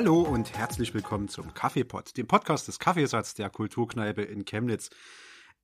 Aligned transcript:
Hallo 0.00 0.22
und 0.22 0.56
herzlich 0.56 0.94
willkommen 0.94 1.28
zum 1.28 1.52
Kaffeepot, 1.52 2.16
dem 2.16 2.26
Podcast 2.26 2.66
des 2.68 2.78
Kaffeesatz 2.78 3.34
der 3.34 3.50
Kulturkneipe 3.50 4.22
in 4.22 4.46
Chemnitz. 4.46 4.88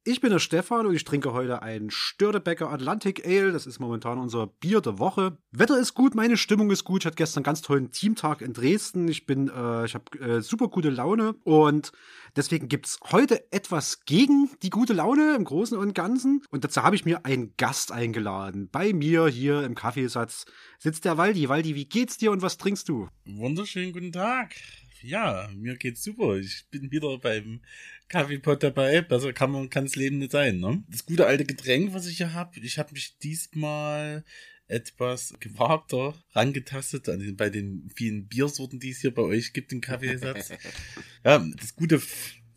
Ich 0.05 0.21
bin 0.21 0.31
der 0.31 0.41
Stefan 0.41 0.85
und 0.85 0.95
ich 0.95 1.05
trinke 1.05 1.33
heute 1.33 1.63
ein 1.63 1.89
Störtebecker 1.89 2.71
Atlantic 2.71 3.27
Ale. 3.27 3.51
Das 3.51 3.67
ist 3.67 3.81
momentan 3.81 4.19
unser 4.19 4.47
Bier 4.47 4.83
der 4.83 4.99
Woche. 4.99 5.39
Wetter 5.53 5.79
ist 5.79 5.95
gut, 5.95 6.15
meine 6.15 6.37
Stimmung 6.37 6.71
ist 6.71 6.85
gut. 6.85 7.01
Ich 7.01 7.07
hatte 7.07 7.17
gestern 7.17 7.39
einen 7.39 7.45
ganz 7.45 7.63
tollen 7.63 7.93
Teamtag 7.93 8.43
in 8.43 8.53
Dresden. 8.53 9.09
Ich 9.09 9.25
bin, 9.25 9.49
äh, 9.49 9.87
ich 9.87 9.95
habe 9.95 10.19
äh, 10.19 10.43
super 10.43 10.69
gute 10.69 10.91
Laune 10.91 11.37
und 11.45 11.93
deswegen 12.37 12.69
gibt's 12.69 12.99
heute 13.11 13.51
etwas 13.53 14.05
gegen 14.05 14.51
die 14.63 14.71
gute 14.71 14.93
Laune 14.93 15.35
im 15.35 15.45
Großen 15.45 15.77
und 15.77 15.95
Ganzen. 15.95 16.43
Und 16.51 16.65
dazu 16.65 16.83
habe 16.83 16.97
ich 16.97 17.05
mir 17.05 17.25
einen 17.25 17.55
Gast 17.57 17.93
eingeladen. 17.93 18.69
Bei 18.71 18.93
mir 18.93 19.27
hier 19.29 19.65
im 19.65 19.75
Kaffeesatz 19.75 20.45
sitzt 20.79 21.05
der 21.05 21.17
Waldi. 21.17 21.49
Waldi, 21.49 21.75
wie 21.75 21.87
geht's 21.87 22.19
dir 22.19 22.31
und 22.31 22.43
was 22.43 22.59
trinkst 22.59 22.89
du? 22.89 23.09
Wunderschönen 23.25 23.93
guten 23.93 24.13
Tag. 24.13 24.55
Ja, 25.03 25.49
mir 25.55 25.77
geht's 25.77 26.03
super. 26.03 26.37
Ich 26.37 26.67
bin 26.71 26.91
wieder 26.91 27.19
beim 27.19 27.61
Kaffeepot 28.09 28.63
dabei. 28.63 29.03
Besser 29.03 29.33
kann 29.33 29.51
man 29.51 29.71
kann's 29.71 29.97
Leben 29.97 30.19
nicht 30.19 30.33
sein, 30.33 30.59
ne? 30.59 30.83
Das 30.89 31.07
gute 31.07 31.27
alte 31.27 31.45
Getränk, 31.45 31.95
was 31.95 32.07
ich 32.07 32.17
hier 32.19 32.33
habe, 32.33 32.59
ich 32.61 32.79
habe 32.79 32.93
mich 32.93 33.19
diesmal 33.19 34.25
etwas 34.69 35.35
gewagter 35.41 36.15
rangetastet 36.33 37.09
an 37.09 37.21
den, 37.21 37.37
bei 37.37 37.51
den 37.51 37.91
vielen 37.95 38.27
Biersorten, 38.27 38.81
die 38.81 38.91
es 38.91 39.01
hier 39.01 39.15
bei 39.15 39.23
euch 39.23 39.53
gibt 39.53 39.73
im 39.73 39.81
Kaffeesatz. 39.81 40.51
ja, 41.25 41.45
das 41.61 41.77
gute 41.77 42.01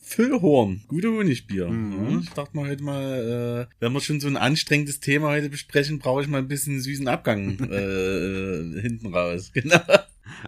Füllhorn, 0.09 0.81
gute 0.87 1.11
Honigbier. 1.11 1.67
Mhm. 1.67 2.09
Ja, 2.09 2.19
ich 2.19 2.29
dachte 2.31 2.57
mal 2.57 2.67
heute 2.67 2.83
mal, 2.83 3.67
äh, 3.69 3.75
wenn 3.79 3.93
wir 3.93 4.01
schon 4.01 4.19
so 4.19 4.27
ein 4.27 4.37
anstrengendes 4.37 4.99
Thema 4.99 5.27
heute 5.29 5.49
besprechen, 5.49 5.99
brauche 5.99 6.23
ich 6.23 6.27
mal 6.27 6.39
ein 6.39 6.47
bisschen 6.47 6.81
süßen 6.81 7.07
Abgang 7.07 7.59
äh, 7.71 8.81
hinten 8.81 9.13
raus. 9.13 9.51
Genau. 9.59 9.79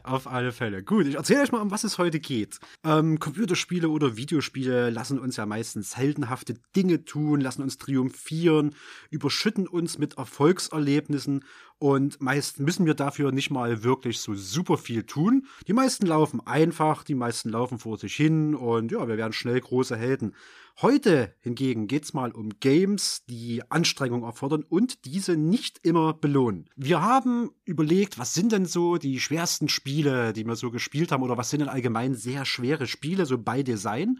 Auf 0.03 0.27
alle 0.27 0.51
Fälle. 0.51 0.83
Gut, 0.83 1.07
ich 1.07 1.15
erzähle 1.15 1.41
euch 1.41 1.51
mal, 1.51 1.61
um 1.61 1.71
was 1.71 1.83
es 1.83 1.97
heute 1.97 2.19
geht. 2.19 2.59
Ähm, 2.83 3.19
Computerspiele 3.19 3.89
oder 3.89 4.17
Videospiele 4.17 4.89
lassen 4.89 5.19
uns 5.19 5.37
ja 5.37 5.45
meistens 5.45 5.97
heldenhafte 5.97 6.55
Dinge 6.75 7.05
tun, 7.05 7.41
lassen 7.41 7.61
uns 7.61 7.77
triumphieren, 7.77 8.75
überschütten 9.09 9.67
uns 9.67 9.97
mit 9.97 10.17
Erfolgserlebnissen 10.17 11.43
und 11.81 12.21
meist 12.21 12.59
müssen 12.59 12.85
wir 12.85 12.93
dafür 12.93 13.31
nicht 13.31 13.49
mal 13.49 13.83
wirklich 13.83 14.19
so 14.19 14.35
super 14.35 14.77
viel 14.77 15.01
tun. 15.01 15.47
Die 15.67 15.73
meisten 15.73 16.05
laufen 16.05 16.39
einfach, 16.45 17.03
die 17.03 17.15
meisten 17.15 17.49
laufen 17.49 17.79
vor 17.79 17.97
sich 17.97 18.13
hin 18.13 18.53
und 18.53 18.91
ja, 18.91 19.07
wir 19.07 19.17
werden 19.17 19.33
schnell 19.33 19.59
große 19.59 19.97
Helden. 19.97 20.35
Heute 20.81 21.35
hingegen 21.41 21.87
geht's 21.87 22.13
mal 22.13 22.31
um 22.31 22.49
Games, 22.59 23.23
die 23.29 23.61
Anstrengung 23.69 24.23
erfordern 24.23 24.63
und 24.67 25.05
diese 25.05 25.37
nicht 25.37 25.79
immer 25.83 26.13
belohnen. 26.13 26.69
Wir 26.75 27.01
haben 27.01 27.51
überlegt, 27.65 28.17
was 28.17 28.33
sind 28.33 28.51
denn 28.51 28.65
so 28.65 28.97
die 28.97 29.19
schwersten 29.19 29.69
Spiele, 29.69 30.33
die 30.33 30.45
wir 30.45 30.55
so 30.55 30.71
gespielt 30.71 31.11
haben 31.11 31.23
oder 31.23 31.37
was 31.37 31.49
sind 31.49 31.59
denn 31.59 31.69
allgemein 31.69 32.15
sehr 32.15 32.45
schwere 32.45 32.87
Spiele, 32.87 33.25
so 33.25 33.37
bei 33.37 33.61
Design. 33.61 34.19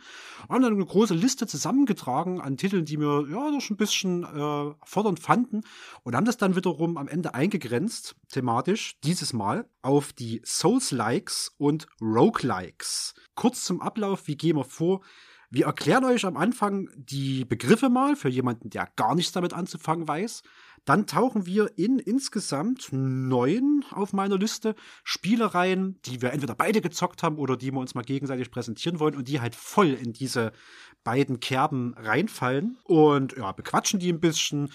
Haben 0.50 0.62
dann 0.62 0.74
eine 0.74 0.86
große 0.86 1.16
Liste 1.16 1.48
zusammengetragen 1.48 2.42
an 2.42 2.58
Titeln, 2.58 2.86
die 2.86 3.00
wir 3.00 3.28
ja 3.30 3.52
doch 3.52 3.70
ein 3.70 3.78
bisschen 3.78 4.24
äh, 4.24 4.74
fordernd 4.84 5.20
fanden 5.20 5.62
und 6.04 6.16
haben 6.16 6.26
das 6.26 6.38
dann 6.38 6.56
wiederum 6.56 6.98
am 6.98 7.08
Ende 7.08 7.34
eingegrenzt, 7.52 8.16
thematisch, 8.30 8.98
dieses 9.04 9.34
Mal 9.34 9.68
auf 9.82 10.14
die 10.14 10.42
Souls-Likes 10.46 11.54
und 11.58 11.86
Roguelikes. 12.02 13.14
Kurz 13.36 13.66
zum 13.66 13.82
Ablauf, 13.82 14.28
wie 14.28 14.38
gehen 14.38 14.56
wir 14.56 14.64
vor? 14.64 15.02
Wir 15.50 15.66
erklären 15.66 16.06
euch 16.06 16.24
am 16.24 16.38
Anfang 16.38 16.88
die 16.96 17.44
Begriffe 17.44 17.90
mal 17.90 18.16
für 18.16 18.30
jemanden, 18.30 18.70
der 18.70 18.88
gar 18.96 19.16
nichts 19.16 19.34
damit 19.34 19.52
anzufangen 19.52 20.08
weiß. 20.08 20.44
Dann 20.86 21.08
tauchen 21.08 21.46
wir 21.46 21.78
in 21.78 22.00
insgesamt 22.00 22.88
neun 22.94 23.84
auf 23.92 24.14
meiner 24.14 24.38
Liste 24.38 24.76
Spielereien, 25.04 26.00
die 26.06 26.22
wir 26.22 26.32
entweder 26.32 26.56
beide 26.56 26.80
gezockt 26.80 27.22
haben 27.22 27.38
oder 27.38 27.58
die 27.58 27.74
wir 27.74 27.82
uns 27.82 27.96
mal 27.96 28.06
gegenseitig 28.06 28.50
präsentieren 28.50 29.02
wollen 29.02 29.16
und 29.16 29.28
die 29.28 29.42
halt 29.42 29.56
voll 29.56 29.90
in 29.90 30.14
diese 30.14 30.54
beiden 31.04 31.42
Kerben 31.42 31.96
reinfallen 31.98 32.78
und 32.86 33.36
ja, 33.36 33.52
bequatschen 33.52 34.00
die 34.00 34.12
ein 34.12 34.22
bisschen, 34.22 34.72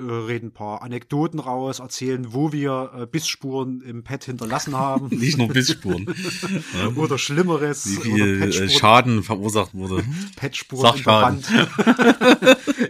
reden 0.00 0.48
ein 0.48 0.52
paar 0.52 0.82
Anekdoten 0.82 1.40
raus, 1.40 1.78
erzählen, 1.78 2.32
wo 2.32 2.52
wir 2.52 2.90
äh, 2.96 3.06
Bissspuren 3.06 3.80
im 3.82 4.04
Pad 4.04 4.24
hinterlassen 4.24 4.76
haben. 4.76 5.08
Nicht 5.10 5.38
nur 5.38 5.48
Bissspuren. 5.48 6.14
oder 6.96 7.18
Schlimmeres. 7.18 7.86
Wie 7.86 7.96
viel 7.96 8.42
äh, 8.42 8.68
Schaden 8.68 9.22
verursacht 9.22 9.74
wurde. 9.74 10.04
Patchspuren 10.36 10.96
im 10.96 11.02
Verband. 11.02 11.46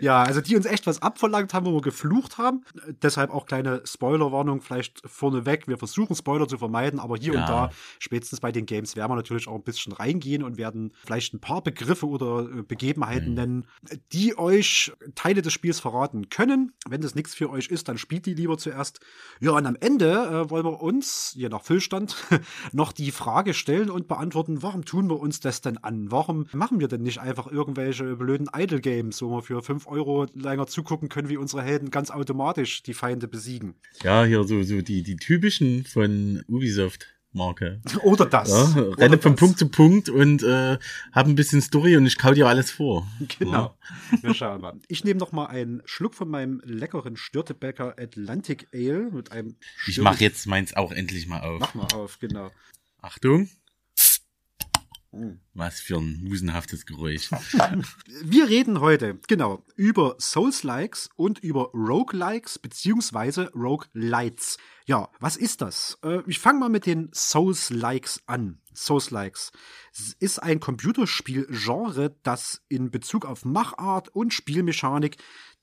ja, 0.01 0.23
also 0.23 0.41
die 0.41 0.57
uns 0.57 0.67
echt 0.67 0.87
was 0.87 1.03
abverlangt 1.03 1.55
haben, 1.55 1.67
wo 1.67 1.75
wir 1.75 1.83
geflucht 1.83 2.39
haben. 2.39 2.63
Deshalb 3.03 3.31
auch 3.31 3.47
kleine 3.47 3.83
Spoilerwarnung 3.85 4.61
vielleicht 4.61 5.03
vorneweg. 5.05 5.69
Wir 5.69 5.79
versuchen 5.79 6.15
Spoiler 6.15 6.49
zu 6.49 6.59
vermeiden, 6.59 7.01
aber 7.01 7.17
hier 7.17 7.35
ja. 7.35 7.41
und 7.41 7.49
da, 7.49 7.71
spätestens 7.99 8.41
bei 8.41 8.53
den 8.53 8.67
Games, 8.67 8.97
werden 8.97 9.11
wir 9.11 9.17
natürlich 9.17 9.49
auch 9.49 9.57
ein 9.57 9.63
bisschen 9.63 9.93
reingehen 9.93 10.43
und 10.43 10.57
werden 10.57 10.93
vielleicht 11.05 11.35
ein 11.35 11.41
paar 11.41 11.63
Begriffe 11.63 12.07
oder 12.07 12.49
äh, 12.59 12.63
Begebenheiten 12.63 13.31
mhm. 13.31 13.35
nennen, 13.35 13.67
die 14.13 14.39
euch 14.39 14.93
Teile 15.15 15.43
des 15.43 15.53
Spiels 15.53 15.81
verraten 15.81 16.29
können. 16.29 16.73
Wenn 16.89 17.00
das 17.01 17.15
nichts 17.15 17.35
für 17.35 17.51
euch 17.51 17.69
ist, 17.69 17.89
dann 17.89 17.99
spielt 17.99 18.27
die 18.27 18.35
lieber 18.35 18.59
zuerst. 18.59 19.01
Ja, 19.41 19.53
und 19.53 19.67
am 19.67 19.77
Ende 19.81 20.11
äh, 20.11 20.51
wollen 20.51 20.65
wir 20.65 20.81
uns, 20.83 21.33
je 21.37 21.49
nach 21.49 21.63
Füllstand, 21.63 22.17
noch 22.73 22.93
die 22.93 23.11
Frage 23.11 23.55
stellen 23.55 23.91
und 23.91 24.09
beantworten, 24.09 24.63
warum 24.63 24.85
tun 24.85 25.09
wir 25.09 25.21
uns 25.21 25.41
das 25.41 25.61
denn 25.61 25.79
an? 25.79 26.11
Warum 26.11 26.47
machen 26.53 26.81
wir 26.81 26.89
denn 26.89 27.03
nicht 27.03 27.19
einfach 27.19 27.47
irgendwelche 27.47 28.17
blöden 28.17 28.49
Idle-Games, 28.55 29.23
wo 29.23 29.37
wir 29.37 29.43
für 29.43 29.63
5 29.63 29.87
Euro 29.87 30.27
länger 30.35 30.67
zugucken 30.67 31.09
können, 31.09 31.29
wie 31.29 31.37
unsere 31.37 31.63
Helden 31.63 31.91
ganz 31.91 32.11
automatisch 32.11 32.83
die 32.83 32.95
Feinde 32.95 33.29
besiegen? 33.29 33.75
Ja, 34.03 34.25
hier 34.25 34.45
so, 34.45 34.63
so 34.63 34.81
die, 34.83 35.03
die 35.03 35.17
typischen 35.17 35.85
von 35.85 36.43
Ubisoft. 36.49 37.07
Marke. 37.33 37.81
Oder 38.03 38.27
das. 38.27 38.51
Ja, 38.51 38.83
renne 38.99 39.19
von 39.19 39.33
das. 39.33 39.41
Punkt 39.41 39.59
zu 39.59 39.69
Punkt 39.69 40.09
und 40.09 40.43
äh, 40.43 40.79
habe 41.13 41.31
ein 41.31 41.37
bisschen 41.37 41.61
Story 41.61 41.97
und 41.97 42.07
ich 42.07 42.19
kau 42.19 42.33
dir 42.33 42.49
alles 42.49 42.71
vor. 42.71 43.07
Genau. 43.39 43.77
Ja. 44.13 44.23
Wir 44.23 44.35
schauen 44.35 44.61
mal. 44.63 44.79
Ich 44.89 45.05
nehme 45.05 45.21
noch 45.21 45.33
mal 45.33 45.47
einen 45.47 45.83
Schluck 45.85 46.15
von 46.15 46.29
meinem 46.29 46.61
leckeren 46.65 47.17
Störtebecker 47.17 47.95
Atlantic 47.99 48.69
Ale 48.75 49.11
mit 49.11 49.33
einem. 49.33 49.57
Störte 49.77 49.91
ich 49.91 50.01
mache 50.01 50.25
jetzt 50.25 50.47
meins 50.47 50.75
auch 50.75 50.93
endlich 50.93 51.27
mal 51.27 51.41
auf. 51.41 51.61
Mach 51.61 51.75
mal 51.75 51.93
auf, 51.95 52.19
genau. 52.19 52.51
Achtung. 53.01 53.49
Was 55.55 55.81
für 55.81 55.97
ein 55.97 56.21
musenhaftes 56.23 56.87
Geräusch. 56.87 57.31
Wir 58.23 58.49
reden 58.49 58.81
heute, 58.81 59.19
genau, 59.27 59.65
über 59.75 60.15
Souls-Likes 60.21 61.11
und 61.17 61.41
über 61.41 61.71
Rogue-Likes 61.73 62.61
beziehungsweise 62.61 63.51
Rogue-Lights. 63.53 64.59
Ja, 64.87 65.09
was 65.19 65.37
ist 65.37 65.63
das? 65.63 65.99
Äh, 66.05 66.23
ich 66.27 66.39
fange 66.39 66.61
mal 66.61 66.69
mit 66.69 66.87
den 66.87 67.11
Souls-Likes 67.13 68.23
an. 68.27 68.61
Souls-Likes 68.73 69.51
ist 70.21 70.39
ein 70.41 70.61
Computerspiel-Genre, 70.61 72.17
das 72.23 72.63
in 72.69 72.93
Bezug 72.93 73.25
auf 73.27 73.45
Machart 73.45 74.09
und 74.11 74.33
Spielmechanik 74.33 75.17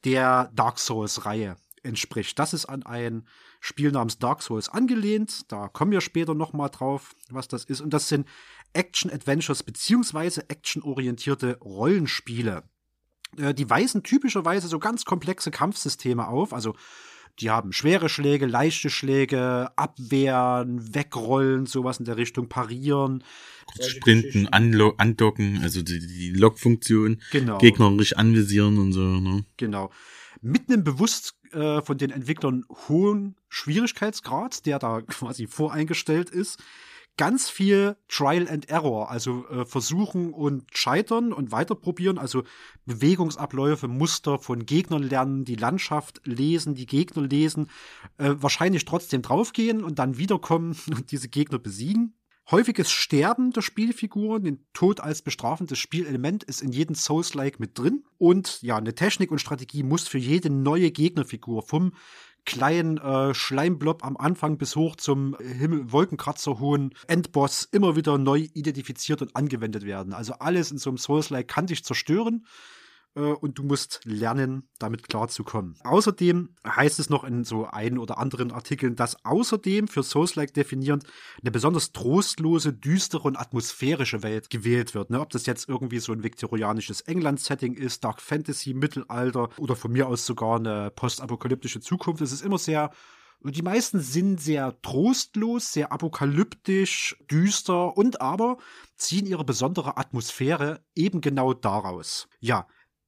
der 0.03 0.51
Dark 0.53 0.77
Souls-Reihe 0.77 1.55
entspricht. 1.83 2.37
Das 2.37 2.53
ist 2.53 2.65
an 2.65 2.83
ein 2.83 3.25
Spiel 3.59 3.91
namens 3.91 4.19
Dark 4.19 4.43
Souls 4.43 4.69
angelehnt. 4.69 5.51
Da 5.51 5.67
kommen 5.67 5.91
wir 5.91 6.01
später 6.01 6.35
noch 6.35 6.53
mal 6.53 6.69
drauf, 6.69 7.15
was 7.29 7.47
das 7.47 7.65
ist. 7.65 7.81
Und 7.81 7.91
das 7.91 8.07
sind 8.07 8.27
Action-Adventures 8.73 9.63
beziehungsweise 9.63 10.49
actionorientierte 10.49 11.57
Rollenspiele. 11.59 12.63
Äh, 13.37 13.53
die 13.53 13.69
weisen 13.69 14.03
typischerweise 14.03 14.67
so 14.67 14.79
ganz 14.79 15.05
komplexe 15.05 15.51
Kampfsysteme 15.51 16.27
auf, 16.27 16.53
also 16.53 16.75
die 17.39 17.51
haben 17.51 17.71
schwere 17.71 18.09
Schläge, 18.09 18.47
leichte 18.47 18.89
Schläge, 18.89 19.69
Abwehren, 19.75 20.95
Wegrollen, 20.95 21.67
sowas 21.67 21.99
in 21.99 22.05
der 22.05 22.17
Richtung, 22.17 22.49
Parieren. 22.49 23.23
Kurz 23.67 23.89
sprinten, 23.89 24.47
andocken, 24.47 25.59
also 25.61 25.83
die, 25.83 25.99
die 25.99 26.29
Lockfunktion, 26.31 27.21
genau. 27.31 27.59
gegnerisch 27.59 28.13
anvisieren 28.13 28.79
und 28.79 28.93
so. 28.93 29.01
Ne? 29.01 29.45
Genau. 29.57 29.91
Mit 30.41 30.69
einem 30.69 30.83
bewusst 30.83 31.35
äh, 31.51 31.81
von 31.81 31.97
den 31.97 32.09
Entwicklern 32.09 32.65
hohen 32.87 33.35
Schwierigkeitsgrad, 33.49 34.65
der 34.65 34.79
da 34.79 35.01
quasi 35.07 35.45
voreingestellt 35.45 36.29
ist, 36.29 36.63
ganz 37.17 37.49
viel 37.49 37.97
Trial 38.07 38.47
and 38.47 38.69
Error, 38.69 39.09
also 39.09 39.47
äh, 39.49 39.65
versuchen 39.65 40.33
und 40.33 40.65
scheitern 40.75 41.33
und 41.33 41.51
weiterprobieren, 41.51 42.17
also 42.17 42.43
Bewegungsabläufe, 42.85 43.87
Muster 43.87 44.39
von 44.39 44.65
Gegnern 44.65 45.03
lernen, 45.03 45.43
die 45.43 45.55
Landschaft 45.55 46.21
lesen, 46.23 46.75
die 46.75 46.85
Gegner 46.85 47.23
lesen, 47.23 47.69
äh, 48.17 48.35
wahrscheinlich 48.37 48.85
trotzdem 48.85 49.23
draufgehen 49.23 49.83
und 49.83 49.99
dann 49.99 50.17
wiederkommen 50.17 50.77
und 50.95 51.11
diese 51.11 51.27
Gegner 51.27 51.59
besiegen. 51.59 52.13
Häufiges 52.49 52.89
Sterben 52.89 53.51
der 53.51 53.61
Spielfiguren, 53.61 54.43
den 54.43 54.65
Tod 54.71 55.01
als 55.01 55.21
bestrafendes 55.21 55.79
Spielelement 55.79 56.45
ist 56.45 56.61
in 56.61 56.71
jedem 56.71 56.95
Souls-like 56.95 57.59
mit 57.59 57.77
drin. 57.77 58.05
Und 58.17 58.61
ja, 58.61 58.77
eine 58.77 58.95
Technik 58.95 59.31
und 59.31 59.39
Strategie 59.39 59.83
muss 59.83 60.07
für 60.07 60.17
jede 60.17 60.49
neue 60.49 60.91
Gegnerfigur 60.91 61.61
vom 61.63 61.91
kleinen 62.47 62.97
äh, 62.97 63.33
Schleimblob 63.35 64.03
am 64.05 64.17
Anfang 64.17 64.57
bis 64.57 64.75
hoch 64.75 64.95
zum 64.95 65.35
Himmel 65.37 65.91
Wolkenkratzer 65.91 66.59
hohen 66.59 66.93
Endboss 67.05 67.67
immer 67.71 67.95
wieder 67.97 68.17
neu 68.17 68.47
identifiziert 68.53 69.21
und 69.21 69.35
angewendet 69.35 69.85
werden. 69.85 70.13
Also 70.13 70.33
alles 70.39 70.71
in 70.71 70.77
so 70.77 70.89
einem 70.89 70.97
Souls-like 70.97 71.49
kann 71.49 71.67
dich 71.67 71.83
zerstören. 71.83 72.45
Äh, 73.15 73.19
und 73.19 73.57
du 73.57 73.63
musst 73.63 74.01
lernen, 74.03 74.69
damit 74.79 75.07
klarzukommen. 75.07 75.75
Außerdem 75.83 76.55
heißt 76.65 76.99
es 76.99 77.09
noch 77.09 77.23
in 77.23 77.43
so 77.43 77.65
ein 77.65 77.97
oder 77.97 78.17
anderen 78.17 78.51
Artikeln, 78.51 78.95
dass 78.95 79.25
außerdem 79.25 79.87
für 79.87 80.03
Souls-like 80.03 80.53
definierend 80.53 81.03
eine 81.41 81.51
besonders 81.51 81.91
trostlose, 81.91 82.73
düstere 82.73 83.23
und 83.23 83.37
atmosphärische 83.37 84.23
Welt 84.23 84.49
gewählt 84.49 84.93
wird. 84.93 85.09
Ne? 85.09 85.19
Ob 85.19 85.29
das 85.31 85.45
jetzt 85.45 85.67
irgendwie 85.67 85.99
so 85.99 86.11
ein 86.13 86.23
viktorianisches 86.23 87.01
England-Setting 87.01 87.73
ist, 87.73 88.03
Dark 88.03 88.21
Fantasy, 88.21 88.73
Mittelalter 88.73 89.49
oder 89.57 89.75
von 89.75 89.91
mir 89.91 90.07
aus 90.07 90.25
sogar 90.25 90.57
eine 90.57 90.91
postapokalyptische 90.91 91.81
Zukunft. 91.81 92.21
Es 92.21 92.31
ist 92.31 92.43
immer 92.43 92.57
sehr 92.57 92.91
die 93.43 93.61
meisten 93.61 93.99
sind 93.99 94.41
sehr 94.41 94.81
trostlos, 94.81 95.71
sehr 95.71 95.91
apokalyptisch, 95.91 97.15
düster 97.29 97.95
und 97.95 98.19
aber 98.19 98.57
ziehen 98.97 99.25
ihre 99.25 99.45
besondere 99.45 99.97
Atmosphäre 99.97 100.81
eben 100.95 101.21
genau 101.21 101.53
daraus. 101.53 102.27
Ja, 102.39 102.67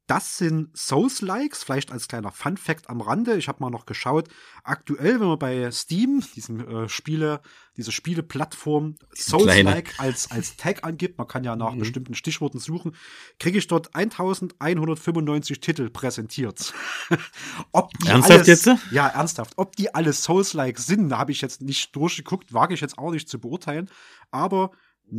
das 0.09 0.39
sind 0.39 0.75
Souls-Likes, 0.75 1.63
vielleicht 1.63 1.91
als 1.91 2.07
kleiner 2.07 2.31
Fun-Fact 2.31 2.89
am 2.89 2.99
Rande. 2.99 3.37
Ich 3.37 3.47
habe 3.47 3.61
mal 3.61 3.69
noch 3.69 3.85
geschaut. 3.85 4.27
Aktuell, 4.63 5.19
wenn 5.19 5.27
man 5.27 5.37
bei 5.37 5.69
Steam, 5.69 6.23
diesem 6.35 6.67
äh, 6.67 6.89
Spiele, 6.89 7.41
diese 7.77 7.91
Spieleplattform, 7.91 8.95
Souls-Like 9.15 9.99
als, 9.99 10.31
als 10.31 10.57
Tag 10.57 10.83
angibt, 10.83 11.19
man 11.19 11.27
kann 11.27 11.43
ja 11.43 11.55
nach 11.55 11.73
mhm. 11.73 11.79
bestimmten 11.79 12.15
Stichworten 12.15 12.57
suchen, 12.57 12.95
kriege 13.37 13.59
ich 13.59 13.67
dort 13.67 13.93
1195 13.93 15.59
Titel 15.59 15.91
präsentiert. 15.91 16.73
Ob 17.71 17.91
die 17.99 18.07
ernsthaft 18.07 18.47
alles, 18.47 18.65
jetzt? 18.65 18.81
Ja, 18.91 19.09
ernsthaft. 19.09 19.53
Ob 19.57 19.75
die 19.75 19.93
alle 19.93 20.11
Souls-Like 20.11 20.79
sind, 20.79 21.15
habe 21.15 21.31
ich 21.31 21.41
jetzt 21.41 21.61
nicht 21.61 21.95
durchgeguckt, 21.95 22.51
wage 22.51 22.73
ich 22.73 22.81
jetzt 22.81 22.97
auch 22.97 23.11
nicht 23.11 23.29
zu 23.29 23.39
beurteilen. 23.39 23.91
Aber 24.31 24.71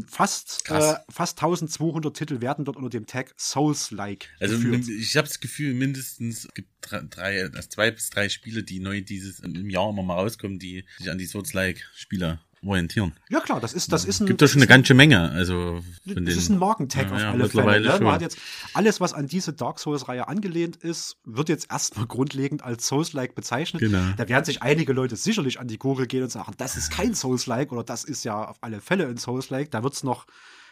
Fast, 0.07 0.63
äh, 0.69 0.95
fast 1.11 1.39
1200 1.39 2.17
Titel 2.17 2.41
werden 2.41 2.65
dort 2.65 2.77
unter 2.77 2.91
dem 2.91 3.07
Tag 3.07 3.35
Souls-like. 3.37 4.29
Also 4.39 4.57
geführt. 4.57 4.89
ich 4.89 5.17
habe 5.17 5.27
das 5.27 5.41
Gefühl, 5.41 5.75
mindestens 5.75 6.45
es 6.45 6.55
gibt 6.55 6.69
drei, 6.83 7.45
also 7.45 7.69
zwei 7.69 7.91
bis 7.91 8.11
drei 8.11 8.29
Spiele, 8.29 8.63
die 8.63 8.81
neu 8.81 9.01
dieses 9.01 9.41
im 9.41 9.69
Jahr 9.69 9.91
immer 9.91 10.03
mal 10.03 10.15
rauskommen, 10.15 10.59
die 10.59 10.85
sich 10.99 11.11
an 11.11 11.19
die 11.19 11.27
Souls-like-Spieler 11.27 12.41
orientieren. 12.65 13.15
Ja 13.29 13.41
klar, 13.41 13.61
das 13.61 13.73
ist 13.73 13.93
das 13.93 14.05
ist 14.05 14.21
ein 14.21 14.27
gibt 14.27 14.43
da 14.43 14.49
schon 14.49 14.61
eine 14.61 14.67
ganze 14.67 14.95
Menge, 14.95 15.31
also 15.31 15.81
das 16.05 16.37
ist 16.37 16.51
ein 16.51 16.59
Markentag 16.59 17.09
ja, 17.09 17.15
auf 17.15 17.21
ja, 17.21 17.31
alle 17.31 17.49
Fälle. 17.49 17.81
Ne? 17.81 18.01
Man 18.01 18.15
hat 18.15 18.21
jetzt 18.21 18.39
alles, 18.75 19.01
was 19.01 19.13
an 19.15 19.27
diese 19.27 19.53
Dark 19.53 19.79
Souls 19.79 20.09
Reihe 20.09 20.29
angelehnt 20.29 20.77
ist, 20.77 21.17
wird 21.25 21.49
jetzt 21.49 21.71
erstmal 21.71 22.07
grundlegend 22.07 22.63
als 22.63 22.87
Souls-like 22.87 23.35
bezeichnet. 23.35 23.81
Genau. 23.81 24.13
Da 24.17 24.29
werden 24.29 24.45
sich 24.45 24.63
einige 24.63 24.93
Leute 24.93 25.17
sicherlich 25.17 25.59
an 25.59 25.69
die 25.69 25.79
Gurgel 25.79 26.07
gehen 26.07 26.23
und 26.23 26.31
sagen, 26.31 26.53
das 26.59 26.77
ist 26.77 26.91
kein 26.91 27.15
Souls-like 27.15 27.73
oder 27.73 27.85
das 27.85 28.05
ist 28.05 28.25
ja 28.25 28.45
auf 28.49 28.59
alle 28.61 28.81
Fälle 28.81 29.07
ein 29.07 29.17
Souls-like. 29.17 29.71
Da 29.71 29.83
wird 29.83 29.95
es 29.95 30.03
noch 30.03 30.27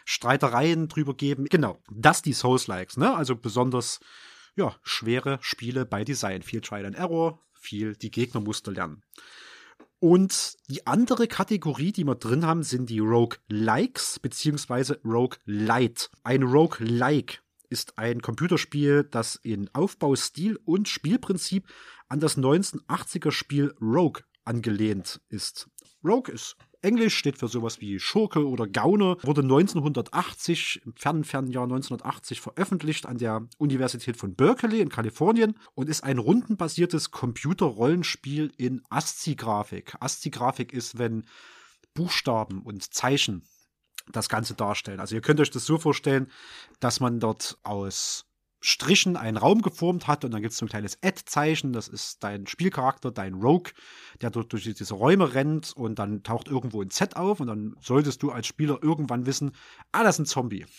Streitereien 0.05 0.87
drüber 0.87 1.13
geben. 1.15 1.45
Genau, 1.45 1.81
das 1.91 2.21
die 2.21 2.33
Souls-likes, 2.33 2.97
ne? 2.97 3.15
Also 3.15 3.35
besonders 3.35 3.99
ja, 4.55 4.75
schwere 4.83 5.39
Spiele 5.41 5.85
bei 5.85 6.03
Design, 6.03 6.41
viel 6.41 6.61
Trial 6.61 6.85
and 6.85 6.95
Error, 6.95 7.39
viel 7.53 7.95
die 7.95 8.11
Gegnermuster 8.11 8.71
lernen. 8.71 9.03
Und 9.99 10.55
die 10.69 10.87
andere 10.87 11.27
Kategorie, 11.27 11.91
die 11.91 12.05
wir 12.05 12.15
drin 12.15 12.45
haben, 12.45 12.63
sind 12.63 12.89
die 12.89 12.99
Rogue-Likes 12.99 14.19
beziehungsweise 14.19 14.99
Rogue-Light. 15.03 16.09
Ein 16.23 16.43
Rogue-Like 16.43 17.43
ist 17.69 17.97
ein 17.97 18.21
Computerspiel, 18.21 19.03
das 19.03 19.35
in 19.35 19.69
Aufbaustil 19.73 20.57
und 20.63 20.87
Spielprinzip 20.87 21.67
an 22.07 22.21
das 22.21 22.37
1980er 22.37 23.31
Spiel 23.31 23.75
Rogue 23.81 24.23
angelehnt 24.45 25.21
ist. 25.29 25.69
Rogue 26.03 26.33
ist 26.33 26.55
Englisch, 26.81 27.17
steht 27.17 27.37
für 27.37 27.47
sowas 27.47 27.81
wie 27.81 27.99
Schurke 27.99 28.47
oder 28.47 28.67
Gauner, 28.67 29.17
wurde 29.23 29.41
1980, 29.41 30.81
im 30.85 30.93
fernen, 30.95 31.23
fernen 31.23 31.51
Jahr 31.51 31.63
1980 31.63 32.39
veröffentlicht 32.39 33.05
an 33.05 33.17
der 33.17 33.47
Universität 33.57 34.15
von 34.15 34.35
Berkeley 34.35 34.79
in 34.79 34.89
Kalifornien 34.89 35.55
und 35.75 35.89
ist 35.89 36.03
ein 36.03 36.19
rundenbasiertes 36.19 37.11
Computerrollenspiel 37.11 38.51
in 38.57 38.81
ASCII-Grafik. 38.89 39.95
ASCII-Grafik 39.99 40.71
ist, 40.71 40.97
wenn 40.97 41.25
Buchstaben 41.93 42.61
und 42.61 42.93
Zeichen 42.93 43.43
das 44.11 44.29
Ganze 44.29 44.53
darstellen. 44.53 44.99
Also 44.99 45.15
ihr 45.15 45.21
könnt 45.21 45.39
euch 45.39 45.51
das 45.51 45.65
so 45.65 45.77
vorstellen, 45.77 46.31
dass 46.79 46.99
man 46.99 47.19
dort 47.19 47.57
aus 47.63 48.28
Strichen 48.61 49.15
einen 49.15 49.37
Raum 49.37 49.61
geformt 49.61 50.07
hat 50.07 50.25
und 50.25 50.31
dann 50.31 50.41
gibt 50.41 50.51
es 50.51 50.57
so 50.57 50.65
ein 50.65 50.69
kleines 50.69 50.97
Add-Zeichen, 51.01 51.71
das 51.71 51.87
ist 51.87 52.23
dein 52.23 52.45
Spielcharakter, 52.45 53.11
dein 53.11 53.35
Rogue, 53.35 53.71
der 54.21 54.31
dort 54.31 54.51
durch 54.51 54.63
diese 54.63 54.93
Räume 54.93 55.33
rennt 55.33 55.71
und 55.75 55.97
dann 55.97 56.23
taucht 56.23 56.47
irgendwo 56.47 56.81
ein 56.81 56.89
Z 56.89 57.15
auf 57.15 57.39
und 57.39 57.47
dann 57.47 57.75
solltest 57.79 58.21
du 58.21 58.31
als 58.31 58.47
Spieler 58.47 58.79
irgendwann 58.81 59.25
wissen, 59.25 59.53
ah, 59.91 60.03
das 60.03 60.15
ist 60.15 60.19
ein 60.19 60.25
Zombie. 60.25 60.65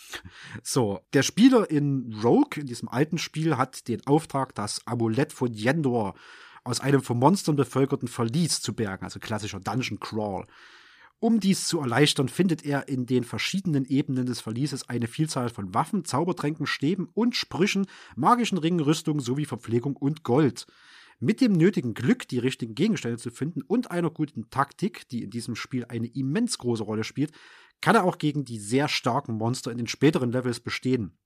So, 0.63 1.01
der 1.13 1.23
Spieler 1.23 1.71
in 1.71 2.15
Rogue, 2.23 2.61
in 2.61 2.67
diesem 2.67 2.89
alten 2.89 3.19
Spiel, 3.19 3.57
hat 3.57 3.89
den 3.89 4.07
Auftrag, 4.07 4.55
das 4.55 4.87
Amulett 4.87 5.33
von 5.33 5.53
Yendor 5.55 6.15
aus 6.65 6.81
einem 6.81 7.03
von 7.03 7.19
Monstern 7.19 7.57
bevölkerten 7.57 8.09
Verlies 8.09 8.61
zu 8.61 8.75
bergen, 8.75 9.05
also 9.05 9.19
klassischer 9.19 9.61
Dungeon 9.61 9.99
Crawl. 9.99 10.47
Um 11.23 11.39
dies 11.39 11.67
zu 11.67 11.81
erleichtern, 11.81 12.31
findet 12.31 12.65
er 12.65 12.89
in 12.89 13.05
den 13.05 13.25
verschiedenen 13.25 13.85
Ebenen 13.85 14.25
des 14.25 14.41
Verlieses 14.41 14.89
eine 14.89 15.07
Vielzahl 15.07 15.51
von 15.51 15.75
Waffen, 15.75 16.07
Zaubertränken, 16.07 16.67
Stäben 16.67 17.11
und 17.13 17.37
Sprüchen, 17.37 17.87
magischen 18.17 18.57
Ringen, 18.57 18.81
Rüstungen 18.81 19.21
sowie 19.21 19.45
Verpflegung 19.45 19.97
und 19.97 20.23
Gold. 20.25 20.67
Mit 21.19 21.43
dem 21.43 21.53
nötigen 21.53 21.93
Glück, 21.93 22.27
die 22.27 22.39
richtigen 22.39 22.75
Gegenstände 22.75 23.19
zu 23.19 23.31
finden 23.31 23.61
und 23.61 23.91
einer 23.91 24.11
guten 24.11 24.49
Taktik, 24.49 25.07
die 25.11 25.23
in 25.23 25.29
diesem 25.29 25.57
Spiel 25.57 25.85
eine 25.85 26.07
immens 26.07 26.57
große 26.57 26.83
Rolle 26.83 27.05
spielt, 27.05 27.33
kann 27.83 27.97
er 27.97 28.05
auch 28.05 28.17
gegen 28.17 28.47
die 28.47 28.59
sehr 28.59 28.89
starken 28.89 29.35
Monster 29.35 29.71
in 29.71 29.77
den 29.77 29.89
späteren 29.89 30.33
Levels 30.33 30.61
bestehen. 30.61 31.19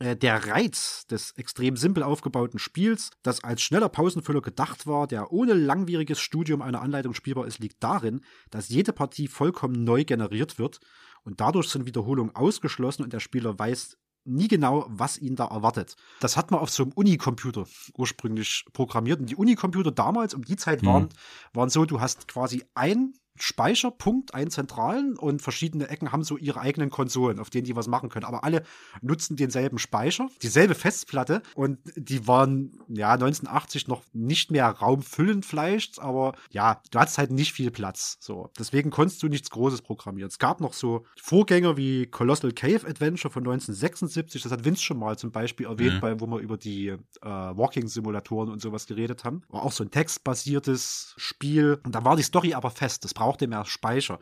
Äh, 0.00 0.16
der 0.16 0.46
Reiz 0.46 1.06
des 1.06 1.32
extrem 1.32 1.76
simpel 1.76 2.02
aufgebauten 2.02 2.58
Spiels, 2.58 3.10
das 3.22 3.44
als 3.44 3.62
schneller 3.62 3.90
Pausenfüller 3.90 4.40
gedacht 4.40 4.86
war, 4.86 5.06
der 5.06 5.30
ohne 5.30 5.52
langwieriges 5.52 6.20
Studium 6.20 6.62
einer 6.62 6.80
Anleitung 6.80 7.14
spielbar 7.14 7.46
ist, 7.46 7.58
liegt 7.58 7.82
darin, 7.84 8.22
dass 8.50 8.70
jede 8.70 8.92
Partie 8.92 9.28
vollkommen 9.28 9.84
neu 9.84 10.04
generiert 10.04 10.58
wird 10.58 10.80
und 11.22 11.40
dadurch 11.40 11.68
sind 11.68 11.86
Wiederholungen 11.86 12.34
ausgeschlossen 12.34 13.04
und 13.04 13.12
der 13.12 13.20
Spieler 13.20 13.58
weiß 13.58 13.98
nie 14.24 14.48
genau, 14.48 14.86
was 14.88 15.18
ihn 15.18 15.36
da 15.36 15.46
erwartet. 15.46 15.96
Das 16.20 16.36
hat 16.36 16.50
man 16.50 16.60
auf 16.60 16.70
so 16.70 16.82
einem 16.84 16.92
Unicomputer 16.92 17.66
ursprünglich 17.96 18.64
programmiert 18.72 19.20
und 19.20 19.26
die 19.26 19.36
Unicomputer 19.36 19.92
damals 19.92 20.34
um 20.34 20.44
die 20.44 20.56
Zeit 20.56 20.84
waren, 20.84 21.04
mhm. 21.04 21.08
waren 21.52 21.70
so, 21.70 21.84
du 21.84 22.00
hast 22.00 22.28
quasi 22.28 22.64
ein 22.74 23.14
Speicherpunkt, 23.42 24.34
einen 24.34 24.50
zentralen 24.50 25.16
und 25.16 25.42
verschiedene 25.42 25.88
Ecken 25.88 26.12
haben 26.12 26.22
so 26.22 26.36
ihre 26.36 26.60
eigenen 26.60 26.90
Konsolen, 26.90 27.38
auf 27.38 27.50
denen 27.50 27.64
die 27.64 27.76
was 27.76 27.88
machen 27.88 28.08
können. 28.08 28.24
Aber 28.24 28.44
alle 28.44 28.62
nutzen 29.02 29.36
denselben 29.36 29.78
Speicher, 29.78 30.28
dieselbe 30.42 30.74
Festplatte 30.74 31.42
und 31.54 31.78
die 31.96 32.26
waren 32.26 32.80
ja 32.88 33.12
1980 33.12 33.88
noch 33.88 34.02
nicht 34.12 34.50
mehr 34.50 34.66
raumfüllend 34.66 35.46
vielleicht, 35.46 36.00
aber 36.00 36.34
ja, 36.50 36.82
du 36.90 36.98
hattest 36.98 37.18
halt 37.18 37.30
nicht 37.30 37.52
viel 37.52 37.70
Platz. 37.70 38.18
So, 38.20 38.50
deswegen 38.58 38.90
konntest 38.90 39.22
du 39.22 39.28
nichts 39.28 39.50
Großes 39.50 39.82
programmieren. 39.82 40.28
Es 40.28 40.38
gab 40.38 40.60
noch 40.60 40.72
so 40.72 41.04
Vorgänger 41.20 41.76
wie 41.76 42.06
Colossal 42.06 42.52
Cave 42.52 42.86
Adventure 42.86 43.32
von 43.32 43.42
1976, 43.42 44.42
das 44.42 44.52
hat 44.52 44.64
Vince 44.64 44.82
schon 44.82 44.98
mal 44.98 45.18
zum 45.18 45.30
Beispiel 45.30 45.66
erwähnt, 45.66 45.94
mhm. 45.94 46.00
bei, 46.00 46.20
wo 46.20 46.26
wir 46.26 46.38
über 46.38 46.56
die 46.56 46.88
äh, 46.88 46.98
Walking-Simulatoren 47.22 48.50
und 48.50 48.60
sowas 48.60 48.86
geredet 48.86 49.24
haben. 49.24 49.42
War 49.48 49.62
auch 49.62 49.72
so 49.72 49.84
ein 49.84 49.90
textbasiertes 49.90 51.14
Spiel. 51.16 51.80
Und 51.84 51.94
da 51.94 52.04
war 52.04 52.16
die 52.16 52.22
Story 52.22 52.54
aber 52.54 52.70
fest. 52.70 53.04
Das 53.04 53.14
brauchte 53.30 53.46
mehr 53.46 53.64
Speicher. 53.64 54.18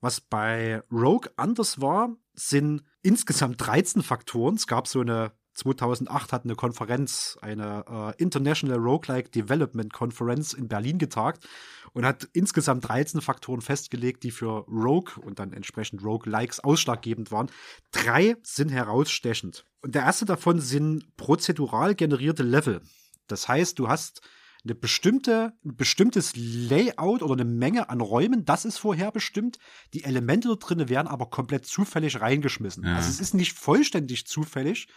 Was 0.00 0.20
bei 0.20 0.82
Rogue 0.90 1.30
anders 1.36 1.80
war, 1.80 2.16
sind 2.34 2.82
insgesamt 3.02 3.60
13 3.64 4.02
Faktoren. 4.02 4.56
Es 4.56 4.66
gab 4.66 4.88
so 4.88 5.00
eine 5.00 5.32
2008 5.54 6.32
hat 6.32 6.44
eine 6.44 6.54
Konferenz, 6.54 7.36
eine 7.42 7.84
äh, 8.16 8.22
International 8.22 8.78
Roguelike 8.78 9.30
Development 9.30 9.92
Conference 9.92 10.54
in 10.54 10.68
Berlin 10.68 10.98
getagt 10.98 11.46
und 11.92 12.06
hat 12.06 12.28
insgesamt 12.32 12.88
13 12.88 13.20
Faktoren 13.20 13.60
festgelegt, 13.60 14.22
die 14.22 14.30
für 14.30 14.64
Rogue 14.68 15.22
und 15.22 15.38
dann 15.38 15.52
entsprechend 15.52 16.02
Roguelikes 16.02 16.60
ausschlaggebend 16.60 17.30
waren. 17.30 17.50
Drei 17.92 18.36
sind 18.42 18.70
herausstechend. 18.70 19.66
Und 19.82 19.94
der 19.94 20.02
erste 20.02 20.24
davon 20.24 20.60
sind 20.60 21.16
prozedural 21.16 21.94
generierte 21.94 22.42
Level. 22.42 22.80
Das 23.26 23.48
heißt, 23.48 23.78
du 23.78 23.88
hast 23.88 24.22
eine 24.64 24.74
bestimmte, 24.74 25.52
ein 25.64 25.76
bestimmtes 25.76 26.32
Layout 26.36 27.22
oder 27.22 27.32
eine 27.32 27.44
Menge 27.44 27.88
an 27.88 28.00
Räumen, 28.00 28.44
das 28.44 28.64
ist 28.64 28.78
vorherbestimmt. 28.78 29.58
Die 29.94 30.04
Elemente 30.04 30.48
da 30.48 30.54
drin 30.54 30.88
werden 30.88 31.08
aber 31.08 31.26
komplett 31.26 31.66
zufällig 31.66 32.20
reingeschmissen. 32.20 32.84
Ja. 32.84 32.96
Also 32.96 33.08
es 33.08 33.20
ist 33.20 33.34
nicht 33.34 33.52
vollständig 33.52 34.26
zufällig, 34.26 34.88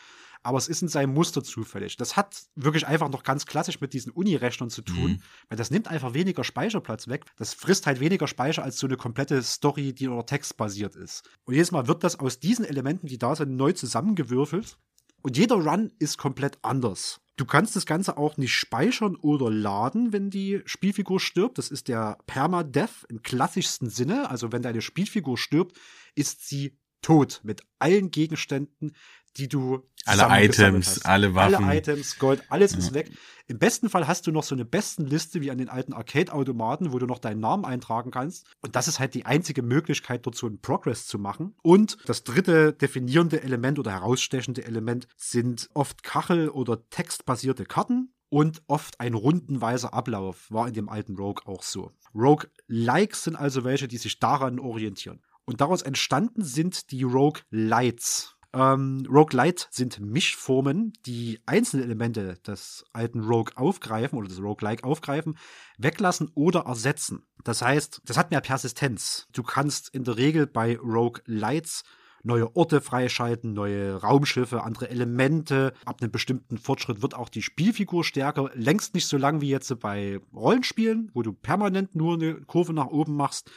aber 0.44 0.58
es 0.58 0.68
ist 0.68 0.82
in 0.82 0.90
seinem 0.90 1.14
Muster 1.14 1.44
zufällig. 1.44 1.96
Das 1.96 2.18
hat 2.18 2.44
wirklich 2.56 2.86
einfach 2.86 3.10
noch 3.10 3.24
ganz 3.24 3.46
klassisch 3.46 3.80
mit 3.80 3.94
diesen 3.94 4.12
Uni-Rechnern 4.12 4.70
zu 4.70 4.82
tun, 4.82 5.12
mhm. 5.14 5.22
weil 5.48 5.58
das 5.58 5.72
nimmt 5.72 5.88
einfach 5.88 6.14
weniger 6.14 6.44
Speicherplatz 6.44 7.08
weg. 7.08 7.26
Das 7.38 7.54
frisst 7.54 7.88
halt 7.88 8.02
weniger 8.02 8.28
Speicher 8.28 8.64
als 8.64 8.78
so 8.78 8.86
eine 8.86 8.98
komplette 8.98 9.42
Story, 9.42 9.94
die 9.94 10.10
oder 10.10 10.26
textbasiert 10.26 10.96
ist. 10.96 11.30
Und 11.46 11.54
jedes 11.54 11.72
Mal 11.72 11.88
wird 11.88 12.04
das 12.04 12.20
aus 12.20 12.40
diesen 12.40 12.66
Elementen, 12.66 13.08
die 13.08 13.18
da 13.18 13.36
sind, 13.36 13.56
neu 13.56 13.72
zusammengewürfelt. 13.72 14.78
Und 15.24 15.38
jeder 15.38 15.56
Run 15.56 15.92
ist 16.00 16.18
komplett 16.18 16.60
anders. 16.62 17.22
Du 17.38 17.46
kannst 17.46 17.76
das 17.76 17.88
Ganze 17.88 18.18
auch 18.18 18.38
nicht 18.38 18.54
speichern 18.54 19.16
oder 19.16 19.50
laden, 19.50 20.14
wenn 20.14 20.30
die 20.30 20.62
Spielfigur 20.66 21.20
stirbt. 21.20 21.58
Das 21.58 21.70
ist 21.70 21.88
der 21.88 22.20
Permadeath 22.28 23.06
im 23.10 23.24
klassischsten 23.24 23.90
Sinne. 23.90 24.30
Also 24.30 24.52
wenn 24.52 24.62
deine 24.62 24.82
Spielfigur 24.82 25.38
stirbt, 25.38 25.80
ist 26.14 26.48
sie 26.48 26.78
tot 27.02 27.42
mit 27.44 27.64
allen 27.80 28.12
Gegenständen, 28.12 28.96
die 29.38 29.48
du 29.48 29.84
alle 30.06 30.28
Items, 30.44 30.88
hast. 30.88 31.06
alle 31.06 31.34
Waffen, 31.34 31.66
alle 31.66 31.78
Items, 31.78 32.20
Gold, 32.20 32.44
alles 32.50 32.74
ja. 32.74 32.78
ist 32.80 32.94
weg. 32.94 33.12
Im 33.48 33.60
besten 33.60 33.90
Fall 33.90 34.08
hast 34.08 34.26
du 34.26 34.32
noch 34.32 34.44
so 34.44 34.56
eine 34.56 34.66
Bestenliste 34.66 35.42
wie 35.42 35.52
an 35.52 35.58
den 35.58 35.70
alten 35.70 35.94
Arcade-Automaten, 35.94 36.94
wo 36.94 37.00
du 37.00 37.06
noch 37.06 37.20
deinen 37.20 37.42
Namen 37.42 37.66
eintragen 37.66 38.12
kannst. 38.12 38.46
Und 38.62 38.76
das 38.76 38.88
ist 38.88 39.00
halt 39.00 39.14
die 39.14 39.26
einzige 39.26 39.62
Möglichkeit, 39.62 40.26
dort 40.26 40.36
so 40.36 40.48
einen 40.48 40.62
Progress 40.62 41.08
zu 41.08 41.20
machen. 41.20 41.56
Und 41.62 41.98
das 42.06 42.24
dritte 42.24 42.74
definierende 42.74 43.44
Element 43.44 43.80
oder 43.80 43.92
herausstechende 43.92 44.64
Element 44.66 45.08
sind 45.18 45.70
oft 45.74 46.04
Kachel- 46.04 46.50
oder 46.50 46.90
textbasierte 46.90 47.66
Karten 47.66 48.14
und 48.30 48.64
oft 48.68 49.00
ein 49.00 49.14
rundenweiser 49.14 49.94
Ablauf 49.94 50.50
war 50.50 50.68
in 50.68 50.74
dem 50.74 50.90
alten 50.90 51.16
Rogue 51.16 51.44
auch 51.46 51.64
so. 51.64 51.92
Rogue-Likes 52.16 53.26
sind 53.26 53.36
also 53.36 53.64
welche, 53.64 53.88
die 53.88 53.98
sich 53.98 54.20
daran 54.20 54.60
orientieren. 54.60 55.22
Und 55.46 55.62
daraus 55.62 55.82
entstanden 55.82 56.44
sind 56.44 56.92
die 56.92 57.04
Rogue 57.04 57.42
Lights. 57.50 58.36
Ähm, 58.54 59.08
Roguelite 59.10 59.66
sind 59.72 60.00
Mischformen, 60.00 60.94
die 61.06 61.40
einzelne 61.46 61.84
Elemente 61.84 62.36
des 62.46 62.86
alten 62.94 63.22
Rogue 63.22 63.54
aufgreifen 63.56 64.18
oder 64.18 64.28
des 64.28 64.42
Roguelike 64.42 64.84
aufgreifen, 64.84 65.38
weglassen 65.78 66.30
oder 66.36 66.62
ersetzen. 66.62 67.26
Das 67.44 67.62
heißt, 67.62 68.02
das 68.06 68.18
hat 68.18 68.30
mehr 68.30 68.42
Persistenz. 68.42 69.28
Du 69.34 69.42
kannst 69.42 69.90
in 69.90 70.04
der 70.04 70.18
Regel 70.18 70.46
bei 70.46 70.78
Roguelites 70.78 71.84
neue 72.24 72.56
Orte 72.56 72.82
freischalten, 72.82 73.54
neue 73.54 73.96
Raumschiffe, 73.96 74.64
andere 74.64 74.90
Elemente. 74.90 75.74
Ab 75.86 76.02
einem 76.02 76.12
bestimmten 76.12 76.58
Fortschritt 76.58 77.02
wird 77.02 77.16
auch 77.16 77.30
die 77.30 77.42
Spielfigur 77.42 78.04
stärker. 78.04 78.50
Längst 78.54 78.94
nicht 78.94 79.08
so 79.08 79.18
lang 79.18 79.42
wie 79.42 79.50
jetzt 79.50 79.78
bei 79.80 80.20
Rollenspielen, 80.34 81.12
wo 81.14 81.22
du 81.22 81.34
permanent 81.34 81.96
nur 81.96 82.16
eine 82.16 82.36
Kurve 82.36 82.74
nach 82.74 82.88
oben 82.88 83.16
machst, 83.16 83.52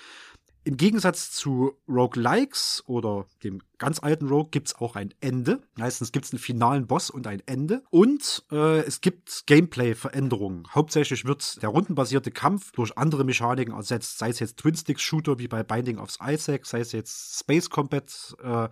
im 0.66 0.76
Gegensatz 0.76 1.30
zu 1.30 1.74
Roguelikes 1.88 2.82
oder 2.86 3.26
dem 3.44 3.62
ganz 3.78 4.02
alten 4.02 4.26
Rogue 4.26 4.50
gibt 4.50 4.66
es 4.66 4.74
auch 4.74 4.96
ein 4.96 5.14
Ende. 5.20 5.60
Meistens 5.76 6.10
gibt 6.10 6.26
es 6.26 6.32
einen 6.32 6.40
finalen 6.40 6.88
Boss 6.88 7.08
und 7.08 7.28
ein 7.28 7.40
Ende. 7.46 7.84
Und 7.90 8.44
äh, 8.50 8.80
es 8.80 9.00
gibt 9.00 9.44
Gameplay-Veränderungen. 9.46 10.66
Hauptsächlich 10.74 11.24
wird 11.24 11.62
der 11.62 11.68
rundenbasierte 11.68 12.32
Kampf 12.32 12.72
durch 12.72 12.98
andere 12.98 13.22
Mechaniken 13.22 13.74
ersetzt. 13.74 14.18
Sei 14.18 14.30
es 14.30 14.40
jetzt 14.40 14.56
Twin-Stick-Shooter 14.56 15.38
wie 15.38 15.46
bei 15.46 15.62
Binding 15.62 15.98
of 15.98 16.10
Isaac, 16.20 16.66
sei 16.66 16.80
es 16.80 16.90
jetzt 16.90 17.38
Space 17.38 17.70
Combat 17.70 18.34
äh, 18.42 18.68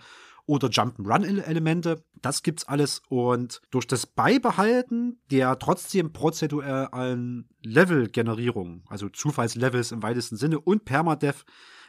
oder 0.47 0.69
Jump'n'Run-Elemente. 0.69 2.03
Das 2.21 2.43
gibt's 2.43 2.67
alles. 2.67 3.03
Und 3.09 3.63
durch 3.71 3.87
das 3.87 4.05
Beibehalten 4.07 5.21
der 5.31 5.61
trotzdem 5.61 6.13
prozedualen 6.13 7.49
Level-Generierung, 7.63 8.83
also 8.89 9.09
Zufallslevels 9.09 9.93
im 9.93 10.03
weitesten 10.03 10.37
Sinne 10.37 10.59
und 10.59 10.85
Permadeath, 10.85 11.45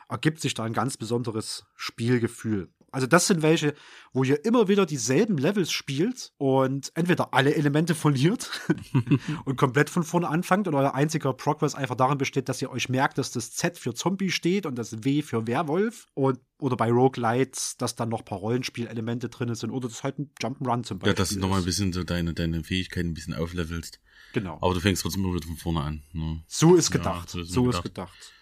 ergibt 0.09 0.41
sich 0.41 0.53
da 0.53 0.63
ein 0.63 0.74
ganz 0.74 0.97
besonderes 0.97 1.65
Spielgefühl. 1.75 2.69
Also 2.95 3.07
das 3.07 3.27
sind 3.27 3.41
welche, 3.41 3.74
wo 4.13 4.24
ihr 4.24 4.45
immer 4.45 4.69
wieder 4.69 4.85
dieselben 4.85 5.38
Levels 5.38 5.69
spielt 5.69 6.31
und 6.38 6.93
entweder 6.95 7.33
alle 7.33 7.53
Elemente 7.53 7.93
verliert 7.93 8.50
und 9.45 9.57
komplett 9.57 9.89
von 9.89 10.03
vorne 10.03 10.29
anfangt 10.29 10.69
und 10.69 10.75
euer 10.75 10.95
einziger 10.95 11.33
Progress 11.33 11.75
einfach 11.75 11.95
darin 11.95 12.17
besteht, 12.17 12.47
dass 12.47 12.62
ihr 12.62 12.69
euch 12.69 12.88
merkt, 12.88 13.17
dass 13.17 13.31
das 13.31 13.51
Z 13.51 13.77
für 13.77 13.93
Zombie 13.93 14.31
steht 14.31 14.65
und 14.65 14.75
das 14.75 15.03
W 15.03 15.21
für 15.24 15.45
Werwolf 15.45 16.07
und 16.13 16.39
oder 16.57 16.77
bei 16.77 16.89
Roguelites, 16.89 17.75
dass 17.75 17.97
dann 17.97 18.07
noch 18.07 18.19
ein 18.19 18.25
paar 18.25 18.38
Rollenspielelemente 18.38 19.27
drin 19.27 19.53
sind 19.55 19.71
oder 19.71 19.89
das 19.89 20.03
halt 20.03 20.17
ein 20.17 20.31
Jump'n'Run 20.41 20.83
zum 20.83 21.00
Beispiel. 21.00 21.12
Ja, 21.12 21.13
dass 21.17 21.29
du 21.31 21.39
nochmal 21.39 21.59
ein 21.59 21.65
bisschen 21.65 21.91
so 21.91 22.05
deine, 22.05 22.33
deine 22.33 22.63
Fähigkeiten 22.63 23.09
ein 23.09 23.13
bisschen 23.13 23.33
auflevelst. 23.33 24.00
Genau. 24.31 24.57
Aber 24.62 24.74
du 24.74 24.79
fängst 24.79 25.01
trotzdem 25.01 25.25
immer 25.25 25.33
wieder 25.33 25.47
von 25.47 25.57
vorne 25.57 25.81
an. 25.81 26.03
Ne? 26.13 26.43
So 26.47 26.75
ist 26.75 26.91
gedacht. 26.91 27.33
Ja, 27.33 27.33
so 27.33 27.41
ist, 27.41 27.51
so 27.51 27.63
gedacht. 27.63 27.85
ist 27.85 27.93
gedacht. 27.93 28.33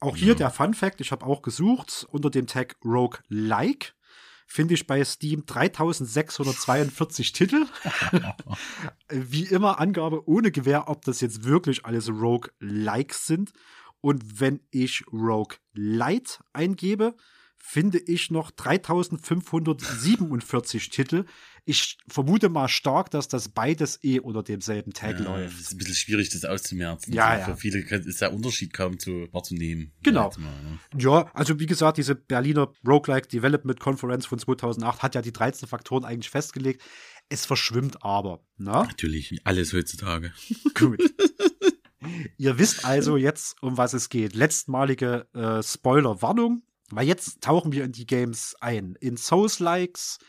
Auch 0.00 0.16
hier 0.16 0.28
ja. 0.28 0.34
der 0.34 0.50
Fun 0.50 0.74
Fact, 0.74 1.00
ich 1.00 1.12
habe 1.12 1.24
auch 1.24 1.42
gesucht 1.42 2.06
unter 2.10 2.30
dem 2.30 2.46
Tag 2.46 2.76
Rogue 2.84 3.18
Like 3.28 3.96
finde 4.46 4.74
ich 4.74 4.86
bei 4.86 5.04
Steam 5.04 5.44
3642 5.44 7.32
Titel. 7.32 7.66
Wie 9.08 9.44
immer 9.44 9.80
Angabe 9.80 10.28
ohne 10.28 10.52
Gewähr, 10.52 10.88
ob 10.88 11.04
das 11.04 11.20
jetzt 11.20 11.42
wirklich 11.44 11.84
alles 11.84 12.08
Rogue 12.08 12.50
Likes 12.60 13.26
sind. 13.26 13.52
Und 14.00 14.40
wenn 14.40 14.60
ich 14.70 15.04
Rogue 15.12 15.56
Light 15.72 16.40
eingebe, 16.52 17.16
finde 17.56 17.98
ich 17.98 18.30
noch 18.30 18.52
3547 18.52 20.90
Titel. 20.90 21.24
Ich 21.68 21.98
vermute 22.06 22.48
mal 22.48 22.68
stark, 22.68 23.10
dass 23.10 23.26
das 23.26 23.48
beides 23.48 23.98
eh 24.04 24.20
unter 24.20 24.44
demselben 24.44 24.92
Tag 24.92 25.18
ja, 25.18 25.24
läuft. 25.24 25.54
Es 25.56 25.60
ist 25.62 25.72
ein 25.72 25.78
bisschen 25.78 25.96
schwierig, 25.96 26.30
das 26.30 26.44
auszumerzen. 26.44 27.12
Ja, 27.12 27.26
also 27.26 27.40
ja. 27.40 27.54
Für 27.54 27.60
viele 27.60 27.80
ist 27.80 28.20
der 28.20 28.32
Unterschied 28.32 28.72
kaum 28.72 29.00
zu 29.00 29.26
wahrzunehmen. 29.32 29.92
Genau. 30.04 30.30
Mal, 30.38 30.62
ne? 30.62 30.78
Ja, 30.96 31.28
also 31.34 31.58
wie 31.58 31.66
gesagt, 31.66 31.98
diese 31.98 32.14
Berliner 32.14 32.72
Roguelike 32.86 33.26
Development 33.26 33.80
Conference 33.80 34.26
von 34.26 34.38
2008 34.38 35.02
hat 35.02 35.16
ja 35.16 35.22
die 35.22 35.32
13 35.32 35.68
Faktoren 35.68 36.04
eigentlich 36.04 36.30
festgelegt. 36.30 36.82
Es 37.28 37.44
verschwimmt 37.44 38.04
aber. 38.04 38.44
Na? 38.58 38.82
Ne? 38.82 38.86
Natürlich, 38.86 39.32
wie 39.32 39.40
alles 39.42 39.72
heutzutage. 39.72 40.32
Gut. 40.74 41.02
Ihr 42.38 42.58
wisst 42.60 42.84
also 42.84 43.16
jetzt, 43.16 43.60
um 43.60 43.76
was 43.76 43.92
es 43.92 44.08
geht. 44.08 44.36
Letztmalige 44.36 45.26
äh, 45.34 45.64
Spoiler-Warnung. 45.64 46.62
Weil 46.90 47.08
jetzt 47.08 47.40
tauchen 47.40 47.72
wir 47.72 47.82
in 47.82 47.90
die 47.90 48.06
Games 48.06 48.54
ein. 48.60 48.94
In 49.00 49.16
Souls-Likes 49.16 50.20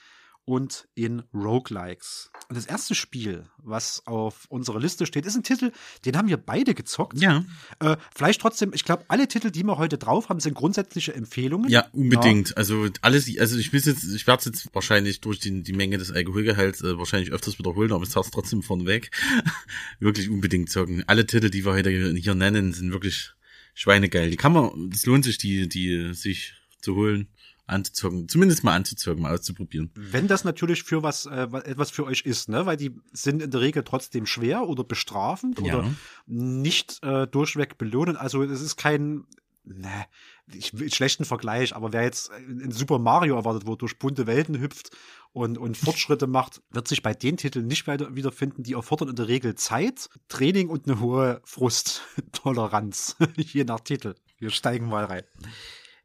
und 0.47 0.87
in 0.95 1.23
Roguelikes. 1.33 2.31
Und 2.47 2.55
das 2.55 2.65
erste 2.65 2.95
Spiel, 2.95 3.49
was 3.57 4.07
auf 4.07 4.45
unserer 4.47 4.79
Liste 4.79 5.05
steht, 5.05 5.25
ist 5.25 5.35
ein 5.35 5.43
Titel, 5.43 5.73
den 6.05 6.15
haben 6.15 6.29
wir 6.29 6.37
beide 6.37 6.73
gezockt. 6.73 7.19
Ja. 7.19 7.43
Äh, 7.79 7.97
vielleicht 8.15 8.39
trotzdem, 8.39 8.71
ich 8.73 8.85
glaube, 8.85 9.03
alle 9.09 9.27
Titel, 9.27 9.51
die 9.51 9.63
wir 9.63 9.77
heute 9.77 9.97
drauf 9.97 10.29
haben, 10.29 10.39
sind 10.39 10.53
grundsätzliche 10.53 11.13
Empfehlungen. 11.13 11.69
Ja, 11.69 11.87
unbedingt. 11.91 12.51
Ja. 12.51 12.55
Also 12.55 12.87
alles, 13.01 13.29
also 13.37 13.57
ich 13.57 13.73
will 13.73 13.81
jetzt, 13.81 14.05
ich 14.05 14.25
werde 14.25 14.39
es 14.39 14.45
jetzt 14.45 14.73
wahrscheinlich 14.73 15.19
durch 15.19 15.39
die, 15.39 15.63
die 15.63 15.73
Menge 15.73 15.97
des 15.97 16.13
Alkoholgehalts 16.13 16.81
äh, 16.81 16.97
wahrscheinlich 16.97 17.33
öfters 17.33 17.59
wiederholen, 17.59 17.91
aber 17.91 18.03
ich 18.03 18.09
sage 18.09 18.27
es 18.27 18.31
trotzdem 18.31 18.63
vorneweg. 18.63 19.11
wirklich 19.99 20.29
unbedingt 20.29 20.69
zocken. 20.69 21.03
Alle 21.07 21.25
Titel, 21.25 21.49
die 21.49 21.65
wir 21.65 21.73
heute 21.73 21.89
hier 21.89 22.35
nennen, 22.35 22.71
sind 22.71 22.93
wirklich 22.93 23.33
schweinegeil. 23.73 24.29
Die 24.29 24.37
kann 24.37 24.53
man, 24.53 24.91
es 24.93 25.05
lohnt 25.05 25.25
sich, 25.25 25.39
die, 25.39 25.67
die 25.67 26.13
sich 26.13 26.53
zu 26.79 26.95
holen 26.95 27.27
anzuzocken, 27.67 28.27
zumindest 28.27 28.63
mal 28.63 28.75
anzuzocken, 28.75 29.21
mal 29.21 29.33
auszuprobieren. 29.33 29.91
Wenn 29.93 30.27
das 30.27 30.43
natürlich 30.43 30.83
für 30.83 31.03
was 31.03 31.25
äh, 31.25 31.47
etwas 31.65 31.91
für 31.91 32.05
euch 32.05 32.21
ist, 32.21 32.49
ne, 32.49 32.65
weil 32.65 32.77
die 32.77 32.95
sind 33.11 33.41
in 33.41 33.51
der 33.51 33.61
Regel 33.61 33.83
trotzdem 33.83 34.25
schwer 34.25 34.67
oder 34.67 34.83
bestrafend 34.83 35.59
ja. 35.59 35.79
oder 35.79 35.91
nicht 36.25 37.03
äh, 37.03 37.27
durchweg 37.27 37.77
belohnen. 37.77 38.15
Also 38.15 38.41
es 38.43 38.61
ist 38.61 38.77
kein 38.77 39.25
ne, 39.65 40.05
ich 40.53 40.77
will 40.77 40.91
schlechten 40.93 41.25
Vergleich, 41.25 41.75
aber 41.75 41.93
wer 41.93 42.03
jetzt 42.03 42.31
in 42.47 42.71
Super 42.71 42.99
Mario 42.99 43.35
erwartet, 43.35 43.67
wo 43.67 43.75
durch 43.75 43.99
bunte 43.99 44.27
Welten 44.27 44.59
hüpft 44.59 44.91
und, 45.33 45.57
und 45.57 45.77
Fortschritte 45.77 46.27
macht, 46.27 46.61
wird 46.71 46.87
sich 46.87 47.01
bei 47.01 47.13
den 47.13 47.37
Titeln 47.37 47.67
nicht 47.67 47.87
weiter 47.87 48.15
wiederfinden. 48.15 48.63
Die 48.63 48.73
erfordern 48.73 49.09
in 49.09 49.15
der 49.15 49.27
Regel 49.27 49.55
Zeit, 49.55 50.09
Training 50.29 50.69
und 50.69 50.87
eine 50.87 50.99
hohe 50.99 51.41
Frusttoleranz, 51.43 53.17
je 53.35 53.63
nach 53.63 53.81
Titel. 53.81 54.15
Wir 54.39 54.51
steigen 54.51 54.87
mal 54.87 55.05
rein. 55.05 55.23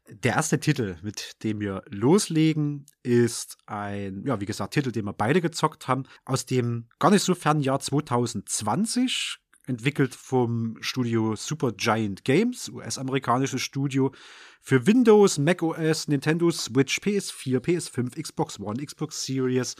Der 0.09 0.33
erste 0.33 0.59
Titel, 0.59 0.97
mit 1.01 1.43
dem 1.43 1.61
wir 1.61 1.81
loslegen, 1.89 2.85
ist 3.03 3.57
ein, 3.65 4.23
ja, 4.25 4.41
wie 4.41 4.45
gesagt, 4.45 4.73
Titel, 4.73 4.91
den 4.91 5.05
wir 5.05 5.13
beide 5.13 5.39
gezockt 5.39 5.87
haben, 5.87 6.03
aus 6.25 6.45
dem 6.45 6.89
gar 6.99 7.09
nicht 7.09 7.23
so 7.23 7.35
fernen 7.35 7.61
Jahr 7.61 7.79
2020, 7.79 9.37
entwickelt 9.65 10.13
vom 10.13 10.75
Studio 10.81 11.35
Super 11.35 11.71
Giant 11.71 12.25
Games, 12.25 12.69
US-amerikanisches 12.69 13.61
Studio, 13.61 14.13
für 14.61 14.85
Windows, 14.87 15.37
macOS, 15.37 16.07
Nintendo 16.07 16.51
Switch, 16.51 16.99
PS4, 16.99 17.59
PS5, 17.59 18.21
Xbox 18.21 18.59
One, 18.59 18.85
Xbox 18.85 19.25
Series. 19.25 19.75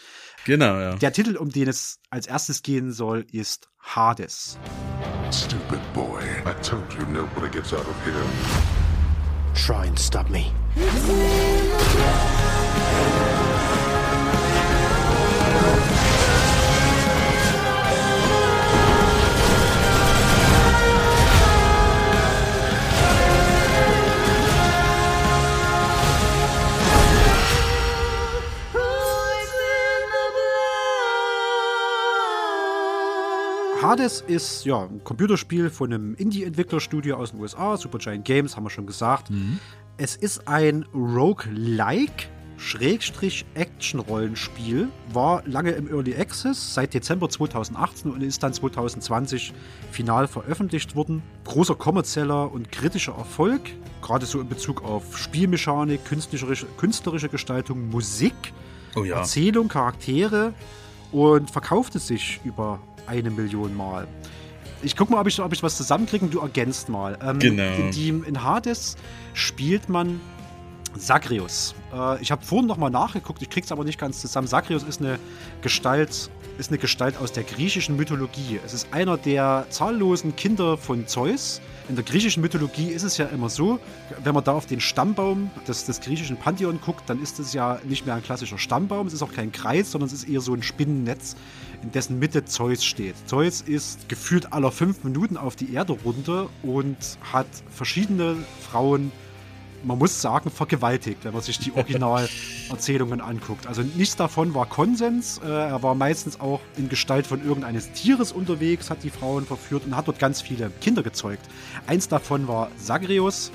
Genau, 0.46 0.80
ja. 0.80 0.96
Der 0.96 1.12
Titel, 1.12 1.36
um 1.38 1.50
den 1.50 1.68
es 1.68 2.00
als 2.10 2.28
erstes 2.28 2.64
gehen 2.64 2.92
soll, 2.92 3.26
ist 3.32 3.70
Hades. 3.80 4.58
Stupid 5.32 5.82
boy. 5.94 6.22
I 6.46 6.54
told 6.62 6.92
you 6.94 7.06
nobody 7.08 7.50
gets 7.50 7.74
out 7.74 7.88
of 7.88 8.06
here. 8.06 8.83
Try 9.54 9.86
and 9.86 9.98
stop 9.98 10.30
me. 10.30 10.52
Hades 33.94 34.22
ist 34.22 34.66
ja 34.66 34.86
ein 34.86 35.04
Computerspiel 35.04 35.70
von 35.70 35.94
einem 35.94 36.16
Indie-Entwicklerstudio 36.16 37.16
aus 37.16 37.30
den 37.30 37.40
USA, 37.40 37.78
Supergiant 37.78 38.26
Games, 38.26 38.58
haben 38.58 38.64
wir 38.64 38.72
schon 38.72 38.88
gesagt. 38.88 39.30
Mhm. 39.30 39.60
Es 39.98 40.16
ist 40.16 40.48
ein 40.48 40.84
Roguelike 40.96 42.26
Action-Rollenspiel, 43.54 44.88
war 45.12 45.44
lange 45.46 45.74
im 45.74 45.88
Early 45.90 46.16
Access, 46.16 46.74
seit 46.74 46.96
Dezember 46.96 47.30
2018 47.30 48.12
und 48.12 48.24
ist 48.24 48.42
dann 48.42 48.52
2020 48.52 49.54
final 49.92 50.28
veröffentlicht 50.28 50.96
worden. 50.96 51.22
Großer 51.44 51.76
kommerzieller 51.76 52.52
und 52.52 52.72
kritischer 52.72 53.14
Erfolg, 53.14 53.62
gerade 54.02 54.26
so 54.26 54.42
in 54.42 54.50
Bezug 54.50 54.84
auf 54.84 55.20
Spielmechanik, 55.20 56.04
künstlerische, 56.04 56.66
künstlerische 56.78 57.30
Gestaltung, 57.30 57.92
Musik, 57.92 58.34
Oh 58.96 59.04
ja. 59.04 59.18
Erzählung, 59.18 59.68
Charaktere 59.68 60.56
und 61.12 61.52
verkaufte 61.52 62.00
sich 62.00 62.40
über 62.44 62.80
eine 63.08 63.30
Million 63.30 63.76
Mal. 63.76 64.08
Ich 64.82 64.98
guck 64.98 65.10
mal, 65.10 65.22
ob 65.22 65.28
ich, 65.28 65.40
ob 65.40 65.54
ich 65.54 65.64
was 65.64 65.78
zusammenkriege 65.78 66.26
und 66.26 66.34
du 66.34 66.40
ergänzt 66.40 66.90
mal. 66.90 67.18
Ähm, 67.22 67.40
Genau. 67.40 67.74
In, 67.76 67.92
die, 67.92 68.10
in 68.10 68.44
Hades 68.44 68.98
spielt 69.34 69.88
man 69.88 70.20
Sagrius. 70.98 71.74
Äh, 71.94 72.22
ich 72.22 72.32
habe 72.32 72.44
vorhin 72.44 72.68
nochmal 72.68 72.92
nachgeguckt, 72.92 73.42
ich 73.42 73.50
krieg's 73.50 73.72
aber 73.72 73.84
nicht 73.84 74.00
ganz 74.00 74.22
zusammen. 74.22 74.48
Sagrius 74.48 74.84
ist 74.84 75.02
eine 75.02 75.20
Gestalt, 75.62 76.30
ist 76.58 76.70
eine 76.70 76.78
Gestalt 76.78 77.18
aus 77.18 77.32
der 77.32 77.44
griechischen 77.44 77.96
Mythologie. 77.96 78.60
Es 78.66 78.74
ist 78.74 78.88
einer 78.92 79.18
der 79.18 79.66
zahllosen 79.70 80.36
Kinder 80.36 80.78
von 80.78 81.08
Zeus. 81.08 81.62
In 81.90 81.96
der 81.96 82.06
griechischen 82.06 82.42
Mythologie 82.42 82.90
ist 82.90 83.04
es 83.04 83.18
ja 83.18 83.26
immer 83.26 83.50
so, 83.50 83.80
wenn 84.24 84.34
man 84.34 84.44
da 84.44 84.54
auf 84.54 84.66
den 84.66 84.80
Stammbaum 84.80 85.52
des, 85.68 85.86
des 85.86 86.00
griechischen 86.00 86.38
Pantheon 86.38 86.80
guckt, 86.80 87.04
dann 87.08 87.22
ist 87.22 87.40
es 87.40 87.54
ja 87.54 87.80
nicht 87.84 88.06
mehr 88.06 88.16
ein 88.16 88.24
klassischer 88.24 88.58
Stammbaum, 88.58 89.08
es 89.08 89.14
ist 89.14 89.22
auch 89.22 89.34
kein 89.34 89.52
Kreis, 89.52 89.92
sondern 89.92 90.08
es 90.08 90.14
ist 90.14 90.30
eher 90.30 90.40
so 90.40 90.54
ein 90.54 90.64
Spinnennetz, 90.64 91.36
in 91.84 91.92
dessen 91.92 92.18
Mitte 92.18 92.46
Zeus 92.46 92.84
steht. 92.84 93.16
Zeus 93.28 93.62
ist 93.62 94.10
gefühlt 94.10 94.54
aller 94.54 94.72
fünf 94.72 95.04
Minuten 95.04 95.38
auf 95.38 95.56
die 95.56 95.74
Erde 95.74 95.94
runter 96.04 96.50
und 96.64 96.98
hat 97.32 97.48
verschiedene 97.70 98.38
Frauen 98.62 99.12
man 99.86 99.98
muss 99.98 100.22
sagen, 100.22 100.50
vergewaltigt, 100.50 101.26
wenn 101.26 101.34
man 101.34 101.42
sich 101.42 101.60
die 101.60 101.74
Originalerzählungen 101.74 103.22
anguckt. 103.22 103.68
Also 103.68 103.82
nichts 103.82 104.16
davon 104.16 104.54
war 104.54 104.66
Konsens. 104.66 105.42
Äh, 105.44 105.50
er 105.50 105.84
war 105.84 105.96
meistens 105.96 106.40
auch 106.40 106.62
in 106.78 106.90
Gestalt 106.90 107.28
von 107.28 107.46
irgendeines 107.46 107.92
Tieres 107.92 108.32
unterwegs, 108.32 108.90
hat 108.90 109.04
die 109.04 109.10
Frauen 109.10 109.46
verführt 109.46 109.84
und 109.86 109.96
hat 109.96 110.08
dort 110.08 110.20
ganz 110.20 110.42
viele 110.42 110.70
Kinder 110.82 111.04
gezeugt. 111.04 111.46
Eins 111.88 112.08
davon 112.08 112.48
war 112.48 112.72
Sagrius 112.78 113.52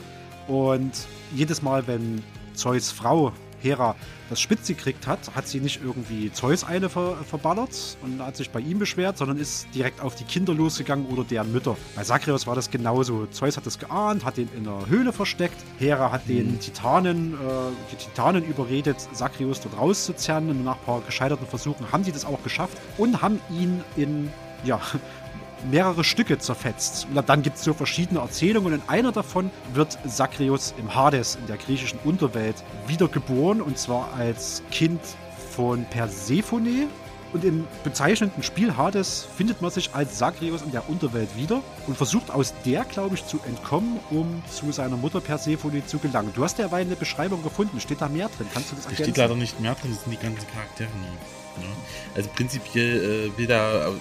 und 0.47 0.93
jedes 1.35 1.63
Mal, 1.63 1.87
wenn 1.87 2.23
Zeus 2.55 2.91
Frau 2.91 3.33
Hera 3.61 3.95
das 4.29 4.41
spitz 4.41 4.69
gekriegt 4.69 5.07
hat, 5.07 5.35
hat 5.35 5.49
sie 5.49 5.61
nicht 5.61 5.81
irgendwie 5.83 6.31
Zeus 6.33 6.65
eine 6.65 6.89
ver 6.89 7.17
verballert 7.25 7.97
und 8.03 8.21
hat 8.21 8.37
sich 8.37 8.51
bei 8.51 8.61
ihm 8.61 8.79
beschwert, 8.79 9.17
sondern 9.17 9.39
ist 9.39 9.67
direkt 9.75 10.01
auf 10.01 10.15
die 10.15 10.25
Kinder 10.25 10.55
losgegangen 10.55 11.07
oder 11.07 11.25
deren 11.25 11.51
Mütter. 11.53 11.77
Bei 11.97 12.05
Sagrius 12.05 12.47
war 12.47 12.55
das 12.55 12.71
genauso. 12.71 13.27
Zeus 13.27 13.57
hat 13.57 13.67
das 13.67 13.79
geahnt, 13.79 14.25
hat 14.25 14.37
den 14.37 14.49
in 14.57 14.65
der 14.65 14.87
Höhle 14.89 15.13
versteckt. 15.13 15.57
Hera 15.79 16.13
hat 16.13 16.29
den 16.29 16.61
Titanen, 16.61 17.35
äh, 17.35 17.37
die 17.93 17.97
Titanen 17.97 18.45
überredet, 18.45 18.97
Sagrius 19.13 19.61
dort 19.61 19.79
rauszuzerren 19.79 20.51
und 20.51 20.65
nach 20.65 20.77
ein 20.77 20.85
paar 20.85 21.01
gescheiterten 21.01 21.47
Versuchen 21.47 21.91
haben 21.93 22.05
die 22.05 22.13
das 22.13 22.25
auch 22.25 22.43
geschafft 22.43 22.77
und 22.99 23.23
haben 23.23 23.41
ihn 23.51 23.83
in, 23.97 24.31
ja, 24.65 24.81
mehrere 25.71 26.05
Stücke 26.05 26.39
zerfetzt. 26.39 27.07
Und 27.13 27.29
dann 27.29 27.43
gibt 27.43 27.57
es 27.57 27.65
so 27.65 27.75
verschiedene 27.75 28.21
Erzählungen 28.21 28.73
und 28.73 28.81
in 28.83 28.89
einer 28.89 29.13
davon 29.13 29.51
wird 29.75 29.99
Sakrius 30.05 30.75
im 30.79 30.95
Hades, 30.95 31.37
in 31.37 31.47
der 31.47 31.57
griechischen 31.57 31.99
Unterwelt, 32.05 32.57
wiedergeboren 32.87 33.61
und 33.61 33.79
zwar 33.79 34.13
als 34.15 34.63
Kind 34.71 35.01
von 35.51 35.85
Persephone. 35.87 36.89
Und 37.31 37.45
im 37.45 37.67
bezeichneten 37.85 38.43
Spiel 38.43 38.75
Hades 38.75 39.27
findet 39.37 39.61
man 39.61 39.71
sich 39.71 39.91
als 39.93 40.19
Sakrius 40.19 40.63
in 40.63 40.71
der 40.73 40.89
Unterwelt 40.89 41.29
wieder 41.37 41.61
und 41.87 41.95
versucht 41.95 42.31
aus 42.31 42.55
der, 42.65 42.85
glaube 42.85 43.17
ich, 43.17 43.27
zu 43.27 43.39
entkommen, 43.47 44.01
um 44.11 44.43
zu 44.51 44.73
seiner 44.73 44.97
Mutter 44.97 45.21
Persephone 45.21 45.87
zu 45.87 45.99
gelangen. 45.99 46.33
Du 46.35 46.43
hast 46.43 46.57
derweil 46.59 46.87
eine 46.87 46.97
Beschreibung 46.97 47.43
gefunden. 47.43 47.81
Steht 47.81 48.01
da 48.01 48.09
mehr 48.09 48.31
drin? 48.35 48.47
Kannst 48.55 48.71
du 48.73 48.77
das 48.77 48.85
Da 48.85 48.91
ergänzen? 48.93 49.13
steht 49.13 49.17
leider 49.19 49.35
nicht 49.35 49.61
mehr 49.61 49.75
drin, 49.75 49.91
das 49.93 50.05
sind 50.05 50.13
die 50.13 50.25
ganzen 50.27 50.47
Charaktere 50.49 50.89
nur. 50.89 51.19
Ja. 51.63 51.69
Also 52.15 52.31
prinzipiell 52.31 53.31
äh, 53.35 53.39
will 53.39 53.51
er 53.51 53.95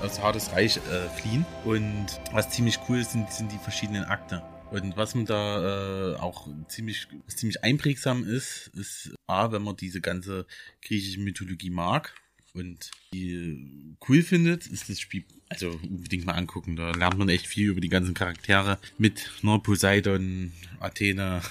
aus 0.00 0.20
Hades 0.20 0.52
Reich 0.52 0.76
äh, 0.76 1.08
fliehen 1.20 1.44
und 1.64 2.06
was 2.32 2.50
ziemlich 2.50 2.78
cool 2.88 2.98
ist, 2.98 3.12
sind, 3.12 3.30
sind 3.32 3.52
die 3.52 3.58
verschiedenen 3.58 4.04
Akte. 4.04 4.42
Und 4.70 4.96
was 4.96 5.14
man 5.14 5.26
da 5.26 6.12
äh, 6.12 6.16
auch 6.16 6.46
ziemlich, 6.68 7.08
ziemlich 7.26 7.64
einprägsam 7.64 8.24
ist, 8.24 8.68
ist 8.74 9.12
A, 9.26 9.50
wenn 9.50 9.62
man 9.62 9.76
diese 9.76 10.00
ganze 10.00 10.46
griechische 10.80 11.20
Mythologie 11.20 11.70
mag 11.70 12.14
und 12.54 12.90
die 13.12 13.96
cool 14.08 14.22
findet, 14.22 14.68
ist 14.68 14.88
das 14.88 15.00
Spiel, 15.00 15.24
also 15.50 15.78
unbedingt 15.82 16.24
mal 16.24 16.34
angucken. 16.34 16.76
Da 16.76 16.92
lernt 16.92 17.18
man 17.18 17.28
echt 17.28 17.46
viel 17.46 17.68
über 17.70 17.80
die 17.80 17.88
ganzen 17.88 18.14
Charaktere 18.14 18.78
mit 18.98 19.30
ne, 19.42 19.58
Poseidon, 19.58 20.52
Athene. 20.78 21.42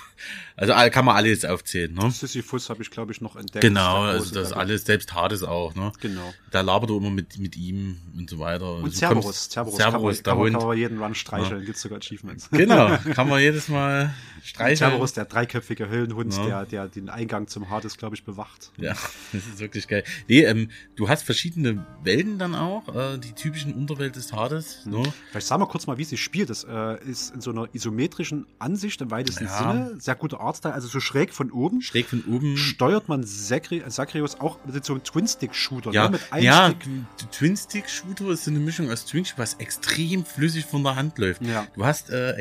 Also 0.56 0.74
kann 0.92 1.06
man 1.06 1.16
alles 1.16 1.46
aufzählen. 1.46 1.94
Ne? 1.94 2.10
Sisyphus 2.12 2.70
habe 2.70 2.82
ich, 2.82 2.92
glaube 2.92 3.12
ich, 3.12 3.22
noch 3.22 3.36
entdeckt. 3.36 3.62
Genau, 3.62 4.02
also 4.02 4.34
das 4.34 4.52
alles, 4.52 4.86
selbst 4.86 5.14
Hades 5.14 5.44
auch, 5.44 5.76
ne? 5.76 5.92
Genau. 6.02 6.34
Da 6.52 6.62
labert 6.62 6.90
er 6.90 6.98
immer 6.98 7.10
mit, 7.12 7.38
mit 7.40 7.56
ihm 7.56 7.98
und 8.18 8.30
so 8.30 8.40
weiter. 8.40 8.76
Und 8.76 8.86
Also 8.86 8.98
Cerberus. 8.98 9.50
Cerberus, 9.50 9.78
Cerberus, 9.78 9.78
kann, 9.78 10.02
man, 10.02 10.14
der 10.14 10.24
kann, 10.24 10.38
man, 10.40 10.52
kann 10.54 10.62
Hund. 10.62 10.68
man 10.68 10.78
jeden 10.78 11.02
Run 11.02 11.16
streicheln, 11.16 11.66
gibt's 11.66 11.82
sogar 11.82 12.00
Achievements. 12.00 12.50
Genau, 12.52 12.98
kann 13.14 13.30
man 13.30 13.40
jedes 13.40 13.70
Mal 13.70 14.14
streicheln. 14.44 14.78
Cerberus, 14.78 15.14
der 15.14 15.26
dreiköpfige 15.26 15.90
Höllenhund, 15.90 16.36
Ja. 16.36 16.46
der, 16.46 16.66
der 16.66 16.88
den 16.90 17.10
Eingang 17.10 17.48
zum 17.48 17.70
Hades, 17.70 17.98
glaube 17.98 18.16
ich, 18.16 18.24
bewacht. 18.24 18.72
Ja, 18.78 18.94
das 19.32 19.46
ist 19.46 19.60
wirklich 19.60 19.88
geil. 19.88 20.04
Nee, 20.28 20.44
ähm, 20.44 20.72
du 20.96 21.08
hast 21.08 21.24
verschiedene 21.24 21.86
Welten 22.04 22.40
dann 22.40 22.56
auch, 22.56 22.94
äh, 22.94 23.18
die 23.18 23.32
typischen 23.34 23.74
Unterwelt 23.90 24.16
des 24.16 24.32
Hades. 24.34 24.86
Ne? 24.86 25.02
Vielleicht 25.32 25.48
sagen 25.48 25.62
wir 25.62 25.68
kurz 25.68 25.88
mal, 25.88 25.98
wie 25.98 26.04
sie 26.04 26.18
spielt. 26.18 26.50
Das 26.50 26.64
äh, 26.64 27.04
ist 27.10 27.34
in 27.34 27.42
so 27.42 27.52
einer 27.52 27.68
isometrischen 27.74 28.46
Ansicht 28.60 29.02
im 29.02 29.12
weitesten 29.12 29.46
Ja. 29.46 29.58
Sinne. 29.58 29.96
Sehr 30.00 30.16
guter 30.16 30.40
Artstyle, 30.40 30.74
also 30.74 30.88
so 30.88 31.00
schräg 31.00 31.34
von 31.34 31.52
oben. 31.52 31.82
Schräg 31.82 32.08
von 32.08 32.24
oben. 32.26 32.58
Steuert 32.58 33.10
man 33.10 33.24
Sakri 33.24 33.84
Sakrius 33.88 34.40
auch 34.40 34.60
mit 34.66 34.86
so 34.86 34.94
einem 34.94 35.04
Twin-Stick-Shooter. 35.04 35.92
Ja, 35.92 36.06
ne? 36.06 36.12
Mit 36.12 36.34
einem 36.34 36.46
ja 36.46 36.70
Stick. 36.70 37.32
Twin-Stick-Shooter 37.32 38.30
ist 38.30 38.44
so 38.46 38.52
eine 38.52 38.60
Mischung 38.60 38.90
aus 38.92 39.06
Twin, 39.06 39.26
was 39.38 39.56
extrem 39.56 40.24
flüssig 40.26 40.66
von 40.66 40.84
der 40.84 40.96
Hand 40.96 41.18
läuft. 41.18 41.42
Ja. 41.42 41.66
Du 41.76 41.86
hast 41.86 42.10
äh, 42.10 42.36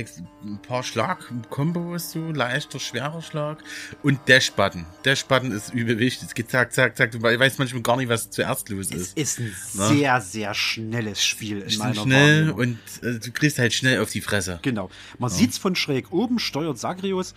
ein 0.45 0.61
paar 0.63 0.83
Schlag-Kombos, 0.83 2.13
so 2.13 2.31
leichter, 2.31 2.79
schwerer 2.79 3.23
Schlag 3.23 3.63
und 4.03 4.21
Dash-Button. 4.29 4.85
Dash-Button 5.05 5.53
ist 5.53 5.73
übel 5.73 5.99
wichtig. 5.99 6.29
Es 6.29 6.35
geht 6.35 6.51
zack, 6.51 6.73
zack, 6.73 6.97
zack. 6.97 7.11
Du 7.13 7.23
weißt 7.23 7.59
manchmal 7.59 7.83
gar 7.83 7.97
nicht, 7.97 8.09
was 8.09 8.31
zuerst 8.31 8.69
los 8.69 8.91
Es 8.91 9.13
ist. 9.15 9.19
ist 9.19 9.39
ein 9.41 9.57
Na? 9.75 9.89
sehr, 9.89 10.21
sehr 10.21 10.55
schnelles 10.55 11.25
Spiel 11.25 11.38
in 11.43 11.63
Ist 11.63 11.79
meiner 11.79 11.95
schnell 11.95 12.49
Wahrnehmung. 12.49 12.77
und 13.03 13.09
äh, 13.09 13.19
du 13.19 13.31
kriegst 13.33 13.59
halt 13.59 13.73
schnell 13.73 14.01
auf 14.01 14.11
die 14.11 14.21
Fresse. 14.21 14.59
Genau. 14.63 14.91
Man 15.19 15.31
sieht's 15.31 15.59
von 15.59 15.75
schräg 15.75 16.13
oben, 16.13 16.39
steuert 16.39 16.79
Sagrius, 16.79 17.35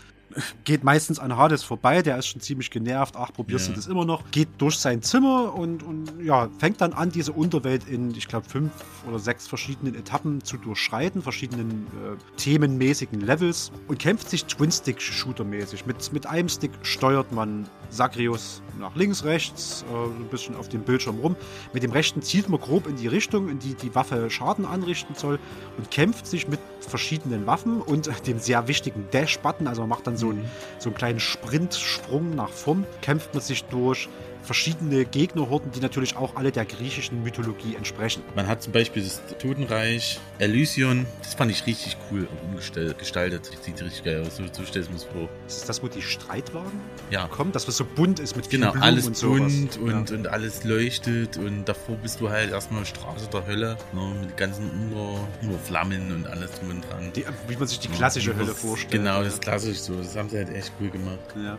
geht 0.64 0.86
meistens 0.86 1.20
an 1.20 1.36
Hades 1.36 1.62
vorbei, 1.62 2.02
der 2.02 2.18
ist 2.18 2.28
schon 2.28 2.40
ziemlich 2.40 2.72
genervt. 2.72 3.16
Ach, 3.18 3.34
probierst 3.34 3.68
Ja. 3.68 3.74
du 3.74 3.76
das 3.76 3.88
immer 3.88 4.06
noch? 4.06 4.32
Geht 4.32 4.48
durch 4.60 4.78
sein 4.78 5.02
Zimmer 5.02 5.54
und, 5.54 5.84
und 5.84 6.10
ja, 6.24 6.48
fängt 6.58 6.80
dann 6.80 6.94
an, 6.94 7.12
diese 7.12 7.34
Unterwelt 7.34 7.86
in, 7.90 8.16
ich 8.16 8.30
glaube, 8.30 8.48
fünf 8.48 8.72
oder 9.06 9.20
sechs 9.20 9.46
verschiedenen 9.48 9.94
Etappen 9.94 10.42
zu 10.42 10.56
durchschreiten, 10.56 11.22
verschiedenen 11.22 11.88
äh, 11.88 12.16
themenmäßigen 12.38 13.20
Levels 13.20 13.74
und 13.90 14.00
kämpft 14.00 14.30
sich 14.30 14.46
Twin-Stick-Shooter-mäßig. 14.46 15.86
Mit, 15.86 16.14
mit 16.14 16.26
einem 16.26 16.48
Stick 16.48 16.72
steuert 16.82 17.34
man 17.34 17.68
Sagrius 17.92 18.64
nach 18.80 18.96
links, 18.96 19.24
rechts, 19.24 19.86
äh, 19.92 19.94
ein 19.94 20.28
bisschen 20.30 20.56
auf 20.56 20.70
dem 20.70 20.82
Bildschirm 20.82 21.20
rum. 21.20 21.36
Mit 21.74 21.84
dem 21.84 21.92
rechten 21.92 22.22
zielt 22.22 22.50
man 22.50 22.60
grob 22.60 22.88
in 22.88 22.96
die 22.96 23.08
Richtung, 23.08 23.50
in 23.50 23.60
die 23.60 23.76
die 23.76 23.94
Waffe 23.94 24.30
Schaden 24.30 24.66
anrichten 24.66 25.14
soll 25.14 25.40
und 25.78 25.92
kämpft 25.92 26.26
sich 26.26 26.48
mit 26.48 26.60
verschiedenen 26.80 27.46
Waffen 27.46 27.82
und 27.82 28.10
dem 28.28 28.40
sehr 28.40 28.68
wichtigen 28.68 29.08
Dash-Button, 29.12 29.68
also 29.68 29.82
man 29.82 29.90
macht 29.90 30.08
dann 30.08 30.18
so, 30.18 30.30
einen, 30.30 30.50
so 30.80 30.90
einen 30.90 30.98
kleinen 30.98 31.20
Sprintsprung 31.20 32.36
nach 32.36 32.50
vorn, 32.50 32.86
kämpft 33.02 33.34
man 33.34 33.44
sich 33.44 33.66
durch 33.66 34.10
verschiedene 34.44 35.06
Gegnerhorden, 35.06 35.72
die 35.72 35.80
natürlich 35.80 36.16
auch 36.16 36.36
alle 36.36 36.52
der 36.52 36.66
griechischen 36.66 37.24
Mythologie 37.24 37.76
entsprechen. 37.76 38.24
Man 38.36 38.48
hat 38.48 38.62
zum 38.64 38.74
Beispiel 38.74 39.04
das 39.04 39.22
Totenreich, 39.40 40.20
Elysion, 40.40 41.06
das 41.22 41.34
fand 41.36 41.52
ich 41.52 41.66
richtig 41.68 41.98
cool 42.12 42.28
umgestaltet. 42.48 42.98
gestaltet. 43.00 43.50
Das 43.54 43.64
sieht 43.66 43.82
richtig 43.82 44.04
geil 44.04 44.24
aus. 44.26 44.38
So, 44.38 44.44
so 44.52 44.64
stellst 44.66 44.90
du 44.90 44.94
mir 44.94 45.00
das 45.00 45.04
vor. 45.06 45.30
Ist 45.48 45.70
das, 45.70 45.84
wo 45.84 45.88
die 45.88 46.02
Streitwagen 46.02 46.80
Ja. 47.10 47.28
kommen? 47.28 47.52
Das, 47.52 47.68
was 47.68 47.78
so 47.78 47.86
bunt 47.86 48.20
ist 48.20 48.36
mit 48.36 48.48
vielen 48.48 48.62
Genau, 48.62 48.72
Blumen 48.74 48.84
alles 48.88 49.08
und 49.08 49.18
sowas. 49.18 49.40
bunt 49.54 49.78
und, 49.78 50.10
ja. 50.10 50.16
und 50.18 50.28
alles 50.28 50.64
leuchtet 50.64 51.38
und 51.38 51.66
davor 51.66 51.96
bist 51.98 52.20
du 52.22 52.30
halt 52.30 52.52
erstmal 52.52 52.86
Straße 52.86 53.28
der 53.32 53.46
Hölle, 53.46 53.78
ne, 53.94 54.14
mit 54.22 54.38
ganzen 54.38 54.70
Unter, 54.70 55.28
Unterflammen 55.42 56.12
und 56.14 56.28
alles 56.28 56.52
drum 56.54 56.70
und 56.72 56.82
dran. 56.90 57.12
Die, 57.16 57.26
wie 57.48 57.56
man 57.56 57.68
sich 57.68 57.80
die 57.80 57.88
klassische 57.90 58.36
Wie 58.36 58.40
Hölle 58.40 58.54
vorstellt. 58.56 58.92
Genau, 58.92 59.18
ja. 59.18 59.24
das 59.24 59.34
ist 59.36 59.42
klassisch 59.42 59.78
so. 59.80 59.96
Das 59.96 60.16
haben 60.16 60.30
sie 60.30 60.38
halt 60.38 60.50
echt 60.50 60.72
cool 60.80 60.90
gemacht. 60.90 61.20
Ja. 61.36 61.58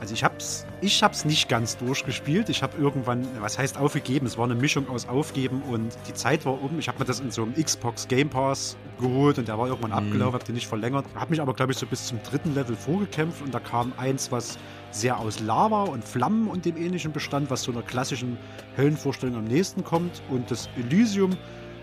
Also 0.00 0.12
ich 0.12 0.24
hab's, 0.24 0.66
ich 0.80 1.02
hab's 1.02 1.24
nicht 1.24 1.48
ganz 1.48 1.78
durchgespielt. 1.78 2.48
Ich 2.48 2.62
habe 2.62 2.76
irgendwann, 2.78 3.26
was 3.40 3.58
heißt 3.58 3.78
aufgegeben? 3.78 4.26
Es 4.26 4.36
war 4.36 4.44
eine 4.44 4.54
Mischung 4.54 4.88
aus 4.88 5.08
Aufgeben 5.08 5.62
und 5.62 5.96
die 6.06 6.14
Zeit 6.14 6.44
war 6.44 6.60
um. 6.62 6.78
Ich 6.78 6.88
habe 6.88 6.98
mir 6.98 7.04
das 7.06 7.20
in 7.20 7.30
so 7.30 7.42
einem 7.42 7.54
Xbox 7.54 8.06
Game 8.06 8.28
Pass 8.28 8.76
geholt 9.00 9.38
und 9.38 9.48
der 9.48 9.58
war 9.58 9.68
irgendwann 9.68 9.92
abgelaufen, 9.92 10.34
habe 10.34 10.44
den 10.44 10.54
nicht 10.54 10.66
verlängert. 10.66 11.06
Habe 11.14 11.30
mich 11.30 11.40
aber, 11.40 11.54
glaube 11.54 11.72
ich, 11.72 11.78
so 11.78 11.86
bis 11.86 12.06
zum 12.06 12.22
dritten 12.22 12.54
Level 12.54 12.76
vorgekämpft 12.76 13.42
und 13.42 13.54
da 13.54 13.60
kam 13.60 13.92
eins, 13.96 14.30
was 14.30 14.58
sehr 14.90 15.18
aus 15.18 15.40
Lava 15.40 15.84
und 15.84 16.04
Flammen 16.04 16.48
und 16.48 16.64
dem 16.64 16.76
ähnlichen 16.76 17.12
bestand, 17.12 17.50
was 17.50 17.62
so 17.62 17.72
einer 17.72 17.82
klassischen 17.82 18.36
Höllenvorstellung 18.76 19.36
am 19.36 19.44
nächsten 19.44 19.82
kommt. 19.84 20.22
Und 20.30 20.50
das 20.50 20.68
Elysium 20.76 21.36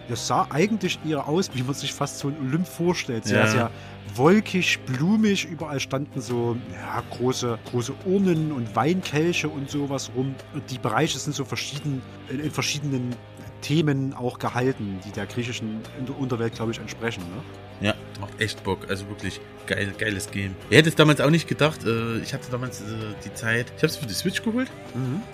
Das 0.09 0.27
sah 0.27 0.47
eigentlich 0.49 0.99
eher 1.07 1.27
aus, 1.27 1.49
wie 1.53 1.63
man 1.63 1.73
sich 1.73 1.93
fast 1.93 2.19
so 2.19 2.27
ein 2.27 2.35
Olymp 2.41 2.67
vorstellt. 2.67 3.25
Sehr, 3.25 3.39
Ja. 3.39 3.47
sehr 3.47 3.71
wolkig, 4.15 4.79
blumig. 4.85 5.45
Überall 5.45 5.79
standen 5.79 6.19
so 6.21 6.57
ja, 6.73 7.01
große, 7.11 7.57
große 7.71 7.93
Urnen 8.05 8.51
und 8.51 8.75
Weinkelche 8.75 9.47
und 9.49 9.69
sowas 9.69 10.11
rum. 10.15 10.35
Und 10.53 10.69
die 10.71 10.77
Bereiche 10.77 11.17
sind 11.19 11.33
so 11.35 11.45
verschieden, 11.45 12.01
in, 12.29 12.39
in 12.39 12.51
verschiedenen 12.51 13.15
Themen 13.61 14.13
auch 14.13 14.39
gehalten, 14.39 14.99
die 15.05 15.11
der 15.11 15.25
griechischen 15.25 15.79
Unter- 15.99 16.17
Unterwelt, 16.19 16.53
glaube 16.55 16.71
ich, 16.71 16.79
entsprechen. 16.79 17.23
Ne? 17.79 17.87
Ja, 17.87 17.93
macht 18.19 18.39
echt 18.41 18.61
Bock. 18.63 18.89
Also 18.89 19.07
wirklich 19.07 19.39
geil, 19.67 19.93
geiles 19.97 20.29
Game. 20.31 20.55
Ich 20.69 20.77
hätte 20.77 20.89
es 20.89 20.95
damals 20.95 21.21
auch 21.21 21.29
nicht 21.29 21.47
gedacht. 21.47 21.85
Äh, 21.85 22.17
ich 22.19 22.33
hatte 22.33 22.49
damals 22.51 22.81
äh, 22.81 22.83
die 23.25 23.33
Zeit. 23.33 23.67
Ich 23.77 23.83
habe 23.83 23.87
es 23.87 23.97
für 23.97 24.05
die 24.05 24.13
Switch 24.13 24.41
geholt. 24.43 24.69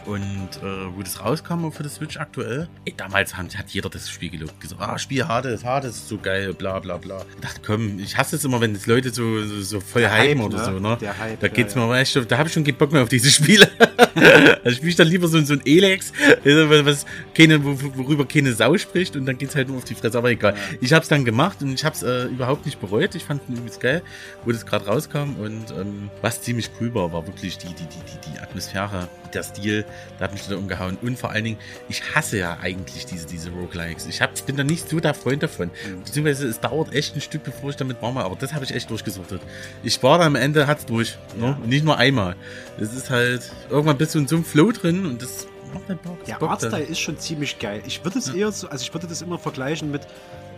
Und 0.05 0.49
äh, 0.63 0.95
wo 0.95 1.01
das 1.01 1.23
rauskam 1.23 1.69
für 1.71 1.83
die 1.83 1.89
Switch 1.89 2.17
aktuell, 2.17 2.67
ey, 2.85 2.93
damals 2.95 3.35
hat, 3.35 3.57
hat 3.57 3.69
jeder 3.69 3.89
das 3.89 4.09
Spiel 4.09 4.29
gelobt. 4.29 4.59
Gesagt, 4.59 4.81
ah, 4.81 4.97
Spiel 4.97 5.27
Hades, 5.27 5.63
Hades 5.63 5.95
ist 5.97 6.07
so 6.09 6.17
geil, 6.17 6.53
bla 6.53 6.79
bla 6.79 6.97
bla. 6.97 7.25
Ich 7.35 7.41
dachte, 7.41 7.61
komm, 7.65 7.99
ich 7.99 8.17
hasse 8.17 8.35
es 8.37 8.45
immer, 8.45 8.61
wenn 8.61 8.73
das 8.73 8.87
Leute 8.87 9.09
so, 9.11 9.41
so, 9.45 9.61
so 9.61 9.79
voll 9.79 10.01
Der 10.01 10.13
hypen 10.13 10.39
Hype, 10.39 10.45
oder 10.45 10.57
ne? 10.57 10.65
so, 10.65 10.79
ne? 10.79 10.97
Der 11.01 11.17
Hype, 11.17 11.39
da 11.39 11.47
ja, 11.47 11.53
geht's 11.53 11.73
ja. 11.73 11.79
mir 11.81 11.85
aber 11.85 11.99
echt, 11.99 12.15
da 12.31 12.37
habe 12.37 12.47
ich 12.47 12.53
schon 12.53 12.63
keinen 12.63 12.77
Bock 12.77 12.91
mehr 12.91 13.03
auf 13.03 13.09
diese 13.09 13.29
Spiele. 13.29 13.69
also 14.63 14.75
spiele 14.75 14.89
ich 14.89 14.95
dann 14.95 15.07
lieber 15.07 15.27
so, 15.27 15.39
so 15.43 15.53
ein 15.53 15.61
Elex, 15.65 16.11
äh, 16.43 16.85
was 16.85 17.05
keine, 17.33 17.63
wo- 17.63 17.77
worüber 17.95 18.25
keine 18.25 18.53
Sau 18.53 18.77
spricht 18.77 19.15
und 19.15 19.25
dann 19.25 19.37
geht's 19.37 19.55
halt 19.55 19.67
nur 19.67 19.77
auf 19.77 19.85
die 19.85 19.95
Fresse, 19.95 20.17
aber 20.17 20.29
egal. 20.31 20.55
Ich 20.81 20.93
habe 20.93 21.03
es 21.03 21.09
dann 21.09 21.25
gemacht 21.25 21.61
und 21.61 21.73
ich 21.73 21.83
habe 21.85 21.95
es 21.95 22.03
äh, 22.03 22.25
überhaupt 22.25 22.65
nicht 22.65 22.79
bereut. 22.79 23.15
Ich 23.15 23.23
fand 23.23 23.41
es 23.49 23.57
übelst 23.57 23.79
geil, 23.81 24.01
wo 24.45 24.51
das 24.51 24.65
gerade 24.65 24.85
rauskam 24.85 25.35
und 25.39 25.71
ähm, 25.71 26.09
was 26.21 26.41
ziemlich 26.41 26.69
cool 26.79 26.93
war, 26.93 27.11
war 27.13 27.25
wirklich 27.27 27.57
die, 27.57 27.67
die, 27.67 27.73
die, 27.73 27.85
die, 27.85 28.31
die 28.31 28.39
Atmosphäre, 28.39 29.07
der 29.33 29.43
Stil, 29.43 29.85
da 30.17 30.25
hat 30.25 30.33
mich 30.33 30.47
da 30.47 30.55
umgehauen 30.55 30.97
und 31.01 31.17
vor 31.19 31.29
allen 31.31 31.43
Dingen, 31.43 31.57
ich 31.87 32.15
hasse 32.15 32.37
ja 32.37 32.57
eigentlich 32.61 33.05
diese, 33.05 33.27
diese 33.27 33.51
Roguelikes. 33.51 34.07
Ich 34.07 34.21
hab, 34.21 34.45
bin 34.45 34.57
da 34.57 34.63
nicht 34.63 34.89
so 34.89 34.99
der 34.99 35.13
Freund 35.13 35.43
davon. 35.43 35.69
Beziehungsweise 36.03 36.47
es 36.47 36.59
dauert 36.59 36.93
echt 36.93 37.15
ein 37.15 37.21
Stück, 37.21 37.43
bevor 37.43 37.69
ich 37.69 37.75
damit 37.75 38.01
warm 38.01 38.15
war, 38.15 38.25
aber 38.25 38.35
das 38.35 38.53
habe 38.53 38.65
ich 38.65 38.73
echt 38.73 38.89
durchgesuchtet. 38.89 39.41
Ich 39.83 40.01
war 40.01 40.17
da 40.17 40.25
am 40.25 40.35
Ende, 40.35 40.67
hat's 40.67 40.85
durch. 40.85 41.17
Ne? 41.37 41.57
Nicht 41.65 41.85
nur 41.85 41.97
einmal. 41.97 42.35
Es 42.79 42.93
ist 42.93 43.09
halt, 43.09 43.51
irgendwann 43.69 43.97
bist 43.97 44.15
du 44.15 44.19
in 44.19 44.27
so 44.27 44.35
einem 44.35 44.45
Flow 44.45 44.71
drin 44.71 45.05
und 45.05 45.21
das 45.21 45.47
macht 45.73 45.87
halt 45.87 46.01
Bock. 46.01 46.17
Das 46.25 46.39
Der. 46.39 46.49
Artstyle 46.49 46.83
ist 46.83 46.99
schon 46.99 47.17
ziemlich 47.19 47.59
geil. 47.59 47.81
Ich 47.85 48.03
würde 48.03 48.19
es 48.19 48.29
eher 48.29 48.51
so, 48.51 48.67
also 48.69 48.81
ich 48.81 48.93
würde 48.93 49.07
das 49.07 49.21
immer 49.21 49.37
vergleichen 49.37 49.91
mit, 49.91 50.01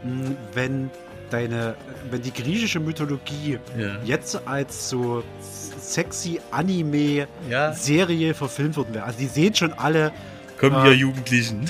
mh, 0.04 0.32
wenn 0.54 0.90
deine, 1.32 1.76
wenn 2.10 2.22
die 2.22 2.34
griechische 2.34 2.80
Mythologie 2.80 3.58
Ja. 3.78 3.98
jetzt 4.04 4.40
als 4.48 4.90
so 4.90 5.24
sexy 5.80 6.40
Anime 6.52 7.28
Ja. 7.50 7.74
Serie 7.74 8.34
verfilmt 8.34 8.78
worden 8.78 8.94
wäre. 8.94 9.06
Also 9.06 9.20
die 9.20 9.28
sehen 9.28 9.56
schon 9.56 9.74
alle, 9.74 10.12
Kommen 10.60 10.76
Ah. 10.76 10.84
wir 10.84 10.94
Jugendlichen. 10.96 11.68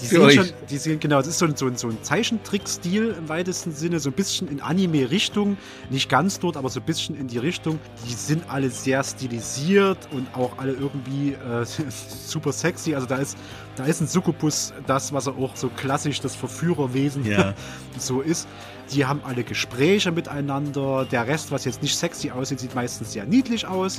Die 0.00 0.06
sehen 0.06 0.30
schon, 0.30 0.46
die 0.68 0.78
sehen, 0.78 1.00
genau, 1.00 1.20
es 1.20 1.26
ist 1.26 1.38
so 1.38 1.46
ein, 1.46 1.56
so 1.56 1.66
ein, 1.66 1.76
so 1.76 1.88
ein 1.88 2.02
Zeichentrick-Stil 2.02 3.14
im 3.18 3.28
weitesten 3.28 3.72
Sinne, 3.72 4.00
so 4.00 4.10
ein 4.10 4.14
bisschen 4.14 4.48
in 4.48 4.60
Anime-Richtung, 4.60 5.56
nicht 5.90 6.08
ganz 6.08 6.38
dort, 6.38 6.56
aber 6.56 6.68
so 6.68 6.80
ein 6.80 6.86
bisschen 6.86 7.16
in 7.16 7.26
die 7.26 7.38
Richtung. 7.38 7.78
Die 8.08 8.14
sind 8.14 8.44
alle 8.48 8.70
sehr 8.70 9.02
stilisiert 9.04 9.98
und 10.12 10.34
auch 10.34 10.58
alle 10.58 10.72
irgendwie 10.72 11.32
äh, 11.32 11.64
super 12.26 12.52
sexy. 12.52 12.94
Also 12.94 13.06
da 13.06 13.16
ist, 13.16 13.36
da 13.76 13.84
ist 13.84 14.00
ein 14.00 14.06
Succubus 14.06 14.72
das, 14.86 15.12
was 15.12 15.26
er 15.26 15.36
auch 15.36 15.56
so 15.56 15.68
klassisch 15.68 16.20
das 16.20 16.34
Verführerwesen 16.34 17.24
Ja. 17.24 17.54
so 17.98 18.20
ist. 18.20 18.48
Die 18.92 19.04
haben 19.04 19.20
alle 19.24 19.44
Gespräche 19.44 20.10
miteinander. 20.10 21.06
Der 21.10 21.26
Rest, 21.26 21.52
was 21.52 21.64
jetzt 21.64 21.82
nicht 21.82 21.96
sexy 21.96 22.30
aussieht, 22.30 22.58
sieht 22.60 22.74
meistens 22.74 23.12
sehr 23.12 23.24
niedlich 23.24 23.66
aus. 23.66 23.98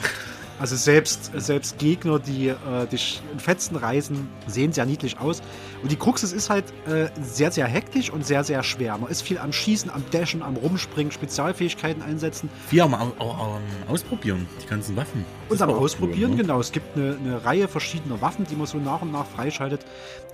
Also 0.62 0.76
selbst, 0.76 1.32
selbst 1.34 1.80
Gegner, 1.80 2.20
die 2.20 2.50
äh, 2.50 2.86
dich 2.86 3.20
in 3.34 3.40
Fetzen 3.40 3.76
reißen, 3.76 4.30
sehen 4.46 4.72
sehr 4.74 4.86
niedlich 4.86 5.20
aus. 5.20 5.42
Und 5.82 5.92
die 5.92 5.96
Krux 5.96 6.22
ist 6.22 6.52
halt 6.52 6.66
äh, 6.86 7.10
sehr, 7.20 7.50
sehr 7.50 7.66
hektisch 7.66 8.12
und 8.12 8.24
sehr, 8.24 8.44
sehr 8.44 8.62
schwer. 8.62 8.96
Man 9.00 9.10
ist 9.10 9.24
viel 9.24 9.40
am 9.40 9.52
Schießen, 9.52 9.90
am 9.90 10.04
Dashen, 10.12 10.44
am 10.44 10.58
Rumspringen, 10.58 11.12
Spezialfähigkeiten 11.12 12.04
einsetzen 12.04 12.48
Wir 12.70 12.84
am 12.84 12.94
am 12.94 13.12
Ausprobieren, 13.90 14.48
die 14.62 14.68
ganzen 14.68 14.96
Waffen. 14.96 15.26
Das 15.50 15.60
und 15.60 15.68
am 15.68 15.74
Ausprobieren, 15.74 16.30
cool, 16.30 16.38
ne? 16.38 16.44
genau. 16.44 16.60
Es 16.60 16.72
gibt 16.72 16.96
eine, 16.96 17.18
eine 17.18 17.44
Reihe 17.44 17.68
verschiedener 17.68 18.22
Waffen, 18.22 18.46
die 18.46 18.56
man 18.56 18.68
so 18.68 18.78
nach 18.78 19.02
und 19.02 19.12
nach 19.12 19.26
freischaltet. 19.26 19.84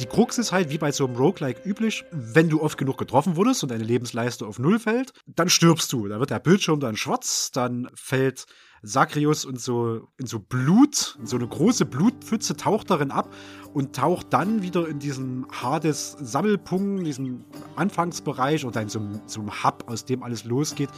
Die 0.01 0.07
Krux 0.07 0.37
ist 0.37 0.51
halt, 0.51 0.69
wie 0.71 0.77
bei 0.77 0.91
so 0.91 1.05
einem 1.05 1.15
Roguelike 1.15 1.61
üblich, 1.63 2.03
wenn 2.11 2.49
du 2.49 2.61
oft 2.61 2.77
genug 2.77 2.97
getroffen 2.97 3.37
wurdest 3.37 3.63
und 3.63 3.71
deine 3.71 3.85
Lebensleiste 3.85 4.45
auf 4.45 4.59
Null 4.59 4.77
fällt, 4.77 5.13
dann 5.25 5.47
stirbst 5.47 5.93
du. 5.93 6.09
Da 6.09 6.19
wird 6.19 6.31
der 6.31 6.39
Bildschirm 6.39 6.81
dann 6.81 6.97
schwarz, 6.97 7.49
dann 7.53 7.87
fällt 7.95 8.45
Sakrius 8.83 9.45
und 9.45 9.59
so 9.59 10.07
in 10.17 10.27
so 10.27 10.39
Blut, 10.39 11.17
in 11.19 11.25
so 11.25 11.37
eine 11.37 11.47
große 11.47 11.85
Blutpfütze 11.85 12.55
taucht 12.55 12.89
darin 12.89 13.11
ab 13.11 13.29
und 13.73 13.95
taucht 13.95 14.27
dann 14.31 14.61
wieder 14.61 14.87
in 14.87 14.99
diesem 14.99 15.45
Hades 15.51 16.15
Sammelpunkt, 16.21 17.05
diesem 17.05 17.43
Anfangsbereich 17.75 18.65
oder 18.65 18.81
in 18.81 18.89
so 18.89 18.99
einem, 18.99 19.21
so 19.25 19.41
einem 19.41 19.63
Hub, 19.63 19.83
aus 19.87 20.05
dem 20.05 20.23
alles 20.23 20.43
losgeht, 20.45 20.89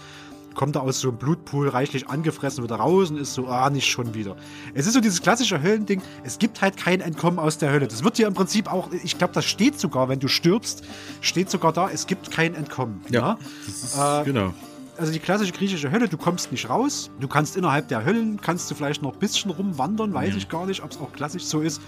kommt 0.56 0.76
er 0.76 0.82
aus 0.82 1.00
so 1.00 1.10
einem 1.10 1.18
Blutpool 1.18 1.70
reichlich 1.70 2.10
angefressen 2.10 2.64
wieder 2.64 2.76
raus 2.76 3.12
und 3.12 3.18
ist 3.18 3.34
so, 3.34 3.48
ah, 3.48 3.70
nicht 3.70 3.88
schon 3.88 4.14
wieder. 4.14 4.36
Es 4.74 4.88
ist 4.88 4.94
so 4.94 5.00
dieses 5.00 5.22
klassische 5.22 5.62
Höllending, 5.62 6.02
es 6.24 6.38
gibt 6.40 6.62
halt 6.62 6.76
kein 6.76 7.02
Entkommen 7.02 7.40
aus 7.40 7.58
der 7.58 7.72
Hölle. 7.72 7.88
Das 7.88 8.04
wird 8.04 8.18
dir 8.18 8.28
im 8.28 8.34
Prinzip 8.34 8.72
auch, 8.72 8.92
ich 8.92 9.18
glaube, 9.18 9.34
das 9.34 9.46
steht 9.46 9.80
sogar, 9.80 10.10
wenn 10.10 10.20
du 10.20 10.28
stirbst, 10.28 10.84
steht 11.22 11.50
sogar 11.50 11.72
da, 11.72 11.90
es 11.90 12.08
gibt 12.08 12.32
kein 12.32 12.56
Entkommen. 12.56 13.02
Ja, 13.10 13.38
das 13.66 13.84
ist, 13.84 13.98
Äh, 13.98 14.24
genau. 14.26 14.54
Also 15.00 15.12
die 15.12 15.20
klassische 15.20 15.52
griechische 15.54 15.92
Hölle, 15.92 16.08
du 16.10 16.18
kommst 16.18 16.52
nicht 16.52 16.70
raus. 16.70 17.10
Du 17.20 17.28
kannst 17.28 17.56
innerhalb 17.58 17.88
der 17.88 18.06
Höllen, 18.06 18.40
kannst 18.42 18.70
du 18.70 18.76
vielleicht 18.76 19.02
noch 19.02 19.14
ein 19.14 19.20
bisschen 19.20 19.52
rumwandern, 19.52 20.14
weiß 20.14 20.32
Ja. 20.32 20.38
ich 20.38 20.50
gar 20.50 20.66
nicht, 20.66 20.84
ob 20.84 20.92
es 20.92 21.00
auch 21.00 21.12
klassisch 21.14 21.44
so 21.46 21.62
ist. 21.62 21.82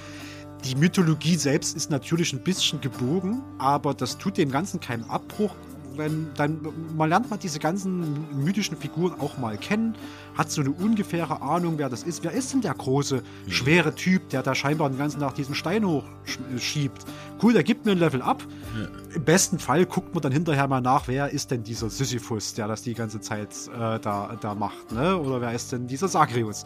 Die 0.65 0.75
Mythologie 0.75 1.35
selbst 1.35 1.75
ist 1.75 1.89
natürlich 1.89 2.33
ein 2.33 2.43
bisschen 2.43 2.81
gebogen, 2.81 3.41
aber 3.57 3.93
das 3.93 4.17
tut 4.17 4.37
dem 4.37 4.51
Ganzen 4.51 4.79
keinen 4.79 5.03
Abbruch. 5.09 5.55
Wenn 5.95 6.27
dann, 6.35 6.59
man 6.95 7.09
lernt 7.09 7.29
mal 7.29 7.37
diese 7.37 7.59
ganzen 7.59 8.27
mythischen 8.43 8.77
Figuren 8.77 9.19
auch 9.19 9.37
mal 9.37 9.57
kennen, 9.57 9.95
hat 10.35 10.51
so 10.51 10.61
eine 10.61 10.71
ungefähre 10.71 11.41
Ahnung, 11.41 11.75
wer 11.77 11.89
das 11.89 12.03
ist. 12.03 12.23
Wer 12.23 12.31
ist 12.31 12.53
denn 12.53 12.61
der 12.61 12.73
große, 12.73 13.23
schwere 13.47 13.93
Typ, 13.95 14.29
der 14.29 14.43
da 14.43 14.55
scheinbar 14.55 14.89
den 14.89 14.97
ganzen 14.97 15.19
Tag 15.19 15.35
diesen 15.35 15.55
Stein 15.55 15.85
hochschiebt? 15.85 17.05
Cool, 17.41 17.53
der 17.53 17.63
gibt 17.63 17.85
mir 17.85 17.91
ein 17.93 17.97
Level 17.97 18.21
ab. 18.21 18.43
Im 19.13 19.23
besten 19.23 19.59
Fall 19.59 19.85
guckt 19.85 20.13
man 20.13 20.21
dann 20.21 20.31
hinterher 20.31 20.67
mal 20.67 20.81
nach, 20.81 21.07
wer 21.07 21.29
ist 21.29 21.51
denn 21.51 21.63
dieser 21.63 21.89
Sisyphus, 21.89 22.53
der 22.53 22.67
das 22.67 22.81
die 22.81 22.93
ganze 22.93 23.19
Zeit 23.19 23.49
äh, 23.73 23.99
da, 23.99 24.37
da 24.39 24.55
macht, 24.55 24.91
ne? 24.91 25.17
Oder 25.17 25.41
wer 25.41 25.53
ist 25.53 25.71
denn 25.71 25.87
dieser 25.87 26.07
Sagrius? 26.07 26.63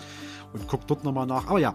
Und 0.54 0.68
guckt 0.68 0.90
dort 0.90 1.04
nochmal 1.04 1.26
nach. 1.26 1.48
Aber 1.48 1.60
ja, 1.60 1.74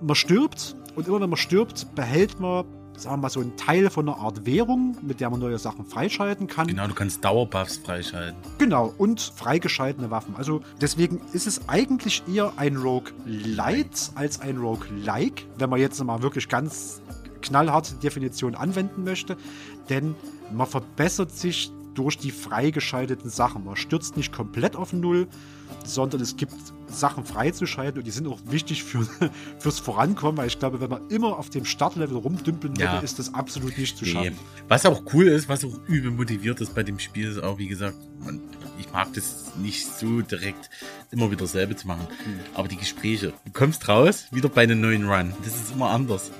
man 0.00 0.14
stirbt 0.14 0.76
und 0.94 1.08
immer 1.08 1.20
wenn 1.20 1.30
man 1.30 1.38
stirbt, 1.38 1.94
behält 1.94 2.38
man, 2.40 2.64
sagen 2.96 3.16
wir 3.16 3.22
mal, 3.22 3.30
so 3.30 3.40
einen 3.40 3.56
Teil 3.56 3.90
von 3.90 4.08
einer 4.08 4.18
Art 4.18 4.46
Währung, 4.46 4.96
mit 5.02 5.20
der 5.20 5.30
man 5.30 5.40
neue 5.40 5.58
Sachen 5.58 5.84
freischalten 5.84 6.46
kann. 6.46 6.66
Genau, 6.66 6.86
du 6.86 6.94
kannst 6.94 7.24
Dauerbuffs 7.24 7.78
freischalten. 7.78 8.36
Genau, 8.58 8.92
und 8.98 9.20
freigeschaltene 9.20 10.10
Waffen. 10.10 10.36
Also 10.36 10.60
deswegen 10.80 11.20
ist 11.32 11.46
es 11.46 11.68
eigentlich 11.68 12.22
eher 12.32 12.52
ein 12.56 12.76
Rogue 12.76 13.12
Light 13.26 14.12
als 14.14 14.40
ein 14.40 14.58
Rogue 14.58 14.86
Like, 15.04 15.46
wenn 15.58 15.70
man 15.70 15.80
jetzt 15.80 16.02
mal 16.02 16.22
wirklich 16.22 16.48
ganz 16.48 17.00
knallharte 17.40 17.94
Definition 17.96 18.54
anwenden 18.54 19.04
möchte. 19.04 19.36
Denn 19.88 20.14
man 20.52 20.66
verbessert 20.66 21.32
sich 21.32 21.70
durch 21.94 22.16
die 22.18 22.30
freigeschalteten 22.30 23.30
Sachen. 23.30 23.64
Man 23.64 23.76
stürzt 23.76 24.16
nicht 24.16 24.32
komplett 24.32 24.76
auf 24.76 24.92
Null, 24.92 25.28
sondern 25.84 26.20
es 26.20 26.36
gibt 26.36 26.54
Sachen 26.92 27.24
freizuschalten 27.24 27.98
und 28.00 28.06
die 28.06 28.10
sind 28.10 28.26
auch 28.26 28.38
wichtig 28.46 28.84
für, 28.84 29.06
fürs 29.58 29.78
Vorankommen, 29.78 30.36
weil 30.36 30.46
ich 30.48 30.58
glaube, 30.58 30.80
wenn 30.80 30.90
man 30.90 31.08
immer 31.08 31.38
auf 31.38 31.50
dem 31.50 31.64
Startlevel 31.64 32.16
rumdümpeln 32.16 32.74
würde, 32.76 32.84
Ja. 32.84 32.98
ist 33.00 33.18
das 33.18 33.34
absolut 33.34 33.76
nicht 33.78 33.96
zu 33.96 34.04
Nee. 34.04 34.10
schaffen. 34.12 34.38
Was 34.68 34.86
auch 34.86 35.02
cool 35.12 35.28
ist, 35.28 35.48
was 35.48 35.64
auch 35.64 35.78
übel 35.88 36.10
motiviert 36.10 36.60
ist 36.60 36.74
bei 36.74 36.82
dem 36.82 36.98
Spiel, 36.98 37.28
ist 37.28 37.42
auch, 37.42 37.58
wie 37.58 37.68
gesagt, 37.68 37.96
man, 38.20 38.40
ich 38.78 38.90
mag 38.92 39.12
das 39.14 39.52
nicht 39.56 39.86
so 39.86 40.20
direkt 40.22 40.70
immer 41.10 41.30
wieder 41.30 41.42
dasselbe 41.42 41.76
zu 41.76 41.86
machen. 41.86 42.06
Aber 42.54 42.68
die 42.68 42.76
Gespräche, 42.76 43.32
du 43.44 43.52
kommst 43.52 43.88
raus, 43.88 44.26
wieder 44.30 44.48
bei 44.48 44.62
einem 44.62 44.80
neuen 44.80 45.08
Run. 45.08 45.32
Das 45.44 45.54
ist 45.54 45.72
immer 45.72 45.90
anders. 45.90 46.30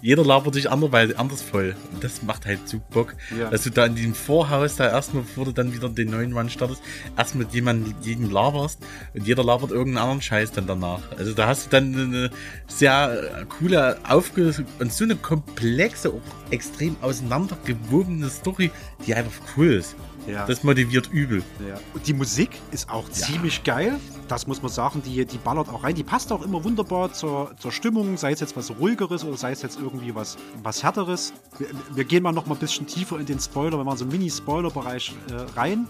Jeder 0.00 0.24
labert 0.24 0.54
dich 0.54 0.70
anderweitig 0.70 1.18
anders 1.18 1.42
voll. 1.42 1.74
Und 1.92 2.02
das 2.04 2.22
macht 2.22 2.46
halt 2.46 2.68
so 2.68 2.80
Bock, 2.90 3.14
Ja. 3.38 3.50
dass 3.50 3.62
du 3.64 3.70
da 3.70 3.86
in 3.86 3.94
diesem 3.94 4.14
Vorhaus 4.14 4.76
da 4.76 4.88
erstmal, 4.88 5.22
bevor 5.22 5.44
du 5.46 5.52
dann 5.52 5.72
wieder 5.74 5.88
den 5.88 6.10
neuen 6.10 6.32
Run 6.36 6.50
startest, 6.50 6.82
erstmal 7.16 7.44
mit 7.44 7.54
jemandem, 7.54 7.94
jedem 8.02 8.30
laberst 8.30 8.78
und 9.14 9.26
jeder 9.26 9.44
labert 9.44 9.70
irgendeinen 9.70 10.02
anderen 10.02 10.22
Scheiß 10.22 10.52
dann 10.52 10.66
danach. 10.66 11.00
Also 11.16 11.32
da 11.34 11.46
hast 11.46 11.66
du 11.66 11.70
dann 11.70 11.94
eine 11.94 12.30
sehr 12.66 13.44
coole, 13.58 13.98
aufge 14.08 14.54
und 14.78 14.92
so 14.92 15.04
eine 15.04 15.16
komplexe, 15.16 16.10
auch 16.10 16.20
extrem 16.50 16.96
auseinandergewobene 17.00 18.28
Story, 18.28 18.70
die 19.06 19.14
einfach 19.14 19.32
cool 19.56 19.72
ist. 19.74 19.96
Ja. 20.26 20.46
Das 20.46 20.62
motiviert 20.62 21.10
übel. 21.12 21.42
Ja. 21.66 21.78
Und 21.94 22.06
die 22.06 22.12
Musik 22.12 22.50
ist 22.70 22.88
auch 22.90 23.08
ziemlich 23.10 23.64
geil. 23.64 23.98
Das 24.28 24.46
muss 24.46 24.62
man 24.62 24.70
sagen. 24.70 25.02
Die, 25.04 25.24
die 25.26 25.38
ballert 25.38 25.68
auch 25.68 25.82
rein. 25.84 25.94
Die 25.94 26.04
passt 26.04 26.32
auch 26.32 26.42
immer 26.42 26.62
wunderbar 26.64 27.12
zur, 27.12 27.52
zur 27.58 27.72
Stimmung, 27.72 28.16
sei 28.16 28.32
es 28.32 28.40
jetzt 28.40 28.56
was 28.56 28.70
ruhigeres 28.70 29.24
oder 29.24 29.36
sei 29.36 29.52
es 29.52 29.62
jetzt 29.62 29.78
irgendwie 29.80 30.14
was, 30.14 30.36
was 30.62 30.82
härteres. 30.82 31.32
Wir, 31.58 31.68
wir 31.94 32.04
gehen 32.04 32.22
mal 32.22 32.32
noch 32.32 32.46
mal 32.46 32.54
ein 32.54 32.60
bisschen 32.60 32.86
tiefer 32.86 33.18
in 33.18 33.26
den 33.26 33.40
Spoiler, 33.40 33.78
wenn 33.78 33.86
in 33.86 33.96
so 33.96 34.04
einen 34.04 34.12
Mini-Spoiler-Bereich 34.12 35.14
äh, 35.30 35.58
rein. 35.58 35.86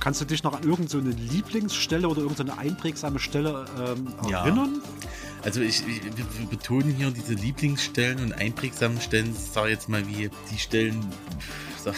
Kannst 0.00 0.20
du 0.20 0.24
dich 0.24 0.42
noch 0.42 0.54
an 0.54 0.62
irgendeine 0.62 1.12
so 1.12 1.18
Lieblingsstelle 1.18 2.08
oder 2.08 2.22
irgendeine 2.22 2.56
einprägsame 2.58 3.18
Stelle 3.18 3.66
ähm, 3.78 4.08
Ja. 4.28 4.44
erinnern? 4.44 4.80
Also 5.42 5.60
ich, 5.60 5.86
ich 5.86 6.02
wir, 6.04 6.46
betonen 6.50 6.90
hier 6.94 7.10
diese 7.10 7.34
Lieblingsstellen 7.34 8.20
und 8.20 8.32
einprägsamen 8.32 9.00
Stellen, 9.00 9.30
ich 9.32 9.52
sag 9.52 9.68
jetzt 9.68 9.88
mal 9.88 10.06
wie 10.06 10.30
die 10.50 10.58
Stellen. 10.58 11.06
Sag, 11.82 11.94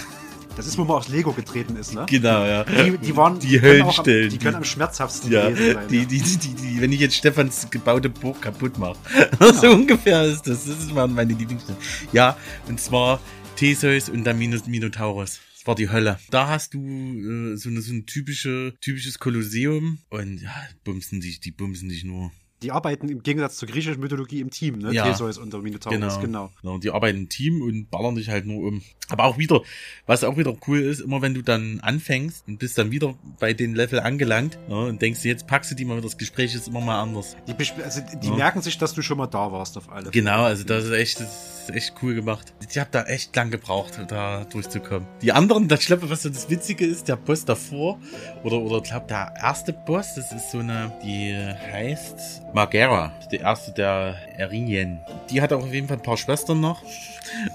Das 0.56 0.66
ist, 0.66 0.76
wo 0.78 0.84
man 0.84 0.96
aus 0.98 1.08
Lego 1.08 1.32
getreten 1.32 1.76
ist, 1.76 1.94
ne? 1.94 2.04
genau, 2.08 2.44
ja. 2.44 2.64
Die, 2.64 2.98
die 2.98 3.16
waren 3.16 3.38
Die 3.38 3.60
Höllenstellen. 3.60 4.28
Die 4.30 4.38
können 4.38 4.56
am 4.56 4.64
schmerzhaftsten 4.64 5.30
Ja, 5.32 5.48
gewesen 5.48 5.74
sein. 5.74 5.88
die, 5.88 5.98
ja. 5.98 6.04
die, 6.04 6.18
die, 6.22 6.54
die, 6.54 6.80
wenn 6.80 6.92
ich 6.92 7.00
jetzt 7.00 7.16
Stefans 7.16 7.68
gebaute 7.70 8.10
Burg 8.10 8.40
kaputt 8.42 8.78
mache. 8.78 8.96
Genau. 9.38 9.52
so 9.52 9.70
ungefähr 9.70 10.24
ist 10.24 10.46
das. 10.46 10.66
Das 10.66 10.78
ist 10.78 10.94
waren 10.94 11.14
meine 11.14 11.32
Lieblingsstellen. 11.32 11.80
Ja, 12.12 12.36
und 12.68 12.80
zwar 12.80 13.20
Theseus 13.56 14.08
und 14.08 14.24
der 14.24 14.34
Minus 14.34 14.66
Minotaurus. 14.66 15.40
Das 15.56 15.66
war 15.66 15.74
die 15.74 15.90
Hölle. 15.90 16.18
Da 16.30 16.48
hast 16.48 16.74
du 16.74 16.80
äh, 16.80 17.56
so, 17.56 17.68
eine, 17.68 17.80
so 17.80 17.92
ein 17.92 18.06
typische, 18.06 18.74
typisches 18.80 19.18
Kolosseum 19.18 19.98
und 20.10 20.38
ja, 20.42 20.50
bumsen 20.84 21.20
dich, 21.20 21.40
die 21.40 21.50
bumsen 21.52 21.88
dich 21.88 22.04
nur. 22.04 22.30
Die 22.62 22.70
arbeiten 22.70 23.08
im 23.08 23.22
Gegensatz 23.24 23.56
zur 23.56 23.68
griechischen 23.68 24.00
Mythologie 24.00 24.38
im 24.40 24.50
Team, 24.50 24.78
ne? 24.78 24.92
Ja. 24.92 25.04
Theseus 25.10 25.36
und 25.36 25.52
der 25.52 25.60
Minotaurus, 25.60 25.98
Genau. 25.98 26.20
genau. 26.20 26.52
genau. 26.62 26.78
Die 26.78 26.90
arbeiten 26.90 27.18
im 27.18 27.28
Team 27.28 27.60
und 27.60 27.90
ballern 27.90 28.14
dich 28.14 28.28
halt 28.28 28.46
nur 28.46 28.62
um. 28.68 28.82
Aber 29.08 29.24
auch 29.24 29.36
wieder, 29.36 29.60
was 30.06 30.24
auch 30.24 30.36
wieder 30.38 30.54
cool 30.66 30.80
ist, 30.80 31.00
immer 31.00 31.20
wenn 31.20 31.34
du 31.34 31.42
dann 31.42 31.80
anfängst 31.80 32.44
und 32.48 32.58
bist 32.58 32.78
dann 32.78 32.90
wieder 32.92 33.14
bei 33.40 33.52
den 33.52 33.74
Level 33.74 34.00
angelangt 34.00 34.58
ja, 34.68 34.76
und 34.76 35.02
denkst, 35.02 35.22
jetzt 35.24 35.46
packst 35.46 35.70
du 35.70 35.74
die 35.74 35.84
mal 35.84 35.94
wieder, 35.98 36.06
das 36.06 36.16
Gespräch 36.16 36.54
ist 36.54 36.68
immer 36.68 36.80
mal 36.80 37.00
anders. 37.02 37.36
Die, 37.46 37.52
besp- 37.52 37.82
also, 37.82 38.00
die 38.22 38.28
Ja. 38.28 38.34
merken 38.34 38.62
sich, 38.62 38.78
dass 38.78 38.94
du 38.94 39.02
schon 39.02 39.18
mal 39.18 39.26
da 39.26 39.52
warst 39.52 39.76
auf 39.76 39.90
alle. 39.90 40.10
Genau, 40.10 40.44
also 40.44 40.64
das 40.64 40.84
ist 40.84 40.92
echt, 40.92 41.20
das 41.20 41.64
ist 41.68 41.74
echt 41.74 41.94
cool 42.02 42.14
gemacht. 42.14 42.54
Ich 42.70 42.78
habe 42.78 42.88
da 42.90 43.02
echt 43.02 43.34
lang 43.36 43.50
gebraucht, 43.50 44.00
da 44.08 44.44
durchzukommen. 44.44 45.06
Die 45.20 45.32
anderen, 45.32 45.68
das 45.68 45.84
glaube 45.84 46.08
was 46.08 46.22
so 46.22 46.30
das 46.30 46.48
Witzige 46.48 46.86
ist, 46.86 47.08
der 47.08 47.16
Boss 47.16 47.44
davor, 47.44 47.98
oder, 48.44 48.56
oder 48.58 48.78
ich 48.78 48.84
glaube 48.84 49.06
der 49.08 49.34
erste 49.42 49.72
Boss, 49.74 50.14
das 50.14 50.32
ist 50.32 50.52
so 50.52 50.58
eine, 50.60 50.90
die 51.04 51.34
heißt 51.36 52.42
Margera, 52.54 53.12
der 53.30 53.40
erste 53.40 53.72
der 53.72 54.16
Erinien. 54.38 55.00
Die 55.30 55.42
hat 55.42 55.52
auch 55.52 55.62
auf 55.64 55.72
jeden 55.72 55.88
Fall 55.88 55.98
ein 55.98 56.02
paar 56.02 56.16
Schwestern 56.16 56.60
noch. 56.60 56.82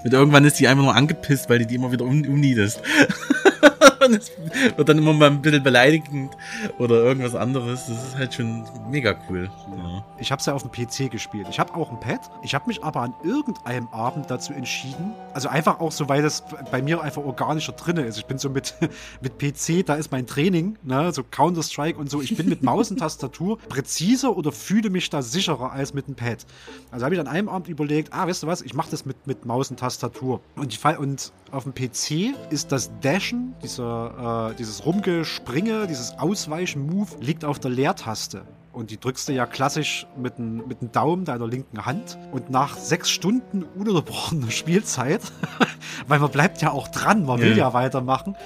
Und 0.04 0.12
irgendwann 0.12 0.44
ist 0.44 0.58
die 0.58 0.66
einfach 0.68 0.82
nur 0.84 0.94
angepisst, 0.94 1.47
weil 1.48 1.58
die 1.60 1.66
die 1.66 1.74
immer 1.74 1.92
wieder 1.92 2.04
um, 2.04 2.22
umniedest. 2.22 2.82
Und 4.04 4.14
es 4.14 4.30
wird 4.76 4.88
dann 4.88 4.98
immer 4.98 5.12
mal 5.12 5.30
ein 5.30 5.42
bisschen 5.42 5.62
beleidigend 5.62 6.36
oder 6.78 6.96
irgendwas 6.96 7.34
anderes. 7.34 7.86
Das 7.86 8.08
ist 8.08 8.16
halt 8.16 8.34
schon 8.34 8.64
mega 8.90 9.16
cool. 9.28 9.50
Ja. 9.76 10.04
Ich 10.20 10.32
habe 10.32 10.40
es 10.40 10.46
ja 10.46 10.54
auf 10.54 10.62
dem 10.62 10.72
PC 10.72 11.10
gespielt. 11.10 11.46
Ich 11.50 11.60
habe 11.60 11.74
auch 11.74 11.90
ein 11.90 12.00
Pad. 12.00 12.20
Ich 12.42 12.54
habe 12.54 12.66
mich 12.66 12.82
aber 12.82 13.00
an 13.02 13.14
irgendeinem 13.22 13.88
Abend 13.88 14.30
dazu 14.30 14.52
entschieden, 14.52 15.12
also 15.32 15.48
einfach 15.48 15.80
auch 15.80 15.92
so, 15.92 16.08
weil 16.08 16.22
das 16.22 16.44
bei 16.70 16.82
mir 16.82 17.00
einfach 17.02 17.22
organischer 17.22 17.72
drinne 17.72 18.02
ist. 18.02 18.18
Ich 18.18 18.26
bin 18.26 18.38
so 18.38 18.50
mit, 18.50 18.74
mit 19.20 19.38
PC, 19.38 19.86
da 19.86 19.94
ist 19.94 20.10
mein 20.10 20.26
Training, 20.26 20.76
ne, 20.82 21.12
so 21.12 21.22
Counter-Strike 21.22 21.98
und 21.98 22.10
so. 22.10 22.20
Ich 22.20 22.36
bin 22.36 22.48
mit 22.48 22.62
Maus 22.62 22.90
und 22.90 22.98
Tastatur 22.98 23.58
präziser 23.68 24.36
oder 24.36 24.50
fühle 24.50 24.90
mich 24.90 25.10
da 25.10 25.22
sicherer 25.22 25.72
als 25.72 25.94
mit 25.94 26.08
dem 26.08 26.16
Pad. 26.16 26.46
Also 26.90 27.04
habe 27.04 27.14
ich 27.14 27.20
an 27.20 27.28
einem 27.28 27.48
Abend 27.48 27.68
überlegt, 27.68 28.12
ah, 28.12 28.26
weißt 28.26 28.42
du 28.42 28.46
was, 28.46 28.62
ich 28.62 28.74
mache 28.74 28.90
das 28.90 29.04
mit, 29.04 29.26
mit 29.26 29.44
Maus 29.44 29.70
und 29.70 29.78
Tastatur. 29.78 30.40
Und, 30.56 30.72
ich 30.72 30.84
und 30.98 31.32
auf 31.52 31.64
dem 31.64 31.74
PC 31.74 32.34
ist 32.50 32.72
das 32.72 32.90
Dashen, 33.00 33.54
dieser, 33.62 34.50
äh, 34.50 34.54
dieses 34.56 34.84
Rumgespringe, 34.84 35.86
dieses 35.86 36.18
Ausweichen-Move, 36.18 37.18
liegt 37.20 37.44
auf 37.44 37.58
der 37.58 37.70
Leertaste. 37.70 38.44
Und 38.78 38.92
die 38.92 39.00
drückst 39.00 39.28
du 39.28 39.32
ja 39.32 39.44
klassisch 39.44 40.06
mit 40.16 40.38
dem, 40.38 40.68
mit 40.68 40.80
dem 40.80 40.92
Daumen 40.92 41.24
deiner 41.24 41.48
linken 41.48 41.84
Hand. 41.84 42.16
Und 42.30 42.48
nach 42.50 42.76
sechs 42.76 43.10
Stunden 43.10 43.64
ununterbrochener 43.64 44.50
Spielzeit, 44.52 45.20
weil 46.06 46.20
man 46.20 46.30
bleibt 46.30 46.62
ja 46.62 46.70
auch 46.70 46.86
dran, 46.86 47.24
man 47.26 47.40
will 47.40 47.50
Ja. 47.50 47.56
ja 47.56 47.72
weitermachen, 47.72 48.36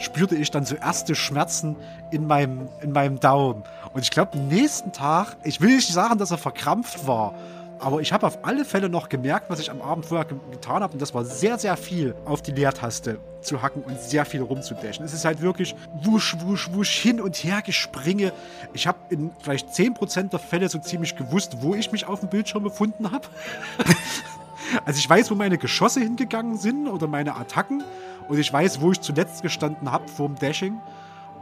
spürte 0.00 0.34
ich 0.34 0.50
dann 0.50 0.64
so 0.64 0.76
erste 0.76 1.14
Schmerzen 1.14 1.76
in 2.10 2.26
meinem, 2.26 2.70
in 2.80 2.92
meinem 2.92 3.20
Daumen. 3.20 3.64
Und 3.92 4.00
ich 4.00 4.10
glaube, 4.10 4.32
am 4.32 4.48
nächsten 4.48 4.94
Tag, 4.94 5.36
ich 5.44 5.60
will 5.60 5.76
nicht 5.76 5.92
sagen, 5.92 6.16
dass 6.16 6.30
er 6.30 6.38
verkrampft 6.38 7.06
war, 7.06 7.34
aber 7.82 8.00
ich 8.00 8.12
habe 8.12 8.26
auf 8.26 8.44
alle 8.44 8.64
Fälle 8.64 8.88
noch 8.88 9.08
gemerkt, 9.08 9.50
was 9.50 9.58
ich 9.58 9.68
am 9.68 9.82
Abend 9.82 10.06
vorher 10.06 10.24
ge 10.24 10.38
getan 10.52 10.82
habe. 10.82 10.92
Und 10.92 11.02
das 11.02 11.12
war 11.14 11.24
sehr, 11.24 11.58
sehr 11.58 11.76
viel 11.76 12.14
auf 12.24 12.40
die 12.40 12.52
Leertaste 12.52 13.18
zu 13.40 13.60
hacken 13.60 13.82
und 13.82 14.00
sehr 14.00 14.24
viel 14.24 14.40
rumzudashen. 14.40 15.04
Es 15.04 15.12
ist 15.12 15.24
halt 15.24 15.40
wirklich 15.40 15.74
wusch, 16.02 16.36
wusch, 16.38 16.70
wusch, 16.72 16.96
hin 16.96 17.20
und 17.20 17.34
her 17.36 17.60
gespringe. 17.60 18.32
Ich 18.72 18.86
habe 18.86 18.98
in 19.10 19.32
vielleicht 19.40 19.70
10% 19.70 20.30
der 20.30 20.38
Fälle 20.38 20.68
so 20.68 20.78
ziemlich 20.78 21.16
gewusst, 21.16 21.56
wo 21.60 21.74
ich 21.74 21.90
mich 21.90 22.06
auf 22.06 22.20
dem 22.20 22.28
Bildschirm 22.28 22.62
befunden 22.62 23.10
habe. 23.10 23.26
Also 24.86 25.00
ich 25.00 25.10
weiß, 25.10 25.30
wo 25.30 25.34
meine 25.34 25.58
Geschosse 25.58 26.00
hingegangen 26.00 26.56
sind 26.56 26.88
oder 26.88 27.06
meine 27.06 27.36
Attacken. 27.36 27.84
Und 28.28 28.38
ich 28.38 28.50
weiß, 28.50 28.80
wo 28.80 28.92
ich 28.92 29.00
zuletzt 29.02 29.42
gestanden 29.42 29.92
habe 29.92 30.08
vorm 30.08 30.36
Dashing. 30.36 30.80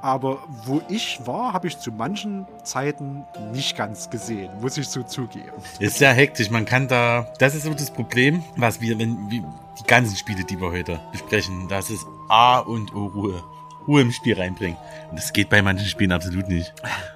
Aber 0.02 0.38
wo 0.64 0.80
ich 0.88 1.20
war, 1.24 1.52
habe 1.52 1.68
ich 1.68 1.78
zu 1.78 1.92
manchen 1.92 2.46
Zeiten 2.64 3.24
nicht 3.52 3.76
ganz 3.76 4.08
gesehen, 4.08 4.50
muss 4.60 4.78
ich 4.78 4.88
so 4.88 5.02
zugeben. 5.02 5.52
Ist 5.78 5.98
sehr 5.98 6.12
hektisch. 6.12 6.50
Man 6.50 6.64
kann 6.64 6.88
da, 6.88 7.32
das 7.38 7.54
ist 7.54 7.64
so 7.64 7.74
das 7.74 7.90
Problem, 7.90 8.42
was 8.56 8.80
wir, 8.80 8.98
wenn 8.98 9.30
wir, 9.30 9.42
die 9.78 9.86
ganzen 9.86 10.16
Spiele, 10.16 10.44
die 10.44 10.60
wir 10.60 10.70
heute 10.70 11.00
besprechen, 11.12 11.68
das 11.68 11.90
ist 11.90 12.06
A 12.28 12.58
und 12.58 12.94
O 12.94 13.06
Ruhe. 13.06 13.42
Ruhe 13.86 14.02
im 14.02 14.12
Spiel 14.12 14.38
reinbringen. 14.38 14.76
Und 15.10 15.18
das 15.18 15.32
geht 15.32 15.48
bei 15.48 15.62
manchen 15.62 15.86
Spielen 15.86 16.12
absolut 16.12 16.48
nicht. 16.48 16.72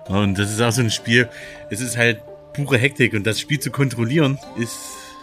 Und 0.09 0.39
das 0.39 0.51
ist 0.51 0.61
auch 0.61 0.73
so 0.73 0.81
ein 0.81 0.91
Spiel, 0.91 1.29
es 1.71 1.81
ist 1.81 1.97
halt 1.97 2.23
pure 2.55 2.79
Hektik 2.79 3.13
und 3.15 3.27
das 3.27 3.41
Spiel 3.41 3.61
zu 3.61 3.71
kontrollieren 3.71 4.39
ist, 4.57 4.79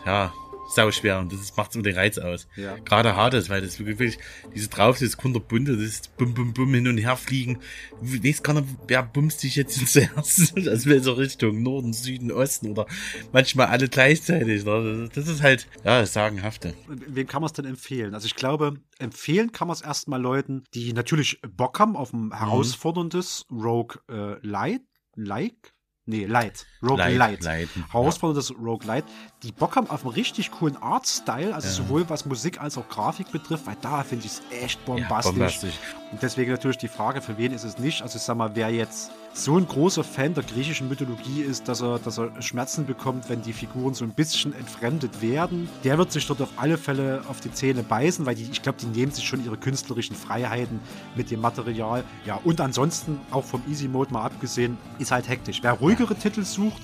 ja, 0.05 0.31
sau 0.71 0.91
schwer 0.91 1.19
und 1.19 1.31
das 1.33 1.55
macht 1.55 1.73
so 1.73 1.81
den 1.81 1.95
Reiz 1.95 2.17
aus. 2.17 2.47
Ja. 2.55 2.77
Gerade 2.77 3.15
Hades, 3.15 3.49
weil 3.49 3.61
das 3.61 3.83
wirklich, 3.83 4.17
diese 4.55 4.69
drauf, 4.69 4.99
das 4.99 5.17
kunterbunte, 5.17 5.75
das 5.75 5.85
ist 5.85 6.17
bum, 6.17 6.33
bum, 6.33 6.53
bum, 6.53 6.73
hin 6.73 6.87
und 6.87 6.97
her 6.97 7.17
fliegen. 7.17 7.59
Du 8.01 8.23
weißt 8.23 8.43
gar 8.43 8.53
nicht, 8.53 8.67
wer 8.87 9.03
bumst 9.03 9.43
dich 9.43 9.55
jetzt 9.55 9.85
zuerst? 9.87 10.57
Also 10.57 10.89
welche 10.89 11.17
Richtung, 11.17 11.63
Norden, 11.63 11.93
Süden, 11.93 12.31
Osten 12.31 12.71
oder 12.71 12.85
manchmal 13.31 13.67
alle 13.67 13.87
gleichzeitig. 13.87 14.65
Ne? 14.65 15.09
Das 15.13 15.27
ist 15.27 15.41
halt, 15.41 15.67
ja, 15.83 16.01
das 16.01 16.13
Sagenhafte. 16.13 16.73
Wem 16.87 17.27
kann 17.27 17.41
man 17.41 17.47
es 17.47 17.53
denn 17.53 17.65
empfehlen? 17.65 18.13
Also 18.13 18.25
ich 18.25 18.35
glaube, 18.35 18.75
empfehlen 18.99 19.51
kann 19.51 19.67
man 19.67 19.75
es 19.75 19.81
erstmal 19.81 20.21
Leuten, 20.21 20.63
die 20.73 20.93
natürlich 20.93 21.39
Bock 21.41 21.79
haben 21.79 21.95
auf 21.95 22.13
ein 22.13 22.31
herausforderndes 22.33 23.45
Rogue 23.51 23.97
äh, 24.09 24.45
Light, 24.45 24.81
like? 25.15 25.73
Nee, 26.07 26.25
Light. 26.25 26.65
Rogue 26.81 26.97
Light, 26.97 27.17
Light. 27.17 27.43
Lighten, 27.43 27.85
Herausforderndes 27.91 28.51
Rogue 28.57 28.85
Light. 28.87 29.05
Die 29.43 29.51
Bock 29.51 29.75
haben 29.75 29.87
auf 29.89 30.03
einen 30.03 30.13
richtig 30.13 30.49
coolen 30.49 30.75
Artstyle, 30.77 31.53
also 31.53 31.67
Ja. 31.67 31.73
sowohl 31.73 32.09
was 32.09 32.25
Musik 32.25 32.59
als 32.59 32.77
auch 32.77 32.89
Grafik 32.89 33.31
betrifft, 33.31 33.67
weil 33.67 33.77
da 33.81 34.03
finde 34.03 34.25
ich 34.25 34.31
es 34.31 34.41
echt 34.51 34.83
bombastisch. 34.85 35.31
bombastisch. 35.33 35.73
Und 36.11 36.21
deswegen 36.23 36.51
natürlich 36.51 36.77
die 36.79 36.87
Frage, 36.87 37.21
für 37.21 37.37
wen 37.37 37.53
ist 37.53 37.63
es 37.63 37.77
nicht? 37.77 38.01
Also 38.01 38.17
ich 38.17 38.23
sag 38.23 38.35
mal, 38.35 38.55
wer 38.55 38.69
jetzt 38.71 39.11
so 39.33 39.57
ein 39.57 39.67
großer 39.67 40.03
Fan 40.03 40.33
der 40.33 40.43
griechischen 40.43 40.89
Mythologie 40.89 41.41
ist, 41.41 41.67
dass 41.67 41.81
er, 41.81 41.99
dass 41.99 42.17
er 42.17 42.41
Schmerzen 42.41 42.85
bekommt, 42.85 43.29
wenn 43.29 43.41
die 43.41 43.53
Figuren 43.53 43.93
so 43.93 44.03
ein 44.03 44.11
bisschen 44.11 44.53
entfremdet 44.53 45.21
werden, 45.21 45.69
der 45.83 45.97
wird 45.97 46.11
sich 46.11 46.27
dort 46.27 46.41
auf 46.41 46.49
alle 46.57 46.77
Fälle 46.77 47.23
auf 47.27 47.39
die 47.39 47.51
Zähne 47.51 47.83
beißen, 47.83 48.25
weil 48.25 48.35
die, 48.35 48.43
ich 48.51 48.61
glaube, 48.61 48.77
die 48.79 48.87
nehmen 48.87 49.11
sich 49.11 49.25
schon 49.25 49.43
ihre 49.43 49.57
künstlerischen 49.57 50.15
Freiheiten 50.15 50.79
mit 51.15 51.31
dem 51.31 51.41
Material. 51.41 52.03
Ja, 52.25 52.39
und 52.43 52.59
ansonsten, 52.59 53.19
auch 53.31 53.45
vom 53.45 53.61
Easy 53.69 53.87
Mode 53.87 54.11
mal 54.11 54.25
abgesehen, 54.25 54.77
ist 54.99 55.11
halt 55.11 55.29
hektisch. 55.29 55.59
Wer 55.63 55.73
ruhigere 55.73 56.15
Titel 56.15 56.43
sucht, 56.43 56.81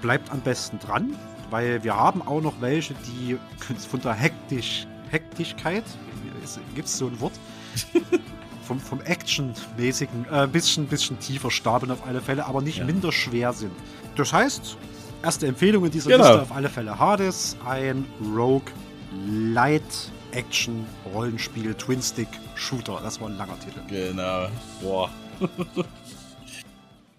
bleibt 0.00 0.30
am 0.30 0.40
besten 0.40 0.78
dran, 0.78 1.14
weil 1.50 1.84
wir 1.84 1.94
haben 1.94 2.22
auch 2.22 2.40
noch 2.40 2.60
welche, 2.60 2.94
die 3.06 3.36
von 3.90 4.00
der 4.00 4.14
Hektisch, 4.14 4.86
Hektigkeit, 5.10 5.84
gibt 6.74 6.88
es 6.88 6.98
so 6.98 7.06
ein 7.06 7.20
Wort? 7.20 7.34
vom, 8.62 8.80
vom 8.80 9.00
Action-mäßigen 9.00 10.26
äh, 10.30 10.34
ein 10.42 10.52
bisschen, 10.52 10.86
bisschen 10.86 11.18
tiefer 11.18 11.50
stapeln 11.50 11.90
auf 11.92 12.06
alle 12.06 12.20
Fälle, 12.20 12.46
aber 12.46 12.62
nicht 12.62 12.78
Ja. 12.78 12.84
minder 12.84 13.12
schwer 13.12 13.52
sind. 13.52 13.72
Das 14.16 14.32
heißt, 14.32 14.76
erste 15.22 15.46
Empfehlung 15.46 15.84
in 15.84 15.90
dieser 15.90 16.10
Genau. 16.10 16.24
Liste 16.24 16.42
auf 16.42 16.52
alle 16.52 16.68
Fälle 16.68 16.98
Hades, 16.98 17.56
ein 17.66 18.04
Rogue 18.34 18.72
Light 19.26 19.82
Action 20.32 20.86
Rollenspiel 21.12 21.74
Twin 21.74 22.00
Stick 22.00 22.28
Shooter. 22.54 23.00
Das 23.02 23.20
war 23.20 23.28
ein 23.28 23.36
langer 23.36 23.58
Titel. 23.60 23.80
Genau. 23.88 24.48
Boah. 24.80 25.10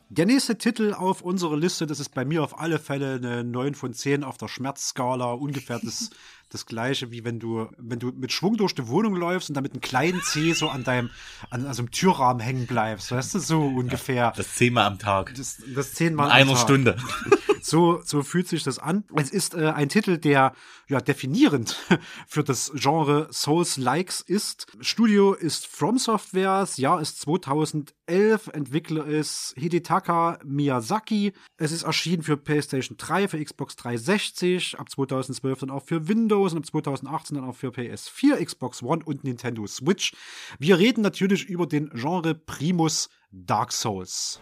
Der 0.09 0.27
nächste 0.27 0.57
Titel 0.59 0.93
auf 0.93 1.21
unserer 1.21 1.57
Liste, 1.57 1.87
das 1.87 1.99
ist 1.99 2.13
bei 2.13 2.23
mir 2.23 2.43
auf 2.43 2.59
alle 2.59 2.77
Fälle 2.77 3.15
eine 3.15 3.43
9 3.43 3.73
von 3.73 3.93
10 3.93 4.23
auf 4.23 4.37
der 4.37 4.47
Schmerzskala. 4.47 5.31
Ungefähr 5.33 5.79
das, 5.79 6.11
das 6.53 6.65
gleiche, 6.65 7.11
wie 7.11 7.23
wenn 7.23 7.39
du, 7.39 7.67
wenn 7.77 7.99
du 7.99 8.11
mit 8.15 8.31
Schwung 8.31 8.57
durch 8.57 8.73
die 8.75 8.87
Wohnung 8.87 9.15
läufst 9.15 9.49
und 9.49 9.55
dann 9.55 9.63
mit 9.63 9.73
einem 9.73 9.81
kleinen 9.81 10.21
Zeh 10.21 10.53
so 10.53 10.69
an 10.69 10.83
deinem, 10.83 11.09
an, 11.49 11.65
an 11.65 11.73
so 11.73 11.81
einem 11.81 11.91
Türrahmen 11.91 12.41
hängen 12.41 12.67
bleibst. 12.67 13.11
Weißt 13.11 13.35
du, 13.35 13.39
so 13.39 13.61
ungefähr. 13.65 14.33
Das 14.35 14.53
zehnmal 14.55 14.85
am 14.85 14.99
Tag. 14.99 15.33
Das, 15.35 15.57
das 15.75 15.93
zehnmal 15.93 16.27
In 16.27 16.31
am 16.31 16.37
einer 16.37 16.53
Tag. 16.53 16.61
Stunde. 16.61 16.97
So, 17.65 18.01
so 18.03 18.23
fühlt 18.23 18.49
sich 18.49 18.63
das 18.63 18.77
an. 18.77 19.05
Es 19.15 19.29
ist 19.29 19.53
äh, 19.55 19.67
ein 19.69 19.87
Titel, 19.87 20.17
der 20.17 20.53
ja 20.89 20.99
definierend 20.99 21.77
für 22.27 22.43
das 22.43 22.73
Genre 22.75 23.29
Souls-Likes 23.31 24.19
ist. 24.19 24.67
Studio 24.81 25.31
ist 25.33 25.65
From 25.65 25.97
Software, 25.97 26.59
das 26.59 26.75
Jahr 26.75 26.99
ist 26.99 27.21
2011, 27.21 28.47
Entwickler 28.51 29.05
ist 29.05 29.53
Hidetaka 29.55 30.39
Miyazaki. 30.43 31.31
Es 31.55 31.71
ist 31.71 31.83
erschienen 31.83 32.23
für 32.23 32.35
PlayStation 32.35 32.97
3, 32.97 33.29
für 33.29 33.41
Xbox 33.41 33.77
360, 33.77 34.77
ab 34.77 34.89
2012 34.89 35.59
dann 35.59 35.69
auch 35.69 35.85
für 35.85 36.09
Windows 36.09 36.51
und 36.51 36.59
ab 36.59 36.65
2018 36.65 37.37
dann 37.37 37.45
auch 37.49 37.55
für 37.55 37.69
PS4, 37.69 38.43
Xbox 38.43 38.83
One 38.83 39.05
und 39.05 39.23
Nintendo 39.23 39.65
Switch. 39.67 40.11
Wir 40.59 40.79
reden 40.79 40.99
natürlich 40.99 41.45
über 41.45 41.65
den 41.65 41.91
Genre 41.91 42.35
Primus 42.35 43.07
Dark 43.31 43.71
Souls. 43.71 44.41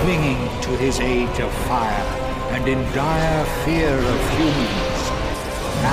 Clinging 0.00 0.38
to 0.62 0.70
his 0.76 1.00
age 1.00 1.38
of 1.40 1.50
fire 1.66 2.06
and 2.54 2.68
in 2.68 2.80
dire 2.94 3.44
fear 3.64 3.94
of 3.94 4.20
humans, 4.38 5.00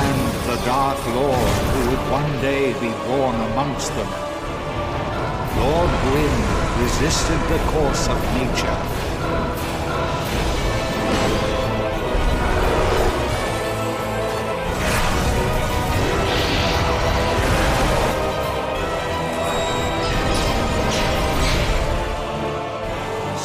and 0.04 0.20
the 0.50 0.60
Dark 0.66 1.00
Lord 1.16 1.54
who 1.74 1.90
would 1.90 2.04
one 2.12 2.32
day 2.42 2.74
be 2.74 2.92
born 3.10 3.36
amongst 3.52 3.90
them. 3.96 4.12
Lord 5.60 5.92
Gwyn 6.06 6.38
resisted 6.84 7.40
the 7.50 7.62
course 7.72 8.08
of 8.08 8.20
nature. 8.38 9.65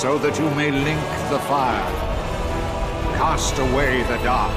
So 0.01 0.17
that 0.17 0.39
you 0.39 0.49
may 0.53 0.71
link 0.71 1.01
the 1.29 1.39
fire, 1.41 1.91
cast 3.19 3.59
away 3.59 4.03
the 4.05 4.17
dark, 4.25 4.51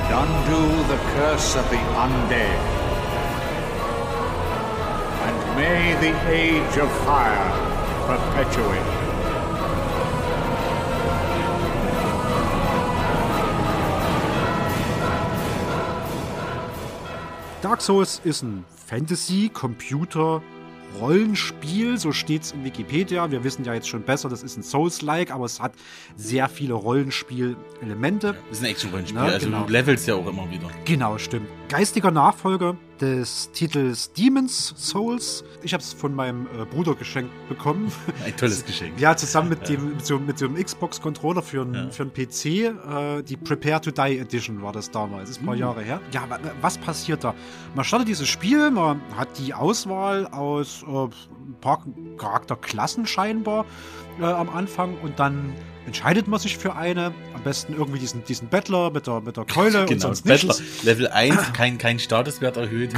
and 0.00 0.14
undo 0.24 0.62
the 0.88 0.96
curse 1.12 1.54
of 1.54 1.68
the 1.68 1.76
undead. 1.76 2.58
And 5.26 5.36
may 5.54 5.94
the 6.00 6.14
age 6.30 6.78
of 6.78 6.90
fire 7.04 7.50
perpetuate. 8.06 8.86
Dark 17.60 17.82
Souls 17.82 18.22
ist 18.24 18.42
ein 18.42 18.64
Fantasy-Computer- 18.86 20.40
Rollenspiel, 21.00 21.98
so 21.98 22.12
steht's 22.12 22.52
in 22.52 22.64
Wikipedia. 22.64 23.30
Wir 23.30 23.44
wissen 23.44 23.64
ja 23.64 23.74
jetzt 23.74 23.88
schon 23.88 24.02
besser, 24.02 24.28
das 24.28 24.42
ist 24.42 24.56
ein 24.56 24.62
Souls-like, 24.62 25.30
aber 25.30 25.44
es 25.44 25.60
hat 25.60 25.72
sehr 26.16 26.48
viele 26.48 26.74
Rollenspielelemente. 26.74 28.36
Das 28.48 28.58
ist 28.58 28.64
ein 28.64 28.70
Action-Rollenspiel, 28.70 29.20
Ja, 29.20 29.26
also 29.26 29.46
genau. 29.46 29.64
du 29.64 29.72
levelst 29.72 30.06
ja 30.08 30.14
auch 30.14 30.26
immer 30.26 30.50
wieder. 30.50 30.68
Genau, 30.84 31.18
stimmt. 31.18 31.48
Geistiger 31.68 32.10
Nachfolger 32.10 32.76
des 33.00 33.50
Titels 33.52 34.12
Demon's 34.12 34.74
Souls. 34.76 35.44
Ich 35.62 35.72
habe 35.72 35.82
es 35.82 35.92
von 35.92 36.14
meinem 36.14 36.46
äh, 36.60 36.64
Bruder 36.64 36.94
geschenkt 36.94 37.30
bekommen. 37.48 37.90
Ein 38.24 38.36
tolles 38.36 38.64
Geschenk. 38.64 38.98
Ja, 39.00 39.16
zusammen 39.16 39.48
mit 39.50 39.68
dem 39.68 39.90
mit 39.94 40.04
so, 40.06 40.18
mit 40.18 40.38
so 40.38 40.46
einem 40.46 40.56
Xbox-Controller 40.62 41.42
für, 41.42 41.62
einen- 41.62 41.74
Ja. 41.74 41.90
für 41.90 42.02
einen 42.02 42.12
PC. 42.12 42.44
Äh, 42.46 43.22
die 43.22 43.36
Prepare 43.36 43.80
to 43.80 43.90
Die 43.90 44.18
Edition 44.18 44.62
war 44.62 44.72
das 44.72 44.90
damals. 44.90 45.22
Das 45.28 45.30
ist 45.36 45.42
ein 45.42 45.46
paar 45.46 45.54
Mhm. 45.54 45.60
Jahre 45.60 45.82
her. 45.82 46.00
Ja, 46.12 46.28
wa- 46.28 46.38
was 46.60 46.78
passiert 46.78 47.24
da? 47.24 47.34
Man 47.74 47.84
startet 47.84 48.08
dieses 48.08 48.28
Spiel, 48.28 48.70
man 48.70 49.00
hat 49.16 49.28
die 49.38 49.54
Auswahl 49.54 50.26
aus 50.26 50.82
äh, 50.82 50.90
ein 51.04 51.56
paar 51.60 51.84
Charakterklassen 52.18 53.06
scheinbar 53.06 53.64
äh, 54.20 54.24
am 54.24 54.48
Anfang 54.50 54.96
und 55.02 55.18
dann 55.18 55.54
entscheidet 55.88 56.28
man 56.28 56.38
sich 56.38 56.56
für 56.56 56.76
eine. 56.76 57.12
Am 57.34 57.42
besten 57.42 57.74
irgendwie 57.74 57.98
diesen, 57.98 58.24
diesen 58.24 58.48
Battler 58.48 58.90
mit 58.90 59.06
der, 59.06 59.20
mit 59.20 59.36
der 59.36 59.44
Keule 59.44 59.80
und 59.80 59.88
Genau, 59.88 60.00
sonst 60.00 60.22
Battler, 60.22 60.54
nichts. 60.54 60.84
Level 60.84 61.08
1, 61.08 61.52
kein, 61.52 61.78
kein 61.78 61.98
Statuswert 61.98 62.56
erhöht. 62.56 62.92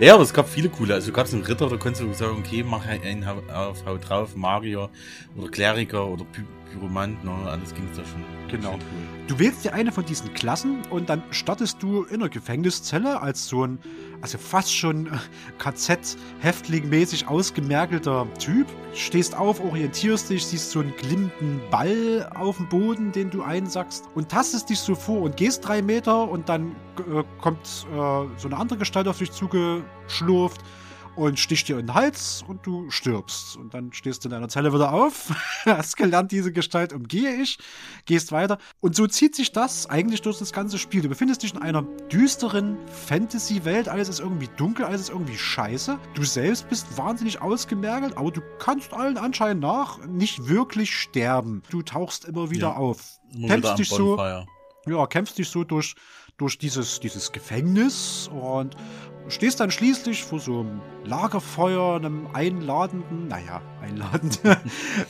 Ja, 0.00 0.14
aber 0.14 0.22
es 0.22 0.32
gab 0.32 0.48
viele 0.48 0.68
coole. 0.68 0.94
Also 0.94 1.12
gab 1.12 1.26
es 1.26 1.34
einen 1.34 1.42
Ritter, 1.44 1.68
da 1.68 1.76
konntest 1.76 2.02
du 2.02 2.12
sagen, 2.14 2.36
okay, 2.38 2.64
mach 2.66 2.86
einen 2.86 3.24
auf, 3.24 3.84
hau 3.84 3.98
drauf, 3.98 4.36
Magier 4.36 4.88
oder 5.36 5.48
Kleriker 5.50 6.06
oder 6.06 6.24
Py 6.24 6.42
Pyromant, 6.74 7.22
ne, 7.24 7.30
alles 7.46 7.72
ging 7.74 7.88
da 7.96 8.02
schon. 8.04 8.24
Genau. 8.48 8.72
Schon 8.72 8.80
cool. 8.80 9.26
Du 9.28 9.38
wählst 9.38 9.64
dir 9.64 9.72
eine 9.74 9.92
von 9.92 10.04
diesen 10.04 10.34
Klassen 10.34 10.82
und 10.90 11.08
dann 11.08 11.22
startest 11.30 11.82
du 11.82 12.04
in 12.04 12.16
einer 12.16 12.28
Gefängniszelle 12.28 13.20
als 13.20 13.46
so 13.46 13.64
ein, 13.64 13.78
also 14.24 14.38
fast 14.38 14.74
schon 14.74 15.06
äh, 15.06 15.10
KZ-Häftling-mäßig 15.58 17.28
ausgemergelter 17.28 18.26
Typ. 18.38 18.66
Stehst 18.94 19.36
auf, 19.36 19.62
orientierst 19.62 20.30
dich, 20.30 20.46
siehst 20.46 20.70
so 20.70 20.80
einen 20.80 20.96
glimmenden 20.96 21.60
Ball 21.70 22.30
auf 22.34 22.56
dem 22.56 22.66
Boden, 22.70 23.12
den 23.12 23.28
du 23.28 23.42
einsackst 23.42 24.06
und 24.14 24.30
tastest 24.30 24.70
dich 24.70 24.78
so 24.78 24.94
vor 24.94 25.20
und 25.20 25.36
gehst 25.36 25.68
drei 25.68 25.82
Meter 25.82 26.26
und 26.30 26.48
dann 26.48 26.74
äh, 27.00 27.22
kommt 27.38 27.86
äh, 27.92 27.96
so 28.38 28.46
eine 28.46 28.56
andere 28.56 28.78
Gestalt 28.78 29.08
auf 29.08 29.18
dich 29.18 29.30
zugeschlurft 29.30 30.62
und 31.16 31.38
sticht 31.38 31.68
dir 31.68 31.78
in 31.78 31.86
den 31.86 31.94
Hals 31.94 32.44
und 32.46 32.66
du 32.66 32.90
stirbst. 32.90 33.56
Und 33.56 33.74
dann 33.74 33.92
stehst 33.92 34.24
du 34.24 34.28
in 34.28 34.32
deiner 34.32 34.48
Zelle 34.48 34.72
wieder 34.72 34.92
auf, 34.92 35.30
hast 35.64 35.96
gelernt, 35.96 36.32
diese 36.32 36.52
Gestalt 36.52 36.92
umgehe 36.92 37.34
ich, 37.36 37.58
gehst 38.04 38.32
weiter. 38.32 38.58
Und 38.80 38.96
so 38.96 39.06
zieht 39.06 39.34
sich 39.34 39.52
das 39.52 39.88
eigentlich 39.88 40.22
durch 40.22 40.38
das 40.38 40.52
ganze 40.52 40.78
Spiel. 40.78 41.02
Du 41.02 41.08
befindest 41.08 41.42
dich 41.42 41.54
in 41.54 41.62
einer 41.62 41.82
düsteren 42.12 42.76
Fantasy-Welt, 43.06 43.88
alles 43.88 44.08
ist 44.08 44.20
irgendwie 44.20 44.48
dunkel, 44.56 44.84
alles 44.84 45.02
ist 45.02 45.10
irgendwie 45.10 45.36
scheiße. 45.38 45.98
Du 46.14 46.24
selbst 46.24 46.68
bist 46.68 46.98
wahnsinnig 46.98 47.40
ausgemergelt, 47.40 48.16
aber 48.16 48.30
du 48.30 48.40
kannst 48.58 48.92
allen 48.92 49.16
Anschein 49.16 49.58
nach 49.58 50.04
nicht 50.06 50.48
wirklich 50.48 50.94
sterben. 50.96 51.62
Du 51.70 51.82
tauchst 51.82 52.24
immer 52.24 52.50
wieder 52.50 52.68
Ja. 52.68 52.76
auf. 52.76 53.20
Immer 53.32 53.48
Kämpfst 53.48 53.78
dich 53.78 53.88
so 53.88 54.18
ja, 54.86 55.06
kämpfst 55.06 55.38
dich 55.38 55.48
so 55.48 55.64
durch, 55.64 55.94
durch 56.36 56.58
dieses, 56.58 57.00
dieses 57.00 57.32
Gefängnis 57.32 58.28
und 58.32 58.76
stehst 59.28 59.60
dann 59.60 59.70
schließlich 59.70 60.24
vor 60.24 60.38
so 60.38 60.60
einem 60.60 60.80
Lagerfeuer, 61.04 61.96
einem 61.96 62.28
einladenden, 62.32 63.28
naja, 63.28 63.60
einladend, 63.82 64.40
Auf 64.44 64.56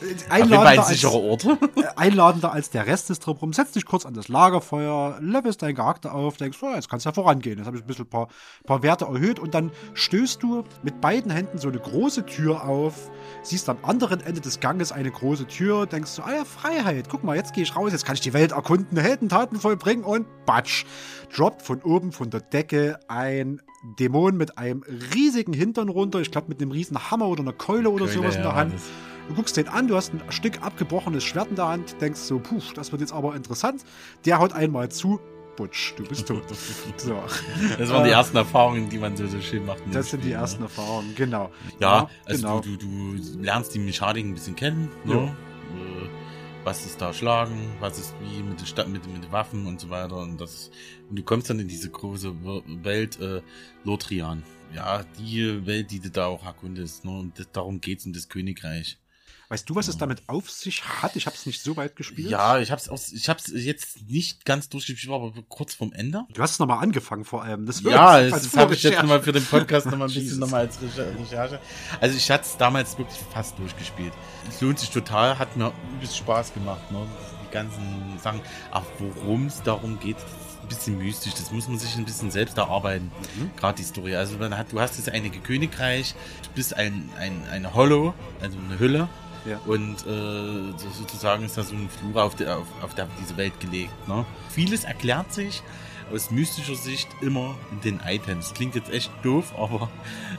jeden 0.03 0.19
Fall 0.19 0.43
einladender, 0.43 0.69
ein 0.69 0.79
als, 0.79 1.05
Ort. 1.05 1.45
äh, 1.77 1.83
einladender 1.97 2.53
als 2.53 2.71
der 2.71 2.87
Rest 2.87 3.11
ist 3.11 3.21
drumherum. 3.21 3.53
Setz 3.53 3.73
dich 3.73 3.85
kurz 3.85 4.05
an 4.05 4.15
das 4.15 4.29
Lagerfeuer, 4.29 5.19
levelst 5.21 5.63
deinen 5.63 5.77
Charakter 5.77 6.13
auf, 6.13 6.37
denkst, 6.37 6.59
oh, 6.63 6.75
jetzt 6.75 6.89
kannst 6.89 7.07
du 7.07 7.11
ja 7.11 7.15
vorangehen. 7.15 7.59
Jetzt 7.59 7.67
habe 7.67 7.77
ich 7.77 7.85
ein 7.85 7.87
bisschen 7.87 8.07
paar, 8.07 8.29
paar 8.65 8.83
Werte 8.83 9.05
erhöht 9.05 9.39
und 9.39 9.55
dann 9.55 9.71
stößt 9.95 10.43
du 10.43 10.65
mit 10.83 11.01
beiden 11.01 11.31
Händen 11.31 11.59
so 11.59 11.69
eine 11.69 11.79
große 11.79 12.27
Tür 12.27 12.65
auf, 12.65 13.11
siehst 13.43 13.69
am 13.69 13.79
anderen 13.83 14.21
Ende 14.21 14.41
des 14.41 14.61
Ganges 14.61 14.91
eine 14.91 15.11
große 15.11 15.47
Tür, 15.47 15.87
denkst 15.87 16.11
so, 16.11 16.23
ah 16.23 16.35
ja, 16.35 16.45
Freiheit, 16.45 17.09
guck 17.09 17.23
mal, 17.23 17.37
jetzt 17.37 17.55
gehe 17.55 17.63
ich 17.63 17.77
raus, 17.77 17.93
jetzt 17.93 18.05
kann 18.05 18.15
ich 18.15 18.21
die 18.21 18.33
Welt 18.33 18.53
erkunden, 18.53 18.99
Heldentaten 18.99 19.59
vollbringen 19.59 20.05
und 20.05 20.27
batsch, 20.45 20.85
droppt 21.37 21.63
von 21.63 21.83
oben 21.83 22.13
von 22.13 22.31
der 22.31 22.41
Decke 22.41 22.99
ein 23.09 23.61
Dämon 23.99 24.37
mit 24.37 24.57
einem 24.59 24.83
riesigen 25.15 25.53
Hintern 25.53 25.89
runter, 25.89 26.21
ich 26.21 26.31
glaube 26.31 26.49
mit 26.49 26.61
einem 26.63 26.71
riesen 26.71 27.11
Hammer 27.11 27.29
oder 27.29 27.41
einer 27.43 27.53
Keule 27.53 27.91
oder 27.91 28.07
Keule, 28.07 28.17
sowas 28.19 28.37
in 28.37 28.43
ja, 28.43 28.49
der 28.49 28.57
Hand. 28.57 28.75
das- 28.75 28.83
Du 29.29 29.35
guckst 29.35 29.57
den 29.57 29.69
an, 29.69 29.89
du 29.89 29.97
hast 29.97 30.13
ein 30.13 30.21
Stück 30.29 30.61
abgebrochenes 30.63 31.25
Schwert 31.25 31.49
in 31.49 31.57
der 31.57 31.67
Hand, 31.69 31.99
denkst 31.99 32.21
so, 32.21 32.39
puh, 32.39 32.61
das 32.75 32.93
wird 32.93 33.01
jetzt 33.01 33.13
aber 33.15 33.35
interessant. 33.35 33.83
Der 34.27 34.39
haut 34.39 34.53
einmal 34.53 34.91
zu, 34.91 35.19
butsch, 35.57 35.95
du 35.97 36.05
bist 36.05 36.29
tot. 36.29 36.43
So, 36.99 37.15
Das 37.79 37.89
waren 37.91 38.05
die 38.05 38.11
Äh, 38.11 38.13
ersten 38.13 38.37
Erfahrungen, 38.37 38.91
die 38.91 38.99
man 38.99 39.17
so, 39.17 39.27
so 39.27 39.41
schön 39.41 39.65
macht. 39.65 39.79
das 39.93 40.11
sind 40.11 40.21
die 40.21 40.27
Spiel, 40.29 40.37
ersten 40.37 40.61
Ne? 40.63 40.67
Erfahrungen, 40.67 41.15
genau. 41.17 41.51
Ja, 41.81 42.11
also 42.27 42.43
genau. 42.43 42.61
du, 42.61 42.77
du, 42.77 42.87
du 43.17 43.39
lernst 43.43 43.75
die 43.75 43.79
Mechanik 43.79 44.27
ein 44.27 44.35
bisschen 44.35 44.57
kennen. 44.57 44.91
Ja. 45.07 45.15
Ne? 45.15 45.23
Äh, 45.23 45.54
Was 46.65 46.87
ist 46.87 46.99
da 46.99 47.13
Schlagen, 47.13 47.71
was 47.81 47.99
ist 47.99 48.15
wie 48.23 48.43
mit 48.43 48.59
den, 48.59 48.67
Sta- 48.67 48.87
mit, 48.87 49.07
mit 49.07 49.23
den 49.23 49.31
Waffen 49.33 49.67
und 49.67 49.81
so 49.81 49.91
weiter. 49.91 50.17
Und, 50.17 50.41
das, 50.41 50.71
und 51.11 51.17
du 51.19 51.23
kommst 51.23 51.51
dann 51.51 51.59
in 51.59 51.69
diese 51.69 51.91
große 51.91 52.35
Welt 52.83 53.21
äh, 53.21 53.43
Lothrian. 53.85 54.43
Ja, 54.75 55.05
die 55.19 55.67
Welt, 55.67 55.91
die 55.91 56.01
du 56.01 56.11
da 56.11 56.27
auch 56.27 56.45
erkundest. 56.45 57.05
Ne? 57.05 57.11
Und 57.19 57.39
das, 57.39 57.51
darum 57.53 57.83
geht's 57.83 58.07
um 58.07 58.15
das 58.15 58.31
Königreich. 58.31 58.99
Weißt 59.49 59.69
du, 59.69 59.75
was 59.75 59.89
es 59.89 59.99
damit 59.99 60.23
auf 60.29 60.51
sich 60.51 60.83
hat? 60.85 61.17
Ich 61.17 61.27
habe 61.27 61.37
es 61.37 61.45
nicht 61.47 61.63
so 61.63 61.77
weit 61.77 61.97
gespielt. 61.97 62.31
Ja, 62.31 62.59
ich 62.59 62.71
hab's, 62.71 62.89
aus, 62.89 63.13
ich 63.13 63.29
hab's 63.29 63.51
jetzt 63.55 64.09
nicht 64.09 64.45
ganz 64.45 64.69
durchgespielt, 64.69 65.13
aber 65.13 65.33
kurz 65.49 65.75
vorm 65.75 65.93
Ende. 65.93 66.23
Du 66.33 66.43
hast 66.43 66.53
es 66.53 66.59
nochmal 66.59 66.83
angefangen 66.83 67.25
vor 67.25 67.43
allem. 67.43 67.67
Das 67.67 67.83
Ja, 67.83 68.21
das, 68.21 68.45
das 68.45 68.57
habe 68.57 68.75
ich 68.75 68.83
jetzt 68.83 69.03
nochmal 69.03 69.23
für 69.23 69.33
den 69.33 69.45
Podcast 69.45 69.87
nochmal 69.87 70.09
ein 70.09 70.15
bisschen 70.15 70.39
nochmal 70.39 70.63
als 70.63 70.79
Recher- 70.81 71.19
Recherche. 71.19 71.61
Also 72.01 72.17
ich 72.17 72.31
hatte 72.31 72.45
es 72.45 72.57
damals 72.57 72.97
wirklich 72.99 73.19
fast 73.33 73.59
durchgespielt. 73.59 74.13
Es 74.49 74.61
lohnt 74.61 74.79
sich 74.79 74.91
total, 74.91 75.39
hat 75.39 75.57
mir 75.57 75.73
übelst 75.97 76.17
Spaß 76.17 76.55
gemacht, 76.55 76.91
ne? 76.91 77.07
Die 77.47 77.53
ganzen 77.53 78.19
Sachen. 78.23 78.41
Aber 78.71 78.87
worum 78.99 79.47
es 79.47 79.63
darum 79.63 80.01
geht, 80.01 80.17
ein 80.63 80.69
bisschen 80.69 80.99
mystisch. 80.99 81.35
Das 81.35 81.53
muss 81.53 81.69
man 81.69 81.79
sich 81.79 81.95
ein 81.97 82.05
bisschen 82.07 82.31
selbst 82.31 82.57
erarbeiten. 82.57 83.13
Mhm. 83.37 83.51
Gerade 83.57 83.77
die 83.77 83.85
Story. 83.85 84.17
Also 84.17 84.39
man 84.39 84.57
hat, 84.57 84.73
du 84.73 84.81
hast 84.81 84.99
das 84.99 85.09
einige 85.09 85.39
Königreich, 85.41 86.15
du 86.43 86.49
bist 86.55 86.75
ein, 86.75 87.11
ein, 87.19 87.45
eine 87.51 87.75
Hollow, 87.75 88.15
also 88.41 88.57
eine 88.59 88.79
Hülle. 88.79 89.09
Ja. 89.45 89.59
Und 89.67 90.07
äh, 90.07 90.79
so 90.79 90.91
sozusagen 90.93 91.45
ist 91.45 91.57
da 91.59 91.63
so 91.63 91.75
ein 91.75 91.89
Flur 91.89 92.23
auf, 92.23 92.35
der, 92.35 92.59
auf, 92.59 92.67
auf 92.83 92.95
der, 92.95 93.09
diese 93.21 93.37
Welt 93.37 93.59
gelegt. 93.61 93.93
Ne? 94.09 94.25
Vieles 94.49 94.85
erklärt 94.85 95.33
sich 95.33 95.63
aus 96.13 96.31
mystischer 96.31 96.75
Sicht 96.75 97.09
immer 97.21 97.57
in 97.71 97.81
den 97.81 98.01
Items. 98.07 98.55
Klingt 98.55 98.75
jetzt 98.75 98.91
echt 98.91 99.11
doof, 99.23 99.55
aber 99.57 99.91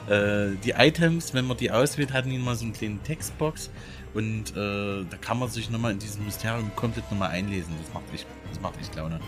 äh, 0.08 0.56
die 0.64 0.70
Items, 0.70 1.34
wenn 1.34 1.46
man 1.46 1.56
die 1.56 1.70
auswählt, 1.70 2.12
hatten 2.12 2.30
die 2.30 2.38
mal 2.38 2.54
so 2.54 2.64
eine 2.64 2.72
kleine 2.72 2.98
Textbox 3.02 3.70
und 4.14 4.56
äh, 4.56 5.04
da 5.04 5.16
kann 5.20 5.38
man 5.38 5.50
sich 5.50 5.70
nochmal 5.70 5.92
in 5.92 5.98
diesem 5.98 6.24
Mysterium 6.24 6.74
komplett 6.74 7.10
nochmal 7.10 7.30
einlesen. 7.30 7.74
Das 7.82 7.92
macht 7.92 8.04
echt, 8.14 8.26
das 8.48 8.60
macht 8.60 8.80
echt 8.80 8.94
Laune. 8.94 9.20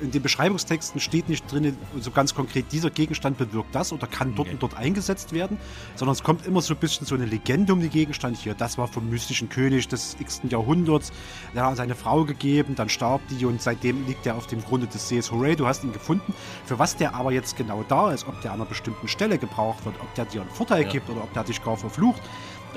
In 0.00 0.12
den 0.12 0.22
Beschreibungstexten 0.22 1.00
steht 1.00 1.28
nicht 1.28 1.50
drin, 1.50 1.76
so 1.98 2.12
ganz 2.12 2.32
konkret, 2.34 2.66
dieser 2.70 2.90
Gegenstand 2.90 3.36
bewirkt 3.36 3.74
das 3.74 3.92
oder 3.92 4.06
kann 4.06 4.34
dort 4.36 4.46
Okay. 4.48 4.54
und 4.54 4.62
dort 4.62 4.76
eingesetzt 4.76 5.32
werden, 5.32 5.58
sondern 5.96 6.12
es 6.14 6.22
kommt 6.22 6.46
immer 6.46 6.60
so 6.60 6.74
ein 6.74 6.80
bisschen 6.80 7.04
so 7.06 7.16
eine 7.16 7.24
Legende 7.24 7.72
um 7.72 7.80
den 7.80 7.90
Gegenstand 7.90 8.36
hier. 8.36 8.54
Das 8.54 8.78
war 8.78 8.86
vom 8.86 9.08
mystischen 9.10 9.48
König 9.48 9.88
des 9.88 10.16
x. 10.20 10.40
Jahrhunderts. 10.48 11.12
Der 11.54 11.64
hat 11.66 11.76
seine 11.76 11.96
Frau 11.96 12.24
gegeben, 12.24 12.76
dann 12.76 12.88
starb 12.88 13.20
die 13.28 13.44
und 13.44 13.60
seitdem 13.60 14.06
liegt 14.06 14.24
er 14.26 14.36
auf 14.36 14.46
dem 14.46 14.62
Grunde 14.62 14.86
des 14.86 15.08
Sees. 15.08 15.32
Hooray, 15.32 15.56
du 15.56 15.66
hast 15.66 15.82
ihn 15.82 15.92
gefunden. 15.92 16.32
Für 16.64 16.78
was 16.78 16.96
der 16.96 17.14
aber 17.14 17.32
jetzt 17.32 17.56
genau 17.56 17.84
da 17.88 18.12
ist, 18.12 18.28
ob 18.28 18.40
der 18.42 18.52
an 18.52 18.60
einer 18.60 18.68
bestimmten 18.68 19.08
Stelle 19.08 19.36
gebraucht 19.38 19.84
wird, 19.84 19.96
ob 20.00 20.14
der 20.14 20.26
dir 20.26 20.42
einen 20.42 20.50
Vorteil 20.50 20.82
Ja. 20.84 20.90
gibt 20.90 21.10
oder 21.10 21.22
ob 21.24 21.32
der 21.32 21.42
dich 21.44 21.62
gar 21.64 21.76
verflucht, 21.76 22.22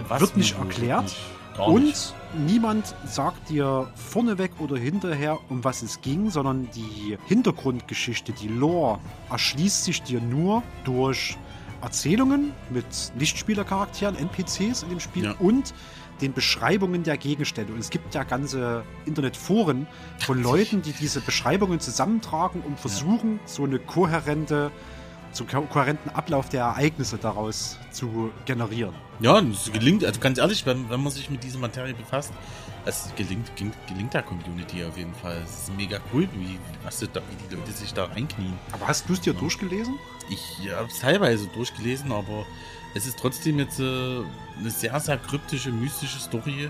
Was 0.07 0.21
wird 0.21 0.37
nicht 0.37 0.57
erklärt. 0.57 1.03
nicht. 1.03 1.17
Gar 1.61 1.67
Und 1.69 1.83
nicht. 1.83 2.13
niemand 2.47 2.95
sagt 3.05 3.49
dir 3.49 3.87
vorneweg 3.93 4.51
oder 4.59 4.77
hinterher, 4.77 5.37
um 5.49 5.63
was 5.63 5.83
es 5.83 6.01
ging, 6.01 6.31
sondern 6.31 6.67
die 6.75 7.17
Hintergrundgeschichte, 7.27 8.31
die 8.31 8.47
Lore, 8.47 8.97
erschließt 9.29 9.83
sich 9.83 10.01
dir 10.01 10.21
nur 10.21 10.63
durch 10.85 11.37
Erzählungen 11.83 12.51
mit 12.71 12.85
Nichtspielercharakteren, 13.17 14.15
NPCs 14.15 14.81
in 14.83 14.89
dem 14.89 14.99
Spiel 14.99 15.25
Ja. 15.25 15.35
und 15.39 15.73
den 16.21 16.33
Beschreibungen 16.33 17.03
der 17.03 17.17
Gegenstände. 17.17 17.73
Und 17.73 17.79
es 17.79 17.89
gibt 17.91 18.13
ja 18.15 18.23
ganze 18.23 18.83
Internetforen 19.05 19.87
von 20.19 20.41
Leuten, 20.41 20.81
die 20.81 20.93
diese 20.93 21.21
Beschreibungen 21.21 21.79
zusammentragen 21.79 22.61
und 22.61 22.79
versuchen, 22.79 23.39
so 23.45 23.63
eine 23.65 23.77
kohärente, 23.79 24.71
so 25.31 25.45
einen 25.45 25.69
kohärenten 25.69 26.11
Ablauf 26.11 26.49
der 26.49 26.61
Ereignisse 26.61 27.17
daraus 27.17 27.77
zu 27.91 28.31
generieren. 28.45 28.93
Ja, 29.19 29.39
es 29.39 29.71
gelingt, 29.71 30.03
also 30.03 30.19
ganz 30.19 30.37
ehrlich, 30.37 30.65
wenn, 30.65 30.89
wenn 30.89 31.01
man 31.01 31.11
sich 31.11 31.29
mit 31.29 31.43
dieser 31.43 31.59
Materie 31.59 31.93
befasst, 31.93 32.33
es 32.85 33.11
gelingt, 33.15 33.55
gelingt, 33.55 33.75
gelingt 33.87 34.13
der 34.13 34.23
Community 34.23 34.83
auf 34.83 34.97
jeden 34.97 35.13
Fall. 35.13 35.37
Es 35.43 35.63
ist 35.63 35.77
mega 35.77 35.99
cool, 36.13 36.27
wie, 36.33 36.57
was 36.83 36.99
da, 36.99 37.05
wie 37.05 37.47
die 37.49 37.55
Leute 37.55 37.71
sich 37.71 37.93
da 37.93 38.05
reinknien. 38.05 38.53
Aber 38.71 38.87
hast 38.87 39.07
du 39.07 39.13
es 39.13 39.21
dir 39.21 39.33
durchgelesen? 39.33 39.99
Ich 40.29 40.71
habe 40.71 40.87
es 40.87 40.99
teilweise 40.99 41.47
durchgelesen, 41.47 42.11
aber 42.11 42.45
es 42.95 43.05
ist 43.05 43.19
trotzdem 43.19 43.59
jetzt 43.59 43.79
äh, 43.79 43.83
eine 44.59 44.69
sehr, 44.69 44.99
sehr 44.99 45.17
kryptische, 45.17 45.71
mystische 45.71 46.19
Story. 46.19 46.69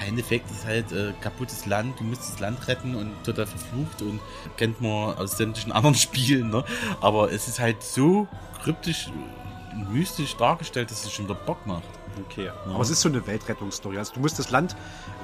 Ein 0.00 0.18
Effekt 0.18 0.50
ist 0.50 0.64
halt 0.64 0.92
äh, 0.92 1.12
kaputtes 1.20 1.66
Land, 1.66 1.98
du 2.00 2.04
musst 2.04 2.22
das 2.22 2.40
Land 2.40 2.66
retten 2.68 2.94
und 2.94 3.12
total 3.24 3.46
verflucht 3.46 4.02
und 4.02 4.20
kennt 4.56 4.80
man 4.80 5.16
aus 5.16 5.36
sämtlichen 5.36 5.72
anderen 5.78 5.94
Spielen, 5.94 6.50
ne? 6.50 6.64
Aber 7.00 7.32
es 7.32 7.48
ist 7.48 7.58
halt 7.58 7.82
so 7.82 8.28
kryptisch 8.62 9.08
und 9.72 9.92
mystisch 9.92 10.36
dargestellt, 10.36 10.90
dass 10.90 11.04
es 11.04 11.12
schon 11.12 11.26
wieder 11.26 11.34
Bock 11.34 11.66
macht. 11.66 11.97
Okay. 12.26 12.50
Aber 12.66 12.80
es 12.80 12.90
ist 12.90 13.00
so 13.00 13.08
eine 13.08 13.26
Weltrettungsstory. 13.26 13.98
Also 13.98 14.14
du 14.14 14.20
musst 14.20 14.38
das 14.38 14.50
Land 14.50 14.74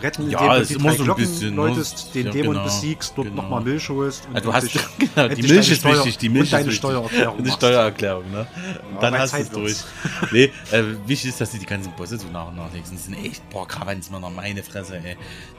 retten, 0.03 0.31
Ja, 0.31 0.39
indem 0.41 0.51
du 0.57 0.63
ist 0.63 0.71
die 0.71 0.75
drei 0.79 0.97
so 0.97 1.05
Glocken 1.05 1.25
bisschen, 1.25 1.51
ne? 1.51 1.57
läutest, 1.57 2.15
den 2.15 2.27
Ja, 2.27 2.33
Dämon 2.33 2.53
genau, 2.55 2.65
besiegst, 2.65 3.13
dort 3.17 3.29
genau. 3.29 3.43
nochmal 3.43 3.63
Milch 3.63 3.89
holst. 3.89 4.27
Und 4.29 4.37
Also 4.37 4.49
du 4.51 4.55
hast 4.55 4.63
endlich- 4.65 4.85
genau, 5.15 5.29
die 5.29 5.43
Milch 5.43 5.71
ist 5.71 5.79
Steuer- 5.81 5.97
wichtig, 5.99 6.19
die 6.19 6.29
Milch 6.29 6.53
und 6.53 6.53
deine 6.53 6.69
ist. 6.71 6.77
Steuererklärung 6.77 7.37
Und 7.39 7.45
die 7.45 7.49
machst. 7.51 7.61
Steuererklärung, 7.63 8.31
ne? 8.31 8.47
Und 8.93 9.03
dann 9.03 9.19
hast 9.19 9.35
du 9.35 9.39
es 9.39 9.51
durch. 9.51 9.77
nee, 10.33 10.51
äh, 10.73 10.83
wichtig 11.07 11.31
ist, 11.31 11.41
dass 11.41 11.53
sie 11.53 11.59
die 11.59 11.67
ganzen 11.67 11.93
Bosse 11.93 12.19
so 12.19 12.29
nach 12.29 12.49
und 12.49 12.57
nach 12.57 12.73
legen. 12.73 12.85
Das 12.91 13.05
sind 13.05 13.15
echt, 13.15 13.49
boah, 13.51 13.67
Karawansmänner, 13.67 14.31
meine 14.31 14.63
Fresse, 14.63 14.97
ey. 14.97 15.17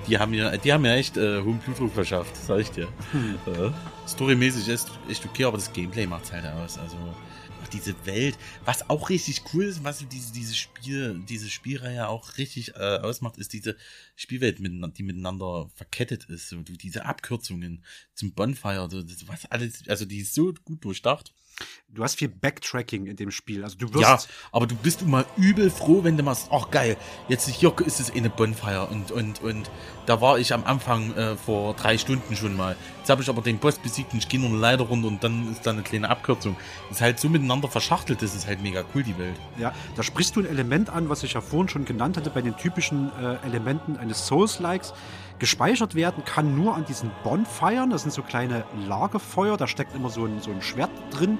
Die 0.07 0.17
haben 0.19 0.31
mir, 0.31 0.57
die 0.57 0.71
haben 0.73 0.81
mir 0.81 0.93
echt 0.95 1.17
äh, 1.17 1.41
hohen 1.41 1.59
Blutdruck 1.59 1.93
verschafft, 1.93 2.35
sag 2.45 2.59
ich 2.59 2.71
dir. 2.71 2.87
Hm. 3.11 3.35
Äh, 3.47 3.71
Storymäßig 4.07 4.67
ist 4.67 4.89
echt 5.09 5.25
okay, 5.25 5.45
aber 5.45 5.57
das 5.57 5.71
Gameplay 5.73 6.05
macht's 6.05 6.31
halt 6.31 6.45
aus. 6.45 6.77
Also 6.77 6.95
auch 7.65 7.69
diese 7.69 8.05
Welt, 8.05 8.37
was 8.63 8.89
auch 8.89 9.09
richtig 9.09 9.41
cool 9.53 9.65
ist, 9.65 9.83
was 9.83 10.05
diese, 10.07 10.31
diese 10.33 10.53
Spiel, 10.53 11.19
diese 11.27 11.49
Spielreihe 11.49 12.07
auch 12.07 12.37
richtig 12.37 12.75
äh, 12.75 12.99
ausmacht, 12.99 13.37
ist 13.37 13.53
diese 13.53 13.75
Spielwelt, 14.15 14.59
die 14.59 15.03
miteinander 15.03 15.69
verkettet 15.75 16.25
ist. 16.25 16.49
So, 16.49 16.61
diese 16.61 17.05
Abkürzungen 17.05 17.83
zum 18.13 18.33
Bonfire, 18.33 18.87
so, 18.89 19.01
das, 19.01 19.27
was 19.27 19.45
alles, 19.47 19.87
also 19.87 20.05
die 20.05 20.19
ist 20.19 20.35
so 20.35 20.53
gut 20.63 20.83
durchdacht. 20.85 21.33
Du 21.87 22.03
hast 22.03 22.19
viel 22.19 22.27
Backtracking 22.27 23.05
in 23.05 23.15
dem 23.15 23.31
Spiel. 23.31 23.63
Also 23.63 23.77
du 23.77 23.93
wirst 23.93 24.01
Ja, 24.01 24.19
aber 24.51 24.67
du 24.67 24.75
bist 24.75 25.01
immer 25.01 25.23
übel 25.37 25.69
froh, 25.69 26.03
wenn 26.03 26.17
du 26.17 26.23
machst, 26.23 26.49
ach 26.51 26.69
geil, 26.69 26.97
jetzt 27.29 27.47
hier 27.47 27.73
ist 27.85 28.01
es 28.01 28.11
eine 28.13 28.29
Bonfire 28.29 28.87
und, 28.87 29.11
und, 29.11 29.41
und 29.41 29.71
da 30.05 30.19
war 30.19 30.37
ich 30.37 30.53
am 30.53 30.65
Anfang 30.65 31.13
äh, 31.13 31.37
vor 31.37 31.73
drei 31.75 31.97
Stunden 31.97 32.35
schon 32.35 32.55
mal. 32.57 32.75
Jetzt 32.99 33.09
habe 33.09 33.21
ich 33.21 33.29
aber 33.29 33.41
den 33.41 33.59
Boss 33.59 33.79
besiegt 33.79 34.11
und 34.11 34.19
ich 34.19 34.27
gehe 34.27 34.39
nur 34.39 34.49
eine 34.49 34.57
Leiter 34.57 34.83
runter 34.83 35.07
und 35.07 35.23
dann 35.23 35.49
ist 35.51 35.65
da 35.65 35.71
eine 35.71 35.83
kleine 35.83 36.09
Abkürzung. 36.09 36.57
ist 36.91 36.99
halt 36.99 37.19
so 37.19 37.29
miteinander 37.29 37.69
verschachtelt, 37.69 38.21
das 38.21 38.35
ist 38.35 38.45
halt 38.45 38.61
mega 38.61 38.83
cool, 38.93 39.03
die 39.03 39.17
Welt. 39.17 39.39
Ja, 39.57 39.73
da 39.95 40.03
sprichst 40.03 40.35
du 40.35 40.41
ein 40.41 40.47
Element 40.47 40.89
an, 40.89 41.07
was 41.07 41.23
ich 41.23 41.33
ja 41.33 41.41
vorhin 41.41 41.69
schon 41.69 41.85
genannt 41.85 42.17
hatte, 42.17 42.29
bei 42.29 42.41
den 42.41 42.57
typischen 42.57 43.09
äh, 43.21 43.35
Elementen 43.45 43.95
eines 43.95 44.27
Souls-Likes. 44.27 44.93
Gespeichert 45.39 45.95
werden 45.95 46.23
kann 46.23 46.55
nur 46.55 46.75
an 46.75 46.85
diesen 46.85 47.11
Bonfiren, 47.23 47.89
das 47.89 48.03
sind 48.03 48.11
so 48.11 48.21
kleine 48.21 48.63
Lagerfeuer, 48.87 49.57
da 49.57 49.67
steckt 49.67 49.95
immer 49.95 50.09
so 50.09 50.25
ein, 50.25 50.41
so 50.41 50.51
ein 50.51 50.61
Schwert 50.61 50.91
drin, 51.11 51.39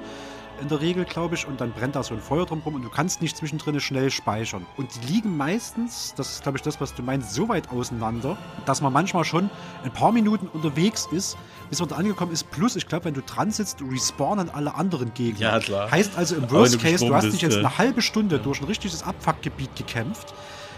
in 0.62 0.70
der 0.70 0.82
Regel, 0.82 1.06
glaube 1.06 1.36
ich, 1.36 1.48
und 1.48 1.60
dann 1.60 1.72
brennt 1.72 1.96
da 1.96 2.04
so 2.04 2.14
ein 2.14 2.22
Feuer 2.22 2.46
drum 2.46 2.62
rum 2.66 2.76
und 2.76 2.82
du 2.82 2.90
kannst 2.90 3.22
nicht 3.22 3.36
zwischendrin 3.36 3.80
schnell 3.80 4.10
speichern. 4.10 4.66
Und 4.78 4.90
die 4.96 5.14
liegen 5.14 5.36
meistens, 5.36 6.14
das 6.16 6.32
ist, 6.32 6.44
glaube 6.44 6.58
ich, 6.58 6.62
das, 6.62 6.80
was 6.80 6.94
du 6.94 7.04
meinst, 7.04 7.34
so 7.34 7.50
weit 7.50 7.70
auseinander, 7.70 8.38
dass 8.66 8.82
man 8.82 8.94
manchmal 8.94 9.26
schon 9.26 9.50
ein 9.84 9.92
paar 9.92 10.12
Minuten 10.12 10.48
unterwegs 10.48 11.08
ist, 11.12 11.38
bis 11.70 11.80
man 11.80 11.90
da 11.90 11.96
angekommen 11.96 12.32
ist. 12.32 12.50
Plus, 12.52 12.76
ich 12.76 12.88
glaube, 12.88 13.06
wenn 13.06 13.14
du 13.14 13.22
dran 13.22 13.52
sitzt, 13.52 13.82
respawnen 13.82 14.50
alle 14.50 14.76
anderen 14.76 15.14
Gegner. 15.14 15.54
Ja, 15.54 15.60
klar. 15.60 15.92
Heißt 15.92 16.18
also 16.18 16.36
im 16.36 16.50
Worst 16.50 16.80
Case, 16.80 17.06
du 17.06 17.14
hast 17.14 17.32
dich 17.32 17.42
jetzt 17.42 17.58
eine 17.58 17.78
halbe 17.78 18.02
Stunde 18.02 18.40
durch 18.40 18.62
ein 18.62 18.66
richtiges 18.66 19.04
Abfuckgebiet 19.04 19.76
gekämpft, 19.76 20.34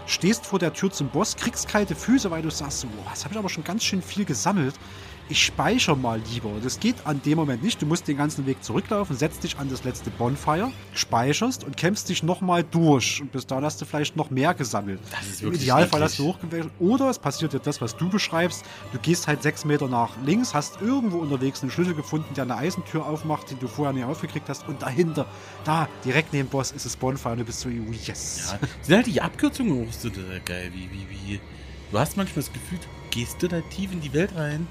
stehst 0.07 0.45
vor 0.45 0.57
der 0.59 0.73
Tür 0.73 0.91
zum 0.91 1.09
Boss, 1.09 1.35
kriegst 1.35 1.67
kalte 1.67 1.95
Füße, 1.95 2.31
weil 2.31 2.41
du 2.41 2.49
sagst, 2.49 2.83
boah, 2.83 3.11
das 3.11 3.23
habe 3.23 3.33
ich 3.33 3.39
aber 3.39 3.49
schon 3.49 3.63
ganz 3.63 3.83
schön 3.83 4.01
viel 4.01 4.25
gesammelt. 4.25 4.73
Ich 5.29 5.43
speichere 5.43 5.97
mal 5.97 6.21
lieber. 6.31 6.51
Das 6.63 6.79
geht 6.79 6.95
an 7.05 7.21
dem 7.21 7.37
Moment 7.37 7.61
nicht. 7.61 7.81
Du 7.81 7.85
musst 7.85 8.07
den 8.07 8.15
ganzen 8.15 8.45
Weg 8.45 8.63
zurücklaufen, 8.63 9.17
setzt 9.17 9.43
dich 9.43 9.57
an 9.57 9.69
das 9.69 9.83
letzte 9.83 10.09
Bonfire, 10.09 10.71
speicherst 10.93 11.65
und 11.65 11.75
kämpfst 11.75 12.07
dich 12.07 12.23
nochmal 12.23 12.63
durch. 12.63 13.21
Und 13.21 13.33
bis 13.33 13.45
dahin 13.45 13.65
hast 13.65 13.81
du 13.81 13.85
vielleicht 13.85 14.15
noch 14.15 14.29
mehr 14.29 14.53
gesammelt. 14.53 15.01
Das 15.11 15.27
ist 15.27 15.41
Im 15.41 15.47
wirklich 15.47 15.63
Idealfall 15.63 15.99
eklig. 15.99 16.03
hast 16.03 16.19
du 16.19 16.23
hochgewechselt. 16.27 16.71
Oder 16.79 17.09
es 17.09 17.19
passiert 17.19 17.51
dir 17.51 17.59
das, 17.59 17.81
was 17.81 17.97
du 17.97 18.09
beschreibst. 18.09 18.63
Du 18.93 18.99
gehst 18.99 19.27
halt 19.27 19.43
sechs 19.43 19.65
Meter 19.65 19.89
nach 19.89 20.11
links, 20.23 20.53
hast 20.53 20.81
irgendwo 20.81 21.17
unterwegs 21.17 21.61
einen 21.61 21.71
Schlüssel 21.71 21.93
gefunden, 21.93 22.33
der 22.33 22.45
eine 22.45 22.55
Eisentür 22.55 23.05
aufmacht, 23.05 23.51
die 23.51 23.55
du 23.55 23.67
vorher 23.67 23.91
nicht 23.91 24.05
aufgekriegt 24.05 24.47
hast. 24.47 24.65
Und 24.67 24.81
dahinter, 24.81 25.25
da, 25.65 25.89
direkt 26.05 26.31
neben 26.31 26.47
dem 26.47 26.51
Boss, 26.51 26.71
ist 26.71 26.85
das 26.85 26.95
Bonfire 26.95 27.33
und 27.33 27.39
du 27.39 27.45
bist 27.45 27.59
so, 27.59 27.67
oh, 27.67 27.91
yes. 27.91 28.53
Ja, 28.53 28.67
sind 28.81 28.95
halt 28.95 29.07
die 29.07 29.21
Abkürzungen 29.21 29.87
auch 29.87 29.91
so 29.91 30.09
total 30.09 30.39
geil, 30.45 30.71
wie, 30.73 30.89
wie, 30.89 31.07
wie. 31.09 31.39
Du 31.91 31.99
hast 31.99 32.15
manchmal 32.15 32.43
das 32.43 32.53
Gefühl, 32.53 32.79
du 32.79 32.87
gehst 33.09 33.39
total 33.39 33.61
tief 33.63 33.91
in 33.91 34.01
die 34.01 34.13
Welt 34.13 34.35
rein, 34.35 34.67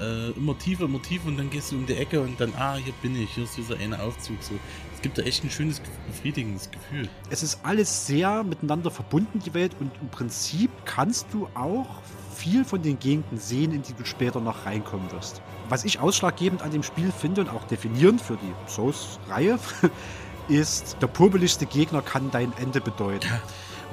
äh, 0.00 0.30
immer 0.30 0.58
tiefer, 0.58 0.84
immer 0.84 1.02
tiefer 1.02 1.28
und 1.28 1.36
dann 1.36 1.50
gehst 1.50 1.72
du 1.72 1.76
um 1.76 1.86
die 1.86 1.94
Ecke 1.94 2.20
und 2.20 2.40
dann, 2.40 2.52
ah, 2.58 2.76
hier 2.76 2.92
bin 3.02 3.20
ich, 3.20 3.30
hier 3.34 3.44
ist 3.44 3.56
dieser 3.56 3.76
eine 3.78 4.00
Aufzug. 4.00 4.42
So. 4.42 4.54
Es 4.94 5.02
gibt 5.02 5.18
da 5.18 5.22
echt 5.22 5.44
ein 5.44 5.50
schönes, 5.50 5.80
befriedigendes 6.06 6.70
Gefühl. 6.70 7.08
Es 7.30 7.42
ist 7.42 7.60
alles 7.62 8.06
sehr 8.06 8.44
miteinander 8.44 8.90
verbunden, 8.90 9.40
die 9.44 9.54
Welt. 9.54 9.76
Und 9.80 9.90
im 10.00 10.08
Prinzip 10.08 10.70
kannst 10.84 11.26
du 11.32 11.48
auch 11.54 12.02
viel 12.34 12.64
von 12.64 12.82
den 12.82 12.98
Gegenden 12.98 13.38
sehen, 13.38 13.72
in 13.72 13.82
die 13.82 13.94
du 13.94 14.04
später 14.04 14.40
noch 14.40 14.66
reinkommen 14.66 15.10
wirst. 15.12 15.42
Was 15.68 15.84
ich 15.84 16.00
ausschlaggebend 16.00 16.62
an 16.62 16.70
dem 16.70 16.82
Spiel 16.82 17.12
finde 17.12 17.42
und 17.42 17.50
auch 17.50 17.64
definierend 17.64 18.20
für 18.20 18.36
die 18.36 18.70
Souls-Reihe, 18.70 19.58
ist, 20.48 20.96
der 21.00 21.06
purbeligste 21.06 21.66
Gegner 21.66 22.02
kann 22.02 22.30
dein 22.30 22.52
Ende 22.58 22.80
bedeuten. 22.80 23.28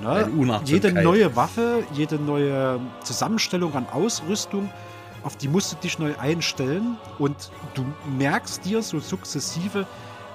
Ne? 0.02 0.30
Jede 0.66 0.92
neue 0.92 1.36
Waffe, 1.36 1.84
jede 1.94 2.18
neue 2.18 2.80
Zusammenstellung 3.04 3.74
an 3.76 3.88
Ausrüstung, 3.92 4.70
auf 5.24 5.36
die 5.38 5.48
musst 5.48 5.74
du 5.74 5.76
dich 5.78 6.00
neu 6.00 6.18
einstellen 6.18 6.98
und 7.20 7.52
du 7.74 7.86
merkst 8.18 8.66
dir 8.66 8.82
so 8.82 9.00
sukzessive, 9.00 9.86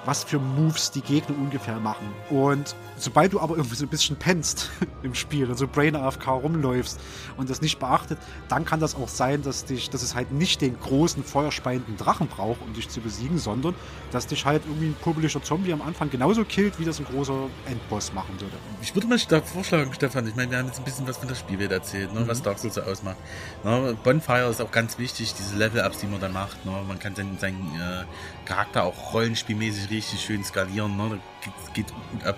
was 0.04 0.24
für 0.24 0.38
Moves 0.38 0.90
die 0.90 1.00
Gegner 1.00 1.36
ungefähr 1.36 1.78
machen. 1.78 2.12
Und 2.30 2.74
sobald 3.02 3.32
du 3.32 3.40
aber 3.40 3.56
irgendwie 3.56 3.76
so 3.76 3.84
ein 3.84 3.88
bisschen 3.88 4.16
pennst 4.16 4.70
im 5.02 5.14
Spiel 5.14 5.50
und 5.50 5.56
so 5.56 5.66
Brain 5.66 5.96
AFK 5.96 6.28
rumläufst 6.28 7.00
und 7.36 7.50
das 7.50 7.60
nicht 7.60 7.78
beachtet, 7.78 8.18
dann 8.48 8.64
kann 8.64 8.80
das 8.80 8.94
auch 8.94 9.08
sein, 9.08 9.42
dass 9.42 9.64
dich, 9.64 9.90
dass 9.90 10.02
es 10.02 10.14
halt 10.14 10.32
nicht 10.32 10.60
den 10.60 10.78
großen 10.78 11.24
feuerspeienden 11.24 11.96
Drachen 11.96 12.28
braucht, 12.28 12.62
um 12.62 12.72
dich 12.74 12.88
zu 12.88 13.00
besiegen, 13.00 13.38
sondern 13.38 13.74
dass 14.10 14.26
dich 14.26 14.44
halt 14.44 14.62
irgendwie 14.66 14.88
ein 14.88 14.96
pubbeliger 15.00 15.42
Zombie 15.42 15.72
am 15.72 15.82
Anfang 15.82 16.10
genauso 16.10 16.44
killt, 16.44 16.78
wie 16.78 16.84
das 16.84 16.98
ein 16.98 17.06
großer 17.06 17.48
Endboss 17.66 18.12
machen 18.12 18.40
würde. 18.40 18.56
Ich 18.80 18.94
würde 18.94 19.08
mal 19.08 19.18
vorschlagen, 19.18 19.92
Stefan, 19.94 20.26
ich 20.26 20.36
meine, 20.36 20.50
wir 20.50 20.58
haben 20.58 20.66
jetzt 20.66 20.78
ein 20.78 20.84
bisschen 20.84 21.06
was 21.06 21.16
von 21.16 21.28
der 21.28 21.34
Spielwelt 21.34 21.72
erzählt, 21.72 22.12
ne, 22.14 22.26
was 22.26 22.42
Dark 22.42 22.58
Souls 22.58 22.74
so 22.74 22.82
ausmacht. 22.82 23.16
Ne, 23.64 23.96
Bonfire 24.02 24.48
ist 24.48 24.60
auch 24.60 24.70
ganz 24.70 24.98
wichtig, 24.98 25.34
diese 25.34 25.56
Level-Ups, 25.56 25.98
die 25.98 26.06
man 26.06 26.20
da 26.20 26.28
macht. 26.28 26.64
Ne, 26.64 26.72
man 26.86 26.98
kann 26.98 27.14
seinen, 27.14 27.38
seinen 27.38 27.74
äh, 27.74 28.04
Charakter 28.44 28.84
auch 28.84 29.14
rollenspielmäßig 29.14 29.90
richtig 29.90 30.20
schön 30.20 30.44
skalieren. 30.44 30.96
Ne, 30.96 31.20
da 31.44 31.72
geht, 31.72 31.86
gut 32.10 32.24
ab. 32.24 32.36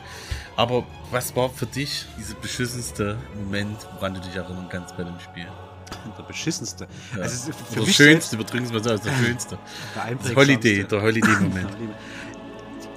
Aber 0.56 0.84
was 1.10 1.34
war 1.34 1.50
für 1.50 1.66
dich 1.66 2.06
dieser 2.18 2.34
beschissenste 2.36 3.18
Moment, 3.34 3.76
woran 3.94 4.14
du 4.14 4.20
dich 4.20 4.34
erinnern 4.34 4.68
kannst 4.70 4.96
bei 4.96 5.04
dem 5.04 5.18
Spiel? 5.20 5.48
Der 6.16 6.22
beschissenste. 6.24 6.86
Ja. 7.14 7.22
Also 7.22 7.50
es 7.50 7.56
für 7.56 7.80
der 7.80 7.90
schönste, 7.90 8.38
wir 8.38 8.44
drücken 8.44 8.64
es 8.64 8.72
mal 8.72 8.82
so 8.82 8.90
aus, 8.90 9.00
der 9.00 9.12
schönste. 9.12 9.58
Der 9.94 10.14
Das. 10.14 10.34
Holiday, 10.34 10.84
der 10.90 11.02
Holiday-Moment. 11.02 11.68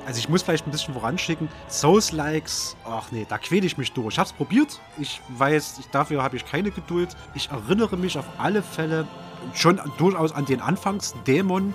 Also 0.05 0.19
ich 0.19 0.29
muss 0.29 0.41
vielleicht 0.41 0.65
ein 0.65 0.71
bisschen 0.71 0.93
voranschicken. 0.93 1.49
Souls-Likes, 1.67 2.77
ach 2.85 3.11
nee, 3.11 3.25
da 3.27 3.37
quäle 3.37 3.65
ich 3.65 3.77
mich 3.77 3.91
durch. 3.91 4.13
Ich 4.13 4.19
hab's 4.19 4.31
probiert. 4.31 4.79
Ich 4.97 5.19
weiß, 5.29 5.79
ich, 5.79 5.87
dafür 5.87 6.23
habe 6.23 6.37
ich 6.37 6.45
keine 6.45 6.71
Geduld. 6.71 7.09
Ich 7.33 7.49
erinnere 7.49 7.97
mich 7.97 8.17
auf 8.17 8.25
alle 8.37 8.63
Fälle 8.63 9.05
schon 9.53 9.81
durchaus 9.97 10.31
an 10.31 10.45
den 10.45 10.61
Anfangsdämon 10.61 11.73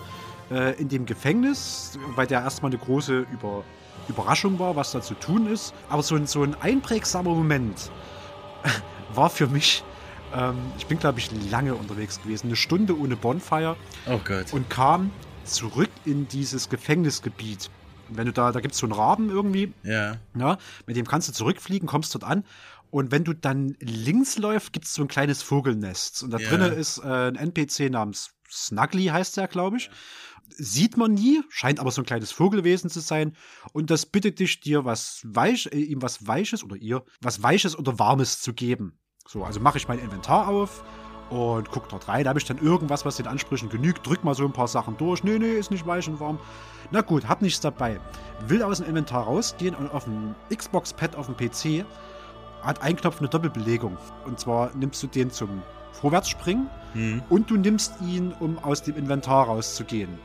äh, 0.51 0.81
in 0.81 0.89
dem 0.89 1.05
Gefängnis, 1.05 1.99
weil 2.15 2.27
der 2.27 2.41
erstmal 2.41 2.71
eine 2.71 2.79
große 2.79 3.27
Über 3.31 3.65
Überraschung 4.09 4.59
war, 4.59 4.77
was 4.77 4.93
da 4.93 5.01
zu 5.01 5.15
tun 5.15 5.47
ist. 5.47 5.73
Aber 5.89 6.03
so 6.03 6.15
ein, 6.17 6.27
so 6.27 6.43
ein 6.43 6.55
einprägsamer 6.61 7.31
Moment 7.35 7.91
war 9.15 9.31
für 9.31 9.47
mich, 9.47 9.83
ähm, 10.35 10.57
ich 10.79 10.87
bin 10.87 10.99
glaube 10.99 11.19
ich 11.19 11.31
lange 11.51 11.75
unterwegs 11.75 12.21
gewesen, 12.23 12.47
eine 12.49 12.57
Stunde 12.57 12.99
ohne 12.99 13.17
Bonfire 13.17 13.77
Oh 14.07 14.19
Gott. 14.25 14.53
und 14.53 14.69
kam 14.71 15.11
zurück 15.45 15.91
in 16.05 16.29
dieses 16.29 16.69
Gefängnisgebiet. 16.69 17.71
Und 18.09 18.17
wenn 18.17 18.27
du 18.27 18.33
da, 18.33 18.53
da 18.53 18.61
gibt 18.61 18.75
es 18.75 18.81
so 18.81 18.87
einen 18.87 18.93
Raben 18.93 19.31
irgendwie, 19.31 19.73
Ja. 19.83 20.17
ja, 20.37 20.59
mit 20.87 20.97
dem 20.97 21.07
kannst 21.07 21.29
du 21.29 21.33
zurückfliegen, 21.33 21.87
kommst 21.89 22.15
dort 22.15 22.25
an 22.25 22.45
Und 22.91 23.11
wenn 23.11 23.25
du 23.25 23.33
dann 23.33 23.75
links 23.81 24.37
läufst, 24.37 24.73
gibt 24.75 24.85
es 24.85 24.93
so 24.95 25.01
ein 25.03 25.09
kleines 25.09 25.43
Vogelnest. 25.43 26.23
Und 26.23 26.31
da 26.31 26.39
Ja. 26.39 26.49
drinnen 26.51 26.73
ist 26.75 26.99
äh, 26.99 27.29
ein 27.29 27.37
NPC 27.37 27.89
namens 27.91 28.33
Snuggly, 28.51 29.07
heißt 29.07 29.39
der, 29.39 29.49
glaube 29.49 29.79
ich. 29.79 29.91
Sieht 30.51 30.97
man 30.97 31.15
nie, 31.15 31.43
scheint 31.49 31.81
aber 31.81 31.91
so 31.91 32.03
ein 32.03 32.07
kleines 32.07 32.31
Vogelwesen 32.31 32.91
zu 32.91 33.01
sein. 33.01 33.35
Und 33.73 33.91
das 33.91 34.07
bittet 34.07 34.39
dich, 34.39 34.61
dir 34.61 34.85
was 34.85 35.23
weich, 35.25 35.69
äh, 35.73 35.79
ihm 35.79 36.03
was 36.03 36.27
Weiches 36.27 36.63
oder 36.63 36.77
ihr 36.77 37.05
was 37.21 37.43
Weiches 37.43 37.79
oder 37.79 37.99
Warmes 37.99 38.41
zu 38.41 38.53
geben. 38.53 38.99
So, 39.27 39.45
also 39.45 39.61
mache 39.61 39.79
ich 39.79 39.89
mein 39.89 39.99
Inventar 39.99 40.49
auf 40.49 40.85
und 41.31 41.71
guck 41.71 41.89
dort 41.89 42.09
rein. 42.09 42.25
Da 42.25 42.31
habe 42.31 42.39
ich 42.39 42.45
dann 42.45 42.59
irgendwas, 42.59 43.05
was 43.05 43.17
den 43.17 43.27
Ansprüchen 43.27 43.71
genügt. 43.71 44.07
Drück 44.07 44.25
mal 44.25 44.35
so 44.35 44.45
ein 44.45 44.53
paar 44.53 44.69
Sachen 44.69 44.97
durch. 44.99 45.25
Nee, 45.25 45.39
nee, 45.39 45.55
ist 45.55 45.71
nicht 45.71 45.87
weich 45.87 46.07
und 46.09 46.21
warm. 46.21 46.39
Na 46.91 47.01
gut, 47.01 47.29
hab 47.29 47.41
nichts 47.41 47.61
dabei. 47.61 47.99
Will 48.47 48.63
aus 48.63 48.79
dem 48.79 48.89
Inventar 48.89 49.25
rausgehen 49.25 49.75
und 49.75 49.91
auf 49.91 50.05
dem 50.05 50.35
Xbox-Pad 50.55 51.17
auf 51.17 51.27
dem 51.27 51.37
PC 51.37 51.87
hat 52.63 52.83
ein 52.83 52.97
Knopf 52.97 53.19
eine 53.19 53.29
Doppelbelegung. 53.29 53.97
Und 54.27 54.39
zwar 54.39 54.75
nimmst 54.75 55.03
du 55.03 55.07
den 55.07 55.31
zum 55.31 55.63
Vorwärtsspringen 55.93 56.69
Hm. 56.95 57.23
und 57.29 57.51
du 57.51 57.57
nimmst 57.57 57.95
ihn, 58.01 58.35
um 58.39 58.59
aus 58.59 58.83
dem 58.83 58.97
Inventar 58.97 59.47
rauszugehen. 59.47 60.19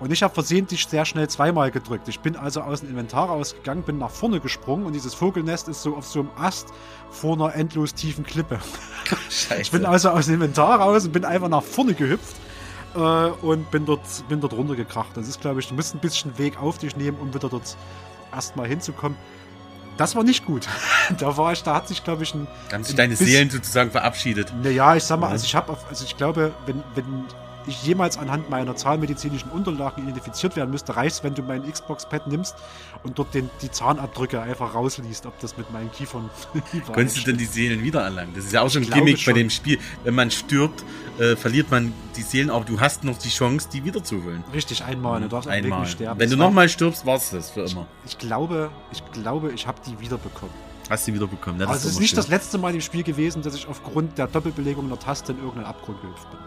Und 0.00 0.10
ich 0.10 0.24
habe 0.24 0.34
versehentlich 0.34 0.84
sehr 0.86 1.04
schnell 1.04 1.28
zweimal 1.28 1.70
gedrückt. 1.70 2.08
Ich 2.08 2.18
bin 2.18 2.34
also 2.34 2.60
aus 2.62 2.80
dem 2.80 2.90
Inventar 2.90 3.28
rausgegangen, 3.28 3.84
bin 3.84 3.98
nach 3.98 4.10
vorne 4.10 4.40
gesprungen 4.40 4.84
und 4.84 4.94
dieses 4.94 5.14
Vogelnest 5.14 5.68
ist 5.68 5.82
so 5.82 5.94
auf 5.96 6.06
so 6.06 6.20
einem 6.20 6.30
Ast 6.36 6.68
vor 7.10 7.34
einer 7.34 7.54
endlos 7.54 7.94
tiefen 7.94 8.24
Klippe. 8.24 8.58
Scheiße. 9.30 9.60
Ich 9.60 9.70
bin 9.70 9.86
also 9.86 10.10
aus 10.10 10.26
dem 10.26 10.36
Inventar 10.36 10.80
raus 10.80 11.04
und 11.04 11.12
bin 11.12 11.24
einfach 11.24 11.48
nach 11.48 11.62
vorne 11.62 11.94
gehüpft 11.94 12.34
äh, 12.96 12.98
und 12.98 13.70
bin 13.70 13.86
dort, 13.86 14.00
bin 14.28 14.40
dort 14.40 14.54
runtergekracht. 14.54 15.16
Das 15.16 15.28
ist, 15.28 15.40
glaube 15.40 15.60
ich, 15.60 15.68
du 15.68 15.74
musst 15.74 15.94
ein 15.94 16.00
bisschen 16.00 16.36
Weg 16.36 16.60
auf 16.60 16.78
dich 16.78 16.96
nehmen, 16.96 17.18
um 17.18 17.32
wieder 17.32 17.48
dort 17.48 17.76
erstmal 18.32 18.66
hinzukommen. 18.66 19.16
Das 19.96 20.16
war 20.16 20.24
nicht 20.24 20.44
gut. 20.46 20.66
da 21.18 21.36
war 21.36 21.52
ich, 21.52 21.62
da 21.62 21.74
hat 21.74 21.88
sich, 21.88 22.02
glaube 22.02 22.22
ich, 22.22 22.34
ein. 22.34 22.46
Da 22.68 22.76
haben 22.76 22.84
sich 22.84 22.94
ein 22.94 22.96
deine 22.96 23.16
Seelen 23.16 23.50
sozusagen 23.50 23.90
verabschiedet. 23.90 24.52
Naja, 24.62 24.96
ich 24.96 25.04
sag 25.04 25.20
mal, 25.20 25.26
Ja. 25.26 25.32
also 25.32 25.44
ich 25.44 25.54
habe, 25.54 25.76
also 25.88 26.04
ich 26.04 26.16
glaube, 26.16 26.52
wenn, 26.66 26.82
wenn 26.94 27.24
ich 27.66 27.82
jemals 27.84 28.18
anhand 28.18 28.50
meiner 28.50 28.74
zahnmedizinischen 28.76 29.50
Unterlagen 29.50 30.02
identifiziert 30.02 30.56
werden 30.56 30.70
müsste, 30.70 30.96
reicht 30.96 31.22
wenn 31.24 31.34
du 31.34 31.42
mein 31.42 31.70
Xbox-Pad 31.70 32.26
nimmst 32.26 32.54
und 33.02 33.18
dort 33.18 33.34
den, 33.34 33.50
die 33.62 33.70
Zahnabdrücke 33.70 34.40
einfach 34.40 34.74
rausliest, 34.74 35.26
ob 35.26 35.38
das 35.40 35.56
mit 35.56 35.70
meinen 35.72 35.90
Kiefern 35.92 36.30
Konntest 36.92 37.18
du 37.18 37.22
denn 37.22 37.36
die 37.38 37.44
Seelen 37.44 37.82
wiedererlangen? 37.82 38.34
Das 38.34 38.44
ist 38.44 38.52
ja 38.52 38.62
auch 38.62 38.70
schon 38.70 38.82
ein 38.82 38.88
Ich 38.88 38.90
Gimmick 38.94 39.16
bei 39.16 39.20
schon. 39.22 39.34
dem 39.34 39.50
Spiel. 39.50 39.78
Wenn 40.04 40.14
man 40.14 40.30
stirbt, 40.30 40.84
äh, 41.18 41.36
verliert 41.36 41.70
man 41.70 41.92
die 42.16 42.22
Seelen, 42.22 42.50
aber 42.50 42.64
du 42.64 42.80
hast 42.80 43.04
noch 43.04 43.18
die 43.18 43.28
Chance, 43.28 43.68
die 43.72 43.84
wiederzuholen. 43.84 44.42
Richtig, 44.52 44.82
einmal. 44.84 45.20
Du 45.20 45.28
darfst 45.28 45.48
auch 45.48 45.52
Einmal. 45.52 45.70
wirklich 45.80 45.92
sterben. 45.92 46.18
Wenn 46.20 46.30
du 46.30 46.38
war- 46.38 46.46
nochmal 46.46 46.68
stirbst, 46.68 47.04
war's 47.06 47.30
das 47.30 47.50
für 47.50 47.62
immer. 47.62 47.86
Ich 48.06 48.18
glaube, 48.18 48.70
ich 48.92 49.02
glaube, 49.12 49.52
ich 49.52 49.66
habe 49.66 49.78
die 49.86 49.98
wiederbekommen. 50.00 50.54
Hast 50.90 51.06
du 51.08 51.14
wiederbekommen. 51.14 51.60
Ja, 51.60 51.66
das 51.66 51.76
Also 51.76 51.88
es 51.88 51.94
ist 51.94 52.00
nicht 52.00 52.10
schön. 52.10 52.16
das 52.16 52.28
letzte 52.28 52.58
Mal 52.58 52.74
im 52.74 52.80
Spiel 52.80 53.02
gewesen, 53.02 53.40
dass 53.42 53.54
ich 53.54 53.66
aufgrund 53.66 54.18
der 54.18 54.26
Doppelbelegung 54.26 54.88
der 54.88 54.98
Taste 54.98 55.32
in 55.32 55.38
irgendeinen 55.38 55.66
Abgrund 55.66 56.00
gehüpft 56.02 56.28
bin. 56.30 56.38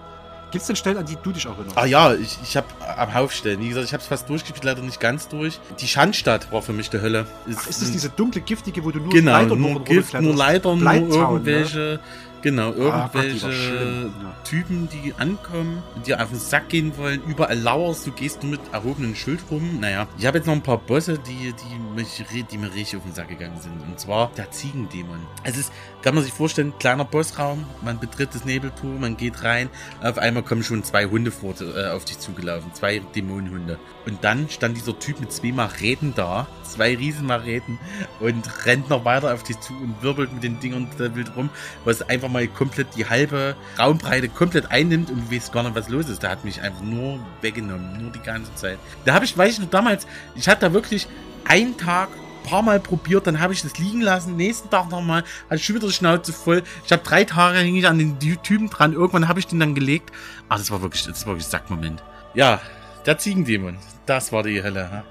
Gibt 0.56 0.62
es 0.62 0.68
denn 0.68 0.78
Stellen, 0.78 0.96
an 0.96 1.06
die 1.06 1.18
du 1.22 1.34
dich 1.34 1.48
erinnerst? 1.48 1.78
Ah 1.78 1.86
ja, 1.86 2.14
ich, 2.14 2.40
ich 2.42 2.56
habe 2.56 2.68
am 2.96 3.14
Haufstellen. 3.14 3.60
Wie 3.60 3.68
gesagt, 3.68 3.88
ich 3.88 3.92
habe 3.92 4.02
es 4.02 4.08
fast 4.08 4.30
durchgespielt, 4.30 4.64
leider 4.64 4.82
nicht 4.82 5.02
ganz 5.02 5.28
durch. 5.28 5.60
Die 5.82 5.88
Schandstadt 5.88 6.50
war 6.54 6.62
für 6.62 6.72
mich 6.72 6.90
die 6.90 7.02
Hölle. 7.02 7.28
Ach, 7.44 7.68
ist 7.68 7.82
das 7.82 7.92
diese 7.92 8.08
dunkle, 8.08 8.40
giftige, 8.40 8.82
wo 8.86 8.92
du 8.92 9.00
nur 9.00 9.10
Genau, 9.10 9.34
Leitern 9.34 9.60
nur 9.60 9.84
Gift, 9.84 10.14
nur? 10.14 10.34
Leiter, 10.34 10.74
nur 10.74 10.94
ne? 10.94 11.14
irgendwelche, 11.14 12.00
genau, 12.42 12.70
Ah 12.70 12.72
die 12.72 12.80
irgendwelche 12.80 13.52
schlimm, 13.52 14.14
ja. 14.22 14.36
Typen, 14.46 14.88
die 14.88 15.14
ankommen, 15.18 15.84
dir 16.06 16.24
auf 16.24 16.30
den 16.30 16.40
Sack 16.40 16.70
gehen 16.70 16.96
wollen, 16.98 17.22
überall 17.28 17.60
lauerst, 17.60 18.08
du 18.08 18.12
gehst 18.12 18.42
nur 18.42 18.52
mit 18.54 18.62
erhobenem 18.72 19.14
Schild 19.14 19.42
rum. 19.52 19.82
Naja, 19.82 20.08
ich 20.18 20.26
habe 20.26 20.38
jetzt 20.38 20.46
noch 20.46 20.54
ein 20.54 20.64
paar 20.64 20.78
Bosse, 20.78 21.20
die, 21.20 21.54
die, 21.54 22.02
mich, 22.02 22.24
die 22.50 22.58
mir 22.58 22.74
richtig 22.74 22.98
auf 22.98 23.04
den 23.04 23.14
Sack 23.14 23.28
gegangen 23.28 23.60
sind. 23.60 23.74
Und 23.82 24.00
zwar 24.00 24.32
der 24.38 24.50
Ziegendämon. 24.52 25.20
Es 25.44 25.58
ist, 25.58 25.74
kann 26.06 26.14
man 26.14 26.24
sich 26.24 26.34
vorstellen, 26.34 26.72
kleiner 26.78 27.04
Bossraum, 27.04 27.66
man 27.82 28.00
betritt 28.00 28.36
das 28.36 28.46
Nebeltor, 28.46 28.92
man 29.00 29.18
geht 29.18 29.42
rein, 29.44 29.72
auf 30.04 30.20
einmal 30.20 30.44
kommen 30.44 30.62
schon 30.62 30.84
zwei 30.84 31.08
Hunde 31.08 31.32
vor, 31.32 31.56
äh, 31.60 31.88
auf 31.88 32.06
dich 32.06 32.20
zugelaufen, 32.20 32.72
zwei 32.76 33.00
Dämonenhunde. 33.00 33.80
Und 34.06 34.24
dann 34.24 34.48
stand 34.48 34.78
dieser 34.78 35.00
Typ 35.00 35.20
mit 35.20 35.32
zwei 35.32 35.52
Maräten 35.52 36.14
da, 36.16 36.46
zwei 36.62 36.96
Riesenmaräten 36.96 37.80
und 38.20 38.68
rennt 38.68 38.88
noch 38.92 39.04
weiter 39.04 39.34
auf 39.34 39.42
dich 39.42 39.60
zu 39.62 39.74
und 39.74 40.04
wirbelt 40.04 40.32
mit 40.32 40.44
den 40.44 40.60
Dingern 40.60 40.88
da 40.96 41.16
wild 41.16 41.36
rum, 41.36 41.50
was 41.86 42.04
einfach 42.04 42.30
mal 42.30 42.48
komplett 42.50 42.96
die 42.96 43.10
halbe 43.10 43.56
Raumbreite 43.80 44.30
komplett 44.30 44.70
einnimmt 44.70 45.10
und 45.10 45.28
du 45.28 45.36
weißt 45.36 45.52
gar 45.52 45.64
nicht, 45.64 45.74
was 45.74 45.90
los 45.90 46.08
ist. 46.08 46.22
Der 46.22 46.30
hat 46.30 46.46
mich 46.46 46.62
einfach 46.62 46.84
nur 46.84 47.20
weggenommen, 47.42 48.00
nur 48.00 48.12
die 48.12 48.22
ganze 48.22 48.54
Zeit. 48.54 48.78
Da 49.06 49.16
habe 49.16 49.26
ich, 49.26 49.36
weiß 49.36 49.54
ich 49.54 49.60
noch 49.60 49.72
damals, 49.72 50.06
ich 50.36 50.48
hatte 50.48 50.68
da 50.68 50.74
wirklich 50.74 51.08
einen 51.46 51.76
Tag 51.78 52.10
paar 52.46 52.62
Mal 52.62 52.80
probiert, 52.80 53.28
dann 53.28 53.40
habe 53.40 53.54
ich 53.54 53.62
das 53.62 53.78
liegen 53.78 54.02
lassen, 54.02 54.36
nächsten 54.36 54.70
Tag 54.70 54.90
nochmal, 54.90 55.24
hatte 55.46 55.56
ich 55.56 55.66
schon 55.66 55.76
wieder 55.76 55.88
die 55.88 55.94
Schnauze 55.94 56.34
voll. 56.34 56.64
Ich 56.86 56.92
habe 56.92 57.04
drei 57.04 57.24
Tage 57.24 57.60
hing 57.60 57.76
ich 57.76 57.88
an 57.88 58.00
den 58.00 58.20
Typen 58.20 58.70
dran, 58.70 58.94
irgendwann 58.94 59.28
habe 59.28 59.40
ich 59.40 59.48
den 59.48 59.60
dann 59.60 59.76
gelegt. 59.76 60.12
Ah, 60.50 60.58
das 60.58 60.72
war 60.72 60.82
wirklich, 60.82 61.04
das 61.06 61.26
war 61.26 61.34
wirklich 61.34 61.48
Sackmoment. 61.48 62.04
Ja, 62.34 62.62
der 63.06 63.18
Ziegendämon, 63.18 63.78
das 64.06 64.32
war 64.32 64.44
die 64.44 64.62
Hölle. 64.62 64.92
ha? 64.92 65.04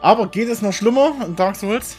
Aber 0.00 0.28
geht 0.28 0.48
es 0.48 0.62
noch 0.62 0.72
schlimmer 0.72 1.14
in 1.26 1.34
Dark 1.36 1.56
Souls? 1.56 1.96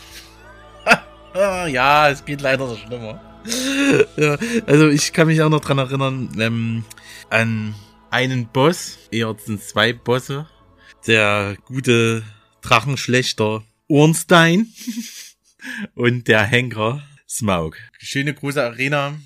ja, 1.35 2.09
es 2.09 2.23
geht 2.23 2.41
leider 2.41 2.67
noch 2.67 2.77
schlimmer. 2.77 3.19
ja, 4.17 4.37
also 4.65 4.87
ich 4.89 5.13
kann 5.13 5.27
mich 5.27 5.41
auch 5.41 5.49
noch 5.49 5.61
dran 5.61 5.77
erinnern, 5.77 6.29
ähm, 6.39 6.83
an 7.29 7.75
einen 8.11 8.47
Boss, 8.47 8.97
eher 9.11 9.35
sind 9.37 9.61
zwei 9.61 9.93
Bosse, 9.93 10.47
der 11.07 11.55
gute 11.65 12.23
Drachenschlechter 12.61 13.63
Ornstein 13.87 14.67
und 15.95 16.27
der 16.27 16.43
Henker 16.43 17.03
Smaug. 17.27 17.77
Schöne 17.99 18.33
große 18.33 18.63
Arena. 18.63 19.19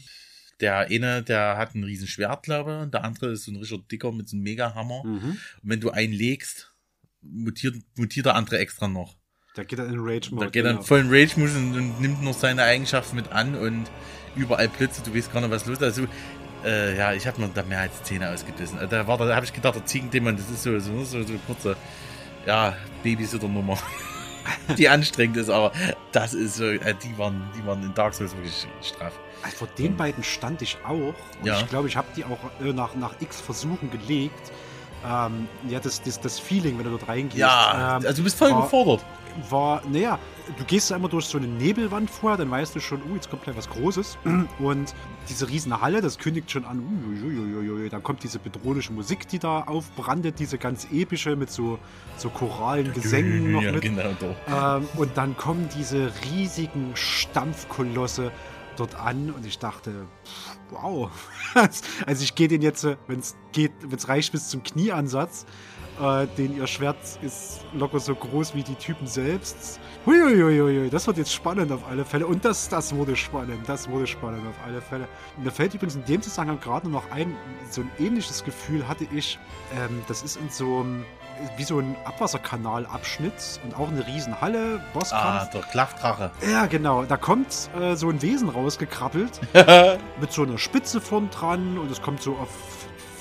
Der 0.60 0.80
eine, 0.80 1.24
der 1.24 1.58
hat 1.58 1.76
ein 1.76 1.84
riesen 1.84 2.08
Schwert, 2.08 2.44
glaube 2.44 2.72
ich, 2.72 2.78
und 2.84 2.94
der 2.94 3.06
andere 3.06 3.32
ist 3.32 3.46
so 3.46 3.52
ein 3.52 3.58
richtig 3.58 3.88
dicker 3.88 4.12
mit 4.12 4.28
so 4.28 4.36
einem 4.36 4.44
Mega-Hammer. 4.44 5.04
Mhm. 5.06 5.30
Und 5.30 5.40
wenn 5.62 5.80
du 5.80 5.92
einen 5.92 6.12
legst, 6.12 6.74
mutiert, 7.22 7.76
mutiert 7.96 8.26
der 8.26 8.36
andere 8.36 8.60
extra 8.60 8.88
noch. 8.88 9.16
Der 9.56 9.66
geht 9.66 9.80
dann 9.80 9.90
in 9.90 10.00
Rage-Mode. 10.00 10.46
Da 10.46 10.52
geht 10.52 10.66
er 10.66 10.70
genau. 10.72 10.82
in 10.82 10.86
vollen 10.86 11.10
Rage-Modus 11.10 11.56
und, 11.56 11.76
und 11.76 12.02
nimmt 12.02 12.22
noch 12.24 12.34
seine 12.34 12.64
Eigenschaften 12.64 13.16
mit 13.16 13.30
an 13.30 13.56
und 13.56 13.86
überall 14.36 14.68
Blitze, 14.68 15.02
du 15.04 15.16
weißt 15.16 15.32
gar 15.32 15.42
nicht, 15.42 15.50
was 15.50 15.66
los 15.66 15.78
ist. 15.78 15.84
Also, 15.84 16.08
äh, 16.66 16.98
ja, 16.98 17.14
ich 17.14 17.26
habe 17.26 17.40
mir 17.42 17.50
da 17.54 17.64
mehr 17.64 17.80
als 17.80 18.04
Zähne 18.04 18.30
ausgebissen. 18.30 18.78
Da 18.90 19.08
war, 19.08 19.18
da 19.18 19.36
habe 19.36 19.46
ich 19.46 19.54
gedacht, 19.54 19.76
der 19.76 19.86
Ziegendämon, 19.86 20.36
das 20.36 20.50
ist 20.50 20.64
so, 20.64 20.78
so, 20.80 21.04
so, 21.04 21.24
so 21.24 21.30
eine 21.30 21.40
kurze, 21.48 21.78
ja, 22.46 22.76
Babysitter-Nummer. 23.04 23.78
die 24.78 24.90
anstrengend 24.90 25.38
ist, 25.38 25.50
aber 25.50 25.72
das 26.12 26.34
ist 26.34 26.56
so, 26.56 26.66
äh, 26.66 26.96
die 27.04 27.18
waren, 27.18 27.42
die 27.58 27.66
waren 27.66 27.84
in 27.84 27.94
Dark 27.94 28.14
Souls 28.14 28.34
wirklich 28.36 28.68
straff. 28.82 29.14
Also 29.44 29.58
vor 29.58 29.68
den 29.78 29.96
beiden 29.96 30.24
stand 30.24 30.62
ich 30.62 30.78
auch. 30.86 31.14
Und 31.40 31.46
Ja. 31.46 31.60
ich 31.60 31.68
glaube, 31.68 31.88
ich 31.88 31.96
habe 31.96 32.08
die 32.16 32.26
auch 32.26 32.40
äh, 32.62 32.74
nach, 32.74 32.96
nach 32.96 33.14
x 33.22 33.40
Versuchen 33.40 33.90
gelegt. 33.90 34.52
Ähm, 35.06 35.48
ja, 35.70 35.80
das, 35.80 36.02
das, 36.02 36.20
das 36.20 36.40
Feeling, 36.40 36.78
wenn 36.78 36.86
du 36.86 36.92
dort 36.92 37.08
reingehst. 37.08 37.38
Ja, 37.38 37.98
ähm, 37.98 38.06
also 38.06 38.18
du 38.18 38.24
bist 38.24 38.38
voll 38.38 38.52
war- 38.52 38.64
gefordert. 38.64 39.06
war, 39.50 39.82
naja, 39.90 40.20
du 40.58 40.64
gehst 40.66 40.92
immer 40.92 41.08
durch 41.08 41.26
so 41.26 41.38
eine 41.38 41.48
Nebelwand 41.48 42.10
vorher, 42.10 42.38
dann 42.38 42.52
weißt 42.52 42.76
du 42.76 42.80
schon, 42.82 43.02
uh, 43.10 43.16
jetzt 43.16 43.30
kommt 43.30 43.44
gleich 43.44 43.56
was 43.56 43.70
Großes. 43.70 44.18
Und 44.60 44.94
diese 45.30 45.48
riesen 45.48 45.80
Halle, 45.80 46.02
das 46.02 46.18
kündigt 46.18 46.52
schon 46.52 46.66
an, 46.66 46.80
uiuiuiui, 47.08 47.88
dann 47.90 48.04
kommt 48.04 48.24
diese 48.24 48.40
bedrohliche 48.40 48.92
Musik, 48.92 49.28
die 49.30 49.40
da 49.40 49.62
aufbrandet, 49.62 50.40
diese 50.40 50.58
ganz 50.58 50.88
epische 50.92 51.36
mit 51.36 51.50
so, 51.52 51.80
so 52.18 52.30
choralen 52.30 52.92
Gesängen 52.94 53.52
noch 53.54 53.62
ja, 53.62 53.72
mit. 53.72 53.82
genau. 53.82 54.10
Ähm, 54.48 54.88
und 54.98 55.16
dann 55.16 55.38
kommen 55.38 55.70
diese 55.78 56.12
riesigen 56.34 56.92
Stampfkolosse 56.96 58.32
dort 58.76 58.96
an 58.96 59.32
und 59.36 59.46
ich 59.46 59.60
dachte, 59.60 59.92
pff, 60.26 60.49
wow. 60.72 61.10
also 61.54 62.24
ich 62.24 62.36
gehe 62.36 62.48
den 62.48 62.62
jetzt, 62.62 62.86
wenn 63.08 63.20
es 63.20 63.36
geht, 63.52 63.72
wenn 63.82 63.98
es 63.98 64.08
reicht 64.08 64.32
bis 64.32 64.50
zum 64.50 64.64
Knieansatz, 64.64 65.46
äh, 66.00 66.28
den 66.38 66.56
ihr 66.58 66.68
Schwert 66.68 66.98
ist 67.22 67.62
locker 67.74 68.00
so 68.00 68.16
groß 68.16 68.56
wie 68.56 68.64
die 68.64 68.76
Typen 68.76 69.08
selbst. 69.08 69.80
Huiuiuiui, 70.06 70.90
das 70.90 71.08
wird 71.08 71.18
jetzt 71.18 71.34
spannend 71.34 71.72
auf 71.72 71.82
alle 71.90 72.06
Fälle. 72.06 72.26
Und 72.26 72.46
das, 72.46 72.70
das 72.70 72.96
wurde 72.96 73.16
spannend, 73.16 73.68
das 73.68 73.90
wurde 73.90 74.08
spannend 74.08 74.48
auf 74.48 74.56
alle 74.66 74.82
Fälle. 74.82 75.08
Mir 75.38 75.52
fällt 75.52 75.74
übrigens 75.74 75.96
in 75.96 76.06
dem 76.06 76.22
Zusammenhang 76.22 76.60
gerade 76.62 76.90
noch 76.90 77.12
ein, 77.12 77.36
so 77.70 77.82
ein 77.82 77.92
ähnliches 78.00 78.44
Gefühl 78.46 78.88
hatte 78.88 79.06
ich, 79.14 79.38
ähm, 79.76 80.02
das 80.08 80.24
ist 80.24 80.38
in 80.38 80.50
so 80.50 80.80
einem, 80.80 81.06
wie 81.58 81.64
so 81.64 81.80
ein 81.80 81.98
Abwasserkanalabschnitt 82.06 83.60
und 83.66 83.76
auch 83.78 83.90
eine 83.90 84.08
riesen 84.08 84.40
Halle, 84.40 84.82
Bosskampf. 84.94 85.24
Ah, 85.24 85.50
der 85.54 85.62
Klaffdrache. 85.64 86.32
Ja, 86.50 86.66
genau. 86.68 87.04
Da 87.04 87.18
kommt 87.18 87.70
äh, 87.78 87.96
so 87.96 88.10
ein 88.10 88.22
Wesen 88.22 88.48
rausgekrabbelt 88.48 89.42
mit 90.22 90.32
so 90.32 90.44
einer 90.44 90.58
Spitze 90.58 91.02
vorn 91.02 91.30
dran 91.30 91.78
und 91.78 91.92
es 91.92 92.02
kommt 92.02 92.22
so 92.22 92.34
auf 92.38 92.50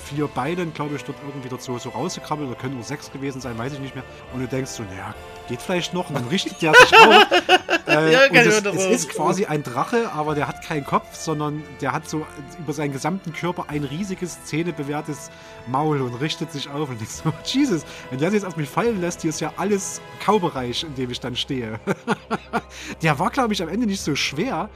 vier 0.05 0.29
Beinen, 0.29 0.73
glaube 0.73 0.95
ich, 0.97 1.05
dort 1.05 1.19
irgendwie 1.27 1.49
dort 1.49 1.63
so, 1.63 1.77
so 1.79 1.91
rausgekrabbelt. 1.91 2.49
Oder 2.49 2.59
können 2.59 2.75
nur 2.75 2.85
sechs 2.85 3.11
gewesen 3.11 3.41
sein, 3.41 3.59
weiß 3.59 3.75
ich 3.75 3.81
nicht 3.81 3.95
mehr. 3.95 4.05
Und 4.33 4.41
du 4.41 4.47
denkst 4.47 4.71
so, 4.71 4.85
naja, 4.85 5.15
geht 5.49 5.63
vielleicht 5.63 5.95
noch. 5.95 6.09
Und 6.09 6.17
dann 6.17 6.29
richtet 6.29 6.63
der 6.63 6.75
sich 6.75 6.95
auf. 6.95 7.27
Äh, 7.89 8.13
Ja, 8.13 8.29
das 8.61 8.75
es 8.75 8.85
ist 8.85 9.09
quasi 9.09 9.47
ein 9.47 9.63
Drache, 9.63 10.13
aber 10.13 10.35
der 10.35 10.47
hat 10.47 10.63
keinen 10.63 10.85
Kopf, 10.85 11.15
sondern 11.15 11.63
der 11.81 11.93
hat 11.93 12.07
so 12.07 12.27
über 12.59 12.75
seinen 12.75 12.93
gesamten 12.93 13.33
Körper 13.33 13.65
ein 13.69 13.83
riesiges, 13.83 14.45
zähnebewehrtes 14.45 15.31
Maul 15.67 16.03
und 16.03 16.15
richtet 16.17 16.53
sich 16.53 16.69
auf 16.69 16.91
und 16.91 17.01
ich 17.03 17.09
so, 17.09 17.33
Jesus, 17.45 17.87
wenn 18.11 18.19
der 18.19 18.31
sich 18.31 18.43
jetzt 18.43 18.47
auf 18.47 18.59
mich 18.59 18.69
fallen 18.69 19.01
lässt, 19.01 19.23
hier 19.23 19.31
ist 19.31 19.41
ja 19.41 19.55
alles 19.57 20.03
Kaubereich, 20.23 20.85
in 20.85 20.95
dem 20.97 21.11
ich 21.11 21.21
dann 21.21 21.35
stehe. 21.35 21.81
der 23.03 23.19
war, 23.19 23.31
glaube 23.31 23.55
ich, 23.55 23.63
am 23.63 23.71
Ende 23.71 23.87
nicht 23.87 24.03
so 24.03 24.15
schwer, 24.15 24.69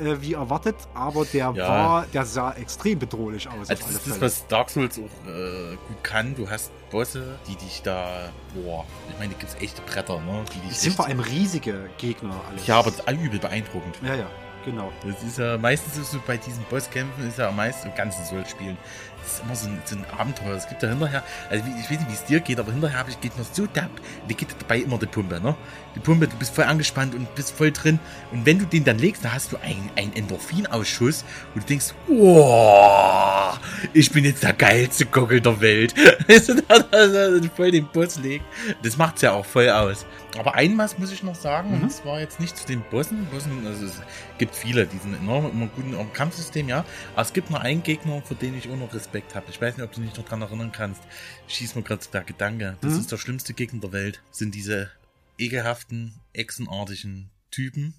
äh, 0.00 0.16
wie 0.20 0.34
erwartet, 0.34 0.76
aber 0.94 1.24
der 1.24 1.52
Ja. 1.54 1.68
war, 1.68 2.06
der 2.06 2.24
sah 2.24 2.52
extrem 2.52 2.98
bedrohlich 2.98 3.46
aus. 3.48 3.68
Also 3.70 3.74
das 3.74 3.82
alle 3.84 3.96
ist 3.96 4.06
das, 4.10 4.20
was 4.20 4.46
Dark 4.46 4.70
Souls 4.70 4.98
auch 4.98 5.28
äh, 5.28 5.76
gut 5.88 6.02
kann. 6.02 6.34
Du 6.34 6.48
hast 6.48 6.70
Bosse, 6.90 7.38
die 7.46 7.56
dich 7.56 7.82
da, 7.82 8.30
boah, 8.54 8.84
ich 9.10 9.18
meine, 9.18 9.32
da 9.34 9.38
gibt's 9.38 9.56
echte 9.60 9.82
Bretter, 9.82 10.20
ne? 10.20 10.44
Die 10.54 10.70
Es 10.70 10.80
sind 10.82 10.94
vor 10.96 11.06
allem 11.06 11.20
riesige 11.20 11.90
Gegner 11.98 12.34
alles. 12.48 12.66
Ja, 12.66 12.78
aber 12.78 12.90
das 12.90 13.00
ist 13.00 13.10
übel 13.20 13.38
beeindruckend. 13.38 13.98
Ja, 14.02 14.14
ja, 14.14 14.26
genau. 14.64 14.90
Das 15.06 15.22
ist 15.22 15.38
ja 15.38 15.58
meistens 15.58 15.98
ist 15.98 16.12
so 16.12 16.18
bei 16.26 16.36
diesen 16.38 16.62
Bosskämpfen, 16.64 17.28
ist 17.28 17.38
ja 17.38 17.48
am 17.48 17.56
meisten 17.56 17.88
im 17.88 17.94
ganzen 17.94 18.24
Souls-Spielen. 18.24 18.78
Das 19.22 19.34
ist 19.34 19.42
immer 19.42 19.56
so 19.56 19.68
ein, 19.68 19.82
so 19.84 19.96
ein 19.96 20.04
Abenteuer. 20.16 20.56
Es 20.56 20.68
gibt 20.68 20.82
da 20.82 20.88
hinterher, 20.88 21.22
also 21.50 21.64
ich 21.66 21.90
weiß 21.90 21.98
nicht, 21.98 22.08
wie 22.08 22.14
es 22.14 22.24
dir 22.24 22.40
geht, 22.40 22.58
aber 22.58 22.72
hinterher 22.72 23.04
ich, 23.08 23.20
geht 23.20 23.36
mir 23.36 23.44
so 23.44 23.66
da, 23.72 23.88
die 24.28 24.34
geht 24.34 24.48
dabei 24.58 24.78
immer 24.78 24.98
die 24.98 25.06
Pumpe, 25.06 25.40
ne? 25.40 25.54
Die 25.94 26.00
Pumpe, 26.00 26.28
du 26.28 26.36
bist 26.36 26.54
voll 26.54 26.64
angespannt 26.64 27.14
und 27.14 27.34
bist 27.34 27.52
voll 27.52 27.72
drin. 27.72 27.98
Und 28.30 28.46
wenn 28.46 28.58
du 28.58 28.66
den 28.66 28.84
dann 28.84 28.98
legst, 28.98 29.24
dann 29.24 29.32
hast 29.32 29.52
du 29.52 29.56
einen, 29.58 29.90
einen 29.96 30.14
Endorphinausschuss 30.14 31.24
und 31.54 31.64
du 31.64 31.66
denkst, 31.66 31.94
wow, 32.06 33.58
ich 33.92 34.10
bin 34.12 34.24
jetzt 34.24 34.42
der 34.42 34.52
geilste 34.52 35.06
Gockel 35.06 35.40
der 35.40 35.60
Welt. 35.60 35.94
Voll 37.56 37.70
den 37.70 37.86
Boss 37.88 38.16
legt. 38.18 38.44
Das 38.82 38.96
macht's 38.96 39.22
ja 39.22 39.32
auch 39.32 39.44
voll 39.44 39.68
aus. 39.68 40.06
Aber 40.38 40.54
einmal 40.54 40.88
muss 40.98 41.10
ich 41.10 41.22
noch 41.22 41.34
sagen, 41.34 41.72
und 41.72 41.82
das 41.82 42.04
war 42.04 42.20
jetzt 42.20 42.38
nicht 42.38 42.56
zu 42.56 42.66
den 42.66 42.82
Bossen. 42.82 43.26
Bossen, 43.26 43.66
also 43.66 43.86
es 43.86 44.00
gibt 44.38 44.54
viele, 44.54 44.86
die 44.86 44.98
sind 44.98 45.14
enorm 45.14 45.50
immer 45.50 45.66
gut 45.66 45.84
im 45.84 46.12
Kampfsystem, 46.12 46.68
ja. 46.68 46.84
Aber 47.12 47.22
es 47.22 47.32
gibt 47.32 47.50
noch 47.50 47.60
einen 47.60 47.82
Gegner, 47.82 48.22
vor 48.22 48.36
dem 48.36 48.56
ich 48.56 48.68
auch 48.68 48.76
noch 48.76 48.94
Respekt 48.94 49.34
habe. 49.34 49.46
Ich 49.50 49.60
weiß 49.60 49.76
nicht, 49.76 49.84
ob 49.84 49.92
du 49.92 50.00
dich 50.00 50.14
noch 50.16 50.24
dran 50.24 50.42
erinnern 50.42 50.72
kannst. 50.72 51.02
Schieß 51.48 51.74
mir 51.74 51.82
gerade 51.82 52.04
der 52.12 52.22
Gedanke. 52.24 52.76
Das 52.80 52.94
Mhm. 52.94 53.00
ist 53.00 53.12
der 53.12 53.18
schlimmste 53.18 53.54
Gegner 53.54 53.80
der 53.80 53.92
Welt. 53.92 54.22
Sind 54.30 54.54
diese 54.54 54.90
ekelhaften, 55.38 56.14
echsenartigen 56.32 57.30
Typen, 57.50 57.94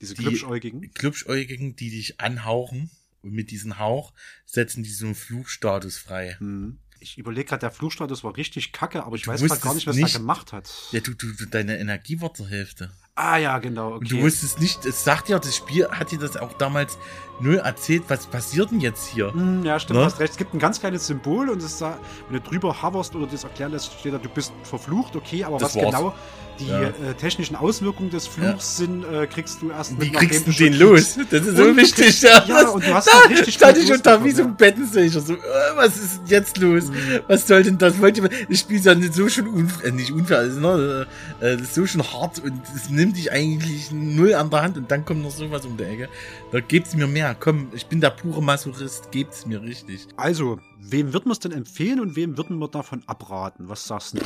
Diese 0.00 0.14
die- 0.14 0.22
Klubschäugigen. 0.22 0.92
Klubschäugigen, 0.94 1.76
die 1.76 1.90
dich 1.90 2.20
anhauchen. 2.20 2.90
Und 3.22 3.32
mit 3.32 3.50
diesem 3.50 3.78
Hauch 3.78 4.14
setzen 4.46 4.82
die 4.82 4.88
so 4.90 5.04
einen 5.04 5.14
Fluchstatus 5.14 5.98
frei. 5.98 6.36
Hm. 6.38 6.78
Ich 7.00 7.18
überlege 7.18 7.46
gerade, 7.48 7.60
der 7.60 7.70
Flugstatus 7.70 8.24
war 8.24 8.36
richtig 8.36 8.72
kacke, 8.72 9.04
aber 9.04 9.16
ich 9.16 9.22
Du 9.22 9.30
weiß 9.30 9.42
gerade 9.42 9.60
gar 9.60 9.74
nicht, 9.74 9.86
was 9.86 9.96
nicht- 9.96 10.14
er 10.14 10.20
gemacht 10.20 10.52
hat. 10.52 10.70
Ja, 10.92 11.00
du, 11.00 11.12
du, 11.14 11.32
du 11.34 11.46
deine 11.46 11.78
Energie 11.78 12.20
wird 12.20 12.36
zur 12.36 12.48
Hälfte. 12.48 12.92
Ah 13.22 13.36
ja, 13.36 13.58
genau. 13.58 13.94
Okay. 13.96 14.08
Du 14.08 14.20
wusstest 14.22 14.60
nicht, 14.60 14.86
es 14.86 15.04
sagt 15.04 15.28
ja, 15.28 15.38
das 15.38 15.54
Spiel 15.54 15.88
hat 15.90 16.10
dir 16.10 16.18
das 16.18 16.36
auch 16.38 16.52
damals 16.54 16.96
null 17.38 17.56
erzählt, 17.56 18.04
was 18.08 18.26
passiert 18.26 18.70
denn 18.70 18.80
jetzt 18.80 19.06
hier? 19.08 19.32
Hm, 19.32 19.62
ja, 19.64 19.78
stimmt, 19.78 19.98
Ne? 19.98 20.04
du 20.06 20.10
hast 20.10 20.20
recht. 20.20 20.32
Es 20.32 20.36
gibt 20.38 20.54
ein 20.54 20.58
ganz 20.58 20.80
kleines 20.80 21.06
Symbol 21.06 21.50
und 21.50 21.62
es 21.62 21.78
da, 21.78 21.98
wenn 22.28 22.42
du 22.42 22.48
drüber 22.48 22.82
hoverst 22.82 23.14
oder 23.14 23.26
das 23.26 23.44
erklären 23.44 23.72
lässt, 23.72 23.92
steht 23.98 24.14
da, 24.14 24.18
du 24.18 24.28
bist 24.28 24.52
verflucht, 24.62 25.16
okay, 25.16 25.44
aber 25.44 25.58
Das 25.58 25.74
was 25.74 25.82
war's. 25.82 25.94
genau 25.94 26.14
die 26.60 26.68
Ja. 26.68 26.82
äh, 26.82 27.14
technischen 27.18 27.56
Auswirkungen 27.56 28.10
des 28.10 28.26
Fluchs 28.26 28.76
sind, 28.76 29.04
äh, 29.04 29.26
kriegst 29.26 29.60
du 29.62 29.70
erst 29.70 29.92
Wie 30.00 30.04
mit, 30.04 30.12
nachdem 30.12 30.28
kriegst 30.28 30.46
du 30.46 30.52
den 30.52 30.74
los? 30.78 31.18
Das 31.30 31.46
ist 31.46 31.56
so 31.56 31.76
wichtig. 31.76 32.22
Ja, 32.22 32.44
ja, 32.46 32.68
und 32.68 32.86
du 32.86 32.94
hast 32.94 33.08
da 33.08 33.18
richtig 33.28 33.54
stand 33.54 33.78
ich 33.78 34.02
da 34.02 34.22
wie 34.24 34.30
so 34.30 34.42
ein 34.42 34.54
Bettensicher. 34.56 35.20
So, 35.20 35.34
äh, 35.34 35.38
was 35.74 35.96
ist 35.96 36.18
denn 36.18 36.26
jetzt 36.26 36.58
los? 36.58 36.84
Mhm. 36.88 37.20
Was 37.26 37.46
soll 37.46 37.62
denn 37.62 37.78
das? 37.78 37.98
Wollte 38.00 38.28
das 38.48 38.58
Spiel 38.58 38.76
ist 38.76 38.86
ja 38.86 38.94
nicht 38.94 39.14
so 39.14 39.28
schon 39.28 39.48
unfair, 39.48 39.88
äh, 39.88 39.92
nicht 39.92 40.12
unfair, 40.12 40.38
also, 40.38 40.60
ne, 40.60 41.06
äh, 41.40 41.56
das 41.56 41.62
ist 41.62 41.74
so 41.74 41.86
schon 41.86 42.02
hart 42.02 42.38
und 42.40 42.60
es 42.76 42.90
nimmt 42.90 43.16
dich 43.16 43.32
eigentlich 43.32 43.90
null 43.90 44.34
an 44.34 44.50
der 44.50 44.62
Hand 44.62 44.76
und 44.76 44.90
dann 44.90 45.04
kommt 45.04 45.22
noch 45.22 45.30
sowas 45.30 45.64
um 45.64 45.76
die 45.76 45.84
Ecke. 45.84 46.08
Da 46.52 46.60
gebt's 46.60 46.94
mir 46.94 47.06
mehr. 47.06 47.34
Komm, 47.38 47.68
ich 47.74 47.86
bin 47.86 48.00
der 48.00 48.10
pure 48.10 48.42
Masochist, 48.42 49.10
gebt's 49.10 49.46
mir 49.46 49.62
richtig. 49.62 50.06
Also, 50.16 50.58
wem 50.80 51.12
wird 51.12 51.24
man 51.26 51.32
es 51.32 51.38
denn 51.38 51.52
empfehlen 51.52 52.00
und 52.00 52.16
wem 52.16 52.36
würden 52.36 52.58
wir 52.58 52.68
davon 52.68 53.02
abraten? 53.06 53.68
Was 53.68 53.86
sagst 53.86 54.14
du? 54.14 54.20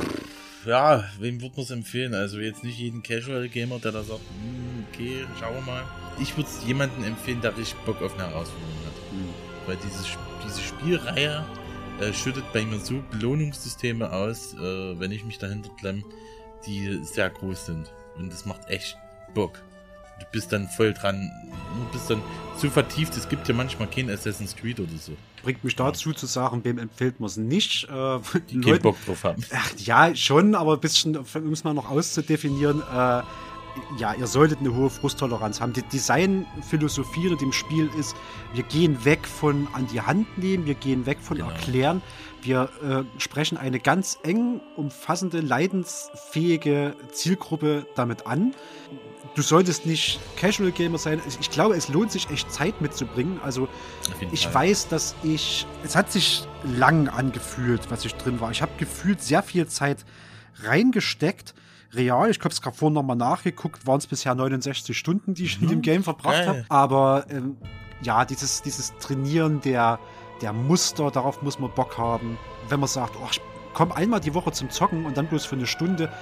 Ja, 0.66 1.04
wem 1.18 1.40
wird 1.42 1.56
man 1.56 1.64
es 1.64 1.70
empfehlen? 1.70 2.14
Also 2.14 2.38
jetzt 2.38 2.64
nicht 2.64 2.78
jeden 2.78 3.02
Casual 3.02 3.48
Gamer, 3.48 3.78
der 3.78 3.92
da 3.92 4.02
sagt, 4.02 4.20
hm, 4.20 4.86
okay, 4.92 5.26
schauen 5.38 5.54
wir 5.56 5.62
mal. 5.62 5.82
Ich 6.18 6.36
würde 6.36 6.48
es 6.48 6.66
jemandem 6.66 7.04
empfehlen, 7.04 7.40
der 7.40 7.56
richtig 7.56 7.78
Bock 7.84 8.00
auf 8.02 8.14
eine 8.14 8.28
Herausforderung 8.28 8.78
hat. 8.86 9.10
Hm. 9.12 9.28
Weil 9.66 9.76
diese, 9.84 10.02
Sp- 10.08 10.20
diese 10.46 10.60
Spielreihe 10.60 11.44
äh, 12.00 12.12
schüttet 12.12 12.44
bei 12.52 12.64
mir 12.64 12.78
so 12.78 13.02
Belohnungssysteme 13.10 14.10
aus, 14.12 14.54
äh, 14.54 14.98
wenn 14.98 15.12
ich 15.12 15.24
mich 15.24 15.38
dahinter 15.38 15.70
klemm, 15.78 16.04
die 16.66 17.00
sehr 17.04 17.30
groß 17.30 17.66
sind. 17.66 17.92
Und 18.16 18.32
das 18.32 18.46
macht 18.46 18.68
echt 18.68 18.96
Bock. 19.34 19.62
Du 20.20 20.26
bist 20.32 20.52
dann 20.52 20.68
voll 20.68 20.92
dran, 20.94 21.30
du 21.76 21.92
bist 21.92 22.08
dann 22.10 22.22
so 22.56 22.70
vertieft, 22.70 23.16
es 23.16 23.28
gibt 23.28 23.48
ja 23.48 23.54
manchmal 23.54 23.88
kein 23.88 24.08
Assassin's 24.10 24.54
Creed 24.54 24.78
oder 24.80 24.96
so, 24.98 25.12
Bringt 25.42 25.62
mich 25.64 25.76
dazu 25.76 26.12
zu 26.12 26.26
sagen, 26.26 26.64
wem 26.64 26.78
empfiehlt 26.78 27.20
man 27.20 27.26
es 27.26 27.36
nicht? 27.36 27.88
Äh, 27.90 28.18
die 28.50 28.60
keinen 28.60 28.80
Bock 28.80 28.96
drauf 29.04 29.24
haben. 29.24 29.44
Ach, 29.52 29.72
ja, 29.78 30.14
schon, 30.14 30.54
aber 30.54 30.74
ein 30.74 30.80
bisschen, 30.80 31.16
um 31.16 31.52
es 31.52 31.64
mal 31.64 31.74
noch 31.74 31.90
auszudefinieren, 31.90 32.80
äh, 32.80 33.22
ja, 33.98 34.14
ihr 34.16 34.28
solltet 34.28 34.60
eine 34.60 34.72
hohe 34.74 34.88
Frusttoleranz 34.88 35.60
haben. 35.60 35.72
Die 35.72 35.82
Designphilosophie 35.82 37.26
in 37.26 37.38
dem 37.38 37.52
Spiel 37.52 37.90
ist, 37.98 38.14
wir 38.52 38.62
gehen 38.62 39.04
weg 39.04 39.26
von 39.26 39.66
an 39.72 39.88
die 39.88 40.00
Hand 40.00 40.38
nehmen, 40.38 40.64
wir 40.64 40.74
gehen 40.74 41.06
weg 41.06 41.18
von 41.20 41.38
Genau. 41.38 41.50
erklären, 41.50 42.00
wir 42.42 42.68
äh, 42.82 43.20
sprechen 43.20 43.58
eine 43.58 43.80
ganz 43.80 44.16
eng 44.22 44.60
umfassende, 44.76 45.40
leidensfähige 45.40 46.94
Zielgruppe 47.12 47.86
damit 47.96 48.26
an. 48.26 48.54
Du 49.34 49.42
solltest 49.42 49.84
nicht 49.84 50.20
Casual 50.36 50.70
Gamer 50.70 50.98
sein. 50.98 51.20
Ich- 51.40 51.50
glaube, 51.50 51.74
es 51.74 51.88
lohnt 51.88 52.12
sich 52.12 52.30
echt 52.30 52.52
Zeit 52.52 52.80
mitzubringen. 52.80 53.40
Also 53.42 53.68
ich 54.32 54.44
Fall. 54.46 54.54
weiß, 54.68 54.88
dass 54.88 55.14
ich. 55.24 55.66
Es 55.82 55.96
hat 55.96 56.12
sich 56.12 56.46
lang 56.62 57.08
angefühlt, 57.08 57.90
was 57.90 58.04
ich 58.04 58.14
drin 58.14 58.40
war. 58.40 58.50
Ich 58.52 58.62
habe 58.62 58.72
gefühlt 58.78 59.20
sehr 59.22 59.42
viel 59.42 59.66
Zeit 59.66 60.04
reingesteckt. 60.62 61.54
Real, 61.94 62.28
ich 62.30 62.38
habe 62.40 62.48
es 62.48 62.60
gerade 62.60 62.76
vorhin 62.76 62.94
nochmal 62.94 63.16
nachgeguckt, 63.16 63.86
waren 63.86 63.98
es 63.98 64.06
bisher 64.06 64.34
69 64.34 64.96
Stunden, 64.98 65.34
die 65.34 65.44
ich 65.44 65.62
in 65.62 65.68
dem 65.68 65.82
Game 65.82 66.02
verbracht 66.02 66.46
habe. 66.46 66.64
Aber 66.68 67.26
ähm, 67.30 67.56
ja, 68.02 68.24
dieses, 68.24 68.62
dieses 68.62 68.96
Trainieren 68.98 69.60
der, 69.60 70.00
der 70.42 70.52
Muster, 70.52 71.10
darauf 71.12 71.42
muss 71.42 71.58
man 71.60 71.70
Bock 71.72 71.96
haben. 71.98 72.36
Wenn 72.68 72.80
man 72.80 72.88
sagt, 72.88 73.14
oh, 73.22 73.28
ich 73.30 73.40
komme 73.74 73.94
einmal 73.94 74.20
die 74.20 74.34
Woche 74.34 74.50
zum 74.50 74.70
Zocken 74.70 75.06
und 75.06 75.16
dann 75.16 75.26
bloß 75.28 75.44
für 75.44 75.54
eine 75.54 75.66
Stunde, 75.66 76.12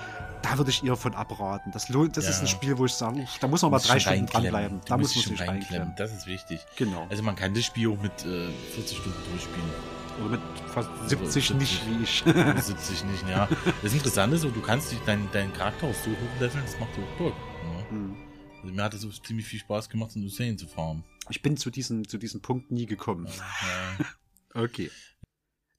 da 0.43 0.59
würde 0.59 0.70
ich 0.70 0.84
eher 0.84 0.97
von 0.97 1.14
abraten. 1.14 1.70
Das, 1.72 1.88
lohnt, 1.88 2.16
das 2.16 2.24
Ja. 2.24 2.30
ist 2.30 2.40
ein 2.40 2.49
Spiel, 2.49 2.76
wo 2.78 2.84
ich 2.86 2.93
sage, 2.93 3.26
da 3.40 3.49
muss 3.49 3.62
man 3.62 3.70
mal 3.70 3.78
drei 3.78 3.99
Stunden 4.01 4.26
dranbleiben. 4.26 4.80
Da 4.86 4.97
muss 4.99 5.14
man 5.14 5.24
sich 5.24 5.40
reinklemmen. 5.49 5.95
Das 5.97 6.12
ist 6.12 6.26
wichtig. 6.26 6.61
Genau. 6.76 7.07
Also 7.11 7.22
man 7.22 7.36
kann 7.36 7.55
das 7.55 7.64
Spiel 7.64 7.88
auch 7.90 8.01
mit 8.03 8.12
äh, 8.24 8.51
40 8.74 8.99
Stunden 8.99 9.18
durchspielen. 9.30 9.70
Oder 10.20 10.28
mit 10.30 10.40
fast 10.74 10.90
70 11.09 11.47
70. 11.49 11.55
nicht 11.59 11.82
wie 11.88 12.03
ich. 12.05 12.26
Oder 12.26 12.57
70 12.61 13.05
nicht, 13.05 13.28
ja. 13.28 13.49
Das 13.82 13.93
Interessante 13.95 14.36
ist, 14.36 14.43
so, 14.43 14.51
du 14.51 14.61
kannst 14.61 14.93
dich 14.93 14.99
deinen 15.01 15.30
deinen 15.32 15.53
Charakter 15.55 15.86
auch 15.86 15.95
so 15.95 16.11
hochleveln, 16.11 16.62
das 16.64 16.78
macht 16.78 16.90
auch 16.90 17.18
Bock. 17.18 17.34
Ja. 17.64 17.90
Hm. 17.90 18.16
Also 18.62 18.74
mir 18.74 18.82
hat 18.84 18.95
es 18.95 19.22
ziemlich 19.22 19.47
viel 19.47 19.59
Spaß 19.61 19.88
gemacht, 19.88 20.14
in 20.14 20.24
Usain 20.24 20.59
zu 20.59 20.66
fahren. 20.68 21.03
ich 21.30 21.40
bin 21.43 21.57
zu 21.57 21.70
diesem, 21.70 22.07
zu 22.07 22.18
diesem 22.18 22.40
Punkt 22.43 22.70
nie 22.70 22.86
gekommen. 22.86 23.26
Ja. 23.26 24.05
Okay. 24.55 24.90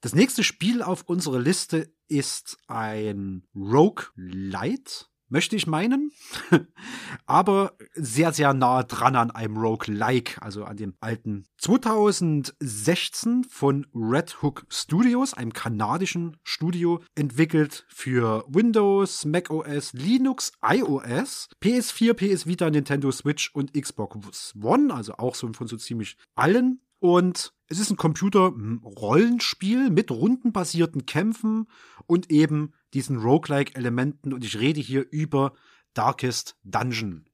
Das 0.04 0.14
nächste 0.14 0.44
Spiel 0.44 0.82
auf 0.82 1.04
unserer 1.04 1.40
Liste 1.40 1.90
ist 2.10 2.58
ein 2.68 3.48
Rogue 3.56 4.04
Light, 4.18 5.10
möchte 5.30 5.56
ich 5.56 5.66
meinen. 5.66 6.12
Aber 7.26 7.78
sehr, 7.94 8.34
sehr 8.34 8.54
nah 8.54 8.84
dran 8.84 9.16
an 9.16 9.32
einem 9.32 9.56
Rogue-like, 9.56 10.40
also 10.42 10.66
an 10.66 10.76
dem 10.76 10.96
alten 11.00 11.46
2016 11.58 13.46
von 13.46 13.88
Red 13.96 14.42
Hook 14.42 14.66
Studios, 14.68 15.36
einem 15.36 15.54
kanadischen 15.54 16.36
Studio, 16.44 17.02
entwickelt 17.16 17.86
für 17.88 18.44
Windows, 18.50 19.24
macOS, 19.24 19.94
Linux, 19.94 20.52
iOS, 20.62 21.48
PS4, 21.64 22.14
PS 22.14 22.46
Vita, 22.46 22.70
Nintendo 22.70 23.10
Switch 23.10 23.52
und 23.56 23.72
Xbox 23.74 24.54
One, 24.62 24.94
also 24.94 25.14
auch 25.14 25.36
so 25.36 25.50
von 25.54 25.68
so 25.68 25.78
ziemlich 25.78 26.18
allen. 26.36 26.82
Und 27.04 27.52
es 27.68 27.80
ist 27.80 27.92
ein 27.92 27.98
Computer-Rollenspiel 27.98 29.90
mit 29.90 30.10
rundenbasierten 30.10 31.06
Kämpfen 31.06 31.68
und 32.08 32.32
eben 32.32 32.72
diesen 32.94 33.18
Roguelike-Elementen. 33.18 34.32
Und 34.32 34.46
ich 34.46 34.58
rede 34.58 34.80
hier 34.80 35.06
über 35.12 35.52
Darkest 35.94 36.56
Dungeon. 36.64 37.26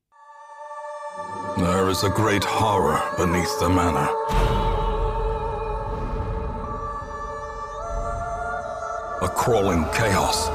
There 1.57 1.88
is 1.91 2.03
a 2.03 2.09
great 2.09 2.43
horror 2.43 2.99
beneath 3.15 3.59
the 3.59 3.70
manor. 3.70 4.09
A 9.22 9.28
crawling 9.28 9.86
chaos 9.93 10.47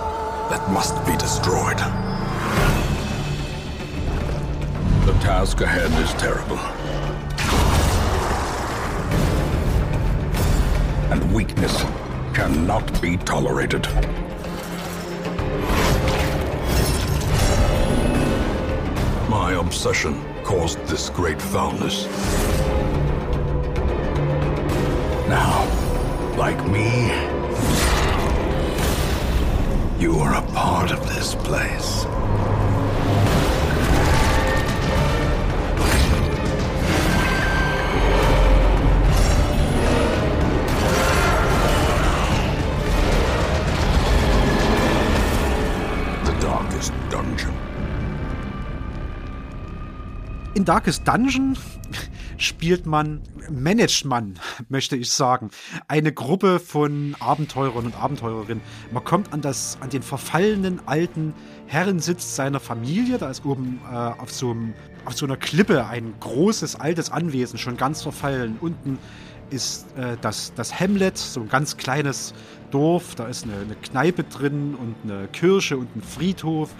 that 0.50 0.68
must 0.72 0.96
be 1.06 1.16
destroyed. 1.18 1.78
The 5.06 5.12
task 5.20 5.60
ahead 5.60 5.92
is 6.02 6.12
terrible. 6.14 6.58
And 11.10 11.32
weakness 11.32 11.82
cannot 12.34 13.00
be 13.00 13.16
tolerated. 13.18 13.86
My 19.28 19.56
obsession 19.58 20.22
caused 20.44 20.78
this 20.86 21.10
great 21.10 21.40
foulness. 21.40 22.06
Now, 25.28 25.64
like 26.36 26.60
me, 26.66 27.08
you 30.00 30.18
are 30.18 30.34
a 30.34 30.42
part 30.52 30.90
of 30.90 31.00
this 31.08 31.34
place. 31.36 32.04
In 50.64 50.66
Darkest 50.66 51.06
Dungeon 51.06 51.58
spielt 52.38 52.86
man, 52.86 53.20
managt 53.50 54.06
man, 54.06 54.40
möchte 54.70 54.96
ich 54.96 55.10
sagen, 55.10 55.50
eine 55.88 56.10
Gruppe 56.10 56.58
von 56.58 57.14
Abenteurern 57.20 57.84
und 57.84 57.94
Abenteurerinnen. 57.94 58.62
Man 58.90 59.04
kommt 59.04 59.34
an, 59.34 59.42
das, 59.42 59.76
an 59.82 59.90
den 59.90 60.00
verfallenen 60.00 60.80
alten 60.86 61.34
Herrensitz 61.66 62.34
seiner 62.34 62.60
Familie. 62.60 63.18
Da 63.18 63.28
ist 63.28 63.44
oben 63.44 63.78
äh, 63.92 63.94
auf, 63.94 64.32
so 64.32 64.52
einem, 64.52 64.72
auf 65.04 65.12
so 65.12 65.26
einer 65.26 65.36
Klippe 65.36 65.86
ein 65.86 66.14
großes 66.18 66.76
altes 66.76 67.10
Anwesen, 67.10 67.58
schon 67.58 67.76
ganz 67.76 68.00
verfallen. 68.00 68.56
Unten 68.58 68.98
ist 69.50 69.86
äh, 69.98 70.16
das, 70.22 70.54
das 70.54 70.80
Hamlet, 70.80 71.18
so 71.18 71.40
ein 71.40 71.50
ganz 71.50 71.76
kleines 71.76 72.32
Dorf. 72.70 73.14
Da 73.16 73.26
ist 73.26 73.44
eine, 73.44 73.56
eine 73.56 73.74
Kneipe 73.74 74.24
drin 74.24 74.74
und 74.74 74.94
eine 75.04 75.28
Kirche 75.28 75.76
und 75.76 75.94
ein 75.94 76.00
Friedhof 76.00 76.70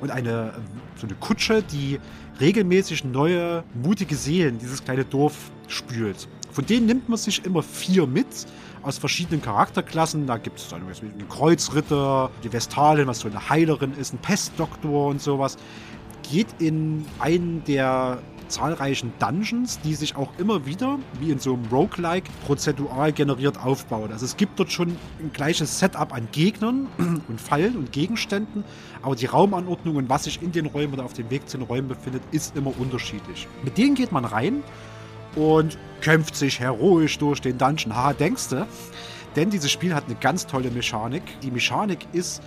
und 0.00 0.12
eine 0.12 0.52
so 0.96 1.06
eine 1.06 1.16
Kutsche, 1.16 1.62
die 1.62 1.98
regelmäßig 2.42 3.04
neue, 3.04 3.62
mutige 3.72 4.16
Seelen 4.16 4.58
dieses 4.58 4.84
kleine 4.84 5.04
Dorf 5.04 5.50
spült. 5.68 6.28
Von 6.50 6.66
denen 6.66 6.86
nimmt 6.86 7.08
man 7.08 7.16
sich 7.16 7.44
immer 7.46 7.62
vier 7.62 8.06
mit 8.06 8.26
aus 8.82 8.98
verschiedenen 8.98 9.40
Charakterklassen. 9.40 10.26
Da 10.26 10.36
gibt 10.36 10.58
es 10.58 10.72
einen 10.72 11.28
Kreuzritter, 11.28 12.30
die 12.42 12.50
Vestalin, 12.50 13.06
was 13.06 13.20
so 13.20 13.28
eine 13.28 13.48
Heilerin 13.48 13.94
ist, 13.98 14.12
ein 14.12 14.18
Pestdoktor 14.18 15.06
und 15.08 15.22
sowas. 15.22 15.56
Geht 16.30 16.48
in 16.58 17.06
einen 17.20 17.62
der 17.64 18.18
zahlreichen 18.52 19.12
Dungeons, 19.18 19.80
die 19.80 19.94
sich 19.94 20.14
auch 20.14 20.30
immer 20.38 20.66
wieder, 20.66 20.98
wie 21.18 21.30
in 21.30 21.38
so 21.38 21.54
einem 21.54 21.66
Roguelike, 21.66 22.30
prozedural 22.46 23.12
generiert 23.12 23.58
aufbauen. 23.58 24.12
Also 24.12 24.24
es 24.24 24.36
gibt 24.36 24.60
dort 24.60 24.70
schon 24.70 24.96
ein 25.20 25.32
gleiches 25.32 25.78
Setup 25.78 26.12
an 26.12 26.28
Gegnern 26.30 26.86
und 27.28 27.40
Fallen 27.40 27.76
und 27.76 27.92
Gegenständen, 27.92 28.64
aber 29.02 29.16
die 29.16 29.26
Raumanordnung 29.26 29.96
und 29.96 30.08
was 30.08 30.24
sich 30.24 30.42
in 30.42 30.52
den 30.52 30.66
Räumen 30.66 30.94
oder 30.94 31.04
auf 31.04 31.14
dem 31.14 31.30
Weg 31.30 31.48
zu 31.48 31.56
den 31.58 31.66
Räumen 31.66 31.88
befindet, 31.88 32.22
ist 32.30 32.56
immer 32.56 32.72
unterschiedlich. 32.78 33.48
Mit 33.64 33.78
denen 33.78 33.94
geht 33.94 34.12
man 34.12 34.24
rein 34.24 34.62
und 35.34 35.78
kämpft 36.02 36.36
sich 36.36 36.60
heroisch 36.60 37.18
durch 37.18 37.40
den 37.40 37.58
Dungeon. 37.58 37.96
Ha, 37.96 38.12
denkst 38.12 38.48
du? 38.50 38.66
Denn 39.34 39.48
dieses 39.48 39.70
Spiel 39.70 39.94
hat 39.94 40.04
eine 40.06 40.16
ganz 40.16 40.46
tolle 40.46 40.70
Mechanik. 40.70 41.22
Die 41.40 41.50
Mechanik 41.50 42.06
ist 42.12 42.42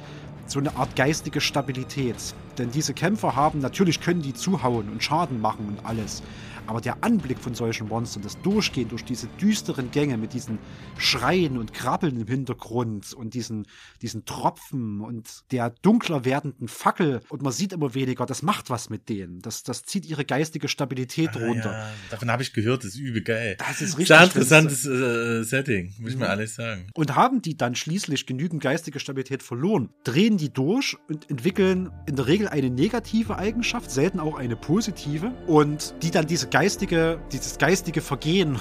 so 0.46 0.60
eine 0.60 0.76
Art 0.76 0.96
geistige 0.96 1.42
Stabilität. 1.42 2.16
Denn 2.58 2.72
diese 2.72 2.94
Kämpfer 2.94 3.36
haben, 3.36 3.60
natürlich 3.60 4.02
können 4.02 4.22
die 4.22 4.34
zuhauen 4.34 4.90
und 4.90 5.04
Schaden 5.04 5.42
machen 5.42 5.68
und 5.68 5.86
alles. 5.86 6.24
Aber 6.68 6.82
der 6.82 7.04
Anblick 7.04 7.40
von 7.40 7.54
solchen 7.54 7.88
Monstern, 7.88 8.24
das 8.24 8.40
Durchgehen 8.42 8.90
durch 8.90 9.04
diese 9.04 9.28
düsteren 9.40 9.92
Gänge 9.92 10.18
mit 10.18 10.34
diesen 10.34 10.60
Schreien 10.98 11.58
und 11.58 11.74
Krabbeln 11.74 12.20
im 12.20 12.28
Hintergrund 12.28 13.14
und 13.14 13.34
diesen, 13.34 13.68
diesen 14.02 14.26
Tropfen 14.26 15.02
und 15.02 15.44
der 15.52 15.70
dunkler 15.82 16.26
werdenden 16.26 16.68
Fackel 16.68 17.22
und 17.30 17.42
man 17.42 17.52
sieht 17.52 17.74
immer 17.74 17.94
weniger, 17.94 18.26
das 18.26 18.42
macht 18.42 18.70
was 18.70 18.90
mit 18.90 19.10
denen. 19.10 19.42
Das, 19.42 19.64
das 19.64 19.84
zieht 19.84 20.06
ihre 20.06 20.26
geistige 20.26 20.68
Stabilität 20.68 21.36
runter. 21.36 21.72
Ah, 21.72 21.90
Ja, 21.90 21.94
davon 22.12 22.32
habe 22.32 22.44
ich 22.44 22.54
gehört, 22.54 22.84
das 22.84 22.92
ist 22.92 23.00
übel 23.00 23.22
geil. 23.22 23.58
Das 23.60 23.82
ist 23.82 23.98
richtig 23.98 24.08
Sehr 24.08 24.24
interessantes 24.24 24.86
äh, 24.86 25.44
Setting, 25.44 25.94
muss 26.00 26.12
ich 26.12 26.18
mal 26.18 26.30
alles 26.30 26.56
sagen. 26.56 26.88
Und 26.94 27.16
haben 27.16 27.42
die 27.42 27.58
dann 27.58 27.76
schließlich 27.76 28.26
genügend 28.26 28.62
geistige 28.62 29.00
Stabilität 29.00 29.44
verloren, 29.44 29.90
drehen 30.04 30.38
die 30.38 30.52
durch 30.52 30.96
und 31.08 31.30
entwickeln 31.30 31.92
in 32.08 32.16
der 32.16 32.28
Regel 32.28 32.48
eine 32.48 32.70
negative 32.70 33.38
Eigenschaft, 33.38 33.92
selten 33.92 34.20
auch 34.20 34.36
eine 34.38 34.56
positive, 34.56 35.32
und 35.48 35.94
die 36.02 36.12
dann 36.12 36.28
diese 36.28 36.48
geistige, 36.56 37.20
dieses 37.34 37.58
geistige 37.58 38.00
Vergehen 38.00 38.58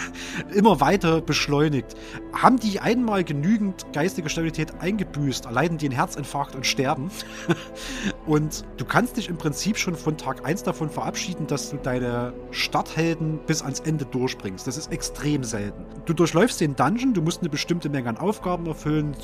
immer 0.54 0.80
weiter 0.80 1.20
beschleunigt. 1.20 1.94
Haben 2.32 2.58
die 2.58 2.80
einmal 2.80 3.22
genügend 3.22 3.84
geistige 3.92 4.30
Stabilität 4.30 4.72
eingebüßt, 4.80 5.44
erleiden 5.44 5.76
die 5.76 5.84
einen 5.84 5.94
Herzinfarkt 5.94 6.54
und 6.54 6.64
sterben. 6.64 7.10
und 8.26 8.64
du 8.78 8.86
kannst 8.86 9.18
dich 9.18 9.28
im 9.28 9.36
Prinzip 9.36 9.76
schon 9.76 9.94
von 9.94 10.16
Tag 10.16 10.46
1 10.46 10.62
davon 10.62 10.88
verabschieden, 10.88 11.46
dass 11.46 11.68
du 11.68 11.76
deine 11.76 12.32
Starthelden 12.50 13.40
bis 13.46 13.60
ans 13.60 13.80
Ende 13.80 14.06
durchbringst. 14.06 14.66
Das 14.66 14.78
ist 14.78 14.90
extrem 14.90 15.44
selten. 15.44 15.84
Du 16.06 16.14
durchläufst 16.14 16.62
den 16.62 16.74
Dungeon, 16.76 17.12
du 17.12 17.20
musst 17.20 17.42
eine 17.42 17.50
bestimmte 17.50 17.90
Menge 17.90 18.08
an 18.08 18.16
Aufgaben 18.16 18.64
erfüllen, 18.64 19.14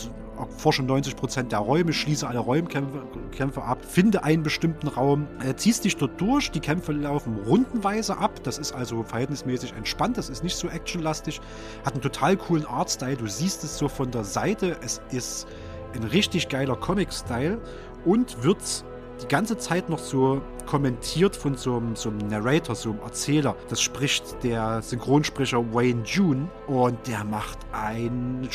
forsche 0.48 0.82
90% 0.82 1.44
der 1.44 1.58
Räume, 1.58 1.92
schließe 1.92 2.26
alle 2.26 2.38
Räumkämpfe 2.38 3.02
Kämpfe 3.30 3.62
ab, 3.62 3.78
finde 3.84 4.24
einen 4.24 4.42
bestimmten 4.42 4.88
Raum, 4.88 5.26
äh, 5.44 5.54
ziehst 5.54 5.84
dich 5.84 5.96
dort 5.96 6.20
durch, 6.20 6.50
die 6.50 6.60
Kämpfe 6.60 6.92
laufen 6.92 7.38
rundenweise 7.46 8.18
ab, 8.18 8.42
das 8.42 8.58
ist 8.58 8.72
also 8.72 9.02
verhältnismäßig 9.02 9.72
entspannt, 9.72 10.18
das 10.18 10.28
ist 10.28 10.42
nicht 10.42 10.56
so 10.56 10.68
actionlastig, 10.68 11.40
hat 11.84 11.94
einen 11.94 12.02
total 12.02 12.36
coolen 12.36 12.66
Artstyle, 12.66 13.16
du 13.16 13.26
siehst 13.26 13.64
es 13.64 13.78
so 13.78 13.88
von 13.88 14.10
der 14.10 14.24
Seite, 14.24 14.76
es 14.82 15.00
ist 15.10 15.46
ein 15.94 16.04
richtig 16.04 16.48
geiler 16.48 16.76
Comic-Style 16.76 17.58
und 18.04 18.42
wird 18.42 18.84
die 19.22 19.28
ganze 19.28 19.58
Zeit 19.58 19.88
noch 19.88 19.98
so 19.98 20.40
kommentiert 20.66 21.36
von 21.36 21.56
so 21.56 21.76
einem, 21.76 21.96
so 21.96 22.10
einem 22.10 22.28
Narrator, 22.28 22.74
so 22.74 22.90
einem 22.90 23.00
Erzähler. 23.00 23.56
Das 23.68 23.80
spricht 23.80 24.42
der 24.42 24.82
Synchronsprecher 24.82 25.74
Wayne 25.74 26.02
June 26.04 26.48
und 26.66 27.06
der 27.06 27.24
macht 27.24 27.58
einen 27.72 28.48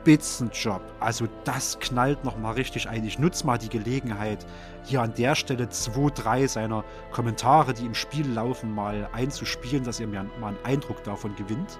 Spitzenjob. 0.00 0.80
Also 0.98 1.26
das 1.44 1.78
knallt 1.78 2.24
nochmal 2.24 2.54
richtig 2.54 2.88
ein. 2.88 3.04
Ich 3.04 3.18
nutze 3.18 3.46
mal 3.46 3.58
die 3.58 3.68
Gelegenheit, 3.68 4.46
hier 4.84 5.02
an 5.02 5.12
der 5.14 5.34
Stelle 5.34 5.68
zwei, 5.68 6.10
drei 6.10 6.46
seiner 6.46 6.84
Kommentare, 7.12 7.74
die 7.74 7.84
im 7.84 7.94
Spiel 7.94 8.26
laufen, 8.32 8.74
mal 8.74 9.08
einzuspielen, 9.12 9.84
dass 9.84 10.00
ihr 10.00 10.06
mir 10.06 10.24
mal 10.40 10.48
einen 10.48 10.64
Eindruck 10.64 11.04
davon 11.04 11.36
gewinnt. 11.36 11.78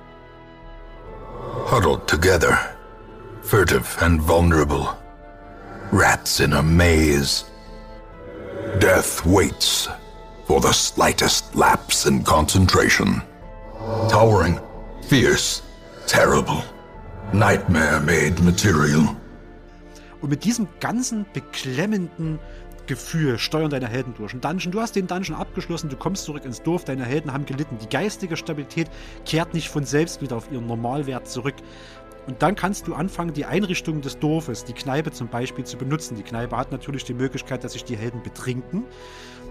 Huddled 1.70 2.06
together, 2.06 2.58
furtive 3.42 3.86
and 4.04 4.20
vulnerable. 4.28 4.88
Rats 5.90 6.40
in 6.40 6.52
a 6.52 6.62
maze. 6.62 7.46
Death 8.78 9.24
waits 9.24 9.88
for 10.46 10.60
the 10.60 10.72
slightest 10.72 11.54
lapse 11.54 12.06
in 12.06 12.22
concentration. 12.22 13.22
Towering, 14.08 14.60
fierce, 15.08 15.62
terrible. 16.06 16.62
Nightmare 17.32 18.00
made 18.00 18.42
material. 18.42 19.16
Und 20.20 20.30
mit 20.30 20.44
diesem 20.44 20.66
ganzen 20.80 21.26
beklemmenden 21.32 22.40
Gefühl 22.86 23.38
steuern 23.38 23.70
deine 23.70 23.86
Helden 23.86 24.14
durch. 24.16 24.34
Ein 24.34 24.40
Dungeon, 24.40 24.72
du 24.72 24.80
hast 24.80 24.96
den 24.96 25.06
Dungeon 25.06 25.36
abgeschlossen, 25.36 25.88
du 25.88 25.96
kommst 25.96 26.24
zurück 26.24 26.44
ins 26.44 26.60
Dorf, 26.62 26.84
deine 26.84 27.04
Helden 27.04 27.32
haben 27.32 27.46
gelitten. 27.46 27.78
Die 27.80 27.88
geistige 27.88 28.36
Stabilität 28.36 28.90
kehrt 29.24 29.54
nicht 29.54 29.68
von 29.68 29.84
selbst 29.84 30.20
wieder 30.22 30.36
auf 30.36 30.50
ihren 30.50 30.66
Normalwert 30.66 31.28
zurück. 31.28 31.54
Und 32.26 32.42
dann 32.42 32.56
kannst 32.56 32.88
du 32.88 32.94
anfangen, 32.94 33.32
die 33.32 33.44
Einrichtungen 33.44 34.02
des 34.02 34.18
Dorfes, 34.18 34.64
die 34.64 34.72
Kneipe 34.72 35.12
zum 35.12 35.28
Beispiel, 35.28 35.64
zu 35.64 35.78
benutzen. 35.78 36.16
Die 36.16 36.24
Kneipe 36.24 36.56
hat 36.56 36.72
natürlich 36.72 37.04
die 37.04 37.14
Möglichkeit, 37.14 37.62
dass 37.62 37.74
sich 37.74 37.84
die 37.84 37.96
Helden 37.96 38.22
betrinken. 38.24 38.84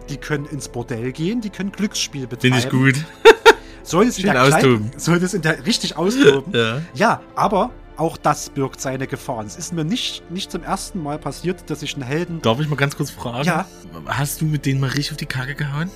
Die 0.10 0.18
können 0.18 0.46
ins 0.46 0.68
Bordell 0.68 1.14
gehen, 1.14 1.40
die 1.40 1.50
können 1.50 1.72
Glücksspiel 1.72 2.28
betreiben. 2.28 2.56
Finde 2.56 2.60
ich 2.60 2.70
gut. 2.70 3.06
Soll 3.84 4.08
es 4.08 4.18
in 4.20 4.26
der 4.26 4.90
soll 4.98 5.18
es 5.24 5.34
in 5.34 5.42
der 5.42 5.66
richtig 5.66 5.98
austoben? 5.98 6.54
Ja. 6.60 6.82
Ja, 6.94 7.22
aber 7.36 7.72
auch 7.98 8.18
das 8.18 8.50
birgt 8.50 8.80
seine 8.80 9.08
Gefahren. 9.08 9.46
Es 9.46 9.58
ist 9.58 9.74
mir 9.74 9.84
nicht, 9.84 10.30
nicht 10.32 10.52
zum 10.52 10.64
ersten 10.64 11.04
Mal 11.04 11.18
passiert, 11.20 11.70
dass 11.70 11.82
ich 11.82 11.96
einen 11.96 12.04
Helden. 12.04 12.42
Darf 12.42 12.60
ich 12.60 12.68
mal 12.70 12.76
ganz 12.78 12.96
kurz 12.96 13.10
fragen? 13.12 13.46
Ja. 13.46 13.66
Hast 14.06 14.42
du 14.42 14.46
mit 14.46 14.66
denen 14.66 14.80
mal 14.80 14.88
richtig 14.88 15.12
auf 15.12 15.18
die 15.18 15.26
Kacke 15.26 15.56
gehauen? 15.56 15.90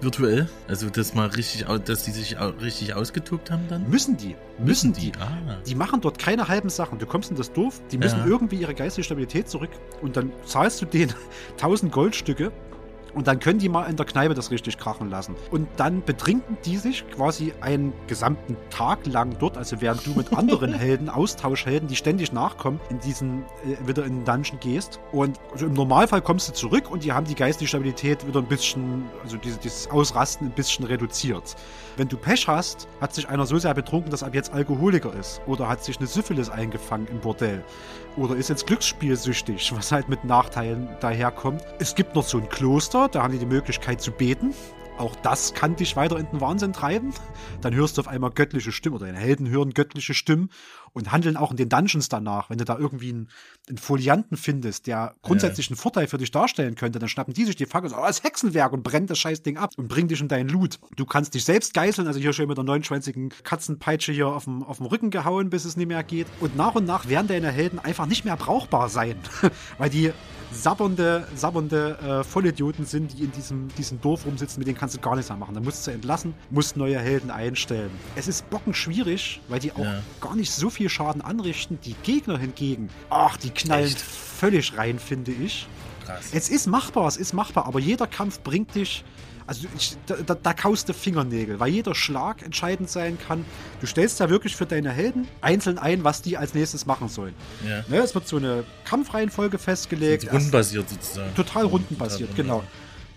Virtuell? 0.00 0.48
Also, 0.68 0.88
dass 0.90 1.14
mal 1.14 1.26
richtig, 1.26 1.66
dass 1.84 2.04
die 2.04 2.12
sich 2.12 2.36
richtig 2.62 2.94
ausgetobt 2.94 3.50
haben 3.50 3.62
dann? 3.68 3.90
Müssen 3.90 4.16
die. 4.16 4.36
Müssen 4.64 4.92
die. 4.92 5.10
Ah. 5.18 5.56
Die 5.66 5.74
machen 5.74 6.00
dort 6.00 6.20
keine 6.20 6.46
halben 6.46 6.68
Sachen. 6.68 7.00
Du 7.00 7.06
kommst 7.06 7.32
in 7.32 7.36
das 7.36 7.52
Dorf, 7.52 7.80
die 7.90 7.98
müssen 7.98 8.20
Ja. 8.20 8.26
irgendwie 8.26 8.56
ihre 8.56 8.74
geistige 8.74 9.02
Stabilität 9.04 9.48
zurück 9.48 9.70
und 10.00 10.16
dann 10.16 10.30
zahlst 10.46 10.80
du 10.80 10.86
denen 10.86 11.12
1000 11.56 11.90
Goldstücke 11.90 12.52
und 13.14 13.26
dann 13.26 13.38
können 13.38 13.58
die 13.58 13.68
mal 13.68 13.84
in 13.84 13.96
der 13.96 14.06
Kneipe 14.06 14.34
das 14.34 14.50
richtig 14.50 14.78
krachen 14.78 15.10
lassen. 15.10 15.34
Und 15.50 15.68
dann 15.76 16.02
betrinken 16.02 16.56
die 16.64 16.76
sich 16.76 17.08
quasi 17.10 17.52
einen 17.60 17.92
gesamten 18.06 18.56
Tag 18.70 19.06
lang 19.06 19.36
dort, 19.38 19.56
also 19.56 19.80
während 19.80 20.06
du 20.06 20.12
mit 20.14 20.32
anderen 20.36 20.72
Helden, 20.72 21.08
Austauschhelden, 21.08 21.88
die 21.88 21.96
ständig 21.96 22.32
nachkommen, 22.32 22.80
in 22.90 23.00
diesen, 23.00 23.44
äh, 23.64 23.86
wieder 23.86 24.04
in 24.04 24.18
den 24.18 24.24
Dungeon 24.24 24.60
gehst. 24.60 25.00
Und 25.12 25.38
also 25.52 25.66
im 25.66 25.74
Normalfall 25.74 26.22
kommst 26.22 26.48
du 26.48 26.52
zurück 26.52 26.90
und 26.90 27.04
die 27.04 27.12
haben 27.12 27.26
die 27.26 27.34
geistige 27.34 27.68
Stabilität 27.68 28.26
wieder 28.26 28.40
ein 28.40 28.46
bisschen, 28.46 29.04
also 29.22 29.36
diese, 29.36 29.58
dieses 29.58 29.90
Ausrasten 29.90 30.48
ein 30.48 30.52
bisschen 30.52 30.84
reduziert. 30.84 31.56
Wenn 31.98 32.08
du 32.08 32.16
Pech 32.16 32.46
hast, 32.46 32.86
hat 33.00 33.12
sich 33.12 33.28
einer 33.28 33.44
so 33.44 33.58
sehr 33.58 33.74
betrunken, 33.74 34.12
dass 34.12 34.22
er 34.22 34.28
ab 34.28 34.34
jetzt 34.36 34.52
Alkoholiker 34.52 35.12
ist. 35.14 35.40
Oder 35.46 35.68
hat 35.68 35.82
sich 35.82 35.98
eine 35.98 36.06
Syphilis 36.06 36.48
eingefangen 36.48 37.08
im 37.08 37.18
Bordell. 37.18 37.64
Oder 38.16 38.36
ist 38.36 38.50
jetzt 38.50 38.68
glücksspielsüchtig, 38.68 39.74
was 39.74 39.90
halt 39.90 40.08
mit 40.08 40.22
Nachteilen 40.22 40.88
daherkommt. 41.00 41.60
Es 41.80 41.96
gibt 41.96 42.14
noch 42.14 42.22
so 42.22 42.38
ein 42.38 42.48
Kloster, 42.48 43.08
da 43.08 43.24
haben 43.24 43.32
die 43.32 43.40
die 43.40 43.46
Möglichkeit 43.46 44.00
zu 44.00 44.12
beten. 44.12 44.54
Auch 44.96 45.16
das 45.16 45.54
kann 45.54 45.74
dich 45.74 45.96
weiter 45.96 46.18
in 46.18 46.26
den 46.26 46.40
Wahnsinn 46.40 46.72
treiben. 46.72 47.12
Dann 47.62 47.74
hörst 47.74 47.96
du 47.96 48.02
auf 48.02 48.08
einmal 48.08 48.30
göttliche 48.30 48.70
Stimmen 48.70 48.94
oder 48.94 49.06
deine 49.06 49.18
Helden 49.18 49.48
hören 49.48 49.74
göttliche 49.74 50.14
Stimmen 50.14 50.50
und 50.92 51.10
handeln 51.10 51.36
auch 51.36 51.50
in 51.50 51.56
den 51.56 51.68
Dungeons 51.68 52.08
danach. 52.08 52.48
Wenn 52.48 52.58
du 52.58 52.64
da 52.64 52.78
irgendwie 52.78 53.10
einen, 53.10 53.28
einen 53.68 53.78
Folianten 53.78 54.36
findest, 54.36 54.86
der 54.86 55.14
grundsätzlich 55.22 55.70
einen 55.70 55.76
Vorteil 55.76 56.06
für 56.06 56.18
dich 56.18 56.30
darstellen 56.30 56.74
könnte, 56.74 56.98
dann 56.98 57.08
schnappen 57.08 57.34
die 57.34 57.44
sich 57.44 57.56
die 57.56 57.66
Fackel 57.66 57.86
und 57.86 57.90
sagen, 57.90 58.02
oh, 58.02 58.06
das 58.06 58.22
Hexenwerk 58.22 58.72
und 58.72 58.82
brennt 58.82 59.10
das 59.10 59.18
Scheißding 59.18 59.56
ab 59.56 59.72
und 59.76 59.88
bringen 59.88 60.08
dich 60.08 60.20
in 60.20 60.28
deinen 60.28 60.48
Loot. 60.48 60.78
Du 60.96 61.04
kannst 61.04 61.34
dich 61.34 61.44
selbst 61.44 61.74
geißeln, 61.74 62.06
also 62.06 62.18
hier 62.18 62.32
schön 62.32 62.48
mit 62.48 62.56
der 62.56 62.64
neunschwänzigen 62.64 63.30
Katzenpeitsche 63.42 64.12
hier 64.12 64.28
auf 64.28 64.44
dem, 64.44 64.62
auf 64.62 64.78
dem 64.78 64.86
Rücken 64.86 65.10
gehauen, 65.10 65.50
bis 65.50 65.64
es 65.64 65.76
nicht 65.76 65.88
mehr 65.88 66.02
geht. 66.02 66.26
Und 66.40 66.56
nach 66.56 66.74
und 66.74 66.86
nach 66.86 67.08
werden 67.08 67.28
deine 67.28 67.50
Helden 67.50 67.78
einfach 67.78 68.06
nicht 68.06 68.24
mehr 68.24 68.36
brauchbar 68.36 68.88
sein, 68.88 69.16
weil 69.78 69.90
die 69.90 70.12
sabbernde, 70.52 71.26
sabbernde 71.34 71.98
äh, 71.98 72.24
Vollidioten 72.24 72.84
sind, 72.86 73.12
die 73.18 73.24
in 73.24 73.32
diesem, 73.32 73.68
diesem 73.76 74.00
Dorf 74.00 74.24
rumsitzen, 74.26 74.58
mit 74.60 74.66
denen 74.68 74.78
kannst 74.78 74.96
du 74.96 75.00
gar 75.00 75.14
nichts 75.14 75.28
mehr 75.30 75.38
machen. 75.38 75.54
Da 75.54 75.60
musst 75.60 75.86
du 75.86 75.90
entlassen, 75.90 76.34
musst 76.50 76.76
neue 76.76 76.98
Helden 76.98 77.30
einstellen. 77.30 77.90
Es 78.16 78.28
ist 78.28 78.48
bockenschwierig, 78.50 79.40
weil 79.48 79.60
die 79.60 79.72
auch 79.72 79.78
Ja. 79.78 80.02
gar 80.20 80.34
nicht 80.36 80.50
so 80.52 80.70
viel 80.70 80.88
Schaden 80.88 81.20
anrichten. 81.22 81.78
Die 81.84 81.94
Gegner 82.02 82.38
hingegen, 82.38 82.88
ach, 83.10 83.36
die 83.36 83.50
knallen 83.50 83.86
Echt? 83.86 84.00
völlig 84.00 84.76
rein, 84.76 84.98
finde 84.98 85.32
ich. 85.32 85.66
Krass. 86.04 86.30
Es 86.32 86.48
ist 86.48 86.66
machbar, 86.66 87.06
es 87.06 87.16
ist 87.16 87.32
machbar, 87.34 87.66
aber 87.66 87.80
jeder 87.80 88.06
Kampf 88.06 88.40
bringt 88.40 88.74
dich. 88.74 89.04
Also 89.48 89.66
ich, 89.78 89.96
da, 90.04 90.16
da, 90.16 90.34
da 90.34 90.52
kaust 90.52 90.90
du 90.90 90.92
Fingernägel, 90.92 91.58
weil 91.58 91.70
jeder 91.70 91.94
Schlag 91.94 92.42
entscheidend 92.42 92.90
sein 92.90 93.16
kann. 93.18 93.46
Du 93.80 93.86
stellst 93.86 94.20
ja 94.20 94.28
wirklich 94.28 94.54
für 94.54 94.66
deine 94.66 94.90
Helden 94.90 95.26
einzeln 95.40 95.78
ein, 95.78 96.04
was 96.04 96.20
die 96.20 96.36
als 96.36 96.52
nächstes 96.52 96.84
machen 96.84 97.08
sollen. 97.08 97.34
Ja. 97.66 97.82
Ne, 97.88 97.96
es 97.96 98.14
wird 98.14 98.28
so 98.28 98.36
eine 98.36 98.64
Kampfreihenfolge 98.84 99.56
festgelegt. 99.56 100.30
Rundenbasiert 100.30 100.90
sozusagen. 100.90 101.34
total 101.34 101.64
rundenbasiert, 101.64 102.36
genau. 102.36 102.62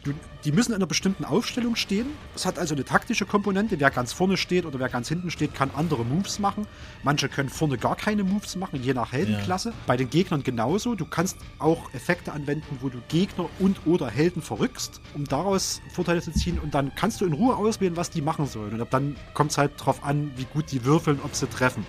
Du, 0.04 0.14
die 0.45 0.52
müssen 0.52 0.72
in 0.72 0.78
einer 0.78 0.88
bestimmten 0.88 1.26
Aufstellung 1.26 1.76
stehen. 1.76 2.08
Es 2.36 2.47
hat 2.47 2.58
also 2.58 2.74
eine 2.74 2.84
taktische 2.84 3.28
Komponente. 3.28 3.80
Wer 3.80 3.91
ganz 3.91 4.14
vorne 4.14 4.36
steht 4.36 4.66
oder 4.66 4.80
wer 4.80 4.89
ganz 4.89 5.08
hinten 5.10 5.30
steht, 5.30 5.54
kann 5.54 5.70
andere 5.76 6.04
Moves 6.04 6.39
machen. 6.39 6.66
Manche 7.04 7.30
können 7.30 7.49
vorne 7.49 7.78
gar 7.78 7.95
keine 7.95 8.24
Moves 8.24 8.56
machen, 8.56 8.82
je 8.82 8.95
nach 8.95 9.12
Heldenklasse. 9.12 9.74
Bei 9.86 9.97
den 9.97 10.10
Gegnern 10.10 10.41
genauso. 10.41 10.95
Du 10.95 11.06
kannst 11.06 11.38
auch 11.60 11.93
Effekte 11.93 12.32
anwenden, 12.32 12.80
wo 12.82 12.89
du 12.89 12.97
Gegner 13.10 13.47
und 13.60 13.86
oder 13.86 14.10
Helden 14.10 14.41
verrückst, 14.41 15.02
um 15.14 15.26
daraus 15.26 15.82
Vorteile 15.93 16.22
zu 16.22 16.32
ziehen. 16.32 16.58
Und 16.58 16.74
dann 16.74 16.95
kannst 16.95 17.22
du 17.22 17.26
in 17.26 17.34
Ruhe 17.34 17.56
auswählen, 17.56 17.95
was 17.95 18.10
die 18.10 18.22
machen 18.22 18.47
sollen. 18.47 18.74
Und 18.74 18.82
ab 18.82 18.89
dann 18.89 19.16
kommt 19.36 19.52
es 19.52 19.60
halt 19.60 19.74
drauf 19.78 20.04
an, 20.04 20.32
wie 20.36 20.45
gut 20.45 20.72
die 20.72 20.84
würfeln, 20.84 21.20
ob 21.24 21.36
sie 21.36 21.47
treffen. 21.47 21.86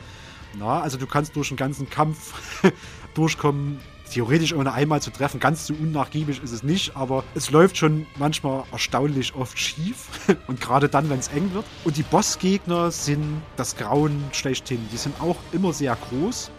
Na, 0.59 0.81
also 0.81 0.99
du 0.99 1.07
kannst 1.07 1.35
durch 1.35 1.49
den 1.49 1.57
ganzen 1.57 1.89
Kampf 1.89 2.63
durchkommen, 3.15 3.81
theoretisch 4.13 4.53
ohne 4.53 4.73
einmal 4.73 5.01
zu 5.01 5.11
treffen. 5.11 5.41
Ganz 5.41 5.67
so 5.67 5.75
unnachgiebig 5.75 6.43
ist 6.43 6.53
es 6.53 6.63
nicht, 6.63 6.97
aber 6.97 7.25
es 7.35 7.51
läuft 7.51 7.77
schon 7.77 8.07
manchmal 8.19 8.65
erstaunlich 8.73 9.35
oft 9.35 9.59
schief. 9.59 10.07
Und 10.47 10.61
gerade 10.61 10.89
dann, 10.89 11.09
wenn 11.11 11.19
es 11.19 11.29
eng 11.29 11.53
wird. 11.53 11.65
Und 11.85 11.97
die 11.97 12.03
Bossgegner 12.03 12.91
sind 12.91 13.43
das 13.57 13.77
Grauen 13.77 14.23
schlechthin. 14.33 14.81
Die 14.93 14.97
sind 14.97 15.21
auch 15.21 15.37
immer 15.53 15.73
sehr 15.73 15.97
groß. 15.97 16.51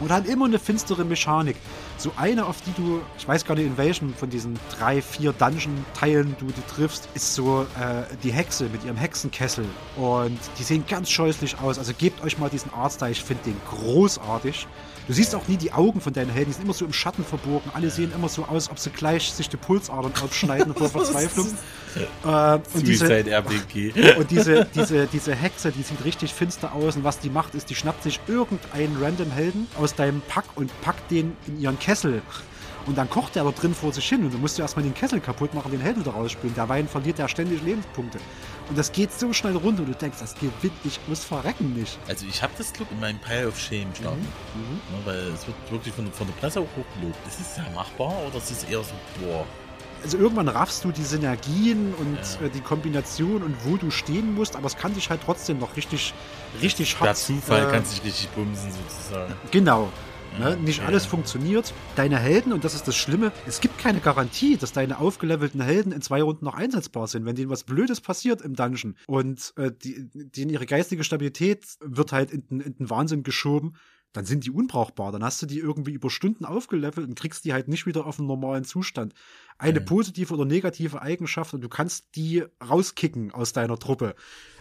Und 0.00 0.10
haben 0.10 0.24
immer 0.24 0.46
eine 0.46 0.58
finstere 0.58 1.04
Mechanik. 1.04 1.56
So 1.98 2.12
eine, 2.16 2.46
auf 2.46 2.62
die 2.62 2.72
du, 2.72 3.00
ich 3.18 3.28
weiß 3.28 3.44
gar 3.44 3.54
nicht, 3.54 3.66
in 3.66 3.76
welchem 3.76 4.14
von 4.14 4.30
diesen 4.30 4.58
drei, 4.78 5.02
vier 5.02 5.32
Dungeon-Teilen 5.32 6.36
du 6.38 6.46
die 6.46 6.74
triffst, 6.74 7.08
ist 7.14 7.34
so 7.34 7.66
äh, 7.78 8.04
die 8.22 8.32
Hexe 8.32 8.68
mit 8.72 8.84
ihrem 8.84 8.96
Hexenkessel. 8.96 9.66
Und 9.96 10.38
die 10.58 10.62
sehen 10.62 10.84
ganz 10.88 11.10
scheußlich 11.10 11.60
aus. 11.60 11.78
Also 11.78 11.92
gebt 11.92 12.22
euch 12.22 12.38
mal 12.38 12.48
diesen 12.48 12.72
Artstyle, 12.72 13.10
ich 13.10 13.22
finde 13.22 13.44
den 13.44 13.60
großartig. 13.68 14.66
Du 15.08 15.14
siehst 15.14 15.34
auch 15.34 15.48
nie 15.48 15.56
die 15.56 15.72
Augen 15.72 16.02
von 16.02 16.12
deinen 16.12 16.28
Helden, 16.28 16.50
die 16.50 16.52
sind 16.52 16.64
immer 16.64 16.74
so 16.74 16.84
im 16.84 16.92
Schatten 16.92 17.24
verborgen. 17.24 17.70
Alle 17.72 17.88
sehen 17.88 18.12
immer 18.14 18.28
so 18.28 18.44
aus, 18.44 18.70
ob 18.70 18.78
sie 18.78 18.90
gleich 18.90 19.32
sich 19.32 19.48
die 19.48 19.56
Pulsadern 19.56 20.12
aufschneiden 20.22 20.74
vor 20.74 20.88
Verzweiflung. 20.90 21.48
Äh, 22.24 22.58
und 22.74 22.86
diese, 22.86 23.06
Suicide 23.06 23.30
RPG. 23.30 23.92
und 24.18 24.30
diese, 24.30 24.66
diese, 24.66 25.06
diese 25.06 25.34
Hexe, 25.34 25.72
die 25.72 25.82
sieht 25.82 26.04
richtig 26.04 26.34
finster 26.34 26.74
aus. 26.74 26.96
Und 26.96 27.04
was 27.04 27.20
die 27.20 27.30
macht, 27.30 27.54
ist, 27.54 27.70
die 27.70 27.74
schnappt 27.74 28.02
sich 28.02 28.20
irgendeinen 28.28 29.02
random 29.02 29.30
Helden 29.30 29.66
aus 29.80 29.94
deinem 29.94 30.20
Pack 30.28 30.44
und 30.56 30.70
packt 30.82 31.10
den 31.10 31.34
in 31.46 31.58
ihren 31.58 31.78
Kessel. 31.78 32.20
Und 32.84 32.98
dann 32.98 33.08
kocht 33.08 33.34
der 33.34 33.44
da 33.44 33.50
drin 33.50 33.74
vor 33.74 33.94
sich 33.94 34.06
hin. 34.06 34.26
Und 34.26 34.34
du 34.34 34.38
musst 34.38 34.58
ja 34.58 34.64
erstmal 34.64 34.82
den 34.82 34.94
Kessel 34.94 35.20
kaputt 35.20 35.54
machen, 35.54 35.70
den 35.70 35.80
Helden 35.80 36.04
da 36.04 36.10
rausspülen. 36.10 36.54
Derweil 36.54 36.86
verliert 36.86 37.18
er 37.18 37.28
ständig 37.28 37.62
Lebenspunkte. 37.62 38.18
Und 38.68 38.76
das 38.78 38.92
geht 38.92 39.12
so 39.12 39.32
schnell 39.32 39.56
runter. 39.56 39.82
Und 39.82 39.88
du 39.88 39.94
denkst, 39.94 40.18
das 40.20 40.34
gewinnt 40.34 40.74
ich 40.84 41.00
aus 41.10 41.24
Verrecken 41.24 41.74
nicht. 41.74 41.98
Also 42.08 42.26
ich 42.28 42.42
habe 42.42 42.52
das 42.58 42.72
Glück 42.72 42.88
in 42.90 43.00
meinem 43.00 43.18
Pile 43.18 43.48
of 43.48 43.58
Shame 43.58 43.94
starten. 43.94 44.20
Ne, 44.20 44.98
weil 45.04 45.16
es 45.32 45.46
wird 45.46 45.56
wirklich 45.70 45.94
von, 45.94 46.10
von 46.12 46.26
der 46.26 46.34
Presse 46.34 46.60
auch 46.60 46.68
hochgelobt. 46.76 47.16
Ist 47.26 47.40
es 47.40 47.56
ja 47.56 47.64
machbar 47.74 48.12
oder 48.26 48.36
ist 48.38 48.50
es 48.50 48.64
eher 48.64 48.82
so, 48.82 48.92
boah, 49.20 49.46
Also 50.04 50.18
irgendwann 50.18 50.48
raffst 50.48 50.84
du 50.84 50.92
die 50.92 51.02
Synergien 51.02 51.94
und 51.94 52.18
Ja. 52.40 52.46
äh, 52.46 52.50
die 52.50 52.60
Kombination 52.60 53.42
und 53.42 53.56
wo 53.64 53.76
du 53.76 53.90
stehen 53.90 54.34
musst. 54.34 54.54
Aber 54.54 54.66
es 54.66 54.76
kann 54.76 54.94
dich 54.94 55.08
halt 55.10 55.20
trotzdem 55.24 55.58
noch 55.58 55.74
richtig, 55.76 56.12
richtig 56.62 57.00
hart... 57.00 57.16
Zufall 57.16 57.66
äh, 57.66 57.70
kannst 57.70 57.92
du 57.92 57.96
dich 57.96 58.04
richtig 58.12 58.28
bumsen 58.30 58.70
sozusagen. 58.70 59.34
Genau. 59.50 59.88
Ja, 60.38 60.50
Ne? 60.50 60.56
Nicht 60.58 60.78
okay. 60.80 60.88
alles 60.88 61.06
funktioniert. 61.06 61.72
Deine 61.96 62.18
Helden, 62.18 62.52
und 62.52 62.64
das 62.64 62.74
ist 62.74 62.86
das 62.86 62.96
Schlimme, 62.96 63.32
es 63.46 63.60
gibt 63.60 63.78
keine 63.78 64.00
Garantie, 64.00 64.56
dass 64.56 64.72
deine 64.72 64.98
aufgelevelten 64.98 65.60
Helden 65.60 65.92
in 65.92 66.00
zwei 66.02 66.22
Runden 66.22 66.44
noch 66.44 66.54
einsetzbar 66.54 67.06
sind, 67.08 67.24
wenn 67.24 67.36
denen 67.36 67.50
was 67.50 67.64
Blödes 67.64 68.00
passiert 68.00 68.40
im 68.42 68.54
Dungeon. 68.54 68.96
Und 69.06 69.52
äh, 69.56 69.70
die, 69.72 70.08
denen 70.12 70.50
ihre 70.50 70.66
geistige 70.66 71.04
Stabilität 71.04 71.64
wird 71.80 72.12
halt 72.12 72.30
in, 72.30 72.46
den- 72.48 72.60
in 72.60 72.76
den 72.76 72.90
Wahnsinn 72.90 73.22
geschoben. 73.22 73.74
Dann 74.14 74.24
sind 74.24 74.46
die 74.46 74.50
unbrauchbar. 74.50 75.12
Dann 75.12 75.22
hast 75.22 75.42
du 75.42 75.46
die 75.46 75.58
irgendwie 75.58 75.92
über 75.92 76.08
Stunden 76.08 76.46
aufgelevelt 76.46 77.06
und 77.06 77.14
kriegst 77.18 77.44
die 77.44 77.52
halt 77.52 77.68
nicht 77.68 77.84
wieder 77.84 78.06
auf 78.06 78.18
einen 78.18 78.26
normalen 78.26 78.64
Zustand. 78.64 79.12
Eine 79.58 79.80
Mhm. 79.80 79.84
positive 79.84 80.32
oder 80.32 80.46
negative 80.46 81.02
Eigenschaft 81.02 81.52
und 81.52 81.60
du 81.60 81.68
kannst 81.68 82.06
die 82.16 82.42
rauskicken 82.66 83.32
aus 83.32 83.52
deiner 83.52 83.78
Truppe. 83.78 84.14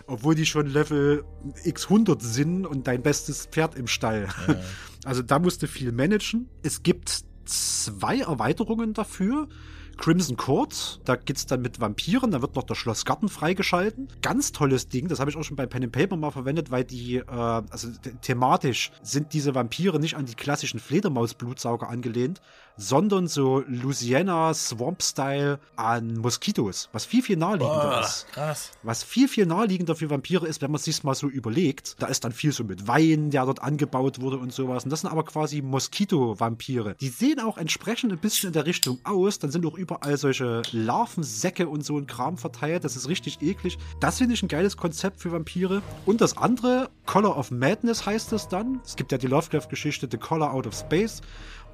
Obwohl 0.06 0.36
die 0.36 0.46
schon 0.46 0.68
Level 0.68 1.24
x 1.64 1.86
100 1.86 2.22
sind 2.22 2.66
und 2.66 2.88
dein 2.88 3.02
bestes 3.04 3.46
Pferd 3.46 3.76
im 3.76 3.88
Stall. 3.88 4.28
Also 5.08 5.22
da 5.22 5.40
musst 5.40 5.64
du 5.64 5.68
viel 5.68 5.94
managen. 5.94 6.50
Es 6.64 6.84
gibt 6.84 7.24
zwei 7.46 8.20
Erweiterungen 8.20 8.94
dafür. 8.94 9.48
Crimson 9.96 10.36
Court, 10.38 11.00
da 11.06 11.16
geht's 11.16 11.48
dann 11.48 11.62
mit 11.64 11.80
Vampiren, 11.82 12.30
da 12.30 12.42
wird 12.44 12.56
noch 12.56 12.62
das 12.64 12.78
Schloss 12.78 13.04
Garten 13.04 13.30
freigeschalten. 13.30 14.10
Ganz 14.22 14.52
tolles 14.52 14.90
Ding, 14.90 15.08
das 15.08 15.20
habe 15.20 15.32
ich 15.32 15.38
auch 15.38 15.44
schon 15.44 15.56
bei 15.56 15.66
Pen 15.66 15.86
and 15.86 15.92
Paper 15.92 16.18
mal 16.18 16.30
verwendet, 16.30 16.70
weil 16.70 16.84
die, 16.84 17.16
äh, 17.16 17.24
also 17.26 17.88
the- 18.04 18.12
thematisch 18.22 18.92
sind 19.02 19.34
diese 19.34 19.56
Vampire 19.56 20.00
nicht 20.00 20.16
an 20.16 20.28
die 20.28 20.36
klassischen 20.36 20.80
Fledermaus-Blutsauger 20.80 21.90
angelehnt, 21.90 22.42
sondern 22.78 23.28
so 23.28 23.64
Louisiana 23.68 24.54
Swamp-Style 24.54 25.60
an 25.76 26.18
Moskitos, 26.18 26.90
was 26.92 27.06
viel, 27.06 27.24
viel 27.24 27.38
naheliegender 27.38 27.90
Boah, 27.90 28.02
ist. 28.02 28.28
krass. 28.32 28.72
Was 28.84 29.04
viel, 29.04 29.28
viel 29.28 29.46
naheliegender 29.46 29.96
für 29.96 30.10
Vampire 30.10 30.48
ist, 30.48 30.62
wenn 30.62 30.72
man 30.72 30.80
sich's 30.80 31.04
mal 31.04 31.16
so 31.16 31.28
überlegt. 31.28 31.96
Da 32.00 32.08
ist 32.08 32.24
dann 32.24 32.32
viel 32.32 32.52
so 32.52 32.64
mit 32.64 32.88
Wein, 32.88 33.32
der 33.32 33.46
dort 33.46 33.62
angebaut 33.62 34.22
wurde 34.22 34.38
und 34.38 34.54
sowas. 34.54 34.84
Und 34.84 34.92
das 34.92 35.02
sind 35.02 35.10
aber 35.10 35.26
quasi 35.26 35.62
Moskito-Vampire. 35.62 36.96
Die 37.00 37.10
sehen 37.10 37.40
auch 37.40 37.58
entsprechend 37.58 38.12
ein 38.12 38.20
bisschen 38.20 38.48
in 38.48 38.54
der 38.54 38.66
Richtung 38.66 39.00
aus. 39.04 39.40
Dann 39.40 39.52
sind 39.52 39.66
auch 39.66 39.78
überall 39.78 40.18
solche 40.18 40.62
Larvensäcke 40.72 41.68
und 41.68 41.84
so 41.84 41.98
ein 41.98 42.08
Kram 42.08 42.38
verteilt. 42.38 42.84
Das 42.84 42.96
ist 42.96 43.10
richtig 43.10 43.42
eklig. 43.42 43.78
Das 44.00 44.20
finde 44.20 44.36
ich 44.36 44.44
ein 44.44 44.48
geiles 44.48 44.78
Konzept 44.78 45.20
für 45.22 45.32
Vampire. 45.32 45.82
Und 46.06 46.22
das 46.22 46.38
andere, 46.38 46.90
Color 47.06 47.38
of 47.38 47.52
Madness 47.52 48.06
heißt 48.06 48.34
es 48.34 48.48
dann. 48.48 48.80
Es 48.86 48.96
gibt 48.96 49.12
ja 49.12 49.18
die 49.18 49.28
Lovecraft-Geschichte 49.28 50.08
The 50.10 50.18
Color 50.18 50.54
Out 50.54 50.68
of 50.68 50.76
Space. 50.76 51.22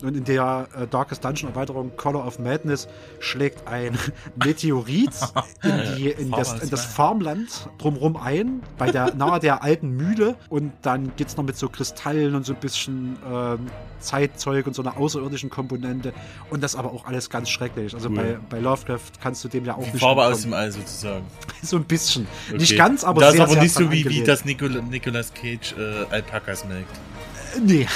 Und 0.02 0.18
in 0.18 0.24
der 0.24 0.68
äh, 0.78 0.88
Darkest 0.88 1.24
Dungeon 1.24 1.52
Erweiterung 1.52 1.96
Color 1.96 2.26
of 2.26 2.40
Madness 2.40 2.88
schlägt 3.20 3.68
ein 3.68 3.98
Meteorit 4.44 5.12
in, 5.64 5.96
die, 5.96 6.10
in, 6.10 6.32
das, 6.32 6.62
in 6.62 6.70
das 6.70 6.86
Farmland 6.86 7.70
drumrum 7.78 8.18
ein, 8.18 8.62
bei 8.78 8.92
der, 8.92 9.14
nahe 9.16 9.40
der 9.40 9.64
alten 9.64 9.92
Mühle. 9.92 10.36
Und 10.50 10.74
dann 10.82 11.16
geht's 11.16 11.38
noch 11.38 11.44
mit 11.44 11.56
so 11.58 11.70
Kristallen 11.70 12.36
und 12.36 12.46
so 12.46 12.54
ein 12.54 12.60
bisschen 12.60 13.18
ähm, 13.32 13.68
Zeitzeug 14.00 14.68
und 14.68 14.76
so 14.76 14.82
einer 14.82 14.98
außerirdischen 14.98 15.50
Komponente. 15.50 16.14
Und 16.50 16.62
das 16.62 16.76
aber 16.76 16.92
auch 16.92 17.06
alles 17.06 17.30
ganz 17.30 17.50
schrecklich. 17.50 17.94
Also 17.94 18.10
Cool. 18.10 18.16
bei, 18.16 18.38
bei 18.50 18.60
Lovecraft 18.60 19.00
kannst 19.22 19.44
du 19.44 19.48
dem 19.48 19.66
ja 19.66 19.76
auch 19.76 19.84
Die 19.84 19.92
nicht 19.92 20.02
Farbe 20.02 20.26
aus 20.26 20.42
dem 20.42 20.54
All 20.54 20.72
sozusagen. 20.72 21.26
So 21.62 21.78
ein 21.78 21.86
bisschen. 21.86 22.28
Okay. 22.50 22.58
Nicht 22.58 22.78
ganz, 22.78 23.06
aber 23.06 23.22
das 23.22 23.32
sehr, 23.34 23.44
ist 23.44 23.46
aber 23.46 23.54
sehr 23.54 23.64
nicht 23.64 23.74
so 23.74 23.90
wie, 23.90 24.10
wie 24.10 24.24
das 24.24 24.44
Nicol 24.44 24.82
Nicolas 24.82 25.34
Cage 25.34 25.74
äh, 25.78 26.06
Alpakas 26.14 26.66
melkt. 26.66 26.92
Nee. 27.66 27.88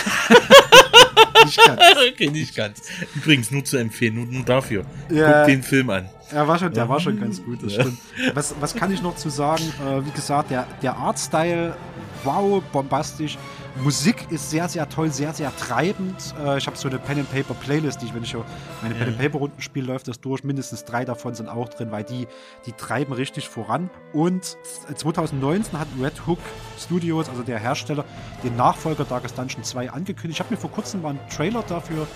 nicht 1.46 1.66
ganz. 1.66 1.82
okay, 2.12 2.30
nicht 2.30 2.56
ganz. 2.56 2.82
Übrigens, 3.16 3.52
nur 3.52 3.64
zu 3.64 3.78
empfehlen, 3.78 4.16
nur, 4.16 4.26
nur 4.26 4.44
dafür. 4.44 4.86
Ja. 5.10 5.40
Guck 5.40 5.48
den 5.48 5.64
Film 5.64 5.90
an. 5.90 6.10
Er 6.32 6.48
war 6.48 6.60
schon, 6.60 6.74
der 6.74 6.90
war 6.90 7.00
schon 7.00 7.20
ganz 7.20 7.42
gut, 7.42 7.64
das 7.64 7.74
stimmt. 7.74 7.98
Was, 8.34 8.54
was 8.60 8.76
kann 8.76 8.92
ich 8.92 9.02
noch 9.02 9.16
zu 9.16 9.30
sagen? 9.30 9.64
Äh, 9.86 10.06
wie 10.06 10.12
gesagt, 10.12 10.52
der, 10.52 10.68
der 10.82 10.96
Artstyle, 10.98 11.76
wow, 12.24 12.62
bombastisch. 12.72 13.38
Musik 13.84 14.32
ist 14.32 14.50
sehr, 14.50 14.68
sehr 14.70 14.90
toll, 14.90 15.12
sehr, 15.12 15.34
sehr 15.34 15.56
treibend. 15.56 16.34
Äh, 16.44 16.58
ich 16.58 16.68
habe 16.68 16.78
so 16.78 16.88
eine 16.88 17.00
Pen 17.00 17.20
and 17.20 17.32
Paper 17.32 17.54
Playlist, 17.54 18.02
die 18.02 18.06
ich, 18.06 18.14
wenn 18.14 18.24
ich 18.24 18.36
meine 18.82 18.96
Pen 18.96 19.08
and 19.10 19.18
Paper 19.18 19.38
Runden 19.40 19.62
spiele, 19.62 19.88
läuft 19.88 20.08
das 20.08 20.20
durch. 20.20 20.44
Mindestens 20.44 20.86
drei 20.86 21.06
davon 21.06 21.36
sind 21.36 21.48
auch 21.48 21.70
drin, 21.70 21.92
weil 21.92 22.04
die, 22.04 22.28
die 22.66 22.72
treiben 22.72 23.14
richtig 23.14 23.50
voran. 23.50 23.90
Und 24.14 24.58
2019 24.94 25.80
hat 25.80 25.88
Red 26.02 26.28
Hook 26.28 26.40
Studios, 26.80 27.30
also 27.30 27.44
der 27.44 27.60
Hersteller, 27.60 28.06
den 28.44 28.56
Nachfolger 28.56 29.06
Darkest 29.06 29.38
Dungeon 29.38 29.64
2 29.64 29.92
angekündigt. 29.92 30.40
Ich 30.40 30.40
habe 30.40 30.54
mir 30.54 30.60
vor 30.60 30.72
kurzem 30.72 31.02
mal 31.02 31.10
einen 31.10 31.30
Trailer 31.30 31.64
dafür 31.64 32.08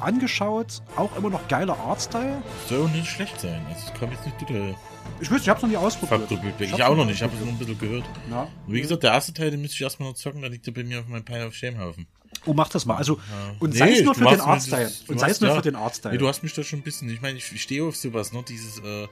angeschaut. 0.00 0.82
Auch 0.96 1.14
immer 1.16 1.30
noch 1.30 1.46
geiler 1.48 1.78
Artstyle. 1.78 2.42
Soll 2.68 2.84
auch 2.84 2.90
nicht 2.92 3.08
schlecht 3.08 3.40
sein. 3.40 3.64
Also, 3.68 3.86
es 3.92 4.00
kam 4.00 4.10
jetzt 4.10 4.24
nicht 4.24 4.38
total 4.38 4.74
Ich 5.20 5.30
wüsste, 5.30 5.44
ich 5.44 5.48
hab's 5.48 5.62
noch 5.62 5.68
nie 5.68 5.76
ausprobiert. 5.76 6.28
Faktor 6.28 6.52
Ich, 6.58 6.72
hab's 6.72 6.82
auch 6.82 6.96
noch 6.96 7.04
nicht. 7.04 7.16
Ich 7.16 7.22
habe 7.22 7.34
es 7.34 7.40
nur 7.40 7.48
ein 7.48 7.58
bisschen 7.58 7.78
gehört. 7.78 8.04
Ja. 8.30 8.48
Und 8.66 8.74
wie 8.74 8.80
gesagt, 8.80 9.02
der 9.02 9.12
erste 9.12 9.34
Teil, 9.34 9.50
den 9.50 9.60
müsste 9.60 9.74
ich 9.76 9.82
erstmal 9.82 10.08
noch 10.08 10.16
zocken. 10.16 10.42
Da 10.42 10.48
liegt 10.48 10.66
er 10.66 10.72
bei 10.72 10.84
mir 10.84 11.00
auf 11.00 11.08
meinem 11.08 11.24
Pile 11.24 11.46
of 11.46 11.54
Shame-Haufen. 11.54 12.06
Oh, 12.46 12.54
mach 12.54 12.68
das 12.68 12.86
mal. 12.86 12.96
Also, 12.96 13.20
und 13.58 13.72
Nee, 13.72 13.78
sei 13.78 13.92
es 13.92 14.02
nur 14.02 14.14
für 14.14 14.24
den 14.24 14.40
Artstyle. 14.40 14.90
Und 15.08 15.20
sei 15.20 15.30
es 15.30 15.40
nur 15.40 15.50
ja. 15.50 15.56
für 15.56 15.62
den 15.62 15.76
Artstyle. 15.76 16.12
Nee, 16.14 16.18
du 16.18 16.28
hast 16.28 16.42
mich 16.42 16.54
da 16.54 16.62
schon 16.62 16.78
ein 16.78 16.82
bisschen. 16.82 17.10
Ich 17.10 17.20
meine, 17.20 17.36
ich, 17.36 17.52
ich 17.52 17.62
stehe 17.62 17.84
auf 17.84 17.96
sowas, 17.96 18.32
ne? 18.32 18.42
Dieses 18.48 18.78
äh, 18.78 19.08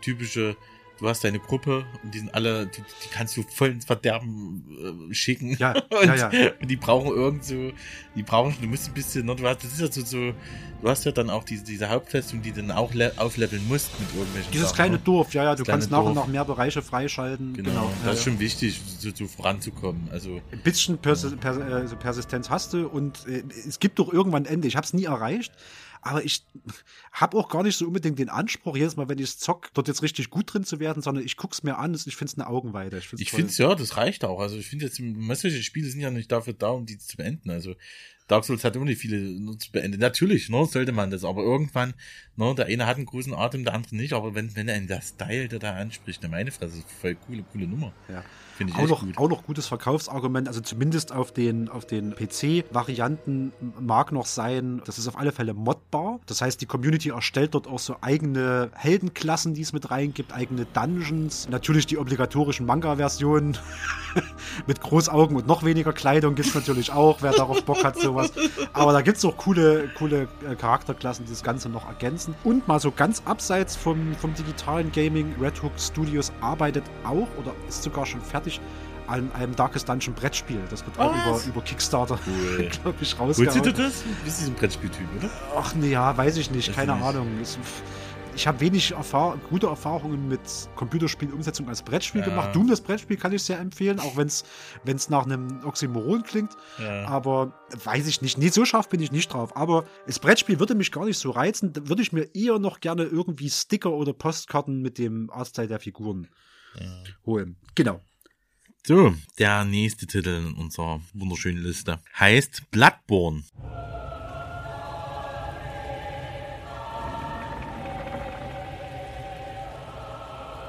typische. 0.00 0.56
Du 1.00 1.08
hast 1.08 1.24
deine 1.24 1.38
Gruppe 1.40 1.84
und 2.04 2.12
die 2.14 2.18
sind 2.18 2.34
alle, 2.34 2.66
die, 2.66 2.82
die 2.82 3.08
kannst 3.10 3.34
du 3.36 3.42
voll 3.42 3.70
ins 3.70 3.86
Verderben 3.86 5.08
äh, 5.10 5.14
schicken. 5.14 5.56
Ja, 5.58 5.72
und, 5.90 6.06
ja, 6.06 6.30
ja. 6.30 6.50
und 6.60 6.70
die 6.70 6.76
brauchen 6.76 7.08
irgend 7.10 7.42
so, 7.44 7.72
die 8.14 8.22
brauchen, 8.22 8.54
du 8.60 8.68
musst 8.68 8.88
ein 8.88 8.92
bisschen, 8.94 9.24
ne, 9.24 9.34
du 9.34 9.46
hast, 9.48 9.64
das 9.64 9.72
ist 9.72 9.80
ja 9.80 9.90
so, 9.90 10.04
so, 10.04 10.34
du 10.82 10.88
hast 10.88 11.04
ja 11.06 11.12
dann 11.12 11.30
auch 11.30 11.44
diese, 11.44 11.64
diese 11.64 11.88
Hauptfestung, 11.88 12.42
die 12.42 12.52
dann 12.52 12.70
auch 12.70 12.92
le- 12.92 13.12
aufleveln 13.16 13.66
musst 13.66 13.98
mit 13.98 14.10
irgendwelchen 14.14 14.52
Dieses 14.52 14.68
Sachen, 14.68 14.76
kleine 14.76 14.96
ne? 14.96 15.02
Dorf, 15.02 15.32
ja, 15.32 15.44
ja, 15.44 15.54
du 15.54 15.64
kannst 15.64 15.90
nach 15.90 16.00
und 16.00 16.14
Dorf. 16.16 16.26
nach 16.26 16.32
mehr 16.32 16.44
Bereiche 16.44 16.82
freischalten. 16.82 17.54
Genau, 17.54 17.70
Genau. 17.70 17.90
das 18.00 18.04
ja, 18.06 18.12
ist 18.12 18.22
schon 18.24 18.38
wichtig, 18.38 18.78
so, 18.98 19.08
so 19.14 19.26
voranzukommen. 19.26 20.08
Also, 20.12 20.42
Ein 20.52 20.60
bisschen 20.62 20.98
Persi 20.98 21.34
per 21.36 21.56
äh, 21.82 21.86
Persistenz 21.96 22.50
hast 22.50 22.74
du 22.74 22.86
und 22.86 23.26
äh, 23.26 23.42
es 23.66 23.80
gibt 23.80 23.98
doch 23.98 24.12
irgendwann 24.12 24.42
ein 24.44 24.52
Ende. 24.52 24.68
Ich 24.68 24.76
habe 24.76 24.84
es 24.84 24.92
nie 24.92 25.04
erreicht, 25.04 25.52
aber 26.02 26.24
ich 26.24 26.44
habe 27.12 27.36
auch 27.36 27.48
gar 27.48 27.62
nicht 27.62 27.76
so 27.76 27.86
unbedingt 27.86 28.18
den 28.18 28.28
Anspruch, 28.28 28.76
jedes 28.76 28.96
Mal, 28.96 29.08
wenn 29.08 29.18
ich 29.18 29.24
es 29.24 29.38
zock, 29.38 29.70
dort 29.74 29.88
jetzt 29.88 30.02
richtig 30.02 30.30
gut 30.30 30.52
drin 30.52 30.64
zu 30.64 30.80
werden, 30.80 31.02
sondern 31.02 31.24
ich 31.24 31.36
guck's 31.36 31.62
mir 31.62 31.78
an 31.78 31.92
und 31.92 32.06
ich 32.06 32.16
finde 32.16 32.32
es 32.32 32.38
eine 32.38 32.46
Augenweide. 32.48 32.98
Ich 32.98 33.08
finde 33.08 33.22
Ich 33.22 33.30
finde 33.30 33.52
ja, 33.52 33.74
das 33.74 33.96
reicht 33.96 34.24
auch. 34.24 34.40
Also 34.40 34.56
ich 34.56 34.66
finde 34.66 34.86
jetzt, 34.86 34.96
solche 35.40 35.62
Spiele 35.62 35.88
sind 35.88 36.00
ja 36.00 36.10
nicht 36.10 36.32
dafür 36.32 36.52
da, 36.52 36.70
um 36.70 36.86
die 36.86 36.98
zu 36.98 37.16
beenden. 37.16 37.50
Also 37.50 37.74
Dark 38.30 38.44
Souls 38.44 38.62
hat 38.62 38.76
immer 38.76 38.84
nicht 38.84 39.00
viele 39.00 39.18
nur 39.18 39.58
zu 39.58 39.72
beenden. 39.72 39.98
Natürlich, 39.98 40.48
ne, 40.48 40.64
sollte 40.64 40.92
man 40.92 41.10
das, 41.10 41.24
aber 41.24 41.42
irgendwann, 41.42 41.94
ne, 42.36 42.54
der 42.54 42.66
eine 42.66 42.86
hat 42.86 42.96
einen 42.96 43.06
großen 43.06 43.34
Atem, 43.34 43.64
der 43.64 43.74
andere 43.74 43.96
nicht, 43.96 44.12
aber 44.12 44.36
wenn, 44.36 44.54
wenn 44.54 44.70
einen 44.70 44.86
der 44.86 45.00
Style, 45.00 45.48
der 45.48 45.58
da 45.58 45.74
anspricht, 45.74 46.22
ne, 46.22 46.28
meine 46.28 46.52
Fresse, 46.52 46.82
voll 47.00 47.16
coole, 47.16 47.42
coole 47.42 47.66
Nummer. 47.66 47.92
Ja. 48.08 48.24
Finde 48.60 48.74
ich 48.74 48.78
Auch 48.78 48.88
noch, 48.88 49.00
gut. 49.00 49.16
auch 49.16 49.28
noch 49.30 49.44
gutes 49.44 49.66
Verkaufsargument, 49.68 50.46
also 50.46 50.60
zumindest 50.60 51.12
auf 51.12 51.32
den, 51.32 51.70
auf 51.70 51.86
den 51.86 52.14
PC-Varianten 52.14 53.54
mag 53.80 54.12
noch 54.12 54.26
sein, 54.26 54.82
das 54.84 54.98
ist 54.98 55.08
auf 55.08 55.16
alle 55.16 55.32
Fälle 55.32 55.54
modbar. 55.54 56.20
Das 56.26 56.42
heißt, 56.42 56.60
die 56.60 56.66
Community 56.66 57.08
erstellt 57.08 57.54
dort 57.54 57.66
auch 57.66 57.78
so 57.78 57.96
eigene 58.02 58.70
Heldenklassen, 58.74 59.54
die 59.54 59.62
es 59.62 59.72
mit 59.72 59.90
reingibt, 59.90 60.34
eigene 60.34 60.66
Dungeons. 60.66 61.48
Natürlich 61.48 61.86
die 61.86 61.96
obligatorischen 61.96 62.66
Manga-Versionen 62.66 63.56
mit 64.66 64.82
Großaugen 64.82 65.38
und 65.38 65.46
noch 65.46 65.64
weniger 65.64 65.94
Kleidung 65.94 66.34
gibt 66.34 66.48
es 66.48 66.54
natürlich 66.54 66.92
auch, 66.92 67.22
wer 67.22 67.32
darauf 67.32 67.64
Bock 67.64 67.82
hat, 67.82 67.98
sowas. 67.98 68.30
Aber 68.74 68.92
da 68.92 69.00
gibt 69.00 69.16
es 69.16 69.24
auch 69.24 69.38
coole, 69.38 69.88
coole 69.96 70.28
äh, 70.46 70.54
Charakterklassen, 70.54 71.24
die 71.24 71.30
das 71.30 71.42
Ganze 71.42 71.70
noch 71.70 71.88
ergänzen. 71.88 72.34
Und 72.44 72.68
mal 72.68 72.78
so 72.78 72.90
ganz 72.90 73.22
abseits 73.24 73.74
vom, 73.74 74.14
vom 74.16 74.34
digitalen 74.34 74.92
Gaming, 74.92 75.34
Red 75.40 75.62
Hook 75.62 75.72
Studios 75.78 76.30
arbeitet 76.42 76.84
auch 77.04 77.28
oder 77.38 77.54
ist 77.66 77.82
sogar 77.82 78.04
schon 78.04 78.20
fertig 78.20 78.49
an 79.06 79.30
einem 79.32 79.54
Darkest 79.56 79.88
Dungeon 79.88 80.14
Brettspiel. 80.14 80.60
Das 80.70 80.84
wird 80.86 80.98
auch 80.98 81.12
über, 81.12 81.34
Was? 81.34 81.46
über 81.46 81.60
Kickstarter, 81.62 82.18
Cool. 82.26 82.68
glaube 82.82 82.94
ich, 83.00 83.18
Holst 83.18 83.40
du 83.40 83.44
rausgehauen. 83.44 83.74
das? 83.76 84.02
Du 84.04 84.24
bist 84.24 84.40
diesen 84.40 84.54
Brettspieltyp, 84.54 85.06
oder? 85.18 85.30
Ach 85.56 85.74
nee, 85.74 85.90
ja, 85.90 86.16
weiß 86.16 86.36
ich 86.36 86.50
nicht, 86.50 86.68
Weiß 86.68 86.76
keine 86.76 86.94
nicht. 86.94 87.04
Ahnung. 87.04 87.26
Ich 88.36 88.46
habe 88.46 88.60
wenig 88.60 88.92
Erfahr 88.92 89.36
gute 89.50 89.66
Erfahrungen 89.66 90.28
mit 90.28 90.40
Computerspielumsetzung 90.76 91.68
als 91.68 91.82
Brettspiel 91.82 92.20
Ja. 92.20 92.28
gemacht. 92.28 92.54
Doom, 92.54 92.68
das 92.68 92.80
Brettspiel, 92.80 93.16
kann 93.16 93.32
ich 93.32 93.42
sehr 93.42 93.58
empfehlen, 93.58 93.98
auch 93.98 94.16
wenn 94.16 94.28
es 94.28 95.10
nach 95.10 95.24
einem 95.24 95.60
Oxymoron 95.64 96.22
klingt. 96.22 96.52
Ja. 96.78 97.08
Aber 97.08 97.52
weiß 97.84 98.06
ich 98.06 98.22
nicht. 98.22 98.38
Nee, 98.38 98.48
so 98.50 98.64
scharf 98.64 98.88
bin 98.88 99.00
ich 99.02 99.10
nicht 99.10 99.32
drauf. 99.32 99.56
Aber 99.56 99.84
das 100.06 100.20
Brettspiel 100.20 100.60
würde 100.60 100.76
mich 100.76 100.92
gar 100.92 101.04
nicht 101.04 101.18
so 101.18 101.30
reizen. 101.32 101.72
Da 101.72 101.88
würde 101.88 102.02
ich 102.02 102.12
mir 102.12 102.32
eher 102.32 102.60
noch 102.60 102.78
gerne 102.78 103.02
irgendwie 103.02 103.50
Sticker 103.50 103.90
oder 103.90 104.12
Postkarten 104.12 104.80
mit 104.80 104.98
dem 104.98 105.28
Artstyle 105.30 105.66
der 105.66 105.80
Figuren 105.80 106.28
holen. 107.26 107.56
Genau. 107.74 108.00
So, 108.86 109.14
der 109.38 109.64
nächste 109.66 110.06
Titel 110.06 110.30
in 110.30 110.54
unserer 110.54 111.00
wunderschönen 111.12 111.62
Liste 111.62 111.98
heißt 112.18 112.70
Bloodborne. 112.70 113.42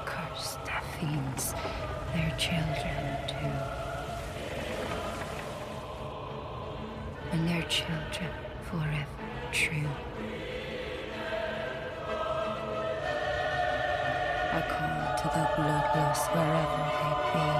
Curse 0.04 0.58
the 0.66 0.98
fiends, 0.98 1.54
their 2.12 2.36
children 2.36 3.16
too. 3.26 3.50
And 7.32 7.48
their 7.48 7.66
children 7.68 8.28
forever 8.70 9.06
true. 9.52 9.88
I 14.54 14.60
call 14.68 15.16
to 15.16 15.24
the 15.32 15.44
bloodless 15.56 16.26
wherever 16.28 16.82
they 17.00 17.14
be. 17.32 17.51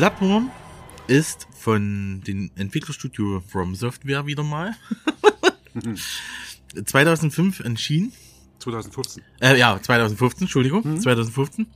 Bloodborne 0.00 0.50
ist 1.08 1.46
von 1.58 2.22
dem 2.26 2.50
Entwicklerstudio 2.56 3.42
From 3.46 3.74
Software 3.74 4.24
wieder 4.24 4.42
mal. 4.42 4.74
2005 6.86 7.60
erschienen. 7.60 8.10
2015. 8.60 9.22
Äh, 9.42 9.58
ja, 9.58 9.78
2015, 9.78 10.44
Entschuldigung, 10.44 10.98
2015. 10.98 11.66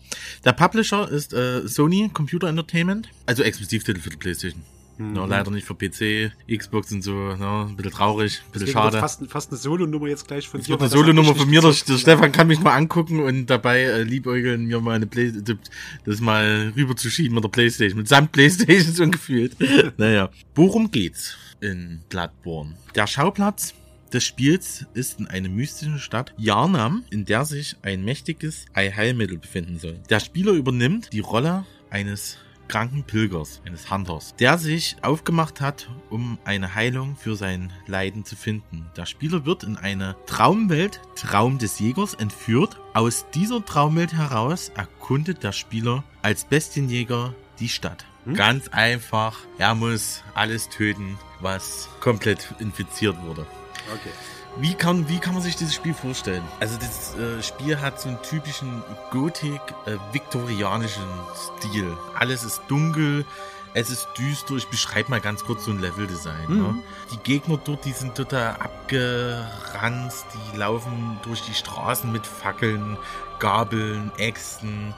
Der 0.43 0.55
Publisher 0.55 1.07
ist 1.07 1.35
äh, 1.35 1.69
Sony 1.69 2.09
Computer 2.15 2.49
Entertainment, 2.49 3.11
also 3.27 3.43
Exklusivtitel 3.43 4.01
für 4.01 4.09
die 4.09 4.17
Playstation. 4.17 4.63
Ja, 4.99 5.25
leider 5.27 5.51
nicht 5.51 5.67
für 5.67 5.75
PC, 5.75 6.33
Xbox 6.49 6.93
und 6.93 7.03
so, 7.03 7.13
ja, 7.13 7.65
ein 7.65 7.77
bisschen 7.77 7.93
traurig, 7.93 8.43
ein 8.47 8.53
bisschen 8.53 8.67
Deswegen 8.67 8.73
schade. 8.73 8.99
Fast, 8.99 9.27
fast 9.29 9.51
eine 9.51 9.59
Solo-Nummer 9.59 10.07
jetzt 10.07 10.29
gleich 10.29 10.49
von 10.49 10.61
dir. 10.61 10.69
wird 10.69 10.81
eine 10.81 10.91
Solo-Nummer 10.91 11.35
von 11.35 11.51
mir. 11.51 11.61
Der, 11.61 11.73
der 11.73 11.99
Stefan 11.99 12.31
kann 12.31 12.47
mich 12.47 12.61
mal 12.61 12.77
angucken 12.77 13.21
und 13.21 13.47
dabei 13.47 13.83
äh, 13.83 14.03
liebäugeln, 14.03 14.67
mir 14.67 14.81
mal 14.81 14.95
eine 14.95 15.07
Play 15.07 15.33
das 16.05 16.21
mal 16.21 16.73
rüber 16.77 16.95
zu 16.95 17.11
schieben 17.11 17.35
mit 17.35 17.45
der 17.45 17.49
Playstation. 17.49 17.99
Mit 17.99 18.09
samt 18.09 18.33
Playstation 18.33 18.95
so 18.95 19.09
gefühlt. 19.11 19.57
naja. 19.99 20.31
Worum 20.55 20.91
geht's 20.91 21.37
in 21.61 22.01
Bloodborne? 22.09 22.77
Der 22.95 23.07
Schauplatz 23.07 23.75
des 24.13 24.25
Spiels 24.25 24.87
ist 24.95 25.19
in 25.19 25.27
einer 25.27 25.49
mystischen 25.49 25.99
Stadt 25.99 26.33
Yarnam, 26.37 27.03
in 27.11 27.25
der 27.25 27.45
sich 27.45 27.77
ein 27.83 28.05
mächtiges 28.05 28.67
Heilmittel 28.77 29.39
befinden 29.39 29.81
soll. 29.81 29.99
Der 30.09 30.21
Spieler 30.21 30.53
übernimmt 30.53 31.13
die 31.13 31.21
Rolle 31.21 31.67
eines 31.91 32.39
kranken 32.69 33.05
Pilgers, 33.05 33.61
eines 33.67 33.91
Hunters, 33.91 34.35
der 34.37 34.59
sich 34.59 34.97
aufgemacht 35.03 35.61
hat, 35.61 35.89
um 36.11 36.39
eine 36.45 36.75
Heilung 36.75 37.17
für 37.17 37.37
sein 37.37 37.73
Leiden 37.87 38.25
zu 38.25 38.37
finden. 38.37 38.87
Der 38.97 39.07
Spieler 39.07 39.45
wird 39.45 39.65
in 39.65 39.77
eine 39.77 40.17
Traumwelt, 40.27 41.01
Traum 41.17 41.59
des 41.59 41.79
Jägers, 41.79 42.15
entführt. 42.15 42.79
Aus 42.95 43.27
dieser 43.35 43.65
Traumwelt 43.65 44.13
heraus 44.15 44.71
erkundet 44.77 45.43
der 45.43 45.53
Spieler 45.53 46.05
als 46.23 46.45
Bestienjäger 46.45 47.35
die 47.59 47.69
Stadt. 47.69 48.05
Ganz 48.33 48.69
einfach, 48.69 49.39
er 49.59 49.75
muss 49.75 50.23
alles 50.35 50.71
töten, 50.71 51.19
was 51.41 51.91
komplett 52.01 52.55
infiziert 52.59 53.21
wurde. 53.23 53.47
Okay. 53.93 54.34
Wie 54.57 54.75
kann, 54.75 55.09
wie 55.09 55.19
kann 55.19 55.35
man 55.35 55.43
sich 55.43 55.57
dieses 55.57 55.75
Spiel 55.75 55.95
vorstellen? 55.95 56.45
Also 56.61 56.79
das 56.79 57.17
äh, 57.17 57.43
Spiel 57.43 57.81
hat 57.81 58.01
so 58.01 58.09
einen 58.09 58.23
typischen 58.23 58.83
Gothic-viktorianischen 59.11 61.03
Stil. 61.35 61.97
Alles 62.15 62.45
ist 62.45 62.63
dunkel, 62.69 63.25
es 63.75 63.91
ist 63.91 64.07
düster. 64.17 64.55
Ich 64.55 64.69
beschreibe 64.69 65.11
mal 65.11 65.21
ganz 65.21 65.45
kurz 65.45 65.65
so 65.65 65.73
ein 65.73 65.81
Leveldesign. 65.81 66.49
Mhm. 66.49 66.59
Ne? 66.59 66.75
Die 67.13 67.19
Gegner 67.19 67.59
dort, 67.65 67.85
die 67.85 67.93
sind 67.93 68.15
total 68.15 68.55
abgeranzt, 68.55 70.27
die 70.53 70.57
laufen 70.57 71.19
durch 71.25 71.43
die 71.43 71.55
Straßen 71.55 72.11
mit 72.13 72.25
Fackeln, 72.25 72.97
Gabeln, 73.41 74.13
Äxten, 74.19 74.95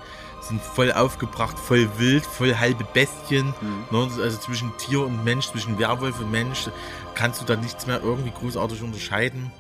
sind 0.48 0.62
voll 0.62 0.92
aufgebracht, 0.92 1.58
voll 1.58 1.88
wild, 1.98 2.24
voll 2.24 2.54
halbe 2.56 2.84
Bestien. 2.84 3.54
Mhm. 3.60 3.84
Ne? 3.90 4.10
Also 4.22 4.38
zwischen 4.38 4.72
Tier 4.78 5.00
und 5.00 5.24
Mensch, 5.24 5.46
zwischen 5.46 5.78
Werwolf 5.78 6.20
und 6.20 6.30
Mensch 6.30 6.68
kannst 7.14 7.40
du 7.40 7.44
da 7.44 7.56
nichts 7.56 7.86
mehr 7.86 8.00
irgendwie 8.02 8.30
großartig 8.30 8.82
unterscheiden. 8.82 9.50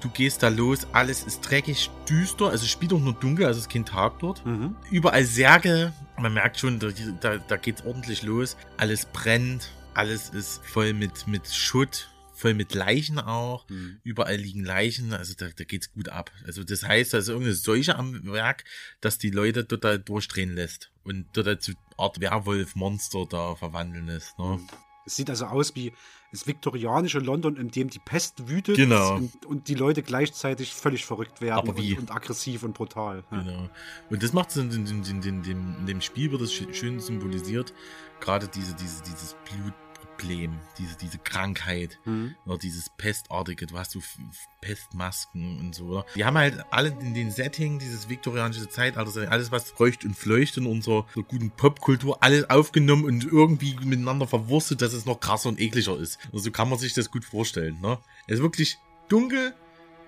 Du 0.00 0.10
gehst 0.10 0.42
da 0.42 0.48
los, 0.48 0.86
alles 0.92 1.24
ist 1.24 1.40
dreckig, 1.40 1.90
düster, 2.08 2.46
also 2.46 2.64
es 2.64 2.70
spielt 2.70 2.92
auch 2.92 3.00
nur 3.00 3.14
dunkel, 3.14 3.46
also 3.46 3.58
es 3.58 3.66
ist 3.66 3.72
kein 3.72 3.86
Tag 3.86 4.18
dort. 4.18 4.44
Mhm. 4.44 4.76
Überall 4.90 5.24
Särge, 5.24 5.92
man 6.18 6.34
merkt 6.34 6.60
schon, 6.60 6.78
da, 6.78 6.88
da, 7.20 7.38
da 7.38 7.56
geht's 7.56 7.84
ordentlich 7.84 8.22
los. 8.22 8.56
Alles 8.76 9.06
brennt, 9.06 9.72
alles 9.94 10.28
ist 10.28 10.60
voll 10.64 10.92
mit, 10.92 11.26
mit 11.26 11.48
Schutt, 11.48 12.10
voll 12.36 12.54
mit 12.54 12.74
Leichen 12.74 13.18
auch. 13.18 13.68
Mhm. 13.68 13.98
Überall 14.04 14.36
liegen 14.36 14.64
Leichen, 14.64 15.12
also 15.12 15.34
da, 15.36 15.46
da 15.54 15.64
geht's 15.64 15.92
gut 15.92 16.08
ab. 16.08 16.30
Also 16.46 16.62
das 16.64 16.82
heißt, 16.84 17.14
da 17.14 17.18
ist 17.18 17.28
irgendeine 17.28 17.54
Seuche 17.54 17.96
am 17.96 18.24
Werk, 18.32 18.64
dass 19.00 19.18
die 19.18 19.30
Leute 19.30 19.66
total 19.66 19.98
durchdrehen 19.98 20.54
lässt 20.54 20.90
und 21.04 21.32
total 21.32 21.58
zu 21.58 21.72
Art 21.96 22.20
Werwolf-Monster 22.20 23.26
da 23.28 23.54
verwandeln 23.56 24.06
lässt. 24.06 24.38
Ne? 24.38 24.60
Es 25.06 25.16
sieht 25.16 25.30
also 25.30 25.46
aus 25.46 25.74
wie 25.76 25.92
das 26.32 26.46
viktorianische 26.48 27.20
London, 27.20 27.56
in 27.56 27.70
dem 27.70 27.88
die 27.88 28.00
Pest 28.00 28.48
wütet 28.48 28.74
Genau. 28.76 29.14
und, 29.14 29.46
und 29.46 29.68
die 29.68 29.74
Leute 29.74 30.02
gleichzeitig 30.02 30.74
völlig 30.74 31.06
verrückt 31.06 31.40
werden? 31.40 31.70
Und, 31.70 31.98
und 31.98 32.10
aggressiv 32.10 32.64
und 32.64 32.74
brutal. 32.74 33.22
Ja. 33.30 33.38
Genau. 33.42 33.70
Und 34.10 34.22
das 34.22 34.32
macht 34.32 34.50
es 34.50 34.56
in, 34.56 34.70
in, 34.72 35.04
in, 35.04 35.22
in, 35.22 35.86
dem, 35.86 36.00
Spiel 36.00 36.32
wird 36.32 36.42
das 36.42 36.50
sch- 36.50 36.74
schön 36.74 36.98
symbolisiert. 37.00 37.72
Gerade 38.20 38.48
diese, 38.48 38.74
diese, 38.74 39.02
dieses 39.04 39.36
Blutproblem, 40.16 40.58
diese, 40.78 40.96
diese 40.96 41.18
Krankheit, 41.18 41.98
Mhm. 42.04 42.34
oder 42.44 42.58
dieses 42.58 42.90
Pestartige, 42.90 43.66
du 43.66 43.78
hast 43.78 43.92
so 43.92 44.00
Pestmasken 44.60 45.60
und 45.60 45.74
so. 45.74 45.84
Oder? 45.86 46.06
Die 46.14 46.24
haben 46.24 46.36
halt 46.36 46.64
alle 46.70 46.88
in 46.88 47.14
den 47.14 47.30
Setting, 47.30 47.78
dieses 47.78 48.08
viktorianische 48.08 48.68
Zeitalter, 48.68 49.30
alles 49.30 49.50
was 49.50 49.70
feucht 49.70 50.04
und 50.04 50.16
fleucht 50.16 50.56
in 50.56 50.66
unserer 50.66 51.06
so 51.14 51.22
guten 51.22 51.50
Popkultur, 51.50 52.22
alles 52.22 52.48
aufgenommen 52.50 53.04
und 53.04 53.24
irgendwie 53.24 53.76
miteinander 53.84 54.26
verwurstet, 54.26 54.82
dass 54.82 54.92
es 54.92 55.06
noch 55.06 55.20
krasser 55.20 55.48
und 55.48 55.60
ekliger 55.60 55.98
ist. 55.98 56.18
Und 56.32 56.40
so 56.40 56.50
kann 56.50 56.68
man 56.68 56.78
sich 56.78 56.94
das 56.94 57.10
gut 57.10 57.24
vorstellen. 57.24 57.80
Ne? 57.80 57.98
Es 58.26 58.36
ist 58.36 58.42
wirklich 58.42 58.78
dunkel, 59.08 59.54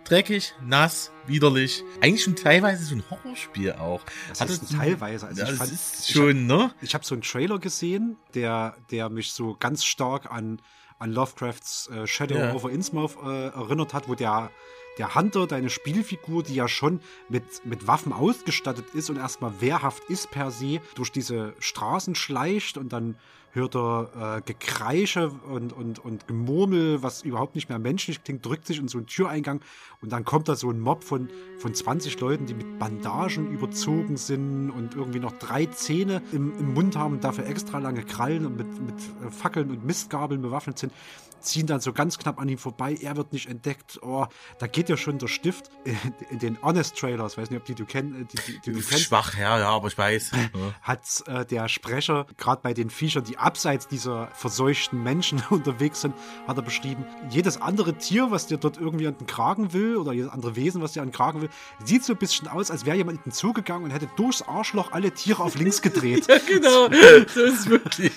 dreckig, 0.08 0.54
nass, 0.62 1.10
widerlich. 1.26 1.84
Eigentlich 2.00 2.22
schon 2.24 2.36
teilweise 2.36 2.84
so 2.84 2.94
ein 2.94 3.04
Horrorspiel 3.10 3.72
auch. 3.72 4.00
Das 4.30 4.40
Hat 4.40 4.50
es- 4.50 4.60
teilweise. 4.68 5.26
Also 5.26 5.42
ja, 5.42 5.50
ich 5.50 5.56
fand, 5.56 5.72
ist 5.72 6.08
ich 6.08 6.14
schon, 6.14 6.46
ne? 6.46 6.72
Ich 6.80 6.94
habe 6.94 7.04
so 7.04 7.14
einen 7.14 7.22
Trailer 7.22 7.58
gesehen, 7.58 8.16
der, 8.34 8.76
der 8.90 9.08
mich 9.10 9.32
so 9.32 9.56
ganz 9.58 9.84
stark 9.84 10.30
an, 10.30 10.60
an 10.98 11.12
Lovecrafts 11.12 11.88
äh, 11.88 12.06
Shadow 12.06 12.36
Ja. 12.38 12.54
over 12.54 12.70
Innsmouth 12.70 13.16
äh, 13.22 13.48
erinnert 13.48 13.94
hat, 13.94 14.08
wo 14.08 14.14
der, 14.14 14.50
der 14.98 15.14
Hunter, 15.14 15.46
deine 15.46 15.70
Spielfigur, 15.70 16.42
die 16.42 16.54
ja 16.54 16.68
schon 16.68 17.00
mit, 17.28 17.64
mit 17.66 17.86
Waffen 17.86 18.12
ausgestattet 18.12 18.86
ist 18.94 19.10
und 19.10 19.16
erstmal 19.16 19.60
wehrhaft 19.60 20.04
ist 20.08 20.30
per 20.30 20.50
se, 20.50 20.80
durch 20.94 21.12
diese 21.12 21.54
Straßen 21.60 22.14
schleicht 22.14 22.78
und 22.78 22.92
dann 22.92 23.16
hört 23.52 23.76
er 23.76 24.38
äh, 24.38 24.42
Gekreische 24.42 25.30
und, 25.48 25.72
und, 25.72 25.98
und 25.98 26.26
Gemurmel, 26.26 27.02
was 27.02 27.22
überhaupt 27.22 27.54
nicht 27.54 27.68
mehr 27.68 27.78
menschlich 27.78 28.22
klingt, 28.22 28.44
drückt 28.44 28.66
sich 28.66 28.78
in 28.78 28.88
so 28.88 28.98
einen 28.98 29.06
Türeingang 29.06 29.60
und 30.00 30.12
dann 30.12 30.24
kommt 30.24 30.48
da 30.48 30.56
so 30.56 30.70
ein 30.70 30.80
Mob 30.80 31.04
von, 31.04 31.28
von 31.58 31.74
20 31.74 32.20
Leuten, 32.20 32.46
die 32.46 32.54
mit 32.54 32.78
Bandagen 32.78 33.50
überzogen 33.52 34.16
sind 34.16 34.70
und 34.70 34.94
irgendwie 34.94 35.20
noch 35.20 35.32
drei 35.32 35.66
Zähne 35.66 36.22
im, 36.32 36.58
im 36.58 36.74
Mund 36.74 36.96
haben, 36.96 37.20
dafür 37.20 37.46
extra 37.46 37.78
lange 37.78 38.04
Krallen 38.04 38.46
und 38.46 38.56
mit, 38.56 38.80
mit 38.80 38.94
äh, 39.26 39.30
Fackeln 39.30 39.70
und 39.70 39.84
Mistgabeln 39.84 40.42
bewaffnet 40.42 40.78
sind, 40.78 40.92
ziehen 41.40 41.66
dann 41.66 41.80
so 41.80 41.92
ganz 41.92 42.18
knapp 42.18 42.40
an 42.40 42.48
ihm 42.48 42.58
vorbei, 42.58 42.96
er 43.00 43.16
wird 43.16 43.32
nicht 43.32 43.48
entdeckt, 43.48 43.98
oh, 44.02 44.26
da 44.58 44.66
geht 44.66 44.88
ja 44.88 44.96
schon 44.96 45.18
der 45.18 45.28
Stift 45.28 45.70
in, 46.30 46.38
den 46.38 46.60
Honest-Trailers, 46.62 47.38
weiß 47.38 47.50
nicht, 47.50 47.60
ob 47.60 47.64
die 47.64 47.74
du, 47.74 47.84
kenn, 47.84 48.26
die, 48.28 48.36
die, 48.36 48.60
die 48.60 48.72
du 48.72 48.80
kennst, 48.80 49.04
Schwach, 49.04 49.36
ja, 49.38 49.58
ja, 49.58 49.68
aber 49.70 49.88
ich 49.88 49.96
weiß. 49.96 50.32
Hat 50.82 51.22
äh, 51.26 51.44
der 51.46 51.68
Sprecher, 51.68 52.26
gerade 52.36 52.62
bei 52.62 52.74
den 52.74 52.90
Viechern, 52.90 53.24
die 53.24 53.37
abseits 53.38 53.86
dieser 53.88 54.28
verseuchten 54.34 55.02
Menschen 55.02 55.42
unterwegs 55.50 56.00
sind, 56.02 56.14
hat 56.46 56.56
er 56.56 56.62
beschrieben, 56.62 57.04
jedes 57.30 57.60
andere 57.60 57.94
Tier, 57.94 58.30
was 58.30 58.46
dir 58.46 58.58
dort 58.58 58.78
irgendwie 58.78 59.06
an 59.06 59.16
den 59.18 59.26
Kragen 59.26 59.72
will, 59.72 59.96
oder 59.96 60.12
jedes 60.12 60.30
andere 60.30 60.56
Wesen, 60.56 60.82
was 60.82 60.92
dir 60.92 61.02
an 61.02 61.08
den 61.08 61.14
Kragen 61.14 61.40
will, 61.42 61.48
sieht 61.84 62.04
so 62.04 62.12
ein 62.14 62.18
bisschen 62.18 62.48
aus, 62.48 62.70
als 62.70 62.84
wäre 62.86 62.96
jemand 62.96 63.18
in 63.18 63.24
den 63.24 63.32
Zoo 63.32 63.52
gegangen 63.52 63.84
und 63.84 63.90
hätte 63.90 64.08
durchs 64.16 64.42
Arschloch 64.42 64.92
alle 64.92 65.10
Tiere 65.12 65.42
auf 65.42 65.54
links 65.56 65.82
gedreht. 65.82 66.26
Ja, 66.28 66.36
genau. 66.46 66.88
So 67.34 67.42
ist 67.44 67.60
es 67.60 67.68
wirklich. 67.70 68.14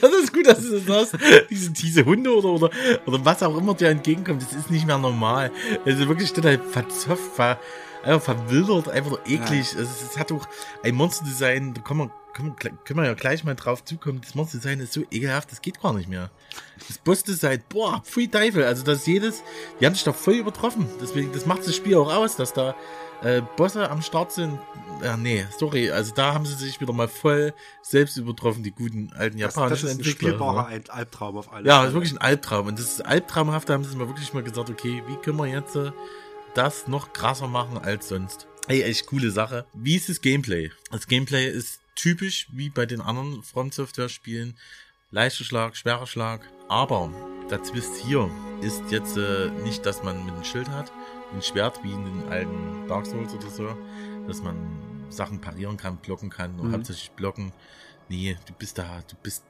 Das 0.00 0.12
ist 0.12 0.32
gut, 0.32 0.46
dass 0.46 0.60
du 0.62 0.78
das 0.80 1.10
sagst. 1.10 1.16
Diese, 1.50 1.70
diese 1.70 2.04
Hunde 2.04 2.34
oder, 2.34 2.48
oder, 2.48 2.70
oder 3.06 3.24
was 3.24 3.42
auch 3.42 3.56
immer 3.56 3.74
dir 3.74 3.88
entgegenkommt, 3.88 4.42
das 4.42 4.52
ist 4.52 4.70
nicht 4.70 4.86
mehr 4.86 4.98
normal. 4.98 5.50
Also 5.84 6.08
wirklich 6.08 6.32
total 6.32 6.58
verzopft, 6.58 7.34
ver, 7.36 7.58
einfach 8.02 8.34
verwildert, 8.34 8.88
einfach 8.88 9.10
nur 9.10 9.20
eklig. 9.26 9.60
Es, 9.60 9.74
ist- 9.74 10.02
es 10.12 10.18
hat 10.18 10.32
auch 10.32 10.46
ein 10.82 10.94
Monsterdesign, 10.94 11.74
da 11.74 11.80
kann 11.82 11.96
man, 11.98 12.10
können 12.34 12.54
können 12.56 12.98
wir 13.00 13.06
ja 13.06 13.14
gleich 13.14 13.44
mal 13.44 13.54
drauf 13.54 13.84
zukommen. 13.84 14.20
Das 14.20 14.34
Monsterdesign 14.34 14.80
ist 14.80 14.92
so 14.92 15.02
ekelhaft, 15.10 15.50
das 15.52 15.62
geht 15.62 15.80
gar 15.80 15.92
nicht 15.94 16.08
mehr. 16.08 16.30
Das 16.86 16.98
Bossdesign, 16.98 17.62
boah, 17.68 18.02
pfui 18.04 18.28
Teufel. 18.28 18.64
Also 18.64 18.82
das 18.84 18.98
ist 18.98 19.06
jedes, 19.06 19.42
die 19.80 19.86
haben 19.86 19.94
sich 19.94 20.04
da 20.04 20.12
voll 20.12 20.34
übertroffen. 20.34 20.86
Deswegen, 21.00 21.32
das 21.32 21.46
macht 21.46 21.66
das 21.66 21.74
Spiel 21.74 21.96
auch 21.96 22.12
aus, 22.12 22.36
dass 22.36 22.52
da 22.52 22.74
äh, 23.22 23.40
Bosse 23.56 23.88
am 23.90 24.02
Start 24.02 24.32
sind. 24.32 24.58
Ja, 25.02 25.16
nee, 25.16 25.46
sorry. 25.58 25.90
Also 25.90 26.12
da 26.14 26.34
haben 26.34 26.44
sie 26.44 26.54
sich 26.54 26.80
wieder 26.80 26.92
mal 26.92 27.08
voll 27.08 27.54
selbst 27.82 28.16
übertroffen, 28.16 28.62
die 28.62 28.70
guten 28.72 29.12
alten 29.14 29.38
Das, 29.38 29.54
japanischen 29.54 29.70
das 29.86 29.90
ist 29.92 29.96
ein 29.96 29.98
Entwickler. 30.00 30.28
spielbarer 30.30 30.62
ne? 30.68 30.68
Al- 30.68 30.90
Albtraum 30.98 31.36
auf 31.38 31.52
alle 31.52 31.66
Ja, 31.68 31.80
das 31.80 31.88
ist 31.88 31.94
wirklich 31.94 32.12
ein 32.12 32.18
Albtraum. 32.18 32.66
Und 32.66 32.78
das 32.78 32.86
ist 32.86 33.06
albtraumhaft, 33.06 33.68
da 33.68 33.74
haben 33.74 33.84
sie 33.84 33.96
mal 33.96 34.08
wirklich 34.08 34.32
mal 34.34 34.42
gesagt, 34.42 34.68
okay, 34.70 35.02
wie 35.06 35.16
können 35.16 35.38
wir 35.38 35.46
jetzt 35.46 35.74
äh, 35.76 35.90
das 36.54 36.86
noch 36.88 37.12
krasser 37.12 37.48
machen 37.48 37.78
als 37.78 38.08
sonst? 38.08 38.46
Ey, 38.68 38.82
echt 38.82 39.06
coole 39.06 39.30
Sache. 39.30 39.66
Wie 39.74 39.96
ist 39.96 40.08
das 40.08 40.20
Gameplay? 40.20 40.70
Das 40.90 41.06
Gameplay 41.06 41.48
ist 41.48 41.80
typisch 41.94 42.48
wie 42.52 42.70
bei 42.70 42.86
den 42.86 43.00
anderen 43.00 43.42
From 43.42 43.70
Software 43.72 44.08
Spielen. 44.08 44.56
Leichter 45.10 45.44
Schlag, 45.44 45.76
schwerer 45.76 46.06
Schlag. 46.06 46.40
Aber 46.68 47.10
der 47.50 47.62
Twist 47.62 47.96
hier 48.04 48.30
ist 48.60 48.82
jetzt 48.90 49.16
äh, 49.16 49.50
nicht, 49.62 49.84
dass 49.86 50.02
man 50.02 50.24
mit 50.24 50.34
einem 50.34 50.44
Schild 50.44 50.68
hat, 50.70 50.90
ein 51.32 51.42
Schwert 51.42 51.82
wie 51.84 51.92
in 51.92 52.04
den 52.04 52.28
alten 52.28 52.88
Dark 52.88 53.06
Souls 53.06 53.32
oder 53.34 53.50
so, 53.50 53.76
dass 54.26 54.42
man 54.42 54.56
Sachen 55.10 55.40
parieren 55.40 55.76
kann, 55.76 55.98
blocken 55.98 56.30
kann 56.30 56.58
und 56.58 56.68
Mhm. 56.68 56.72
hauptsächlich 56.72 57.10
blocken. 57.12 57.52
Nee, 58.08 58.36
du 58.46 58.52
bist 58.54 58.78
da, 58.78 59.02
du 59.08 59.16
bist 59.22 59.44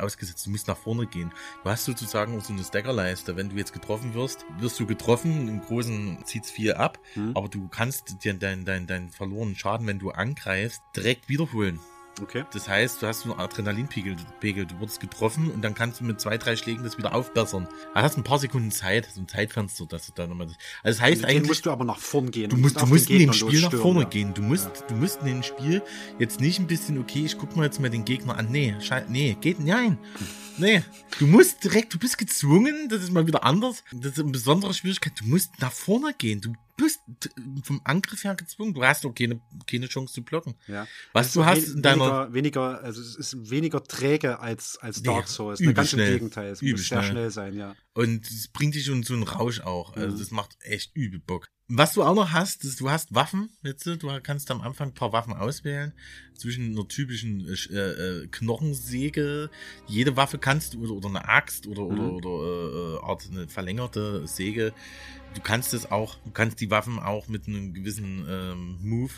ausgesetzt, 0.00 0.46
du 0.46 0.50
musst 0.50 0.68
nach 0.68 0.76
vorne 0.76 1.06
gehen. 1.06 1.32
Du 1.64 1.70
hast 1.70 1.84
sozusagen 1.84 2.36
auch 2.38 2.42
so 2.44 2.52
eine 2.52 2.64
Staggerleiste. 2.64 3.36
Wenn 3.36 3.50
du 3.50 3.56
jetzt 3.56 3.72
getroffen 3.72 4.14
wirst, 4.14 4.44
wirst 4.58 4.78
du 4.80 4.86
getroffen, 4.86 5.48
im 5.48 5.60
Großen 5.60 6.18
zieht's 6.24 6.50
viel 6.50 6.74
ab, 6.74 6.98
Mhm. 7.14 7.32
aber 7.34 7.48
du 7.48 7.68
kannst 7.68 8.24
dir 8.24 8.34
deinen 8.34 8.64
dein, 8.64 8.86
dein 8.86 9.10
verlorenen 9.10 9.56
Schaden, 9.56 9.86
wenn 9.86 9.98
du 9.98 10.10
angreifst, 10.10 10.82
direkt 10.94 11.28
wiederholen. 11.28 11.80
Okay. 12.22 12.44
Das 12.52 12.66
heißt, 12.66 13.02
du 13.02 13.06
hast 13.06 13.20
so 13.20 13.32
einen 13.32 13.40
Adrenalinpegel, 13.40 14.16
Pegel, 14.40 14.64
du 14.64 14.78
wurdest 14.80 15.00
getroffen 15.00 15.50
und 15.50 15.60
dann 15.62 15.74
kannst 15.74 16.00
du 16.00 16.04
mit 16.04 16.18
zwei, 16.18 16.38
drei 16.38 16.56
Schlägen 16.56 16.82
das 16.82 16.96
wieder 16.96 17.14
aufbessern. 17.14 17.68
Du 17.94 18.00
hast 18.00 18.16
ein 18.16 18.24
paar 18.24 18.38
Sekunden 18.38 18.70
Zeit, 18.70 19.06
so 19.12 19.20
ein 19.20 19.28
Zeitfenster, 19.28 19.84
dass 19.84 20.06
du 20.06 20.12
da 20.14 20.26
nochmal 20.26 20.46
das. 20.46 20.56
Also 20.82 20.98
das 20.98 21.00
heißt 21.00 21.22
Den 21.22 21.30
eigentlich. 21.30 21.48
musst 21.48 21.66
du 21.66 21.70
aber 21.70 21.84
nach 21.84 21.98
vorn 21.98 22.30
gehen. 22.30 22.48
Du 22.48 22.56
musst, 22.56 22.80
du 22.80 22.86
musst 22.86 23.10
in 23.10 23.18
dem 23.18 23.32
Spiel 23.34 23.60
nach 23.60 23.72
vorne 23.72 24.00
ja. 24.00 24.08
gehen. 24.08 24.32
Du 24.32 24.40
musst, 24.40 24.84
du 24.88 24.94
musst 24.94 25.20
in 25.20 25.26
dem 25.26 25.42
Spiel 25.42 25.82
jetzt 26.18 26.40
nicht 26.40 26.58
ein 26.58 26.66
bisschen, 26.66 26.98
okay, 26.98 27.24
ich 27.26 27.36
guck 27.36 27.54
mal 27.54 27.64
jetzt 27.64 27.80
mal 27.80 27.90
den 27.90 28.06
Gegner 28.06 28.38
an. 28.38 28.48
Nee, 28.50 28.74
nee, 29.08 29.36
geht, 29.40 29.60
nein. 29.60 29.98
Nee. 30.56 30.82
Du 31.18 31.26
musst 31.26 31.64
direkt, 31.64 31.92
du 31.92 31.98
bist 31.98 32.16
gezwungen, 32.16 32.88
das 32.88 33.02
ist 33.02 33.12
mal 33.12 33.26
wieder 33.26 33.44
anders. 33.44 33.84
Das 33.92 34.12
ist 34.12 34.20
eine 34.20 34.30
besondere 34.30 34.72
Schwierigkeit. 34.72 35.12
Du 35.20 35.26
musst 35.26 35.60
nach 35.60 35.72
vorne 35.72 36.14
gehen. 36.16 36.40
Du 36.40 36.54
bist 36.76 37.00
vom 37.62 37.80
Angriff 37.84 38.24
her 38.24 38.34
gezwungen. 38.34 38.74
Du 38.74 38.84
hast 38.84 39.04
doch 39.04 39.12
keine, 39.14 39.40
keine 39.66 39.88
Chance 39.88 40.12
zu 40.14 40.22
blocken. 40.22 40.54
Ja. 40.68 40.86
Was 41.12 41.28
Es 41.28 41.32
du 41.34 41.40
ist 41.40 41.46
hast 41.46 41.68
in 41.68 41.82
deiner, 41.82 42.32
weniger, 42.32 42.34
weniger, 42.34 42.82
also 42.82 43.00
es 43.00 43.16
ist 43.16 43.50
weniger 43.50 43.82
träge 43.82 44.38
als, 44.40 44.76
als 44.78 45.02
Dark 45.02 45.28
Souls. 45.28 45.60
Ne, 45.60 45.72
ganz 45.74 45.90
schnell. 45.90 46.08
im 46.08 46.14
Gegenteil. 46.14 46.50
Es 46.50 46.60
Übel 46.62 46.72
muss 46.72 46.88
sehr 46.88 47.02
schnell. 47.02 47.10
schnell 47.12 47.30
sein, 47.30 47.56
ja. 47.56 47.74
Und 47.94 48.26
es 48.26 48.48
bringt 48.48 48.74
dich 48.74 48.86
in 48.88 49.02
so 49.02 49.14
einen 49.14 49.22
Rausch 49.22 49.60
auch. 49.60 49.96
Also 49.96 50.14
Mhm. 50.16 50.20
das 50.20 50.30
macht 50.30 50.56
echt 50.60 50.94
übel 50.94 51.18
Bock. 51.18 51.46
Was 51.68 51.94
du 51.94 52.04
auch 52.04 52.14
noch 52.14 52.30
hast, 52.30 52.62
ist, 52.64 52.78
du 52.80 52.90
hast 52.90 53.12
Waffen. 53.12 53.50
Jetzt, 53.64 53.86
du 53.86 54.20
kannst 54.22 54.50
am 54.52 54.60
Anfang 54.60 54.90
ein 54.90 54.94
paar 54.94 55.12
Waffen 55.12 55.32
auswählen. 55.32 55.94
Zwischen 56.36 56.72
einer 56.72 56.86
typischen 56.86 57.40
äh, 57.48 57.76
äh, 57.76 58.26
Knochensäge. 58.28 59.50
Jede 59.88 60.16
Waffe 60.16 60.38
kannst 60.38 60.74
du, 60.74 60.82
oder, 60.84 60.92
oder 60.92 61.08
eine 61.08 61.28
Axt 61.28 61.66
oder, 61.66 61.82
oder, 61.82 62.02
Mhm. 62.02 62.10
oder 62.10 62.28
äh, 62.28 62.96
äh, 62.96 63.10
Art 63.10 63.26
eine 63.30 63.48
verlängerte 63.48 64.26
Säge. 64.28 64.72
Du 65.36 65.42
kannst 65.42 65.74
es 65.74 65.90
auch, 65.90 66.16
du 66.24 66.30
kannst 66.32 66.60
die 66.60 66.70
Waffen 66.70 66.98
auch 66.98 67.28
mit 67.28 67.46
einem 67.46 67.74
gewissen 67.74 68.26
ähm, 68.28 68.78
Move 68.82 69.12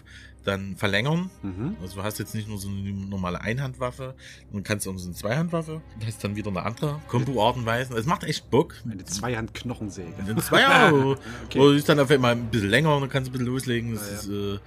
dann 0.45 0.77
verlängern. 0.77 1.31
Mhm. 1.43 1.77
Also 1.81 1.97
du 1.97 2.03
hast 2.03 2.19
jetzt 2.19 2.35
nicht 2.35 2.49
nur 2.49 2.59
so 2.59 2.69
eine 2.69 2.91
normale 2.91 3.41
Einhandwaffe, 3.41 4.15
sondern 4.47 4.65
kannst 4.65 4.89
auch 4.89 4.97
so 4.99 5.07
eine 5.07 5.15
Zweihandwaffe. 5.15 5.81
Das 6.01 6.09
ist 6.09 6.25
dann 6.25 6.35
wieder 6.35 6.51
eine 6.51 6.63
andere 6.65 7.01
Kombo-Art 7.07 7.57
und 7.57 7.67
Weise. 7.67 7.97
Es 7.97 8.07
macht 8.07 8.25
echt 8.25 8.51
Bock. 8.51 8.75
Eine 8.85 9.05
Zweihand-Knochensäge. 9.05 10.15
Eine 10.19 10.37
Zweier. 10.37 11.17
Okay. 11.45 11.61
Oder 11.61 11.77
ist 11.77 11.89
dann 11.89 12.01
auf 12.01 12.11
einmal 12.11 12.33
ein 12.33 12.51
bisschen 12.51 12.69
länger 12.69 12.95
und 12.95 13.03
dann 13.03 13.11
kannst 13.11 13.29
du 13.29 13.31
ein 13.31 13.33
bisschen 13.33 13.47
loslegen. 13.47 13.95
Das 13.95 14.11
ja. 14.11 14.17
ist, 14.17 14.29
äh, 14.29 14.59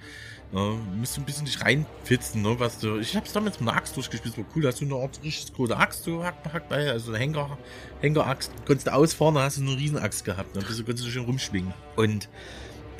musst 0.52 1.16
du 1.16 1.22
ein 1.22 1.24
bisschen 1.24 1.46
dich 1.46 1.62
reinfitzen, 1.62 2.42
ne, 2.42 2.54
was 2.58 2.78
du. 2.78 2.98
Ich 2.98 3.16
hab's 3.16 3.32
damals 3.32 3.58
mit 3.58 3.68
einer 3.68 3.78
Axt 3.78 3.96
durchgespielt, 3.96 4.36
war 4.36 4.44
cool, 4.54 4.62
da 4.62 4.68
hast 4.68 4.82
du 4.82 4.84
eine 4.84 4.96
Art 4.96 5.18
richtig 5.24 5.54
große 5.54 5.74
Axt, 5.74 6.04
so 6.04 6.22
hack, 6.22 6.34
hack 6.52 6.70
also 6.70 7.10
eine 7.10 7.18
Hänger, 7.18 7.58
Hängeraxt. 8.00 8.52
Konntest 8.66 8.86
du 8.86 8.92
ausfahren, 8.92 9.34
dann 9.36 9.44
hast 9.44 9.56
du 9.56 9.62
eine 9.62 9.76
Riesenaxt 9.76 10.24
gehabt, 10.24 10.54
dann 10.54 10.64
bist 10.64 10.78
du, 10.78 10.84
konntest 10.84 11.06
du 11.06 11.10
schön 11.10 11.24
rumschwingen. 11.24 11.72
Und 11.96 12.28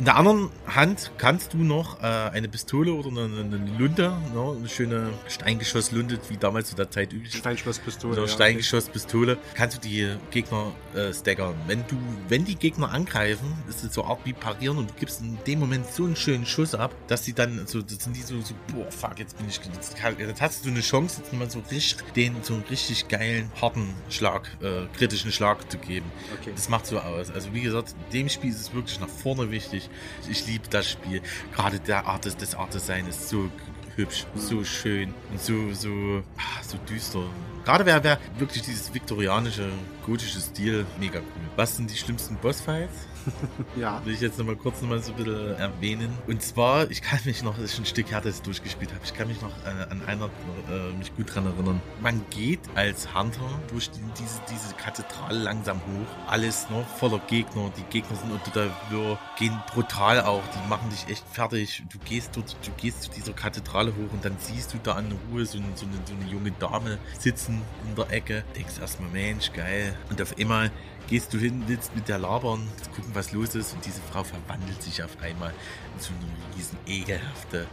In 0.03 0.07
der 0.07 0.17
anderen 0.17 0.51
Hand 0.67 1.13
kannst 1.17 1.55
du 1.55 1.59
noch 1.59 2.01
äh, 2.01 2.07
eine 2.07 2.49
Pistole 2.49 2.93
oder 2.93 3.11
eine, 3.11 3.23
eine 3.23 3.71
Lunte, 3.79 4.13
ne? 4.35 4.57
eine 4.59 4.69
schöne 4.69 5.11
Steingeschosslunte, 5.29 6.19
wie 6.29 6.37
damals 6.37 6.71
zu 6.71 6.75
der 6.75 6.91
Zeit 6.91 7.13
üblich 7.13 7.35
ist. 7.35 7.39
Steinschlosspistole. 7.39 8.15
Oder 8.15 8.23
ja. 8.23 8.29
Steingeschosspistole, 8.29 9.39
kannst 9.55 9.77
du 9.77 9.81
die 9.89 10.13
Gegner 10.33 10.73
äh, 10.93 11.15
staggern. 11.15 11.55
Wenn 11.69 11.87
du, 11.87 11.97
wenn 12.27 12.45
die 12.45 12.57
Gegner 12.57 12.91
angreifen, 12.91 13.47
ist 13.69 13.85
es 13.85 13.95
so 13.95 14.03
Art 14.03 14.19
wie 14.25 14.33
parieren 14.33 14.79
und 14.79 14.91
du 14.91 14.95
gibst 14.99 15.21
in 15.21 15.39
dem 15.47 15.61
Moment 15.61 15.87
so 15.87 16.03
einen 16.03 16.17
schönen 16.17 16.47
Schuss 16.47 16.75
ab, 16.75 16.93
dass 17.07 17.23
die 17.23 17.33
dann 17.33 17.69
so, 17.69 17.81
das 17.81 18.03
sind 18.03 18.17
die 18.17 18.23
so, 18.23 18.41
so 18.41 18.55
boah, 18.75 18.91
fuck, 18.91 19.21
jetzt 19.21 19.39
bin 19.39 19.47
ich, 19.49 19.61
jetzt, 19.73 19.95
jetzt 20.19 20.41
hast 20.43 20.65
du 20.65 20.71
eine 20.71 20.81
Chance, 20.81 21.21
jetzt 21.21 21.33
mal 21.33 21.49
so 21.49 21.63
richtig, 21.71 22.13
den 22.15 22.35
so 22.43 22.55
einen 22.55 22.65
richtig 22.65 23.07
geilen, 23.07 23.53
harten 23.61 23.95
Schlag, 24.09 24.51
äh, 24.63 24.85
kritischen 24.97 25.31
Schlag 25.31 25.71
zu 25.71 25.79
geben. 25.79 26.11
Okay. 26.41 26.51
Das 26.57 26.69
macht 26.69 26.87
so 26.87 26.99
aus. 26.99 27.31
Also 27.31 27.55
wie 27.55 27.61
gesagt, 27.61 27.95
in 28.11 28.13
dem 28.13 28.29
Spiel 28.29 28.51
ist 28.51 28.61
es 28.61 28.75
wirklich 28.75 28.99
nach 28.99 29.09
vorne 29.09 29.49
wichtig. 29.53 29.89
Ich 30.29 30.47
liebe 30.47 30.69
das 30.69 30.91
Spiel. 30.91 31.23
Gerade 31.55 31.81
der 31.81 32.07
Art 32.07 32.27
das 32.27 32.55
Art 32.55 32.75
Design 32.75 33.07
ist 33.07 33.29
so 33.29 33.51
hübsch, 33.97 34.27
so 34.35 34.65
schön 34.65 35.15
und 35.31 35.41
so, 35.41 35.73
so, 35.75 36.23
ah, 36.39 36.63
so 36.63 36.79
düster. 36.89 37.25
Gerade 37.65 37.87
wer, 37.87 38.03
wer 38.03 38.19
wirklich 38.39 38.63
dieses 38.63 38.93
viktorianische, 38.93 39.69
gotische 40.05 40.41
Stil, 40.41 40.87
mega 40.99 41.19
cool. 41.19 41.51
Was 41.57 41.77
sind 41.77 41.91
die 41.91 41.97
schlimmsten 41.97 42.37
Bossfights? 42.37 43.07
Ja. 43.77 44.05
Will 44.05 44.15
ich 44.15 44.21
jetzt 44.21 44.39
nochmal 44.39 44.57
kurz 44.57 44.81
nochmal 44.83 45.03
so 45.03 45.13
ein 45.13 45.17
bisschen 45.17 45.57
erwähnen. 45.57 46.17
Und 46.27 46.43
zwar, 46.43 46.91
ich 46.91 47.03
kann 47.03 47.21
mich 47.25 47.43
noch, 47.43 47.57
das 47.57 47.73
ist 47.73 47.79
ein 47.79 47.87
Stück 47.87 48.11
her, 48.11 48.21
dass 48.21 48.37
ich 48.37 48.43
durchgespielt 48.43 48.91
habe, 48.93 49.01
ich 49.05 49.15
kann 49.15 49.29
mich 49.29 49.41
noch 49.41 49.51
äh, 49.65 49.91
an 49.91 50.03
einer, 50.07 50.27
äh, 50.71 50.93
mich 50.99 51.15
gut 51.17 51.35
dran 51.35 51.47
erinnern. 51.47 51.81
Man 52.01 52.25
geht 52.31 52.61
als 52.75 53.15
Hunter 53.15 53.61
durch 53.69 53.91
die, 53.91 54.01
diese, 54.19 54.41
diese 54.51 54.75
Kathedrale 54.75 55.39
langsam 55.39 55.79
hoch. 55.79 56.29
Alles 56.29 56.69
noch 56.71 56.87
voller 56.99 57.21
Gegner. 57.29 57.71
Die 57.77 57.85
Gegner 57.85 58.17
sind 58.17 58.33
unter 58.33 58.51
der 58.51 58.71
Wirr, 58.91 59.19
gehen 59.39 59.59
brutal 59.73 60.21
auch. 60.21 60.43
Die 60.55 60.69
machen 60.69 60.91
dich 60.91 61.09
echt 61.09 61.27
fertig. 61.29 61.83
Du 61.91 61.99
gehst 61.99 62.37
dort, 62.37 62.57
du 62.65 62.71
gehst 62.77 63.03
zu 63.03 63.11
dieser 63.11 63.33
Kathedrale 63.33 63.93
hoch 63.93 64.13
und 64.13 64.25
dann 64.25 64.37
siehst 64.39 64.75
du 64.75 64.79
da 64.83 64.93
an 64.93 65.13
Ruhe 65.31 65.47
so, 65.47 65.59
so, 65.75 65.87
eine, 65.87 65.97
so 66.05 66.15
eine 66.15 66.31
junge 66.31 66.53
Dame 66.53 66.99
sitzen 67.19 67.63
in 67.89 67.95
der 67.95 68.11
Ecke. 68.11 68.45
Denkst 68.57 68.79
erstmal, 68.81 69.11
Mensch, 69.11 69.53
geil. 69.53 69.97
Und 70.11 70.21
auf 70.21 70.37
einmal 70.39 70.71
gehst 71.13 71.35
du 71.35 71.39
hin, 71.39 71.65
willst 71.67 71.95
mit 71.95 72.09
der 72.09 72.17
labern, 72.17 72.67
gucken, 72.97 73.11
was 73.13 73.33
los 73.33 73.55
ist 73.55 73.75
und 73.75 73.85
diese 73.85 74.01
Frau 74.01 74.25
verwandelt 74.25 74.83
sich 74.83 75.03
auf 75.03 75.21
einmal 75.21 75.53
in 75.95 76.01
so 76.01 76.11
eine 76.15 76.57
riesen 76.57 76.79
ekelhafte 76.87 77.67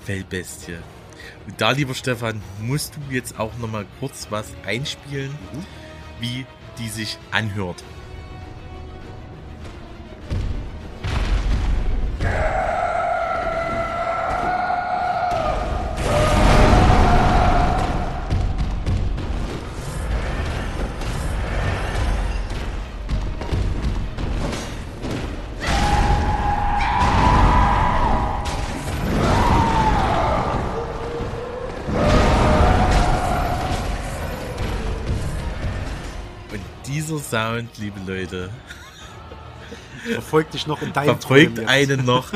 Fellbestie. 0.00 0.76
Und 1.46 1.58
da, 1.58 1.70
lieber 1.70 1.94
Stefan, 1.94 2.42
musst 2.60 2.96
du 2.96 3.00
jetzt 3.14 3.40
auch 3.40 3.56
nochmal 3.56 3.86
kurz 3.98 4.26
was 4.28 4.52
einspielen, 4.66 5.34
wie 6.20 6.44
die 6.78 6.90
sich 6.90 7.16
anhört. 7.30 7.82
Und 12.20 12.26
Sound, 37.32 37.78
liebe 37.78 37.98
Leute, 38.06 38.50
Verfolgt 40.04 40.52
dich 40.52 40.66
noch 40.66 40.82
in 40.82 40.92
deinem 40.92 41.18
verfolgt 41.18 41.56
Träumen 41.56 41.56
jetzt. 41.56 41.68
einen 41.68 42.04
noch. 42.04 42.30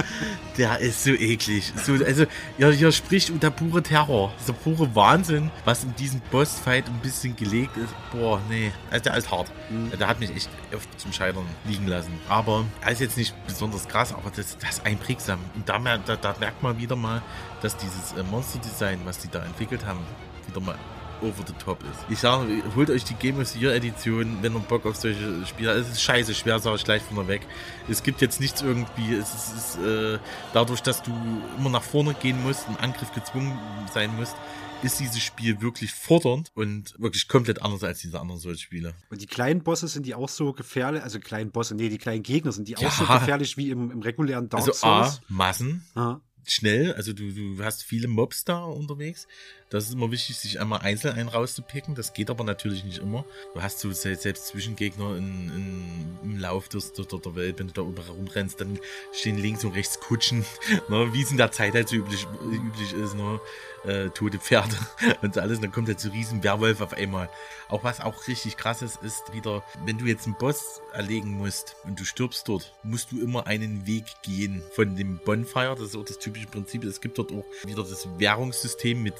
Der 0.56 0.78
ist 0.78 1.04
so 1.04 1.10
eklig. 1.10 1.70
So, 1.84 1.92
also, 2.02 2.24
ja, 2.56 2.70
hier 2.70 2.90
spricht 2.92 3.30
der 3.42 3.50
pure 3.50 3.82
Terror. 3.82 4.32
Der 4.48 4.54
pure 4.54 4.94
Wahnsinn, 4.94 5.50
was 5.66 5.84
in 5.84 5.94
diesem 5.96 6.20
Bossfight 6.30 6.86
ein 6.86 6.98
bisschen 7.00 7.36
gelegt 7.36 7.76
ist. 7.76 7.92
Boah, 8.10 8.40
nee. 8.48 8.72
Also, 8.90 9.04
der 9.04 9.16
ist 9.18 9.30
hart. 9.30 9.52
Der 10.00 10.08
hat 10.08 10.18
mich 10.18 10.34
echt 10.34 10.48
oft 10.74 10.88
zum 10.98 11.12
Scheitern 11.12 11.44
liegen 11.66 11.88
lassen. 11.88 12.18
Aber 12.30 12.64
er 12.80 12.92
ist 12.92 13.02
jetzt 13.02 13.18
nicht 13.18 13.34
besonders 13.46 13.86
krass, 13.86 14.14
aber 14.14 14.30
das, 14.34 14.56
das 14.56 14.78
ist 14.78 14.86
einprägsam. 14.86 15.40
Und 15.54 15.68
da, 15.68 15.78
da, 15.78 16.16
da 16.16 16.36
merkt 16.40 16.62
man 16.62 16.78
wieder 16.78 16.96
mal, 16.96 17.20
dass 17.60 17.76
dieses 17.76 18.12
äh, 18.12 18.22
Monster-Design, 18.22 19.00
was 19.04 19.18
die 19.18 19.28
da 19.28 19.44
entwickelt 19.44 19.84
haben, 19.84 20.00
wieder 20.46 20.60
mal 20.60 20.78
over 21.22 21.42
the 21.46 21.52
top 21.62 21.82
ist. 21.82 21.98
Ich 22.10 22.18
sage, 22.18 22.46
holt 22.74 22.90
euch 22.90 23.04
die 23.04 23.14
Game 23.14 23.38
of 23.40 23.48
the 23.48 23.58
Year 23.60 23.74
Edition, 23.74 24.38
wenn 24.42 24.54
ihr 24.54 24.60
Bock 24.60 24.86
auf 24.86 24.96
solche 24.96 25.44
Spiele 25.46 25.70
habt. 25.70 25.80
Es 25.80 25.88
ist 25.90 26.02
scheiße 26.02 26.34
schwer, 26.34 26.58
sage 26.58 26.76
ich 26.76 26.84
gleich 26.84 27.02
von 27.02 27.26
weg. 27.28 27.42
Es 27.88 28.02
gibt 28.02 28.20
jetzt 28.20 28.40
nichts 28.40 28.62
irgendwie, 28.62 29.14
es 29.14 29.34
ist, 29.34 29.52
es 29.56 29.74
ist 29.76 29.84
äh, 29.84 30.18
dadurch, 30.52 30.82
dass 30.82 31.02
du 31.02 31.12
immer 31.58 31.70
nach 31.70 31.82
vorne 31.82 32.14
gehen 32.14 32.42
musst, 32.42 32.66
im 32.68 32.76
Angriff 32.78 33.12
gezwungen 33.12 33.56
sein 33.92 34.14
musst, 34.16 34.36
ist 34.82 35.00
dieses 35.00 35.22
Spiel 35.22 35.60
wirklich 35.62 35.92
fordernd 35.92 36.50
und 36.54 36.94
wirklich 36.98 37.28
komplett 37.28 37.62
anders 37.62 37.82
als 37.82 38.00
diese 38.00 38.20
anderen 38.20 38.40
solche 38.40 38.60
Spiele. 38.60 38.92
Und 39.10 39.22
die 39.22 39.26
kleinen 39.26 39.62
Bosse 39.62 39.88
sind 39.88 40.04
die 40.04 40.14
auch 40.14 40.28
so 40.28 40.52
gefährlich, 40.52 41.02
also 41.02 41.18
kleinen 41.18 41.50
Bosse, 41.50 41.74
nee, 41.74 41.88
die 41.88 41.96
kleinen 41.98 42.22
Gegner 42.22 42.52
sind 42.52 42.68
die 42.68 42.72
Ja. 42.78 42.86
auch 42.86 42.92
so 42.92 43.06
gefährlich 43.06 43.56
wie 43.56 43.70
im, 43.70 43.90
im 43.90 44.02
regulären 44.02 44.48
Dark 44.50 44.60
Also 44.66 44.72
A, 44.86 45.04
Souls. 45.04 45.20
Massen, 45.28 45.84
Aha. 45.94 46.20
Schnell, 46.52 46.92
also 46.94 47.12
du, 47.12 47.32
du 47.32 47.62
hast 47.64 47.82
viele 47.82 48.08
Mobs 48.08 48.44
da 48.44 48.64
unterwegs. 48.64 49.26
Das 49.68 49.84
ist 49.88 49.94
immer 49.94 50.12
wichtig, 50.12 50.36
sich 50.38 50.60
einmal 50.60 50.80
einzeln 50.82 51.14
einen 51.16 51.28
rauszupicken. 51.28 51.96
Das 51.96 52.12
geht 52.12 52.30
aber 52.30 52.44
natürlich 52.44 52.84
nicht 52.84 52.98
immer. 52.98 53.24
Du 53.54 53.62
hast 53.62 53.80
so 53.80 53.90
se- 53.90 54.14
selbst 54.14 54.46
Zwischengegner 54.46 55.16
in, 55.16 55.48
in, 55.50 56.18
im 56.22 56.38
Lauf 56.38 56.68
des, 56.68 56.92
der, 56.92 57.04
der 57.06 57.34
Welt, 57.34 57.58
wenn 57.58 57.66
du 57.66 57.72
da 57.72 57.82
oben 57.82 57.98
rumrennst, 57.98 58.60
dann 58.60 58.78
stehen 59.12 59.38
links 59.38 59.64
und 59.64 59.72
rechts 59.72 59.98
Kutschen, 59.98 60.44
ne, 60.88 61.12
wie 61.12 61.22
es 61.22 61.32
in 61.32 61.36
der 61.36 61.50
Zeit 61.50 61.74
halt 61.74 61.88
so 61.88 61.96
üblich, 61.96 62.26
üblich 62.44 62.92
ist, 62.92 63.14
ne, 63.14 63.40
äh, 63.86 64.10
tote 64.10 64.38
Pferde 64.38 64.76
und 65.22 65.36
alles. 65.38 65.58
Und 65.58 65.64
dann 65.64 65.72
kommt 65.72 65.88
halt 65.88 66.00
so 66.00 66.08
ein 66.08 66.12
riesen 66.12 66.42
Werwolf 66.42 66.80
auf 66.80 66.92
einmal. 66.92 67.28
Auch 67.68 67.84
was 67.84 68.00
auch 68.00 68.26
richtig 68.28 68.56
krass 68.56 68.82
ist, 68.82 69.02
ist 69.02 69.32
wieder, 69.32 69.62
wenn 69.84 69.98
du 69.98 70.04
jetzt 70.06 70.26
einen 70.26 70.36
Boss 70.36 70.80
erlegen 70.92 71.36
musst 71.36 71.76
und 71.84 71.98
du 71.98 72.04
stirbst 72.04 72.48
dort, 72.48 72.74
musst 72.82 73.12
du 73.12 73.20
immer 73.20 73.46
einen 73.46 73.86
Weg 73.86 74.04
gehen 74.22 74.62
von 74.72 74.96
dem 74.96 75.18
Bonfire. 75.18 75.74
Das 75.76 75.88
ist 75.88 75.96
auch 75.96 76.04
das 76.04 76.18
typische 76.18 76.46
Prinzip. 76.46 76.84
Es 76.84 77.00
gibt 77.00 77.18
dort 77.18 77.32
auch 77.32 77.44
wieder 77.64 77.82
das 77.82 78.08
Währungssystem 78.18 79.02
mit 79.02 79.14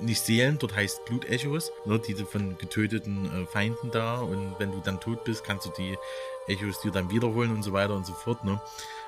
nicht 0.00 0.22
Seelen, 0.22 0.58
dort 0.58 0.74
heißt 0.74 1.04
Blutechos, 1.04 1.70
ne, 1.84 1.98
diese 1.98 2.26
von 2.26 2.56
getöteten 2.58 3.42
äh, 3.42 3.46
Feinden 3.46 3.90
da. 3.90 4.20
Und 4.20 4.54
wenn 4.58 4.72
du 4.72 4.80
dann 4.80 5.00
tot 5.00 5.24
bist, 5.24 5.44
kannst 5.44 5.66
du 5.66 5.70
die 5.78 5.96
Echos 6.46 6.80
dir 6.80 6.90
dann 6.90 7.10
wiederholen 7.10 7.52
und 7.52 7.62
so 7.62 7.72
weiter 7.72 7.94
und 7.94 8.06
so 8.06 8.14
fort. 8.14 8.44
Ne? 8.44 8.60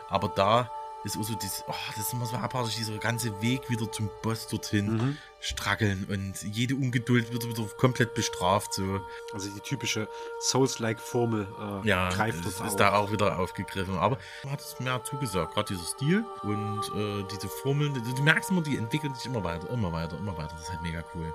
Aber 0.09 0.29
da 0.29 0.71
ist 1.05 1.19
auch 1.19 1.23
so 1.25 1.35
dieses, 1.35 1.63
oh, 1.69 1.73
das 1.97 2.07
ist 2.07 2.13
immer 2.13 2.27
so 2.27 2.37
abartig, 2.37 2.77
dieser 2.77 2.97
ganze 2.99 3.41
Weg 3.43 3.69
wieder 3.71 3.91
zum 3.93 4.09
Boss 4.23 4.47
dorthin 4.49 4.97
Mhm. 4.97 5.17
strackeln 5.41 6.07
und 6.09 6.43
jede 6.43 6.75
Ungeduld 6.75 7.31
wird 7.33 7.47
wieder 7.47 7.65
komplett 7.77 8.15
bestraft. 8.15 8.73
So. 8.75 9.01
Also 9.33 9.51
die 9.51 9.61
typische 9.61 10.09
Souls-like-Formel 10.41 11.47
äh, 11.85 11.89
Ja, 11.89 12.09
greift 12.11 12.41
das 12.45 12.55
ist 12.55 12.61
auf. 12.63 12.77
da 12.77 12.95
auch 12.95 13.13
wieder 13.13 13.39
aufgegriffen. 13.39 13.97
Aber 13.99 14.19
man 14.43 14.53
hat 14.55 14.61
es 14.61 14.79
mehr 14.81 15.03
zugesagt. 15.05 15.55
Gerade 15.55 15.75
dieser 15.75 15.85
Stil 15.87 16.25
und 16.43 16.81
äh, 16.97 17.25
diese 17.31 17.49
Formeln. 17.49 17.95
Du 18.17 18.23
merkst 18.23 18.51
immer, 18.51 18.63
die 18.63 18.77
entwickeln 18.77 19.15
sich 19.15 19.27
immer 19.27 19.45
weiter, 19.45 19.69
immer 19.71 19.93
weiter, 19.93 20.17
immer 20.19 20.37
weiter. 20.37 20.53
Das 20.55 20.63
ist 20.63 20.71
halt 20.71 20.83
mega 20.83 21.05
cool. 21.15 21.35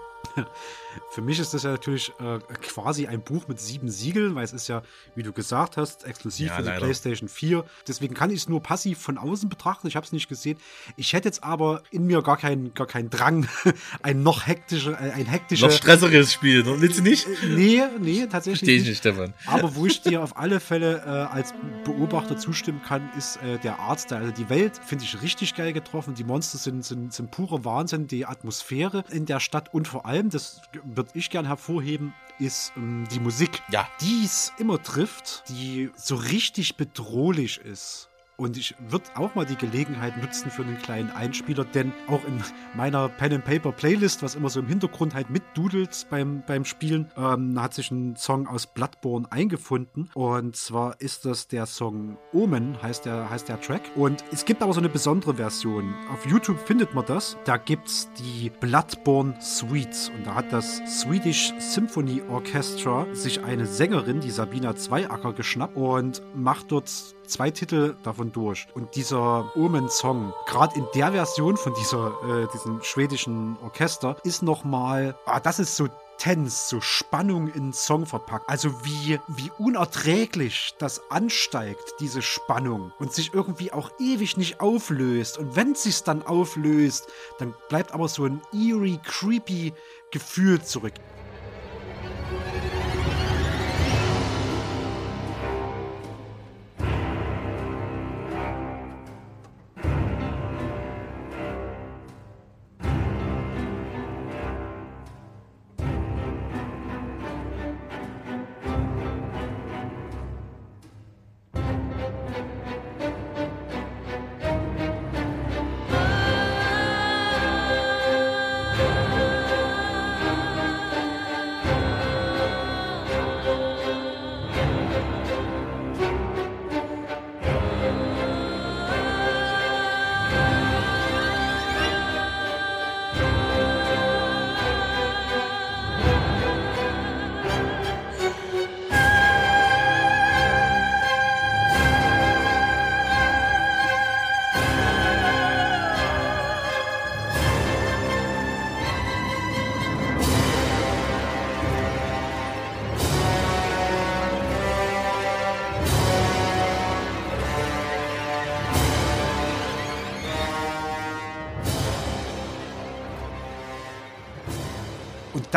Für 1.11 1.21
mich 1.21 1.39
ist 1.39 1.53
das 1.53 1.63
ja 1.63 1.71
natürlich 1.71 2.11
äh, 2.19 2.39
quasi 2.61 3.07
ein 3.07 3.21
Buch 3.21 3.47
mit 3.47 3.59
sieben 3.59 3.89
Siegeln, 3.89 4.35
weil 4.35 4.43
es 4.43 4.53
ist 4.53 4.67
ja, 4.67 4.81
wie 5.15 5.23
du 5.23 5.31
gesagt 5.31 5.77
hast, 5.77 6.03
exklusiv 6.03 6.47
Ja, 6.47 6.55
für 6.55 6.61
die 6.63 6.67
leider. 6.67 6.79
PlayStation 6.81 7.29
4. 7.29 7.65
Deswegen 7.87 8.13
kann 8.13 8.29
ich 8.31 8.37
es 8.37 8.49
nur 8.49 8.61
passiv 8.61 8.99
von 8.99 9.17
außen 9.17 9.49
betrachten. 9.49 9.87
Ich 9.87 9.95
habe 9.95 10.05
es 10.05 10.11
nicht 10.11 10.27
gesehen. 10.27 10.57
Ich 10.97 11.13
hätte 11.13 11.27
jetzt 11.27 11.43
aber 11.43 11.83
in 11.91 12.05
mir 12.05 12.21
gar 12.21 12.37
keinen 12.37 12.73
gar 12.73 12.87
keinen 12.87 13.09
Drang, 13.09 13.47
ein 14.01 14.23
noch 14.23 14.47
hektischer, 14.47 14.99
äh, 14.99 15.11
ein 15.11 15.25
hektischer. 15.25 15.67
Noch 15.67 15.73
stressigeres 15.73 16.33
Spiel, 16.33 16.63
ne? 16.63 16.81
willst 16.81 16.99
du 16.99 17.03
nicht? 17.03 17.27
Nee, 17.47 17.81
nee, 17.99 18.27
tatsächlich 18.27 18.59
Verstehe 18.59 18.77
ich 18.77 18.87
nicht. 18.87 18.97
Stefan. 18.99 19.33
Aber 19.45 19.75
wo 19.75 19.85
ich 19.85 20.01
dir 20.03 20.23
auf 20.23 20.37
alle 20.37 20.59
Fälle 20.59 21.03
äh, 21.05 21.09
als 21.33 21.53
Beobachter 21.85 22.37
zustimmen 22.37 22.81
kann, 22.83 23.09
ist 23.17 23.37
äh, 23.37 23.57
der 23.59 23.79
Artstyle. 23.79 24.21
Also 24.21 24.33
die 24.33 24.49
Welt 24.49 24.79
finde 24.85 25.05
ich 25.05 25.21
richtig 25.21 25.55
geil 25.55 25.73
getroffen. 25.73 26.15
Die 26.15 26.23
Monster 26.23 26.57
sind, 26.57 26.83
sind, 26.83 27.13
sind 27.13 27.31
purer 27.31 27.63
Wahnsinn. 27.65 28.07
Die 28.07 28.25
Atmosphäre 28.25 29.03
in 29.11 29.25
der 29.25 29.39
Stadt 29.39 29.73
und 29.73 29.87
vor 29.87 30.05
allem, 30.05 30.08
das 30.29 30.61
würde 30.83 31.11
ich 31.13 31.29
gern 31.29 31.45
hervorheben, 31.45 32.13
ist 32.39 32.73
ähm, 32.75 33.07
die 33.11 33.19
Musik. 33.19 33.61
Ja. 33.71 33.87
Die 34.01 34.23
es 34.25 34.53
immer 34.57 34.81
trifft, 34.81 35.43
die 35.49 35.91
so 35.95 36.15
richtig 36.15 36.77
bedrohlich 36.77 37.59
ist. 37.59 38.08
Und 38.39 38.57
ich 38.57 38.73
würde 38.87 39.05
auch 39.15 39.35
mal 39.35 39.45
die 39.45 39.57
Gelegenheit 39.57 40.17
nutzen 40.17 40.49
für 40.49 40.63
einen 40.63 40.77
kleinen 40.77 41.11
Einspieler, 41.11 41.65
denn 41.65 41.91
auch 42.07 42.23
in 42.25 42.41
meiner 42.73 43.09
Pen 43.09 43.33
and 43.33 43.45
Paper 43.45 43.73
Playlist, 43.73 44.23
was 44.23 44.35
immer 44.35 44.49
so 44.49 44.61
im 44.61 44.67
Hintergrund 44.67 45.13
halt 45.13 45.29
mitdudelt 45.29 46.07
beim, 46.09 46.41
beim 46.47 46.63
Spielen, 46.63 47.11
ähm, 47.17 47.61
hat 47.61 47.73
sich 47.73 47.91
ein 47.91 48.15
Song 48.15 48.47
aus 48.47 48.67
Bloodborne 48.67 49.29
eingefunden. 49.29 50.09
Und 50.13 50.55
zwar 50.55 51.01
ist 51.01 51.25
das 51.25 51.47
der 51.49 51.65
Song 51.65 52.17
Omen, 52.31 52.81
heißt 52.81 53.05
der, 53.05 53.29
heißt 53.29 53.49
der 53.49 53.59
Track. 53.59 53.81
Und 53.95 54.23
es 54.31 54.45
gibt 54.45 54.61
aber 54.61 54.73
so 54.73 54.79
eine 54.79 54.89
besondere 54.89 55.35
Version. 55.35 55.93
Auf 56.11 56.25
YouTube 56.25 56.59
findet 56.65 56.93
man 56.93 57.05
das. 57.05 57.37
Da 57.43 57.57
gibt's 57.57 58.09
die 58.17 58.49
Bloodborne 58.61 59.35
Suites. 59.41 60.09
Und 60.15 60.25
da 60.25 60.35
hat 60.35 60.53
das 60.53 60.81
Swedish 60.87 61.53
Symphony 61.59 62.21
Orchestra 62.29 63.05
sich 63.13 63.43
eine 63.43 63.65
Sängerin, 63.65 64.21
die 64.21 64.31
Sabina 64.31 64.75
Zweiacker, 64.75 65.33
geschnappt 65.33 65.75
und 65.75 66.21
macht 66.35 66.71
dort 66.71 66.89
zwei 67.29 67.51
Titel 67.51 67.95
davon 68.03 68.31
durch. 68.31 68.67
Und 68.73 68.95
dieser 68.95 69.55
Omen-Song, 69.55 70.33
gerade 70.47 70.75
in 70.77 70.85
der 70.93 71.11
Version 71.11 71.57
von 71.57 71.73
dieser, 71.73 72.13
äh, 72.23 72.47
diesem 72.53 72.81
schwedischen 72.83 73.57
Orchester, 73.63 74.17
ist 74.23 74.43
nochmal, 74.43 75.15
ah, 75.25 75.39
das 75.39 75.59
ist 75.59 75.75
so 75.75 75.87
Tense, 76.19 76.67
so 76.67 76.81
Spannung 76.81 77.47
in 77.47 77.71
Song 77.71 78.05
verpackt. 78.05 78.47
Also 78.49 78.83
wie, 78.83 79.19
wie 79.27 79.51
unerträglich 79.57 80.75
das 80.77 81.01
ansteigt, 81.09 81.95
diese 82.01 82.21
Spannung. 82.21 82.91
Und 82.99 83.13
sich 83.13 83.33
irgendwie 83.33 83.71
auch 83.71 83.89
ewig 83.99 84.35
nicht 84.35 84.59
auflöst. 84.59 85.37
Und 85.37 85.55
wenn 85.55 85.71
es 85.71 85.83
sich 85.83 86.03
dann 86.03 86.21
auflöst, 86.23 87.07
dann 87.39 87.55
bleibt 87.69 87.93
aber 87.93 88.09
so 88.09 88.25
ein 88.25 88.41
eerie, 88.53 88.99
creepy 89.03 89.73
Gefühl 90.11 90.61
zurück. 90.61 90.93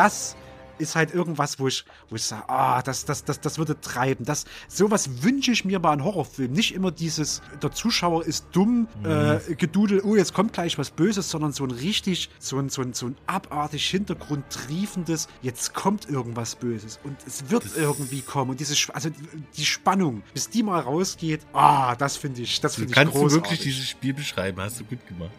Das 0.02 0.36
ist 0.78 0.96
halt 0.96 1.14
irgendwas, 1.14 1.58
wo 1.60 1.68
ich, 1.68 1.84
wo 2.10 2.16
ich 2.16 2.24
sage, 2.24 2.48
ah, 2.48 2.82
das, 2.82 3.04
das, 3.04 3.24
das, 3.24 3.40
das 3.40 3.58
würde 3.58 3.80
treiben. 3.80 4.24
Das, 4.24 4.46
sowas 4.68 5.22
wünsche 5.22 5.52
ich 5.52 5.64
mir 5.64 5.78
bei 5.78 5.90
einem 5.90 6.02
Horrorfilm. 6.02 6.52
Nicht 6.52 6.74
immer 6.74 6.90
dieses, 6.90 7.40
der 7.62 7.70
Zuschauer 7.70 8.24
ist 8.24 8.46
dumm, 8.52 8.88
äh, 9.04 9.54
gedudel, 9.54 10.00
oh, 10.02 10.16
jetzt 10.16 10.34
kommt 10.34 10.52
gleich 10.54 10.78
was 10.78 10.90
Böses, 10.90 11.30
sondern 11.30 11.52
so 11.52 11.64
ein 11.64 11.70
richtig, 11.70 12.30
so 12.40 12.58
ein, 12.58 12.68
so 12.68 12.82
ein, 12.82 12.94
so 12.94 13.06
ein 13.06 13.16
abartig 13.26 13.88
hintergrundtriefendes, 13.90 15.28
jetzt 15.40 15.72
kommt 15.72 16.08
irgendwas 16.08 16.56
Böses 16.56 16.98
und 17.04 17.16
es 17.26 17.48
wird 17.50 17.64
irgendwie 17.76 18.22
kommen. 18.22 18.50
Und 18.50 18.60
diese, 18.60 18.74
also 18.92 19.08
die 19.56 19.64
Spannung, 19.64 20.22
bis 20.34 20.50
die 20.50 20.64
mal 20.64 20.80
rausgeht, 20.80 21.42
ah, 21.52 21.94
das 21.94 22.16
finde 22.16 22.42
ich, 22.42 22.60
das 22.60 22.72
Du 22.72 22.80
finde 22.80 22.90
ich 22.90 22.94
kannst 22.96 23.14
du 23.14 23.20
großartig. 23.20 23.50
wirklich 23.50 23.60
dieses 23.60 23.88
Spiel 23.88 24.14
beschreiben, 24.14 24.60
hast 24.60 24.80
du 24.80 24.84
gut 24.84 25.06
gemacht. 25.06 25.30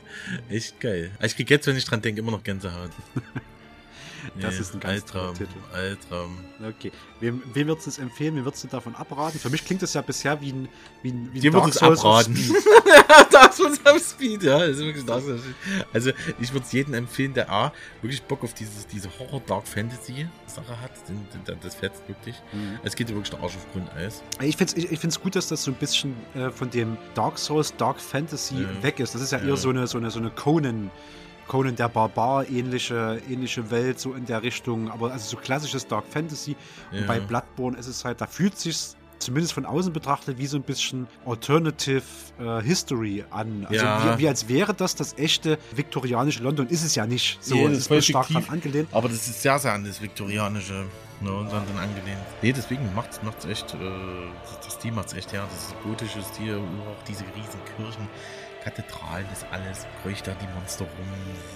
Echt 0.49 0.79
geil. 0.79 1.11
Ich 1.21 1.35
krieg 1.35 1.49
jetzt, 1.49 1.67
wenn 1.67 1.75
ich 1.75 1.85
dran 1.85 2.01
denke, 2.01 2.21
immer 2.21 2.31
noch 2.31 2.43
Gänsehaut. 2.43 2.91
Das 4.39 4.59
ist 4.59 4.73
ein 4.73 4.79
ganz 4.79 5.01
Altraum, 5.03 5.33
Titel. 5.35 5.57
Altraum. 5.73 6.37
Okay. 6.67 6.91
Wem, 7.19 7.41
wem 7.53 7.67
würdest 7.67 7.87
du 7.87 7.89
es 7.91 7.97
empfehlen? 7.97 8.35
Wem 8.35 8.45
würdest 8.45 8.63
du 8.63 8.67
davon 8.67 8.95
abraten? 8.95 9.39
Für 9.39 9.49
mich 9.49 9.65
klingt 9.65 9.81
das 9.81 9.93
ja 9.93 10.01
bisher 10.01 10.39
wie 10.41 10.51
ein, 10.51 10.69
wie 11.01 11.09
ein, 11.11 11.29
wie 11.33 11.47
ein 11.49 11.55
es 11.69 11.75
Souls 11.75 11.99
auf 11.99 12.05
abraten. 12.05 12.35
Speed. 12.35 12.55
das 13.31 13.59
ist 13.59 13.87
am 13.87 13.99
Speed, 13.99 14.43
ja. 14.43 14.59
Das 14.59 14.69
ist 14.69 14.79
wirklich 14.79 15.05
Dark 15.05 15.23
Souls. 15.23 15.41
Also, 15.93 16.11
ich 16.39 16.51
würde 16.53 16.65
es 16.65 16.71
jedem 16.71 16.93
empfehlen, 16.93 17.33
der 17.33 17.49
A, 17.51 17.71
wirklich 18.01 18.21
Bock 18.23 18.43
auf 18.43 18.53
dieses, 18.53 18.87
diese 18.87 19.09
Horror 19.19 19.41
Dark 19.45 19.67
Fantasy 19.67 20.27
Sache 20.47 20.79
hat. 20.81 20.91
Das 21.61 21.75
fetzt 21.75 22.03
wirklich. 22.07 22.35
Mhm. 22.51 22.79
Es 22.83 22.95
geht 22.95 23.09
dir 23.09 23.13
wirklich 23.15 23.31
der 23.31 23.39
Arsch 23.41 23.55
auf 23.55 23.71
Grundeis. 23.71 24.21
Ich 24.41 24.57
finde 24.57 24.73
es 24.75 24.83
ich, 24.83 24.91
ich 24.91 24.99
find's 24.99 25.19
gut, 25.19 25.35
dass 25.35 25.47
das 25.47 25.63
so 25.63 25.71
ein 25.71 25.75
bisschen 25.75 26.15
äh, 26.35 26.49
von 26.49 26.69
dem 26.69 26.97
Dark 27.15 27.37
Souls, 27.39 27.75
Dark 27.77 27.99
Fantasy 27.99 28.61
Ja. 28.61 28.83
weg 28.83 28.99
ist. 28.99 29.15
Das 29.15 29.21
ist 29.21 29.31
ja, 29.31 29.39
Ja. 29.39 29.45
eher 29.49 29.57
so 29.57 29.69
eine, 29.69 29.87
so 29.87 29.97
eine, 29.97 30.11
so 30.11 30.19
eine 30.19 30.29
Conan. 30.29 30.91
Conan 31.47 31.75
der 31.75 31.89
Barbar 31.89 32.47
ähnliche, 32.49 33.21
ähnliche 33.29 33.69
Welt, 33.69 33.99
so 33.99 34.13
in 34.13 34.25
der 34.25 34.41
Richtung, 34.43 34.89
aber 34.89 35.11
also 35.11 35.29
so 35.31 35.37
klassisches 35.37 35.85
Dark 35.87 36.05
Fantasy. 36.09 36.55
Und 36.91 36.99
Ja. 37.01 37.05
bei 37.07 37.19
Bloodborne 37.19 37.77
ist 37.77 37.87
es 37.87 38.03
halt, 38.05 38.21
da 38.21 38.27
fühlt 38.27 38.57
sich 38.57 38.77
zumindest 39.19 39.53
von 39.53 39.65
außen 39.65 39.93
betrachtet 39.93 40.37
wie 40.37 40.47
so 40.47 40.57
ein 40.57 40.63
bisschen 40.63 41.07
Alternative 41.25 42.01
äh, 42.39 42.61
History 42.61 43.23
an. 43.29 43.65
Also 43.69 43.85
Ja. 43.85 44.17
wie, 44.17 44.23
wie 44.23 44.27
als 44.27 44.49
wäre 44.49 44.73
das 44.73 44.95
das 44.95 45.17
echte 45.17 45.57
viktorianische 45.75 46.43
London. 46.43 46.67
Ist 46.67 46.83
es 46.83 46.95
ja 46.95 47.05
nicht. 47.05 47.37
So, 47.41 47.55
Nee, 47.55 47.65
es 47.67 47.71
das 47.87 47.91
ist 47.91 47.91
ist 47.91 48.05
stark 48.07 48.27
fiktiv. 48.27 48.49
angelehnt. 48.51 48.89
Aber 48.91 49.07
das 49.07 49.17
ist 49.27 49.41
sehr, 49.41 49.57
sehr 49.59 49.73
an 49.73 49.85
das 49.85 50.01
Viktorianische 50.01 50.85
ne, 51.21 51.31
und 51.31 51.49
dann, 51.51 51.63
angelehnt. 51.77 52.19
Nee, 52.41 52.51
deswegen 52.51 52.93
macht's, 52.95 53.21
macht's 53.23 53.45
echt, 53.45 53.73
äh, 53.75 53.77
das 54.63 54.73
Stil 54.73 54.91
macht's 54.91 55.13
echt, 55.13 55.31
ja. 55.31 55.45
Das 55.45 55.73
gotisches 55.83 56.27
Stil, 56.27 56.57
auch 56.57 57.03
diese 57.07 57.23
riesen 57.23 57.59
Kirchen, 57.77 58.07
Kathedralen, 58.63 59.25
das 59.29 59.45
alles, 59.51 59.85
kreucht 60.01 60.25
da 60.27 60.31
die 60.35 60.47
Monster 60.57 60.85
rum. 60.85 61.07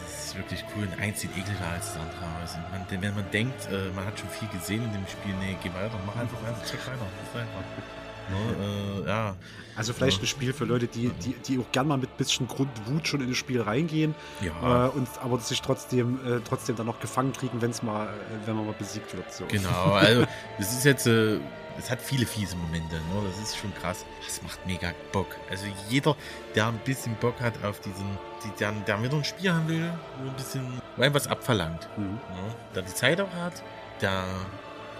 Das 0.06 0.26
ist 0.28 0.38
wirklich 0.38 0.64
cool. 0.76 0.84
Und 0.92 1.00
eins 1.02 1.22
sieht 1.22 1.32
ekliger 1.38 1.66
als 1.74 1.94
das 1.94 2.02
andere 2.02 2.26
aus. 2.44 2.56
Und 2.56 2.92
man, 2.92 3.02
wenn 3.02 3.16
man 3.16 3.32
denkt, 3.32 3.68
äh, 3.72 3.90
man 3.96 4.06
hat 4.06 4.20
schon 4.20 4.30
viel 4.30 4.48
gesehen 4.50 4.84
in 4.84 4.92
dem 4.94 5.08
Spiel, 5.08 5.34
nee, 5.40 5.56
geh 5.64 5.70
weiter, 5.74 5.98
mach 6.06 6.16
einfach 6.18 6.42
weiter, 6.44 6.60
check 6.70 6.86
weiter. 6.86 7.06
Das 7.34 7.42
einfach. 7.42 7.64
Ne, 8.30 9.04
äh, 9.06 9.08
ja. 9.08 9.36
Also 9.78 9.94
vielleicht 9.94 10.18
Ja. 10.18 10.24
ein 10.24 10.28
Spiel 10.28 10.52
für 10.52 10.66
Leute, 10.66 10.88
die, 10.88 11.08
die, 11.10 11.34
die 11.36 11.60
auch 11.60 11.72
gern 11.72 11.88
mal 11.88 11.98
mit 11.98 12.18
bisschen 12.18 12.46
Grundwut 12.46 13.08
schon 13.08 13.22
in 13.22 13.30
das 13.30 13.38
Spiel 13.38 13.62
reingehen, 13.62 14.16
Ja. 14.42 14.88
äh, 14.88 14.90
und 14.90 15.08
aber 15.24 15.40
sich 15.40 15.62
trotzdem, 15.62 16.20
äh, 16.26 16.42
trotzdem 16.44 16.76
dann 16.76 16.88
noch 16.88 17.00
gefangen 17.00 17.32
kriegen, 17.32 17.62
wenn's 17.62 17.84
mal, 17.84 18.08
äh, 18.08 18.10
wenn 18.46 18.58
man 18.58 18.66
mal 18.66 18.76
besiegt 18.78 19.16
wird. 19.16 19.32
So. 19.34 19.46
Genau, 19.46 19.94
also 19.94 20.26
es 20.60 20.74
ist 20.74 20.84
jetzt, 20.84 21.08
äh, 21.08 21.40
es 21.78 21.90
hat 21.90 22.02
viele 22.02 22.26
fiese 22.26 22.56
Momente, 22.56 22.96
ne? 22.96 23.24
das 23.28 23.38
ist 23.40 23.58
schon 23.58 23.74
krass. 23.76 24.06
Das 24.26 24.42
macht 24.42 24.66
mega 24.66 24.94
Bock. 25.12 25.28
Also 25.50 25.66
jeder, 25.90 26.16
der 26.56 26.68
ein 26.68 26.78
bisschen 26.80 27.16
Bock 27.16 27.40
hat 27.40 27.64
auf 27.64 27.80
diesen, 27.80 28.18
die, 28.44 28.50
der, 28.60 28.72
der 28.72 29.02
wieder 29.04 29.16
ein 29.18 29.24
Spiel 29.24 29.52
haben 29.54 29.68
will, 29.68 29.92
wo 30.22 30.30
ein 30.30 30.36
bisschen, 30.36 30.82
wo 30.96 31.04
einem 31.04 31.14
was 31.14 31.28
abverlangt, 31.28 31.88
Mhm. 31.98 32.14
ne? 32.16 32.56
der 32.76 32.84
die 32.84 32.94
Zeit 32.94 33.22
auch 33.22 33.32
hat, 33.34 33.64
der 34.02 34.24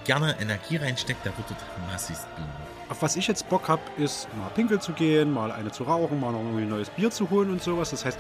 gerne 0.06 0.40
Energie 0.40 0.78
reinsteckt, 0.78 1.26
der 1.26 1.36
wird 1.38 1.50
dort 1.50 1.62
massiv 1.92 2.20
boomen. 2.36 2.67
Auf 2.90 3.02
was 3.02 3.18
ich 3.18 3.28
jetzt 3.28 3.50
Bock 3.50 3.68
habe, 3.68 3.82
ist 3.98 4.30
mal 4.38 4.50
pinkeln 4.56 4.80
zu 4.80 4.94
gehen, 4.94 5.34
mal 5.34 5.52
eine 5.52 5.72
zu 5.72 5.84
rauchen, 5.84 6.22
mal 6.22 6.32
noch 6.32 6.40
irgendwie 6.40 6.62
ein 6.64 6.70
neues 6.70 6.90
Bier 6.90 7.12
zu 7.12 7.30
holen 7.30 7.50
und 7.52 7.62
sowas. 7.62 7.90
Das 7.92 8.06
heißt, 8.06 8.18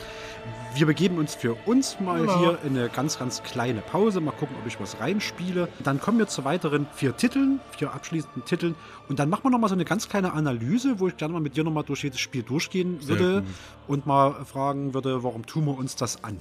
wir 0.75 0.85
begeben 0.85 1.17
uns 1.19 1.35
für 1.35 1.53
uns 1.65 1.99
mal 2.01 2.19
Genau. 2.21 2.39
hier 2.39 2.59
in 2.65 2.77
eine 2.77 2.89
ganz, 2.89 3.17
ganz 3.17 3.43
kleine 3.43 3.79
Pause. 3.81 4.19
Mal 4.19 4.31
gucken, 4.31 4.57
ob 4.59 4.67
ich 4.67 4.77
was 4.79 4.99
reinspiele. 4.99 5.69
Dann 5.79 6.01
kommen 6.01 6.19
wir 6.19 6.27
zu 6.27 6.43
weiteren 6.43 6.85
vier 6.93 7.15
Titeln, 7.15 7.61
vier 7.77 7.93
abschließenden 7.93 8.43
Titeln. 8.43 8.75
Und 9.07 9.19
dann 9.19 9.29
machen 9.29 9.45
wir 9.45 9.51
nochmal 9.51 9.69
so 9.69 9.75
eine 9.75 9.85
ganz 9.85 10.09
kleine 10.09 10.33
Analyse, 10.33 10.99
wo 10.99 11.07
ich 11.07 11.15
gerne 11.15 11.33
mal 11.33 11.39
mit 11.39 11.55
dir 11.55 11.63
nochmal 11.63 11.83
durch 11.85 12.03
jedes 12.03 12.19
Spiel 12.19 12.43
durchgehen 12.43 13.07
würde 13.07 13.43
und 13.87 14.05
mal 14.05 14.43
fragen 14.45 14.93
würde, 14.93 15.23
warum 15.23 15.45
tun 15.45 15.63
wir 15.65 15.77
uns 15.77 15.95
das 15.95 16.23
an? 16.25 16.37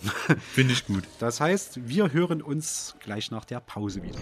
Finde 0.53 0.73
ich 0.73 0.85
gut. 0.85 1.05
Das 1.21 1.41
heißt, 1.41 1.89
wir 1.89 2.13
hören 2.13 2.43
uns 2.43 2.97
gleich 2.99 3.31
nach 3.31 3.45
der 3.45 3.61
Pause 3.61 4.03
wieder. 4.03 4.19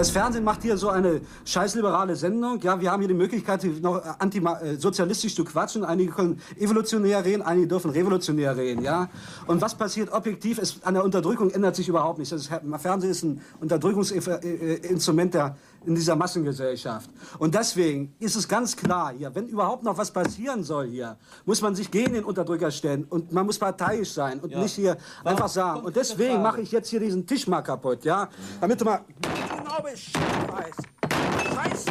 Das 0.00 0.08
Fernsehen 0.08 0.44
macht 0.44 0.62
hier 0.62 0.78
so 0.78 0.88
eine 0.88 1.20
scheißliberale 1.44 2.16
Sendung. 2.16 2.58
Ja, 2.62 2.80
wir 2.80 2.90
haben 2.90 3.00
hier 3.00 3.08
die 3.08 3.12
Möglichkeit, 3.12 3.62
noch 3.82 4.02
antisozialistisch 4.18 5.34
zu 5.34 5.44
quatschen. 5.44 5.84
Einige 5.84 6.12
können 6.12 6.40
evolutionär 6.58 7.22
reden, 7.22 7.42
einige 7.42 7.66
dürfen 7.66 7.90
revolutionär 7.90 8.56
reden. 8.56 8.82
Ja, 8.82 9.10
und 9.46 9.60
was 9.60 9.74
passiert 9.74 10.10
objektiv? 10.10 10.56
Ist, 10.56 10.86
an 10.86 10.94
der 10.94 11.04
Unterdrückung 11.04 11.50
ändert 11.50 11.76
sich 11.76 11.86
überhaupt 11.86 12.18
nichts. 12.18 12.30
Das 12.30 12.48
Fernsehen 12.80 13.10
ist 13.10 13.24
ein 13.24 13.42
Unterdrückungsinstrument 13.60 15.34
der, 15.34 15.58
in 15.86 15.94
dieser 15.94 16.16
Massengesellschaft. 16.16 17.10
Und 17.38 17.54
deswegen 17.54 18.14
ist 18.18 18.36
es 18.36 18.46
ganz 18.46 18.76
klar 18.76 19.12
hier, 19.16 19.34
wenn 19.34 19.46
überhaupt 19.48 19.82
noch 19.82 19.96
was 19.96 20.10
passieren 20.10 20.62
soll 20.62 20.88
hier, 20.88 21.16
muss 21.46 21.62
man 21.62 21.74
sich 21.74 21.90
gegen 21.90 22.12
den 22.14 22.24
Unterdrücker 22.24 22.70
stellen 22.70 23.04
und 23.04 23.32
man 23.32 23.46
muss 23.46 23.58
parteiisch 23.58 24.12
sein 24.12 24.40
und 24.40 24.54
nicht 24.56 24.74
hier 24.74 24.96
einfach 25.24 25.48
sagen. 25.48 25.80
Und 25.80 25.96
deswegen 25.96 26.42
mache 26.42 26.60
ich 26.60 26.70
jetzt 26.72 26.88
hier 26.88 27.00
diesen 27.00 27.26
Tisch 27.26 27.46
mal 27.46 27.62
kaputt, 27.62 28.04
ja, 28.04 28.28
damit 28.60 28.80
du 28.80 28.84
mal 28.84 29.00
genau 29.22 29.82
Bescheid 29.82 30.52
weißt. 30.52 30.80
Scheiße. 31.54 31.90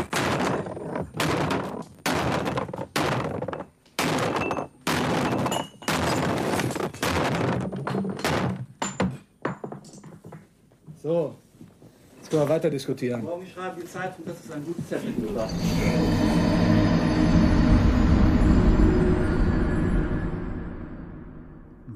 So, 11.02 11.36
Können 12.30 12.44
wir 12.44 12.50
weiter 12.50 12.70
diskutieren. 12.70 13.24
Morgen 13.24 13.48
schreiben 13.48 13.82
die 13.82 13.88
Zeitung, 13.88 14.24
dass 14.26 14.36
es 14.46 14.52
ein 14.52 14.64
gutes 14.64 14.88
Zettel 14.88 15.14
war. 15.36 15.50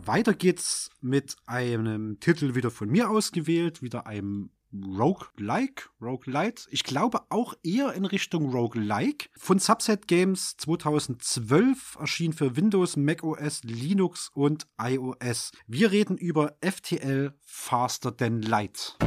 Weiter 0.05 0.33
geht's 0.33 0.89
mit 1.01 1.35
einem 1.45 2.19
Titel 2.19 2.55
wieder 2.55 2.71
von 2.71 2.89
mir 2.89 3.09
ausgewählt, 3.09 3.83
wieder 3.83 4.07
einem 4.07 4.49
Roguelike, 4.73 5.83
Roguelite. 6.01 6.63
Ich 6.71 6.83
glaube 6.83 7.21
auch 7.29 7.53
eher 7.63 7.93
in 7.93 8.05
Richtung 8.05 8.49
Roguelike. 8.49 9.29
Von 9.37 9.59
Subset 9.59 10.07
Games 10.07 10.57
2012 10.57 11.97
erschien 11.99 12.33
für 12.33 12.55
Windows, 12.55 12.97
macOS, 12.97 13.63
Linux 13.63 14.31
und 14.33 14.65
iOS. 14.81 15.51
Wir 15.67 15.91
reden 15.91 16.17
über 16.17 16.55
FTL 16.61 17.33
Faster 17.45 18.17
Than 18.17 18.41
Light. 18.41 18.97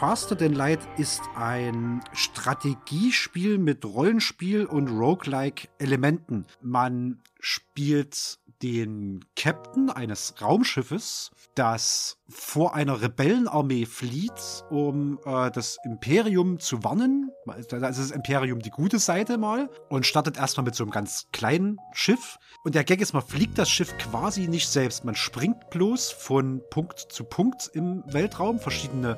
Faster 0.00 0.34
Than 0.34 0.54
Light 0.54 0.80
ist 0.96 1.20
ein 1.36 2.02
Strategiespiel 2.14 3.58
mit 3.58 3.84
Rollenspiel 3.84 4.64
und 4.64 4.88
Roguelike-Elementen. 4.88 6.46
Man 6.62 7.20
spielt 7.38 8.38
den 8.62 9.24
Captain 9.36 9.90
eines 9.90 10.34
Raumschiffes, 10.40 11.30
das 11.54 12.18
vor 12.28 12.74
einer 12.74 13.00
Rebellenarmee 13.00 13.86
flieht, 13.86 14.64
um 14.70 15.18
äh, 15.24 15.50
das 15.50 15.78
Imperium 15.84 16.58
zu 16.58 16.84
warnen. 16.84 17.30
Da 17.68 17.88
ist 17.88 17.98
das 17.98 18.10
Imperium 18.10 18.60
die 18.60 18.70
gute 18.70 18.98
Seite 18.98 19.38
mal 19.38 19.70
und 19.88 20.06
startet 20.06 20.36
erstmal 20.36 20.64
mit 20.64 20.74
so 20.74 20.84
einem 20.84 20.92
ganz 20.92 21.26
kleinen 21.32 21.78
Schiff. 21.92 22.38
Und 22.62 22.74
der 22.74 22.84
Gag 22.84 23.00
ist, 23.00 23.14
man 23.14 23.22
fliegt 23.22 23.58
das 23.58 23.70
Schiff 23.70 23.96
quasi 23.96 24.46
nicht 24.46 24.68
selbst. 24.68 25.04
Man 25.04 25.14
springt 25.14 25.70
bloß 25.70 26.10
von 26.10 26.62
Punkt 26.70 26.98
zu 26.98 27.24
Punkt 27.24 27.70
im 27.72 28.04
Weltraum, 28.06 28.58
verschiedene 28.58 29.16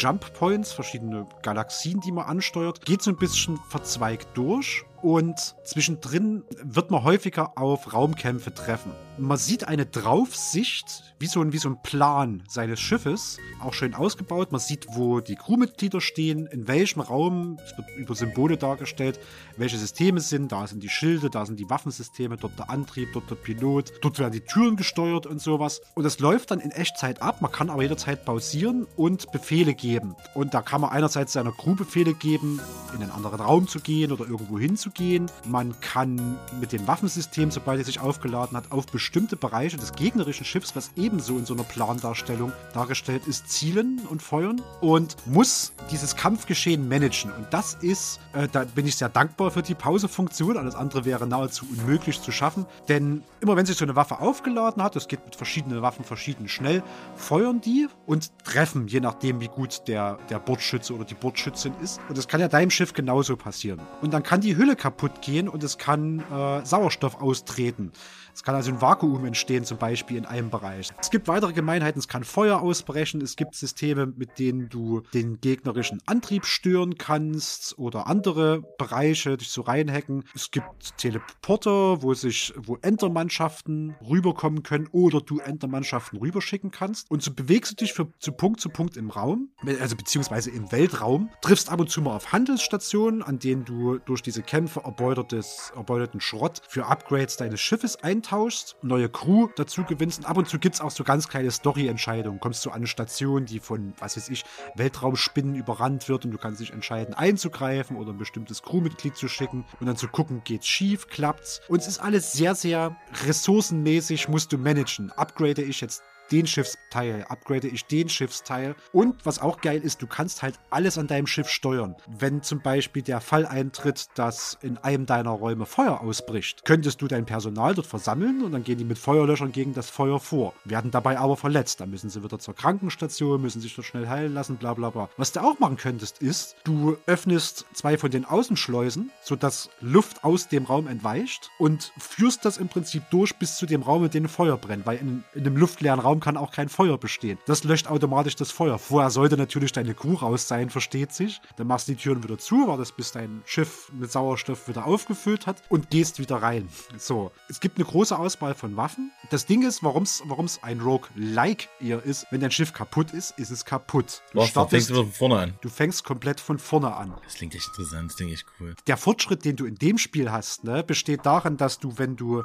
Jump 0.00 0.32
Points, 0.32 0.72
verschiedene 0.72 1.26
Galaxien, 1.42 2.00
die 2.00 2.10
man 2.10 2.24
ansteuert, 2.24 2.86
geht 2.86 3.02
so 3.02 3.10
ein 3.10 3.18
bisschen 3.18 3.58
verzweigt 3.68 4.28
durch 4.32 4.84
und 5.02 5.38
zwischendrin 5.62 6.42
wird 6.62 6.90
man 6.90 7.04
häufiger 7.04 7.58
auf 7.58 7.92
Raumkämpfe 7.92 8.54
treffen. 8.54 8.92
Man 9.18 9.36
sieht 9.36 9.68
eine 9.68 9.84
Draufsicht, 9.84 11.09
wie 11.20 11.26
so, 11.26 11.42
ein, 11.42 11.52
wie 11.52 11.58
so 11.58 11.68
ein 11.68 11.82
Plan 11.82 12.42
seines 12.48 12.80
Schiffes, 12.80 13.38
auch 13.60 13.74
schön 13.74 13.94
ausgebaut. 13.94 14.52
Man 14.52 14.60
sieht, 14.60 14.86
wo 14.88 15.20
die 15.20 15.36
Crewmitglieder 15.36 16.00
stehen, 16.00 16.46
in 16.46 16.66
welchem 16.66 17.02
Raum, 17.02 17.58
es 17.62 17.76
wird 17.76 17.88
über 17.98 18.14
Symbole 18.14 18.56
dargestellt, 18.56 19.20
welche 19.58 19.76
Systeme 19.76 20.20
sind. 20.20 20.50
Da 20.50 20.66
sind 20.66 20.82
die 20.82 20.88
Schilde, 20.88 21.28
da 21.28 21.44
sind 21.44 21.60
die 21.60 21.68
Waffensysteme, 21.68 22.38
dort 22.38 22.58
der 22.58 22.70
Antrieb, 22.70 23.10
dort 23.12 23.30
der 23.30 23.34
Pilot, 23.34 23.92
dort 24.00 24.18
werden 24.18 24.32
die 24.32 24.40
Türen 24.40 24.76
gesteuert 24.76 25.26
und 25.26 25.42
sowas. 25.42 25.82
Und 25.94 26.04
das 26.04 26.20
läuft 26.20 26.52
dann 26.52 26.58
in 26.58 26.70
Echtzeit 26.70 27.20
ab. 27.20 27.42
Man 27.42 27.52
kann 27.52 27.68
aber 27.68 27.82
jederzeit 27.82 28.24
pausieren 28.24 28.86
und 28.96 29.30
Befehle 29.30 29.74
geben. 29.74 30.16
Und 30.32 30.54
da 30.54 30.62
kann 30.62 30.80
man 30.80 30.88
einerseits 30.88 31.34
seiner 31.34 31.52
Crew 31.52 31.74
Befehle 31.74 32.14
geben, 32.14 32.60
in 32.94 33.02
einen 33.02 33.12
anderen 33.12 33.40
Raum 33.40 33.68
zu 33.68 33.80
gehen 33.80 34.10
oder 34.10 34.26
irgendwo 34.26 34.58
hinzugehen. 34.58 35.30
Man 35.46 35.78
kann 35.80 36.38
mit 36.60 36.72
dem 36.72 36.86
Waffensystem, 36.86 37.50
sobald 37.50 37.78
es 37.78 37.88
sich 37.88 38.00
aufgeladen 38.00 38.56
hat, 38.56 38.72
auf 38.72 38.86
bestimmte 38.86 39.36
Bereiche 39.36 39.76
des 39.76 39.92
gegnerischen 39.92 40.46
Schiffs, 40.46 40.74
was 40.74 40.90
ebenso 41.10 41.36
in 41.38 41.44
so 41.44 41.54
einer 41.54 41.64
Plandarstellung 41.64 42.52
dargestellt 42.72 43.26
ist, 43.26 43.50
zielen 43.50 44.00
und 44.08 44.22
feuern 44.22 44.62
und 44.80 45.16
muss 45.26 45.72
dieses 45.90 46.14
Kampfgeschehen 46.14 46.88
managen. 46.88 47.32
Und 47.32 47.46
das 47.50 47.74
ist, 47.74 48.20
äh, 48.32 48.46
da 48.46 48.64
bin 48.64 48.86
ich 48.86 48.94
sehr 48.94 49.08
dankbar 49.08 49.50
für 49.50 49.62
die 49.62 49.74
Pausefunktion. 49.74 50.56
Alles 50.56 50.76
andere 50.76 51.04
wäre 51.04 51.26
nahezu 51.26 51.66
unmöglich 51.68 52.22
zu 52.22 52.30
schaffen. 52.30 52.64
Denn 52.88 53.24
immer 53.40 53.56
wenn 53.56 53.66
sich 53.66 53.76
so 53.76 53.84
eine 53.84 53.96
Waffe 53.96 54.20
aufgeladen 54.20 54.82
hat, 54.82 54.94
das 54.94 55.08
geht 55.08 55.24
mit 55.24 55.34
verschiedenen 55.34 55.82
Waffen 55.82 56.04
verschieden 56.04 56.48
schnell, 56.48 56.82
feuern 57.16 57.60
die 57.60 57.88
und 58.06 58.30
treffen, 58.44 58.86
je 58.86 59.00
nachdem, 59.00 59.40
wie 59.40 59.48
gut 59.48 59.88
der, 59.88 60.18
der 60.30 60.38
Bordschütze 60.38 60.94
oder 60.94 61.04
die 61.04 61.14
Bordschützin 61.14 61.74
ist. 61.82 62.00
Und 62.08 62.16
das 62.16 62.28
kann 62.28 62.40
ja 62.40 62.46
deinem 62.46 62.70
Schiff 62.70 62.92
genauso 62.92 63.36
passieren. 63.36 63.80
Und 64.00 64.14
dann 64.14 64.22
kann 64.22 64.40
die 64.40 64.56
Hülle 64.56 64.76
kaputt 64.76 65.22
gehen 65.22 65.48
und 65.48 65.64
es 65.64 65.76
kann 65.76 66.20
äh, 66.30 66.64
Sauerstoff 66.64 67.20
austreten. 67.20 67.90
Es 68.34 68.42
kann 68.42 68.54
also 68.54 68.70
ein 68.70 68.80
Vakuum 68.80 69.24
entstehen, 69.24 69.64
zum 69.64 69.78
Beispiel 69.78 70.16
in 70.16 70.26
einem 70.26 70.50
Bereich. 70.50 70.90
Es 71.00 71.10
gibt 71.10 71.28
weitere 71.28 71.52
Gemeinheiten, 71.52 71.98
es 71.98 72.08
kann 72.08 72.24
Feuer 72.24 72.60
ausbrechen, 72.60 73.20
es 73.20 73.36
gibt 73.36 73.54
Systeme, 73.54 74.06
mit 74.06 74.38
denen 74.38 74.68
du 74.68 75.02
den 75.14 75.40
gegnerischen 75.40 76.00
Antrieb 76.06 76.46
stören 76.46 76.96
kannst 76.96 77.78
oder 77.78 78.06
andere 78.06 78.62
Bereiche 78.78 79.36
dich 79.36 79.50
so 79.50 79.62
reinhacken. 79.62 80.24
Es 80.34 80.50
gibt 80.50 80.96
Teleporter, 80.96 82.02
wo 82.02 82.14
sich, 82.14 82.52
wo 82.56 82.76
Entermannschaften 82.76 83.96
rüberkommen 84.08 84.62
können 84.62 84.88
oder 84.92 85.20
du 85.20 85.38
Entermannschaften 85.38 86.18
rüberschicken 86.18 86.70
kannst. 86.70 87.10
Und 87.10 87.22
so 87.22 87.32
bewegst 87.32 87.72
du 87.72 87.76
dich 87.76 87.92
für, 87.92 88.08
zu 88.18 88.32
Punkt 88.32 88.60
zu 88.60 88.68
Punkt 88.68 88.96
im 88.96 89.10
Raum, 89.10 89.50
also 89.80 89.96
beziehungsweise 89.96 90.50
im 90.50 90.70
Weltraum, 90.72 91.30
triffst 91.42 91.70
ab 91.70 91.80
und 91.80 91.90
zu 91.90 92.02
mal 92.02 92.16
auf 92.16 92.32
Handelsstationen, 92.32 93.22
an 93.22 93.38
denen 93.38 93.64
du 93.64 93.98
durch 93.98 94.22
diese 94.22 94.42
Kämpfe 94.42 94.80
erbeuterten 94.80 96.20
Schrott 96.20 96.62
für 96.68 96.86
Upgrades 96.86 97.36
deines 97.36 97.60
Schiffes 97.60 97.96
eintauschst, 98.20 98.76
neue 98.82 99.08
Crew 99.08 99.48
dazu 99.56 99.84
gewinnst. 99.84 100.20
Und 100.20 100.24
ab 100.26 100.36
und 100.36 100.48
zu 100.48 100.58
gibt 100.58 100.74
es 100.74 100.80
auch 100.80 100.90
so 100.90 101.04
ganz 101.04 101.28
kleine 101.28 101.50
Story-Entscheidungen. 101.50 102.40
Kommst 102.40 102.64
du 102.64 102.70
an 102.70 102.76
eine 102.76 102.86
Station, 102.86 103.46
die 103.46 103.60
von, 103.60 103.94
was 103.98 104.16
weiß 104.16 104.28
ich, 104.28 104.44
Weltraumspinnen 104.76 105.54
überrannt 105.54 106.08
wird 106.08 106.24
und 106.24 106.30
du 106.30 106.38
kannst 106.38 106.60
dich 106.60 106.72
entscheiden, 106.72 107.14
einzugreifen 107.14 107.96
oder 107.96 108.12
ein 108.12 108.18
bestimmtes 108.18 108.62
Crewmitglied 108.62 109.16
zu 109.16 109.28
schicken 109.28 109.64
und 109.80 109.86
dann 109.86 109.96
zu 109.96 110.08
gucken, 110.08 110.42
geht's 110.44 110.66
schief, 110.66 111.08
klappt's. 111.08 111.60
Und 111.68 111.80
es 111.80 111.88
ist 111.88 111.98
alles 111.98 112.32
sehr, 112.32 112.54
sehr 112.54 112.96
ressourcenmäßig, 113.26 114.28
musst 114.28 114.52
du 114.52 114.58
managen. 114.58 115.10
Upgrade 115.12 115.62
ich 115.62 115.80
jetzt 115.80 116.02
den 116.32 116.46
Schiffsteil, 116.46 117.24
upgrade 117.28 117.68
ich 117.68 117.86
den 117.86 118.08
Schiffsteil. 118.08 118.74
Und 118.92 119.26
was 119.26 119.40
auch 119.40 119.60
geil 119.60 119.80
ist, 119.80 120.02
du 120.02 120.06
kannst 120.06 120.42
halt 120.42 120.58
alles 120.70 120.98
an 120.98 121.06
deinem 121.06 121.26
Schiff 121.26 121.48
steuern. 121.48 121.96
Wenn 122.06 122.42
zum 122.42 122.60
Beispiel 122.60 123.02
der 123.02 123.20
Fall 123.20 123.46
eintritt, 123.46 124.08
dass 124.14 124.58
in 124.62 124.78
einem 124.78 125.06
deiner 125.06 125.30
Räume 125.30 125.66
Feuer 125.66 126.00
ausbricht, 126.00 126.64
könntest 126.64 127.02
du 127.02 127.08
dein 127.08 127.26
Personal 127.26 127.74
dort 127.74 127.86
versammeln 127.86 128.42
und 128.42 128.52
dann 128.52 128.64
gehen 128.64 128.78
die 128.78 128.84
mit 128.84 128.98
Feuerlöschern 128.98 129.52
gegen 129.52 129.74
das 129.74 129.90
Feuer 129.90 130.20
vor. 130.20 130.54
Werden 130.64 130.90
dabei 130.90 131.18
aber 131.18 131.36
verletzt. 131.36 131.80
Dann 131.80 131.90
müssen 131.90 132.10
sie 132.10 132.22
wieder 132.22 132.38
zur 132.38 132.54
Krankenstation, 132.54 133.40
müssen 133.40 133.60
sich 133.60 133.74
dort 133.74 133.86
schnell 133.86 134.08
heilen 134.08 134.34
lassen, 134.34 134.56
bla 134.56 134.74
bla 134.74 134.90
bla. 134.90 135.08
Was 135.16 135.32
du 135.32 135.40
auch 135.40 135.58
machen 135.58 135.76
könntest, 135.76 136.22
ist, 136.22 136.56
du 136.64 136.96
öffnest 137.06 137.66
zwei 137.72 137.98
von 137.98 138.10
den 138.10 138.24
Außenschleusen, 138.24 139.10
sodass 139.22 139.70
Luft 139.80 140.24
aus 140.24 140.48
dem 140.48 140.64
Raum 140.64 140.86
entweicht 140.86 141.50
und 141.58 141.92
führst 141.98 142.44
das 142.44 142.58
im 142.58 142.68
Prinzip 142.68 143.02
durch 143.10 143.36
bis 143.36 143.56
zu 143.56 143.66
dem 143.66 143.82
Raum, 143.82 144.04
in 144.04 144.10
dem 144.10 144.28
Feuer 144.28 144.56
brennt. 144.56 144.86
Weil 144.86 144.98
in, 144.98 145.24
in 145.34 145.46
einem 145.46 145.56
luftleeren 145.56 146.00
Raum 146.00 146.19
kann 146.20 146.36
auch 146.36 146.52
kein 146.52 146.68
Feuer 146.68 146.98
bestehen. 146.98 147.38
Das 147.46 147.64
löscht 147.64 147.86
automatisch 147.88 148.36
das 148.36 148.50
Feuer. 148.50 148.78
Vorher 148.78 149.10
sollte 149.10 149.36
natürlich 149.36 149.72
deine 149.72 149.94
Crew 149.94 150.14
raus 150.14 150.46
sein, 150.48 150.70
versteht 150.70 151.12
sich. 151.12 151.40
Dann 151.56 151.66
machst 151.66 151.88
du 151.88 151.92
die 151.92 151.98
Türen 151.98 152.22
wieder 152.22 152.38
zu, 152.38 152.66
wartest 152.68 152.96
bis 152.96 153.12
dein 153.12 153.42
Schiff 153.46 153.90
mit 153.92 154.10
Sauerstoff 154.12 154.68
wieder 154.68 154.86
aufgefüllt 154.86 155.46
hat 155.46 155.62
und 155.68 155.90
gehst 155.90 156.18
wieder 156.18 156.36
rein. 156.36 156.68
So. 156.98 157.32
Es 157.48 157.60
gibt 157.60 157.76
eine 157.78 157.84
große 157.86 158.18
Auswahl 158.18 158.54
von 158.54 158.76
Waffen. 158.76 159.10
Das 159.30 159.46
Ding 159.46 159.62
ist, 159.66 159.82
warum 159.82 160.02
es 160.04 160.62
ein 160.62 160.80
Rogue-like 160.80 161.68
eher 161.80 162.02
ist, 162.02 162.26
wenn 162.30 162.40
dein 162.40 162.50
Schiff 162.50 162.72
kaputt 162.72 163.12
ist, 163.12 163.38
ist 163.38 163.50
es 163.50 163.64
kaputt. 163.64 164.22
Du, 164.32 164.38
Was, 164.40 164.52
dann 164.52 164.68
fängst 164.68 164.90
du 164.90 164.94
wieder 164.94 165.04
von 165.04 165.12
vorne 165.12 165.38
an. 165.38 165.54
du 165.60 165.68
fängst 165.68 166.04
komplett 166.04 166.40
von 166.40 166.58
vorne 166.58 166.94
an. 166.94 167.14
Das 167.24 167.34
klingt 167.34 167.54
echt 167.54 167.68
interessant, 167.68 168.10
das 168.10 168.16
klingt 168.16 168.32
echt 168.32 168.46
cool. 168.60 168.74
Der 168.86 168.96
Fortschritt, 168.96 169.44
den 169.44 169.56
du 169.56 169.64
in 169.66 169.76
dem 169.76 169.98
Spiel 169.98 170.30
hast, 170.30 170.64
ne, 170.64 170.82
besteht 170.82 171.24
darin, 171.24 171.56
dass 171.56 171.78
du, 171.78 171.98
wenn 171.98 172.16
du 172.16 172.42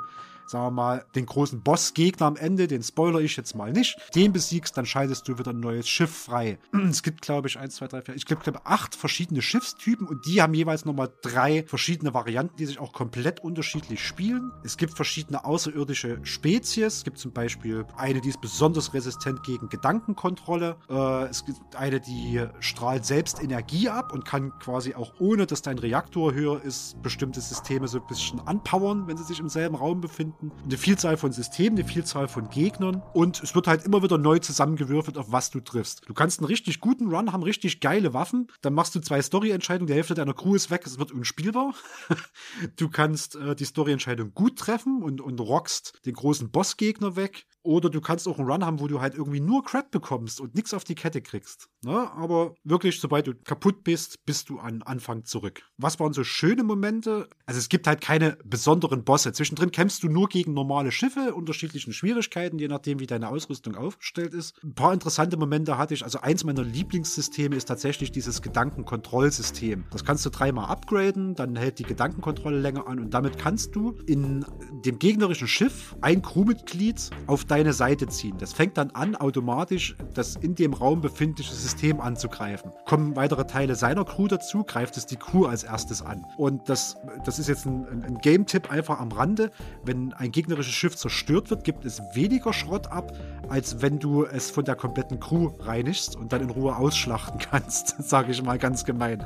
sagen 0.47 0.65
wir 0.65 0.71
mal, 0.71 1.05
den 1.15 1.25
großen 1.25 1.61
Bossgegner 1.61 2.25
am 2.27 2.35
Ende, 2.35 2.67
den 2.67 2.83
spoiler 2.83 3.19
ich 3.19 3.35
jetzt 3.37 3.55
mal 3.55 3.71
nicht, 3.71 3.97
den 4.15 4.33
besiegst, 4.33 4.77
dann 4.77 4.85
schaltest 4.85 5.27
du 5.27 5.37
wieder 5.37 5.51
ein 5.51 5.59
neues 5.59 5.87
Schiff 5.87 6.11
frei. 6.11 6.57
Es 6.95 7.03
gibt, 7.03 7.21
glaube 7.21 7.47
ich, 7.47 7.57
eins, 7.59 7.75
zwei, 7.75 7.87
drei, 7.87 8.01
vier, 8.01 8.15
ich 8.15 8.25
glaube, 8.25 8.43
glaub, 8.43 8.61
acht 8.63 8.95
verschiedene 8.95 9.41
Schiffstypen 9.41 10.07
und 10.07 10.25
die 10.25 10.41
haben 10.41 10.53
jeweils 10.53 10.85
nochmal 10.85 11.11
drei 11.21 11.65
verschiedene 11.67 12.13
Varianten, 12.13 12.55
die 12.57 12.65
sich 12.65 12.79
auch 12.79 12.93
komplett 12.93 13.41
unterschiedlich 13.41 14.01
spielen. 14.05 14.51
Es 14.63 14.77
gibt 14.77 14.93
verschiedene 14.93 15.43
außerirdische 15.43 16.19
Spezies. 16.23 16.97
Es 16.97 17.03
gibt 17.03 17.17
zum 17.17 17.33
Beispiel 17.33 17.85
eine, 17.97 18.21
die 18.21 18.29
ist 18.29 18.39
besonders 18.39 18.93
resistent 18.93 19.43
gegen 19.43 19.67
Gedankenkontrolle. 19.69 20.77
Äh, 20.89 21.25
es 21.25 21.45
gibt 21.45 21.75
eine, 21.75 21.99
die 21.99 22.45
strahlt 22.59 23.05
selbst 23.05 23.41
Energie 23.41 23.89
ab 23.89 24.13
und 24.13 24.25
kann 24.25 24.57
quasi 24.59 24.95
auch 24.95 25.13
ohne, 25.19 25.45
dass 25.45 25.61
dein 25.61 25.79
Reaktor 25.79 26.33
höher 26.33 26.61
ist, 26.61 27.01
bestimmte 27.01 27.41
Systeme 27.41 27.87
so 27.87 27.99
ein 27.99 28.07
bisschen 28.07 28.39
anpowern, 28.47 29.07
wenn 29.07 29.17
sie 29.17 29.23
sich 29.23 29.39
im 29.39 29.49
selben 29.49 29.75
Raum 29.75 30.01
befinden. 30.01 30.34
Eine 30.41 30.77
Vielzahl 30.77 31.17
von 31.17 31.31
Systemen, 31.31 31.79
eine 31.79 31.87
Vielzahl 31.87 32.27
von 32.27 32.49
Gegnern 32.49 33.01
und 33.13 33.41
es 33.41 33.55
wird 33.55 33.67
halt 33.67 33.83
immer 33.83 34.03
wieder 34.03 34.17
neu 34.17 34.39
zusammengewürfelt, 34.39 35.17
auf 35.17 35.31
was 35.31 35.49
du 35.49 35.59
triffst. 35.59 36.03
Du 36.07 36.13
kannst 36.13 36.39
einen 36.39 36.47
richtig 36.47 36.79
guten 36.79 37.07
Run 37.07 37.31
haben, 37.31 37.43
richtig 37.43 37.79
geile 37.79 38.13
Waffen, 38.13 38.47
dann 38.61 38.73
machst 38.73 38.95
du 38.95 38.99
zwei 38.99 39.21
Story-Entscheidungen, 39.21 39.87
die 39.87 39.93
Hälfte 39.93 40.13
deiner 40.13 40.33
Crew 40.33 40.55
ist 40.55 40.71
weg, 40.71 40.81
es 40.85 40.99
wird 40.99 41.11
unspielbar. 41.11 41.73
du 42.75 42.89
kannst 42.89 43.35
äh, 43.35 43.55
die 43.55 43.65
Story-Entscheidung 43.65 44.33
gut 44.33 44.57
treffen 44.57 45.01
und, 45.01 45.21
und 45.21 45.39
rockst 45.39 45.99
den 46.05 46.13
großen 46.13 46.51
Bossgegner 46.51 47.15
weg. 47.15 47.45
Oder 47.65 47.89
du 47.89 47.99
kannst 47.99 48.27
auch 48.27 48.37
einen 48.37 48.47
Run 48.47 48.63
haben, 48.63 48.79
wo 48.79 48.87
du 48.87 49.01
halt 49.01 49.15
irgendwie 49.15 49.39
nur 49.39 49.63
Crap 49.63 49.89
bekommst 49.89 50.39
und 50.39 50.53
nichts 50.53 50.71
auf 50.75 50.83
die 50.83 50.93
Kette 50.93 51.21
kriegst. 51.21 51.67
Ne? 51.83 52.11
Aber 52.11 52.53
wirklich, 52.63 52.99
sobald 52.99 53.25
du 53.25 53.33
kaputt 53.33 53.83
bist, 53.83 54.23
bist 54.25 54.49
du 54.49 54.59
an 54.59 54.83
Anfang 54.83 55.25
zurück. 55.25 55.63
Was 55.77 55.99
waren 55.99 56.13
so 56.13 56.23
schöne 56.23 56.63
Momente? 56.63 57.27
Also 57.47 57.57
es 57.57 57.67
gibt 57.67 57.87
halt 57.87 58.01
keine 58.01 58.37
besonderen 58.45 59.03
Bosse. 59.03 59.33
Zwischendrin 59.33 59.71
kämpfst 59.71 60.03
du 60.03 60.09
nur 60.09 60.29
gegen 60.29 60.53
normale 60.53 60.91
Schiffe, 60.91 61.33
unterschiedlichen 61.33 61.91
Schwierigkeiten, 61.91 62.59
je 62.59 62.67
nachdem, 62.67 62.99
wie 62.99 63.07
deine 63.07 63.29
Ausrüstung 63.29 63.75
aufgestellt 63.75 64.35
ist. 64.35 64.63
Ein 64.63 64.75
paar 64.75 64.93
interessante 64.93 65.35
Momente 65.35 65.79
hatte 65.79 65.95
ich. 65.95 66.03
Also 66.03 66.19
eins 66.19 66.43
meiner 66.43 66.63
Lieblingssysteme 66.63 67.55
ist 67.55 67.65
tatsächlich 67.65 68.11
dieses 68.11 68.43
Gedankenkontrollsystem. 68.43 69.85
Das 69.89 70.05
kannst 70.05 70.23
du 70.23 70.29
dreimal 70.29 70.65
upgraden, 70.69 71.33
dann 71.33 71.55
hält 71.55 71.79
die 71.79 71.83
Gedankenkontrolle 71.83 72.59
länger 72.59 72.87
an 72.87 72.99
und 72.99 73.11
damit 73.11 73.39
kannst 73.39 73.75
du 73.75 73.93
in 74.05 74.45
dem 74.85 74.99
gegnerischen 74.99 75.47
Schiff 75.47 75.95
ein 76.01 76.21
Crewmitglied 76.21 77.09
auf 77.25 77.43
dein 77.45 77.54
deine 77.55 77.71
Seite 77.71 78.07
ziehen. 78.07 78.37
Das 78.37 78.51
fängt 78.51 78.77
dann 78.77 78.91
an, 78.91 79.15
automatisch 79.15 79.95
das 80.13 80.35
in 80.35 80.55
dem 80.55 80.73
Raum 80.73 80.99
befindliche 80.99 81.53
System 81.53 82.01
anzugreifen. 82.01 82.71
Kommen 82.85 83.15
weitere 83.15 83.47
Teile 83.47 83.75
seiner 83.75 84.03
Crew 84.03 84.27
dazu, 84.27 84.65
greift 84.65 84.97
es 84.97 85.05
die 85.05 85.15
Crew 85.15 85.45
als 85.45 85.63
erstes 85.63 86.01
an. 86.01 86.25
Und 86.35 86.67
das, 86.67 86.97
das 87.23 87.39
ist 87.39 87.47
jetzt 87.47 87.65
ein, 87.65 88.03
ein 88.03 88.17
Game-Tipp 88.17 88.69
einfach 88.69 88.99
am 88.99 89.09
Rande. 89.13 89.51
Wenn 89.85 90.11
ein 90.11 90.33
gegnerisches 90.33 90.73
Schiff 90.73 90.97
zerstört 90.97 91.49
wird, 91.49 91.63
gibt 91.63 91.85
es 91.85 92.01
weniger 92.13 92.51
Schrott 92.51 92.87
ab, 92.87 93.13
als 93.47 93.81
wenn 93.81 93.99
du 93.99 94.25
es 94.25 94.51
von 94.51 94.65
der 94.65 94.75
kompletten 94.75 95.21
Crew 95.21 95.51
reinigst 95.61 96.17
und 96.17 96.33
dann 96.33 96.41
in 96.41 96.49
Ruhe 96.49 96.75
ausschlachten 96.75 97.39
kannst, 97.51 98.03
sage 98.03 98.31
ich 98.31 98.43
mal 98.43 98.57
ganz 98.57 98.83
gemein. 98.83 99.23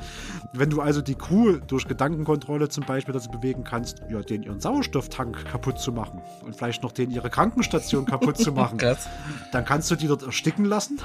Wenn 0.53 0.69
du 0.69 0.81
also 0.81 1.01
die 1.01 1.15
Crew 1.15 1.57
durch 1.65 1.87
Gedankenkontrolle 1.87 2.69
zum 2.69 2.85
Beispiel 2.85 3.13
dazu 3.15 3.31
bewegen 3.31 3.63
kannst, 3.63 4.03
ja, 4.07 4.21
den 4.21 4.43
ihren 4.43 4.59
Sauerstofftank 4.59 5.45
kaputt 5.45 5.79
zu 5.79 5.91
machen 5.91 6.21
und 6.45 6.55
vielleicht 6.55 6.83
noch 6.83 6.91
den 6.91 7.09
ihre 7.09 7.31
Krankenstation 7.31 8.05
kaputt 8.05 8.18
kaputt 8.19 8.37
zu 8.37 8.51
machen. 8.51 8.77
Krass. 8.77 9.07
Dann 9.51 9.65
kannst 9.65 9.89
du 9.91 9.95
die 9.95 10.07
dort 10.07 10.23
ersticken 10.23 10.65
lassen. 10.65 10.99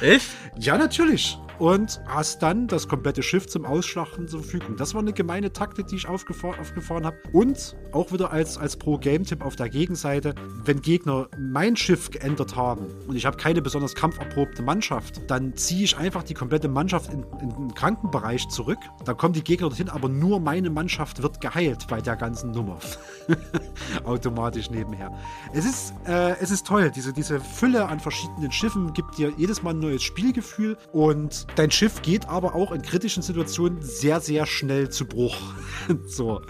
Echt? 0.00 0.28
Ja, 0.56 0.78
natürlich. 0.78 1.38
Und 1.58 2.00
hast 2.06 2.42
dann 2.42 2.66
das 2.66 2.88
komplette 2.88 3.22
Schiff 3.22 3.46
zum 3.46 3.64
Ausschlachten 3.64 4.28
zur 4.28 4.40
Verfügung. 4.40 4.76
Das 4.76 4.94
war 4.94 5.00
eine 5.00 5.12
gemeine 5.12 5.52
Taktik, 5.52 5.86
die 5.86 5.96
ich 5.96 6.08
aufgefahren, 6.08 6.58
aufgefahren 6.60 7.06
habe. 7.06 7.16
Und 7.32 7.76
auch 7.92 8.12
wieder 8.12 8.32
als, 8.32 8.58
als 8.58 8.76
Pro-Game-Tipp 8.76 9.44
auf 9.44 9.56
der 9.56 9.68
Gegenseite, 9.68 10.34
wenn 10.64 10.82
Gegner 10.82 11.28
mein 11.38 11.76
Schiff 11.76 12.10
geändert 12.10 12.56
haben 12.56 12.86
und 13.06 13.16
ich 13.16 13.26
habe 13.26 13.36
keine 13.36 13.62
besonders 13.62 13.94
kampferprobte 13.94 14.62
Mannschaft, 14.62 15.22
dann 15.28 15.56
ziehe 15.56 15.84
ich 15.84 15.96
einfach 15.96 16.22
die 16.22 16.34
komplette 16.34 16.68
Mannschaft 16.68 17.12
in, 17.12 17.24
in 17.40 17.50
den 17.50 17.74
Krankenbereich 17.74 18.48
zurück. 18.48 18.78
Dann 19.04 19.16
kommen 19.16 19.34
die 19.34 19.44
Gegner 19.44 19.68
dorthin, 19.68 19.88
aber 19.88 20.08
nur 20.08 20.40
meine 20.40 20.70
Mannschaft 20.70 21.22
wird 21.22 21.40
geheilt 21.40 21.86
bei 21.88 22.00
der 22.00 22.16
ganzen 22.16 22.50
Nummer. 22.50 22.78
Automatisch 24.04 24.70
nebenher. 24.70 25.12
Es 25.52 25.64
ist, 25.64 25.94
äh, 26.06 26.36
es 26.40 26.50
ist 26.50 26.66
toll. 26.66 26.90
Diese, 26.90 27.12
diese 27.12 27.40
Fülle 27.40 27.88
an 27.88 28.00
verschiedenen 28.00 28.52
Schiffen 28.52 28.92
gibt 28.92 29.18
dir 29.18 29.32
jedes 29.36 29.62
Mal 29.62 29.70
ein 29.70 29.78
neues 29.78 30.02
Spielgefühl 30.02 30.76
und 30.92 31.43
dein 31.56 31.70
Schiff 31.70 32.02
geht 32.02 32.28
aber 32.28 32.54
auch 32.54 32.72
in 32.72 32.82
kritischen 32.82 33.22
Situationen 33.22 33.82
sehr, 33.82 34.20
sehr 34.20 34.46
schnell 34.46 34.90
zu 34.90 35.06
Bruch. 35.06 35.36
so 36.06 36.40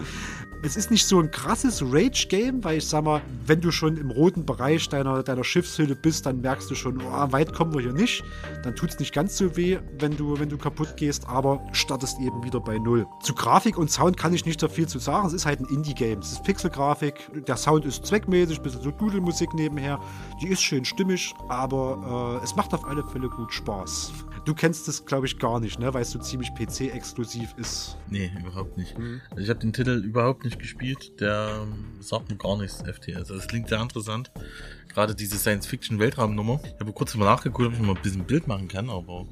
es 0.65 0.75
ist 0.75 0.89
nicht 0.89 1.05
so 1.05 1.19
ein 1.19 1.29
krasses 1.29 1.83
Rage-Game, 1.83 2.63
weil 2.63 2.79
ich 2.79 2.87
sag 2.87 3.03
mal, 3.03 3.21
wenn 3.45 3.61
du 3.61 3.69
schon 3.69 3.97
im 3.97 4.09
roten 4.09 4.47
Bereich 4.47 4.89
deiner, 4.89 5.21
deiner 5.21 5.43
Schiffshülle 5.43 5.95
bist, 5.95 6.25
dann 6.25 6.41
merkst 6.41 6.69
du 6.71 6.73
schon, 6.73 7.01
oh, 7.01 7.31
weit 7.31 7.53
kommen 7.53 7.71
wir 7.73 7.81
hier 7.81 7.93
nicht. 7.93 8.23
Dann 8.63 8.75
tut 8.75 8.89
es 8.89 8.99
nicht 8.99 9.13
ganz 9.13 9.37
so 9.37 9.55
weh, 9.55 9.77
wenn 9.99 10.17
du, 10.17 10.39
wenn 10.39 10.49
du 10.49 10.57
kaputt 10.57 10.97
gehst, 10.97 11.27
aber 11.27 11.61
startest 11.71 12.19
eben 12.19 12.43
wieder 12.43 12.59
bei 12.59 12.79
Null. 12.79 13.05
Zu 13.21 13.35
Grafik 13.35 13.77
und 13.77 13.91
Sound 13.91 14.17
kann 14.17 14.33
ich 14.33 14.43
nicht 14.45 14.59
so 14.59 14.67
viel 14.67 14.87
zu 14.87 14.97
sagen. 14.97 15.27
Es 15.27 15.33
ist 15.33 15.45
halt 15.45 15.59
ein 15.59 15.65
Indie-Game. 15.65 16.19
Es 16.19 16.31
ist 16.31 16.43
Pixel-Grafik. 16.43 17.45
Der 17.45 17.57
Sound 17.57 17.85
ist 17.85 18.03
zweckmäßig, 18.05 18.61
bisschen 18.61 18.81
so 18.81 18.89
Dudelmusik 18.89 19.53
nebenher. 19.53 19.99
Die 20.41 20.47
ist 20.47 20.63
schön 20.63 20.83
stimmig, 20.83 21.35
aber 21.47 22.39
äh, 22.41 22.43
es 22.43 22.55
macht 22.55 22.73
auf 22.73 22.85
alle 22.85 23.03
Fälle 23.03 23.29
gut 23.29 23.53
Spaß. 23.53 24.11
Du 24.45 24.53
kennst 24.53 24.87
es, 24.87 25.05
glaube 25.05 25.25
ich, 25.25 25.39
gar 25.39 25.59
nicht, 25.59 25.79
ne? 25.79 25.91
Weil 25.93 26.03
es 26.03 26.11
so 26.11 26.19
ziemlich 26.19 26.53
PC-exklusiv 26.53 27.55
ist. 27.57 27.97
Nee, 28.09 28.31
überhaupt 28.39 28.77
nicht. 28.77 28.97
Mhm. 28.97 29.19
Also 29.31 29.41
ich 29.41 29.49
habe 29.49 29.59
den 29.59 29.73
Titel 29.73 30.03
überhaupt 30.03 30.45
nicht 30.45 30.59
gespielt. 30.59 31.19
Der 31.19 31.63
ähm, 31.63 31.99
sagt 31.99 32.29
mir 32.29 32.37
gar 32.37 32.55
nichts, 32.57 32.83
FTS. 32.83 33.15
Also 33.17 33.35
es 33.35 33.47
klingt 33.47 33.69
sehr 33.69 33.81
interessant. 33.81 34.31
Gerade 34.93 35.15
diese 35.15 35.37
Science-Fiction-Weltraumnummer. 35.37 36.59
Ich 36.63 36.79
habe 36.79 36.93
kurz 36.93 37.15
mal 37.15 37.25
nachgeguckt, 37.25 37.67
ob 37.67 37.73
ich 37.73 37.79
mal 37.79 37.95
ein 37.95 38.01
bisschen 38.01 38.23
Bild 38.23 38.47
machen 38.47 38.67
kann, 38.67 38.89
aber 38.91 39.27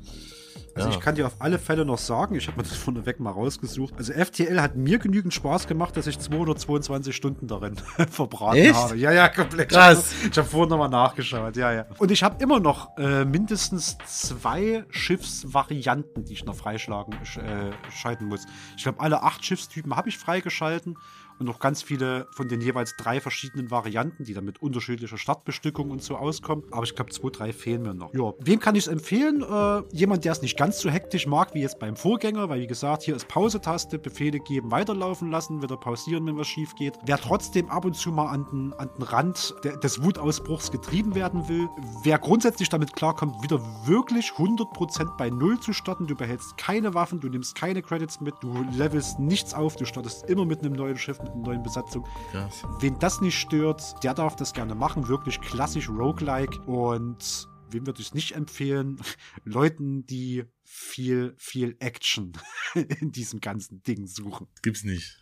also 0.75 0.89
ja. 0.89 0.95
ich 0.95 1.01
kann 1.01 1.15
dir 1.15 1.27
auf 1.27 1.35
alle 1.39 1.59
Fälle 1.59 1.85
noch 1.85 1.99
sagen, 1.99 2.35
ich 2.35 2.47
habe 2.47 2.57
mir 2.57 2.63
das 2.63 2.75
vorneweg 2.75 3.19
mal 3.19 3.31
rausgesucht. 3.31 3.93
Also 3.97 4.13
FTL 4.13 4.59
hat 4.59 4.75
mir 4.75 4.97
genügend 4.97 5.33
Spaß 5.33 5.67
gemacht, 5.67 5.95
dass 5.95 6.07
ich 6.07 6.17
222 6.17 7.15
Stunden 7.15 7.47
darin 7.47 7.75
verbraten 8.09 8.57
Echt? 8.57 8.75
habe. 8.75 8.97
Ja, 8.97 9.11
ja, 9.11 9.29
komplett. 9.29 9.69
Krass. 9.69 10.13
Ich 10.29 10.37
habe 10.37 10.47
vorhin 10.47 10.69
nochmal 10.69 10.89
nachgeschaut, 10.89 11.55
ja, 11.57 11.71
ja. 11.71 11.85
Und 11.99 12.11
ich 12.11 12.23
habe 12.23 12.41
immer 12.43 12.59
noch 12.59 12.97
äh, 12.97 13.23
mindestens 13.23 13.97
zwei 14.05 14.85
Schiffsvarianten, 14.89 16.25
die 16.25 16.33
ich 16.33 16.45
noch 16.45 16.55
freischlagen 16.55 17.13
äh, 17.13 17.91
schalten 17.91 18.25
muss. 18.25 18.45
Ich 18.75 18.83
glaube, 18.83 18.99
alle 18.99 19.21
acht 19.21 19.45
Schiffstypen 19.45 19.95
habe 19.95 20.09
ich 20.09 20.17
freigeschalten 20.17 20.97
und 21.39 21.45
noch 21.45 21.59
ganz 21.59 21.81
viele 21.81 22.27
von 22.31 22.47
den 22.47 22.61
jeweils 22.61 22.95
drei 22.97 23.19
verschiedenen 23.19 23.71
Varianten, 23.71 24.23
die 24.23 24.33
dann 24.33 24.45
mit 24.45 24.61
unterschiedlicher 24.61 25.17
Startbestückung 25.17 25.91
und 25.91 26.01
so 26.01 26.15
auskommen. 26.15 26.65
Aber 26.71 26.83
ich 26.83 26.95
glaube, 26.95 27.11
zwei, 27.11 27.29
drei 27.29 27.53
fehlen 27.53 27.83
mir 27.83 27.93
noch. 27.93 28.13
Ja, 28.13 28.33
wem 28.39 28.59
kann 28.59 28.75
ich 28.75 28.85
es 28.85 28.87
empfehlen? 28.87 29.41
Äh, 29.41 29.83
jemand, 29.95 30.25
der 30.25 30.31
es 30.31 30.41
nicht 30.41 30.57
ganz 30.57 30.79
so 30.79 30.89
hektisch 30.89 31.27
mag 31.27 31.53
wie 31.53 31.61
jetzt 31.61 31.79
beim 31.79 31.95
Vorgänger, 31.95 32.49
weil 32.49 32.61
wie 32.61 32.67
gesagt, 32.67 33.03
hier 33.03 33.15
ist 33.15 33.27
Pause-Taste, 33.27 33.99
Befehle 33.99 34.39
geben, 34.39 34.71
weiterlaufen 34.71 35.31
lassen, 35.31 35.61
wieder 35.61 35.77
pausieren, 35.77 36.25
wenn 36.27 36.37
was 36.37 36.47
schief 36.47 36.75
geht. 36.75 36.93
Wer 37.05 37.17
trotzdem 37.17 37.69
ab 37.69 37.85
und 37.85 37.95
zu 37.95 38.11
mal 38.11 38.27
an 38.27 38.45
den, 38.51 38.73
an 38.73 38.89
den 38.97 39.03
Rand 39.03 39.55
de, 39.63 39.79
des 39.79 40.03
Wutausbruchs 40.03 40.71
getrieben 40.71 41.15
werden 41.15 41.47
will, 41.47 41.67
wer 42.03 42.19
grundsätzlich 42.19 42.69
damit 42.69 42.95
klarkommt, 42.95 43.41
wieder 43.43 43.59
wirklich 43.85 44.31
100% 44.31 45.17
bei 45.17 45.29
Null 45.29 45.59
zu 45.59 45.73
starten, 45.73 46.07
du 46.07 46.15
behältst 46.15 46.57
keine 46.57 46.93
Waffen, 46.93 47.19
du 47.19 47.29
nimmst 47.29 47.55
keine 47.55 47.81
Credits 47.81 48.21
mit, 48.21 48.35
du 48.41 48.65
levelst 48.71 49.19
nichts 49.19 49.53
auf, 49.53 49.75
du 49.75 49.85
startest 49.85 50.29
immer 50.29 50.45
mit 50.45 50.59
einem 50.59 50.73
neuen 50.73 50.97
Schiff, 50.97 51.19
mit 51.23 51.31
einer 51.31 51.41
neuen 51.41 51.63
Besatzung. 51.63 52.05
Krass. 52.31 52.63
Wen 52.79 52.99
das 52.99 53.21
nicht 53.21 53.37
stört, 53.37 54.03
der 54.03 54.13
darf 54.13 54.35
das 54.35 54.53
gerne 54.53 54.75
machen. 54.75 55.07
Wirklich 55.07 55.39
klassisch 55.41 55.89
Roguelike. 55.89 56.61
Und 56.61 57.47
wem 57.69 57.85
würde 57.85 58.01
ich 58.01 58.07
es 58.07 58.13
nicht 58.13 58.33
empfehlen? 58.33 58.99
Leuten, 59.43 60.05
die 60.05 60.43
viel, 60.63 61.35
viel 61.37 61.75
Action 61.79 62.33
in 62.99 63.11
diesem 63.11 63.39
ganzen 63.39 63.83
Ding 63.83 64.07
suchen. 64.07 64.47
Gibt's 64.61 64.83
nicht. 64.83 65.19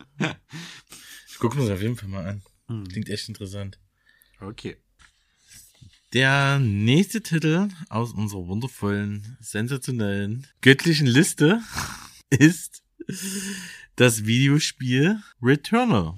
ich 1.29 1.39
gucke 1.39 1.57
mir 1.57 1.63
das 1.63 1.71
auf 1.71 1.81
jeden 1.81 1.97
Fall 1.97 2.09
mal 2.09 2.25
an. 2.25 2.41
Hm. 2.67 2.87
Klingt 2.87 3.09
echt 3.09 3.27
interessant. 3.27 3.79
Okay. 4.39 4.77
Der 6.13 6.59
nächste 6.59 7.21
Titel 7.21 7.69
aus 7.87 8.11
unserer 8.11 8.47
wundervollen, 8.47 9.37
sensationellen, 9.39 10.45
göttlichen 10.59 11.07
Liste 11.07 11.61
ist 12.29 12.83
das 14.01 14.25
Videospiel 14.25 15.19
Returnal. 15.43 16.15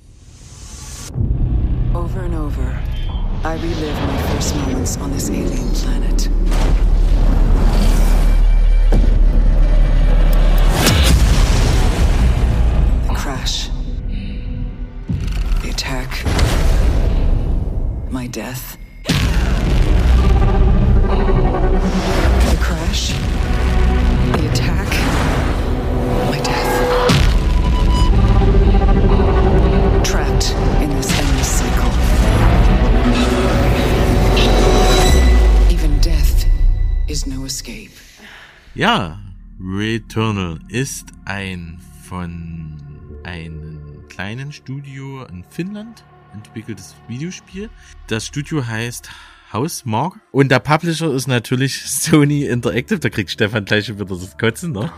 Over 1.93 2.21
and 2.21 2.33
over, 2.33 2.79
I 3.43 3.55
relive 3.55 4.01
my 4.07 4.21
first 4.31 4.55
moments 4.55 4.95
on 5.01 5.11
this 5.11 5.29
alien 5.29 5.69
planet. 5.71 6.29
The 13.05 13.13
crash. 13.13 13.69
The 15.61 15.69
attack. 15.69 16.23
My 18.09 18.27
death. 18.27 18.77
The 22.47 22.57
crash. 22.61 23.13
trapped 30.03 30.51
in 30.81 30.89
this 30.89 31.09
endless 31.17 31.47
cycle. 31.47 31.91
Even 35.69 35.99
death 36.01 36.45
is 37.07 37.25
no 37.25 37.45
escape. 37.45 37.91
Ja, 38.75 39.19
Returnal 39.59 40.59
ist 40.67 41.07
ein 41.25 41.79
von 42.07 42.77
einem 43.23 44.03
kleinen 44.09 44.51
Studio 44.51 45.23
in 45.25 45.43
Finnland 45.43 46.03
entwickeltes 46.33 46.95
Videospiel. 47.07 47.69
Das 48.07 48.25
Studio 48.25 48.65
heißt 48.65 49.09
Housemark 49.53 50.19
und 50.31 50.49
der 50.49 50.59
Publisher 50.59 51.13
ist 51.13 51.27
natürlich 51.27 51.81
Sony 51.85 52.45
Interactive. 52.45 52.99
Da 52.99 53.09
kriegt 53.09 53.31
Stefan 53.31 53.65
gleich 53.65 53.87
wieder 53.87 54.05
das 54.05 54.37
Kotzen, 54.37 54.73
ne? 54.73 54.91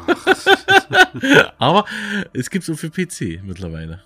Aber 1.60 1.86
es 2.34 2.50
gibt's 2.50 2.70
auch 2.70 2.78
für 2.78 2.90
PC 2.90 3.44
mittlerweile. 3.44 4.02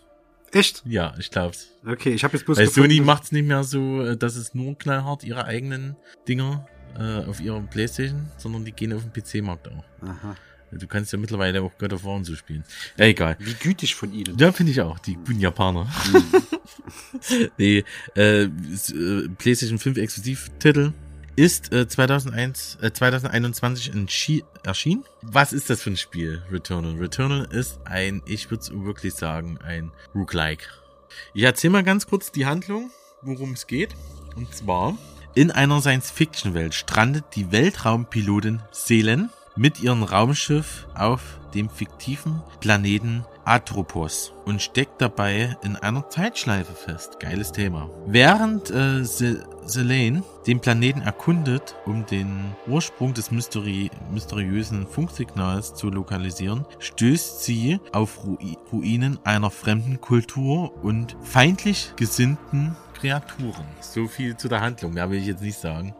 Echt? 0.52 0.84
Ja, 0.86 1.14
ich 1.20 1.30
glaub's. 1.30 1.70
Okay, 1.86 2.14
ich 2.14 2.24
habe 2.24 2.36
jetzt 2.36 2.46
bloß 2.46 2.58
Weil 2.58 2.66
gefunden, 2.66 2.90
Sony 2.92 3.02
macht's 3.02 3.32
nicht 3.32 3.48
mehr 3.48 3.64
so, 3.64 4.02
äh, 4.04 4.18
dass 4.18 4.36
es 4.36 4.54
nur 4.54 4.78
knallhart 4.78 5.24
ihre 5.24 5.46
eigenen 5.46 5.96
Dinger 6.28 6.68
äh, 6.98 7.26
auf 7.26 7.40
ihrer 7.40 7.62
Playstation, 7.62 8.28
sondern 8.38 8.66
die 8.66 8.72
gehen 8.72 8.94
auf 8.94 9.04
den 9.04 9.14
PC-Markt 9.14 9.68
auch. 9.68 9.84
Aha. 10.02 10.36
Du 10.72 10.86
kannst 10.86 11.12
ja 11.12 11.18
mittlerweile 11.18 11.62
auch 11.64 11.76
God 11.78 11.94
of 11.94 12.04
War 12.04 12.16
und 12.16 12.26
so 12.26 12.36
spielen. 12.36 12.64
Ja, 12.98 13.06
egal. 13.06 13.36
Wie 13.40 13.54
gütig 13.54 13.96
von 13.96 14.14
ihnen. 14.14 14.38
Ja, 14.38 14.52
finde 14.52 14.72
ich 14.72 14.82
auch. 14.82 15.00
Die 15.00 15.16
guten 15.16 15.40
Japaner. 15.40 15.88
nee, 17.58 17.84
äh, 18.16 18.44
äh, 18.44 18.50
PlayStation 19.38 19.80
5 19.80 19.98
Exklusivtitel 19.98 20.94
ist 21.40 21.72
äh, 21.72 21.88
2001, 21.88 22.80
äh, 22.82 22.91
2021 22.91 23.94
in 23.94 24.07
Chi 24.07 24.44
erschienen. 24.64 25.06
Was 25.22 25.53
ist 25.53 25.70
das 25.70 25.82
für 25.82 25.91
ein 25.91 25.95
Spiel, 25.95 26.44
Returnal? 26.52 26.95
Returnal 26.95 27.48
ist 27.49 27.80
ein, 27.86 28.22
ich 28.26 28.52
würde 28.52 28.61
es 28.61 28.72
wirklich 28.74 29.14
sagen, 29.14 29.57
ein 29.64 29.94
Roguelike. 30.14 30.66
Ich 31.34 31.44
erzähle 31.44 31.72
mal 31.72 31.84
ganz 31.84 32.07
kurz 32.07 32.34
die 32.34 32.45
Handlung, 32.45 32.91
worum 33.22 33.53
es 33.53 33.68
geht. 33.68 33.95
Und 34.36 34.53
zwar, 34.53 34.98
in 35.34 35.49
einer 35.49 35.80
Science-Fiction-Welt 35.80 36.74
strandet 36.74 37.24
die 37.36 37.53
Weltraumpilotin 37.53 38.61
Selen 38.72 39.30
mit 39.56 39.80
ihrem 39.80 40.03
Raumschiff 40.03 40.88
auf 40.94 41.40
dem 41.53 41.70
fiktiven 41.70 42.44
Planeten 42.60 43.24
Atropos 43.50 44.32
und 44.46 44.62
steckt 44.62 45.02
dabei 45.02 45.58
in 45.64 45.76
einer 45.76 46.08
Zeitschleife 46.08 46.74
fest. 46.74 47.20
Geiles 47.20 47.52
Thema. 47.52 47.90
Während 48.06 48.70
äh, 48.70 49.04
Se- 49.04 49.44
Selene 49.66 50.22
den 50.46 50.60
Planeten 50.60 51.02
erkundet, 51.02 51.76
um 51.88 52.06
den 52.06 52.56
Ursprung 52.68 53.16
des 53.16 53.32
Mysteri 53.32 53.90
mysteriösen 54.12 54.86
Funksignals 54.86 55.74
zu 55.74 55.90
lokalisieren, 55.90 56.66
stößt 56.78 57.44
sie 57.44 57.80
auf 57.92 58.24
Ru 58.24 58.38
Ruinen 58.72 59.18
einer 59.24 59.50
fremden 59.50 60.00
Kultur 60.00 60.72
und 60.84 61.18
feindlich 61.24 61.94
gesinnten 61.96 62.76
Kreaturen. 62.94 63.66
So 63.82 64.08
viel 64.08 64.38
zu 64.38 64.48
der 64.48 64.62
Handlung, 64.62 64.94
mehr 64.94 65.10
will 65.10 65.18
ich 65.18 65.26
jetzt 65.26 65.42
nicht 65.42 65.60
sagen. 65.60 65.96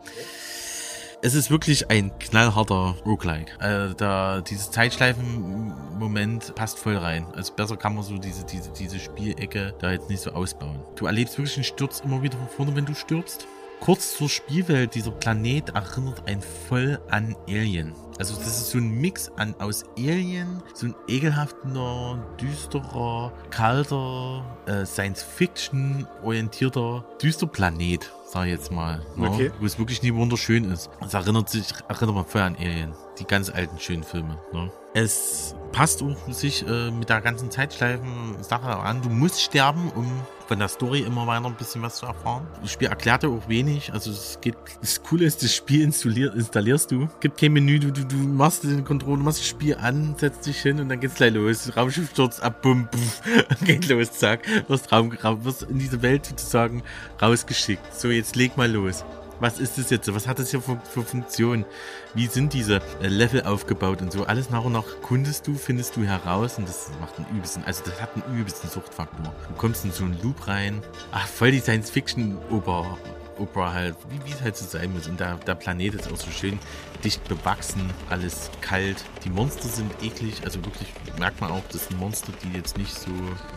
Es 1.22 1.36
ist 1.36 1.52
wirklich 1.52 1.91
ein 1.91 2.18
knallharter 2.18 2.96
Roguelike. 3.06 3.52
Äh, 3.60 3.94
da, 3.96 4.40
dieses 4.40 4.72
Zeitschleifen-Moment 4.72 6.56
passt 6.56 6.80
voll 6.80 6.96
rein. 6.96 7.26
Also 7.36 7.54
besser 7.54 7.76
kann 7.76 7.94
man 7.94 8.06
so 8.06 8.18
diese, 8.18 8.46
diese, 8.46 8.72
diese 8.72 9.00
Spielecke 9.00 9.74
da 9.80 9.91
jetzt 9.91 10.10
nicht 10.10 10.22
so 10.22 10.32
ausbauen. 10.32 10.80
Du 10.96 11.08
erlebst 11.08 11.38
wirklich 11.38 11.58
einen 11.58 11.66
Sturz 11.66 12.00
immer 12.06 12.24
wieder 12.24 12.38
von 12.38 12.48
vorne, 12.48 12.76
wenn 12.78 12.86
du 12.86 12.96
stirbst. 12.96 13.48
Kurz 13.82 14.16
zur 14.18 14.30
Spielwelt, 14.30 14.96
dieser 14.96 15.12
Planet 15.12 15.70
erinnert 15.70 16.26
einen 16.26 16.41
voll 16.41 17.00
an 17.10 17.36
Alien. 17.48 17.94
Also 18.18 18.36
das 18.36 18.48
ist 18.48 18.72
so 18.72 18.78
ein 18.78 18.90
Mix 18.90 19.30
an 19.38 19.56
aus 19.60 19.84
Alien, 19.98 20.62
so 20.74 20.88
ein 20.88 20.96
ekelhafter, 21.08 22.18
düsterer, 22.40 23.34
kalter, 23.50 24.44
äh, 24.68 24.86
Science-Fiction 24.86 26.08
orientierter, 26.24 27.06
düster 27.22 27.48
Planet, 27.48 28.12
sag 28.30 28.46
ich 28.46 28.52
jetzt 28.52 28.72
mal. 28.72 29.02
Ne? 29.16 29.30
Okay. 29.30 29.52
Wo 29.60 29.66
es 29.66 29.80
wirklich 29.80 30.04
nie 30.04 30.14
wunderschön 30.14 30.66
ist. 30.72 30.90
Es 31.04 31.14
erinnert 31.14 31.50
sich, 31.50 31.66
erinnert 31.88 32.16
man 32.16 32.26
voll 32.26 32.42
an 32.42 32.56
Alien. 32.56 32.94
Die 33.18 33.26
ganz 33.26 33.50
alten 33.50 33.80
schönen 33.80 34.04
Filme. 34.04 34.38
Ne? 34.54 34.72
Es 34.94 35.56
passt 35.72 36.02
auch 36.02 36.18
sich 36.34 36.68
äh, 36.68 36.90
mit 36.90 37.10
der 37.10 37.22
ganzen 37.22 37.52
Zeitschleifen-Sache 37.52 38.76
an. 38.78 39.02
Du 39.02 39.10
musst 39.10 39.41
sterben, 39.41 39.91
um 39.95 40.07
von 40.48 40.57
der 40.57 40.68
Story 40.68 41.02
immer 41.02 41.28
weiter 41.28 41.45
ein 41.45 41.53
bisschen 41.53 41.84
was 41.84 41.98
zu 41.98 42.07
erfahren. 42.07 42.48
Das 42.61 42.72
Spiel 42.72 42.88
erklärt 42.88 43.22
dir 43.22 43.30
auch 43.30 43.48
wenig. 43.48 43.94
Also 43.94 44.10
es 44.10 44.40
geht, 44.41 44.56
das 44.82 45.03
Coole 45.03 45.26
ist, 45.26 45.44
das 45.44 45.53
Spiel 45.53 45.84
installier, 45.84 46.34
installierst 46.34 46.90
du. 46.90 47.07
Gibt 47.20 47.40
kein 47.40 47.53
Menü, 47.53 47.80
du, 47.80 47.91
du, 47.91 48.03
du 48.03 48.16
machst 48.16 48.64
den 48.64 48.84
Controller, 48.84 49.22
machst 49.22 49.40
das 49.40 49.48
Spiel 49.48 49.76
an, 49.76 50.16
setzt 50.18 50.48
dich 50.48 50.60
hin 50.60 50.80
und 50.80 50.90
dann 50.90 50.99
geht's 50.99 51.16
gleich 51.16 51.36
los. 51.36 51.72
Raumschiff 51.78 52.10
stürzt 52.10 52.41
ab, 52.41 52.64
bumm, 52.64 52.88
puff, 52.90 53.22
geht 53.64 53.88
los, 53.90 54.11
zack. 54.14 54.41
Wirst, 54.68 54.91
Raum, 54.91 55.16
wirst 55.44 55.64
in 55.64 55.78
diese 55.78 56.02
Welt 56.02 56.26
sozusagen 56.26 56.82
rausgeschickt. 57.22 57.94
So, 57.94 58.10
jetzt 58.10 58.36
leg 58.36 58.57
mal 58.57 58.72
los. 58.72 59.06
Was 59.40 59.60
ist 59.60 59.78
das 59.78 59.90
jetzt? 59.90 60.14
Was 60.14 60.28
hat 60.28 60.40
das 60.40 60.52
hier 60.52 60.61
für, 60.61 60.80
für 60.91 61.03
Funktion? 61.03 61.66
Wie 62.14 62.28
sind 62.28 62.53
diese 62.53 62.82
äh, 63.02 63.07
Level 63.07 63.44
aufgebaut 63.44 64.02
und 64.02 64.11
so? 64.11 64.26
Alles 64.26 64.49
nach 64.49 64.66
und 64.66 64.74
nach 64.74 64.86
kundest 65.02 65.48
du, 65.48 65.56
findest 65.56 65.95
du 65.95 66.03
heraus 66.03 66.57
und 66.57 66.68
das 66.68 66.91
macht 66.99 67.18
einen 67.18 67.28
übelsten, 67.36 67.64
also 67.64 67.84
das 67.86 68.02
hat 68.02 68.10
einen 68.16 68.38
übelsten 68.38 68.70
Suchtfaktor. 68.70 69.34
Du 69.48 69.56
kommst 69.56 69.86
in 69.86 69.91
so 69.91 70.03
einen 70.03 70.20
Loop 70.22 70.48
rein. 70.48 70.82
Ach, 71.11 71.28
voll 71.28 71.52
die 71.52 71.60
Science-Fiction-Oper. 71.60 72.98
Opera 73.40 73.74
halt, 73.74 73.95
wie, 74.26 74.32
es 74.32 74.41
halt 74.41 74.57
so 74.57 74.66
sein 74.66 74.91
muss. 74.91 75.07
Und 75.07 75.20
der, 75.20 75.36
der 75.36 75.56
Planet 75.56 75.95
ist 75.95 76.11
auch 76.11 76.18
so 76.18 76.30
schön 76.30 76.60
dicht 77.03 77.24
bewachsen, 77.28 77.90
alles 78.10 78.52
kalt. 78.61 78.98
Die 79.24 79.30
Monster 79.30 79.68
sind 79.70 79.91
eklig, 80.03 80.41
also 80.44 80.64
wirklich 80.66 80.90
merkt 81.18 81.40
man 81.40 81.52
auch, 81.52 81.64
das 81.72 81.88
sind 81.88 81.98
Monster, 81.99 82.34
die 82.44 82.57
jetzt 82.57 82.78
nicht 82.78 82.94
so, 82.94 83.11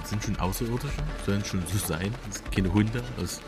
sind 0.05 0.23
schon 0.23 0.39
außerirdische, 0.39 1.03
sollen 1.27 1.45
schon 1.45 1.63
so 1.67 1.79
sein. 1.79 2.15
Das 2.29 2.37
sind 2.39 2.53
keine 2.53 2.73
Hunde 2.73 3.03
aus 3.21 3.41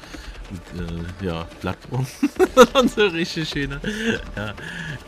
äh, 0.79 1.25
ja, 1.27 1.47
Plattform. 1.61 2.07
und 2.75 2.91
so 2.91 3.07
richtig 3.07 3.49
schöne, 3.49 3.81
ja, 4.37 4.55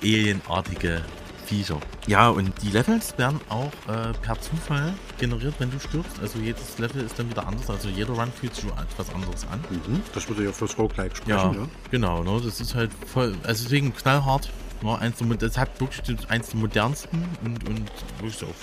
alienartige 0.03 1.03
Viecher. 1.47 1.79
Ja, 2.07 2.29
und 2.29 2.53
die 2.63 2.71
Levels 2.71 3.17
werden 3.19 3.41
auch 3.49 3.73
äh, 3.89 4.13
per 4.21 4.41
Zufall 4.41 4.95
generiert, 5.19 5.55
wenn 5.59 5.71
du 5.71 5.79
stirbst. 5.79 6.19
Also 6.21 6.39
jedes 6.41 6.79
Level 6.79 7.05
ist 7.05 7.19
dann 7.19 7.31
wieder 7.31 7.47
anders. 7.47 7.71
Also 7.71 7.89
jeder 7.89 8.15
Run 8.15 8.33
fühlt 8.33 8.55
sich 8.55 8.65
etwas 8.65 9.15
anderes 9.15 9.47
an. 9.47 9.61
Mhm, 9.71 10.03
das 10.13 10.29
würde 10.29 10.45
ja 10.45 10.53
fürs 10.53 10.77
Roguelike 10.77 11.17
sprechen, 11.17 11.31
Ja, 11.31 11.53
ja. 11.53 11.69
genau, 11.91 12.23
ne? 12.25 12.41
Das 12.45 12.61
ist 12.61 12.75
halt 12.75 12.91
voll, 13.07 13.35
also 13.45 13.65
deswegen 13.65 13.95
knallhart. 13.95 14.51
Ne? 14.83 14.99
Eins 14.99 15.17
der, 15.19 15.37
das 15.37 15.57
hat 15.57 15.81
wirklich 15.81 16.03
eins 16.29 16.51
der 16.51 16.61
modernsten 16.61 17.25
und, 17.45 17.69
und 17.69 17.91
wirklich 18.19 18.37
so 18.37 18.47
auf 18.47 18.57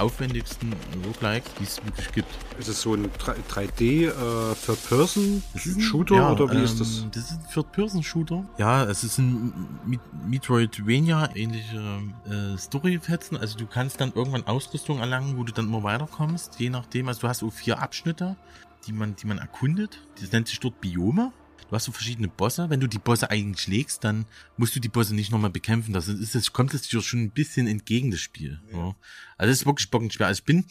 aufwendigsten 0.00 0.72
Roguelikes, 1.06 1.50
die 1.58 1.64
es 1.64 1.84
wirklich 1.84 2.12
gibt. 2.12 2.28
Ist 2.58 2.68
es 2.68 2.80
so 2.82 2.94
ein 2.94 3.10
3D 3.10 4.08
äh, 4.08 4.54
Third-Person-Shooter 4.66 6.32
oder 6.32 6.50
wie 6.52 6.62
ist 6.62 6.80
das? 6.80 6.98
ähm, 7.00 7.10
Das 7.12 7.24
ist 7.24 7.32
ein 7.32 7.46
Third-Person-Shooter. 7.52 8.44
Ja, 8.58 8.84
es 8.84 9.04
ist 9.04 9.18
ein 9.18 9.52
Mi- 9.86 9.98
Metroidvania, 10.26 11.30
ähnliche 11.34 12.00
äh, 12.28 12.56
Story-Fetzen. 12.58 13.36
Also 13.36 13.58
du 13.58 13.66
kannst 13.66 14.00
dann 14.00 14.12
irgendwann 14.14 14.46
Ausrüstung 14.46 14.98
erlangen, 14.98 15.36
wo 15.36 15.44
du 15.44 15.52
dann 15.52 15.66
immer 15.66 15.82
weiterkommst, 15.82 16.58
je 16.58 16.70
nachdem. 16.70 17.08
Also 17.08 17.22
du 17.22 17.28
hast 17.28 17.38
so 17.38 17.50
vier 17.50 17.80
Abschnitte, 17.80 18.36
die 18.86 18.92
man, 18.92 19.16
die 19.16 19.26
man 19.26 19.38
erkundet. 19.38 20.00
Das 20.20 20.32
nennt 20.32 20.48
sich 20.48 20.60
dort 20.60 20.80
Biome. 20.80 21.32
Du 21.70 21.76
hast 21.76 21.84
so 21.84 21.92
verschiedene 21.92 22.26
Bosse. 22.26 22.68
Wenn 22.68 22.80
du 22.80 22.88
die 22.88 22.98
Bosse 22.98 23.30
eigentlich 23.30 23.62
schlägst, 23.62 24.02
dann 24.02 24.26
musst 24.56 24.74
du 24.74 24.80
die 24.80 24.88
Bosse 24.88 25.14
nicht 25.14 25.30
nochmal 25.30 25.50
bekämpfen. 25.50 25.92
Das 25.92 26.08
ist, 26.08 26.34
das 26.34 26.52
kommt 26.52 26.74
es 26.74 26.82
dir 26.82 27.00
schon 27.00 27.20
ein 27.20 27.30
bisschen 27.30 27.68
entgegen, 27.68 28.10
das 28.10 28.18
Spiel. 28.18 28.60
Ja. 28.72 28.96
Also 29.38 29.52
es 29.52 29.60
ist 29.60 29.66
wirklich 29.66 29.88
bockenschwer. 29.88 30.26
Also 30.26 30.40
ich 30.40 30.44
bin, 30.44 30.64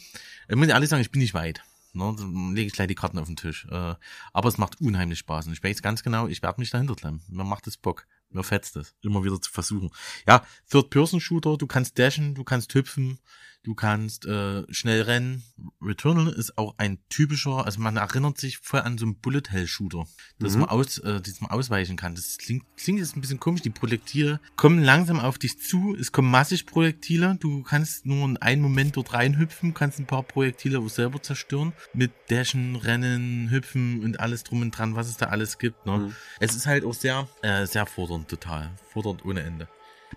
ich 0.46 0.56
muss 0.56 0.68
ehrlich 0.68 0.90
sagen, 0.90 1.00
ich 1.00 1.10
bin 1.10 1.22
nicht 1.22 1.32
weit. 1.32 1.64
Ne, 1.94 2.14
dann 2.18 2.54
lege 2.54 2.66
ich 2.66 2.74
gleich 2.74 2.88
die 2.88 2.94
Karten 2.94 3.18
auf 3.18 3.28
den 3.28 3.36
Tisch. 3.36 3.66
Äh, 3.70 3.94
aber 4.34 4.48
es 4.48 4.58
macht 4.58 4.78
unheimlich 4.82 5.20
Spaß. 5.20 5.46
Und 5.46 5.54
ich 5.54 5.64
weiß 5.64 5.80
ganz 5.80 6.02
genau, 6.02 6.26
ich 6.26 6.42
werde 6.42 6.60
mich 6.60 6.68
dahinter 6.68 6.94
klemmen. 6.94 7.22
Mir 7.28 7.44
macht 7.44 7.66
es 7.66 7.78
Bock. 7.78 8.06
Mir 8.28 8.44
fetzt 8.44 8.76
es. 8.76 8.94
Immer 9.00 9.24
wieder 9.24 9.40
zu 9.40 9.50
versuchen. 9.50 9.90
Ja, 10.28 10.44
Third-Person-Shooter, 10.70 11.56
du 11.56 11.66
kannst 11.66 11.98
dashen, 11.98 12.34
du 12.34 12.44
kannst 12.44 12.74
hüpfen, 12.74 13.18
du 13.62 13.74
kannst 13.74 14.26
äh, 14.26 14.64
schnell 14.72 15.02
rennen. 15.02 15.42
Returnal 15.82 16.28
ist 16.28 16.56
auch 16.58 16.74
ein 16.78 16.98
typischer, 17.08 17.64
also 17.66 17.80
man 17.80 17.96
erinnert 17.96 18.38
sich 18.38 18.58
voll 18.58 18.80
an 18.80 18.96
so 18.98 19.04
einen 19.06 19.16
Bullet-Hell-Shooter, 19.16 20.06
dass 20.38 20.54
Mhm. 20.54 20.60
man 20.60 20.68
aus, 20.70 20.98
äh, 20.98 21.20
dass 21.20 21.40
man 21.40 21.50
ausweichen 21.50 21.96
kann. 21.96 22.14
Das 22.14 22.38
klingt, 22.38 22.64
klingt 22.76 22.98
jetzt 23.00 23.16
ein 23.16 23.20
bisschen 23.20 23.40
komisch. 23.40 23.62
Die 23.62 23.70
Projektile 23.70 24.40
kommen 24.56 24.82
langsam 24.82 25.20
auf 25.20 25.38
dich 25.38 25.58
zu. 25.58 25.94
Es 25.98 26.12
kommen 26.12 26.30
massig 26.30 26.66
Projektile. 26.66 27.36
Du 27.40 27.62
kannst 27.62 28.06
nur 28.06 28.24
in 28.26 28.36
einem 28.38 28.62
Moment 28.62 28.96
dort 28.96 29.12
reinhüpfen, 29.12 29.74
kannst 29.74 29.98
ein 29.98 30.06
paar 30.06 30.22
Projektile 30.22 30.78
auch 30.78 30.88
selber 30.88 31.22
zerstören. 31.22 31.72
Mit 31.92 32.12
Dashen, 32.28 32.76
Rennen, 32.76 33.50
Hüpfen 33.50 34.02
und 34.02 34.20
alles 34.20 34.44
drum 34.44 34.62
und 34.62 34.70
dran, 34.70 34.94
was 34.96 35.08
es 35.08 35.16
da 35.16 35.26
alles 35.26 35.58
gibt. 35.58 35.84
Ne? 35.86 35.98
Mhm. 35.98 36.14
Es 36.38 36.54
ist 36.54 36.66
halt 36.66 36.84
auch 36.84 36.94
sehr, 36.94 37.28
äh, 37.42 37.66
sehr 37.66 37.86
fordernd 37.86 38.28
total. 38.28 38.70
Fordernd 38.92 39.24
ohne 39.24 39.40
Ende. 39.42 39.68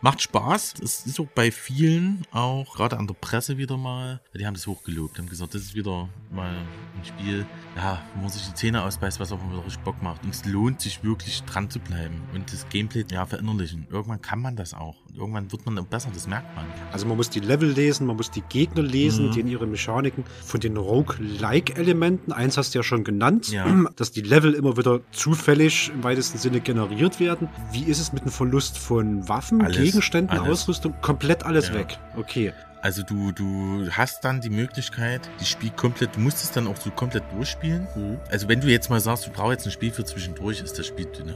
Macht 0.01 0.21
Spaß. 0.21 0.75
Es 0.83 1.05
ist 1.05 1.19
auch 1.19 1.27
bei 1.33 1.51
vielen, 1.51 2.25
auch 2.31 2.75
gerade 2.75 2.97
an 2.97 3.07
der 3.07 3.13
Presse 3.13 3.57
wieder 3.57 3.77
mal, 3.77 4.19
die 4.37 4.45
haben 4.45 4.53
das 4.53 4.67
hochgelobt, 4.67 5.17
haben 5.17 5.29
gesagt, 5.29 5.53
das 5.53 5.61
ist 5.61 5.75
wieder 5.75 6.09
mal 6.31 6.49
ein 6.49 7.05
Spiel, 7.05 7.45
ja, 7.77 8.01
wo 8.15 8.21
man 8.21 8.29
sich 8.29 8.41
die 8.47 8.53
Zähne 8.53 8.83
ausbeißt, 8.83 9.19
was 9.19 9.31
auch 9.31 9.39
immer 9.41 9.53
wieder 9.53 9.65
richtig 9.65 9.83
Bock 9.83 10.01
macht. 10.01 10.23
Und 10.23 10.33
es 10.33 10.43
lohnt 10.45 10.81
sich 10.81 11.03
wirklich 11.03 11.43
dran 11.43 11.69
zu 11.69 11.79
bleiben 11.79 12.21
und 12.33 12.51
das 12.51 12.67
Gameplay 12.69 13.05
ja 13.09 13.25
verinnerlichen. 13.25 13.87
Irgendwann 13.91 14.21
kann 14.21 14.39
man 14.41 14.55
das 14.55 14.73
auch. 14.73 14.95
Irgendwann 15.15 15.51
wird 15.51 15.65
man 15.65 15.85
besser, 15.87 16.09
das 16.13 16.27
merkt 16.27 16.53
man. 16.55 16.65
Also 16.91 17.05
man 17.05 17.15
muss 17.15 17.29
die 17.29 17.39
Level 17.39 17.69
lesen, 17.69 18.07
man 18.07 18.15
muss 18.17 18.31
die 18.31 18.41
Gegner 18.41 18.81
lesen, 18.81 19.27
Mhm. 19.27 19.31
die 19.31 19.39
in 19.41 19.47
ihre 19.47 19.67
Mechaniken 19.67 20.23
von 20.43 20.59
den 20.59 20.75
Rogue-like-Elementen. 20.75 22.31
Eins 22.31 22.57
hast 22.57 22.73
du 22.73 22.79
ja 22.79 22.83
schon 22.83 23.03
genannt, 23.03 23.49
Ja. 23.51 23.65
dass 23.95 24.11
die 24.11 24.21
Level 24.21 24.53
immer 24.53 24.75
wieder 24.77 25.01
zufällig 25.11 25.91
im 25.93 26.03
weitesten 26.03 26.37
Sinne 26.39 26.59
generiert 26.61 27.19
werden. 27.19 27.47
Wie 27.71 27.83
ist 27.83 27.99
es 27.99 28.11
mit 28.11 28.23
dem 28.23 28.31
Verlust 28.31 28.77
von 28.77 29.27
Waffen? 29.29 29.61
Alles. 29.61 29.77
Gegenständen, 29.85 30.37
alles. 30.37 30.61
Ausrüstung, 30.61 30.93
komplett 31.01 31.43
alles 31.45 31.69
Ja. 31.69 31.75
weg. 31.75 31.97
Okay. 32.15 32.53
Also 32.81 33.01
du, 33.01 33.31
du 33.31 33.87
hast 33.91 34.25
dann 34.25 34.41
die 34.41 34.49
Möglichkeit, 34.49 35.21
das 35.39 35.47
Spiel 35.47 35.69
komplett, 35.69 36.15
du 36.17 36.19
musst 36.19 36.43
es 36.43 36.51
dann 36.51 36.67
auch 36.67 36.75
so 36.75 36.91
komplett 36.91 37.23
durchspielen. 37.33 37.87
Mhm. 37.95 38.19
Also 38.29 38.49
wenn 38.49 38.59
du 38.59 38.67
jetzt 38.67 38.89
mal 38.89 38.99
sagst, 38.99 39.25
du 39.25 39.31
brauchst 39.31 39.51
jetzt 39.51 39.65
ein 39.67 39.71
Spiel 39.71 39.91
für 39.91 40.03
zwischendurch, 40.03 40.59
ist 40.61 40.77
das 40.77 40.87
Spiel 40.87 41.05
dünner. 41.05 41.35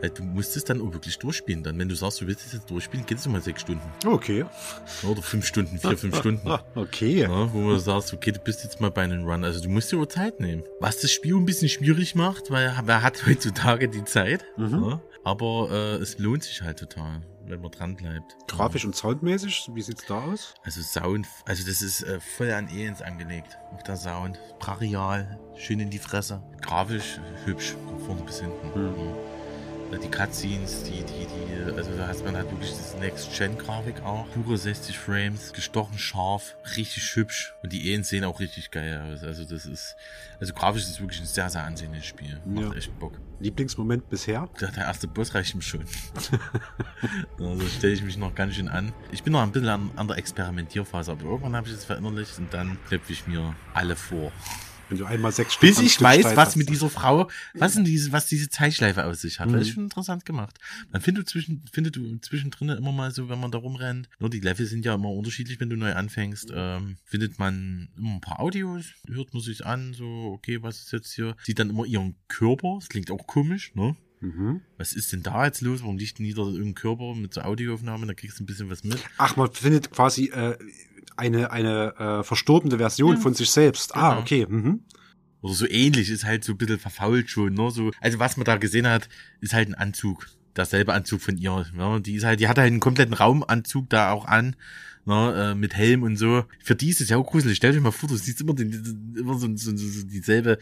Weil 0.00 0.08
du 0.08 0.22
musst 0.22 0.56
es 0.56 0.64
dann 0.64 0.80
auch 0.80 0.90
wirklich 0.94 1.18
durchspielen. 1.18 1.62
Dann, 1.62 1.78
wenn 1.78 1.86
du 1.88 1.94
sagst, 1.94 2.20
du 2.22 2.26
willst 2.26 2.46
es 2.46 2.54
jetzt 2.54 2.70
durchspielen, 2.70 3.04
geht 3.04 3.18
es 3.18 3.26
immer 3.26 3.42
sechs 3.42 3.60
Stunden. 3.60 3.82
Okay. 4.06 4.44
Oder 5.02 5.20
fünf 5.20 5.46
Stunden, 5.46 5.78
vier, 5.78 5.98
fünf 5.98 6.16
Stunden. 6.16 6.48
Okay. 6.74 7.20
Ja, 7.22 7.52
wo 7.52 7.68
du 7.70 7.78
sagst, 7.78 8.12
okay, 8.14 8.32
du 8.32 8.38
bist 8.40 8.64
jetzt 8.64 8.80
mal 8.80 8.90
bei 8.90 9.02
einem 9.02 9.26
Run. 9.28 9.44
Also 9.44 9.60
du 9.62 9.68
musst 9.68 9.92
dir 9.92 9.98
auch 9.98 10.06
Zeit 10.06 10.40
nehmen. 10.40 10.62
Was 10.80 11.00
das 11.00 11.10
Spiel 11.10 11.36
ein 11.36 11.44
bisschen 11.44 11.68
schwierig 11.68 12.14
macht, 12.14 12.50
weil 12.50 12.72
wer 12.84 13.02
hat 13.02 13.26
heutzutage 13.26 13.88
die 13.88 14.04
Zeit. 14.04 14.44
Mhm. 14.56 14.82
Ja, 14.82 15.00
aber 15.24 15.68
äh, 15.70 15.94
es 16.02 16.18
lohnt 16.18 16.42
sich 16.44 16.62
halt 16.62 16.78
total, 16.78 17.20
wenn 17.46 17.60
man 17.60 17.70
dran 17.70 17.96
bleibt. 17.96 18.36
Grafisch 18.48 18.84
und 18.84 18.94
soundmäßig, 18.94 19.70
wie 19.74 19.82
sieht's 19.82 20.06
da 20.06 20.22
aus? 20.22 20.54
Also 20.62 20.82
Sound, 20.82 21.26
also 21.44 21.64
das 21.66 21.82
ist 21.82 22.02
äh, 22.02 22.20
voll 22.20 22.50
an 22.52 22.68
Aliens 22.68 23.02
angelegt. 23.02 23.58
Auch 23.74 23.82
der 23.82 23.96
Sound. 23.96 24.38
Brachial, 24.58 25.38
schön 25.56 25.80
in 25.80 25.90
die 25.90 25.98
Fresse. 25.98 26.42
Grafisch 26.60 27.20
hübsch, 27.44 27.74
von 27.86 27.98
vorne 28.00 28.22
bis 28.22 28.40
hinten. 28.40 28.74
Hm. 28.74 28.94
Ja. 28.96 29.41
Die 29.98 30.08
Cutscenes, 30.08 30.84
die, 30.84 31.02
die, 31.04 31.26
die, 31.26 31.72
also 31.76 31.90
da 31.96 32.08
hat 32.08 32.24
man 32.24 32.34
halt 32.36 32.50
wirklich 32.50 32.70
das 32.70 32.96
Next-Gen-Grafik 32.96 34.02
auch. 34.02 34.26
Pure 34.32 34.56
60 34.56 34.98
Frames, 34.98 35.52
gestochen 35.52 35.98
scharf, 35.98 36.56
richtig 36.76 37.14
hübsch. 37.14 37.54
Und 37.62 37.72
die 37.72 37.80
Aliens 37.80 38.08
sehen 38.08 38.24
auch 38.24 38.40
richtig 38.40 38.70
geil 38.70 39.12
aus. 39.12 39.22
Also 39.22 39.44
das 39.44 39.66
ist, 39.66 39.94
also 40.40 40.54
grafisch 40.54 40.82
ist 40.82 40.90
es 40.90 41.00
wirklich 41.00 41.20
ein 41.20 41.26
sehr, 41.26 41.48
sehr 41.50 41.64
ansehnliches 41.64 42.06
Spiel. 42.06 42.40
Macht 42.44 42.64
Ja. 42.64 42.72
echt 42.74 42.98
Bock. 42.98 43.18
Lieblingsmoment 43.40 44.08
bisher? 44.08 44.48
Der, 44.60 44.70
der 44.70 44.84
erste 44.84 45.08
Boss 45.08 45.34
reicht 45.34 45.54
mir 45.54 45.62
schon. 45.62 45.84
also 47.38 47.66
stelle 47.68 47.92
ich 47.92 48.02
mich 48.02 48.16
noch 48.16 48.34
ganz 48.34 48.54
schön 48.54 48.68
an. 48.68 48.92
Ich 49.10 49.22
bin 49.22 49.32
noch 49.32 49.42
ein 49.42 49.52
bisschen 49.52 49.68
an, 49.68 49.90
an 49.96 50.08
der 50.08 50.16
Experimentierphase, 50.18 51.12
aber 51.12 51.24
irgendwann 51.24 51.56
habe 51.56 51.68
ich 51.68 51.74
es 51.74 51.84
verinnerlicht 51.84 52.38
und 52.38 52.52
dann 52.54 52.78
knöpfe 52.88 53.12
ich 53.12 53.26
mir 53.26 53.54
alle 53.74 53.96
vor. 53.96 54.32
Wenn 54.92 54.98
du 54.98 55.04
einmal 55.06 55.32
sechs 55.32 55.58
Bis 55.58 55.78
ich 55.80 56.00
weiß, 56.00 56.22
Zeit 56.22 56.36
was 56.36 56.48
hast. 56.48 56.56
mit 56.56 56.68
dieser 56.68 56.88
Frau, 56.90 57.30
was 57.54 57.74
denn 57.74 57.84
diese, 57.84 58.12
was 58.12 58.26
diese 58.26 58.48
Zeitschleife 58.48 59.04
aus 59.04 59.20
sich 59.22 59.40
hat. 59.40 59.52
Das 59.52 59.62
ist 59.62 59.68
Mhm. 59.68 59.72
schon 59.74 59.84
interessant 59.84 60.24
gemacht. 60.24 60.58
Man 60.90 61.00
findet 61.02 61.28
zwischen, 61.28 61.64
findet 61.72 61.96
du 61.96 62.16
zwischendrin 62.18 62.68
immer 62.70 62.92
mal 62.92 63.10
so, 63.10 63.28
wenn 63.28 63.40
man 63.40 63.50
da 63.50 63.58
rumrennt. 63.58 64.08
Nur 64.20 64.30
die 64.30 64.40
Level 64.40 64.66
sind 64.66 64.84
ja 64.84 64.94
immer 64.94 65.10
unterschiedlich, 65.10 65.58
wenn 65.60 65.70
du 65.70 65.76
neu 65.76 65.92
anfängst. 65.94 66.52
Ähm, 66.54 66.96
findet 67.04 67.38
man 67.38 67.88
immer 67.96 68.14
ein 68.16 68.20
paar 68.20 68.40
Audios, 68.40 68.86
hört 69.08 69.32
man 69.32 69.42
sich 69.42 69.64
an, 69.66 69.94
so, 69.94 70.04
okay, 70.34 70.62
was 70.62 70.80
ist 70.82 70.92
jetzt 70.92 71.12
hier? 71.14 71.36
Sieht 71.42 71.58
dann 71.58 71.70
immer 71.70 71.84
ihren 71.86 72.16
Körper, 72.28 72.76
das 72.80 72.88
klingt 72.88 73.10
auch 73.10 73.26
komisch, 73.26 73.74
ne? 73.74 73.96
Mhm. 74.20 74.60
Was 74.78 74.92
ist 74.92 75.12
denn 75.12 75.24
da 75.24 75.46
jetzt 75.46 75.62
los? 75.62 75.80
Warum 75.82 75.98
liegt 75.98 76.18
denn 76.20 76.26
wieder 76.26 76.42
irgendein 76.44 76.76
Körper 76.76 77.14
mit 77.16 77.34
so 77.34 77.40
Audioaufnahmen? 77.40 78.06
Da 78.06 78.14
kriegst 78.14 78.38
du 78.38 78.44
ein 78.44 78.46
bisschen 78.46 78.70
was 78.70 78.84
mit. 78.84 78.98
Ach, 79.18 79.34
man 79.34 79.50
findet 79.50 79.90
quasi 79.90 80.26
äh, 80.26 80.56
eine, 81.16 81.50
eine 81.50 81.94
äh, 81.98 82.22
verstorbene 82.22 82.78
Version 82.78 83.16
von 83.18 83.34
sich 83.34 83.50
selbst. 83.50 83.94
Ah, 83.94 84.10
Genau. 84.10 84.20
okay. 84.20 84.46
Mhm. 84.48 84.80
Oder 85.40 85.54
so 85.54 85.66
ähnlich, 85.68 86.08
ist 86.10 86.24
halt 86.24 86.44
so 86.44 86.52
ein 86.52 86.58
bisschen 86.58 86.78
verfault 86.78 87.28
schon, 87.28 87.54
ne? 87.54 87.70
So, 87.70 87.90
also 88.00 88.18
was 88.20 88.36
man 88.36 88.44
da 88.44 88.56
gesehen 88.56 88.86
hat, 88.86 89.08
ist 89.40 89.54
halt 89.54 89.68
ein 89.68 89.74
Anzug. 89.74 90.28
Derselbe 90.54 90.92
Anzug 90.92 91.20
von 91.20 91.36
ihr. 91.36 91.66
Ne? 91.74 92.00
Die 92.00 92.14
ist 92.14 92.24
halt, 92.24 92.38
die 92.40 92.46
hat 92.48 92.58
halt 92.58 92.68
einen 92.70 92.80
kompletten 92.80 93.14
Raumanzug 93.14 93.88
da 93.90 94.12
auch 94.12 94.26
an. 94.26 94.54
Ne, 95.04 95.50
äh, 95.50 95.54
mit 95.56 95.74
Helm 95.74 96.04
und 96.04 96.14
so. 96.14 96.44
Für 96.62 96.76
die 96.76 96.90
ist 96.90 97.00
es 97.00 97.08
ja 97.08 97.16
auch 97.16 97.26
gruselig. 97.26 97.56
Stell 97.56 97.72
dir 97.72 97.80
mal 97.80 97.90
vor, 97.90 98.08
du 98.08 98.14
siehst 98.16 98.40
immer, 98.40 98.54
den, 98.54 99.16
immer 99.18 99.36
so, 99.36 99.48
so, 99.56 99.76
so, 99.76 99.88
so 99.88 100.06
dieselbe 100.06 100.58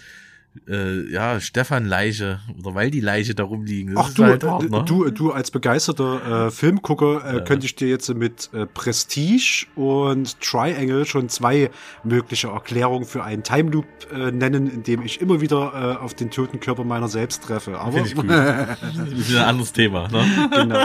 äh, 0.68 1.08
ja, 1.12 1.38
Stefan-Leiche 1.40 2.40
oder 2.58 2.74
Waldi-Leiche 2.74 3.34
da 3.36 3.44
rumliegen. 3.44 3.94
Das 3.94 4.06
Ach 4.10 4.14
du, 4.14 4.24
halt 4.24 4.42
hart, 4.44 4.64
äh, 4.64 4.68
ne? 4.68 4.84
du, 4.84 5.08
du 5.10 5.30
als 5.32 5.50
begeisterter 5.52 6.46
äh, 6.46 6.50
Filmgucker 6.50 7.24
äh, 7.24 7.36
Ja. 7.36 7.40
könnte 7.44 7.66
ich 7.66 7.76
dir 7.76 7.88
jetzt 7.88 8.12
mit 8.14 8.50
äh, 8.52 8.66
Prestige 8.66 9.66
und 9.76 10.40
Triangle 10.40 11.04
schon 11.06 11.28
zwei 11.28 11.70
mögliche 12.02 12.48
Erklärungen 12.48 13.04
für 13.04 13.22
einen 13.22 13.44
Time 13.44 13.70
Loop 13.70 13.86
äh, 14.12 14.32
nennen, 14.32 14.68
in 14.68 14.82
dem 14.82 15.02
ich 15.02 15.20
immer 15.20 15.40
wieder 15.40 15.96
äh, 16.00 16.02
auf 16.04 16.14
den 16.14 16.30
toten 16.32 16.58
Körper 16.58 16.82
meiner 16.84 17.08
selbst 17.08 17.44
treffe. 17.44 17.78
Aber 17.78 17.92
Finde 17.92 18.08
ich 18.08 18.14
gut. 18.16 18.28
Das 18.28 18.78
ist 19.28 19.36
ein 19.36 19.44
anderes 19.44 19.72
Thema, 19.72 20.08
ne? 20.08 20.24
genau. 20.50 20.84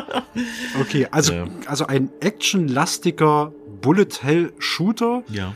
Okay, 0.79 1.07
also, 1.09 1.33
Ja. 1.33 1.45
also 1.65 1.87
ein 1.87 2.09
actionlastiger 2.19 3.51
Bullet 3.81 4.07
Hell 4.21 4.53
Shooter, 4.59 5.23
Ja. 5.29 5.53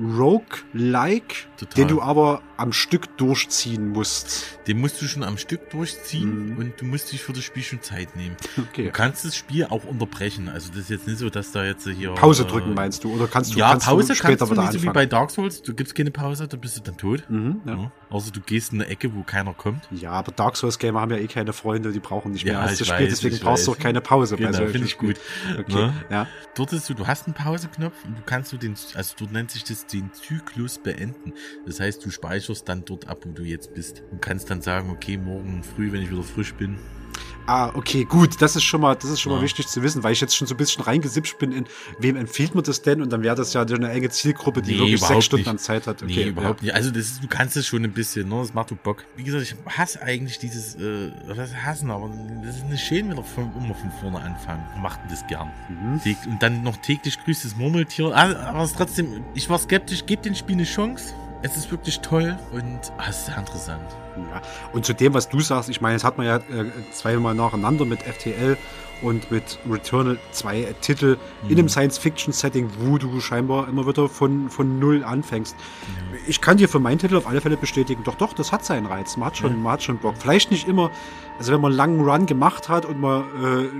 Rogue-like, 0.00 1.48
den 1.76 1.88
du 1.88 2.00
aber 2.02 2.40
am 2.56 2.72
Stück 2.72 3.16
durchziehen 3.18 3.88
musst. 3.88 4.58
Den 4.66 4.80
musst 4.80 5.00
du 5.02 5.06
schon 5.06 5.22
am 5.24 5.38
Stück 5.38 5.70
durchziehen 5.70 6.50
Mhm. 6.52 6.56
und 6.58 6.80
du 6.80 6.84
musst 6.84 7.12
dich 7.12 7.22
für 7.22 7.32
das 7.32 7.42
Spiel 7.44 7.62
schon 7.62 7.82
Zeit 7.82 8.14
nehmen. 8.16 8.36
Okay. 8.70 8.84
Du 8.84 8.90
kannst 8.92 9.24
das 9.24 9.36
Spiel 9.36 9.64
auch 9.66 9.84
unterbrechen. 9.84 10.48
Also 10.48 10.68
das 10.70 10.78
ist 10.82 10.90
jetzt 10.90 11.06
nicht 11.06 11.18
so, 11.18 11.30
dass 11.30 11.52
da 11.52 11.64
jetzt 11.64 11.86
hier... 11.88 12.14
Pause 12.14 12.44
äh, 12.44 12.46
drücken 12.46 12.74
meinst 12.74 13.04
du? 13.04 13.12
Oder 13.14 13.26
kannst 13.26 13.54
du, 13.54 13.58
ja, 13.58 13.70
kannst 13.72 13.86
Pause 13.86 14.08
du 14.08 14.14
später 14.14 14.36
kannst 14.46 14.52
du 14.52 14.60
nicht 14.60 14.66
so 14.72 14.82
wie 14.82 14.88
anfangen? 14.88 14.94
bei 14.94 15.06
Dark 15.06 15.30
Souls. 15.30 15.62
Du 15.62 15.74
gibst 15.74 15.94
keine 15.94 16.10
Pause, 16.10 16.46
dann 16.48 16.60
bist 16.60 16.76
du 16.76 16.80
dann 16.82 16.96
tot. 16.96 17.24
Mhm, 17.28 17.60
ja. 17.66 17.72
Ja. 17.74 17.92
Außer 18.10 18.30
du 18.30 18.40
gehst 18.40 18.72
in 18.72 18.80
eine 18.82 18.90
Ecke, 18.90 19.14
wo 19.14 19.22
keiner 19.22 19.54
kommt. 19.54 19.88
Ja, 19.90 20.10
aber 20.12 20.32
Dark 20.32 20.56
Souls 20.56 20.78
Gamer 20.78 21.00
haben 21.00 21.10
ja 21.10 21.16
eh 21.18 21.26
keine 21.26 21.52
Freunde, 21.52 21.92
die 21.92 22.00
brauchen 22.00 22.32
nicht 22.32 22.44
mehr 22.44 22.54
Ja, 22.54 22.60
als 22.60 22.78
das 22.78 22.88
Spiel, 22.88 23.06
weiß, 23.06 23.10
deswegen 23.10 23.34
ich 23.36 23.40
brauchst 23.42 23.66
du 23.66 23.72
auch 23.72 23.78
keine 23.78 24.00
Pause 24.00 24.36
Genau, 24.36 24.52
finde 24.66 24.86
ich 24.86 24.98
gut. 24.98 25.16
Okay, 25.58 25.72
Ne? 25.74 25.94
ja. 26.10 26.26
Dort 26.54 26.72
ist 26.72 26.86
so, 26.86 26.94
du 26.94 27.06
hast 27.06 27.26
einen 27.26 27.34
Pauseknopf 27.34 27.94
und 28.04 28.18
du 28.18 28.22
kannst 28.26 28.52
du 28.52 28.56
den, 28.58 28.74
also 28.94 29.14
dort 29.18 29.32
nennt 29.32 29.50
sich 29.50 29.64
das 29.64 29.86
den 29.86 30.12
Zyklus 30.12 30.78
beenden. 30.78 31.32
Das 31.66 31.80
heißt, 31.80 32.04
du 32.04 32.10
speicherst 32.10 32.41
dann 32.64 32.84
dort 32.84 33.08
ab, 33.08 33.24
wo 33.24 33.30
du 33.32 33.42
jetzt 33.42 33.74
bist. 33.74 34.02
Und 34.10 34.20
kannst 34.22 34.50
dann 34.50 34.62
sagen, 34.62 34.90
okay, 34.90 35.16
morgen 35.16 35.62
früh, 35.62 35.92
wenn 35.92 36.02
ich 36.02 36.10
wieder 36.10 36.22
frisch 36.22 36.54
bin, 36.54 36.76
Ah, 37.44 37.72
okay, 37.74 38.04
gut, 38.04 38.40
das 38.40 38.54
ist 38.54 38.62
schon 38.62 38.80
mal, 38.80 38.94
das 38.94 39.10
ist 39.10 39.20
schon 39.20 39.32
mal 39.32 39.38
Ja. 39.38 39.42
wichtig 39.44 39.66
zu 39.66 39.82
wissen, 39.82 40.04
weil 40.04 40.12
ich 40.12 40.20
jetzt 40.20 40.36
schon 40.36 40.46
so 40.46 40.54
ein 40.54 40.58
bisschen 40.58 40.84
reingesippt 40.84 41.38
bin 41.38 41.50
in, 41.50 41.64
wem 41.98 42.14
empfiehlt 42.14 42.54
man 42.54 42.62
das 42.62 42.82
denn? 42.82 43.02
Und 43.02 43.12
dann 43.12 43.24
wäre 43.24 43.34
das 43.34 43.52
ja 43.52 43.62
eine 43.62 43.90
enge 43.90 44.08
Zielgruppe, 44.10 44.62
die 44.62 44.72
Nee, 44.74 44.78
wirklich 44.78 45.00
sechs 45.02 45.24
Stunden 45.24 45.42
nicht. 45.42 45.48
an 45.50 45.58
Zeit 45.58 45.88
hat. 45.88 46.04
Okay, 46.04 46.12
nee, 46.14 46.28
überhaupt 46.28 46.60
ja. 46.60 46.66
nicht. 46.66 46.74
Also 46.76 46.90
das 46.92 47.02
ist, 47.06 47.22
du 47.24 47.26
kannst 47.26 47.56
es 47.56 47.66
schon 47.66 47.82
ein 47.82 47.90
bisschen, 47.92 48.28
ne? 48.28 48.36
Das 48.36 48.54
macht 48.54 48.70
du 48.70 48.76
Bock. 48.76 49.04
Wie 49.16 49.24
gesagt, 49.24 49.42
ich 49.42 49.56
hasse 49.76 50.00
eigentlich 50.00 50.38
dieses, 50.38 50.76
äh, 50.76 51.10
was 51.26 51.52
hassen, 51.52 51.90
aber 51.90 52.10
das 52.44 52.56
ist 52.58 52.62
eine 52.64 52.78
schön 52.78 53.10
wieder 53.10 53.24
von, 53.24 53.50
immer 53.56 53.74
von 53.74 53.90
vorne 54.00 54.20
anfangen. 54.20 54.64
Macht 54.80 55.00
das 55.10 55.26
gern. 55.26 55.50
Mhm. 55.68 56.00
Und 56.30 56.42
dann 56.44 56.62
noch 56.62 56.76
täglich 56.76 57.18
grüßt 57.24 57.44
das 57.44 57.56
Murmeltier. 57.56 58.12
Ah, 58.14 58.50
Aber 58.50 58.62
es 58.62 58.72
trotzdem, 58.72 59.24
ich 59.34 59.50
war 59.50 59.58
skeptisch, 59.58 60.06
gebt 60.06 60.24
dem 60.26 60.36
Spiel 60.36 60.54
eine 60.54 60.64
Chance. 60.64 61.12
Es 61.42 61.56
ist 61.56 61.70
wirklich 61.70 61.98
toll 62.00 62.36
und 62.52 62.78
ah, 62.98 63.04
es 63.08 63.18
ist 63.18 63.26
sehr 63.26 63.38
interessant. 63.38 63.82
Ja. 64.16 64.40
Und 64.72 64.84
zu 64.84 64.94
dem, 64.94 65.12
was 65.14 65.28
du 65.28 65.40
sagst, 65.40 65.68
ich 65.70 65.80
meine, 65.80 65.94
jetzt 65.94 66.04
hat 66.04 66.16
man 66.16 66.26
ja 66.26 66.36
äh, 66.36 66.70
zweimal 66.92 67.34
nacheinander 67.34 67.84
mit 67.84 68.02
FTL 68.02 68.56
und 69.02 69.28
mit 69.32 69.58
Returnal 69.68 70.18
zwei 70.30 70.72
Titel 70.80 71.16
in 71.42 71.48
Mhm. 71.48 71.58
einem 71.58 71.68
Science-Fiction-Setting, 71.68 72.70
wo 72.78 72.98
du 72.98 73.20
scheinbar 73.20 73.68
immer 73.68 73.84
wieder 73.88 74.08
von, 74.08 74.48
von 74.48 74.78
Null 74.78 75.02
anfängst. 75.02 75.56
Ich 76.28 76.40
kann 76.40 76.58
dir 76.58 76.68
für 76.68 76.78
meinen 76.78 76.98
Titel 76.98 77.16
auf 77.16 77.26
alle 77.26 77.40
Fälle 77.40 77.56
bestätigen, 77.56 78.04
doch, 78.04 78.14
doch, 78.14 78.32
das 78.32 78.52
hat 78.52 78.64
seinen 78.64 78.86
Reiz. 78.86 79.16
Man 79.16 79.26
hat 79.26 79.36
schon, 79.36 79.60
man 79.60 79.72
hat 79.72 79.82
schon 79.82 79.98
Bock. 79.98 80.14
Vielleicht 80.18 80.52
nicht 80.52 80.68
immer, 80.68 80.92
also 81.42 81.54
wenn 81.54 81.60
man 81.60 81.72
einen 81.72 81.76
langen 81.76 82.00
Run 82.08 82.26
gemacht 82.26 82.68
hat 82.68 82.84
und 82.84 83.00
man 83.00 83.24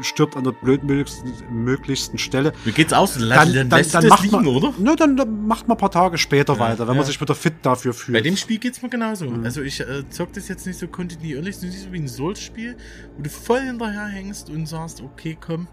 äh, 0.00 0.02
stirbt 0.02 0.36
an 0.36 0.42
der 0.42 0.50
blödmöglichsten 0.50 1.32
möglichsten 1.48 2.18
Stelle, 2.18 2.52
Mir 2.64 2.72
geht's 2.72 2.92
aus, 2.92 3.14
dann, 3.14 3.28
dann, 3.28 3.68
dann, 3.68 3.88
dann, 3.88 4.08
macht 4.08 4.24
liegen, 4.24 4.34
man, 4.34 4.46
oder? 4.48 4.74
Na, 4.78 4.96
dann, 4.96 5.16
dann 5.16 5.46
macht 5.46 5.68
man 5.68 5.76
ein 5.76 5.80
paar 5.80 5.92
Tage 5.92 6.18
später 6.18 6.58
weiter, 6.58 6.80
wenn 6.80 6.96
man 6.96 6.96
ja. 6.96 7.04
sich 7.04 7.20
wieder 7.20 7.36
fit 7.36 7.54
dafür 7.62 7.94
fühlt. 7.94 8.18
Bei 8.18 8.20
dem 8.20 8.36
Spiel 8.36 8.58
geht's 8.58 8.82
mir 8.82 8.88
genauso. 8.88 9.26
Mhm. 9.30 9.44
Also 9.44 9.62
ich 9.62 9.78
äh, 9.78 10.08
zock 10.10 10.32
das 10.32 10.48
jetzt 10.48 10.66
nicht 10.66 10.76
so 10.76 10.88
kontinuierlich, 10.88 11.54
es 11.54 11.62
ist 11.62 11.70
nicht 11.70 11.84
so 11.84 11.92
wie 11.92 12.00
ein 12.00 12.08
Souls-Spiel, 12.08 12.76
wo 13.16 13.22
du 13.22 13.30
voll 13.30 13.60
hinterher 13.60 14.06
hängst 14.06 14.50
und 14.50 14.66
sagst, 14.66 15.00
okay, 15.00 15.38
komm, 15.40 15.68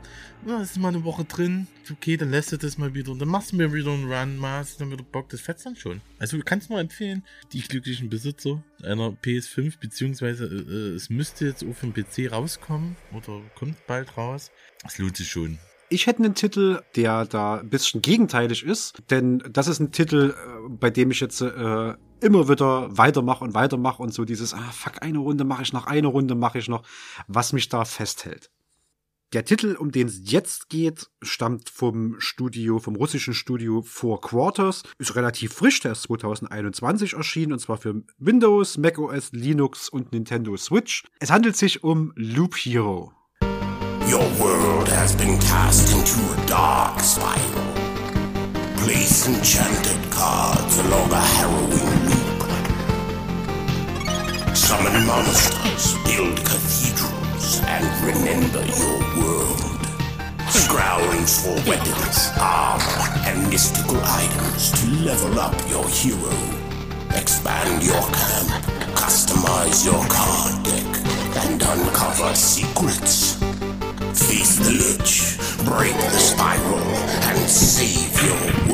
das 0.45 0.72
ist 0.72 0.78
mal 0.78 0.90
eine 0.90 1.03
Woche 1.03 1.26
drin, 1.26 1.68
okay, 1.91 2.18
dann 2.18 2.32
lässt 2.32 2.52
du 2.52 2.57
das 2.57 2.78
mal 2.78 2.94
wieder 2.94 3.11
und 3.11 3.20
dann 3.20 3.28
machst 3.28 3.52
du 3.52 3.57
mir 3.57 3.74
wieder 3.74 3.91
einen 3.91 4.11
Run, 4.11 4.38
du 4.38 4.80
dann 4.80 4.91
wieder 4.91 5.03
Bock, 5.03 5.30
das 5.30 5.41
fetzt 5.41 5.66
dann 5.66 5.76
schon. 5.76 6.02
Also 6.18 6.38
du 6.38 6.44
kannst 6.44 6.70
nur 6.70 6.80
empfehlen, 6.80 7.24
die 7.52 7.61
glücklichen 7.61 8.10
Besitzer 8.10 8.64
einer 8.84 9.10
PS5, 9.10 9.80
beziehungsweise 9.80 10.45
äh, 10.45 10.74
äh, 10.74 10.95
es 10.95 11.10
müsste 11.10 11.45
jetzt 11.45 11.64
auf 11.64 11.80
dem 11.82 11.94
PC 11.94 12.32
rauskommen 12.32 12.95
oder 13.14 13.41
kommt 13.56 13.86
bald 13.88 14.18
raus. 14.18 14.52
Es 14.86 14.98
lohnt 14.98 15.18
sich 15.18 15.30
schon. 15.30 15.60
Ich 15.91 16.06
hätte 16.06 16.24
einen 16.24 16.36
Titel, 16.36 16.82
der 16.95 17.26
da 17.26 17.56
ein 17.57 17.70
bisschen 17.70 18.02
gegenteilig 18.02 18.64
ist, 18.64 19.02
denn 19.10 19.40
das 19.52 19.68
ist 19.68 19.80
ein 19.80 19.91
Titel, 19.91 20.36
äh, 20.36 20.70
bei 20.70 20.90
dem 20.90 21.11
ich 21.11 21.20
jetzt 21.20 21.41
äh, 21.41 21.94
immer 22.22 22.49
wieder 22.49 22.98
weitermache 22.98 23.44
und 23.44 23.53
weitermache 23.53 24.02
und 24.03 24.14
so 24.14 24.26
dieses, 24.26 24.53
ah, 24.53 24.72
fuck, 24.72 25.02
eine 25.02 25.18
Runde 25.18 25.44
mache 25.44 25.64
ich 25.64 25.74
noch, 25.74 25.88
eine 25.88 26.07
Runde 26.07 26.36
mache 26.36 26.60
ich 26.60 26.68
noch, 26.68 26.84
was 27.28 27.53
mich 27.53 27.70
da 27.70 27.86
festhält. 27.86 28.52
Der 29.32 29.46
Titel, 29.46 29.76
um 29.76 29.92
den 29.92 30.08
es 30.08 30.22
jetzt 30.24 30.70
geht, 30.70 31.08
stammt 31.22 31.70
vom 31.70 32.16
Studio, 32.18 32.80
vom 32.80 32.96
russischen 32.96 33.36
Studio 33.36 33.84
Four 33.84 34.22
Quarters, 34.22 34.82
ist 34.98 35.16
relativ 35.16 35.54
frisch, 35.54 35.82
der 35.82 35.92
ist 35.92 36.02
2021 36.02 37.14
erschienen 37.14 37.54
und 37.54 37.60
zwar 37.60 37.78
für 37.78 38.02
Windows, 38.18 38.80
macOS, 38.80 39.32
Linux 39.32 39.88
und 39.88 40.14
Nintendo 40.14 40.58
Switch. 40.58 41.04
Es 41.20 41.30
handelt 41.30 41.56
sich 41.58 41.84
um 41.84 42.12
Loop 42.16 42.56
Hero. 42.56 43.14
Your 44.12 44.26
world 44.40 44.90
has 44.90 45.16
been 45.16 45.38
cast 45.38 45.92
into 45.92 46.20
a 46.34 46.46
dark 46.48 47.00
spiral. 47.00 47.38
Place 48.78 49.28
enchanted 49.28 50.10
cards 50.10 50.80
along 50.80 51.12
a 51.12 51.22
harrowing 51.22 52.06
loop. 52.10 52.40
Summon 54.56 55.06
monsters, 55.06 55.94
build 56.04 56.44
cathedrals, 56.44 57.19
and 57.66 57.86
remember 58.03 58.64
your 58.66 58.99
world. 59.18 59.60
Scratch 60.49 60.99
for 61.41 61.56
weapons, 61.70 62.32
armor, 62.40 63.06
and 63.28 63.49
mystical 63.49 63.99
items 64.03 64.72
to 64.72 64.88
level 65.06 65.40
up 65.40 65.56
your 65.70 65.88
hero. 65.88 66.34
Expand 67.16 67.84
your 67.84 68.02
camp, 68.11 68.49
customize 68.95 69.86
your 69.86 70.03
card 70.10 70.64
deck, 70.64 70.91
and 71.45 71.61
uncover 71.61 72.36
secrets. 72.36 73.36
Feast 74.14 74.64
the 74.64 74.72
Lich, 74.72 75.38
break 75.66 75.95
the 75.95 76.20
spiral, 76.20 76.80
and 76.80 77.49
save 77.49 78.22
your. 78.24 78.69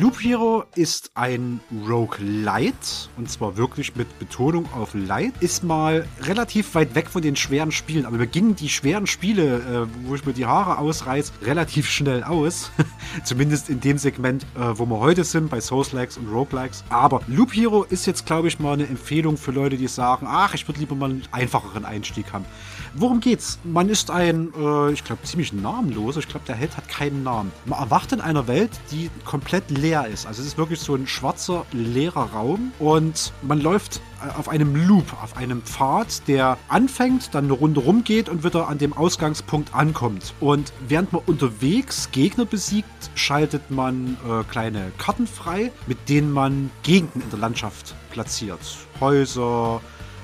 Loop 0.00 0.22
Hero 0.22 0.64
ist 0.74 1.10
ein 1.14 1.60
Roguelite 1.86 3.10
und 3.18 3.30
zwar 3.30 3.56
wirklich 3.58 3.94
mit 3.94 4.18
Betonung 4.18 4.66
auf 4.72 4.94
Light. 4.94 5.34
Ist 5.40 5.64
mal 5.64 6.06
relativ 6.22 6.74
weit 6.74 6.94
weg 6.94 7.08
von 7.08 7.20
den 7.20 7.36
schweren 7.36 7.72
Spielen, 7.72 8.06
aber 8.06 8.18
wir 8.18 8.26
gingen 8.26 8.56
die 8.56 8.70
schweren 8.70 9.06
Spiele, 9.06 9.56
äh, 9.58 10.06
wo 10.06 10.14
ich 10.14 10.24
mir 10.24 10.32
die 10.32 10.46
Haare 10.46 10.78
ausreiß, 10.78 11.32
relativ 11.42 11.90
schnell 11.90 12.22
aus. 12.24 12.70
Zumindest 13.24 13.68
in 13.68 13.80
dem 13.80 13.98
Segment, 13.98 14.44
äh, 14.54 14.78
wo 14.78 14.86
wir 14.86 14.98
heute 14.98 15.24
sind, 15.24 15.50
bei 15.50 15.60
Souls-Likes 15.60 16.16
und 16.16 16.28
Roguelikes. 16.28 16.84
Aber 16.88 17.20
Loop 17.26 17.54
Hero 17.54 17.84
ist 17.84 18.06
jetzt, 18.06 18.24
glaube 18.24 18.48
ich, 18.48 18.58
mal 18.58 18.72
eine 18.72 18.86
Empfehlung 18.86 19.36
für 19.36 19.50
Leute, 19.50 19.76
die 19.76 19.88
sagen, 19.88 20.26
ach, 20.28 20.54
ich 20.54 20.66
würde 20.66 20.80
lieber 20.80 20.94
mal 20.94 21.10
einen 21.10 21.22
einfacheren 21.32 21.84
Einstieg 21.84 22.32
haben. 22.32 22.46
Worum 22.94 23.20
geht's? 23.20 23.58
Man 23.64 23.88
ist 23.88 24.10
ein, 24.10 24.52
äh, 24.54 24.92
ich 24.92 25.02
glaube, 25.02 25.22
ziemlich 25.22 25.52
namenloser. 25.52 26.20
Ich 26.20 26.28
glaube, 26.28 26.44
der 26.46 26.56
Held 26.56 26.76
hat 26.76 26.88
keinen 26.88 27.22
Namen. 27.22 27.50
Man 27.64 27.78
erwacht 27.78 28.12
in 28.12 28.20
einer 28.20 28.46
Welt, 28.48 28.70
die 28.90 29.10
komplett 29.24 29.70
leer 29.70 30.06
ist. 30.06 30.26
Also 30.26 30.42
es 30.42 30.48
ist 30.48 30.58
wirklich 30.58 30.80
so 30.80 30.94
ein 30.94 31.06
schwarzer, 31.06 31.64
leerer 31.72 32.30
Raum 32.32 32.72
und 32.78 33.32
man 33.42 33.60
läuft 33.60 34.00
äh, 34.22 34.38
auf 34.38 34.48
einem 34.48 34.76
Loop, 34.86 35.06
auf 35.22 35.36
einem 35.36 35.62
Pfad, 35.62 36.28
der 36.28 36.58
anfängt, 36.68 37.34
dann 37.34 37.44
eine 37.44 37.54
Runde 37.54 37.80
rumgeht 37.80 38.28
und 38.28 38.44
wieder 38.44 38.68
an 38.68 38.78
dem 38.78 38.92
Ausgangspunkt 38.92 39.74
ankommt. 39.74 40.34
Und 40.40 40.72
während 40.86 41.12
man 41.12 41.22
unterwegs 41.26 42.10
Gegner 42.12 42.44
besiegt, 42.44 43.10
schaltet 43.14 43.70
man 43.70 44.18
äh, 44.28 44.44
kleine 44.50 44.92
Karten 44.98 45.26
frei, 45.26 45.72
mit 45.86 46.08
denen 46.08 46.30
man 46.30 46.70
Gegenden 46.82 47.22
in 47.22 47.30
der 47.30 47.38
Landschaft 47.38 47.94
platziert. 48.10 48.60
Häuser, 49.00 49.80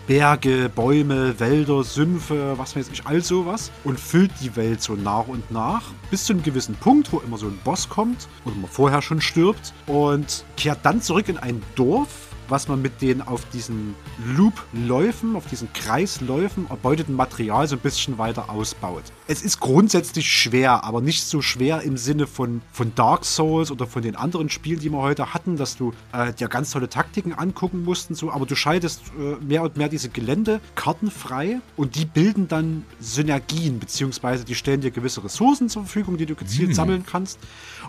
Berge, 0.08 0.70
Bäume, 0.74 1.38
Wälder, 1.38 1.84
Sümpfe, 1.84 2.54
was 2.56 2.74
weiß 2.74 2.88
ich, 2.90 3.06
all 3.06 3.22
sowas. 3.22 3.70
Und 3.84 4.00
füllt 4.00 4.30
die 4.40 4.56
Welt 4.56 4.80
so 4.80 4.94
nach 4.94 5.28
und 5.28 5.50
nach 5.50 5.82
bis 6.10 6.24
zu 6.24 6.32
einem 6.32 6.42
gewissen 6.42 6.74
Punkt, 6.76 7.12
wo 7.12 7.18
immer 7.18 7.36
so 7.36 7.46
ein 7.46 7.58
Boss 7.62 7.90
kommt 7.90 8.26
oder 8.46 8.54
man 8.56 8.70
vorher 8.70 9.02
schon 9.02 9.20
stirbt 9.20 9.74
und 9.86 10.46
kehrt 10.56 10.78
dann 10.82 11.02
zurück 11.02 11.28
in 11.28 11.36
ein 11.36 11.62
Dorf, 11.74 12.27
was 12.48 12.68
man 12.68 12.80
mit 12.82 13.02
den 13.02 13.22
auf 13.22 13.44
diesen 13.50 13.94
Loop-Läufen, 14.36 15.36
auf 15.36 15.46
diesen 15.46 15.72
Kreisläufen 15.72 16.68
erbeuteten 16.70 17.14
Material 17.14 17.66
so 17.68 17.76
ein 17.76 17.80
bisschen 17.80 18.18
weiter 18.18 18.50
ausbaut. 18.50 19.02
Es 19.26 19.42
ist 19.42 19.60
grundsätzlich 19.60 20.30
schwer, 20.30 20.84
aber 20.84 21.00
nicht 21.00 21.24
so 21.24 21.42
schwer 21.42 21.82
im 21.82 21.96
Sinne 21.96 22.26
von, 22.26 22.62
von 22.72 22.94
Dark 22.94 23.24
Souls 23.24 23.70
oder 23.70 23.86
von 23.86 24.02
den 24.02 24.16
anderen 24.16 24.48
Spielen, 24.48 24.80
die 24.80 24.90
wir 24.90 24.98
heute 24.98 25.34
hatten, 25.34 25.56
dass 25.56 25.76
du 25.76 25.92
äh, 26.12 26.32
dir 26.32 26.48
ganz 26.48 26.70
tolle 26.70 26.88
Taktiken 26.88 27.34
angucken 27.34 27.84
musst 27.84 28.10
und 28.10 28.16
so, 28.16 28.30
aber 28.30 28.46
du 28.46 28.54
schaltest 28.54 29.02
äh, 29.18 29.44
mehr 29.44 29.62
und 29.62 29.76
mehr 29.76 29.88
diese 29.88 30.08
Geländekarten 30.08 31.10
frei 31.10 31.60
und 31.76 31.94
die 31.96 32.04
bilden 32.04 32.48
dann 32.48 32.84
Synergien, 33.00 33.78
beziehungsweise 33.78 34.44
die 34.44 34.54
stellen 34.54 34.80
dir 34.80 34.90
gewisse 34.90 35.22
Ressourcen 35.22 35.68
zur 35.68 35.82
Verfügung, 35.82 36.16
die 36.16 36.26
du 36.26 36.34
gezielt 36.34 36.68
Hm. 36.68 36.74
sammeln 36.74 37.04
kannst. 37.06 37.38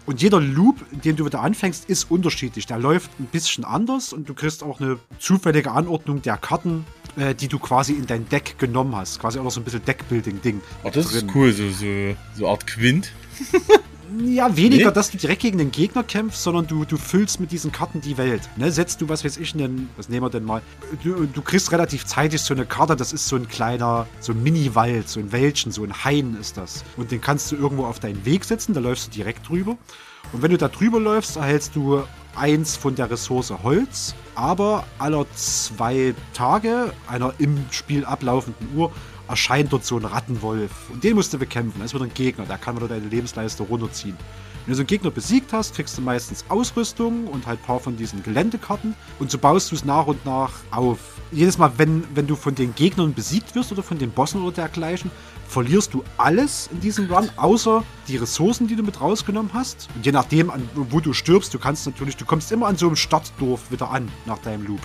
Und 0.09 0.23
jeder 0.23 0.39
Loop, 0.39 0.83
dem 1.03 1.17
du 1.17 1.25
wieder 1.27 1.41
anfängst, 1.41 1.87
ist 1.87 2.09
unterschiedlich. 2.09 2.65
Der 2.65 2.79
läuft 2.79 3.11
ein 3.19 3.27
bisschen 3.27 3.63
anders 3.63 4.11
und 4.11 4.27
du 4.27 4.33
kriegst 4.33 4.63
auch 4.63 4.81
eine 4.81 4.97
zufällige 5.19 5.69
Anordnung 5.69 6.23
der 6.23 6.35
Karten, 6.35 6.87
äh, 7.15 7.35
die 7.35 7.47
du 7.47 7.59
quasi 7.59 7.93
in 7.93 8.07
dein 8.07 8.27
Deck 8.27 8.57
genommen 8.57 8.95
hast. 8.95 9.19
Quasi 9.19 9.37
auch 9.37 9.43
noch 9.43 9.51
so 9.51 9.61
ein 9.61 9.65
bisschen 9.65 9.85
Deckbuilding-Ding. 9.85 10.61
Oh, 10.83 10.89
das 10.91 11.13
ist 11.13 11.21
drin. 11.21 11.31
cool, 11.35 11.53
so, 11.53 11.69
so, 11.69 12.15
so 12.35 12.47
Art 12.47 12.65
Quint. 12.65 13.11
Ja, 14.25 14.55
weniger, 14.55 14.87
Nee? 14.87 14.93
dass 14.93 15.11
du 15.11 15.17
direkt 15.17 15.41
gegen 15.41 15.57
den 15.57 15.71
Gegner 15.71 16.03
kämpfst, 16.03 16.43
sondern 16.43 16.67
du, 16.67 16.85
du 16.85 16.97
füllst 16.97 17.39
mit 17.39 17.51
diesen 17.51 17.71
Karten 17.71 18.01
die 18.01 18.17
Welt. 18.17 18.41
Ne? 18.57 18.71
Setzt 18.71 19.01
du, 19.01 19.09
was 19.09 19.23
weiß 19.23 19.37
ich, 19.37 19.53
einen, 19.53 19.89
was 19.97 20.09
nehmen 20.09 20.25
wir 20.25 20.29
denn 20.29 20.43
mal? 20.43 20.61
Du, 21.03 21.25
du 21.25 21.41
kriegst 21.41 21.71
relativ 21.71 22.05
zeitig 22.05 22.41
so 22.41 22.53
eine 22.53 22.65
Karte, 22.65 22.95
das 22.95 23.13
ist 23.13 23.27
so 23.27 23.35
ein 23.35 23.47
kleiner, 23.47 24.07
so 24.19 24.31
ein 24.33 24.41
Mini-Wald, 24.41 25.07
so 25.07 25.19
ein 25.19 25.31
Wäldchen, 25.31 25.71
so 25.71 25.83
ein 25.83 26.03
Hain 26.03 26.37
ist 26.39 26.57
das. 26.57 26.83
Und 26.97 27.11
den 27.11 27.21
kannst 27.21 27.51
du 27.51 27.55
irgendwo 27.55 27.85
auf 27.85 27.99
deinen 27.99 28.25
Weg 28.25 28.45
setzen, 28.45 28.73
da 28.73 28.79
läufst 28.79 29.07
du 29.07 29.11
direkt 29.11 29.47
drüber. 29.49 29.77
Und 30.31 30.41
wenn 30.41 30.51
du 30.51 30.57
da 30.57 30.67
drüber 30.67 30.99
läufst, 30.99 31.37
erhältst 31.37 31.75
du 31.75 32.03
eins 32.35 32.75
von 32.77 32.95
der 32.95 33.09
Ressource 33.09 33.51
Holz, 33.63 34.15
aber 34.35 34.85
aller 34.99 35.25
zwei 35.35 36.13
Tage 36.33 36.93
einer 37.07 37.33
im 37.39 37.57
Spiel 37.71 38.05
ablaufenden 38.05 38.69
Uhr 38.75 38.91
erscheint 39.29 39.71
dort 39.71 39.85
so 39.85 39.97
ein 39.97 40.05
Rattenwolf. 40.05 40.89
Und 40.91 41.03
den 41.03 41.15
musst 41.15 41.31
du 41.33 41.37
bekämpfen. 41.37 41.79
Das 41.79 41.91
ist 41.91 41.93
wieder 41.93 42.05
ein 42.05 42.13
Gegner, 42.13 42.45
der 42.45 42.57
kann 42.57 42.75
wieder 42.75 42.87
deine 42.87 43.07
Lebensleiste 43.07 43.63
runterziehen. 43.63 44.17
Wenn 44.65 44.73
du 44.73 44.75
so 44.75 44.81
einen 44.81 44.87
Gegner 44.87 45.11
besiegt 45.11 45.53
hast, 45.53 45.75
kriegst 45.75 45.97
du 45.97 46.01
meistens 46.01 46.45
Ausrüstung 46.49 47.27
und 47.27 47.47
halt 47.47 47.59
ein 47.59 47.65
paar 47.65 47.79
von 47.79 47.95
diesen 47.95 48.23
Geländekarten. 48.23 48.95
Und 49.19 49.31
so 49.31 49.37
baust 49.37 49.71
du 49.71 49.75
es 49.75 49.85
nach 49.85 50.07
und 50.07 50.25
nach 50.25 50.51
auf. 50.71 50.99
Jedes 51.31 51.57
Mal, 51.57 51.71
wenn, 51.77 52.03
wenn 52.15 52.27
du 52.27 52.35
von 52.35 52.55
den 52.55 52.75
Gegnern 52.75 53.13
besiegt 53.13 53.55
wirst 53.55 53.71
oder 53.71 53.83
von 53.83 53.97
den 53.97 54.11
Bossen 54.11 54.41
oder 54.41 54.55
dergleichen, 54.55 55.11
verlierst 55.47 55.93
du 55.93 56.03
alles 56.17 56.69
in 56.71 56.79
diesem 56.79 57.11
Run, 57.11 57.29
außer 57.35 57.83
die 58.07 58.17
Ressourcen, 58.17 58.67
die 58.67 58.75
du 58.75 58.83
mit 58.83 58.99
rausgenommen 58.99 59.51
hast. 59.53 59.87
Und 59.95 60.05
je 60.05 60.11
nachdem, 60.11 60.49
an, 60.49 60.67
wo 60.75 60.99
du 60.99 61.13
stirbst, 61.13 61.53
du 61.53 61.59
kannst 61.59 61.85
natürlich, 61.85 62.17
du 62.17 62.25
kommst 62.25 62.51
immer 62.51 62.67
an 62.67 62.77
so 62.77 62.87
einem 62.87 62.95
Startdorf 62.95 63.71
wieder 63.71 63.89
an 63.91 64.11
nach 64.25 64.39
deinem 64.39 64.65
Loop. 64.65 64.81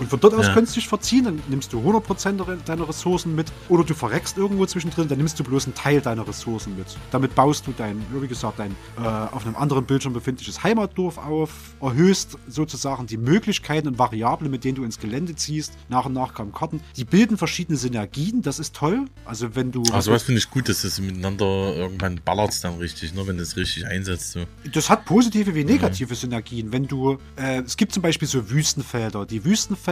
Und 0.00 0.08
von 0.10 0.18
dort 0.18 0.34
aus 0.34 0.46
Ja. 0.48 0.54
könntest 0.54 0.74
du 0.76 0.80
dich 0.80 0.88
verziehen, 0.88 1.24
dann 1.24 1.40
nimmst 1.48 1.72
du 1.72 1.80
100% 1.80 2.38
deiner- 2.66 2.80
Ressourcen 2.88 3.34
mit. 3.34 3.52
Oder 3.68 3.84
du 3.84 3.94
verreckst 3.94 4.38
irgendwo 4.38 4.64
zwischendrin, 4.66 5.06
dann 5.06 5.18
nimmst 5.18 5.38
du 5.38 5.44
bloß 5.44 5.66
einen 5.66 5.74
Teil 5.74 6.00
deiner 6.00 6.26
Ressourcen 6.26 6.76
mit. 6.76 6.86
Damit 7.10 7.34
baust 7.34 7.66
du 7.66 7.74
dein, 7.76 8.02
wie 8.12 8.26
gesagt, 8.26 8.58
dein 8.58 8.70
äh, 8.96 9.00
auf 9.06 9.44
einem 9.46 9.54
anderen 9.54 9.84
Bildschirm 9.84 10.12
befindliches 10.14 10.62
Heimatdorf 10.64 11.18
auf, 11.18 11.50
erhöhst 11.80 12.38
sozusagen 12.48 13.06
die 13.06 13.18
Möglichkeiten 13.18 13.86
und 13.88 13.98
Variablen, 13.98 14.50
mit 14.50 14.64
denen 14.64 14.76
du 14.76 14.84
ins 14.84 14.98
Gelände 14.98 15.36
ziehst. 15.36 15.74
Nach 15.90 16.06
und 16.06 16.14
nach 16.14 16.32
kommen 16.32 16.52
Karten. 16.52 16.80
Die 16.96 17.04
bilden 17.04 17.36
verschiedene 17.36 17.76
Synergien, 17.76 18.40
das 18.42 18.58
ist 18.58 18.74
toll. 18.74 19.04
Also 19.26 19.54
wenn 19.54 19.70
du... 19.70 19.82
Aber 19.92 20.00
sowas 20.02 20.22
finde 20.22 20.38
ich 20.38 20.48
gut, 20.50 20.68
dass 20.68 20.82
das 20.82 20.98
miteinander 21.00 21.44
irgendwann 21.76 22.18
ballert 22.24 22.64
dann 22.64 22.78
richtig, 22.78 23.12
ne, 23.14 23.26
wenn 23.26 23.36
das 23.36 23.56
richtig 23.56 23.86
einsetzt. 23.86 24.32
So. 24.32 24.40
Das 24.72 24.88
hat 24.88 25.04
positive 25.04 25.54
wie 25.54 25.64
negative 25.64 26.14
Synergien. 26.14 26.72
Wenn 26.72 26.86
du, 26.86 27.18
äh, 27.36 27.60
es 27.60 27.76
gibt 27.76 27.92
zum 27.92 28.02
Beispiel 28.02 28.26
so 28.26 28.48
Wüstenfelder. 28.50 29.26
Die 29.26 29.44
Wüstenfelder 29.44 29.89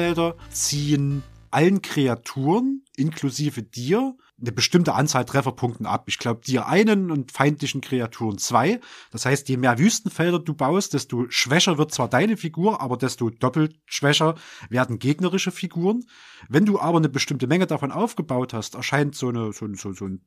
ziehen 0.50 1.22
allen 1.50 1.82
Kreaturen, 1.82 2.84
inklusive 2.96 3.62
dir, 3.62 4.16
eine 4.40 4.52
bestimmte 4.52 4.94
Anzahl 4.94 5.24
Trefferpunkten 5.24 5.86
ab. 5.86 6.04
Ich 6.06 6.18
glaube, 6.18 6.42
dir 6.42 6.66
einen 6.66 7.10
und 7.10 7.32
feindlichen 7.32 7.80
Kreaturen 7.80 8.38
zwei. 8.38 8.80
Das 9.10 9.26
heißt, 9.26 9.48
je 9.48 9.56
mehr 9.56 9.78
Wüstenfelder 9.78 10.38
du 10.38 10.54
baust, 10.54 10.94
desto 10.94 11.26
schwächer 11.28 11.78
wird 11.78 11.92
zwar 11.92 12.08
deine 12.08 12.36
Figur, 12.36 12.80
aber 12.80 12.96
desto 12.96 13.30
doppelt 13.30 13.76
schwächer 13.86 14.36
werden 14.68 14.98
gegnerische 14.98 15.50
Figuren. 15.50 16.04
Wenn 16.48 16.66
du 16.66 16.78
aber 16.78 16.98
eine 16.98 17.08
bestimmte 17.08 17.46
Menge 17.46 17.66
davon 17.66 17.90
aufgebaut 17.90 18.52
hast, 18.54 18.74
erscheint 18.74 19.16
so, 19.16 19.28
eine, 19.28 19.52
so, 19.52 19.66
so, 19.74 19.92
so 19.92 20.06
ein 20.06 20.20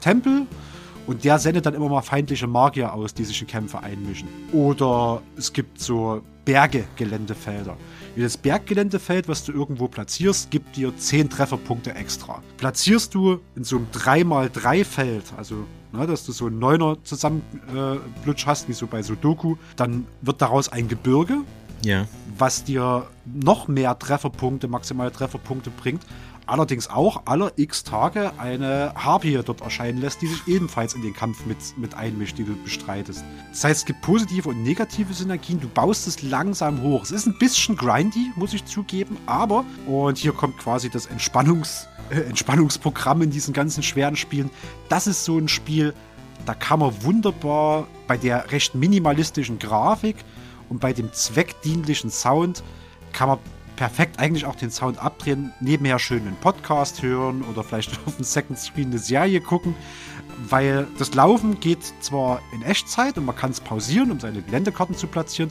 Tempel 0.00 0.46
und 1.06 1.24
der 1.24 1.38
sendet 1.38 1.66
dann 1.66 1.74
immer 1.74 1.88
mal 1.88 2.02
feindliche 2.02 2.46
Magier 2.46 2.92
aus, 2.92 3.14
die 3.14 3.24
sich 3.24 3.40
in 3.40 3.46
Kämpfe 3.46 3.80
einmischen. 3.82 4.28
Oder 4.52 5.22
es 5.36 5.52
gibt 5.52 5.80
so 5.80 6.22
Berge-Geländefelder. 6.44 7.76
Jedes 8.16 8.36
Berggeländefeld, 8.36 9.28
was 9.28 9.44
du 9.44 9.52
irgendwo 9.52 9.88
platzierst, 9.88 10.50
gibt 10.50 10.76
dir 10.76 10.96
10 10.96 11.30
Trefferpunkte 11.30 11.94
extra. 11.94 12.42
Platzierst 12.58 13.14
du 13.14 13.38
in 13.56 13.64
so 13.64 13.76
einem 13.76 13.86
3x3-Feld, 13.92 15.24
also 15.36 15.64
ne, 15.92 16.06
dass 16.06 16.24
du 16.26 16.32
so 16.32 16.46
einen 16.46 16.58
Neuner 16.58 16.98
zusammenplutsch 17.04 18.46
hast, 18.46 18.68
wie 18.68 18.72
so 18.72 18.86
bei 18.86 19.02
Sudoku, 19.02 19.56
dann 19.76 20.06
wird 20.20 20.42
daraus 20.42 20.68
ein 20.68 20.88
Gebirge, 20.88 21.38
Ja. 21.84 22.06
was 22.36 22.64
dir 22.64 23.06
noch 23.24 23.68
mehr 23.68 23.98
Trefferpunkte, 23.98 24.68
maximale 24.68 25.12
Trefferpunkte 25.12 25.70
bringt. 25.70 26.02
Allerdings 26.46 26.88
auch 26.88 27.22
aller 27.26 27.52
x 27.56 27.84
Tage 27.84 28.32
eine 28.38 28.92
Harpie 28.96 29.40
dort 29.44 29.60
erscheinen 29.60 29.98
lässt, 29.98 30.22
die 30.22 30.26
sich 30.26 30.46
ebenfalls 30.48 30.94
in 30.94 31.02
den 31.02 31.14
Kampf 31.14 31.46
mit, 31.46 31.56
mit 31.76 31.94
einmischt, 31.94 32.36
die 32.36 32.44
du 32.44 32.60
bestreitest. 32.62 33.24
Das 33.50 33.64
heißt, 33.64 33.80
es 33.80 33.86
gibt 33.86 34.02
positive 34.02 34.48
und 34.48 34.62
negative 34.62 35.14
Synergien. 35.14 35.60
Du 35.60 35.68
baust 35.68 36.06
es 36.08 36.22
langsam 36.22 36.82
hoch. 36.82 37.04
Es 37.04 37.12
ist 37.12 37.26
ein 37.26 37.38
bisschen 37.38 37.76
grindy, 37.76 38.32
muss 38.34 38.54
ich 38.54 38.64
zugeben, 38.64 39.16
aber, 39.26 39.64
und 39.86 40.18
hier 40.18 40.32
kommt 40.32 40.58
quasi 40.58 40.90
das 40.90 41.06
Entspannungs, 41.06 41.86
äh, 42.10 42.20
Entspannungsprogramm 42.22 43.22
in 43.22 43.30
diesen 43.30 43.54
ganzen 43.54 43.82
schweren 43.82 44.16
Spielen. 44.16 44.50
Das 44.88 45.06
ist 45.06 45.24
so 45.24 45.38
ein 45.38 45.48
Spiel, 45.48 45.94
da 46.44 46.54
kann 46.54 46.80
man 46.80 47.04
wunderbar 47.04 47.86
bei 48.08 48.16
der 48.16 48.50
recht 48.50 48.74
minimalistischen 48.74 49.60
Grafik 49.60 50.16
und 50.68 50.80
bei 50.80 50.92
dem 50.92 51.12
zweckdienlichen 51.12 52.10
Sound 52.10 52.64
kann 53.12 53.28
man 53.28 53.38
perfekt 53.76 54.18
eigentlich 54.18 54.46
auch 54.46 54.56
den 54.56 54.70
Sound 54.70 54.98
abdrehen, 54.98 55.52
nebenher 55.60 55.98
schön 55.98 56.26
einen 56.26 56.36
Podcast 56.36 57.02
hören 57.02 57.42
oder 57.42 57.64
vielleicht 57.64 57.98
auf 58.06 58.16
dem 58.16 58.24
Second 58.24 58.58
Screen 58.58 58.88
eine 58.88 58.98
Serie 58.98 59.40
gucken, 59.40 59.74
weil 60.48 60.86
das 60.98 61.14
Laufen 61.14 61.60
geht 61.60 61.82
zwar 62.00 62.40
in 62.52 62.62
Echtzeit 62.62 63.18
und 63.18 63.24
man 63.24 63.36
kann 63.36 63.50
es 63.50 63.60
pausieren, 63.60 64.10
um 64.10 64.20
seine 64.20 64.42
Geländekarten 64.42 64.96
zu 64.96 65.06
platzieren. 65.06 65.50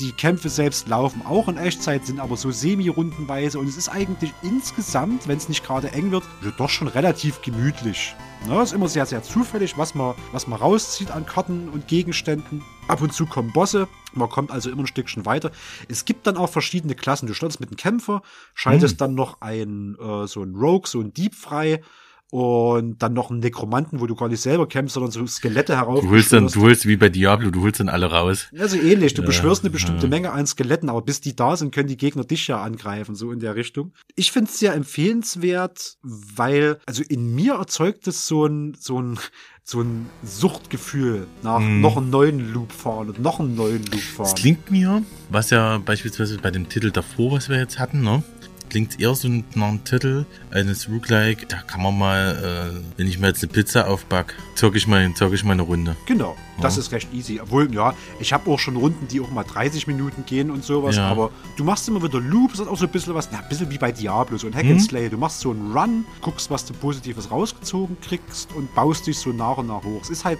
Die 0.00 0.12
Kämpfe 0.12 0.48
selbst 0.48 0.88
laufen 0.88 1.20
auch 1.26 1.46
in 1.48 1.58
Echtzeit, 1.58 2.06
sind 2.06 2.20
aber 2.20 2.38
so 2.38 2.50
semi-rundenweise 2.50 3.58
und 3.58 3.68
es 3.68 3.76
ist 3.76 3.90
eigentlich 3.90 4.32
insgesamt, 4.40 5.28
wenn 5.28 5.36
es 5.36 5.50
nicht 5.50 5.62
gerade 5.62 5.92
eng 5.92 6.10
wird, 6.10 6.24
doch 6.56 6.70
schon 6.70 6.88
relativ 6.88 7.42
gemütlich. 7.42 8.14
Ne, 8.48 8.62
ist 8.62 8.72
immer 8.72 8.88
sehr, 8.88 9.04
sehr 9.04 9.22
zufällig, 9.22 9.76
was 9.76 9.94
man, 9.94 10.14
was 10.32 10.46
man 10.46 10.58
rauszieht 10.58 11.10
an 11.10 11.26
Karten 11.26 11.68
und 11.68 11.86
Gegenständen. 11.86 12.62
Ab 12.88 13.02
und 13.02 13.12
zu 13.12 13.26
kommen 13.26 13.52
Bosse. 13.52 13.88
Man 14.14 14.30
kommt 14.30 14.50
also 14.50 14.70
immer 14.70 14.84
ein 14.84 14.86
Stückchen 14.86 15.26
weiter. 15.26 15.50
Es 15.86 16.06
gibt 16.06 16.26
dann 16.26 16.38
auch 16.38 16.48
verschiedene 16.48 16.94
Klassen. 16.94 17.26
Du 17.26 17.34
startest 17.34 17.60
mit 17.60 17.68
einem 17.68 17.76
Kämpfer, 17.76 18.22
schaltest 18.54 18.92
Hm. 18.92 18.98
dann 18.98 19.14
noch 19.14 19.42
ein, 19.42 19.98
äh, 20.00 20.26
so 20.26 20.42
ein 20.42 20.54
Rogue, 20.54 20.88
so 20.88 21.00
ein 21.00 21.12
Dieb 21.12 21.34
frei 21.34 21.82
und 22.30 23.02
dann 23.02 23.12
noch 23.12 23.30
einen 23.30 23.40
Nekromanten, 23.40 24.00
wo 24.00 24.06
du 24.06 24.14
gar 24.14 24.28
nicht 24.28 24.40
selber 24.40 24.68
kämpfst, 24.68 24.94
sondern 24.94 25.10
so 25.10 25.26
Skelette 25.26 25.76
herauf. 25.76 26.00
Du 26.02 26.10
holst 26.10 26.32
dann, 26.32 26.46
du 26.46 26.62
holst 26.62 26.86
wie 26.86 26.96
bei 26.96 27.08
Diablo, 27.08 27.50
du 27.50 27.62
holst 27.62 27.80
dann 27.80 27.88
alle 27.88 28.06
raus. 28.10 28.46
Also 28.58 28.76
ähnlich, 28.76 29.14
du 29.14 29.22
Ja, 29.22 29.26
beschwörst 29.26 29.62
eine 29.64 29.70
bestimmte 29.70 30.04
ja. 30.06 30.10
Menge 30.10 30.30
an 30.32 30.46
Skeletten, 30.46 30.88
aber 30.88 31.02
bis 31.02 31.20
die 31.20 31.34
da 31.34 31.56
sind, 31.56 31.74
können 31.74 31.88
die 31.88 31.96
Gegner 31.96 32.24
dich 32.24 32.46
ja 32.46 32.60
angreifen, 32.62 33.14
so 33.16 33.32
in 33.32 33.40
der 33.40 33.56
Richtung. 33.56 33.92
Ich 34.14 34.30
finde 34.32 34.50
es 34.50 34.58
sehr 34.58 34.74
empfehlenswert, 34.74 35.96
weil, 36.02 36.78
also 36.86 37.02
in 37.08 37.34
mir 37.34 37.54
erzeugt 37.54 38.06
es 38.06 38.26
so 38.26 38.46
ein, 38.46 38.76
so 38.78 39.00
ein, 39.02 39.18
so 39.64 39.80
ein 39.82 40.06
Suchtgefühl 40.22 41.26
nach 41.42 41.60
Mhm. 41.60 41.80
noch 41.80 41.96
einen 41.96 42.10
neuen 42.10 42.52
Loop 42.52 42.72
fahren 42.72 43.08
und 43.10 43.20
noch 43.20 43.40
einen 43.40 43.54
neuen 43.54 43.84
Loop 43.86 44.00
fahren. 44.00 44.24
Das 44.24 44.34
klingt 44.34 44.70
mir, 44.70 45.02
was 45.28 45.50
ja 45.50 45.78
beispielsweise 45.78 46.38
bei 46.38 46.50
dem 46.50 46.68
Titel 46.68 46.90
davor, 46.90 47.32
was 47.32 47.48
wir 47.48 47.58
jetzt 47.58 47.78
hatten, 47.78 48.02
ne? 48.02 48.22
Klingt 48.70 49.00
eher 49.00 49.14
so 49.16 49.28
nach 49.28 49.68
einem 49.68 49.82
Titel 49.84 50.24
eines 50.52 50.88
Roguelike. 50.88 51.44
Da 51.46 51.56
kann 51.58 51.82
man 51.82 51.98
mal, 51.98 52.72
äh, 52.72 52.80
wenn 52.96 53.08
ich 53.08 53.18
mir 53.18 53.26
jetzt 53.26 53.42
eine 53.42 53.52
Pizza 53.52 53.88
aufback, 53.88 54.34
zocke 54.54 54.78
ich 54.78 54.86
mal, 54.86 55.10
ich 55.34 55.44
mal 55.44 55.52
eine 55.52 55.62
Runde. 55.62 55.96
Genau, 56.06 56.36
das 56.62 56.76
Ja. 56.76 56.80
ist 56.82 56.92
recht 56.92 57.12
easy. 57.12 57.40
Obwohl, 57.42 57.72
ja, 57.74 57.94
ich 58.20 58.32
habe 58.32 58.48
auch 58.48 58.60
schon 58.60 58.76
Runden, 58.76 59.08
die 59.08 59.20
auch 59.20 59.30
mal 59.30 59.42
30 59.42 59.88
Minuten 59.88 60.24
gehen 60.24 60.52
und 60.52 60.62
sowas, 60.64 60.96
Ja. 60.96 61.08
aber 61.10 61.30
du 61.56 61.64
machst 61.64 61.88
immer 61.88 62.00
wieder 62.02 62.20
Loops, 62.20 62.58
das 62.58 62.66
ist 62.66 62.72
auch 62.72 62.78
so 62.78 62.86
ein 62.86 62.92
bisschen 62.92 63.12
was, 63.14 63.28
na, 63.32 63.40
ein 63.40 63.48
bisschen 63.48 63.68
wie 63.70 63.78
bei 63.78 63.90
Diablo, 63.90 64.38
so 64.38 64.46
ein 64.46 64.54
Hack 64.54 64.64
Mhm. 64.64 64.70
and 64.72 64.82
Slay. 64.82 65.08
Du 65.08 65.16
machst 65.18 65.40
so 65.40 65.50
einen 65.50 65.72
Run, 65.76 66.04
guckst, 66.20 66.48
was 66.48 66.64
du 66.64 66.72
Positives 66.72 67.28
rausgezogen 67.30 67.96
kriegst 68.00 68.52
und 68.54 68.72
baust 68.76 69.06
dich 69.06 69.18
so 69.18 69.30
nach 69.32 69.56
und 69.58 69.66
nach 69.66 69.82
hoch. 69.82 70.00
Es 70.02 70.10
ist 70.10 70.24
halt 70.24 70.38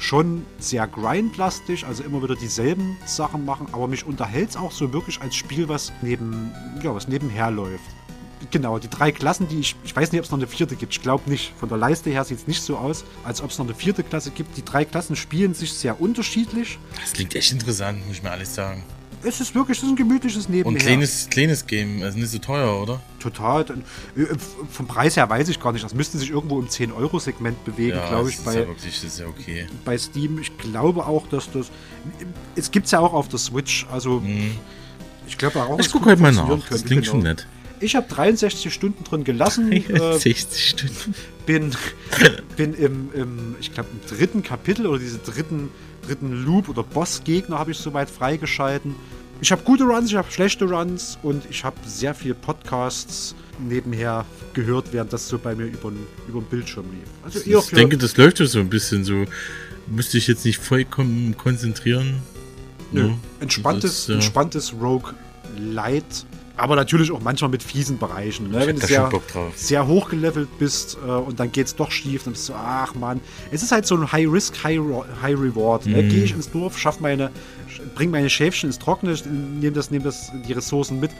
schon 0.00 0.46
sehr 0.58 0.86
grindlastig, 0.88 1.86
also 1.86 2.02
immer 2.02 2.22
wieder 2.22 2.34
dieselben 2.34 2.96
Sachen 3.06 3.44
machen, 3.44 3.68
aber 3.72 3.86
mich 3.86 4.04
unterhält 4.04 4.50
es 4.50 4.56
auch 4.56 4.72
so 4.72 4.92
wirklich 4.92 5.20
als 5.20 5.36
Spiel, 5.36 5.68
was 5.68 5.92
neben, 6.02 6.52
ja, 6.82 6.94
was 6.94 7.06
nebenher 7.06 7.50
läuft. 7.50 7.84
Genau, 8.50 8.78
die 8.78 8.88
drei 8.88 9.12
Klassen, 9.12 9.48
die 9.48 9.60
ich, 9.60 9.76
ich 9.84 9.94
weiß 9.94 10.12
nicht, 10.12 10.20
ob 10.20 10.24
es 10.24 10.30
noch 10.30 10.38
eine 10.38 10.46
vierte 10.46 10.74
gibt, 10.74 10.94
ich 10.94 11.02
glaube 11.02 11.28
nicht. 11.28 11.52
Von 11.60 11.68
der 11.68 11.76
Leiste 11.76 12.08
her 12.08 12.24
sieht 12.24 12.38
es 12.38 12.46
nicht 12.46 12.62
so 12.62 12.78
aus, 12.78 13.04
als 13.22 13.42
ob 13.42 13.50
es 13.50 13.58
noch 13.58 13.66
eine 13.66 13.74
vierte 13.74 14.02
Klasse 14.02 14.30
gibt. 14.30 14.56
Die 14.56 14.64
drei 14.64 14.86
Klassen 14.86 15.14
spielen 15.14 15.52
sich 15.52 15.74
sehr 15.74 16.00
unterschiedlich. 16.00 16.78
Das 16.98 17.12
klingt 17.12 17.34
echt 17.34 17.52
interessant, 17.52 18.06
muss 18.06 18.16
ich 18.16 18.22
mir 18.22 18.30
alles 18.30 18.54
sagen. 18.54 18.82
Es 19.22 19.40
ist 19.40 19.54
wirklich, 19.54 19.78
es 19.78 19.84
ist 19.84 19.90
ein 19.90 19.96
gemütliches 19.96 20.46
Und 20.46 20.52
Nebenher. 20.52 20.80
kleines, 20.80 21.28
kleines 21.28 21.66
Game, 21.66 22.02
also 22.02 22.18
nicht 22.18 22.30
so 22.30 22.38
teuer, 22.38 22.80
oder? 22.80 23.00
Total. 23.18 23.64
Dann, 23.64 23.82
äh, 24.16 24.26
Vom 24.70 24.86
Preis 24.86 25.16
her 25.16 25.28
weiß 25.28 25.48
ich 25.48 25.60
gar 25.60 25.72
nicht. 25.72 25.84
Das 25.84 25.94
müsste 25.94 26.18
sich 26.18 26.30
irgendwo 26.30 26.58
im 26.58 26.68
10-Euro-Segment 26.68 27.64
bewegen, 27.64 27.98
glaube 28.08 28.30
ich, 28.30 28.36
das 28.36 28.38
ist 28.38 28.44
bei, 28.44 28.60
ja 28.60 28.66
wirklich, 28.66 28.94
das 28.94 29.04
ist 29.04 29.18
ja 29.20 29.26
okay. 29.26 29.66
bei 29.84 29.98
Steam. 29.98 30.38
Ich 30.38 30.56
glaube 30.56 31.06
auch, 31.06 31.26
dass 31.28 31.50
das. 31.52 31.70
Es 32.56 32.70
gibt 32.70 32.86
es 32.86 32.92
ja 32.92 33.00
auch 33.00 33.12
auf 33.12 33.28
der 33.28 33.38
Switch. 33.38 33.86
Also, 33.90 34.22
ich 35.26 35.36
glaube 35.36 35.62
auch. 35.62 35.78
Ich 35.78 35.86
es 35.86 35.92
guck 35.92 36.02
gut 36.02 36.10
halt 36.10 36.20
mal 36.20 36.32
nach. 36.32 36.46
funktionieren 36.48 36.70
Das 36.70 36.84
klingt 36.84 37.02
genau. 37.02 37.12
schon 37.12 37.22
nett. 37.22 37.46
Ich 37.82 37.96
habe 37.96 38.06
63 38.08 38.72
Stunden 38.72 39.04
drin 39.04 39.24
gelassen. 39.24 39.72
äh, 39.72 40.18
60 40.18 40.68
Stunden. 40.68 41.14
bin, 41.46 41.74
bin 42.56 42.74
im, 42.74 43.10
im 43.14 43.56
ich 43.60 43.72
glaube, 43.72 43.88
im 43.92 44.16
dritten 44.16 44.42
Kapitel 44.42 44.86
oder 44.86 44.98
diese 44.98 45.18
dritten, 45.18 45.70
dritten 46.06 46.44
Loop 46.44 46.68
oder 46.68 46.82
Bossgegner 46.82 47.58
habe 47.58 47.70
ich 47.72 47.78
soweit 47.78 48.10
freigeschalten. 48.10 48.94
Ich 49.42 49.50
habe 49.52 49.62
gute 49.62 49.84
Runs, 49.84 50.10
ich 50.10 50.16
habe 50.16 50.30
schlechte 50.30 50.66
Runs 50.66 51.18
und 51.22 51.44
ich 51.48 51.64
habe 51.64 51.76
sehr 51.86 52.14
viel 52.14 52.34
Podcasts 52.34 53.34
nebenher 53.58 54.26
gehört, 54.52 54.92
während 54.92 55.12
das 55.12 55.28
so 55.28 55.38
bei 55.38 55.54
mir 55.54 55.64
über 55.66 55.90
den 55.90 56.44
Bildschirm 56.50 56.86
lief. 56.90 57.08
Also 57.22 57.40
Ich 57.40 57.64
für, 57.66 57.76
denke, 57.76 57.96
das 57.96 58.16
läuft 58.16 58.40
ja 58.40 58.46
so 58.46 58.58
ein 58.60 58.68
bisschen 58.68 59.04
so. 59.04 59.24
Müsste 59.86 60.18
ich 60.18 60.26
jetzt 60.26 60.44
nicht 60.44 60.58
vollkommen 60.58 61.36
konzentrieren. 61.36 62.20
nö, 62.92 63.08
Ja. 63.08 63.18
entspanntes, 63.40 64.06
Das, 64.06 64.08
äh, 64.08 64.12
entspanntes 64.14 64.74
Rogue 64.80 65.14
Light. 65.58 66.26
Aber 66.60 66.76
natürlich 66.76 67.10
auch 67.10 67.20
manchmal 67.20 67.50
mit 67.50 67.62
fiesen 67.62 67.98
Bereichen. 67.98 68.50
Ne? 68.50 68.66
Wenn 68.66 68.76
du 68.78 68.86
sehr, 68.86 69.10
sehr 69.56 69.86
hochgelevelt 69.86 70.58
bist 70.58 70.98
äh, 71.06 71.10
und 71.10 71.40
dann 71.40 71.50
geht's 71.52 71.74
doch 71.74 71.90
schief, 71.90 72.24
dann 72.24 72.34
bist 72.34 72.48
du, 72.48 72.52
ach 72.54 72.94
man. 72.94 73.20
Es 73.50 73.62
ist 73.62 73.72
halt 73.72 73.86
so 73.86 73.96
ein 73.96 74.12
High-Risk, 74.12 74.62
High-Ro- 74.62 75.06
High-Reward. 75.22 75.86
Ne? 75.86 76.02
Mhm. 76.02 76.08
Gehe 76.10 76.24
ich 76.24 76.32
ins 76.32 76.50
Dorf, 76.50 76.78
schaff 76.78 77.00
meine, 77.00 77.30
bring 77.94 78.10
meine 78.10 78.28
Schäfchen 78.28 78.68
ins 78.68 78.78
Trockene, 78.78 79.14
nehme 79.58 79.72
das, 79.72 79.90
nehm 79.90 80.02
das, 80.02 80.30
die 80.46 80.52
Ressourcen 80.52 81.00
mit. 81.00 81.10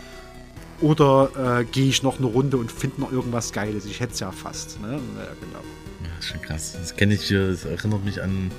Oder 0.81 1.61
äh, 1.61 1.65
gehe 1.65 1.89
ich 1.89 2.03
noch 2.03 2.19
eine 2.19 2.27
Runde 2.27 2.57
und 2.57 2.73
finde 2.73 3.01
noch 3.03 3.13
irgendwas 3.13 3.53
Geiles. 3.53 3.85
Ich 3.85 4.01
hätte 4.01 4.15
es 4.15 4.21
ja 4.21 4.31
fast. 4.33 4.81
Ne? 4.81 4.93
Ja, 4.93 4.97
genau. 5.41 5.65
Ja, 6.05 6.19
ist 6.19 6.29
schon 6.29 6.41
krass. 6.43 6.73
Das 6.79 6.97
kenne 6.97 7.15
ich 7.15 7.23
hier, 7.23 7.49
das 7.49 7.65
erinnert 7.65 8.05
mich 8.05 8.23
an 8.23 8.51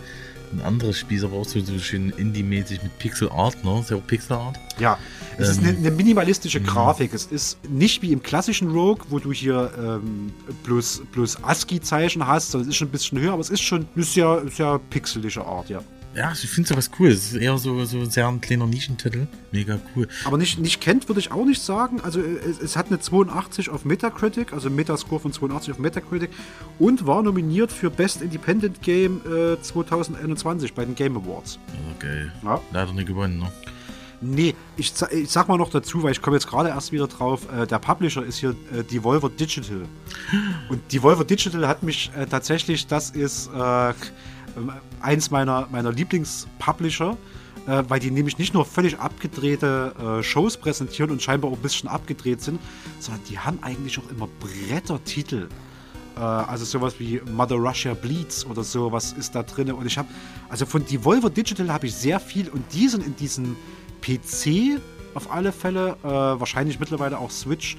ein 0.53 0.61
anderes 0.61 0.97
Spiel, 0.97 1.23
aber 1.23 1.37
auch 1.37 1.45
so, 1.45 1.59
so 1.59 1.77
schön 1.79 2.09
Indie-mäßig 2.11 2.83
mit 2.83 2.97
Pixel 2.99 3.29
Art, 3.29 3.63
ne? 3.63 3.79
Ist 3.79 3.89
ja 3.89 3.97
auch 3.97 4.05
Pixel 4.07 4.33
Art. 4.37 4.57
Ja, 4.79 4.97
es 5.37 5.49
ist 5.49 5.57
Ähm, 5.59 5.67
eine, 5.67 5.77
eine 5.77 5.91
minimalistische 5.91 6.61
Grafik. 6.61 7.13
Es 7.13 7.25
ist 7.25 7.57
nicht 7.69 8.01
wie 8.01 8.11
im 8.11 8.21
klassischen 8.21 8.71
Rogue, 8.71 9.05
wo 9.09 9.19
du 9.19 9.31
hier 9.31 9.71
ähm, 9.77 10.31
bloß, 10.63 11.03
bloß 11.11 11.43
ASCII-Zeichen 11.43 12.25
hast, 12.27 12.51
sondern 12.51 12.67
es 12.69 12.73
ist 12.75 12.77
schon 12.77 12.87
ein 12.87 12.91
bisschen 12.91 13.19
höher, 13.19 13.33
aber 13.33 13.41
es 13.41 13.49
ist 13.49 13.61
schon 13.61 13.87
eine 13.95 14.03
sehr, 14.03 14.43
sehr 14.49 14.79
pixelige 14.89 15.43
Art, 15.45 15.69
ja. 15.69 15.81
Ja, 16.13 16.33
ich 16.33 16.49
finde 16.49 16.67
sowas 16.67 16.91
cool. 16.99 17.09
Es 17.09 17.31
ist 17.31 17.35
eher 17.35 17.57
so, 17.57 17.85
so 17.85 18.03
sehr 18.05 18.27
ein 18.27 18.41
kleiner 18.41 18.67
Nischentitel. 18.67 19.27
Mega 19.51 19.79
cool. 19.95 20.07
Aber 20.25 20.37
nicht, 20.37 20.59
nicht 20.59 20.81
kennt, 20.81 21.07
würde 21.07 21.19
ich 21.19 21.31
auch 21.31 21.45
nicht 21.45 21.61
sagen. 21.61 22.01
Also 22.01 22.19
äh, 22.21 22.37
es, 22.49 22.59
es 22.59 22.75
hat 22.75 22.87
eine 22.87 22.99
82 22.99 23.69
auf 23.69 23.85
Metacritic, 23.85 24.51
also 24.51 24.69
Metascore 24.69 25.21
von 25.21 25.31
82 25.31 25.73
auf 25.73 25.79
Metacritic 25.79 26.31
und 26.79 27.07
war 27.07 27.23
nominiert 27.23 27.71
für 27.71 27.89
Best 27.89 28.21
Independent 28.21 28.81
Game 28.81 29.21
äh, 29.25 29.61
2021 29.61 30.73
bei 30.73 30.83
den 30.83 30.95
Game 30.95 31.15
Awards. 31.15 31.59
Okay. 31.95 32.29
Ja. 32.43 32.59
Leider 32.71 32.91
nicht 32.93 33.07
gewonnen, 33.07 33.39
ne? 33.39 33.51
Nee, 34.23 34.53
ich, 34.77 34.93
ich 35.11 35.31
sag 35.31 35.47
mal 35.47 35.57
noch 35.57 35.71
dazu, 35.71 36.03
weil 36.03 36.11
ich 36.11 36.21
komme 36.21 36.35
jetzt 36.35 36.47
gerade 36.47 36.69
erst 36.69 36.91
wieder 36.91 37.07
drauf, 37.07 37.47
äh, 37.51 37.65
der 37.65 37.79
Publisher 37.79 38.23
ist 38.23 38.37
hier 38.37 38.51
äh, 38.71 38.83
Devolver 38.83 39.29
Digital. 39.29 39.81
Und 40.69 40.93
Devolver 40.93 41.23
Digital 41.23 41.67
hat 41.67 41.81
mich 41.81 42.11
äh, 42.15 42.27
tatsächlich, 42.27 42.85
das 42.85 43.09
ist 43.09 43.47
äh, 43.47 43.93
eins 45.01 45.31
meiner, 45.31 45.67
meiner 45.71 45.91
Lieblingspublisher, 45.91 47.17
äh, 47.67 47.83
weil 47.87 47.99
die 47.99 48.11
nämlich 48.11 48.37
nicht 48.37 48.53
nur 48.53 48.65
völlig 48.65 48.99
abgedrehte 48.99 49.93
äh, 50.19 50.23
Shows 50.23 50.57
präsentieren 50.57 51.11
und 51.11 51.21
scheinbar 51.21 51.51
auch 51.51 51.55
ein 51.55 51.61
bisschen 51.61 51.89
abgedreht 51.89 52.41
sind, 52.41 52.59
sondern 52.99 53.23
die 53.29 53.39
haben 53.39 53.59
eigentlich 53.61 53.99
auch 53.99 54.09
immer 54.09 54.27
Brettertitel. 54.39 55.47
Äh, 56.15 56.19
also 56.19 56.65
sowas 56.65 56.95
wie 56.99 57.21
Mother 57.31 57.55
Russia 57.55 57.93
Bleeds 57.93 58.45
oder 58.45 58.63
sowas 58.63 59.13
ist 59.13 59.35
da 59.35 59.43
drin. 59.43 59.71
Und 59.71 59.85
ich 59.85 59.97
habe, 59.97 60.07
also 60.49 60.65
von 60.65 60.85
Devolver 60.85 61.29
Digital 61.29 61.71
habe 61.71 61.87
ich 61.87 61.95
sehr 61.95 62.19
viel 62.19 62.49
und 62.49 62.63
die 62.73 62.87
sind 62.87 63.05
in 63.05 63.15
diesem 63.15 63.55
PC 64.01 64.81
auf 65.13 65.31
alle 65.31 65.51
Fälle, 65.51 65.97
äh, 66.03 66.07
wahrscheinlich 66.07 66.79
mittlerweile 66.79 67.17
auch 67.17 67.31
Switch, 67.31 67.77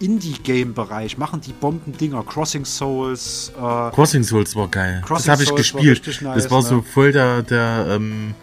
Indie-Game-Bereich, 0.00 1.18
machen 1.18 1.40
die 1.40 1.52
Bombendinger, 1.52 2.22
Crossing 2.24 2.64
Souls, 2.64 3.52
äh, 3.56 3.60
Crossing 3.90 4.22
Souls 4.22 4.54
war 4.56 4.68
geil. 4.68 5.02
Crossing 5.04 5.26
das 5.26 5.32
habe 5.32 5.42
ich 5.42 5.48
Souls 5.48 5.74
war 5.74 5.80
gespielt. 5.82 5.98
richtig 6.06 6.22
nice, 6.22 6.42
das 6.44 6.50
war 6.50 6.62
ne? 6.62 6.68
so 6.68 6.82
voll 6.82 7.12
der, 7.12 7.42
der 7.42 7.86
ähm, 7.90 8.34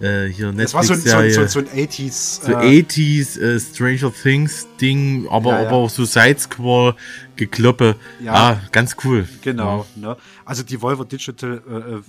äh, 0.00 0.26
hier 0.26 0.52
das 0.52 0.74
war 0.74 0.82
so 0.84 0.92
ein, 0.92 1.00
so, 1.00 1.08
so, 1.08 1.16
ein- 1.40 1.48
so 1.48 1.58
ein 1.60 1.68
80s. 1.68 2.44
So 2.44 2.52
äh, 2.52 2.82
80s 2.82 3.40
äh, 3.40 3.58
Stranger 3.60 4.12
Things 4.12 4.66
Ding, 4.80 5.26
aber, 5.30 5.52
Ja, 5.52 5.62
ja. 5.62 5.68
aber 5.68 5.76
auch 5.78 5.90
so 5.90 6.04
Sidescroll, 6.04 6.94
Gekloppe. 7.36 7.96
Ja. 8.22 8.32
Ah, 8.34 8.60
ganz 8.72 8.96
cool. 9.04 9.26
Genau. 9.42 9.86
Ne? 9.96 10.16
Also 10.44 10.62
Devolver 10.62 11.04
Digital 11.04 11.62
äh, 11.68 11.72
äh, 11.94 12.02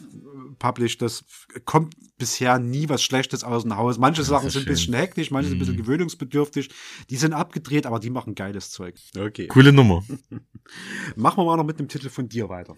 Published, 0.59 1.01
das 1.01 1.23
kommt 1.65 1.95
bisher 2.17 2.59
nie 2.59 2.89
was 2.89 3.03
Schlechtes 3.03 3.43
aus 3.43 3.63
dem 3.63 3.75
Haus. 3.77 3.97
Manche 3.97 4.23
Sachen 4.23 4.47
ist 4.47 4.53
sind 4.53 4.63
ein 4.67 4.73
bisschen 4.73 4.93
hektisch, 4.93 5.31
manche 5.31 5.49
sind 5.49 5.57
ein 5.57 5.59
bisschen 5.59 5.75
Mhm. 5.75 5.81
gewöhnungsbedürftig. 5.83 6.69
Die 7.09 7.15
sind 7.17 7.33
abgedreht, 7.33 7.85
aber 7.85 7.99
die 7.99 8.09
machen 8.09 8.35
geiles 8.35 8.71
Zeug. 8.71 8.95
Okay. 9.17 9.47
Coole 9.47 9.71
Nummer. 9.73 10.03
Machen 11.15 11.37
wir 11.37 11.45
mal 11.45 11.57
noch 11.57 11.63
mit 11.65 11.79
dem 11.79 11.87
Titel 11.87 12.09
von 12.09 12.27
dir 12.27 12.49
weiter. 12.49 12.75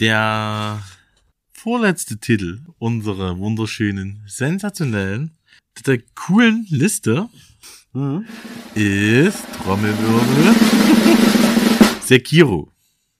Der 0.00 0.82
vorletzte 1.52 2.18
Titel 2.18 2.60
unserer 2.78 3.38
wunderschönen, 3.38 4.22
sensationellen, 4.26 5.36
der 5.86 6.00
coolen 6.14 6.66
Liste 6.68 7.28
Mhm. 7.92 8.26
ist 8.74 9.44
Trommelwirbel 9.62 10.54
Sekiro 12.02 12.72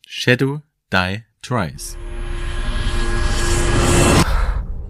Shadow 0.06 0.62
Die 0.92 1.22
Tries. 1.42 1.96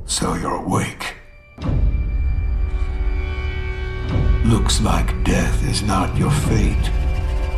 So 0.06 0.34
you're 0.34 0.56
awake. 0.56 1.14
Looks 4.44 4.80
like 4.80 5.24
death 5.24 5.66
is 5.68 5.82
not 5.82 6.16
your 6.16 6.30
fate. 6.30 6.90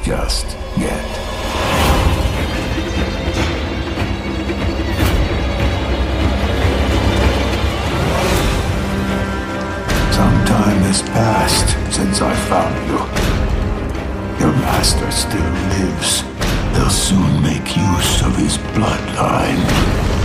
Just 0.03 0.47
yet. 0.79 1.05
Some 10.13 10.45
time 10.47 10.79
has 10.87 11.03
passed 11.03 11.95
since 11.95 12.23
I 12.23 12.35
found 12.49 12.77
you. 12.87 12.99
Your 14.41 14.55
master 14.59 15.11
still 15.11 15.53
lives. 15.75 16.23
They'll 16.73 16.91
soon 16.91 17.43
make 17.43 17.77
use 17.77 18.23
of 18.23 18.37
his 18.37 18.57
bloodline. 18.75 20.16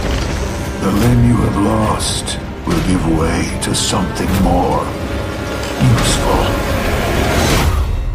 The 0.81 0.87
limb 0.87 1.29
you 1.29 1.35
have 1.35 1.63
lost 1.63 2.39
will 2.65 2.81
give 2.87 3.05
way 3.19 3.59
to 3.61 3.75
something 3.75 4.27
more 4.41 4.81
useful. 5.93 6.41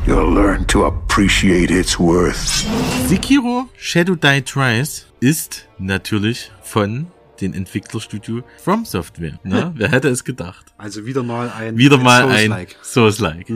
You'll 0.05 0.35
learn 0.35 0.65
to 0.67 0.87
appreciate 0.87 1.71
its 1.71 1.97
worth. 1.97 2.67
Sekiro 3.09 3.69
Shadow 3.77 4.17
Die 4.17 4.43
Twice 4.43 5.07
ist 5.21 5.69
natürlich 5.79 6.51
von 6.63 7.07
den 7.41 7.55
Entwicklerstudio 7.55 8.43
From 8.65 8.85
Software. 8.85 9.39
Ne? 9.45 9.73
Wer 9.77 9.91
hätte 9.93 10.09
es 10.09 10.25
gedacht? 10.25 10.67
Also 10.77 11.07
wieder 11.07 11.23
mal 11.23 11.51
ein 11.51 11.77
Wieder 11.77 11.99
mal 11.99 12.29
ein 12.29 12.51
Souls-like. 12.51 12.77
Souls-like. 12.83 13.47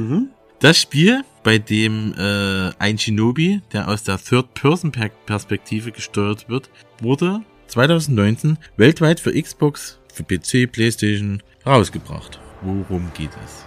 Das 0.61 0.81
Spiel, 0.81 1.25
bei 1.43 1.59
dem 1.59 2.15
äh, 2.17 2.71
ein 2.79 2.97
Shinobi, 2.97 3.61
der 3.73 3.89
aus 3.89 4.05
der 4.05 4.19
Third-Person-Perspektive 4.19 5.91
gesteuert 5.91 6.49
wird, 6.49 6.71
wurde 7.01 7.41
2019 7.71 8.59
weltweit 8.77 9.21
für 9.21 9.41
Xbox, 9.41 9.99
für 10.13 10.25
PC, 10.25 10.71
Playstation 10.71 11.41
herausgebracht. 11.63 12.41
Worum 12.63 13.13
geht 13.15 13.31
es? 13.45 13.65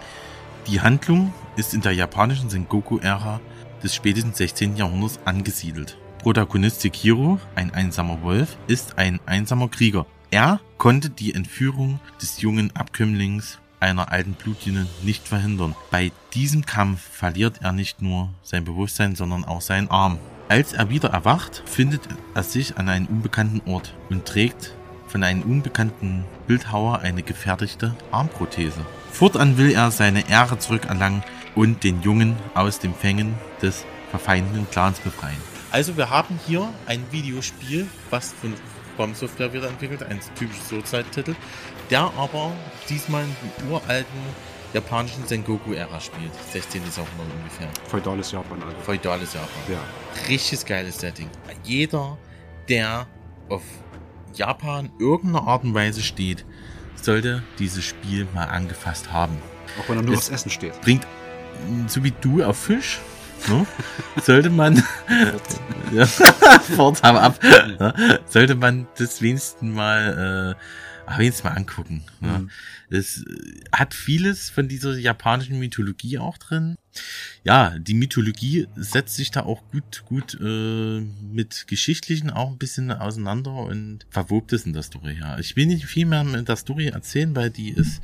Die 0.67 0.81
Handlung 0.81 1.33
ist 1.55 1.73
in 1.73 1.81
der 1.81 1.93
japanischen 1.93 2.49
Sengoku-Ära 2.49 3.39
des 3.81 3.95
spätesten 3.95 4.33
16. 4.33 4.75
Jahrhunderts 4.75 5.19
angesiedelt. 5.25 5.97
Protagonist 6.19 6.81
Sekiro, 6.81 7.39
ein 7.55 7.73
einsamer 7.73 8.21
Wolf, 8.21 8.57
ist 8.67 8.97
ein 8.97 9.19
einsamer 9.25 9.69
Krieger. 9.69 10.05
Er 10.31 10.59
konnte 10.77 11.09
die 11.09 11.33
Entführung 11.33 11.99
des 12.21 12.41
jungen 12.41 12.75
Abkömmlings 12.75 13.59
einer 13.79 14.11
alten 14.11 14.33
Blutlinie 14.33 14.87
nicht 15.03 15.27
verhindern. 15.27 15.75
Bei 15.91 16.11
diesem 16.33 16.65
Kampf 16.65 17.01
verliert 17.01 17.59
er 17.61 17.71
nicht 17.71 18.01
nur 18.01 18.33
sein 18.41 18.65
Bewusstsein, 18.65 19.15
sondern 19.15 19.43
auch 19.45 19.61
seinen 19.61 19.89
Arm. 19.89 20.17
Als 20.53 20.71
er 20.71 20.91
wieder 20.91 21.09
erwacht, 21.09 21.63
findet 21.65 22.01
er 22.35 22.43
sich 22.43 22.77
an 22.77 22.87
einem 22.87 23.07
unbekannten 23.07 23.67
Ort 23.67 23.95
und 24.11 24.25
trägt 24.25 24.75
von 25.07 25.23
einem 25.23 25.41
unbekannten 25.41 26.25
Bildhauer 26.45 26.99
eine 26.99 27.23
gefertigte 27.23 27.95
Armprothese. 28.11 28.85
Fortan 29.11 29.57
will 29.57 29.71
er 29.71 29.89
seine 29.89 30.29
Ehre 30.29 30.59
zurückerlangen 30.59 31.23
und 31.55 31.83
den 31.83 32.03
Jungen 32.03 32.35
aus 32.53 32.77
dem 32.77 32.93
Fängen 32.93 33.33
des 33.63 33.83
verfeindeten 34.11 34.69
Clans 34.69 34.99
befreien. 34.99 35.41
Also 35.71 35.97
wir 35.97 36.11
haben 36.11 36.39
hier 36.45 36.69
ein 36.85 37.03
Videospiel, 37.09 37.87
was 38.11 38.31
von 38.33 38.53
From 38.95 39.15
Software 39.15 39.53
wieder 39.53 39.69
entwickelt, 39.69 40.03
ein 40.03 40.19
typisches 40.37 40.69
Suicide-Titel, 40.69 41.33
der 41.89 42.11
aber 42.15 42.51
diesmal 42.87 43.23
in 43.23 43.35
den 43.57 43.71
uralten 43.71 44.19
japanischen 44.73 45.25
Sengoku-Ära 45.25 45.99
spielt. 45.99 46.31
16. 46.51 46.81
Jahrhundert 46.81 47.37
ungefähr. 47.39 47.69
Feudales 47.87 48.31
Japan, 48.31 48.61
also. 48.63 48.75
Feudales 48.83 49.33
Japan. 49.33 49.49
Ja. 49.69 49.79
Richtig 50.27 50.65
geiles 50.65 50.99
Setting. 50.99 51.29
Jeder, 51.63 52.17
der 52.69 53.07
auf 53.49 53.63
Japan 54.33 54.91
irgendeiner 54.99 55.47
Art 55.47 55.63
und 55.63 55.73
Weise 55.73 56.01
steht, 56.01 56.45
sollte 56.95 57.43
dieses 57.59 57.83
Spiel 57.83 58.27
mal 58.33 58.45
angefasst 58.45 59.11
haben. 59.11 59.37
Auch 59.79 59.89
wenn 59.89 59.97
er 59.97 60.03
nur 60.03 60.15
Es 60.15 60.21
aufs 60.21 60.29
Essen 60.29 60.51
steht. 60.51 60.79
Bringt, 60.81 61.05
so 61.87 62.03
wie 62.03 62.13
du 62.21 62.43
auf 62.43 62.57
Fisch, 62.57 62.99
ne, 63.47 63.65
sollte 64.21 64.49
man, 64.49 64.83
ja, 65.91 66.05
fort, 66.75 67.01
hau 67.03 67.15
ab, 67.15 67.39
ne, 67.43 68.19
sollte 68.27 68.55
man 68.55 68.87
das 68.97 69.21
wenigstens 69.21 69.75
mal, 69.75 70.55
äh, 70.57 70.63
wenigstens 71.17 71.43
mal 71.43 71.51
angucken. 71.51 72.03
Ne. 72.19 72.39
Mhm. 72.39 72.49
Es 72.89 73.23
äh, 73.23 73.61
hat 73.71 73.93
vieles 73.93 74.49
von 74.49 74.67
dieser 74.67 74.97
japanischen 74.97 75.59
Mythologie 75.59 76.17
auch 76.17 76.37
drin. 76.37 76.75
Ja, 77.43 77.77
die 77.79 77.93
Mythologie 77.95 78.67
setzt 78.75 79.15
sich 79.15 79.31
da 79.31 79.43
auch 79.43 79.63
gut, 79.71 80.03
gut 80.05 80.37
äh, 80.39 81.01
mit 81.01 81.65
Geschichtlichen 81.67 82.29
auch 82.29 82.51
ein 82.51 82.57
bisschen 82.57 82.91
auseinander 82.91 83.53
und 83.53 84.05
verwobt 84.09 84.53
es 84.53 84.65
in 84.65 84.73
der 84.73 84.83
Story. 84.83 85.17
Ja, 85.19 85.39
ich 85.39 85.55
will 85.55 85.65
nicht 85.65 85.85
viel 85.85 86.05
mehr 86.05 86.23
mit 86.23 86.47
der 86.47 86.55
Story 86.55 86.87
erzählen, 86.87 87.35
weil 87.35 87.49
die 87.49 87.69
ist 87.69 88.01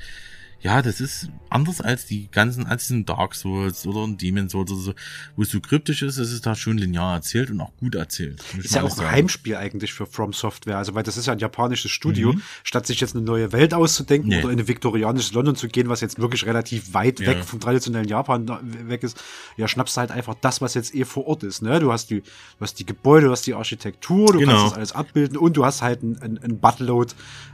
ja, 0.61 0.81
das 0.81 0.99
ist 0.99 1.29
anders 1.49 1.79
als 1.81 2.05
die 2.05 2.29
ganzen, 2.31 2.67
als 2.67 2.83
diesen 2.87 3.05
Dark 3.05 3.33
Souls 3.33 3.87
oder 3.87 4.03
ein 4.05 4.17
Demon 4.17 4.49
Souls 4.49 4.71
oder 4.71 4.81
so, 4.81 4.93
wo 5.35 5.41
es 5.43 5.49
so 5.49 5.59
kryptisch 5.61 6.01
ist, 6.01 6.17
ist 6.17 6.31
es 6.31 6.41
da 6.41 6.53
schon 6.53 6.77
linear 6.77 7.15
erzählt 7.15 7.49
und 7.49 7.61
auch 7.61 7.71
gut 7.77 7.95
erzählt. 7.95 8.43
Ist 8.57 8.75
ja 8.75 8.81
auch 8.81 8.85
alles 8.85 8.93
ein 8.93 8.97
sagen. 9.05 9.11
Heimspiel 9.11 9.55
eigentlich 9.55 9.93
für 9.93 10.05
From 10.05 10.33
Software, 10.33 10.77
also 10.77 10.93
weil 10.95 11.03
das 11.03 11.17
ist 11.17 11.25
ja 11.27 11.33
ein 11.33 11.39
japanisches 11.39 11.91
Studio. 11.91 12.33
Mhm. 12.33 12.41
Statt 12.63 12.85
sich 12.87 12.99
jetzt 12.99 13.15
eine 13.15 13.23
neue 13.23 13.51
Welt 13.51 13.73
auszudenken 13.73 14.29
Nee. 14.29 14.43
oder 14.43 14.51
in 14.51 14.59
ein 14.59 14.67
viktorianisches 14.67 15.33
London 15.33 15.55
zu 15.55 15.69
gehen, 15.69 15.87
was 15.89 16.01
jetzt 16.01 16.19
wirklich 16.19 16.45
relativ 16.45 16.93
weit 16.93 17.19
Ja. 17.19 17.27
weg 17.27 17.43
vom 17.45 17.59
traditionellen 17.59 18.07
Japan 18.07 18.47
weg 18.89 19.03
ist, 19.03 19.17
ja, 19.57 19.67
schnappst 19.67 19.95
du 19.95 20.01
halt 20.01 20.11
einfach 20.11 20.35
das, 20.41 20.61
was 20.61 20.73
jetzt 20.73 20.93
eh 20.93 21.05
vor 21.05 21.25
Ort 21.25 21.43
ist. 21.43 21.61
Ne? 21.61 21.79
Du 21.79 21.91
hast 21.91 22.09
die, 22.09 22.21
du 22.21 22.25
hast 22.59 22.75
die 22.79 22.85
Gebäude, 22.85 23.27
du 23.27 23.31
hast 23.31 23.47
die 23.47 23.53
Architektur, 23.53 24.33
du 24.33 24.39
Genau. 24.39 24.51
kannst 24.51 24.65
das 24.67 24.73
alles 24.73 24.91
abbilden 24.91 25.37
und 25.37 25.55
du 25.57 25.65
hast 25.65 25.81
halt 25.81 26.03
ein, 26.03 26.21
ein, 26.21 26.37
ein 26.43 26.59
Buttload 26.59 27.13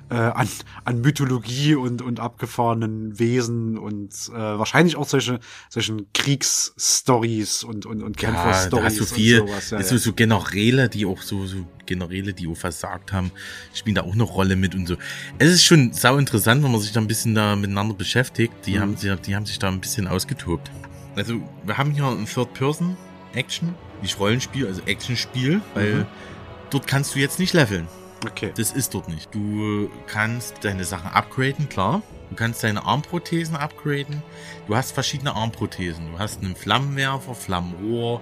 äh, 0.09 0.13
an, 0.15 0.47
an 0.83 1.01
Mythologie 1.01 1.75
und, 1.75 2.01
und 2.01 2.19
abgefahrenen 2.19 3.17
Wesen 3.17 3.77
und 3.77 4.13
äh, 4.29 4.33
wahrscheinlich 4.37 4.95
auch 4.97 5.07
solche, 5.07 5.39
solchen 5.69 6.11
Kriegsstories 6.13 7.63
und, 7.63 7.85
und, 7.85 8.03
und 8.03 8.21
Ja, 8.21 8.29
Kämpferstories 8.31 8.85
hast 8.85 8.99
du 8.99 9.05
viel, 9.05 9.41
und 9.41 9.47
sowas. 9.49 9.69
Ja, 9.71 9.81
so, 9.83 9.95
ja. 9.95 9.99
so 9.99 10.13
Generäle, 10.13 10.89
die 10.89 11.05
auch 11.05 11.21
so, 11.21 11.45
so 11.45 11.65
Generäle, 11.85 12.33
die 12.33 12.47
auch 12.47 12.55
versagt 12.57 13.13
haben, 13.13 13.31
spielen 13.73 13.95
da 13.95 14.01
auch 14.03 14.13
eine 14.13 14.23
Rolle 14.23 14.55
mit 14.55 14.75
und 14.75 14.87
so. 14.87 14.95
Es 15.39 15.49
ist 15.51 15.63
schon 15.65 15.93
sau 15.93 16.17
interessant, 16.17 16.63
wenn 16.63 16.71
man 16.71 16.81
sich 16.81 16.91
da 16.91 16.99
ein 16.99 17.07
bisschen 17.07 17.35
da 17.35 17.55
miteinander 17.55 17.93
beschäftigt. 17.95 18.53
Die 18.65 18.75
Mhm. 18.75 18.79
haben 18.81 18.97
sich, 18.97 19.15
die 19.21 19.35
haben 19.35 19.45
sich 19.45 19.59
da 19.59 19.69
ein 19.69 19.79
bisschen 19.81 20.07
ausgetobt. 20.07 20.69
Also, 21.15 21.35
wir 21.65 21.77
haben 21.77 21.91
hier 21.91 22.05
ein 22.05 22.25
Third-Person-Action, 22.25 23.73
nicht 24.01 24.19
Rollenspiel, 24.19 24.67
also 24.67 24.81
Actionspiel, 24.85 25.61
weil 25.73 25.93
Mhm. 25.95 26.05
dort 26.69 26.87
kannst 26.87 27.15
du 27.15 27.19
jetzt 27.19 27.39
nicht 27.39 27.53
leveln. 27.53 27.87
Okay. 28.31 28.51
Das 28.55 28.71
ist 28.71 28.93
dort 28.93 29.07
nicht. 29.09 29.33
Du 29.33 29.89
kannst 30.07 30.63
deine 30.63 30.83
Sachen 30.83 31.11
upgraden, 31.11 31.69
klar. 31.69 32.01
Du 32.29 32.35
kannst 32.35 32.63
deine 32.63 32.83
Armprothesen 32.85 33.55
upgraden. 33.55 34.23
Du 34.67 34.75
hast 34.75 34.91
verschiedene 34.91 35.35
Armprothesen. 35.35 36.11
Du 36.11 36.19
hast 36.19 36.41
einen 36.41 36.55
Flammenwerfer, 36.55 37.35
Flammenrohr, 37.35 38.21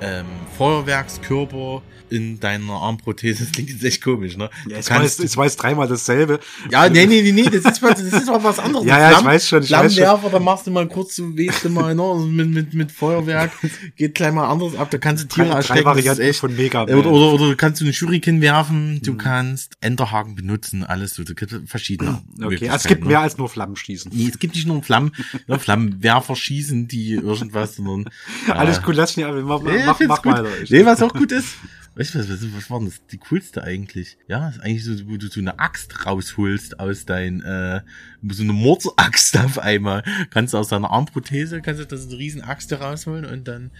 ähm, 0.00 0.26
Feuerwerkskörper 0.58 1.82
in 2.08 2.38
deiner 2.38 2.72
Armprothese. 2.74 3.42
Das 3.46 3.52
klingt 3.52 3.68
jetzt 3.70 3.82
echt 3.84 4.00
komisch, 4.02 4.36
ne? 4.36 4.48
Ja, 4.68 4.76
kannst- 4.80 5.18
weiß, 5.18 5.18
es 5.18 5.36
weiß 5.36 5.56
dreimal 5.56 5.88
dasselbe. 5.88 6.38
ja, 6.70 6.88
nee, 6.88 7.04
nee, 7.06 7.20
nee, 7.22 7.32
nee, 7.32 7.42
das 7.50 7.64
ist, 7.64 7.82
was, 7.82 7.94
das 8.00 8.22
ist 8.22 8.30
auch 8.30 8.42
was 8.44 8.60
anderes. 8.60 8.86
Ja, 8.86 8.98
ja, 9.10 9.18
ich 9.18 9.24
weiß 9.24 9.48
schon, 9.48 9.62
ich 9.64 9.70
weiß 9.72 9.92
schon. 9.92 10.04
Flammenwerfer, 10.04 10.30
da 10.30 10.38
machst 10.38 10.66
du 10.68 10.70
mal 10.70 10.86
kurz, 10.86 11.16
du 11.16 11.36
wehst 11.36 11.64
du 11.64 11.68
mal, 11.70 11.94
ne, 11.96 12.14
mit, 12.28 12.48
mit, 12.50 12.74
mit 12.74 12.92
Feuerwerk, 12.92 13.50
geht 13.96 14.14
gleich 14.14 14.32
mal 14.32 14.46
anders 14.48 14.76
ab, 14.76 14.88
da 14.90 14.98
kannst 14.98 15.24
du 15.24 15.28
Tiere 15.28 15.48
Drei- 15.48 15.54
drei 15.54 15.60
das 15.62 15.78
ist 15.78 15.84
Varianten 15.84 16.22
echt, 16.22 16.38
von 16.38 16.54
Mega 16.54 16.82
oder, 16.84 16.96
oder, 17.06 17.32
oder 17.34 17.48
du 17.50 17.56
kannst 17.56 17.80
du 17.80 17.84
einen 17.84 17.92
Shuriken 17.94 18.40
werfen, 18.40 19.00
du 19.02 19.14
Mhm. 19.14 19.18
kannst 19.18 19.76
Enterhaken 19.80 20.36
benutzen, 20.36 20.84
alles 20.84 21.14
so, 21.14 21.24
da 21.24 21.32
gibt 21.32 21.60
verschiedene 21.68 22.22
Okay, 22.40 22.68
also 22.68 22.76
es 22.76 22.84
gibt 22.84 23.02
ne? 23.02 23.08
mehr 23.08 23.20
als 23.20 23.36
nur 23.36 23.48
Flammenschießen. 23.48 24.12
Nee, 24.14 24.28
es 24.32 24.38
gibt 24.38 24.54
nicht 24.54 24.66
nur 24.68 24.80
Flammen, 24.84 25.10
ne, 25.48 25.58
Flammenwerfer 25.58 26.36
schießen, 26.36 26.86
die 26.86 27.14
irgendwas, 27.14 27.74
sondern, 27.76 28.08
Alles 28.48 28.78
äh, 28.78 28.82
gut, 28.82 28.94
lass 28.94 29.16
mich, 29.16 29.26
aber 29.26 29.42
mach, 29.42 29.60
Nee, 30.00 30.06
mach, 30.06 30.24
mach. 30.24 30.44
Ich- 30.62 30.70
Nee, 30.70 30.84
was 30.84 31.02
auch 31.02 31.12
gut 31.12 31.32
ist. 31.32 31.54
Weißt 31.98 32.14
du, 32.14 32.18
was, 32.18 32.28
was, 32.28 32.54
was 32.54 32.70
war 32.70 32.78
denn 32.78 32.88
das? 32.88 33.00
Die 33.06 33.16
coolste 33.16 33.64
eigentlich? 33.64 34.18
Ja, 34.28 34.50
ist 34.50 34.60
eigentlich 34.60 34.84
so, 34.84 34.92
wo 35.08 35.16
du 35.16 35.28
so 35.28 35.40
eine 35.40 35.58
Axt 35.58 36.04
rausholst 36.04 36.78
aus 36.78 37.06
dein, 37.06 37.40
äh, 37.40 37.80
so 38.28 38.42
eine 38.42 38.52
Mordsaxt 38.52 39.38
auf 39.38 39.58
einmal. 39.58 40.02
Kannst 40.28 40.52
du 40.52 40.58
aus 40.58 40.68
deiner 40.68 40.90
Armprothese, 40.90 41.62
kannst 41.62 41.80
du 41.80 41.86
das 41.86 42.06
eine 42.06 42.18
riesen 42.18 42.42
Axt 42.42 42.70
rausholen 42.72 43.24
und 43.24 43.48
dann 43.48 43.70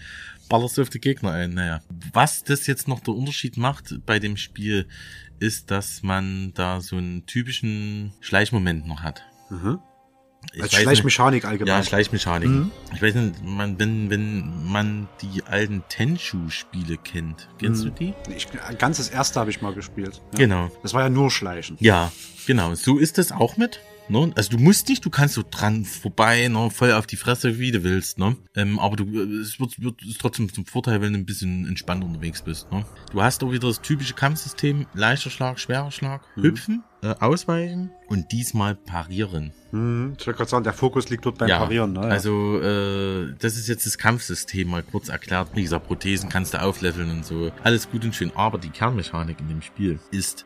ballerst 0.49 0.77
du 0.79 0.81
auf 0.81 0.89
die 0.89 0.99
Gegner 0.99 1.31
ein. 1.33 1.51
Naja. 1.53 1.81
Was 2.11 2.43
das 2.43 2.65
jetzt 2.65 2.87
noch 2.87 3.01
der 3.01 3.13
Unterschied 3.13 3.55
macht 3.55 3.99
bei 4.07 4.17
dem 4.17 4.35
Spiel, 4.35 4.87
ist, 5.39 5.69
dass 5.69 6.01
man 6.01 6.53
da 6.55 6.81
so 6.81 6.95
einen 6.97 7.27
typischen 7.27 8.13
Schleichmoment 8.21 8.87
noch 8.87 9.03
hat. 9.03 9.21
Mhm. 9.51 9.77
Als 10.59 10.73
Schleichmechanik 10.73 11.45
allgemein. 11.45 11.75
Ja, 11.75 11.83
Schleichmechanik. 11.83 12.49
Mhm. 12.49 12.71
Ich 12.93 13.01
weiß 13.01 13.15
nicht, 13.15 13.43
man, 13.43 13.77
wenn, 13.79 14.09
wenn 14.09 14.71
man 14.71 15.07
die 15.21 15.43
alten 15.43 15.83
Tenshu-Spiele 15.89 16.97
kennt. 16.97 17.47
Kennst 17.59 17.83
Mhm. 17.83 17.89
du 17.89 17.91
die? 17.93 18.13
Ich, 18.35 18.47
ganz 18.77 18.97
das 18.97 19.09
erste 19.09 19.39
habe 19.39 19.49
ich 19.49 19.61
mal 19.61 19.73
gespielt. 19.73 20.21
Ja. 20.33 20.39
Genau. 20.39 20.71
Das 20.83 20.93
war 20.93 21.01
ja 21.03 21.09
nur 21.09 21.31
Schleichen. 21.31 21.77
Ja, 21.79 22.11
genau. 22.45 22.75
So 22.75 22.97
ist 22.97 23.17
das 23.17 23.31
auch 23.31 23.57
mit. 23.57 23.79
Ne? 24.09 24.31
Also 24.35 24.51
du 24.51 24.57
musst 24.57 24.87
nicht, 24.87 25.03
du 25.03 25.09
kannst 25.09 25.33
so 25.35 25.43
dran 25.49 25.83
vorbei, 25.83 26.47
ne? 26.47 26.69
voll 26.71 26.93
auf 26.93 27.05
die 27.07 27.17
Fresse, 27.17 27.59
wie 27.59 27.71
du 27.73 27.83
willst. 27.83 28.17
Ne? 28.19 28.37
Ähm, 28.55 28.79
aber 28.79 28.95
du, 28.95 29.03
äh, 29.03 29.41
es 29.41 29.59
wird, 29.59 29.81
wird 29.81 30.01
ist 30.01 30.21
trotzdem 30.21 30.51
zum 30.53 30.65
Vorteil, 30.65 31.01
wenn 31.01 31.11
du 31.11 31.19
ein 31.19 31.25
bisschen 31.25 31.67
entspannt 31.67 32.05
unterwegs 32.05 32.41
bist. 32.41 32.71
Ne? 32.71 32.85
Du 33.11 33.21
hast 33.21 33.43
auch 33.43 33.51
wieder 33.51 33.67
das 33.67 33.81
typische 33.81 34.13
Kampfsystem, 34.13 34.85
leichter 34.93 35.29
Schlag, 35.29 35.59
schwerer 35.59 35.91
Schlag, 35.91 36.21
Mhm. 36.37 36.41
hüpfen, 36.43 36.83
äh, 37.03 37.13
ausweichen 37.19 37.91
und 38.07 38.31
diesmal 38.31 38.75
parieren. 38.75 39.51
Mhm. 39.71 40.15
Ich 40.17 40.25
wollte 40.25 40.37
gerade 40.37 40.49
sagen, 40.49 40.63
der 40.63 40.73
Fokus 40.73 41.09
liegt 41.09 41.25
dort 41.25 41.37
beim 41.37 41.49
Parieren. 41.49 41.93
Ne? 41.93 42.01
Ja. 42.01 42.07
Also, 42.07 42.59
äh, 42.61 43.33
das 43.39 43.57
ist 43.57 43.67
jetzt 43.67 43.85
das 43.85 43.97
Kampfsystem 43.97 44.69
mal 44.69 44.83
kurz 44.83 45.09
erklärt. 45.09 45.49
Wie 45.53 45.63
gesagt, 45.63 45.87
Prothesen 45.87 46.29
kannst 46.29 46.53
du 46.53 46.61
aufleveln 46.61 47.09
und 47.11 47.25
so. 47.25 47.51
Alles 47.63 47.89
gut 47.89 48.03
und 48.03 48.15
schön. 48.15 48.31
Aber 48.35 48.57
die 48.57 48.69
Kernmechanik 48.69 49.39
in 49.39 49.47
dem 49.47 49.61
Spiel 49.61 49.99
ist 50.11 50.45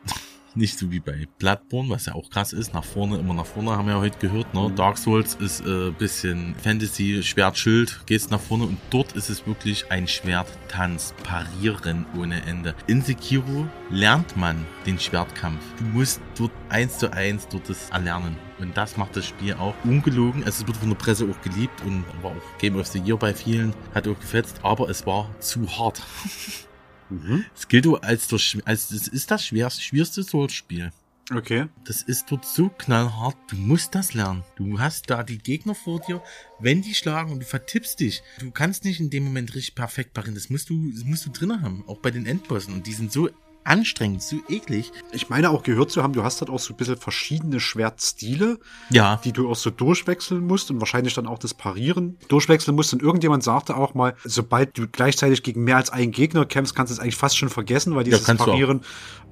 Nicht 0.54 0.78
so 0.78 0.90
wie 0.90 1.00
bei 1.00 1.26
Bloodborne, 1.38 1.88
was 1.88 2.06
ja 2.06 2.14
auch 2.14 2.28
krass 2.28 2.52
ist. 2.52 2.74
Nach 2.74 2.84
vorne, 2.84 3.16
immer 3.16 3.32
nach 3.32 3.46
vorne, 3.46 3.70
haben 3.70 3.86
wir 3.86 3.94
ja 3.94 4.00
heute 4.00 4.18
gehört. 4.18 4.52
Ne? 4.52 4.70
Dark 4.76 4.98
Souls 4.98 5.34
ist 5.36 5.66
äh, 5.66 5.90
bisschen 5.90 6.54
Fantasy, 6.62 7.22
Schwert, 7.22 7.56
Schild, 7.56 8.00
gehst 8.04 8.30
nach 8.30 8.40
vorne 8.40 8.64
und 8.64 8.78
dort 8.90 9.12
ist 9.12 9.30
es 9.30 9.46
wirklich 9.46 9.90
ein 9.90 10.06
Schwerttanz, 10.06 11.14
Parieren 11.22 12.04
ohne 12.18 12.42
Ende. 12.42 12.74
In 12.86 13.00
Sekiro 13.00 13.66
lernt 13.88 14.36
man 14.36 14.66
den 14.84 14.98
Schwertkampf. 14.98 15.62
Du 15.78 15.84
musst 15.84 16.20
dort 16.36 16.52
eins 16.68 16.98
zu 16.98 17.10
eins 17.10 17.48
dort 17.48 17.70
das 17.70 17.88
erlernen. 17.90 18.36
Und 18.58 18.76
das 18.76 18.96
macht 18.96 19.16
das 19.16 19.26
Spiel 19.26 19.54
auch 19.54 19.74
ungelogen. 19.84 20.44
Also 20.44 20.62
es 20.62 20.66
wird 20.66 20.76
von 20.76 20.90
der 20.90 20.96
Presse 20.96 21.24
auch 21.24 21.40
geliebt 21.42 21.80
und 21.86 22.04
war 22.22 22.32
auch 22.32 22.58
Game 22.58 22.76
of 22.76 22.86
the 22.88 23.00
Year 23.00 23.16
bei 23.16 23.32
vielen. 23.32 23.74
Hat 23.94 24.06
auch 24.06 24.18
gefetzt, 24.18 24.60
aber 24.62 24.90
es 24.90 25.06
war 25.06 25.30
zu 25.40 25.66
hart. 25.78 26.02
Es 27.54 27.68
gilt 27.68 27.86
als, 28.02 28.28
Sch- 28.30 28.62
als 28.64 28.90
es 28.90 29.08
ist 29.08 29.30
das 29.30 29.44
schwerste, 29.46 29.82
schwierigste 29.82 30.22
Souls-Spiel. 30.22 30.90
Okay. 31.32 31.66
Das 31.84 32.02
ist 32.02 32.26
dort 32.30 32.44
so 32.44 32.68
knallhart. 32.68 33.36
Du 33.48 33.56
musst 33.56 33.94
das 33.94 34.12
lernen. 34.12 34.42
Du 34.56 34.80
hast 34.80 35.08
da 35.08 35.22
die 35.22 35.38
Gegner 35.38 35.74
vor 35.74 36.00
dir. 36.00 36.20
Wenn 36.58 36.82
die 36.82 36.94
schlagen 36.94 37.30
und 37.32 37.40
du 37.40 37.46
vertippst 37.46 38.00
dich, 38.00 38.22
du 38.40 38.50
kannst 38.50 38.84
nicht 38.84 39.00
in 39.00 39.08
dem 39.08 39.24
Moment 39.24 39.54
richtig 39.54 39.74
perfekt 39.74 40.14
parieren. 40.14 40.34
Das 40.34 40.50
musst 40.50 40.68
du, 40.68 40.90
das 40.90 41.04
musst 41.04 41.24
du 41.24 41.30
drinne 41.30 41.62
haben. 41.62 41.84
Auch 41.86 41.98
bei 41.98 42.10
den 42.10 42.26
Endbossen. 42.26 42.74
Und 42.74 42.86
die 42.86 42.92
sind 42.92 43.12
so 43.12 43.30
anstrengend, 43.64 44.22
so 44.22 44.36
eklig. 44.48 44.92
Ich 45.12 45.28
meine 45.28 45.50
auch 45.50 45.62
gehört 45.62 45.90
zu 45.90 46.02
haben, 46.02 46.12
du 46.12 46.22
hast 46.22 46.40
halt 46.40 46.50
auch 46.50 46.58
so 46.58 46.72
ein 46.74 46.76
bisschen 46.76 46.96
verschiedene 46.96 47.60
Schwertstile, 47.60 48.58
Ja. 48.90 49.20
die 49.24 49.32
du 49.32 49.50
auch 49.50 49.56
so 49.56 49.70
durchwechseln 49.70 50.46
musst 50.46 50.70
und 50.70 50.80
wahrscheinlich 50.80 51.14
dann 51.14 51.26
auch 51.26 51.38
das 51.38 51.54
Parieren 51.54 52.16
durchwechseln 52.28 52.74
musst. 52.74 52.92
Und 52.92 53.02
irgendjemand 53.02 53.42
sagte 53.42 53.76
auch 53.76 53.94
mal, 53.94 54.14
sobald 54.24 54.76
du 54.78 54.86
gleichzeitig 54.88 55.42
gegen 55.42 55.64
mehr 55.64 55.76
als 55.76 55.90
einen 55.90 56.12
Gegner 56.12 56.44
kämpfst, 56.46 56.74
kannst 56.74 56.90
du 56.90 56.94
es 56.94 57.00
eigentlich 57.00 57.16
fast 57.16 57.36
schon 57.36 57.48
vergessen, 57.48 57.94
weil 57.94 58.04
dieses 58.04 58.28
auch. 58.28 58.36
Parieren 58.36 58.82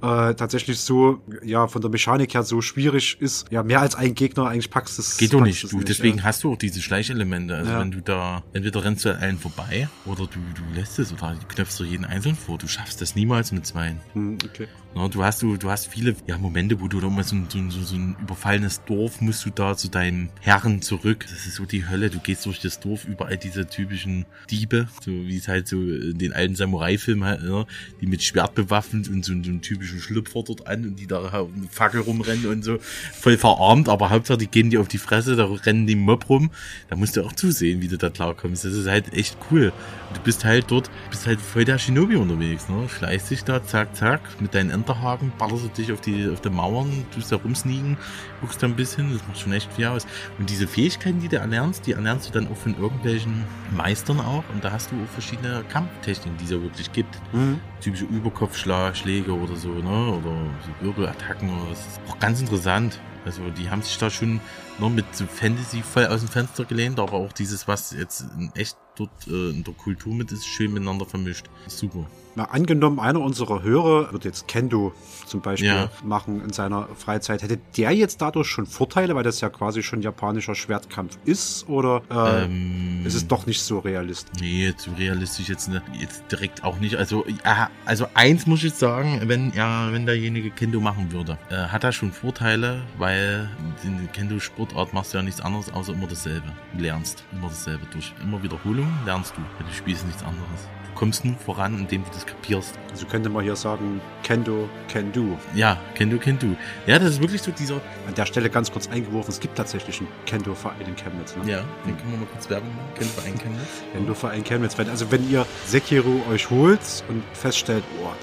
äh, 0.01 0.33
tatsächlich 0.33 0.79
so, 0.79 1.21
ja, 1.43 1.67
von 1.67 1.81
der 1.81 1.91
Mechanik 1.91 2.33
her 2.33 2.43
so 2.43 2.61
schwierig 2.61 3.17
ist. 3.19 3.45
Ja, 3.51 3.63
mehr 3.63 3.81
als 3.81 3.95
einen 3.95 4.15
Gegner 4.15 4.47
eigentlich 4.47 4.69
packst 4.69 4.99
es. 4.99 5.17
Geht 5.17 5.33
doch 5.33 5.41
nicht. 5.41 5.71
Du, 5.71 5.79
deswegen 5.81 6.19
ja. 6.19 6.23
hast 6.23 6.43
du 6.43 6.53
auch 6.53 6.57
diese 6.57 6.81
Schleichelemente. 6.81 7.55
Also 7.55 7.71
Ja. 7.71 7.79
wenn 7.79 7.91
du 7.91 8.01
da, 8.01 8.43
entweder 8.53 8.83
rennst 8.83 9.05
du 9.05 9.09
an 9.13 9.21
allen 9.21 9.37
vorbei 9.37 9.87
oder 10.05 10.27
du, 10.27 10.39
du 10.55 10.63
lässt 10.75 10.99
es 10.99 11.11
oder 11.13 11.35
du 11.39 11.47
knöpfst 11.47 11.79
du 11.79 11.83
jeden 11.83 12.05
einzeln 12.05 12.35
vor. 12.35 12.57
Du 12.57 12.67
schaffst 12.67 13.01
das 13.01 13.15
niemals 13.15 13.51
mit 13.51 13.65
zwei. 13.65 13.95
Hm, 14.13 14.37
okay. 14.43 14.67
Na, 14.93 15.07
du 15.07 15.23
hast 15.23 15.41
du, 15.41 15.55
du 15.55 15.69
hast 15.69 15.87
viele 15.87 16.15
ja, 16.27 16.37
Momente, 16.37 16.81
wo 16.81 16.89
du 16.89 16.99
da 16.99 17.07
mal 17.09 17.23
so, 17.23 17.33
ein- 17.35 17.47
so, 17.47 17.59
so, 17.69 17.81
so 17.81 17.95
ein 17.95 18.17
überfallenes 18.21 18.83
Dorf 18.83 19.21
musst 19.21 19.45
du 19.45 19.49
da 19.49 19.77
zu 19.77 19.87
deinem 19.87 20.27
Herren 20.41 20.81
zurück. 20.81 21.25
Das 21.29 21.45
ist 21.47 21.55
so 21.55 21.63
die 21.65 21.87
Hölle. 21.87 22.09
Du 22.09 22.19
gehst 22.19 22.45
durch 22.45 22.59
das 22.59 22.81
Dorf, 22.81 23.05
überall 23.05 23.37
diese 23.37 23.65
typischen 23.65 24.25
Diebe, 24.49 24.89
so 25.01 25.11
wie 25.11 25.37
es 25.37 25.47
halt 25.47 25.69
so 25.69 25.77
in 25.81 26.17
den 26.17 26.33
alten 26.33 26.55
Samurai-Filmen 26.55 27.23
halt, 27.23 27.41
ne? 27.43 27.65
die 28.01 28.05
mit 28.05 28.21
Schwert 28.21 28.53
bewaffnet 28.53 29.07
und 29.07 29.23
so, 29.23 29.31
so 29.31 29.49
einen 29.49 29.61
typischen 29.61 30.01
Schlüpfer 30.01 30.43
dort 30.43 30.67
an 30.67 30.85
und 30.85 30.97
die 30.99 31.07
da 31.07 31.21
eine 31.25 31.47
Fackel 31.69 32.01
rumrennen 32.01 32.47
und 32.47 32.63
so 32.65 32.77
voll 33.13 33.37
verarmt, 33.37 33.87
aber 33.87 34.09
Hauptsache 34.09 34.39
die 34.39 34.47
gehen 34.47 34.71
dir 34.71 34.81
auf 34.81 34.89
die 34.89 34.97
Fresse, 34.97 35.37
da 35.37 35.45
rennen 35.45 35.87
die 35.87 35.95
Mob 35.95 36.27
rum. 36.27 36.51
Da 36.89 36.97
musst 36.97 37.15
du 37.15 37.23
auch 37.23 37.31
zusehen, 37.31 37.81
wie 37.81 37.87
du 37.87 37.97
da 37.97 38.09
klarkommst. 38.09 38.65
Das 38.65 38.73
ist 38.73 38.87
halt 38.89 39.13
echt 39.13 39.37
cool. 39.51 39.71
Du 40.13 40.19
bist 40.19 40.43
halt 40.43 40.65
dort, 40.69 40.91
bist 41.09 41.25
halt 41.27 41.39
voll 41.39 41.63
der 41.63 41.79
Shinobi 41.79 42.17
unterwegs, 42.17 42.67
ne? 42.67 42.89
Schleißt 42.89 43.31
dich 43.31 43.45
da, 43.45 43.63
zack, 43.63 43.95
zack, 43.95 44.19
mit 44.41 44.53
deinen 44.53 44.80
Enterhaken, 44.81 45.31
ballerst 45.37 45.65
du 45.65 45.69
dich 45.69 45.91
auf 45.91 46.01
die, 46.01 46.27
auf 46.27 46.41
die 46.41 46.49
Mauern, 46.49 47.05
tust 47.13 47.31
da 47.31 47.35
rumsneaken, 47.35 47.97
guckst 48.41 48.61
da 48.61 48.67
ein 48.67 48.75
bisschen, 48.75 49.13
das 49.13 49.27
macht 49.27 49.39
schon 49.39 49.53
echt 49.53 49.71
viel 49.73 49.85
aus. 49.85 50.07
Und 50.39 50.49
diese 50.49 50.67
Fähigkeiten, 50.67 51.19
die 51.19 51.27
du 51.27 51.37
erlernst, 51.37 51.85
die 51.85 51.91
erlernst 51.91 52.29
du 52.29 52.33
dann 52.33 52.47
auch 52.47 52.57
von 52.57 52.75
irgendwelchen 52.77 53.43
Meistern 53.75 54.19
auch. 54.19 54.43
Und 54.53 54.63
da 54.63 54.71
hast 54.71 54.91
du 54.91 54.95
auch 54.95 55.13
verschiedene 55.13 55.63
Kampftechniken, 55.69 56.37
die 56.37 56.45
es 56.45 56.51
ja 56.51 56.61
wirklich 56.61 56.91
gibt. 56.91 57.19
Mhm. 57.33 57.59
Typische 57.79 58.05
Überkopfschläge 58.05 59.31
oder 59.31 59.55
so, 59.55 59.69
ne? 59.69 60.17
Oder 60.17 60.35
so 60.65 60.85
Wirbelattacken. 60.85 61.49
Oder 61.49 61.69
das 61.69 61.79
ist 61.79 62.01
auch 62.09 62.19
ganz 62.19 62.41
interessant. 62.41 62.99
Also 63.23 63.41
die 63.51 63.69
haben 63.69 63.83
sich 63.83 63.97
da 63.97 64.09
schon 64.09 64.39
noch 64.79 64.89
mit 64.89 65.05
so 65.15 65.25
Fantasy 65.25 65.83
voll 65.83 66.07
aus 66.07 66.21
dem 66.21 66.29
Fenster 66.29 66.65
gelehnt, 66.65 66.99
aber 66.99 67.13
auch 67.13 67.31
dieses, 67.31 67.67
was 67.67 67.91
jetzt 67.91 68.21
in 68.37 68.51
echt 68.55 68.77
dort 68.95 69.11
äh, 69.27 69.51
in 69.51 69.63
der 69.63 69.73
Kultur 69.75 70.13
mit 70.13 70.31
ist, 70.31 70.45
schön 70.45 70.73
miteinander 70.73 71.05
vermischt. 71.05 71.45
Super. 71.67 72.07
Na, 72.35 72.45
angenommen, 72.45 72.99
einer 72.99 73.19
unserer 73.19 73.61
Hörer 73.61 74.13
wird 74.13 74.23
jetzt 74.23 74.47
Kendo 74.47 74.93
zum 75.25 75.41
Beispiel 75.41 75.67
Ja. 75.67 75.89
machen 76.03 76.41
in 76.41 76.53
seiner 76.53 76.87
Freizeit. 76.95 77.43
Hätte 77.43 77.57
der 77.75 77.91
jetzt 77.91 78.21
dadurch 78.21 78.47
schon 78.47 78.65
Vorteile, 78.65 79.15
weil 79.15 79.23
das 79.23 79.41
ja 79.41 79.49
quasi 79.49 79.83
schon 79.83 80.01
japanischer 80.01 80.55
Schwertkampf 80.55 81.17
ist? 81.25 81.67
Oder 81.67 82.01
äh, 82.09 82.45
Ähm, 82.45 83.05
ist 83.05 83.15
es 83.15 83.27
doch 83.27 83.45
nicht 83.47 83.61
so 83.61 83.79
realistisch? 83.79 84.39
Nee, 84.39 84.73
zu 84.77 84.91
realistisch 84.91 85.49
jetzt, 85.49 85.67
ne, 85.67 85.81
jetzt 85.99 86.23
direkt 86.31 86.63
auch 86.63 86.79
nicht. 86.79 86.95
Also, 86.95 87.25
ja, 87.43 87.69
also 87.85 88.07
eins 88.13 88.47
muss 88.47 88.59
ich 88.59 88.65
jetzt 88.65 88.79
sagen, 88.79 89.21
wenn 89.25 89.51
ja, 89.53 89.91
wenn 89.91 90.05
derjenige 90.05 90.51
Kendo 90.51 90.79
machen 90.79 91.11
würde, 91.11 91.37
äh, 91.49 91.55
hat 91.67 91.83
er 91.83 91.91
schon 91.91 92.11
Vorteile, 92.13 92.81
weil 92.97 93.49
in 93.83 93.97
der 93.97 94.07
Kendo-Sportart 94.07 94.93
machst 94.93 95.13
du 95.13 95.17
ja 95.17 95.23
nichts 95.23 95.41
anderes, 95.41 95.71
außer 95.73 95.93
immer 95.93 96.07
dasselbe. 96.07 96.47
Du 96.73 96.81
lernst 96.81 97.25
immer 97.33 97.49
dasselbe. 97.49 97.85
Durch 97.91 98.13
immer 98.23 98.41
Wiederholung 98.41 98.87
lernst 99.05 99.33
du. 99.35 99.41
Du 99.63 99.73
spielst 99.73 100.05
nichts 100.05 100.23
anderes. 100.23 100.67
Kommst 101.01 101.25
nur 101.25 101.33
voran, 101.33 101.79
indem 101.79 102.03
du 102.03 102.09
das 102.13 102.27
kapierst. 102.27 102.75
Also 102.91 103.07
könnte 103.07 103.27
man 103.27 103.43
hier 103.43 103.55
sagen, 103.55 103.99
Kendo, 104.21 104.69
can 104.87 105.11
do. 105.11 105.35
Ja, 105.55 105.77
Kendo, 105.95 106.19
Kendo. 106.19 106.55
Ja, 106.85 106.99
das 106.99 107.13
ist 107.13 107.21
wirklich 107.21 107.41
so 107.41 107.49
dieser. 107.49 107.81
An 108.07 108.13
der 108.15 108.27
Stelle 108.27 108.51
ganz 108.51 108.71
kurz 108.71 108.87
eingeworfen, 108.87 109.31
es 109.31 109.39
gibt 109.39 109.55
tatsächlich 109.57 109.97
einen 109.99 110.07
Kendo-Verein 110.27 110.75
in 110.85 110.95
Chemnitz. 110.95 111.35
Ne? 111.37 111.51
Ja, 111.53 111.63
den 111.87 111.97
können 111.97 112.11
wir 112.11 112.19
mal 112.19 112.27
kurz 112.31 112.47
Werbung 112.51 112.69
machen. 112.75 112.89
Kendo 112.93 113.11
Verein 113.13 113.33
Chemnitz. 113.39 113.67
Kendo-Verein 113.93 114.43
Chemnitz. 114.43 114.75
Also 114.77 115.11
wenn 115.11 115.27
ihr 115.27 115.47
Sekiro 115.65 116.21
euch 116.31 116.51
holt 116.51 116.79
und 117.09 117.23
feststellt, 117.33 117.83
boah, 117.99 118.13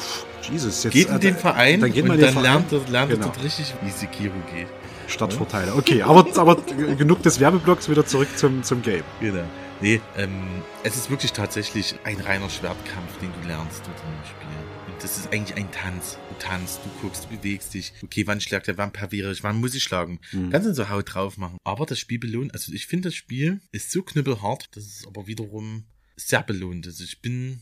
Jesus, 0.49 0.85
jetzt... 0.85 0.93
Geht 0.93 1.09
in 1.09 1.17
äh, 1.17 1.19
den 1.19 1.35
Verein 1.37 1.81
dann 1.81 1.93
geht 1.93 2.03
und 2.05 2.09
man 2.11 2.21
dann 2.21 2.33
den 2.33 2.43
lernt, 2.45 2.69
Verein. 2.69 2.85
er- 2.87 2.91
lernt 2.93 3.11
Genau. 3.11 3.25
dort 3.27 3.43
richtig, 3.43 3.75
wie 3.83 3.91
Sekiro 3.91 4.35
geht. 4.55 4.69
Startvorteile. 5.09 5.75
Okay, 5.75 6.03
aber, 6.03 6.25
aber 6.39 6.57
genug 6.97 7.23
des 7.25 7.41
Werbeblocks, 7.41 7.89
wieder 7.89 8.07
zurück 8.07 8.29
zum, 8.37 8.63
zum 8.63 8.83
Game. 8.83 9.03
Genau. 9.21 9.43
Nee, 9.81 10.01
ähm, 10.17 10.63
es 10.83 10.97
ist 10.97 11.09
wirklich 11.09 11.33
tatsächlich 11.33 11.95
ein 12.03 12.21
reiner 12.21 12.51
Schwertkampf, 12.51 13.17
den 13.21 13.33
du 13.33 13.47
lernst 13.47 13.87
in 13.87 13.93
dem 13.93 14.25
Spiel. 14.25 14.93
Und 14.93 15.05
das 15.05 15.19
ist 15.19 15.33
eigentlich 15.33 15.57
ein 15.57 15.71
Tanz. 15.71 16.19
Du 16.29 16.35
tanzt, 16.41 16.81
du 16.85 16.91
guckst, 17.01 17.27
du 17.27 17.37
bewegst 17.37 17.75
dich. 17.75 17.93
Okay, 18.03 18.27
wann 18.27 18.41
schlägt 18.41 18.67
der, 18.67 18.77
wann 18.77 18.93
pariere 18.93 19.31
ich, 19.31 19.45
wann 19.45 19.61
muss 19.61 19.77
ich 19.77 19.85
schlagen? 19.85 20.19
Mhm. 20.33 20.51
Kannst 20.51 20.67
du 20.67 20.75
so 20.75 20.89
Haut 20.89 21.15
drauf 21.15 21.37
machen. 21.37 21.59
Aber 21.63 21.87
das 21.87 22.01
Spiel 22.01 22.19
belohnt, 22.19 22.55
also 22.55 22.73
ich 22.73 22.87
finde 22.87 23.11
das 23.11 23.15
Spiel 23.15 23.61
ist 23.71 23.93
so 23.93 24.03
knüppelhart, 24.03 24.69
dass 24.75 24.85
es 24.85 25.07
aber 25.07 25.29
wiederum 25.29 25.85
sehr 26.17 26.43
belohnt. 26.43 26.85
Also 26.89 27.05
ich 27.05 27.23
bin, 27.23 27.61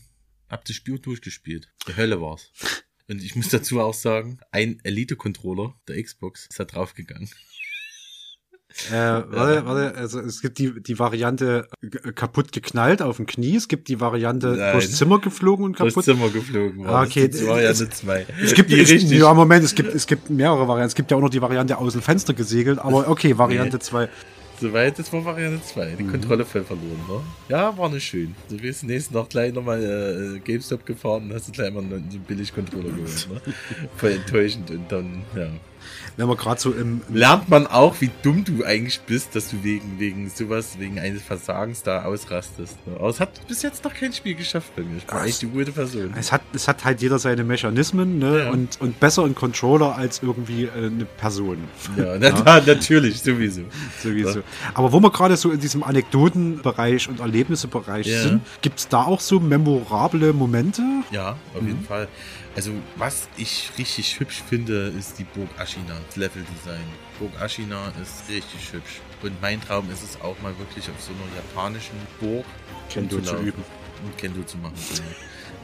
hab 0.49 0.65
das 0.65 0.75
Spiel 0.75 0.97
durchgespielt. 0.97 1.69
Die 1.87 1.95
Hölle 1.95 2.19
war's. 2.19 2.51
Und 3.07 3.23
ich 3.23 3.35
muss 3.35 3.49
dazu 3.49 3.79
auch 3.79 3.93
sagen, 3.93 4.39
ein 4.51 4.79
Elite-Controller 4.83 5.79
der 5.87 6.01
Xbox 6.01 6.47
ist 6.47 6.59
da 6.59 6.65
draufgegangen. 6.65 7.29
Äh, 8.91 8.93
warte, 8.93 9.65
warte, 9.65 9.95
also 9.97 10.19
es 10.19 10.41
gibt 10.41 10.59
die, 10.59 10.81
die 10.83 10.99
Variante 10.99 11.67
g- 11.81 12.11
kaputt 12.13 12.51
geknallt 12.51 13.01
auf 13.01 13.17
dem 13.17 13.25
Knie, 13.25 13.55
es 13.55 13.67
gibt 13.67 13.87
die 13.87 13.99
Variante 13.99 14.49
Nein. 14.55 14.73
durchs 14.73 14.91
Zimmer 14.97 15.19
geflogen 15.19 15.65
und 15.65 15.79
Durchs 15.79 15.95
kaputt. 15.95 16.05
Zimmer 16.05 16.29
geflogen 16.29 16.85
war. 16.85 16.95
Ah, 17.01 17.03
okay, 17.03 17.27
Das 17.27 17.45
war 17.47 17.61
ja 17.61 17.69
es- 17.71 17.79
zwei. 17.89 18.27
Es 18.43 18.53
gibt, 18.53 18.69
die 18.69 18.79
es, 18.79 19.09
ja, 19.11 19.33
Moment, 19.33 19.63
es 19.63 19.73
gibt, 19.73 19.93
es 19.95 20.05
gibt 20.05 20.29
mehrere 20.29 20.67
Varianten. 20.67 20.87
Es 20.89 20.95
gibt 20.95 21.09
ja 21.09 21.17
auch 21.17 21.21
noch 21.21 21.29
die 21.29 21.41
Variante 21.41 21.77
aus 21.77 21.93
dem 21.93 22.01
Fenster 22.01 22.33
gesegelt, 22.33 22.77
aber 22.79 23.07
okay, 23.09 23.35
Variante 23.37 23.79
2. 23.79 24.09
Soweit, 24.59 24.97
das 24.97 25.13
war 25.13 25.23
Variante 25.23 25.63
2. 25.63 25.95
Die 25.99 26.03
Mhm. 26.03 26.11
Kontrolle 26.11 26.43
voll 26.45 26.63
verloren, 26.63 26.99
ne? 27.07 27.19
Ja, 27.47 27.77
war 27.77 27.89
nicht 27.89 28.05
schön. 28.05 28.35
Du 28.49 28.57
bist 28.57 28.83
nächsten 28.83 29.13
Tag 29.13 29.29
gleich 29.29 29.53
nochmal 29.53 29.83
äh, 29.83 30.39
GameStop 30.39 30.83
gefahren 30.85 31.25
und 31.29 31.33
hast 31.35 31.47
du 31.47 31.51
gleich 31.51 31.71
mal 31.71 31.83
so 31.87 31.95
einen 31.95 32.23
Billig-Controller 32.27 32.89
geholt, 32.89 33.27
ne? 33.31 33.53
Voll 33.97 34.11
enttäuschend 34.13 34.71
und 34.71 34.91
dann, 34.91 35.21
ja. 35.35 35.47
Wenn 36.17 36.27
wir 36.27 36.35
gerade 36.35 36.59
so 36.59 36.71
im, 36.71 37.01
Lernt 37.13 37.47
man 37.47 37.67
auch, 37.67 38.01
wie 38.01 38.09
dumm 38.23 38.43
du 38.43 38.63
eigentlich 38.65 38.99
bist, 39.01 39.35
dass 39.35 39.49
du 39.51 39.63
wegen, 39.63 39.99
wegen 39.99 40.29
sowas, 40.31 40.77
wegen 40.79 40.99
eines 40.99 41.21
Versagens 41.21 41.83
da 41.83 42.03
ausrastest. 42.05 42.75
Ne? 42.87 42.95
Aber 42.97 43.09
es 43.09 43.19
hat 43.19 43.47
bis 43.47 43.61
jetzt 43.61 43.83
noch 43.83 43.93
kein 43.93 44.11
Spiel 44.11 44.33
geschafft 44.33 44.75
bei 44.75 44.81
mir. 44.81 44.97
Ich 44.97 45.05
bin 45.05 45.15
Ah, 45.15 45.25
echt 45.25 45.43
die 45.43 45.47
gute 45.47 45.71
Person. 45.71 46.13
es 46.17 46.31
hat, 46.31 46.41
es 46.53 46.67
hat 46.67 46.83
halt 46.83 47.01
jeder 47.03 47.19
seine 47.19 47.43
Mechanismen, 47.43 48.17
ne? 48.17 48.39
Ja. 48.45 48.49
Und, 48.49 48.81
und 48.81 48.99
besser 48.99 49.23
ein 49.25 49.35
Controller 49.35 49.95
als 49.95 50.21
irgendwie 50.23 50.63
äh, 50.63 50.69
eine 50.87 51.05
Person. 51.05 51.59
Ja, 51.95 52.17
na, 52.19 52.61
natürlich, 52.65 53.21
sowieso. 53.21 53.61
Sowieso. 54.01 54.41
Aber 54.73 54.91
wo 54.91 54.99
wir 54.99 55.11
gerade 55.11 55.37
so 55.37 55.51
in 55.51 55.59
diesem 55.59 55.83
Anekdotenbereich 55.83 57.09
und 57.09 57.19
Erlebnissebereich 57.19 58.07
Ja. 58.07 58.21
sind, 58.23 58.41
gibt 58.61 58.79
es 58.79 58.87
da 58.87 59.03
auch 59.03 59.19
so 59.19 59.39
memorable 59.39 60.33
Momente? 60.33 60.81
Ja, 61.11 61.35
auf 61.53 61.61
Mhm. 61.61 61.67
jeden 61.67 61.83
Fall. 61.83 62.07
Also, 62.57 62.71
was 62.95 63.29
ich 63.37 63.69
richtig 63.77 64.19
hübsch 64.19 64.41
finde, 64.49 64.87
ist 64.97 65.19
die 65.19 65.25
Burg 65.25 65.47
Ashina, 65.59 65.95
das 66.07 66.15
Leveldesign. 66.15 66.87
Burg 67.19 67.39
Ashina 67.39 67.93
ist 68.01 68.27
richtig 68.27 68.73
hübsch. 68.73 68.99
Und 69.21 69.39
mein 69.43 69.61
Traum 69.61 69.87
ist 69.91 70.01
es 70.01 70.19
auch 70.21 70.35
mal 70.41 70.57
wirklich 70.57 70.89
auf 70.89 70.99
so 70.99 71.11
einer 71.11 71.35
japanischen 71.35 71.95
Burg 72.19 72.45
Kendo 72.89 73.09
zu 73.09 73.15
rumzulaufen 73.17 73.47
üben. 73.47 73.63
Und 74.03 74.17
Kendo 74.17 74.41
zu 74.41 74.57
machen. 74.57 74.73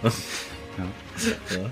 Genau. 0.03 0.14
ja. 1.64 1.72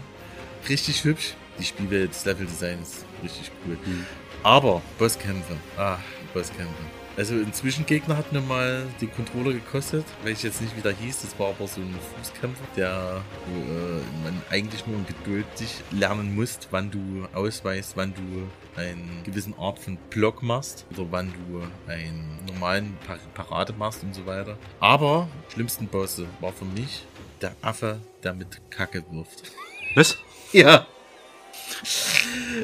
Richtig 0.68 1.04
hübsch. 1.04 1.36
Die 1.60 1.66
Spielwelt, 1.66 2.10
das 2.10 2.26
Leveldesign 2.26 2.82
ist 2.82 3.06
richtig 3.22 3.52
cool. 3.68 3.78
Mhm. 3.86 4.08
Aber 4.42 4.82
Bosskämpfe, 4.98 5.56
ah, 5.78 6.00
Bosskämpfe. 6.34 6.84
Also 7.18 7.34
ein 7.36 7.54
Zwischengegner 7.54 8.16
hat 8.18 8.32
mir 8.32 8.42
mal 8.42 8.86
den 9.02 9.12
Controller 9.12 9.54
gekostet, 9.54 10.06
weil 10.24 10.32
ich 10.32 10.44
jetzt 10.44 10.62
nicht 10.62 10.76
wieder 10.78 10.92
hieß. 10.92 11.22
Das 11.22 11.38
war 11.38 11.50
aber 11.50 11.68
so 11.68 11.82
ein 11.82 11.94
Fußkämpfer, 12.18 12.64
der 12.76 13.22
wo, 13.48 13.60
äh, 13.60 14.24
man 14.24 14.42
eigentlich 14.50 14.88
nur 14.88 14.98
in 14.98 15.06
Geduld 15.06 15.46
sich 15.56 15.82
lernen 15.92 16.34
muss, 16.36 16.60
wann 16.72 16.90
du 16.90 17.28
ausweist, 17.34 17.98
wann 17.98 18.14
du 18.14 18.80
einen 18.80 19.24
gewissen 19.24 19.54
Art 19.60 19.78
von 19.78 19.98
Block 20.10 20.42
machst 20.42 20.86
oder 20.92 21.08
wann 21.12 21.34
du 21.34 21.62
einen 21.92 22.40
normalen 22.46 22.98
Par 23.06 23.18
Parade 23.34 23.74
machst 23.74 24.04
und 24.04 24.16
so 24.16 24.26
weiter. 24.26 24.58
Aber 24.80 25.28
schlimmsten 25.54 25.88
Bosse 25.88 26.28
war 26.40 26.54
für 26.54 26.66
mich 26.66 27.06
der 27.42 27.56
Affe, 27.62 28.00
der 28.24 28.34
mit 28.34 28.62
Kacke 28.70 29.04
wirft. 29.12 29.52
Was? 29.96 30.18
Ja. 30.54 30.86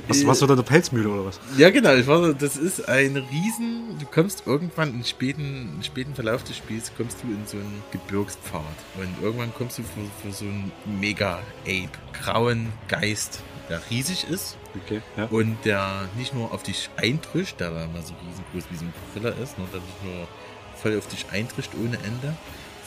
Was, 0.08 0.26
was 0.26 0.42
war 0.42 0.48
da 0.48 0.54
eine 0.54 0.64
Pelzmühle 0.64 1.10
oder 1.10 1.26
was? 1.26 1.40
Ja, 1.58 1.70
genau. 1.70 1.94
Ich 1.96 2.08
war, 2.08 2.34
das 2.34 2.58
ist 2.58 2.88
ein 2.88 3.18
Riesen. 3.18 3.98
Du 4.00 4.06
kommst 4.06 4.46
irgendwann 4.46 4.94
im 4.94 5.04
späten, 5.04 5.74
im 5.76 5.84
späten 5.84 6.16
Verlauf 6.16 6.44
des 6.44 6.58
Spiels 6.58 6.92
kommst 6.96 7.18
du 7.24 7.28
in 7.28 7.46
so 7.46 7.58
einen 7.58 7.84
Gebirgspfad. 7.92 8.62
Und 8.96 9.24
irgendwann 9.24 9.54
kommst 9.54 9.80
du 9.80 9.84
vor, 9.84 10.04
vor 10.22 10.32
so 10.32 10.46
einen 10.46 10.72
Mega-Ape, 11.00 11.90
grauen 12.14 12.72
Geist, 12.88 13.42
der 13.70 13.82
riesig 13.90 14.26
ist. 14.30 14.58
Okay, 14.86 15.02
ja. 15.16 15.26
Und 15.26 15.58
der 15.66 16.08
nicht 16.18 16.34
nur 16.34 16.54
auf 16.54 16.64
dich 16.64 16.90
eintrischt, 16.98 17.60
der 17.60 17.72
da 17.72 17.88
mal 17.88 18.04
so 18.04 18.14
riesengroß 18.28 18.72
wie 18.72 18.78
so 18.78 18.86
ein 18.86 18.94
Gorilla 19.14 19.36
ist, 19.42 19.58
ne, 19.58 19.66
der 19.72 19.82
nicht 19.82 20.04
nur 20.04 20.28
voll 20.76 20.98
auf 20.98 21.08
dich 21.08 21.26
eintrischt 21.32 21.72
ohne 21.76 21.98
Ende, 21.98 22.36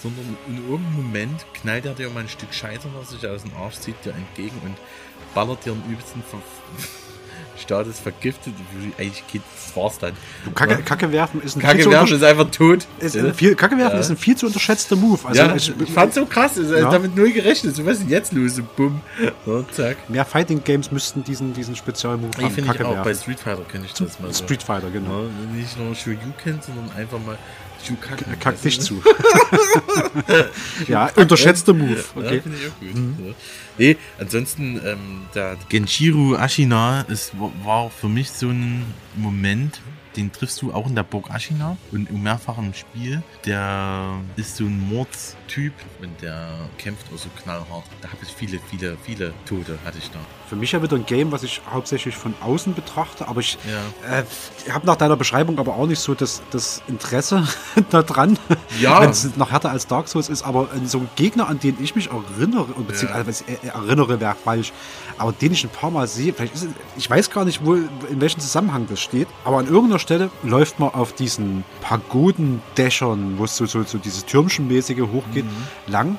sondern 0.02 0.36
in 0.47 0.56
irgendeinem 0.68 0.97
Moment 0.97 1.47
knallt 1.55 1.84
er 1.84 1.94
dir 1.94 2.09
mal 2.10 2.20
ein 2.20 2.28
Stück 2.28 2.55
Scheiße, 2.55 2.88
was 2.94 3.10
sich 3.10 3.26
aus 3.26 3.42
dem 3.42 3.55
Arsch 3.56 3.76
zieht, 3.76 3.97
dir 4.05 4.14
entgegen 4.14 4.56
und 4.64 4.76
ballert 5.35 5.65
dir 5.65 5.73
einen 5.73 5.85
übelsten 5.90 6.23
Ver 6.23 6.39
Status 7.59 7.98
vergiftet. 7.98 8.55
Eigentlich 8.98 9.23
geht 9.31 9.43
das 9.55 9.77
war's 9.77 9.98
dann. 9.98 10.12
Du, 10.47 10.51
Kacke? 10.52 10.78
Kacke 10.82 11.12
werfen 11.12 11.43
ist 11.43 11.57
ein 11.57 11.61
Kacke 11.61 11.74
viel 11.74 11.85
zu 11.85 11.90
werfen 11.90 12.16
ist 12.16 12.23
einfach 12.24 12.51
tot. 12.51 12.86
Ist 13.01 13.16
ein 13.16 13.35
viel, 13.35 13.55
Kacke 13.55 13.77
werfen 13.77 13.94
Ja. 13.97 14.01
ist 14.01 14.09
ein 14.11 14.16
viel 14.16 14.35
zu 14.35 14.47
unterschätzter 14.47 14.97
Move. 14.97 15.19
Also 15.28 15.43
ja, 15.43 15.55
ich, 15.55 15.70
ich, 15.78 15.90
fand's 15.90 16.15
so 16.15 16.24
krass. 16.24 16.57
Ich 16.57 16.70
Ja. 16.70 16.90
damit 16.90 17.15
null 17.15 17.31
gerechnet. 17.31 17.77
So, 17.77 17.85
was 17.85 17.94
ist 17.98 18.02
denn 18.05 18.09
jetzt 18.09 18.32
los? 18.32 18.55
So, 18.57 18.62
bumm. 18.77 19.02
So, 19.44 19.62
zack. 19.73 20.09
mehr 20.09 20.24
Fighting 20.24 20.65
Games 20.65 20.90
müssten 20.90 21.23
diesen, 21.23 21.52
diesen 21.52 21.77
Spezialmove 21.77 22.31
Ich 22.39 22.44
haben. 22.44 22.51
finde 22.51 22.70
ich 22.73 22.77
Kacke 22.78 22.89
auch. 22.89 22.94
Bei 22.97 23.05
werfen. 23.07 23.23
Street 23.23 23.40
Fighter 23.40 23.62
kenne 23.70 23.85
ich 23.85 23.93
das 23.93 24.19
mal 24.19 24.32
so. 24.32 24.43
Street 24.44 24.62
Fighter, 24.62 24.89
genau. 24.90 25.24
Nicht 25.55 25.78
nur 25.78 25.94
Shoryuken, 25.94 26.61
sondern 26.62 26.90
einfach 26.97 27.19
mal 27.24 27.36
Shoryuken. 27.85 28.39
Kack 28.40 28.61
dich 28.62 28.81
zu. 28.81 29.02
ja, 30.89 31.07
unterschätzter 31.16 31.73
Move. 31.74 31.97
Ja, 31.97 32.20
Okay. 32.23 32.40
finde 32.40 32.59
ich 32.59 32.69
auch 32.69 32.78
gut. 32.81 33.27
Ja. 33.27 33.35
Nee, 33.78 33.97
ansonsten, 34.19 34.81
ähm, 34.85 35.23
der 35.35 35.57
Genshiro 35.69 36.35
Ashina 36.36 37.02
ist, 37.02 37.32
war 37.65 37.90
für 37.90 38.09
mich 38.09 38.31
so 38.31 38.48
ein 38.48 38.85
Moment, 39.16 39.81
den 40.16 40.32
triffst 40.32 40.61
du 40.62 40.73
auch 40.73 40.86
in 40.89 40.94
der 40.94 41.05
Burg 41.05 41.31
Ashina 41.31 41.77
und 41.93 42.11
im 42.11 42.23
mehrfachen 42.23 42.74
Spiel. 42.74 43.23
Der 43.47 44.15
ist 44.36 44.57
so 44.57 44.65
ein 44.65 44.89
Mordstyp 45.51 45.72
und 46.02 46.22
der 46.22 46.48
kämpft 46.78 47.06
auch 47.14 47.18
so 47.18 47.28
knallhart. 47.43 47.85
Da 48.01 48.09
habe 48.09 48.18
ich 48.22 48.28
viele, 48.31 48.59
viele, 48.70 48.97
viele 49.05 49.32
Tote 49.47 49.78
hatte 49.85 49.98
ich 49.98 50.10
da. 50.10 50.18
Für 50.48 50.56
mich 50.56 50.72
ja 50.72 50.82
wieder 50.82 50.97
ein 50.97 51.06
Game, 51.06 51.31
was 51.32 51.43
ich 51.43 51.60
hauptsächlich 51.70 52.16
von 52.16 52.35
außen 52.40 52.74
betrachte, 52.74 53.27
aber 53.28 53.40
ich 53.40 53.59
Ja. 53.68 54.18
äh, 54.18 54.70
habe 54.72 54.86
nach 54.86 54.97
deiner 54.97 55.16
Beschreibung 55.16 55.59
aber 55.59 55.74
auch 55.74 55.86
nicht 55.86 56.01
so 56.01 56.14
das, 56.14 56.43
das 56.51 56.82
Interesse 56.89 57.47
daran, 57.90 58.39
Ja. 58.81 59.01
wenn 59.01 59.10
es 59.10 59.36
noch 59.36 59.51
härter 59.51 59.70
als 59.70 59.86
Dark 59.86 60.09
Souls 60.09 60.28
ist, 60.28 60.43
aber 60.43 60.68
so 60.85 60.98
ein 60.98 61.09
Gegner, 61.16 61.48
an 61.48 61.59
den 61.60 61.77
ich 61.82 61.94
mich 61.94 62.10
erinnere, 62.10 62.64
und 62.64 62.86
beziehungsweise 62.89 63.28
also, 63.28 63.44
äh, 63.47 63.66
erinnere 63.68 64.20
wäre 64.20 64.35
falsch, 64.43 64.72
aber 65.18 65.32
den 65.32 65.52
ich 65.52 65.64
ein 65.64 65.70
paar 65.70 65.90
Mal 65.90 66.06
sehe, 66.09 66.32
vielleicht 66.32 66.55
ist 66.55 66.68
ich 66.97 67.09
weiß 67.09 67.31
gar 67.31 67.44
nicht, 67.44 67.64
wo, 67.64 67.74
in 67.74 68.20
welchem 68.20 68.40
Zusammenhang 68.40 68.86
das 68.89 69.01
steht, 69.01 69.28
aber 69.44 69.59
an 69.59 69.66
irgendeiner 69.66 69.98
Stelle 69.98 70.31
läuft 70.43 70.78
man 70.81 70.90
auf 70.90 71.12
diesen 71.12 71.64
Pagodendächern, 71.82 73.39
wo 73.39 73.44
es 73.44 73.56
so, 73.56 73.66
so, 73.66 73.82
so 73.85 73.98
dieses 73.98 74.24
Türmchenmäßige 74.27 75.01
hochgeht, 75.01 75.39
lang 75.86 76.18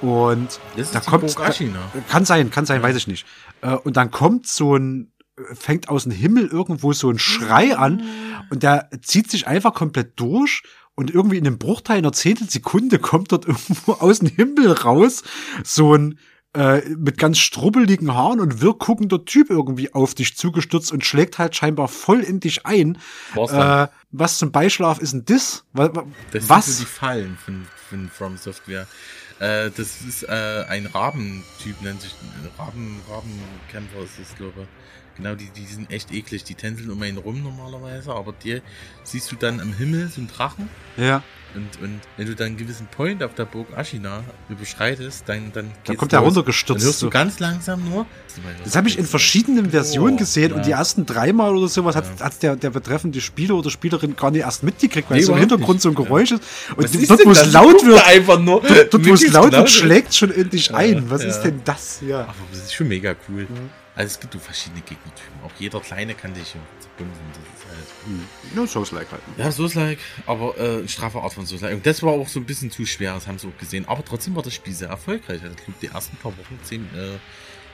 und 0.00 0.60
Das 0.76 0.86
ist 0.86 0.94
da 0.94 1.00
kommt 1.00 1.38
Ashina. 1.38 1.78
kann 2.08 2.24
sein, 2.24 2.50
kann 2.50 2.66
sein, 2.66 2.82
weiß 2.82 2.96
ich 2.96 3.06
nicht. 3.06 3.26
Äh, 3.60 3.74
Und 3.74 3.96
dann 3.96 4.10
kommt 4.10 4.46
so 4.46 4.76
ein, 4.76 5.12
fängt 5.54 5.88
aus 5.88 6.04
dem 6.04 6.12
Himmel 6.12 6.46
irgendwo 6.46 6.92
so 6.92 7.10
ein 7.10 7.18
Schrei 7.18 7.76
an 7.76 8.02
und 8.50 8.62
der 8.62 8.88
zieht 9.02 9.30
sich 9.30 9.46
einfach 9.46 9.74
komplett 9.74 10.18
durch 10.18 10.62
und 10.94 11.10
irgendwie 11.10 11.38
in 11.38 11.46
einem 11.46 11.58
Bruchteil 11.58 11.98
einer 11.98 12.12
Zehntelsekunde 12.12 12.98
kommt 12.98 13.32
dort 13.32 13.44
irgendwo 13.46 13.92
aus 13.92 14.18
dem 14.20 14.28
Himmel 14.28 14.72
raus 14.72 15.22
so 15.64 15.94
ein 15.94 16.18
äh, 16.54 16.80
mit 16.96 17.16
ganz 17.18 17.38
strubbeligen 17.38 18.12
Haaren 18.14 18.40
und 18.40 18.60
wirr 18.60 18.74
guckender 18.74 19.24
Typ 19.24 19.50
irgendwie 19.50 19.94
auf 19.94 20.14
dich 20.14 20.36
zugestürzt 20.36 20.92
und 20.92 21.04
schlägt 21.04 21.38
halt 21.38 21.54
scheinbar 21.54 21.88
voll 21.88 22.20
in 22.20 22.40
dich 22.40 22.66
ein. 22.66 22.98
Äh, 23.36 23.86
was 24.10 24.38
zum 24.38 24.50
Beischlaf 24.50 24.98
ist 24.98 25.12
denn 25.12 25.24
das? 25.26 25.64
Wa- 25.72 25.94
wa- 25.94 26.06
Das 26.32 26.48
Was? 26.48 26.66
sind 26.66 26.74
so 26.78 26.84
die 26.84 26.88
Fallen 26.90 27.38
von, 27.38 27.66
von 27.88 28.08
From 28.10 28.36
Software. 28.36 28.86
Äh, 29.38 29.70
das 29.76 30.02
ist 30.02 30.24
äh, 30.24 30.64
ein 30.68 30.86
Rabentyp, 30.86 31.80
nennt 31.82 32.00
sich 32.02 32.14
Raben, 32.58 33.00
Rabenkämpfer 33.08 34.00
ist 34.04 34.18
das, 34.20 34.36
glaube 34.36 34.62
ich. 34.62 34.68
Genau, 35.16 35.34
die, 35.34 35.50
die 35.50 35.66
sind 35.66 35.90
echt 35.90 36.12
eklig. 36.12 36.44
Die 36.44 36.54
tänzeln 36.54 36.90
um 36.90 37.00
einen 37.02 37.18
rum 37.18 37.42
normalerweise, 37.42 38.12
aber 38.14 38.32
dir 38.32 38.62
siehst 39.04 39.30
du 39.30 39.36
dann 39.36 39.60
am 39.60 39.72
Himmel 39.72 40.08
so 40.08 40.20
einen 40.20 40.28
Drachen. 40.28 40.68
Ja. 40.96 41.22
Und, 41.54 41.82
und 41.82 42.00
wenn 42.16 42.26
du 42.26 42.34
dann 42.36 42.48
einen 42.48 42.56
gewissen 42.56 42.86
Point 42.86 43.22
auf 43.22 43.34
der 43.34 43.44
Burg 43.44 43.66
Ashina 43.76 44.22
überschreitest, 44.48 45.24
dann, 45.26 45.50
dann, 45.52 45.72
geht's 45.84 45.98
kommt 45.98 46.12
los. 46.12 46.22
runtergestürzt 46.22 46.80
Dann 46.80 46.86
hörst 46.86 47.02
du 47.02 47.06
so. 47.06 47.10
ganz 47.10 47.38
langsam 47.40 47.88
nur. 47.90 48.06
Das 48.64 48.76
habe 48.76 48.88
ich 48.88 48.98
in 48.98 49.04
verschiedenen 49.06 49.70
Versionen 49.70 50.14
Oh, 50.14 50.18
gesehen 50.18 50.50
ja. 50.50 50.56
und 50.56 50.66
die 50.66 50.70
ersten 50.70 51.06
dreimal 51.06 51.56
oder 51.56 51.68
sowas 51.68 51.96
hat, 51.96 52.04
hat 52.20 52.42
der, 52.42 52.56
der 52.56 52.70
betreffende 52.70 53.20
Spieler 53.20 53.54
oder 53.56 53.70
Spielerin 53.70 54.14
gar 54.16 54.30
nicht 54.30 54.42
erst 54.42 54.62
mitgekriegt, 54.62 55.10
weil 55.10 55.18
Nee, 55.18 55.24
so 55.24 55.32
im 55.32 55.38
Hintergrund 55.38 55.74
nicht. 55.76 55.82
so 55.82 55.88
ein 55.88 55.94
Geräusch 55.94 56.30
ist. 56.32 56.42
Und 56.76 56.84
Was 56.84 57.06
dort, 57.08 57.26
wo 57.26 57.30
es 57.32 57.52
laut 57.52 57.84
wird, 57.84 58.06
einfach 58.06 58.38
nur. 58.38 58.60
dort, 58.62 58.94
dort 58.94 59.06
wo 59.06 59.14
es 59.14 59.32
laut 59.32 59.52
wird, 59.52 59.70
schlägt 59.70 60.14
schon 60.14 60.30
in 60.30 60.50
dich 60.50 60.72
ein. 60.74 61.10
Was 61.10 61.22
ja. 61.22 61.28
ist 61.30 61.40
denn 61.42 61.60
das? 61.64 62.00
Ja. 62.06 62.20
Aber 62.22 62.34
das 62.52 62.60
ist 62.64 62.74
schon 62.74 62.88
mega 62.88 63.14
cool. 63.28 63.46
Also 63.96 64.12
es 64.14 64.20
gibt 64.20 64.32
so 64.32 64.38
verschiedene 64.38 64.80
Gegnertypen. 64.82 65.40
Auch 65.44 65.50
jeder 65.58 65.80
kleine 65.80 66.14
kann 66.14 66.32
dich 66.32 66.54
zerbumsen. 66.78 67.22
Das 67.32 67.42
ist 67.42 67.68
halt. 67.68 68.54
No, 68.54 68.64
Souls-like 68.66 69.10
halt. 69.10 69.20
Ja, 69.36 69.50
Souls-like, 69.50 69.98
aber 70.26 70.56
äh, 70.58 70.86
straffe 70.88 71.20
Art 71.20 71.34
von 71.34 71.44
Souls-like. 71.44 71.74
Und 71.74 71.84
das 71.86 72.02
war 72.02 72.12
auch 72.12 72.28
so 72.28 72.38
ein 72.40 72.46
bisschen 72.46 72.70
zu 72.70 72.86
schwer, 72.86 73.14
das 73.14 73.26
haben 73.26 73.38
sie 73.38 73.48
auch 73.48 73.58
gesehen. 73.58 73.86
Aber 73.88 74.04
trotzdem 74.04 74.36
war 74.36 74.42
das 74.42 74.54
Spiel 74.54 74.72
sehr 74.74 74.88
erfolgreich. 74.88 75.42
Also, 75.42 75.54
ich 75.56 75.64
glaube, 75.64 75.78
die 75.82 75.86
ersten 75.88 76.16
paar 76.18 76.32
Wochen 76.32 76.58
10, 76.62 76.82
äh, 76.94 77.18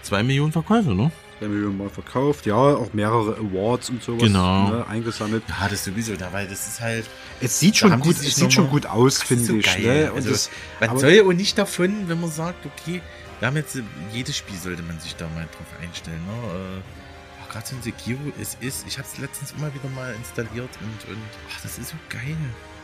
2 0.02 0.22
Millionen 0.22 0.52
Verkäufe, 0.52 0.94
ne? 0.94 1.10
Zwei 1.38 1.48
Millionen 1.48 1.76
Mal 1.76 1.90
verkauft, 1.90 2.46
ja, 2.46 2.54
auch 2.54 2.92
mehrere 2.94 3.36
Awards 3.36 3.90
und 3.90 4.02
sowas 4.02 4.22
Genau. 4.22 4.70
ne, 4.70 4.86
eingesammelt. 4.88 5.42
Ja, 5.48 5.68
das 5.68 5.84
sowieso, 5.84 6.14
da, 6.16 6.32
weil 6.32 6.48
das 6.48 6.66
ist 6.66 6.80
halt. 6.80 7.04
Es 7.42 7.60
sieht 7.60 7.76
schon 7.76 8.00
gut, 8.00 8.16
es 8.16 8.36
sieht 8.36 8.54
schon 8.54 8.70
gut 8.70 8.86
aus, 8.86 9.22
finde 9.22 9.44
so 9.44 9.54
ich. 9.56 9.78
Ne? 9.78 10.10
Und 10.10 10.16
Also, 10.16 10.30
das, 10.30 10.50
man 10.80 10.98
soll 10.98 11.10
ja 11.10 11.22
auch 11.24 11.32
nicht 11.34 11.58
davon, 11.58 12.08
wenn 12.08 12.20
man 12.22 12.30
sagt, 12.30 12.64
okay, 12.64 13.02
wir 13.40 13.48
haben 13.48 13.56
jetzt 13.56 13.78
jedes 14.12 14.36
Spiel 14.36 14.56
sollte 14.58 14.82
man 14.82 14.98
sich 15.00 15.16
da 15.16 15.26
mal 15.28 15.46
drauf 15.46 15.66
einstellen. 15.82 16.20
Ne? 16.26 16.78
Äh, 16.78 17.52
gerade 17.52 17.66
so 17.66 17.76
ein 17.76 17.82
Sekiro, 17.82 18.20
es 18.40 18.56
ist, 18.60 18.86
ich 18.86 18.98
habe 18.98 19.08
es 19.08 19.18
letztens 19.18 19.52
immer 19.52 19.72
wieder 19.74 19.88
mal 19.90 20.14
installiert 20.14 20.70
und, 20.80 21.10
und 21.10 21.22
ach, 21.50 21.60
das 21.62 21.78
ist 21.78 21.90
so 21.90 21.96
geil. 22.08 22.36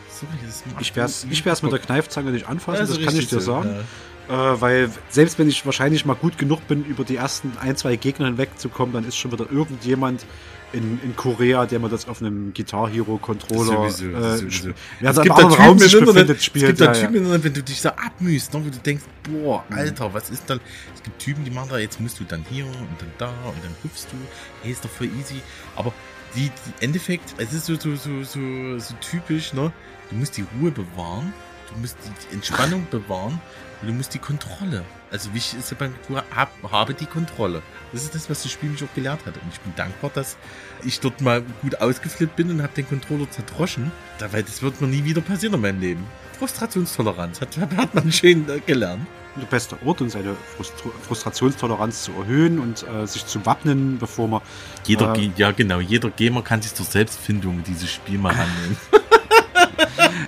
Sorry, 0.09 0.31
das 0.45 0.63
ich 0.79 0.95
werde 0.95 1.09
es 1.09 1.21
so 1.21 1.27
ich 1.27 1.63
mit 1.63 1.71
der. 1.71 1.79
Kneifzange 1.79 2.31
nicht 2.31 2.47
anfassen, 2.47 2.79
Ja, 2.81 2.85
so 2.85 2.95
das 2.97 3.05
kann 3.05 3.15
ich 3.15 3.27
dir 3.27 3.39
so, 3.39 3.53
sagen. 3.53 3.83
Äh, 4.29 4.33
weil 4.33 4.89
selbst 5.09 5.37
wenn 5.37 5.49
ich 5.49 5.65
wahrscheinlich 5.65 6.05
mal 6.05 6.15
gut 6.15 6.37
genug 6.37 6.67
bin, 6.67 6.85
über 6.85 7.03
die 7.03 7.17
ersten 7.17 7.53
ein, 7.59 7.75
zwei 7.75 7.95
Gegner 7.95 8.27
hinwegzukommen, 8.27 8.93
dann 8.93 9.07
ist 9.07 9.17
schon 9.17 9.31
wieder 9.31 9.51
irgendjemand 9.51 10.25
in, 10.73 10.99
in 11.03 11.15
Korea, 11.15 11.65
der 11.65 11.79
mir 11.79 11.89
das 11.89 12.07
auf 12.07 12.21
einem 12.21 12.53
Guitar 12.53 12.89
Hero 12.89 13.17
Controller 13.17 13.89
Sowieso, 13.89 14.05
äh, 14.17 14.37
sowieso. 14.37 14.69
wer 14.99 15.09
Es 15.11 15.15
da 15.15 15.21
gibt 15.21 15.37
da 15.37 15.43
Raum 15.43 15.77
sich 15.77 15.91
befindet, 15.91 16.37
es 16.39 16.51
gibt 16.51 16.81
da 16.81 16.85
ja, 16.85 16.91
Typen 16.93 17.13
ja. 17.13 17.19
im 17.19 17.25
Internet, 17.25 17.43
wenn 17.43 17.53
du 17.53 17.63
dich 17.63 17.79
so 17.79 17.89
abmühst, 17.89 18.53
ne, 18.53 18.65
wo 18.65 18.69
du 18.69 18.77
denkst, 18.79 19.03
boah, 19.23 19.63
Mhm. 19.69 19.77
Alter, 19.77 20.13
was 20.13 20.29
ist 20.29 20.49
dann? 20.49 20.59
Es 20.95 21.03
gibt 21.03 21.19
Typen, 21.19 21.45
die 21.45 21.51
machen 21.51 21.69
da, 21.69 21.77
jetzt 21.77 21.99
musst 22.01 22.19
du 22.19 22.23
dann 22.23 22.43
hier 22.49 22.65
und 22.65 22.73
dann 22.99 23.11
da 23.17 23.27
und 23.27 23.63
dann 23.63 23.75
hüpfst 23.83 24.07
du. 24.11 24.17
Hey, 24.63 24.71
ist 24.71 24.83
doch 24.83 24.89
voll 24.89 25.07
easy. 25.19 25.41
Aber 25.75 25.93
die, 26.35 26.49
die 26.49 26.83
Endeffekt, 26.83 27.35
es 27.37 27.53
ist 27.53 27.67
so, 27.67 27.75
so, 27.75 27.95
so, 27.95 28.23
so, 28.23 28.79
so 28.79 28.93
typisch, 28.99 29.53
ne? 29.53 29.71
Du 30.09 30.15
musst 30.15 30.35
die 30.37 30.45
Ruhe 30.59 30.71
bewahren, 30.71 31.33
du 31.71 31.79
musst 31.79 31.97
die 32.29 32.33
Entspannung 32.33 32.87
bewahren 32.89 33.39
und 33.83 33.89
du 33.89 33.93
musst 33.93 34.13
die 34.13 34.19
Kontrolle. 34.19 34.85
Also 35.11 35.33
wichtig 35.33 35.59
ist 35.59 35.69
ja 35.69 35.77
beim 35.77 35.93
du 36.07 36.15
hab, 36.15 36.49
habe 36.71 36.93
die 36.93 37.05
Kontrolle. 37.05 37.61
Das 37.91 38.03
ist 38.03 38.15
das, 38.15 38.29
was 38.29 38.43
das 38.43 38.51
Spiel 38.51 38.69
mich 38.69 38.81
auch 38.81 38.93
gelehrt 38.95 39.25
hat. 39.25 39.35
Und 39.35 39.43
ich 39.51 39.59
bin 39.59 39.75
dankbar, 39.75 40.09
dass 40.13 40.37
ich 40.85 41.01
dort 41.01 41.19
mal 41.19 41.43
gut 41.61 41.81
ausgeflippt 41.81 42.37
bin 42.37 42.49
und 42.49 42.61
habe 42.61 42.73
den 42.73 42.87
Controller 42.87 43.29
zerdroschen. 43.29 43.91
Da, 44.19 44.31
weil 44.31 44.43
das 44.43 44.61
wird 44.61 44.79
mir 44.79 44.87
nie 44.87 45.03
wieder 45.03 45.19
passieren 45.19 45.55
in 45.55 45.61
meinem 45.61 45.81
Leben. 45.81 46.07
Frustrationstoleranz 46.39 47.41
hat, 47.41 47.57
hat 47.77 47.93
man 47.93 48.09
schön 48.09 48.49
äh, 48.49 48.61
gelernt. 48.61 49.05
der 49.35 49.47
beste 49.47 49.77
Ort, 49.85 49.99
um 49.99 50.09
seine 50.09 50.33
Frustru 50.55 50.89
Frustrationstoleranz 51.05 52.03
zu 52.03 52.13
erhöhen 52.13 52.59
und 52.59 52.87
äh, 52.87 53.05
sich 53.05 53.25
zu 53.25 53.45
wappnen, 53.45 53.97
bevor 53.99 54.29
man. 54.29 54.41
Jeder, 54.85 55.13
äh, 55.17 55.29
ja 55.35 55.51
genau, 55.51 55.81
jeder 55.81 56.09
Gamer 56.09 56.41
kann 56.41 56.61
sich 56.61 56.73
zur 56.73 56.85
Selbstfindung 56.85 57.63
dieses 57.67 57.91
Spiel 57.91 58.17
mal 58.17 58.31
annehmen. 58.31 58.77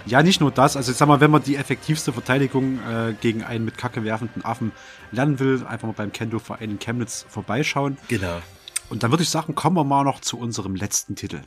Ja, 0.08 0.22
nicht 0.22 0.40
nur 0.40 0.52
das. 0.52 0.78
Also 0.78 0.92
ich 0.92 0.98
sag 0.98 1.08
mal, 1.08 1.20
wenn 1.20 1.32
man 1.32 1.44
die 1.44 1.56
effektivste 1.56 2.14
Verteidigung 2.14 2.80
äh, 2.88 3.16
gegen 3.20 3.44
einen 3.44 3.66
mit 3.66 3.78
Kacke 3.78 4.04
werfenden 4.04 4.46
Affen 4.46 4.72
lernen 5.12 5.40
will, 5.40 5.66
einfach 5.66 5.88
mal 5.88 5.94
beim 5.94 6.12
Kendo-Verein 6.12 6.72
in 6.72 6.80
Chemnitz 6.80 7.26
vorbeischauen. 7.28 7.98
genau. 8.08 8.42
Und 8.88 9.02
dann 9.02 9.10
würde 9.10 9.24
ich 9.24 9.30
sagen, 9.30 9.56
kommen 9.56 9.76
wir 9.78 9.84
mal 9.84 10.04
noch 10.04 10.22
zu 10.22 10.38
unserem 10.38 10.76
letzten 10.76 11.16
Titel. 11.16 11.42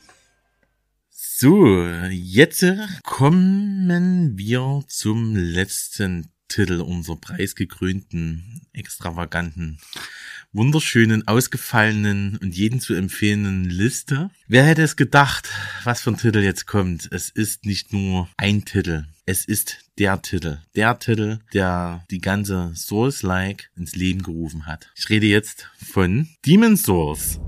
So, 1.10 1.85
jetzt 2.10 2.64
kommen 3.05 4.36
wir 4.36 4.82
zum 4.89 5.36
letzten 5.36 6.32
Titel 6.48 6.80
unserer 6.80 7.16
preisgekrönten, 7.16 8.66
extravaganten, 8.72 9.78
wunderschönen, 10.59 11.26
ausgefallenen 11.28 12.36
und 12.43 12.55
jeden 12.55 12.80
zu 12.80 12.94
empfehlenden 12.94 13.70
Liste. 13.70 14.30
Wer 14.48 14.64
hätte 14.64 14.82
es 14.82 14.97
gedacht, 14.97 15.48
was 15.85 16.01
für 16.02 16.10
ein 16.10 16.16
Titel 16.16 16.40
jetzt 16.40 16.66
kommt? 16.66 17.09
Es 17.12 17.30
ist 17.30 17.64
nicht 17.64 17.93
nur 17.93 18.28
ein 18.36 18.64
Titel. 18.64 19.05
Es 19.24 19.44
ist 19.44 19.78
der 19.98 20.20
Titel. 20.20 20.59
Der 20.74 20.98
Titel, 20.98 21.39
der 21.55 22.05
die 22.10 22.20
ganze 22.20 22.72
Souls-like 22.74 23.70
ins 23.76 23.94
Leben 23.94 24.22
gerufen 24.22 24.66
hat. 24.66 24.90
Ich 24.97 25.09
rede 25.09 25.26
jetzt 25.26 25.70
von 25.93 26.28
Demon 26.44 26.76
Souls. 26.76 27.39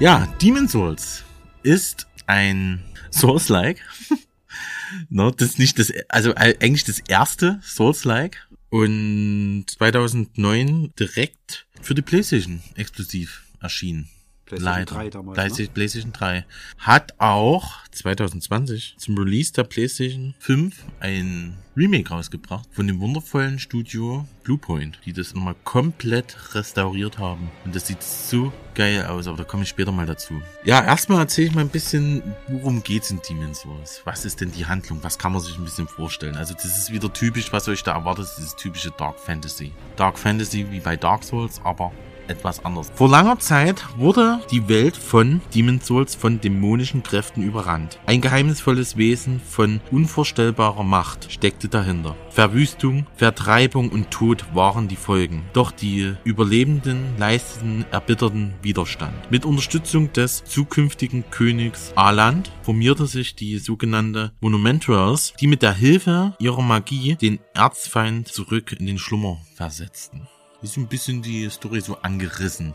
Ja, 0.00 0.32
Demon 0.40 0.68
Souls 0.68 1.24
ist 1.64 2.06
ein 2.26 2.84
Souls-like. 3.10 3.82
no, 5.08 5.32
das 5.32 5.50
ist 5.50 5.58
nicht 5.58 5.76
das, 5.80 5.92
also 6.08 6.36
eigentlich 6.36 6.84
das 6.84 7.00
erste 7.00 7.58
Souls-like 7.64 8.46
und 8.70 9.64
2009 9.66 10.92
direkt 10.96 11.66
für 11.82 11.96
die 11.96 12.02
PlayStation 12.02 12.62
exklusiv 12.76 13.42
erschienen. 13.60 14.08
PlayStation 14.48 14.78
Leider. 14.78 14.94
3 14.94 15.10
damals, 15.10 15.34
PlayStation, 15.34 15.66
ne? 15.66 15.74
PlayStation 15.74 16.12
3. 16.12 16.44
Hat 16.78 17.14
auch 17.18 17.74
2020 17.92 18.94
zum 18.98 19.18
Release 19.18 19.52
der 19.52 19.64
PlayStation 19.64 20.34
5 20.38 20.74
ein 21.00 21.56
Remake 21.76 22.08
rausgebracht 22.08 22.68
von 22.72 22.86
dem 22.86 22.98
wundervollen 22.98 23.58
Studio 23.58 24.26
Bluepoint, 24.42 24.98
die 25.04 25.12
das 25.12 25.34
nochmal 25.34 25.54
komplett 25.64 26.54
restauriert 26.54 27.18
haben. 27.18 27.50
Und 27.64 27.74
das 27.74 27.86
sieht 27.86 28.02
so 28.02 28.52
geil 28.74 29.04
aus, 29.06 29.28
aber 29.28 29.36
da 29.36 29.44
komme 29.44 29.62
ich 29.62 29.68
später 29.68 29.92
mal 29.92 30.06
dazu. 30.06 30.40
Ja, 30.64 30.82
erstmal 30.82 31.20
erzähle 31.20 31.48
ich 31.48 31.54
mal 31.54 31.60
ein 31.60 31.68
bisschen, 31.68 32.22
worum 32.48 32.82
geht's 32.82 33.10
in 33.10 33.20
Demon's 33.28 33.60
Souls? 33.60 34.00
Was 34.04 34.24
ist 34.24 34.40
denn 34.40 34.50
die 34.50 34.66
Handlung? 34.66 34.98
Was 35.02 35.18
kann 35.18 35.32
man 35.32 35.42
sich 35.42 35.56
ein 35.58 35.64
bisschen 35.64 35.86
vorstellen? 35.86 36.36
Also 36.36 36.54
das 36.54 36.64
ist 36.64 36.92
wieder 36.92 37.12
typisch, 37.12 37.52
was 37.52 37.68
euch 37.68 37.82
da 37.82 37.92
erwartet, 37.92 38.28
dieses 38.38 38.56
typische 38.56 38.90
Dark 38.96 39.20
Fantasy. 39.20 39.72
Dark 39.96 40.18
Fantasy 40.18 40.66
wie 40.70 40.80
bei 40.80 40.96
Dark 40.96 41.22
Souls, 41.22 41.60
aber 41.62 41.92
etwas 42.28 42.64
anders. 42.64 42.92
Vor 42.94 43.08
langer 43.08 43.38
Zeit 43.38 43.84
wurde 43.96 44.40
die 44.50 44.68
Welt 44.68 44.96
von 44.96 45.40
Demon 45.54 45.80
Souls 45.80 46.14
von 46.14 46.40
dämonischen 46.40 47.02
Kräften 47.02 47.42
überrannt. 47.42 47.98
Ein 48.06 48.20
geheimnisvolles 48.20 48.96
Wesen 48.96 49.40
von 49.40 49.80
unvorstellbarer 49.90 50.84
Macht 50.84 51.30
steckte 51.32 51.68
dahinter. 51.68 52.16
Verwüstung, 52.30 53.06
Vertreibung 53.16 53.90
und 53.90 54.10
Tod 54.10 54.44
waren 54.54 54.88
die 54.88 54.96
Folgen. 54.96 55.44
Doch 55.52 55.70
die 55.70 56.14
Überlebenden 56.24 57.16
leisteten 57.18 57.84
erbitterten 57.90 58.54
Widerstand. 58.62 59.30
Mit 59.30 59.44
Unterstützung 59.44 60.12
des 60.12 60.44
zukünftigen 60.44 61.24
Königs 61.30 61.92
Aland 61.96 62.50
formierte 62.62 63.06
sich 63.06 63.34
die 63.34 63.58
sogenannte 63.58 64.32
Monumentals, 64.40 65.32
die 65.40 65.46
mit 65.46 65.62
der 65.62 65.74
Hilfe 65.74 66.34
ihrer 66.38 66.62
Magie 66.62 67.16
den 67.16 67.38
Erzfeind 67.54 68.28
zurück 68.28 68.72
in 68.78 68.86
den 68.86 68.98
Schlummer 68.98 69.38
versetzten 69.54 70.28
ist 70.62 70.76
ein 70.76 70.88
bisschen 70.88 71.22
die 71.22 71.48
Story 71.50 71.80
so 71.80 71.98
angerissen. 72.02 72.74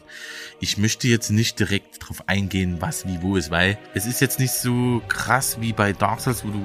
Ich 0.59 0.77
möchte 0.77 1.07
jetzt 1.07 1.31
nicht 1.31 1.59
direkt 1.59 1.97
drauf 1.99 2.23
eingehen, 2.27 2.77
was 2.79 3.05
wie 3.05 3.21
wo 3.21 3.35
ist, 3.35 3.51
weil 3.51 3.77
es 3.93 4.05
ist 4.05 4.21
jetzt 4.21 4.39
nicht 4.39 4.53
so 4.53 5.01
krass 5.09 5.57
wie 5.59 5.73
bei 5.73 5.91
Dark 5.91 6.21
Souls, 6.21 6.45
wo 6.45 6.49
du 6.49 6.61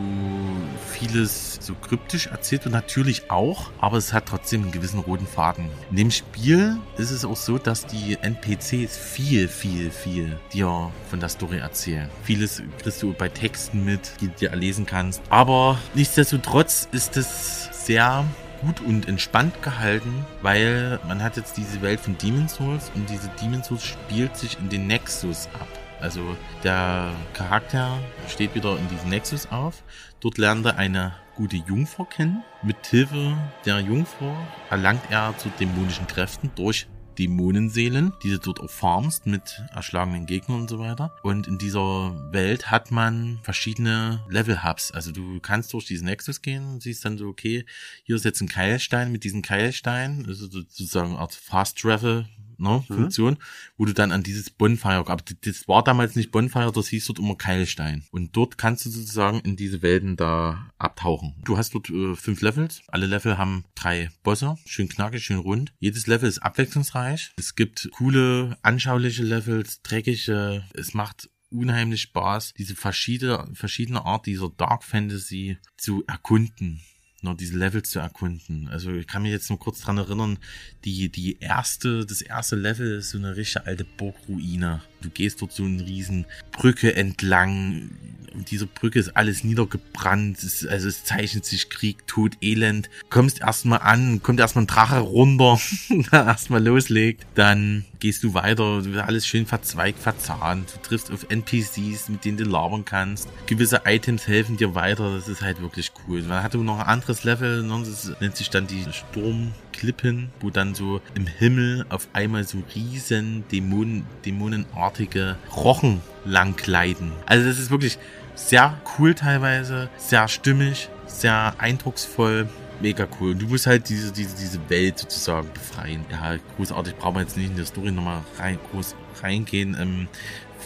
vieles 0.93 1.59
so 1.61 1.75
kryptisch 1.75 2.29
erzählt 2.29 2.67
und 2.67 2.73
natürlich 2.73 3.31
auch, 3.31 3.71
aber 3.81 3.97
es 3.97 4.13
hat 4.13 4.27
trotzdem 4.27 4.63
einen 4.63 4.73
gewissen 4.73 5.01
roten 5.01 5.27
Faden. 5.27 5.69
In 5.91 5.97
dem 5.97 6.11
Spiel 6.11 6.79
ist 6.97 7.11
es 7.11 7.25
auch 7.25 7.37
so, 7.37 7.59
dass 7.59 7.87
die 7.87 8.17
NPCs 8.21 8.97
viel, 8.97 9.49
viel, 9.49 9.91
viel 9.91 10.39
dir 10.53 10.93
von 11.11 11.19
der 11.19 11.29
Story 11.29 11.59
erzählen. 11.59 12.09
Vieles 12.23 12.63
kriegst 12.81 13.03
du 13.03 13.13
bei 13.13 13.29
Texten 13.29 13.85
mit, 13.85 14.13
die 14.21 14.29
du 14.29 14.35
dir 14.35 14.51
erlesen 14.51 14.87
kannst. 14.87 15.21
Aber 15.31 15.79
nichtsdestotrotz 15.95 16.89
ist 16.93 17.17
es 17.17 17.69
sehr 17.73 18.25
gut 18.61 18.81
und 18.81 19.09
entspannt 19.09 19.63
gehalten, 19.63 20.25
weil 20.43 21.01
man 21.07 21.23
hat 21.23 21.37
jetzt 21.37 21.57
diese 21.57 21.83
Welt 21.83 22.01
von 22.01 22.17
Demon's 22.19 22.55
Souls 22.55 22.91
und 22.95 23.09
diese 23.09 23.29
Demon's 23.41 23.69
Souls 23.69 23.85
spielt 23.85 24.37
sich 24.37 24.59
in 24.59 24.69
den 24.69 24.87
Nexus 24.87 25.49
ab. 25.55 25.69
Also 26.01 26.37
der 26.63 27.11
Charakter 27.35 27.99
steht 28.29 28.55
wieder 28.55 28.77
in 28.79 28.89
diesem 28.89 29.09
Nexus 29.09 29.49
auf. 29.51 29.83
Dort 30.21 30.39
lernt 30.39 30.65
er 30.67 30.77
eine 30.77 31.13
gute 31.35 31.57
Jungfrau 31.57 32.05
kennen. 32.05 32.43
Mit 32.63 32.87
Hilfe 32.87 33.37
der 33.65 33.81
Jungfrau 33.81 34.37
erlangt 34.71 35.03
er 35.11 35.37
zu 35.39 35.49
dämonischen 35.59 36.07
Kräften 36.07 36.51
durch 36.55 36.87
Dämonenseelen, 37.19 38.13
die 38.23 38.31
du 38.31 38.39
dort 38.39 38.61
auch 38.61 38.71
farmst 38.71 39.27
mit 39.27 39.63
erschlagenen 39.75 40.27
Gegnern 40.27 40.63
und 40.63 40.71
so 40.71 40.79
weiter. 40.79 41.15
Und 41.23 41.49
in 41.49 41.59
dieser 41.59 42.33
Welt 42.33 42.71
hat 42.71 42.91
man 42.91 43.41
verschiedene 43.43 44.25
Level-Hubs. 44.29 44.93
Also 44.93 45.13
du 45.13 45.41
kannst 45.41 45.73
durch 45.73 45.87
diesen 45.87 46.07
Nexus 46.07 46.43
gehen 46.43 46.65
und 46.75 46.83
siehst 46.83 47.05
dann 47.05 47.19
so, 47.19 47.27
okay, 47.27 47.65
hier 48.05 48.17
ist 48.17 48.25
jetzt 48.25 48.41
ein 48.41 48.49
Keilstein 48.49 49.11
mit 49.11 49.25
diesem 49.25 49.43
Keilstein, 49.43 50.25
also 50.27 50.47
sozusagen 50.47 51.17
Art 51.17 51.35
Fast 51.35 51.79
Travel 51.79 52.27
ne, 52.59 52.85
Funktion, 52.87 53.39
wo 53.77 53.85
du 53.85 53.95
dann 53.95 54.13
an 54.13 54.23
dieses 54.23 54.51
Bonfire, 54.51 55.07
aber 55.07 55.23
das 55.41 55.69
war 55.69 55.83
damals 55.83 56.17
nicht 56.17 56.31
Bonfire, 56.31 56.73
das 56.73 56.89
hieß 56.89 57.07
dort 57.07 57.19
immer 57.19 57.37
Keilstein. 57.37 58.05
Und 58.11 58.37
dort 58.37 58.59
kannst 58.59 58.85
du 58.85 58.91
sozusagen 58.91 59.41
in 59.41 59.57
diese 59.57 59.83
Welten 59.83 60.17
da 60.17 60.71
abtauchen. 60.79 61.35
Du 61.45 61.57
hast 61.57 61.75
dort 61.75 61.91
äh, 61.91 62.15
fünf 62.15 62.41
Levels. 62.43 62.83
Alle 62.89 63.07
Level 63.07 63.39
haben 63.39 63.65
drei 63.75 64.11
Bosse. 64.23 64.57
Schön 64.67 64.89
knackig, 64.89 65.25
schön 65.25 65.39
rund. 65.39 65.73
Jedes 65.79 66.07
Level 66.07 66.29
ist 66.29 66.39
abwechslungsreich. 66.39 67.33
Es 67.37 67.55
gibt 67.55 67.89
coole, 67.93 68.59
anschauliche 68.63 69.23
Levels, 69.23 69.83
dreckige. 69.83 70.65
Es 70.75 70.95
macht 70.95 71.31
unheimlich 71.51 72.03
Spaß, 72.03 72.55
diese 72.59 72.75
verschiedene, 72.75 73.49
verschiedene 73.55 74.05
Art 74.05 74.27
dieser 74.27 74.51
Dark 74.51 74.85
Fantasy 74.85 75.57
zu 75.77 76.05
erkunden 76.07 76.83
nur 77.21 77.35
diese 77.35 77.57
Levels 77.57 77.91
zu 77.91 77.99
erkunden. 77.99 78.69
Also 78.69 78.93
ich 78.93 79.07
kann 79.07 79.23
mich 79.23 79.33
jetzt 79.33 79.51
nur 79.51 79.59
kurz 79.59 79.81
dran 79.81 79.99
erinnern, 79.99 80.39
die, 80.85 81.09
die 81.09 81.39
erste, 81.41 82.07
das 82.07 82.23
erste 82.23 82.57
Level 82.57 82.99
ist 82.99 83.11
so 83.11 83.19
eine 83.19 83.37
richtige 83.37 83.67
alte 83.67 83.85
Burgruine. 83.85 84.83
Du 85.01 85.11
gehst 85.11 85.43
dort 85.43 85.53
so 85.53 85.65
eine 85.65 85.85
riesen 85.85 86.27
Brücke 86.53 86.95
entlang. 86.95 87.91
Und 88.35 88.51
diese 88.51 88.67
Brücke 88.67 89.01
ist 89.01 89.17
alles 89.17 89.43
niedergebrannt. 89.43 90.43
Es, 90.43 90.65
also 90.65 90.87
es 90.87 91.05
zeichnet 91.05 91.45
sich 91.45 91.71
Krieg, 91.71 92.07
Tod, 92.07 92.37
Elend. 92.41 92.89
Kommst 93.11 93.41
erstmal 93.41 93.81
an, 93.81 94.23
kommt 94.23 94.39
erstmal 94.39 94.65
ein 94.65 94.69
Drache 94.69 94.99
runter, 94.99 95.61
erstmal 96.13 96.65
loslegt. 96.65 97.27
Dann 97.35 97.85
gehst 98.01 98.23
du 98.23 98.35
weiter, 98.35 98.83
alles 99.07 99.27
schön 99.27 99.47
verzweigt, 99.47 99.99
verzahnt. 99.99 100.75
Du 100.75 100.89
triffst 100.89 101.11
auf 101.11 101.27
NPCs, 101.29 102.09
mit 102.09 102.25
denen 102.25 102.37
du 102.37 102.45
labern 102.45 102.85
kannst. 102.85 103.29
Gewisse 103.47 103.83
Items 103.85 104.27
helfen 104.27 104.57
dir 104.57 104.75
weiter. 104.75 105.15
Das 105.15 105.29
ist 105.29 105.43
halt 105.43 105.61
wirklich 105.61 105.93
cool. 106.07 106.23
Man 106.23 106.43
hatte 106.43 106.59
noch 106.59 106.79
ein 106.79 106.87
anderes 106.87 107.25
Level, 107.25 107.63
ne? 107.63 107.83
das 107.85 108.13
nennt 108.21 108.37
sich 108.37 108.51
dann 108.51 108.67
die 108.67 108.85
Sturmklippen, 108.91 110.31
wo 110.41 110.51
dann 110.51 110.75
so 110.75 111.01
im 111.15 111.27
Himmel 111.27 111.87
auf 111.89 112.09
einmal 112.13 112.45
so 112.45 112.63
riesen 112.75 113.45
Dämonen, 113.51 114.07
dämonenartige 114.25 115.37
Rochen 115.55 116.01
langkleiden. 116.25 117.13
Also 117.27 117.47
das 117.47 117.59
ist 117.59 117.71
wirklich 117.71 117.99
sehr 118.35 118.81
cool 118.99 119.15
teilweise, 119.15 119.89
sehr 119.97 120.29
stimmig, 120.29 120.89
sehr 121.07 121.55
eindrucksvoll 121.59 122.49
mega 122.81 123.07
cool. 123.21 123.33
Und 123.33 123.43
du 123.43 123.47
musst 123.47 123.67
halt 123.67 123.89
diese, 123.89 124.13
diese, 124.13 124.37
diese 124.37 124.71
Welt 124.71 124.99
sozusagen 124.99 125.49
befreien. 125.53 126.05
Ja, 126.11 126.37
großartig 126.57 126.97
brauchen 126.97 127.17
wir 127.17 127.23
jetzt 127.23 127.37
nicht 127.37 127.51
in 127.51 127.57
der 127.57 127.67
Story 127.67 127.91
nochmal 127.93 128.23
rein, 128.39 128.59
groß 128.71 128.95
reingehen. 129.23 129.77
Ähm, 129.81 130.09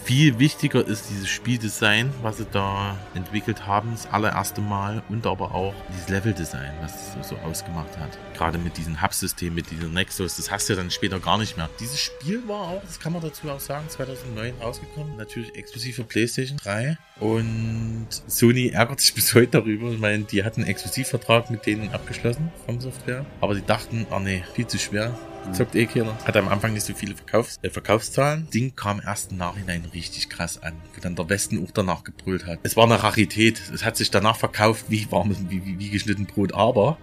Viel 0.05 0.41
wichtiger 0.41 0.85
ist 0.85 1.11
dieses 1.11 1.29
Spieldesign, 1.29 2.13
was 2.23 2.39
sie 2.39 2.47
da 2.51 2.99
entwickelt 3.15 3.67
haben, 3.67 3.93
das 3.93 4.07
allererste 4.07 4.61
Mal 4.61 5.01
und 5.09 5.25
aber 5.27 5.55
auch 5.55 5.75
dieses 5.91 6.09
Leveldesign, 6.09 6.73
was 6.81 7.17
es 7.21 7.29
so 7.29 7.37
ausgemacht 7.37 7.97
hat. 7.99 8.19
Gerade 8.37 8.59
mit 8.59 8.77
diesem 8.77 9.01
Hub-System, 9.01 9.55
mit 9.55 9.71
dieser 9.71 9.87
Nexus, 9.87 10.37
das 10.37 10.51
hast 10.51 10.69
du 10.69 10.73
ja 10.73 10.79
dann 10.79 10.91
später 10.91 11.21
gar 11.21 11.39
nicht 11.39 11.57
mehr. 11.57 11.71
Dieses 11.79 12.01
Spiel 12.01 12.43
war 12.49 12.69
auch, 12.69 12.83
das 12.83 12.99
kann 12.99 13.13
man 13.13 13.23
dazu 13.23 13.49
auch 13.49 13.61
sagen, 13.61 13.89
2009 13.89 14.55
rausgekommen, 14.61 15.17
natürlich 15.17 15.55
exklusiv 15.55 15.97
für 15.97 16.05
PlayStation 16.05 16.59
3 16.59 16.99
und 17.21 18.09
Sony 18.27 18.71
ärgert 18.71 19.01
sich 19.01 19.15
bis 19.15 19.33
heute 19.35 19.61
darüber. 19.61 19.93
Ich 19.93 20.01
meine, 20.01 20.25
die 20.25 20.43
hatten 20.43 20.63
einen 20.63 20.71
Exklusivvertrag 20.71 21.49
mit 21.51 21.65
denen 21.65 21.93
abgeschlossen 21.93 22.51
vom 22.67 22.81
Software, 22.81 23.25
aber 23.41 23.55
die 23.55 23.65
dachten, 23.65 24.07
oh 24.11 24.19
nee, 24.19 24.43
viel 24.55 24.67
zu 24.67 24.79
schwer, 24.81 25.17
zockt 25.53 25.75
eh 25.75 25.87
keiner. 25.87 26.17
Hatte 26.25 26.39
am 26.39 26.49
Anfang 26.49 26.73
nicht 26.73 26.87
so 26.87 26.95
viele 26.95 27.15
Verkaufs 27.15 27.59
äh, 27.63 27.71
Verkaufszahlen. 27.71 28.49
Ding 28.53 28.75
kam 28.77 29.01
erst 29.05 29.33
im 29.33 29.39
Nachhinein 29.39 29.85
richtig 29.93 30.29
krass 30.29 30.63
an, 30.63 30.75
wo 30.95 31.01
dann 31.01 31.17
der 31.17 31.29
Westen 31.29 31.63
auch 31.65 31.71
danach 31.73 32.05
gebrüllt 32.05 32.47
hat. 32.47 32.61
Es 32.63 32.77
war 32.77 32.85
eine 32.85 33.03
Rarität. 33.03 33.61
Es 33.75 33.85
hat 33.85 33.97
sich 33.97 34.11
danach 34.11 34.37
verkauft 34.37 34.87
wie 34.89 35.11
warm, 35.11 35.35
wie, 35.49 35.65
wie, 35.65 35.79
wie 35.79 35.91
geschnitten 35.91 36.27
Brot, 36.27 36.55
aber 36.55 36.99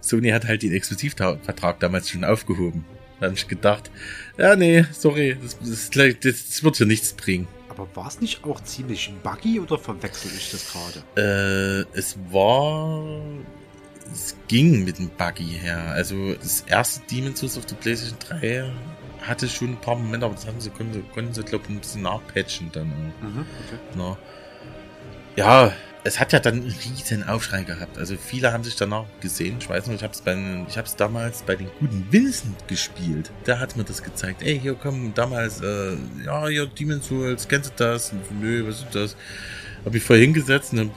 Sony 0.00 0.30
hat 0.30 0.46
halt 0.46 0.62
den 0.62 0.72
Exklusivvertrag 0.72 1.80
damals 1.80 2.10
schon 2.10 2.24
aufgehoben. 2.24 2.84
Da 3.20 3.26
habe 3.26 3.34
ich 3.34 3.48
gedacht, 3.48 3.90
ja 4.36 4.54
nee, 4.54 4.84
sorry, 4.92 5.36
das, 5.42 5.58
das, 5.58 6.20
das 6.20 6.62
wird 6.62 6.76
hier 6.76 6.86
nichts 6.86 7.12
bringen. 7.14 7.48
Aber 7.68 7.88
war 7.94 8.08
es 8.08 8.20
nicht 8.20 8.44
auch 8.44 8.60
ziemlich 8.62 9.12
buggy 9.22 9.60
oder 9.60 9.78
verwechsel 9.78 10.30
ich 10.36 10.50
das 10.50 10.72
gerade? 10.72 11.86
Äh, 11.94 11.98
es 11.98 12.16
war 12.30 13.20
es 14.12 14.36
ging 14.48 14.84
mit 14.84 14.98
dem 14.98 15.10
Buggy 15.10 15.58
her. 15.60 15.92
Also 15.92 16.34
das 16.34 16.62
erste 16.62 17.00
Demon's 17.10 17.40
Souls 17.40 17.58
auf 17.58 17.66
der 17.66 17.76
PlayStation 17.76 18.18
3 18.40 18.70
hatte 19.22 19.48
schon 19.48 19.70
ein 19.70 19.80
paar 19.80 19.96
Momente, 19.96 20.26
aber 20.26 20.34
das 20.34 20.46
haben 20.46 20.60
sie, 20.60 20.70
konnten, 20.70 21.04
konnten 21.12 21.32
sie, 21.32 21.42
glaube 21.42 21.64
ich, 21.64 21.70
ein 21.70 21.80
bisschen 21.80 22.02
nachpatchen 22.02 22.70
dann. 22.72 22.88
Mhm, 23.20 23.46
okay. 23.66 24.16
Ja, 25.36 25.72
es 26.04 26.18
hat 26.18 26.32
ja 26.32 26.40
dann 26.40 26.54
einen 26.54 26.70
riesen 26.70 27.28
Aufschrei 27.28 27.64
gehabt. 27.64 27.98
Also 27.98 28.16
viele 28.16 28.52
haben 28.52 28.64
sich 28.64 28.76
danach 28.76 29.04
gesehen. 29.20 29.56
Ich 29.60 29.68
weiß 29.68 29.86
noch, 29.86 29.94
ich 29.94 30.02
habe 30.02 30.12
es 30.12 30.22
ich 30.68 30.76
es 30.76 30.96
damals 30.96 31.42
bei 31.42 31.56
den 31.56 31.68
guten 31.78 32.06
Vincent 32.10 32.66
gespielt. 32.68 33.30
Der 33.46 33.60
hat 33.60 33.76
mir 33.76 33.84
das 33.84 34.02
gezeigt. 34.02 34.42
Ey, 34.42 34.58
hier 34.58 34.74
kommen 34.74 35.12
damals, 35.14 35.60
äh, 35.60 35.96
ja, 36.24 36.48
hier 36.48 36.66
Demon's 36.66 37.08
Souls, 37.08 37.46
kennst 37.46 37.70
du 37.70 37.84
das? 37.84 38.12
Und, 38.12 38.40
Nö, 38.40 38.66
was 38.66 38.80
ist 38.80 38.94
das? 38.94 39.16
Hab 39.84 39.94
ich 39.94 40.02
voll 40.02 40.18
hingesetzt 40.18 40.72
und 40.72 40.78
dann 40.78 40.90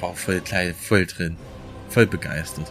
war 0.00 0.14
voll 0.14 0.40
klein, 0.40 0.74
voll 0.74 1.06
drin 1.06 1.36
voll 1.96 2.06
begeistert. 2.06 2.70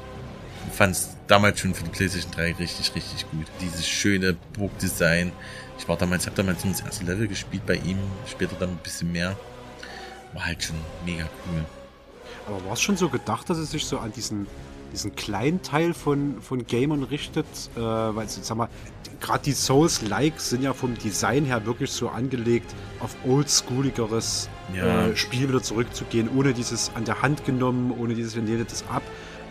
Fand 0.72 0.96
es 0.96 1.10
damals 1.26 1.60
schon 1.60 1.74
für 1.74 1.84
die 1.84 1.90
PlayStation 1.90 2.32
3 2.34 2.54
richtig, 2.60 2.94
richtig 2.94 3.26
gut. 3.32 3.48
Dieses 3.60 3.88
schöne 3.88 4.36
Burgdesign. 4.54 5.32
Ich 5.80 5.88
war 5.88 5.98
damals, 5.98 6.28
habe 6.28 6.36
damals 6.36 6.64
nur 6.64 6.74
das 6.74 6.84
erste 6.84 7.06
Level 7.06 7.28
gespielt 7.28 7.66
bei 7.66 7.74
ihm, 7.78 7.98
später 8.28 8.56
dann 8.60 8.70
ein 8.70 8.80
bisschen 8.84 9.12
mehr. 9.12 9.36
War 10.34 10.46
halt 10.46 10.62
schon 10.62 10.76
mega 11.08 11.24
cool. 11.48 11.66
Aber 12.46 12.66
war 12.66 12.74
es 12.74 12.82
schon 12.82 12.98
so 12.98 13.10
gedacht, 13.10 13.50
dass 13.50 13.58
es 13.58 13.72
sich 13.72 13.84
so 13.84 13.98
an 13.98 14.12
diesen, 14.12 14.46
diesen 14.94 15.16
kleinen 15.16 15.64
Teil 15.64 15.96
von, 15.96 16.40
von 16.40 16.68
Gamern 16.68 17.02
richtet? 17.02 17.48
Äh, 17.76 17.80
weil, 17.80 18.30
sag 18.30 18.56
mal, 18.56 18.70
gerade 19.26 19.44
die 19.44 19.54
Souls-Likes 19.54 20.50
sind 20.52 20.62
ja 20.62 20.74
vom 20.74 20.96
Design 20.98 21.46
her 21.46 21.66
wirklich 21.66 21.92
so 21.92 22.10
angelegt, 22.10 22.74
auf 23.00 23.16
oldschooligeres 23.26 24.50
Ja. 24.74 25.08
äh, 25.08 25.16
Spiel 25.16 25.50
wieder 25.50 25.62
zurückzugehen, 25.64 26.30
ohne 26.36 26.54
dieses 26.54 26.92
an 26.96 27.06
der 27.06 27.22
Hand 27.22 27.46
genommen, 27.46 27.92
ohne 27.98 28.14
dieses, 28.14 28.36
wir 28.36 28.42
nehmen 28.44 28.66
das 28.70 28.84
ab. 28.90 29.04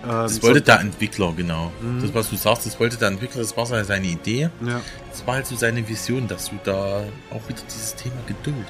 Ähm, 0.04 0.08
Das 0.10 0.42
wollte 0.42 0.58
so- 0.60 0.64
der 0.66 0.80
Entwickler, 0.80 1.32
genau. 1.36 1.72
Mhm. 1.80 2.02
Das, 2.02 2.14
was 2.14 2.30
du 2.30 2.36
sagst, 2.36 2.66
das 2.66 2.78
wollte 2.78 2.96
der 2.96 3.08
Entwickler, 3.08 3.40
das 3.42 3.56
war 3.56 3.66
seine 3.66 4.06
Idee. 4.06 4.50
Ja. 4.66 4.80
Das 5.10 5.26
war 5.26 5.34
halt 5.36 5.46
so 5.46 5.56
seine 5.56 5.86
Vision, 5.88 6.28
dass 6.28 6.50
du 6.50 6.58
da 6.64 7.02
auch 7.30 7.48
wieder 7.48 7.60
dieses 7.68 7.94
Thema 7.94 8.16
Geduld. 8.26 8.66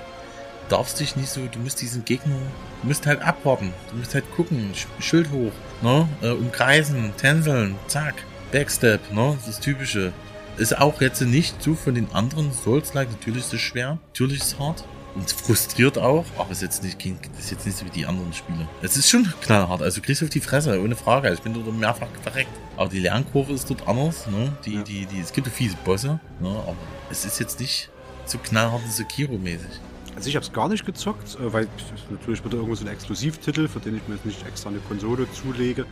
Du 0.68 0.76
darfst 0.76 0.98
dich 1.01 1.16
nicht 1.16 1.28
so, 1.28 1.40
du 1.51 1.59
musst 1.59 1.81
diesen 1.82 2.05
Gegner, 2.05 2.36
du 2.82 2.89
musst 2.89 3.06
halt 3.06 3.20
abwarten. 3.22 3.72
Du 3.90 3.97
musst 3.98 4.14
halt 4.14 4.24
gucken, 4.35 4.70
Sch- 4.74 5.02
Schild 5.02 5.31
hoch, 5.31 5.52
ne? 5.82 6.09
Äh, 6.22 6.31
umkreisen, 6.31 7.12
tänzeln, 7.18 7.76
zack, 7.89 8.14
Backstep, 8.52 9.12
ne? 9.12 9.36
Das 9.44 9.60
Typische. 9.60 10.12
Ist 10.56 10.78
auch 10.78 11.01
jetzt 11.01 11.20
nicht 11.20 11.62
so 11.62 11.74
von 11.74 11.94
den 11.94 12.10
anderen 12.12 12.52
Souls-like, 12.52 13.10
natürlich 13.10 13.40
ist 13.40 13.55
es 13.55 13.60
schwer, 13.60 13.98
natürlich 14.09 14.39
ist 14.39 14.52
es 14.52 14.59
hart. 14.59 14.85
Und 15.16 15.31
frustriert 15.31 15.97
auch, 15.97 16.24
aber 16.36 16.51
ist 16.51 16.62
jetzt 16.62 16.82
nicht, 16.82 17.05
ist 17.39 17.51
jetzt 17.52 17.64
nicht 17.66 17.78
so 17.78 17.86
wie 17.86 17.90
die 17.90 18.05
anderen 18.05 18.32
Spiele. 18.32 18.68
Es 18.82 18.97
ist 18.97 19.09
schon 19.09 19.32
knallhart, 19.43 19.81
also 19.81 20.01
du 20.01 20.06
kriegst 20.06 20.24
auf 20.24 20.28
die 20.28 20.40
Fresse, 20.40 20.81
ohne 20.82 20.97
Frage. 20.97 21.32
Ich 21.32 21.40
bin 21.40 21.55
dort 21.55 21.72
mehrfach 21.72 22.09
verreckt. 22.22 22.51
Aber 22.76 22.89
die 22.89 22.98
Lernkurve 22.98 23.52
ist 23.52 23.70
dort 23.70 23.86
anders, 23.86 24.26
ne? 24.26 24.52
Die, 24.64 24.82
die, 24.82 25.06
die, 25.06 25.20
es 25.20 25.32
gibt 25.32 25.47
ja 25.47 25.52
fiese 25.52 25.76
Bosse, 25.85 26.18
ne? 26.40 26.48
Aber 26.48 26.76
es 27.10 27.24
ist 27.24 27.39
jetzt 27.39 27.60
nicht 27.60 27.90
so 28.26 28.39
knallhart 28.39 28.82
und 28.82 28.90
Sekiro-mäßig. 28.90 29.81
Also 30.16 30.28
ich 30.28 30.35
habe 30.35 30.44
es 30.47 30.52
gar 30.52 30.68
nicht 30.68 30.85
gezockt, 30.85 31.36
äh, 31.36 31.52
weil 31.52 31.68
natürlich 32.10 32.44
wieder 32.44 32.55
irgendwo 32.55 32.74
so 32.74 32.85
ein 32.85 32.93
Exklusivtitel, 32.93 33.68
für 33.68 33.78
den 33.78 33.97
ich 33.97 34.09
mir 34.09 34.14
jetzt 34.16 34.26
nicht 34.26 34.44
extra 34.44 34.70
eine 34.70 34.78
Konsole 34.81 35.28
zulege. 35.32 35.86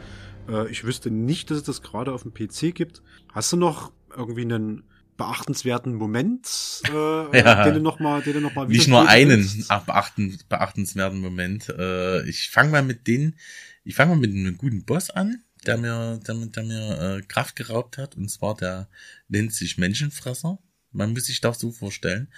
Äh, 0.48 0.68
Ich 0.68 0.82
wüsste 0.82 1.12
nicht, 1.12 1.48
dass 1.50 1.58
es 1.58 1.62
das 1.64 1.82
gerade 1.82 2.12
auf 2.12 2.22
dem 2.22 2.34
PC 2.34 2.74
gibt. 2.74 3.02
Hast 3.32 3.52
du 3.52 3.56
noch 3.56 3.92
irgendwie 4.16 4.42
einen 4.42 4.84
beachtenswerten 5.16 5.94
Moment, 5.94 6.48
äh, 6.88 7.38
Ja. 7.38 7.64
den 7.64 7.74
du 7.74 7.80
noch 7.80 8.00
mal, 8.00 8.22
den 8.22 8.34
du 8.34 8.40
noch 8.40 8.54
mal 8.54 8.66
Nicht 8.66 8.88
nur 8.88 9.08
einen 9.08 9.64
ach, 9.68 9.84
beachten, 9.84 10.38
beachtenswerten 10.48 11.20
Moment. 11.20 11.68
Äh, 11.68 12.28
ich 12.28 12.50
fange 12.50 12.70
mal 12.70 12.82
mit 12.82 13.06
den, 13.06 13.36
ich 13.84 13.94
fange 13.94 14.14
mal 14.14 14.20
mit 14.20 14.30
einem 14.30 14.56
guten 14.56 14.84
Boss 14.84 15.10
an, 15.10 15.42
der 15.66 15.76
mir, 15.76 16.18
der, 16.26 16.34
der 16.34 16.62
mir 16.64 17.18
äh, 17.18 17.22
Kraft 17.22 17.56
geraubt 17.56 17.98
hat. 17.98 18.16
Und 18.16 18.28
zwar 18.30 18.56
der 18.56 18.88
nennt 19.28 19.54
sich 19.54 19.78
Menschenfresser. 19.78 20.58
Man 20.90 21.12
muss 21.12 21.26
sich 21.26 21.40
das 21.40 21.58
so 21.60 21.70
vorstellen. 21.72 22.28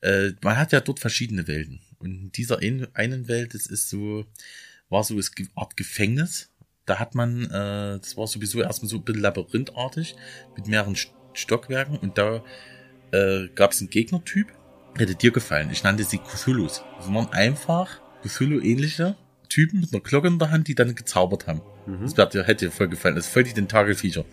Äh, 0.00 0.32
man 0.42 0.56
hat 0.56 0.72
ja 0.72 0.80
dort 0.80 1.00
verschiedene 1.00 1.46
Welten. 1.46 1.80
Und 1.98 2.10
in 2.10 2.32
dieser 2.32 2.58
ein, 2.58 2.86
einen 2.94 3.28
Welt, 3.28 3.54
das 3.54 3.66
ist 3.66 3.88
so, 3.88 4.26
war 4.88 5.04
so 5.04 5.14
eine 5.14 5.48
Art 5.54 5.76
Gefängnis. 5.76 6.50
Da 6.84 6.98
hat 6.98 7.14
man, 7.14 7.44
äh, 7.44 7.98
das 8.00 8.16
war 8.16 8.26
sowieso 8.26 8.60
erstmal 8.60 8.90
so 8.90 8.96
ein 8.96 9.04
bisschen 9.04 9.22
labyrinthartig, 9.22 10.16
mit 10.56 10.66
mehreren 10.66 10.94
St- 10.96 11.13
Stockwerken. 11.34 11.98
Und 11.98 12.18
da 12.18 12.42
äh, 13.12 13.48
gab 13.54 13.72
es 13.72 13.80
einen 13.80 13.90
Gegnertyp, 13.90 14.48
hätte 14.96 15.14
dir 15.14 15.30
gefallen. 15.30 15.68
Ich 15.70 15.82
nannte 15.82 16.04
sie 16.04 16.18
Cthulhus. 16.18 16.82
Das 16.98 17.12
waren 17.12 17.28
einfach 17.32 18.00
Cthulhu-ähnliche 18.22 19.16
Typen 19.48 19.80
mit 19.80 19.92
einer 19.92 20.02
Glocke 20.02 20.28
in 20.28 20.38
der 20.38 20.50
Hand, 20.50 20.68
die 20.68 20.74
dann 20.74 20.94
gezaubert 20.94 21.46
haben. 21.46 21.60
Das 22.02 22.16
wär 22.16 22.26
dir, 22.26 22.44
hätte 22.44 22.66
dir 22.66 22.72
voll 22.72 22.88
gefallen. 22.88 23.14
Das 23.14 23.26
ist 23.26 23.32
voll 23.32 23.44
die 23.44 23.52
Tentakelviecher. 23.52 24.24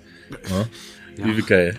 Ja? 0.49 0.67
Ja. 1.17 1.37
Wie 1.37 1.41
geil. 1.41 1.77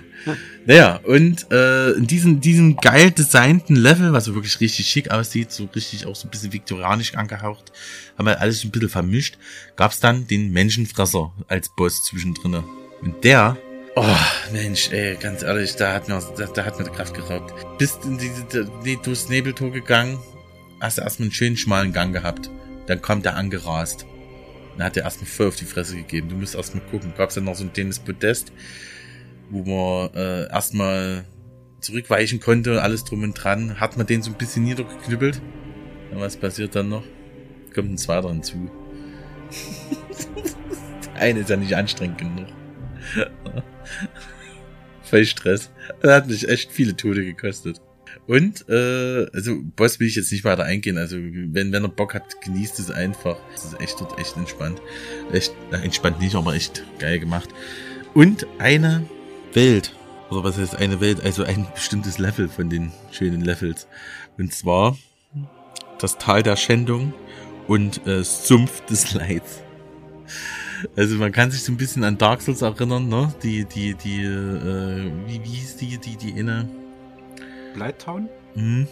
Naja, 0.66 1.00
und 1.04 1.50
äh, 1.50 1.92
in 1.92 2.06
diesem, 2.06 2.40
diesem 2.40 2.76
geil 2.76 3.10
designten 3.10 3.76
Level, 3.76 4.12
was 4.12 4.26
so 4.26 4.34
wirklich 4.34 4.60
richtig 4.60 4.86
schick 4.86 5.10
aussieht, 5.10 5.50
so 5.50 5.64
richtig 5.74 6.06
auch 6.06 6.14
so 6.14 6.28
ein 6.28 6.30
bisschen 6.30 6.52
viktorianisch 6.52 7.14
angehaucht, 7.14 7.72
haben 8.18 8.26
wir 8.26 8.40
alles 8.40 8.62
ein 8.62 8.70
bisschen 8.70 8.90
vermischt, 8.90 9.38
gab's 9.74 10.00
dann 10.00 10.26
den 10.26 10.52
Menschenfresser 10.52 11.32
als 11.48 11.70
Boss 11.74 12.04
zwischendrin. 12.04 12.62
Und 13.00 13.24
der, 13.24 13.56
oh 13.96 14.16
Mensch, 14.52 14.90
ey, 14.90 15.16
ganz 15.16 15.42
ehrlich, 15.42 15.76
da 15.76 15.92
hat 15.92 16.08
mir, 16.08 16.20
da, 16.36 16.46
da 16.46 16.64
hat 16.64 16.78
mir 16.78 16.84
die 16.84 16.90
Kraft 16.90 17.14
geraubt. 17.14 17.52
Bist 17.78 18.04
in 18.04 18.18
diese, 18.18 18.70
nee, 18.82 18.98
durchs 19.02 19.28
Nebeltor 19.28 19.70
gegangen, 19.70 20.18
hast 20.80 20.98
du 20.98 21.02
erstmal 21.02 21.26
einen 21.26 21.32
schönen 21.32 21.56
schmalen 21.56 21.92
Gang 21.92 22.12
gehabt. 22.12 22.50
Dann 22.86 23.00
kommt 23.00 23.24
der 23.24 23.36
angerast. 23.36 24.06
Dann 24.76 24.86
hat 24.86 24.96
er 24.96 25.04
erstmal 25.04 25.28
voll 25.28 25.48
auf 25.48 25.56
die 25.56 25.64
Fresse 25.64 25.96
gegeben. 25.96 26.28
Du 26.28 26.36
musst 26.36 26.54
erstmal 26.54 26.84
gucken. 26.86 27.12
Gab's 27.16 27.34
dann 27.34 27.44
noch 27.44 27.54
so 27.54 27.64
ein 27.64 27.72
dämmes 27.72 27.98
Podest, 27.98 28.52
wo 29.50 29.62
man 29.62 30.14
äh, 30.14 30.48
erstmal 30.50 31.24
zurückweichen 31.80 32.40
konnte, 32.40 32.82
alles 32.82 33.04
drum 33.04 33.22
und 33.22 33.34
dran. 33.34 33.78
Hat 33.78 33.96
man 33.96 34.06
den 34.06 34.22
so 34.22 34.30
ein 34.30 34.36
bisschen 34.36 34.64
niedergeknüppelt. 34.64 35.40
Und 36.10 36.20
was 36.20 36.36
passiert 36.36 36.74
dann 36.74 36.88
noch? 36.88 37.04
Kommt 37.74 37.92
ein 37.92 37.98
zweiter 37.98 38.28
hinzu. 38.28 38.70
Der 41.06 41.14
eine 41.22 41.40
ist 41.40 41.50
ja 41.50 41.56
nicht 41.56 41.74
anstrengend 41.74 42.18
genug. 42.18 42.46
Voll 45.02 45.24
Stress. 45.24 45.70
Das 46.00 46.12
hat 46.12 46.28
mich 46.28 46.48
echt 46.48 46.70
viele 46.70 46.96
Tode 46.96 47.24
gekostet. 47.24 47.80
Und, 48.26 48.68
äh, 48.68 49.26
also 49.32 49.58
Boss 49.76 49.98
will 49.98 50.06
ich 50.06 50.14
jetzt 50.14 50.30
nicht 50.30 50.44
weiter 50.44 50.64
eingehen. 50.64 50.96
Also 50.96 51.16
wenn, 51.16 51.72
wenn 51.72 51.82
er 51.82 51.88
Bock 51.88 52.14
hat, 52.14 52.40
genießt 52.40 52.78
es 52.78 52.90
einfach. 52.90 53.36
Es 53.54 53.64
ist 53.64 53.80
echt 53.80 54.00
dort 54.00 54.18
echt 54.18 54.36
entspannt. 54.36 54.80
Echt, 55.32 55.52
na, 55.70 55.82
entspannt 55.82 56.20
nicht, 56.20 56.34
aber 56.34 56.54
echt 56.54 56.84
geil 56.98 57.18
gemacht. 57.18 57.50
Und 58.14 58.46
eine 58.58 59.04
Welt. 59.54 59.94
Oder 60.30 60.44
was 60.44 60.56
heißt 60.56 60.76
eine 60.76 61.00
Welt? 61.00 61.20
Also 61.22 61.44
ein 61.44 61.66
bestimmtes 61.74 62.18
Level 62.18 62.48
von 62.48 62.70
den 62.70 62.92
schönen 63.10 63.42
Levels. 63.42 63.86
Und 64.38 64.54
zwar 64.54 64.96
das 65.98 66.18
Tal 66.18 66.42
der 66.42 66.56
Schändung 66.56 67.12
und 67.66 68.06
äh, 68.06 68.24
Sumpf 68.24 68.84
des 68.86 69.14
Leids. 69.14 69.60
Also 70.96 71.16
man 71.16 71.32
kann 71.32 71.50
sich 71.50 71.62
so 71.62 71.72
ein 71.72 71.76
bisschen 71.76 72.04
an 72.04 72.18
Dark 72.18 72.42
Souls 72.42 72.62
erinnern, 72.62 73.08
ne? 73.08 73.32
Die, 73.42 73.64
die, 73.64 73.94
die, 73.94 74.22
äh, 74.22 75.10
wie, 75.26 75.42
wie 75.42 75.48
hieß 75.48 75.76
die, 75.76 75.98
die, 75.98 76.16
die 76.16 76.30
inne? 76.30 76.68
Blighttown? 77.74 78.28
Mhm. 78.54 78.86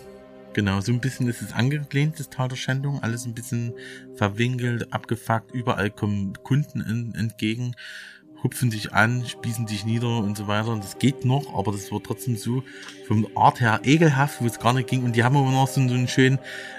Genau, 0.52 0.80
so 0.80 0.90
ein 0.92 1.00
bisschen 1.00 1.28
ist 1.28 1.42
es 1.42 1.52
angelehnt, 1.52 2.18
das 2.18 2.28
Tal 2.28 2.48
der 2.48 2.56
Schändung. 2.56 3.00
Alles 3.02 3.24
ein 3.24 3.34
bisschen 3.34 3.72
verwinkelt, 4.16 4.92
abgefuckt. 4.92 5.52
Überall 5.52 5.90
kommen 5.90 6.32
Kunden 6.42 6.80
in, 6.80 7.14
entgegen. 7.14 7.76
Hupfen 8.42 8.70
dich 8.70 8.92
an, 8.92 9.24
spießen 9.26 9.66
dich 9.66 9.84
nieder 9.84 10.18
und 10.18 10.36
so 10.36 10.46
weiter. 10.46 10.68
Und 10.68 10.82
das 10.84 10.98
geht 10.98 11.24
noch, 11.24 11.54
aber 11.54 11.72
das 11.72 11.90
wird 11.92 12.04
trotzdem 12.04 12.36
so 12.36 12.62
vom 13.06 13.26
Art 13.34 13.60
her 13.60 13.80
ekelhaft, 13.84 14.40
wo 14.40 14.46
es 14.46 14.58
gar 14.58 14.72
nicht 14.72 14.88
ging. 14.88 15.04
Und 15.04 15.16
die 15.16 15.24
haben 15.24 15.36
immer 15.36 15.50
noch 15.50 15.68
so, 15.68 15.80
einen 15.80 16.08
schönen, 16.08 16.38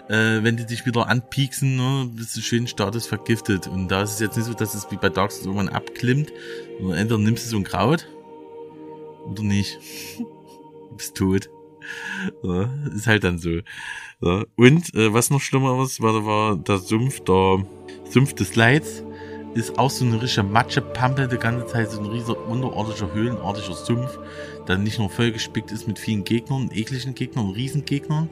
äh, 0.09 0.43
wenn 0.43 0.57
die 0.57 0.65
dich 0.65 0.85
wieder 0.85 1.07
anpieksen, 1.07 1.75
ne, 1.75 2.09
bist 2.13 2.35
du 2.35 2.41
schön 2.41 2.67
Status 2.67 3.05
vergiftet. 3.07 3.67
Und 3.67 3.89
da 3.89 4.03
ist 4.03 4.11
es 4.11 4.19
jetzt 4.19 4.37
nicht 4.37 4.45
so, 4.45 4.53
dass 4.53 4.73
es 4.73 4.89
wie 4.91 4.97
bei 4.97 5.09
Dark 5.09 5.31
Souls 5.31 5.45
irgendwann 5.45 5.69
abklimmt. 5.69 6.31
Sondern 6.79 6.97
entweder 6.97 7.19
nimmst 7.19 7.45
du 7.45 7.49
so 7.49 7.57
ein 7.57 7.63
Kraut 7.63 8.07
oder 9.25 9.43
nicht. 9.43 9.79
du 10.17 10.95
bist 10.97 11.15
tot. 11.15 11.49
Ja, 12.43 12.69
ist 12.95 13.07
halt 13.07 13.23
dann 13.23 13.39
so. 13.39 13.59
Ja. 14.21 14.45
Und 14.55 14.93
äh, 14.93 15.13
was 15.13 15.31
noch 15.31 15.41
schlimmer 15.41 15.77
war, 15.77 16.25
war 16.25 16.55
der 16.55 16.77
Sumpf, 16.77 17.21
der 17.21 17.65
Sumpf 18.07 18.33
des 18.33 18.55
Leids 18.55 19.03
ist 19.53 19.77
auch 19.77 19.89
so 19.89 20.05
eine 20.05 20.21
richtige 20.21 20.47
Matschepampe, 20.47 21.27
die 21.27 21.37
ganze 21.37 21.65
Zeit 21.67 21.91
so 21.91 21.99
ein 21.99 22.05
riesiger 22.05 22.47
unterordentlicher, 22.47 23.13
höhlenartiger 23.13 23.73
Sumpf, 23.73 24.17
der 24.67 24.77
nicht 24.77 24.99
nur 24.99 25.09
vollgespickt 25.09 25.71
ist 25.71 25.87
mit 25.87 25.99
vielen 25.99 26.23
Gegnern, 26.23 26.69
ekligen 26.73 27.15
Gegnern, 27.15 27.49
Riesengegnern. 27.49 28.29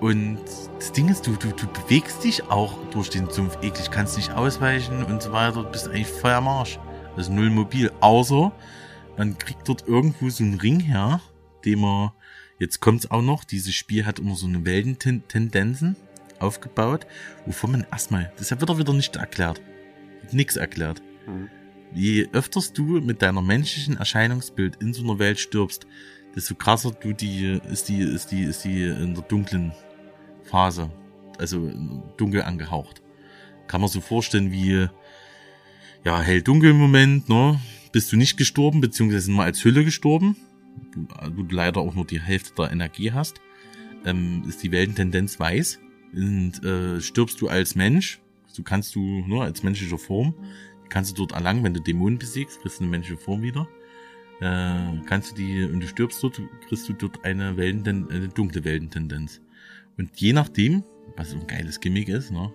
Und 0.00 0.38
das 0.78 0.92
Ding 0.92 1.08
ist, 1.08 1.26
du, 1.26 1.36
du, 1.36 1.48
du 1.52 1.66
bewegst 1.68 2.24
dich 2.24 2.50
auch 2.50 2.74
durch 2.90 3.08
den 3.08 3.30
Sumpf 3.30 3.56
eklig, 3.62 3.90
kannst 3.90 4.16
nicht 4.16 4.32
ausweichen 4.32 5.04
und 5.04 5.22
so 5.22 5.32
weiter, 5.32 5.62
du 5.62 5.70
bist 5.70 5.88
eigentlich 5.88 6.08
voll 6.08 6.32
am 6.32 6.48
Arsch. 6.48 6.78
Also 7.16 7.32
null 7.32 7.50
mobil, 7.50 7.90
außer 8.00 8.52
man 9.16 9.38
kriegt 9.38 9.66
dort 9.68 9.86
irgendwo 9.88 10.28
so 10.28 10.44
einen 10.44 10.60
Ring 10.60 10.80
her, 10.80 11.20
den 11.64 11.80
man, 11.80 12.10
jetzt 12.58 12.80
kommt's 12.80 13.10
auch 13.10 13.22
noch, 13.22 13.44
dieses 13.44 13.74
Spiel 13.74 14.04
hat 14.04 14.18
immer 14.18 14.34
so 14.34 14.46
eine 14.46 14.66
Weltentendenzen 14.66 15.96
aufgebaut, 16.40 17.06
wovon 17.46 17.70
man 17.70 17.86
erstmal, 17.90 18.32
das 18.36 18.50
wird 18.50 18.68
er 18.68 18.76
wieder 18.76 18.92
nicht 18.92 19.16
erklärt 19.16 19.62
nix 20.32 20.56
erklärt. 20.56 21.02
Mhm. 21.26 21.48
Je 21.94 22.28
öfters 22.32 22.72
du 22.72 23.00
mit 23.00 23.22
deiner 23.22 23.42
menschlichen 23.42 23.96
Erscheinungsbild 23.96 24.76
in 24.76 24.92
so 24.92 25.02
einer 25.02 25.18
Welt 25.18 25.38
stirbst, 25.38 25.86
desto 26.34 26.54
krasser 26.54 26.90
du 26.90 27.12
die, 27.12 27.58
ist 27.70 27.88
die, 27.88 28.00
ist 28.00 28.30
die, 28.32 28.42
ist 28.42 28.64
die 28.64 28.84
in 28.84 29.14
der 29.14 29.24
dunklen 29.24 29.72
Phase. 30.44 30.90
Also 31.38 31.70
dunkel 32.16 32.42
angehaucht. 32.42 33.02
Kann 33.66 33.80
man 33.80 33.90
so 33.90 34.00
vorstellen 34.00 34.52
wie, 34.52 34.88
ja, 36.04 36.20
hell-dunkel 36.20 36.70
im 36.70 36.78
Moment, 36.78 37.28
ne? 37.28 37.60
Bist 37.92 38.12
du 38.12 38.16
nicht 38.16 38.36
gestorben, 38.36 38.80
beziehungsweise 38.80 39.32
nur 39.32 39.44
als 39.44 39.64
Hülle 39.64 39.84
gestorben, 39.84 40.36
wo 41.34 41.42
du 41.42 41.54
leider 41.54 41.80
auch 41.80 41.94
nur 41.94 42.06
die 42.06 42.20
Hälfte 42.20 42.52
der 42.58 42.70
Energie 42.70 43.12
hast, 43.12 43.40
ähm, 44.04 44.44
ist 44.46 44.62
die 44.62 44.72
Weltentendenz 44.72 45.40
weiß. 45.40 45.80
Und 46.12 46.62
äh, 46.64 47.00
stirbst 47.00 47.40
du 47.40 47.48
als 47.48 47.74
Mensch, 47.74 48.20
Du 48.56 48.62
kannst 48.62 48.94
du 48.94 49.00
nur 49.00 49.44
als 49.44 49.62
menschliche 49.62 49.98
Form, 49.98 50.34
kannst 50.88 51.12
du 51.12 51.14
dort 51.14 51.32
erlangen, 51.32 51.64
wenn 51.64 51.74
du 51.74 51.80
Dämonen 51.80 52.18
besiegst, 52.18 52.60
kriegst 52.60 52.80
du 52.80 52.84
eine 52.84 52.90
menschliche 52.90 53.20
Form 53.20 53.42
wieder. 53.42 53.68
Äh, 54.40 55.00
kannst 55.06 55.32
du 55.32 55.34
die, 55.36 55.64
und 55.64 55.80
du 55.80 55.86
stirbst 55.86 56.22
dort, 56.22 56.40
kriegst 56.68 56.88
du 56.88 56.92
dort 56.92 57.24
eine, 57.24 57.56
Welten, 57.56 58.10
eine 58.10 58.28
dunkle 58.28 58.64
Weltentendenz. 58.64 59.40
Und 59.96 60.20
je 60.20 60.32
nachdem, 60.32 60.84
was 61.16 61.30
so 61.30 61.38
ein 61.38 61.46
geiles 61.46 61.80
Gimmick 61.80 62.08
ist, 62.08 62.30
ne, 62.30 62.52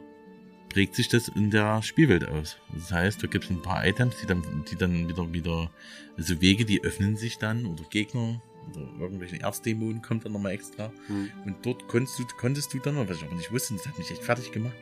prägt 0.70 0.96
sich 0.96 1.10
das 1.10 1.28
in 1.28 1.50
der 1.50 1.82
Spielwelt 1.82 2.28
aus. 2.28 2.58
Das 2.74 2.92
heißt, 2.92 3.24
da 3.24 3.28
gibt 3.28 3.46
es 3.46 3.50
ein 3.50 3.62
paar 3.62 3.86
Items, 3.86 4.16
die 4.22 4.28
dann, 4.28 4.44
die 4.70 4.76
dann 4.76 5.10
wieder, 5.10 5.34
wieder, 5.34 5.72
also 6.18 6.40
Wege, 6.40 6.66
die 6.66 6.84
öffnen 6.84 7.18
sich 7.18 7.38
dann, 7.38 7.66
oder 7.66 7.84
Gegner, 7.90 8.42
oder 8.70 8.88
irgendwelche 9.00 9.38
Erstdämonen 9.38 10.02
kommt 10.02 10.24
dann 10.24 10.34
nochmal 10.34 10.54
extra. 10.54 10.92
Mhm. 11.10 11.32
Und 11.46 11.66
dort 11.66 11.88
konntest 11.88 12.20
du, 12.20 12.26
konntest 12.38 12.74
du 12.74 12.80
dann, 12.80 12.96
was 12.96 13.18
ich 13.18 13.24
aber 13.24 13.36
nicht 13.36 13.52
wusste, 13.52 13.74
das 13.74 13.88
hat 13.88 13.98
mich 13.98 14.12
echt 14.12 14.24
fertig 14.24 14.52
gemacht, 14.52 14.76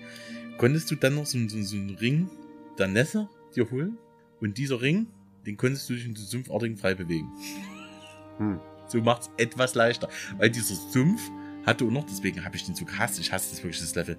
konntest 0.60 0.92
du 0.92 0.96
dann 0.96 1.16
noch 1.16 1.26
so, 1.26 1.40
so, 1.48 1.62
so 1.64 1.78
einen 1.78 1.96
Ring 1.96 2.30
der 2.78 2.88
Nässe 2.88 3.30
dir 3.56 3.72
holen. 3.72 3.98
Und 4.42 4.58
dieser 4.58 4.82
Ring, 4.82 5.08
den 5.46 5.58
konntest 5.58 5.90
du 5.90 5.94
dich 5.94 6.06
in 6.06 6.14
den 6.14 6.24
Sumpfartigen 6.24 6.78
frei 6.78 6.94
bewegen. 6.94 7.32
Hm. 8.38 8.60
So 8.88 9.00
macht's 9.02 9.32
etwas 9.38 9.74
leichter. 9.74 10.10
Weil 10.38 10.50
dieser 10.50 10.76
Sumpf 10.76 11.22
hatte 11.66 11.86
auch 11.86 11.92
noch, 11.92 12.06
deswegen 12.06 12.44
habe 12.44 12.58
ich 12.58 12.66
den 12.66 12.76
so 12.76 12.86
gehasst, 12.86 13.20
ich 13.20 13.32
hasse 13.32 13.52
das 13.52 13.64
wirklich, 13.64 13.80
das 13.80 13.96
Level, 13.96 14.18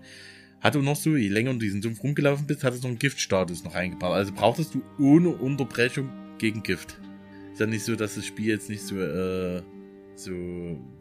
hatte 0.61 0.79
auch 0.79 0.83
noch 0.83 0.97
so, 0.97 1.15
je 1.15 1.29
länger 1.29 1.53
du 1.53 1.59
diesen 1.59 1.83
Sumpf 1.83 2.03
rumgelaufen 2.03 2.47
bist, 2.47 2.65
hat 2.65 2.75
es 2.75 2.83
noch 2.83 2.89
einen 2.89 2.99
Giftstatus 2.99 3.62
noch 3.62 3.75
eingebaut. 3.75 4.12
Also 4.12 4.33
brauchtest 4.33 4.75
du 4.75 4.83
ohne 4.99 5.29
Unterbrechung 5.29 6.11
gegen 6.39 6.62
Gift. 6.62 6.99
Ist 7.53 7.61
ja 7.61 7.67
nicht 7.67 7.85
so, 7.85 7.97
dass 7.97 8.15
das 8.15 8.25
Spiel 8.25 8.47
jetzt 8.47 8.71
nicht 8.71 8.83
so, 8.83 8.99
äh, 8.99 9.62
so, 10.15 10.33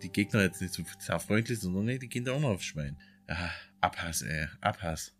die 0.01 0.11
Gegner 0.11 0.41
jetzt 0.41 0.61
nicht 0.61 0.73
so 0.73 0.83
sehr 0.97 1.19
freundlich 1.19 1.59
sind, 1.59 1.71
sondern 1.71 1.85
nee, 1.85 1.99
die 1.99 2.09
gehen 2.09 2.25
da 2.25 2.33
auch 2.33 2.41
noch 2.41 2.49
aufs 2.49 2.65
Schwein. 2.65 2.97
Ja, 3.29 3.51
Abhass, 3.79 4.21
ey, 4.21 4.47
Abhass. 4.59 5.13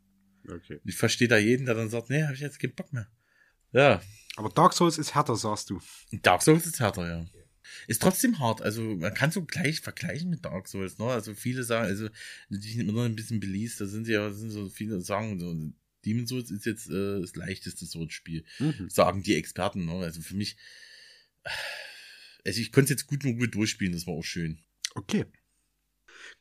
Okay. 0.48 0.80
Ich 0.86 0.95
verstehe 0.95 1.28
da 1.28 1.38
jeden, 1.38 1.66
der 1.66 1.76
dann 1.76 1.90
sagt, 1.90 2.10
nee, 2.10 2.24
hab 2.24 2.34
ich 2.34 2.40
jetzt 2.40 2.60
keinen 2.60 2.76
Bock 2.76 2.91
mehr. 2.94 3.07
Ja. 3.72 4.02
Aber 4.36 4.49
Dark 4.49 4.74
Souls 4.74 4.98
ist 4.98 5.16
härter, 5.16 5.36
sagst 5.36 5.70
du. 5.70 5.82
Dark 6.22 6.41
Souls 6.41 6.66
ist 6.66 6.80
härter, 6.80 7.07
ja. 7.07 7.26
Ist 7.88 8.02
trotzdem 8.02 8.40
hart. 8.40 8.61
Also 8.61 8.82
man 8.82 9.14
kann 9.14 9.32
so 9.32 9.44
gleich 9.44 9.82
vergleichen 9.82 10.30
mit 10.30 10.44
Dark 10.45 10.68
Souls, 10.68 10.98
ne? 10.98 11.06
Also 11.06 11.34
viele 11.34 11.64
sagen, 11.64 11.86
also 11.86 12.10
die 12.49 12.72
sind 12.72 12.82
immer 12.82 12.94
noch 12.94 13.06
ein 13.06 13.16
bisschen 13.16 13.40
beließt, 13.40 13.80
da 13.82 13.86
sind 13.86 14.06
sie 14.06 14.14
ja, 14.14 14.32
sind 14.32 14.49
so 14.49 14.70
viele 14.70 15.02
sagen, 15.02 15.40
so, 15.40 15.56
Demon 16.06 16.28
Souls 16.28 16.49
ist 16.52 16.66
jetzt 16.66 16.90
äh, 16.90 17.20
das 17.22 17.36
leichteste 17.36 17.86
Souls-Spiel. 17.86 18.44
Mhm. 18.60 18.90
Sagen 18.90 19.24
die 19.24 19.36
Experten, 19.36 19.86
ne? 19.86 19.94
Also 19.94 20.22
für 20.22 20.36
mich, 20.36 20.57
also 22.45 22.60
ich 22.60 22.72
konnte 22.72 22.86
es 22.86 23.02
jetzt 23.02 23.07
gut 23.07 23.24
und 23.26 23.38
gut 23.38 23.53
durchspielen, 23.53 23.94
das 23.94 24.07
war 24.07 24.14
auch 24.14 24.24
schön. 24.24 24.60
Okay. 24.95 25.26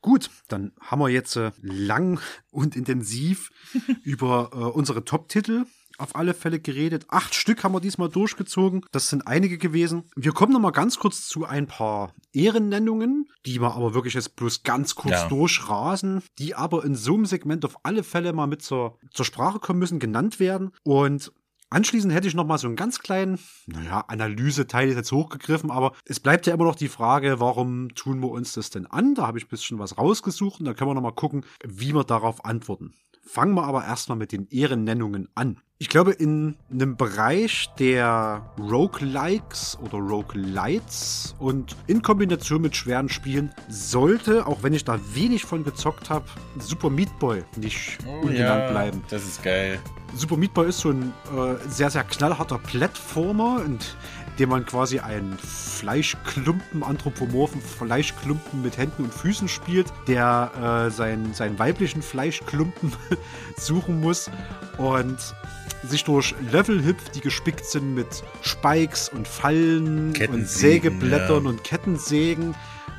Gut, 0.01 0.31
dann 0.49 0.73
haben 0.81 1.01
wir 1.01 1.09
jetzt 1.09 1.37
äh, 1.37 1.51
lang 1.61 2.21
und 2.51 2.77
intensiv 2.77 3.51
über 4.05 4.51
äh, 4.53 4.57
unsere 4.57 5.05
Top-Titel 5.05 5.65
auf 5.99 6.15
alle 6.15 6.33
Fälle 6.33 6.61
geredet. 6.61 7.07
Acht 7.09 7.35
Stück 7.35 7.65
haben 7.65 7.75
wir 7.75 7.81
diesmal 7.81 8.09
durchgezogen. 8.09 8.85
Das 8.93 9.09
sind 9.11 9.27
einige 9.27 9.59
gewesen. 9.59 10.05
Wir 10.17 10.33
kommen 10.33 10.53
noch 10.53 10.61
mal 10.61 10.71
ganz 10.71 10.99
kurz 10.99 11.27
zu 11.27 11.45
ein 11.45 11.67
paar 11.67 12.15
Ehrennennungen, 12.33 13.29
die 13.45 13.61
wir 13.61 13.75
aber 13.75 13.95
wirklich 13.95 14.15
jetzt 14.15 14.37
bloß 14.37 14.63
ganz 14.63 14.95
kurz 14.95 15.15
ja. 15.15 15.29
durchrasen, 15.29 16.23
die 16.39 16.55
aber 16.55 16.85
in 16.85 16.95
so 16.95 17.15
einem 17.15 17.27
Segment 17.27 17.65
auf 17.65 17.77
alle 17.83 18.05
Fälle 18.05 18.33
mal 18.33 18.47
mit 18.47 18.63
zur, 18.63 18.99
zur 19.13 19.25
Sprache 19.25 19.59
kommen 19.59 19.81
müssen, 19.81 19.99
genannt 19.99 20.39
werden. 20.39 20.71
Und 20.85 21.33
Anschließend 21.71 22.15
hätte 22.15 22.27
ich 22.27 22.35
noch 22.35 22.47
mal 22.47 22.57
so 22.57 22.67
einen 22.67 22.77
ganz 22.77 22.99
kleinen, 22.99 23.39
naja, 23.67 24.01
Analyse-Teil 24.09 24.89
ist 24.89 24.97
jetzt 24.97 25.13
hochgegriffen, 25.13 25.71
aber 25.71 25.93
es 26.07 26.19
bleibt 26.19 26.47
ja 26.47 26.55
immer 26.55 26.65
noch 26.65 26.77
die 26.77 26.89
Frage, 26.89 27.41
warum 27.41 27.95
tun 27.95 28.21
wir 28.21 28.31
uns 28.31 28.55
das 28.55 28.71
denn 28.71 28.87
an? 28.87 29.15
Da 29.15 29.27
habe 29.27 29.37
ich 29.37 29.45
ein 29.45 29.51
bisschen 29.51 29.79
was 29.79 29.99
rausgesucht 29.99 30.61
und 30.61 30.67
da 30.67 30.73
können 30.73 30.91
wir 30.91 30.95
noch 30.95 31.03
mal 31.03 31.13
gucken, 31.13 31.45
wie 31.63 31.93
wir 31.93 32.05
darauf 32.05 32.45
antworten. 32.47 32.95
Fangen 33.23 33.55
wir 33.55 33.65
aber 33.65 33.85
erstmal 33.85 34.17
mit 34.17 34.33
den 34.33 34.47
Ehrennennungen 34.49 35.29
an. 35.35 35.61
Ich 35.81 35.89
glaube, 35.89 36.11
in 36.11 36.57
einem 36.73 36.97
Bereich 36.97 37.71
der 37.79 38.51
Roguelikes 38.59 39.79
oder 39.81 39.99
Roguelites 39.99 41.37
und 41.39 41.77
in 41.87 42.03
Kombination 42.03 42.63
mit 42.63 42.75
schweren 42.75 43.09
Spielen 43.09 43.55
sollte, 43.69 44.49
auch 44.49 44.65
wenn 44.65 44.73
ich 44.73 44.85
da 44.85 44.99
wenig 45.15 45.45
von 45.45 45.63
gezockt 45.63 46.11
habe, 46.11 46.25
Super 46.59 46.91
Meat 46.91 47.17
Boy 47.21 47.45
nicht 47.57 47.99
oh, 48.09 48.23
ungenannt 48.23 48.39
ja, 48.65 48.71
bleiben. 48.73 49.05
Das 49.09 49.23
ist 49.23 49.41
geil. 49.45 49.79
Super 50.17 50.37
Meat 50.37 50.53
Boy 50.53 50.69
ist 50.69 50.81
so 50.81 50.91
ein 50.91 51.13
äh, 51.37 51.55
sehr, 51.69 51.91
sehr 51.91 52.03
knallharter 52.03 52.59
Plattformer, 52.59 53.63
in 53.65 53.79
dem 54.41 54.49
man 54.49 54.67
quasi 54.67 54.99
einen 54.99 55.39
Fleischklumpen, 55.39 56.83
anthropomorphen 56.83 57.61
Fleischklumpen 57.61 58.63
mit 58.63 58.79
Händen 58.79 59.05
und 59.05 59.15
Füßen 59.15 59.47
spielt, 59.47 59.93
der 60.09 60.89
äh, 60.89 60.91
seinen, 60.91 61.35
seinen 61.35 61.57
weiblichen 61.61 62.03
Fleischklumpen 62.03 62.93
suchen 63.57 64.01
muss 64.01 64.29
und 64.77 65.17
sich 65.85 66.05
durch 66.05 66.35
Level 66.51 66.85
hüpft, 66.85 67.15
die 67.15 67.21
gespickt 67.21 67.65
sind 67.65 67.95
mit 67.95 68.23
Spikes 68.43 69.09
und 69.09 69.29
Fallen 69.29 70.15
und 70.29 70.49
Sägeblättern 70.49 71.45
ja. 71.45 71.51
und 71.51 71.65
Kettensägen. 71.65 72.55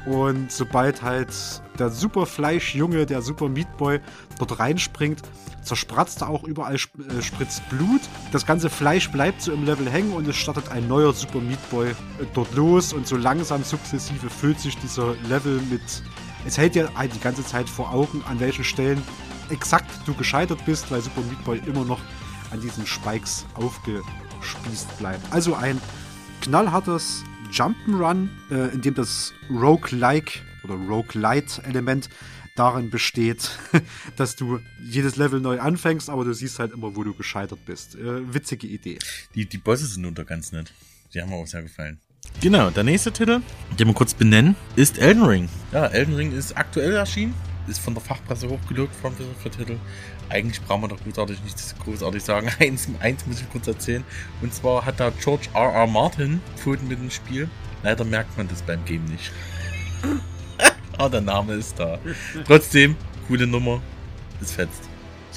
Und 0.06 0.52
sobald 0.52 1.02
halt 1.02 1.30
der 1.78 1.90
Super 1.90 2.26
Fleischjunge, 2.26 3.06
der 3.06 3.22
Super 3.22 3.50
Meat 3.50 3.78
Boy 3.78 4.00
dort 4.38 4.60
reinspringt, 4.60 5.22
zerspratzt 5.62 6.24
auch 6.24 6.44
überall 6.44 6.76
äh, 6.76 7.22
spritzt 7.22 7.68
Blut. 7.70 8.02
Das 8.32 8.46
ganze 8.46 8.70
Fleisch 8.70 9.10
bleibt 9.12 9.42
so 9.42 9.52
im 9.52 9.66
Level 9.66 9.90
hängen 9.90 10.14
und 10.14 10.28
es 10.28 10.38
startet 10.38 10.70
ein 10.72 10.88
neuer 10.88 11.14
Super 11.14 11.40
Meat 11.40 11.70
Boy 11.70 11.90
äh, 11.90 11.94
dort 12.34 12.54
los 12.56 12.94
und 12.94 13.08
so 13.08 13.18
langsam 13.18 13.64
sukzessive 13.64 14.30
füllt 14.30 14.60
sich 14.60 14.78
dieser 14.78 15.16
Level 15.28 15.62
mit. 15.70 15.82
Es 16.46 16.58
hält 16.58 16.76
dir 16.76 16.90
halt 16.96 17.14
die 17.14 17.20
ganze 17.20 17.44
Zeit 17.44 17.70
vor 17.70 17.94
Augen, 17.94 18.24
an 18.28 18.40
welchen 18.40 18.64
Stellen 18.64 19.02
exakt 19.50 19.90
du 20.06 20.14
gescheitert 20.14 20.64
bist, 20.66 20.90
weil 20.92 21.02
Super 21.02 21.22
Meat 21.22 21.44
Boy 21.44 21.62
immer 21.66 21.84
noch 21.84 22.00
an 22.52 22.62
diesen 22.62 22.86
Spikes 22.86 23.46
aufgespießt 23.56 24.98
bleibt. 24.98 25.32
Also 25.32 25.56
ein 25.56 25.80
knallhartes 26.42 27.24
Jump'n'Run, 27.52 28.30
äh, 28.52 28.74
in 28.74 28.82
dem 28.82 28.96
das 28.96 29.34
Roguelike 29.50 30.40
oder 30.64 30.76
Roguelite-Element 30.76 32.10
darin 32.56 32.90
besteht, 32.90 33.52
dass 34.18 34.36
du 34.36 34.60
jedes 34.84 35.16
Level 35.16 35.40
neu 35.40 35.60
anfängst, 35.60 36.10
aber 36.10 36.26
du 36.26 36.34
siehst 36.34 36.60
halt 36.60 36.74
immer, 36.74 36.96
wo 36.96 37.04
du 37.04 37.14
gescheitert 37.14 37.66
bist. 37.66 37.96
Äh, 37.96 38.34
witzige 38.34 38.68
Idee. 38.68 39.00
Die, 39.36 39.46
die 39.46 39.58
Bosse 39.58 39.86
sind 39.86 40.06
unter 40.06 40.26
ganz 40.26 40.52
nett. 40.52 40.74
Die 41.14 41.22
haben 41.22 41.30
mir 41.30 41.38
auch 41.38 41.48
sehr 41.48 41.64
gefallen. 41.64 42.00
Genau, 42.42 42.70
der 42.70 42.84
nächste 42.84 43.12
Titel, 43.12 43.42
den 43.80 43.88
wir 43.88 43.94
kurz 43.94 44.14
benennen, 44.14 44.56
ist 44.76 45.00
Elden 45.00 45.24
Ring. 45.24 45.50
Ja, 45.72 45.88
Elden 45.88 46.14
Ring 46.16 46.32
ist 46.32 46.56
aktuell 46.56 46.94
erschienen 46.94 47.34
ist 47.70 47.80
von 47.80 47.94
der 47.94 48.04
Fachpresse 48.04 48.50
hochgelobt 48.50 49.02
worden 49.04 49.16
für, 49.18 49.42
für 49.42 49.50
Titel. 49.50 49.78
Eigentlich 50.30 50.62
brauchen 50.62 50.84
wir 50.84 50.88
doch 50.90 51.04
großartig 51.04 51.44
nichts 51.44 51.76
großartig 51.84 52.24
sagen. 52.24 52.50
Eins, 52.60 52.88
eins 53.00 53.26
muss 53.26 53.42
ich 53.42 53.50
kurz 53.52 53.68
erzählen. 53.68 54.04
Und 54.42 54.54
zwar 54.54 54.86
hat 54.86 55.00
da 55.00 55.12
George 55.12 55.48
R. 55.54 55.72
R. 55.74 55.88
Martin 55.88 56.42
Pfoten 56.56 56.88
mit 56.88 57.00
dem 57.00 57.12
Spiel. 57.12 57.50
Leider 57.84 58.04
merkt 58.04 58.38
man 58.38 58.48
das 58.48 58.62
beim 58.62 58.84
Game 58.86 59.06
nicht. 59.06 59.32
Aber 60.98 61.10
der 61.12 61.22
Name 61.22 61.54
ist 61.54 61.80
da. 61.80 61.98
Trotzdem, 62.46 62.96
coole 63.28 63.48
Nummer. 63.48 63.82
Es 64.42 64.52
fetzt. 64.52 64.90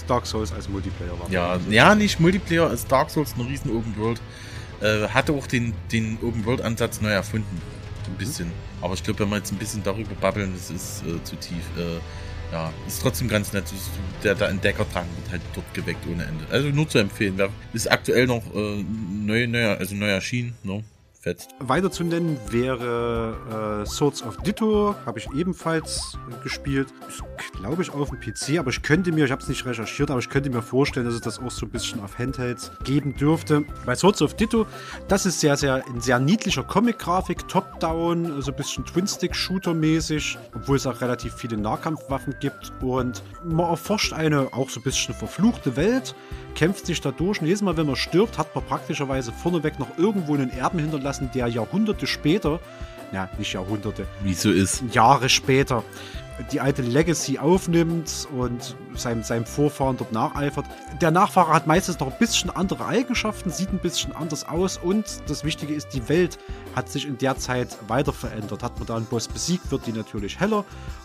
Dark 0.06 0.26
Souls 0.26 0.52
als 0.52 0.68
Multiplayer 0.68 1.18
war. 1.18 1.30
Ja, 1.30 1.58
ja, 1.70 1.94
nicht 1.94 2.20
Multiplayer, 2.20 2.68
als 2.68 2.86
Dark 2.86 3.10
Souls, 3.10 3.34
eine 3.34 3.48
riesen 3.48 3.70
Open 3.70 3.96
World. 3.96 4.20
Äh, 4.80 5.08
hatte 5.08 5.32
auch 5.32 5.46
den, 5.46 5.74
den 5.92 6.18
Open 6.22 6.44
World 6.44 6.60
Ansatz 6.60 7.00
neu 7.00 7.10
erfunden. 7.10 7.60
Ein 8.12 8.18
bisschen. 8.18 8.52
Aber 8.80 8.94
ich 8.94 9.02
glaube, 9.02 9.20
wenn 9.20 9.30
wir 9.30 9.36
jetzt 9.36 9.52
ein 9.52 9.58
bisschen 9.58 9.82
darüber 9.82 10.14
babbeln, 10.14 10.52
das 10.54 10.70
ist 10.70 11.02
äh, 11.06 11.22
zu 11.24 11.36
tief. 11.36 11.64
Äh, 11.76 11.98
ja, 12.52 12.70
ist 12.86 13.00
trotzdem 13.00 13.28
ganz 13.28 13.52
nett. 13.54 13.64
Der, 14.22 14.34
der 14.34 14.50
Entdeckerdrang 14.50 15.06
wird 15.16 15.30
halt 15.30 15.42
dort 15.54 15.72
geweckt 15.72 16.06
ohne 16.06 16.24
Ende. 16.24 16.44
Also 16.50 16.68
nur 16.68 16.86
zu 16.86 16.98
empfehlen. 16.98 17.34
Wer 17.38 17.48
ist 17.72 17.90
aktuell 17.90 18.26
noch 18.26 18.42
äh, 18.54 18.84
neu, 19.24 19.46
neu, 19.46 19.68
also 19.68 19.94
neu 19.94 20.10
erschienen, 20.10 20.54
ne? 20.62 20.84
Fetzt. 21.22 21.54
Weiter 21.60 21.92
zu 21.92 22.02
nennen 22.02 22.36
wäre 22.50 23.84
äh, 23.84 23.86
Swords 23.86 24.24
of 24.24 24.38
Ditto, 24.38 24.96
habe 25.06 25.20
ich 25.20 25.30
ebenfalls 25.32 26.18
gespielt. 26.42 26.92
Glaube 27.52 27.80
ich, 27.80 27.90
auf 27.90 28.10
dem 28.10 28.18
PC, 28.18 28.58
aber 28.58 28.70
ich 28.70 28.82
könnte 28.82 29.12
mir, 29.12 29.26
ich 29.26 29.30
habe 29.30 29.40
es 29.40 29.48
nicht 29.48 29.64
recherchiert, 29.64 30.10
aber 30.10 30.18
ich 30.18 30.28
könnte 30.28 30.50
mir 30.50 30.62
vorstellen, 30.62 31.06
dass 31.06 31.14
es 31.14 31.20
das 31.20 31.38
auch 31.38 31.52
so 31.52 31.66
ein 31.66 31.70
bisschen 31.70 32.00
auf 32.00 32.18
Handhelds 32.18 32.72
geben 32.82 33.14
dürfte. 33.14 33.64
Bei 33.86 33.94
Swords 33.94 34.20
of 34.20 34.34
Ditto, 34.34 34.66
das 35.06 35.24
ist 35.24 35.38
sehr, 35.38 35.56
sehr 35.56 35.86
in 35.86 36.00
sehr 36.00 36.18
niedlicher 36.18 36.64
Comic-Grafik, 36.64 37.46
Top-Down, 37.46 38.42
so 38.42 38.50
ein 38.50 38.56
bisschen 38.56 38.84
Twin-Stick-Shooter-mäßig, 38.84 40.38
obwohl 40.56 40.74
es 40.74 40.88
auch 40.88 41.00
relativ 41.00 41.34
viele 41.34 41.56
Nahkampfwaffen 41.56 42.34
gibt 42.40 42.72
und 42.80 43.22
man 43.44 43.70
erforscht 43.70 44.12
eine 44.12 44.52
auch 44.52 44.68
so 44.68 44.80
ein 44.80 44.82
bisschen 44.82 45.14
verfluchte 45.14 45.76
Welt 45.76 46.16
kämpft 46.54 46.86
sich 46.86 47.00
da 47.00 47.10
durch 47.10 47.40
und 47.40 47.46
jedes 47.46 47.62
Mal, 47.62 47.76
wenn 47.76 47.86
man 47.86 47.96
stirbt, 47.96 48.38
hat 48.38 48.54
man 48.54 48.64
praktischerweise 48.64 49.32
vorneweg 49.32 49.78
noch 49.78 49.98
irgendwo 49.98 50.34
einen 50.34 50.50
Erben 50.50 50.78
hinterlassen, 50.78 51.30
der 51.34 51.48
Jahrhunderte 51.48 52.06
später, 52.06 52.60
ja, 53.12 53.28
nicht 53.38 53.52
Jahrhunderte, 53.52 54.06
wie 54.22 54.34
so 54.34 54.50
ist, 54.50 54.82
Jahre 54.92 55.28
später 55.28 55.84
die 56.50 56.60
alte 56.60 56.82
Legacy 56.82 57.38
aufnimmt 57.38 58.26
und 58.36 58.74
seinem, 58.94 59.22
seinem 59.22 59.44
Vorfahren 59.44 59.96
dort 59.96 60.12
nacheifert. 60.12 60.66
Der 61.00 61.10
Nachfahre 61.10 61.52
hat 61.52 61.66
meistens 61.66 62.00
noch 62.00 62.10
ein 62.10 62.18
bisschen 62.18 62.50
andere 62.50 62.86
Eigenschaften, 62.86 63.50
sieht 63.50 63.72
ein 63.72 63.78
bisschen 63.78 64.12
anders 64.12 64.48
aus 64.48 64.78
und 64.78 65.04
das 65.28 65.44
Wichtige 65.44 65.74
ist, 65.74 65.88
die 65.92 66.08
Welt 66.08 66.38
hat 66.74 66.88
sich 66.88 67.06
in 67.06 67.18
der 67.18 67.36
Zeit 67.36 67.76
weiter 67.88 68.12
verändert. 68.12 68.62
Hat 68.62 68.78
man 68.78 68.86
da 68.86 68.96
einen 68.96 69.06
Boss 69.06 69.28
besiegt, 69.28 69.70
wird 69.70 69.86
die 69.86 69.92
natürlich 69.92 70.40
heller 70.40 70.64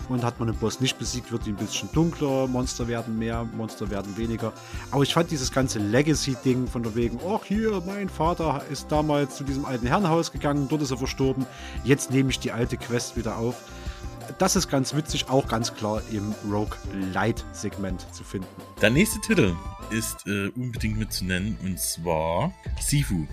und 0.10 0.24
hat 0.24 0.40
man 0.40 0.50
einen 0.50 0.58
Boss 0.58 0.80
nicht 0.80 0.98
besiegt, 0.98 1.32
wird 1.32 1.46
die 1.46 1.52
ein 1.52 1.56
bisschen 1.56 1.90
dunkler. 1.92 2.48
Monster 2.48 2.88
werden 2.88 3.18
mehr, 3.18 3.44
Monster 3.56 3.90
werden 3.90 4.18
weniger. 4.18 4.54
Aber 4.92 5.04
ich 5.04 5.14
fand 5.14 5.32
dieses 5.32 5.52
ganze 5.52 5.80
Legacy-Ding 5.80 6.68
von 6.68 6.84
der 6.84 6.96
wegen, 6.96 7.20
ach 7.28 7.46
hier, 7.46 7.82
mein 7.86 8.10
Vater 8.10 8.62
ist 8.72 8.92
damals 8.92 9.38
zu 9.38 9.44
diesem 9.44 9.66
alten 9.66 9.88
Herrenhaus 9.88 10.32
gegangen, 10.32 10.68
dort 10.70 10.82
ist 10.82 10.92
er 10.92 10.98
verstorben, 10.98 11.46
jetzt 11.84 12.12
nehme 12.12 12.30
ich 12.30 12.40
die 12.40 12.52
alte 12.52 12.78
Quest 12.78 13.18
wieder 13.18 13.38
auf 13.38 13.56
das 14.38 14.56
ist 14.56 14.70
ganz 14.70 14.94
witzig, 14.96 15.30
auch 15.30 15.48
ganz 15.48 15.74
klar 15.74 16.02
im 16.12 16.34
Rogue 16.52 16.78
Light 17.14 17.44
Segment 17.54 18.06
zu 18.14 18.24
finden. 18.24 18.48
Der 18.82 18.90
nächste 18.90 19.20
Titel 19.22 19.56
ist 19.90 20.26
äh, 20.28 20.50
unbedingt 20.50 20.98
mitzunennen 20.98 21.58
und 21.64 21.80
zwar 21.80 22.52
Sifu. 22.80 23.26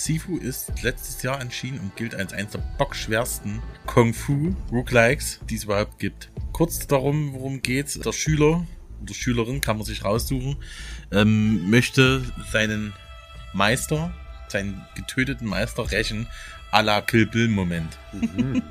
Sifu 0.00 0.38
ist 0.38 0.82
letztes 0.82 1.22
Jahr 1.22 1.42
erschienen 1.42 1.78
und 1.78 1.94
gilt 1.94 2.14
als 2.14 2.32
eines 2.32 2.52
der 2.52 2.62
bockschwersten 2.78 3.60
Kung 3.84 4.14
Fu 4.14 4.56
Roguelikes, 4.72 5.40
die 5.50 5.56
es 5.56 5.64
überhaupt 5.64 5.98
gibt. 5.98 6.30
Kurz 6.52 6.86
darum, 6.86 7.34
worum 7.34 7.60
geht's. 7.60 7.98
Der 7.98 8.12
Schüler 8.12 8.66
oder 9.02 9.14
Schülerin 9.14 9.60
kann 9.60 9.76
man 9.76 9.84
sich 9.84 10.02
raussuchen, 10.02 10.56
ähm, 11.12 11.68
möchte 11.68 12.22
seinen 12.50 12.94
Meister, 13.52 14.14
seinen 14.48 14.82
getöteten 14.94 15.46
Meister 15.46 15.90
rächen 15.90 16.26
à 16.72 16.82
la 16.82 17.00
Kill 17.02 17.26
Bill 17.26 17.48
Moment. 17.48 17.98
Mhm. 18.12 18.62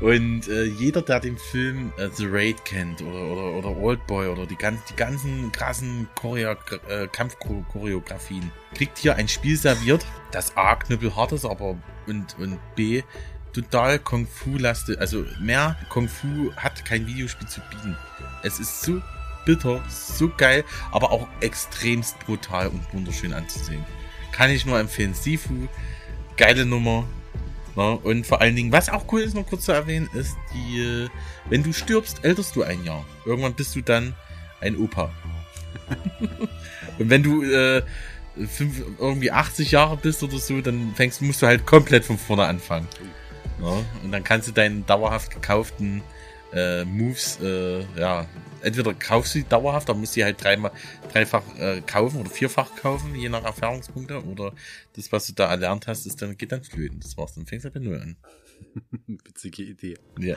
und 0.00 0.48
äh, 0.48 0.64
jeder, 0.64 1.02
der 1.02 1.20
den 1.20 1.38
Film 1.38 1.92
äh, 1.98 2.08
The 2.14 2.26
Raid 2.26 2.64
kennt 2.64 3.02
oder, 3.02 3.20
oder, 3.20 3.52
oder 3.52 3.76
Old 3.76 4.06
Boy 4.06 4.28
oder 4.28 4.46
die, 4.46 4.56
ganz, 4.56 4.84
die 4.86 4.96
ganzen 4.96 5.52
krassen 5.52 6.08
Choreo 6.14 6.56
äh, 6.88 7.06
Kampfchoreografien, 7.08 8.50
kriegt 8.74 8.98
hier 8.98 9.16
ein 9.16 9.28
Spiel 9.28 9.56
serviert, 9.56 10.04
das 10.32 10.56
A 10.56 10.76
knüppelhart 10.76 11.32
ist, 11.32 11.44
aber 11.44 11.76
und, 12.06 12.36
und 12.38 12.58
B 12.74 13.02
total 13.52 13.98
Kung 13.98 14.26
Fu 14.26 14.58
lastet. 14.58 14.98
Also 14.98 15.24
mehr 15.40 15.76
Kung 15.88 16.08
Fu 16.08 16.52
hat 16.56 16.84
kein 16.84 17.06
Videospiel 17.06 17.48
zu 17.48 17.60
bieten. 17.70 17.96
Es 18.42 18.58
ist 18.58 18.82
so 18.82 19.00
bitter, 19.46 19.82
so 19.88 20.30
geil, 20.36 20.64
aber 20.90 21.10
auch 21.10 21.28
extremst 21.40 22.18
brutal 22.20 22.68
und 22.68 22.92
wunderschön 22.92 23.32
anzusehen. 23.32 23.84
Kann 24.32 24.50
ich 24.50 24.66
nur 24.66 24.78
empfehlen. 24.78 25.14
Sifu 25.14 25.68
geile 26.36 26.64
Nummer. 26.66 27.06
Ne? 27.76 27.96
Und 27.98 28.26
vor 28.26 28.40
allen 28.40 28.56
Dingen, 28.56 28.72
was 28.72 28.88
auch 28.88 29.04
cool 29.12 29.20
ist, 29.20 29.34
noch 29.34 29.46
kurz 29.46 29.64
zu 29.64 29.72
erwähnen, 29.72 30.08
ist 30.14 30.36
die, 30.54 30.80
äh, 30.80 31.08
wenn 31.48 31.62
du 31.62 31.72
stirbst, 31.72 32.24
älterst 32.24 32.54
du 32.56 32.62
ein 32.62 32.84
Jahr. 32.84 33.04
Irgendwann 33.24 33.54
bist 33.54 33.74
du 33.74 33.82
dann 33.82 34.14
ein 34.60 34.76
Opa. 34.76 35.10
Und 36.98 37.10
wenn 37.10 37.22
du 37.22 37.42
äh, 37.42 37.82
fünf, 38.46 38.82
irgendwie 38.98 39.30
80 39.30 39.72
Jahre 39.72 39.96
bist 39.96 40.22
oder 40.22 40.38
so, 40.38 40.60
dann 40.60 40.92
fängst, 40.94 41.22
musst 41.22 41.42
du 41.42 41.46
halt 41.46 41.66
komplett 41.66 42.04
von 42.04 42.18
vorne 42.18 42.44
anfangen. 42.44 42.88
Ne? 43.60 43.84
Und 44.02 44.12
dann 44.12 44.24
kannst 44.24 44.48
du 44.48 44.52
deinen 44.52 44.86
dauerhaft 44.86 45.30
gekauften 45.32 46.02
äh, 46.54 46.84
Moves, 46.84 47.38
äh, 47.40 47.84
ja, 47.98 48.26
entweder 48.62 48.94
kaufst 48.94 49.34
du 49.34 49.40
die 49.40 49.48
dauerhaft, 49.48 49.88
dann 49.88 50.00
musst 50.00 50.14
du 50.14 50.20
die 50.20 50.24
halt 50.24 50.42
dreimal, 50.42 50.72
dreifach 51.12 51.42
äh, 51.58 51.80
kaufen 51.82 52.20
oder 52.20 52.30
vierfach 52.30 52.74
kaufen, 52.76 53.14
je 53.14 53.28
nach 53.28 53.44
Erfahrungspunkte, 53.44 54.24
oder 54.24 54.52
das, 54.94 55.12
was 55.12 55.26
du 55.26 55.32
da 55.34 55.50
erlernt 55.50 55.86
hast, 55.86 56.06
ist 56.06 56.22
dann, 56.22 56.36
geht 56.36 56.52
dann 56.52 56.64
flöten. 56.64 57.00
Das 57.00 57.16
war's, 57.16 57.34
dann 57.34 57.46
fängst 57.46 57.64
du 57.64 57.66
halt 57.66 57.74
bei 57.74 57.80
Null 57.80 58.00
an. 58.00 58.16
Witzige 59.06 59.62
Idee. 59.62 59.96
Ja. 60.18 60.36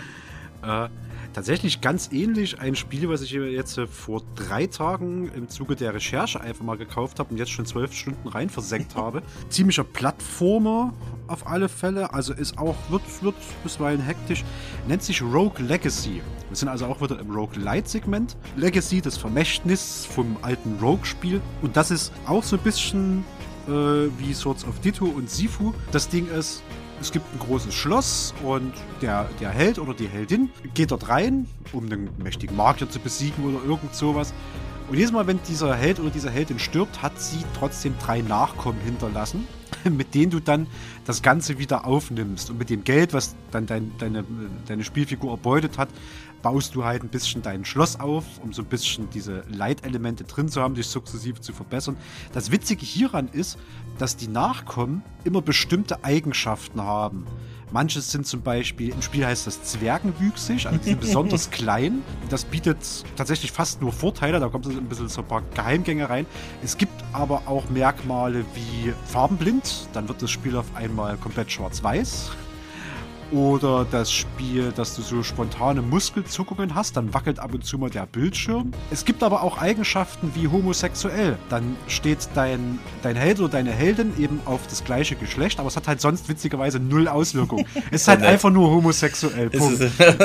Äh, 0.64 0.89
tatsächlich 1.33 1.81
ganz 1.81 2.09
ähnlich 2.11 2.59
ein 2.59 2.75
Spiel, 2.75 3.09
was 3.09 3.22
ich 3.22 3.31
jetzt 3.31 3.77
äh, 3.77 3.85
vor 3.85 4.23
drei 4.35 4.65
Tagen 4.65 5.31
im 5.35 5.49
Zuge 5.49 5.75
der 5.75 5.93
Recherche 5.93 6.41
einfach 6.41 6.65
mal 6.65 6.77
gekauft 6.77 7.19
habe 7.19 7.30
und 7.31 7.38
jetzt 7.38 7.51
schon 7.51 7.65
zwölf 7.65 7.93
Stunden 7.93 8.27
rein 8.27 8.49
versenkt 8.49 8.95
habe. 8.95 9.22
Ziemlicher 9.49 9.83
Plattformer 9.83 10.93
auf 11.27 11.45
alle 11.45 11.69
Fälle, 11.69 12.14
also 12.14 12.33
ist 12.33 12.57
auch, 12.57 12.75
wird, 12.89 13.03
wird 13.22 13.35
bisweilen 13.64 14.01
hektisch, 14.01 14.43
nennt 14.88 15.03
sich 15.03 15.22
Rogue 15.22 15.64
Legacy. 15.64 16.22
Wir 16.47 16.56
sind 16.56 16.69
also 16.69 16.85
auch 16.85 17.01
wieder 17.01 17.19
im 17.19 17.30
Rogue 17.30 17.61
Light 17.61 17.88
Segment. 17.88 18.38
Legacy, 18.56 19.01
das 19.01 19.17
Vermächtnis 19.17 20.06
vom 20.06 20.38
alten 20.41 20.77
Rogue-Spiel. 20.81 21.41
Und 21.61 21.75
das 21.75 21.91
ist 21.91 22.14
auch 22.25 22.43
so 22.43 22.56
ein 22.56 22.64
bisschen 22.64 23.25
äh, 23.67 23.72
wie 24.17 24.33
Swords 24.33 24.65
of 24.65 24.80
Ditto 24.80 25.06
und 25.06 25.30
Sifu. 25.30 25.73
Das 25.91 26.07
Ding 26.07 26.27
ist, 26.30 26.64
es 27.00 27.11
gibt 27.11 27.26
ein 27.34 27.40
großes 27.40 27.74
Schloss 27.74 28.34
und 28.43 28.74
der, 29.01 29.30
der 29.40 29.50
Held 29.50 29.80
oder 29.80 29.93
die 29.93 30.08
Heldin 30.08 30.50
geht 30.74 30.92
dort 30.92 31.09
rein, 31.09 31.48
um 31.74 31.85
einen 31.85 32.09
mächtigen 32.17 32.56
Magier 32.56 32.90
zu 32.90 33.00
besiegen 33.00 33.45
oder 33.45 33.64
irgend 33.64 33.93
sowas. 33.93 34.34
Und 34.90 34.95
jedes 34.95 35.11
Mal, 35.11 35.27
wenn 35.27 35.40
dieser 35.43 35.76
Held 35.76 36.00
oder 36.00 36.09
diese 36.09 36.30
Heldin 36.30 36.59
stirbt, 36.59 37.01
hat 37.01 37.19
sie 37.19 37.43
trotzdem 37.59 37.95
drei 38.00 38.22
Nachkommen 38.22 38.80
hinterlassen, 38.80 39.45
mit 39.84 40.16
denen 40.16 40.32
du 40.32 40.40
dann 40.40 40.67
das 41.06 41.22
Ganze 41.22 41.59
wieder 41.59 41.85
aufnimmst. 41.85 42.50
Und 42.50 42.58
mit 42.58 42.69
dem 42.69 42.84
Geld, 42.84 43.14
was 43.14 43.35
dann 43.51 43.66
dein, 43.66 43.92
deine, 43.98 44.24
deine 44.66 44.84
Spielfigur 44.84 45.32
erbeutet 45.32 45.77
hat, 45.77 45.90
baust 46.41 46.75
du 46.75 46.83
halt 46.83 47.03
ein 47.03 47.09
bisschen 47.09 47.41
dein 47.41 47.66
Schloss 47.66 47.99
auf, 47.99 48.24
um 48.43 48.53
so 48.53 48.61
ein 48.61 48.67
bisschen 48.67 49.09
diese 49.09 49.43
Leitelemente 49.49 50.24
drin 50.24 50.49
zu 50.49 50.61
haben, 50.61 50.75
dich 50.75 50.88
sukzessive 50.88 51.41
zu 51.41 51.53
verbessern. 51.53 51.98
Das 52.33 52.51
Witzige 52.51 52.85
hieran 52.85 53.30
ist, 53.32 53.57
dass 53.98 54.16
die 54.16 54.27
Nachkommen 54.27 55.03
immer 55.24 55.41
bestimmte 55.41 56.03
Eigenschaften 56.03 56.82
haben. 56.82 57.25
Manche 57.72 57.99
sind 57.99 58.25
zum 58.25 58.43
Beispiel, 58.43 58.93
im 58.93 59.01
Spiel 59.01 59.25
heißt 59.25 59.45
das 59.45 59.61
zwergenwüchsig, 59.64 60.67
also 60.67 60.80
die 60.80 60.85
sind 60.91 61.01
besonders 61.01 61.49
klein. 61.49 62.01
Das 62.30 62.45
bietet 62.45 62.77
tatsächlich 63.17 63.51
fast 63.51 63.82
nur 63.82 63.91
Vorteile, 63.91 64.40
da 64.40 64.48
kommt 64.48 64.66
so 64.66 64.72
ein 64.72 64.85
bisschen 64.85 65.09
so 65.09 65.22
ein 65.22 65.27
paar 65.27 65.43
Geheimgänge 65.53 66.09
rein. 66.09 66.25
Es 66.64 66.77
gibt 66.77 66.93
aber 67.11 67.43
auch 67.45 67.69
Merkmale 67.69 68.45
wie 68.53 68.93
farbenblind, 69.06 69.90
dann 69.91 70.07
wird 70.07 70.22
das 70.22 70.32
Spiel 70.32 70.56
auf 70.56 70.75
einmal 70.75 71.17
komplett 71.17 71.51
schwarz-weiß 71.51 72.32
oder 73.31 73.85
das 73.89 74.11
Spiel, 74.11 74.72
dass 74.75 74.95
du 74.95 75.01
so 75.01 75.23
spontane 75.23 75.81
Muskelzuckungen 75.81 76.75
hast, 76.75 76.97
dann 76.97 77.14
wackelt 77.14 77.39
ab 77.39 77.53
und 77.53 77.65
zu 77.65 77.77
mal 77.77 77.89
der 77.89 78.06
Bildschirm. 78.06 78.72
Es 78.91 79.06
gibt 79.06 79.23
aber 79.23 79.43
auch 79.43 79.57
Eigenschaften 79.57 80.31
wie 80.35 80.47
homosexuell. 80.47 81.38
Dann 81.49 81.75
steht 81.88 82.30
dein, 82.35 82.80
dein 83.03 83.15
Held 83.15 83.39
oder 83.39 83.49
deine 83.49 83.72
Heldin 83.72 84.14
eben 84.17 84.39
auf 84.45 84.65
das 84.67 84.83
gleiche 84.83 85.15
Geschlecht, 85.15 85.59
aber 85.59 85.67
es 85.67 85.75
hat 85.75 85.88
halt 85.88 86.01
sonst 86.01 86.30
witzigerweise 86.30 86.80
null 86.80 87.07
Auswirkung. 87.07 87.65
Es 87.91 88.01
ist 88.01 88.07
halt 88.07 88.22
einfach 88.22 88.49
nur 88.49 88.69
homosexuell. 88.69 89.49
Punkt. 89.49 89.77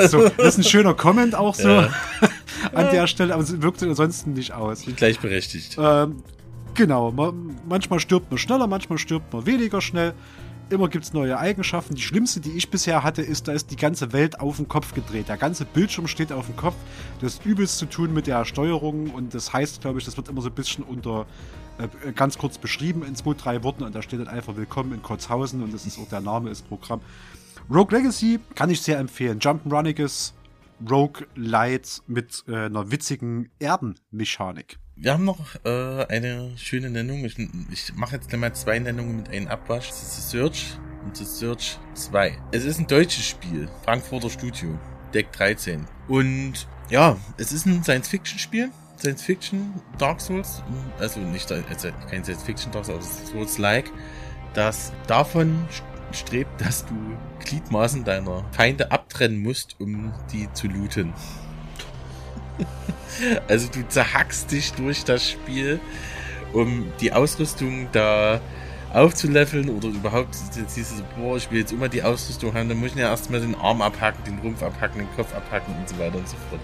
so, 0.09 0.27
das 0.29 0.47
ist 0.47 0.57
ein 0.57 0.63
schöner 0.63 0.93
Comment 0.93 1.33
auch 1.33 1.55
so 1.55 1.69
ja. 1.69 1.89
an 2.73 2.89
der 2.91 3.07
Stelle, 3.07 3.33
aber 3.33 3.43
es 3.43 3.61
wirkt 3.61 3.81
ansonsten 3.83 4.33
nicht 4.33 4.53
aus. 4.53 4.83
Gleichberechtigt. 4.95 5.77
Ähm, 5.79 6.23
genau, 6.73 7.11
manchmal 7.67 7.99
stirbt 7.99 8.31
man 8.31 8.37
schneller, 8.37 8.67
manchmal 8.67 8.97
stirbt 8.97 9.31
man 9.33 9.45
weniger 9.45 9.81
schnell 9.81 10.13
Immer 10.69 10.87
gibt's 10.87 11.13
neue 11.13 11.37
Eigenschaften. 11.37 11.95
Die 11.95 12.01
schlimmste, 12.01 12.39
die 12.39 12.51
ich 12.51 12.71
bisher 12.71 13.03
hatte, 13.03 13.21
ist, 13.21 13.47
da 13.47 13.51
ist 13.51 13.69
die 13.69 13.75
ganze 13.75 14.11
Welt 14.11 14.39
auf 14.39 14.57
den 14.57 14.67
Kopf 14.67 14.93
gedreht. 14.93 15.29
Der 15.29 15.37
ganze 15.37 15.65
Bildschirm 15.65 16.07
steht 16.07 16.31
auf 16.31 16.47
dem 16.47 16.55
Kopf. 16.55 16.75
Das 17.21 17.35
ist 17.35 17.45
übelst 17.45 17.77
zu 17.77 17.85
tun 17.85 18.13
mit 18.13 18.27
der 18.27 18.43
Steuerung 18.45 19.11
und 19.11 19.33
das 19.33 19.53
heißt, 19.53 19.81
glaube 19.81 19.99
ich, 19.99 20.05
das 20.05 20.17
wird 20.17 20.29
immer 20.29 20.41
so 20.41 20.49
ein 20.49 20.55
bisschen 20.55 20.83
unter 20.83 21.27
äh, 21.77 22.11
ganz 22.13 22.37
kurz 22.37 22.57
beschrieben 22.57 23.03
in 23.03 23.15
zwei, 23.15 23.33
drei 23.33 23.63
Worten 23.63 23.83
und 23.83 23.93
da 23.93 24.01
steht 24.01 24.19
dann 24.19 24.27
einfach 24.27 24.55
Willkommen 24.55 24.93
in 24.93 25.01
Kotzhausen 25.01 25.63
und 25.63 25.73
das 25.73 25.85
ist 25.85 25.99
auch 25.99 26.07
der 26.07 26.21
Name 26.21 26.49
ist 26.49 26.67
Programm. 26.67 27.01
Rogue 27.69 27.97
Legacy 27.97 28.39
kann 28.55 28.69
ich 28.69 28.81
sehr 28.81 28.99
empfehlen. 28.99 29.39
Jump'n'Runniges 29.39 30.33
Rogue 30.89 31.27
Light 31.35 32.01
mit 32.07 32.43
äh, 32.47 32.65
einer 32.65 32.91
witzigen 32.91 33.49
Erdenmechanik. 33.59 34.79
Wir 34.95 35.13
haben 35.13 35.25
noch 35.25 35.39
äh, 35.65 36.05
eine 36.05 36.51
schöne 36.55 36.89
Nennung. 36.89 37.25
Ich, 37.25 37.37
ich 37.71 37.95
mache 37.95 38.15
jetzt 38.15 38.29
gleich 38.29 38.39
mal 38.39 38.53
zwei 38.53 38.77
Nennungen 38.77 39.17
mit 39.17 39.29
einem 39.29 39.47
Abwasch. 39.47 39.89
Das 39.89 40.03
ist 40.03 40.29
The 40.29 40.37
Search 40.37 40.77
und 41.03 41.17
The 41.17 41.25
Search 41.25 41.79
2. 41.95 42.37
Es 42.51 42.63
ist 42.63 42.79
ein 42.79 42.85
deutsches 42.85 43.25
Spiel. 43.25 43.67
Frankfurter 43.83 44.29
Studio. 44.29 44.77
Deck 45.13 45.31
13. 45.31 45.85
Und 46.07 46.67
ja, 46.89 47.17
es 47.37 47.51
ist 47.51 47.65
ein 47.65 47.83
Science-Fiction-Spiel. 47.83 48.69
Science-Fiction 48.99 49.81
Dark 49.97 50.21
Souls. 50.21 50.61
Also 50.99 51.19
nicht 51.19 51.51
also 51.51 51.89
kein 52.09 52.23
Science-Fiction 52.23 52.71
Dark 52.71 52.85
Souls, 52.85 53.05
aber 53.05 53.31
Souls-like. 53.31 53.91
Das 54.53 54.93
davon 55.07 55.67
strebt, 56.11 56.61
dass 56.61 56.85
du 56.85 56.93
Gliedmaßen 57.43 58.03
deiner 58.03 58.45
Feinde 58.51 58.91
abtrennen 58.91 59.41
musst, 59.41 59.75
um 59.79 60.13
die 60.31 60.51
zu 60.53 60.67
looten. 60.67 61.13
Also 63.47 63.67
du 63.71 63.87
zerhackst 63.87 64.51
dich 64.51 64.73
durch 64.73 65.03
das 65.03 65.29
Spiel, 65.29 65.79
um 66.53 66.91
die 66.99 67.11
Ausrüstung 67.11 67.87
da 67.91 68.39
aufzuleveln 68.93 69.69
oder 69.69 69.87
überhaupt 69.87 70.35
dieses, 70.75 71.01
boah, 71.17 71.35
ich 71.37 71.49
will 71.49 71.59
jetzt 71.59 71.71
immer 71.71 71.89
die 71.89 72.03
Ausrüstung 72.03 72.53
haben, 72.53 72.69
dann 72.69 72.79
muss 72.79 72.91
ich 72.91 72.97
ja 72.97 73.09
erstmal 73.09 73.41
den 73.41 73.55
Arm 73.55 73.81
abhacken, 73.81 74.23
den 74.23 74.37
Rumpf 74.39 74.61
abhacken, 74.61 74.99
den 74.99 75.15
Kopf 75.15 75.33
abhacken 75.35 75.75
und 75.75 75.89
so 75.89 75.97
weiter 75.97 76.17
und 76.17 76.29
so 76.29 76.35
fort. 76.49 76.61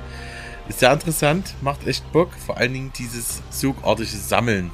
Ist 0.68 0.80
sehr 0.80 0.94
interessant, 0.94 1.56
macht 1.62 1.88
echt 1.88 2.12
Bock, 2.12 2.30
vor 2.46 2.58
allen 2.58 2.74
Dingen 2.74 2.94
dieses 2.96 3.42
sogartige 3.50 4.10
Sammeln 4.10 4.70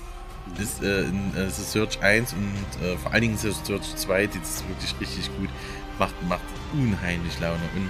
ist 0.62 0.84
äh, 0.84 1.02
in 1.02 1.36
äh, 1.36 1.50
The 1.50 1.64
Search 1.64 2.02
1 2.02 2.34
und 2.34 2.86
äh, 2.86 2.98
vor 2.98 3.12
allen 3.12 3.22
Dingen 3.22 3.38
The 3.38 3.52
Search 3.52 3.96
2, 3.96 4.28
das 4.28 4.36
ist 4.36 4.68
wirklich 4.68 4.94
richtig 5.00 5.38
gut, 5.38 5.50
macht, 5.98 6.14
macht 6.28 6.44
unheimlich 6.74 7.40
Laune. 7.40 7.62
Und 7.76 7.90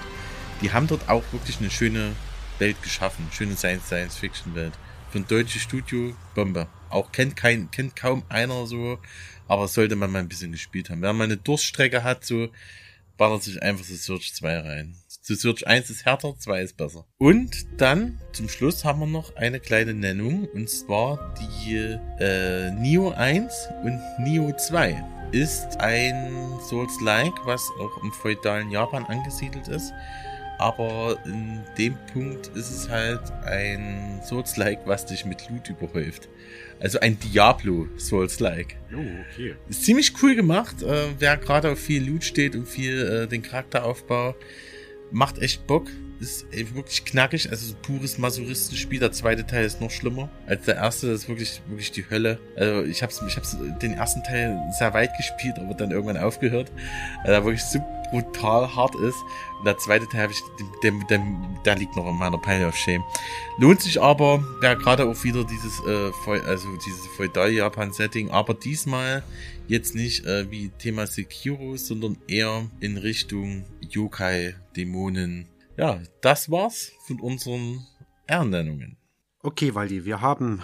die 0.62 0.72
haben 0.72 0.88
dort 0.88 1.10
auch 1.10 1.24
wirklich 1.32 1.60
eine 1.60 1.70
schöne 1.70 2.12
Welt 2.60 2.82
geschaffen, 2.82 3.28
schöne 3.32 3.56
Science-Fiction-Welt. 3.56 4.74
Ein 5.14 5.28
deutsches 5.28 5.62
Studio, 5.62 6.14
Bombe. 6.34 6.68
Auch 6.90 7.12
kennt 7.14 7.38
kein, 7.38 7.72
kennt 7.72 7.96
kaum 7.96 8.24
einer 8.28 8.68
so, 8.68 9.00
aber 9.48 9.70
sollte 9.70 9.96
man 9.96 10.12
mal 10.12 10.20
ein 10.20 10.28
bisschen 10.28 10.52
gespielt 10.52 10.90
haben. 10.90 11.02
Wenn 11.02 11.16
man 11.16 11.32
eine 11.32 11.38
Durststrecke 11.38 12.04
hat, 12.04 12.26
so, 12.26 12.50
ballert 13.18 13.44
sich 13.44 13.62
einfach 13.64 13.86
The 13.86 13.96
Search 13.96 14.34
2 14.34 14.60
rein. 14.60 14.96
The 15.22 15.36
Search 15.36 15.66
1 15.66 15.90
ist 15.90 16.06
härter, 16.06 16.38
2 16.38 16.62
ist 16.62 16.78
besser. 16.78 17.06
Und 17.18 17.66
dann 17.78 18.20
zum 18.34 18.50
Schluss 18.50 18.84
haben 18.84 19.00
wir 19.00 19.08
noch 19.08 19.36
eine 19.38 19.60
kleine 19.60 19.94
Nennung 19.94 20.48
und 20.50 20.70
zwar 20.70 21.34
die 21.40 21.76
äh, 22.20 22.72
Neo 22.72 23.12
1 23.12 23.70
und 23.84 24.00
Neo 24.20 24.52
2 24.56 25.04
ist 25.32 25.80
ein 25.80 26.60
Souls-like, 26.70 27.34
was 27.46 27.62
auch 27.80 28.04
im 28.04 28.12
feudalen 28.12 28.70
Japan 28.70 29.06
angesiedelt 29.06 29.68
ist. 29.68 29.92
Aber 30.58 31.18
in 31.26 31.62
dem 31.78 31.98
Punkt 32.14 32.48
ist 32.56 32.72
es 32.72 32.90
halt 32.90 33.22
ein 33.46 34.22
Souls-like, 34.24 34.80
was 34.86 35.06
dich 35.06 35.26
mit 35.26 35.50
Loot 35.50 35.70
überhäuft. 35.70 36.30
Also 36.80 37.00
ein 37.00 37.20
Diablo 37.20 37.88
Souls-like. 37.98 38.78
Oh, 38.94 39.00
okay. 39.32 39.56
Ist 39.70 39.86
ziemlich 39.86 40.14
cool 40.22 40.36
gemacht. 40.36 40.82
Äh, 40.82 41.08
wer 41.20 41.38
gerade 41.38 41.72
auf 41.72 41.80
viel 41.80 42.08
Loot 42.08 42.24
steht 42.24 42.56
und 42.56 42.68
viel 42.68 43.02
äh, 43.02 43.28
den 43.28 43.42
Charakteraufbau, 43.42 44.36
macht 45.12 45.40
echt 45.40 45.68
Bock. 45.68 45.88
Ist 46.22 46.46
wirklich 46.52 47.04
knackig, 47.04 47.50
also 47.50 47.68
so 47.68 47.76
pures 47.82 48.18
Masuristenspiel. 48.18 49.00
Der 49.00 49.12
zweite 49.12 49.46
Teil 49.46 49.66
ist 49.66 49.82
noch 49.82 49.92
schlimmer 49.92 50.30
als 50.48 50.64
der 50.64 50.76
erste. 50.76 51.08
Das 51.12 51.24
ist 51.24 51.30
wirklich, 51.30 51.62
wirklich 51.68 51.92
die 51.92 52.10
Hölle. 52.10 52.40
Also 52.56 52.84
ich 52.84 53.04
hab's, 53.04 53.22
ich 53.28 53.36
hab's 53.36 53.58
den 53.82 53.94
ersten 53.94 54.24
Teil 54.24 54.58
sehr 54.78 54.94
weit 54.94 55.12
gespielt, 55.18 55.60
aber 55.60 55.74
dann 55.74 55.92
irgendwann 55.92 56.18
aufgehört. 56.18 56.72
Weil 57.26 57.34
er 57.34 57.44
wirklich 57.44 57.64
so 57.64 57.84
brutal 58.12 58.74
hart 58.74 58.96
ist. 58.96 59.18
Der 59.64 59.78
zweite 59.78 60.08
Teil 60.08 60.24
habe 60.24 60.34
ich, 60.34 60.42
der, 60.84 60.92
der, 61.10 61.24
der 61.66 61.76
liegt 61.76 61.96
noch 61.96 62.08
in 62.08 62.18
meiner 62.18 62.38
Pile 62.38 62.68
of 62.68 62.76
Shame. 62.76 63.04
Lohnt 63.58 63.82
sich 63.82 64.02
aber, 64.02 64.44
wer 64.60 64.76
gerade 64.76 65.06
auch 65.06 65.24
wieder 65.24 65.44
dieses, 65.44 65.80
äh, 65.86 66.12
also 66.46 66.76
dieses 66.78 67.08
Feudal-Japan-Setting, 67.18 68.30
aber 68.32 68.54
diesmal 68.54 69.24
jetzt 69.68 69.96
nicht 69.96 70.26
äh, 70.26 70.50
wie 70.52 70.70
Thema 70.70 71.08
Sekiro, 71.08 71.78
sondern 71.78 72.18
eher 72.28 72.68
in 72.80 72.98
Richtung 72.98 73.66
Yokai, 73.90 74.56
Dämonen. 74.76 75.48
Ja, 75.78 76.00
das 76.22 76.50
war's 76.52 76.92
von 77.08 77.20
unseren 77.20 77.86
Ehrennennungen. 78.28 78.98
Okay, 79.42 79.76
Waldi, 79.76 80.06
wir 80.06 80.22
haben 80.22 80.62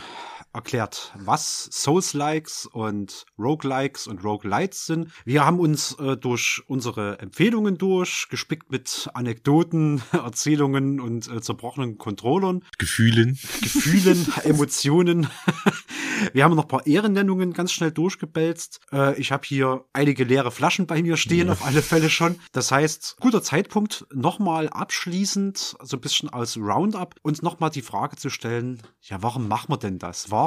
erklärt, 0.54 1.14
was 1.18 1.70
Souls-Likes 1.72 2.66
und 2.66 3.26
Roguelikes 3.40 4.08
und 4.08 4.24
Roguelites 4.24 4.86
sind. 4.86 5.10
Wir 5.24 5.46
haben 5.46 5.60
uns 5.60 5.94
äh, 6.00 6.18
durch 6.18 6.62
unsere 6.68 7.20
Empfehlungen 7.20 7.78
durch, 7.78 8.28
gespickt 8.30 8.72
mit 8.72 9.10
Anekdoten, 9.14 10.02
Erzählungen 10.12 11.00
und 11.00 11.30
äh, 11.30 11.42
zerbrochenen 11.42 11.98
Controllern. 11.98 12.64
Gefühlen. 12.78 13.40
Gefühlen, 13.62 14.28
Emotionen. 14.44 15.28
Wir 16.34 16.44
haben 16.44 16.56
noch 16.56 16.66
ein 16.66 16.68
paar 16.68 16.86
Ehrennennungen 16.86 17.54
ganz 17.54 17.72
schnell 17.72 17.92
durchgebälzt. 17.92 18.80
Äh, 18.92 19.20
ich 19.20 19.32
habe 19.32 19.44
hier 19.46 19.86
einige 19.94 20.24
leere 20.24 20.52
Flaschen 20.52 20.86
bei 20.86 21.02
mir 21.02 21.18
stehen, 21.18 21.48
ja. 21.48 21.54
auf 21.54 21.66
alle 21.66 21.82
Fälle 21.82 22.10
schon. 22.10 22.36
Das 22.52 22.72
heißt, 22.72 23.18
guter 23.20 23.42
Zeitpunkt, 23.42 24.06
nochmal 24.14 24.70
abschließend, 24.70 25.78
so 25.82 25.98
ein 25.98 26.02
bisschen 26.02 26.30
als 26.30 26.58
Roundup, 26.58 27.16
uns 27.24 27.42
nochmal 27.42 27.72
die 27.72 27.82
Frage 27.82 28.18
zu 28.18 28.30
stellen, 28.30 28.82
ja, 29.02 29.24
warum 29.24 29.48
machen 29.48 29.70
wir 29.70 29.78
denn 29.78 29.98
das? 29.98 30.30
Warum 30.30 30.41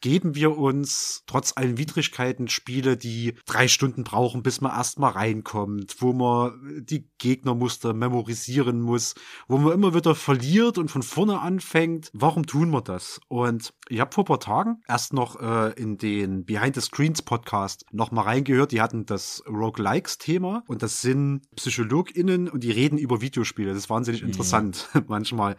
geben 0.00 0.34
wir 0.34 0.56
uns 0.56 1.22
trotz 1.26 1.52
allen 1.56 1.78
Widrigkeiten 1.78 2.48
Spiele, 2.48 2.96
die 2.96 3.34
drei 3.46 3.68
Stunden 3.68 4.04
brauchen, 4.04 4.42
bis 4.42 4.60
man 4.60 4.72
erstmal 4.72 5.12
reinkommt, 5.12 5.96
wo 6.00 6.12
man 6.12 6.84
die 6.84 7.08
Gegnermuster 7.18 7.94
memorisieren 7.94 8.80
muss, 8.80 9.14
wo 9.48 9.58
man 9.58 9.72
immer 9.72 9.94
wieder 9.94 10.14
verliert 10.14 10.78
und 10.78 10.90
von 10.90 11.02
vorne 11.02 11.40
anfängt? 11.40 12.10
Warum 12.12 12.46
tun 12.46 12.70
wir 12.70 12.82
das? 12.82 13.20
Und 13.28 13.72
ich 13.88 14.00
habe 14.00 14.12
vor 14.12 14.24
ein 14.24 14.26
paar 14.26 14.40
Tagen 14.40 14.82
erst 14.88 15.12
noch 15.12 15.40
äh, 15.40 15.72
in 15.72 15.98
den 15.98 16.44
Behind 16.44 16.74
the 16.74 16.80
Screens 16.80 17.22
Podcast 17.22 17.84
noch 17.92 18.10
mal 18.10 18.22
reingehört. 18.22 18.72
Die 18.72 18.80
hatten 18.80 19.06
das 19.06 19.42
Roguelikes-Thema 19.46 20.64
und 20.66 20.82
das 20.82 21.02
sind 21.02 21.42
PsychologInnen 21.56 22.48
und 22.48 22.64
die 22.64 22.70
reden 22.70 22.98
über 22.98 23.20
Videospiele. 23.20 23.68
Das 23.68 23.78
ist 23.78 23.90
wahnsinnig 23.90 24.22
mhm. 24.22 24.28
interessant 24.28 24.88
manchmal 25.08 25.56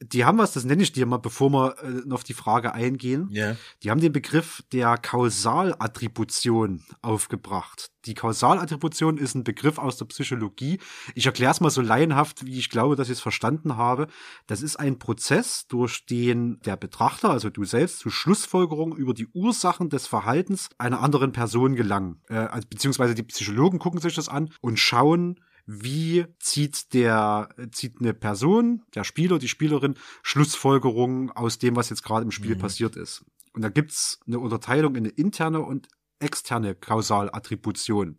die 0.00 0.24
haben 0.24 0.38
was, 0.38 0.52
das 0.52 0.64
nenne 0.64 0.82
ich 0.82 0.92
dir 0.92 1.06
mal, 1.06 1.18
bevor 1.18 1.50
wir 1.50 1.76
äh, 1.82 2.12
auf 2.12 2.24
die 2.24 2.34
Frage 2.34 2.74
eingehen. 2.74 3.28
Ja. 3.30 3.56
Die 3.82 3.90
haben 3.90 4.00
den 4.00 4.12
Begriff 4.12 4.62
der 4.72 4.96
Kausaalattribution 4.98 6.82
aufgebracht. 7.02 7.90
Die 8.06 8.14
Kausaalattribution 8.14 9.16
ist 9.16 9.34
ein 9.34 9.44
Begriff 9.44 9.78
aus 9.78 9.96
der 9.96 10.06
Psychologie. 10.06 10.80
Ich 11.14 11.26
erkläre 11.26 11.52
es 11.52 11.60
mal 11.60 11.70
so 11.70 11.80
laienhaft, 11.80 12.44
wie 12.44 12.58
ich 12.58 12.68
glaube, 12.68 12.96
dass 12.96 13.08
ich 13.08 13.14
es 13.14 13.20
verstanden 13.20 13.76
habe. 13.76 14.08
Das 14.46 14.60
ist 14.60 14.76
ein 14.76 14.98
Prozess, 14.98 15.66
durch 15.68 16.04
den 16.06 16.60
der 16.62 16.76
Betrachter, 16.76 17.30
also 17.30 17.48
du 17.48 17.64
selbst, 17.64 18.00
zu 18.00 18.10
Schlussfolgerungen 18.10 18.96
über 18.96 19.14
die 19.14 19.28
Ursachen 19.28 19.88
des 19.88 20.06
Verhaltens 20.06 20.68
einer 20.78 21.00
anderen 21.00 21.32
Person 21.32 21.76
gelangen. 21.76 22.20
Äh, 22.28 22.34
also, 22.34 22.66
beziehungsweise 22.68 23.14
die 23.14 23.22
Psychologen 23.22 23.78
gucken 23.78 24.00
sich 24.00 24.14
das 24.14 24.28
an 24.28 24.50
und 24.60 24.78
schauen, 24.78 25.38
wie 25.66 26.26
zieht 26.38 26.92
der, 26.94 27.48
zieht 27.70 28.00
eine 28.00 28.14
Person, 28.14 28.82
der 28.94 29.04
Spieler, 29.04 29.38
die 29.38 29.48
Spielerin, 29.48 29.94
Schlussfolgerungen 30.22 31.30
aus 31.30 31.58
dem, 31.58 31.76
was 31.76 31.90
jetzt 31.90 32.02
gerade 32.02 32.24
im 32.24 32.30
Spiel 32.30 32.56
mhm. 32.56 32.60
passiert 32.60 32.96
ist. 32.96 33.24
Und 33.52 33.62
da 33.62 33.68
gibt's 33.68 34.20
eine 34.26 34.38
Unterteilung 34.38 34.96
in 34.96 35.04
eine 35.04 35.10
interne 35.10 35.60
und 35.60 35.88
externe 36.18 36.74
Kausaalattribution. 36.74 38.18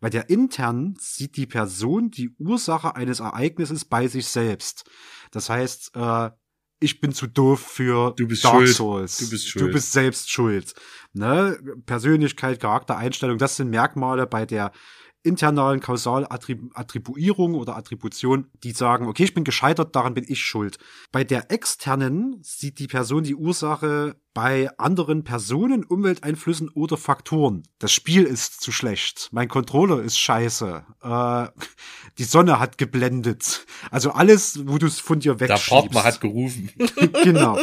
Bei 0.00 0.10
der 0.10 0.28
internen 0.28 0.96
sieht 1.00 1.36
die 1.36 1.46
Person 1.46 2.10
die 2.10 2.30
Ursache 2.38 2.94
eines 2.96 3.20
Ereignisses 3.20 3.84
bei 3.84 4.08
sich 4.08 4.26
selbst. 4.26 4.84
Das 5.30 5.48
heißt, 5.48 5.92
äh, 5.94 6.30
ich 6.78 7.00
bin 7.00 7.12
zu 7.12 7.26
doof 7.26 7.60
für 7.60 8.12
du 8.12 8.28
bist 8.28 8.44
Dark 8.44 8.54
schuld. 8.56 8.68
Souls. 8.68 9.16
Du 9.18 9.30
bist 9.30 9.48
schuld. 9.48 9.64
Du 9.64 9.72
bist 9.72 9.92
selbst 9.92 10.30
schuld. 10.30 10.74
Ne? 11.14 11.58
Persönlichkeit, 11.86 12.60
Charakter, 12.60 12.98
Einstellung, 12.98 13.38
das 13.38 13.56
sind 13.56 13.70
Merkmale 13.70 14.26
bei 14.26 14.44
der 14.44 14.72
internalen 15.26 15.80
Kausalattribuierung 15.80 17.54
oder 17.54 17.76
Attribution, 17.76 18.46
die 18.62 18.72
sagen, 18.72 19.06
okay, 19.06 19.24
ich 19.24 19.34
bin 19.34 19.44
gescheitert, 19.44 19.96
daran 19.96 20.14
bin 20.14 20.24
ich 20.28 20.40
schuld. 20.40 20.78
Bei 21.12 21.24
der 21.24 21.50
externen 21.50 22.38
sieht 22.42 22.78
die 22.78 22.86
Person 22.86 23.24
die 23.24 23.34
Ursache 23.34 24.16
bei 24.36 24.68
anderen 24.76 25.24
Personen, 25.24 25.82
Umwelteinflüssen 25.82 26.68
oder 26.68 26.98
Faktoren. 26.98 27.62
Das 27.78 27.90
Spiel 27.90 28.24
ist 28.24 28.60
zu 28.60 28.70
schlecht. 28.70 29.30
Mein 29.32 29.48
Controller 29.48 30.02
ist 30.02 30.18
scheiße. 30.18 30.84
Äh, 31.02 31.46
die 32.18 32.24
Sonne 32.24 32.60
hat 32.60 32.76
geblendet. 32.76 33.64
Also 33.90 34.10
alles, 34.10 34.60
wo 34.66 34.76
du 34.76 34.88
es 34.88 35.00
von 35.00 35.20
dir 35.20 35.36
Der 35.36 35.48
wegschiebst. 35.48 35.70
Partner 35.70 36.04
hat 36.04 36.20
gerufen. 36.20 36.68
genau. 37.24 37.58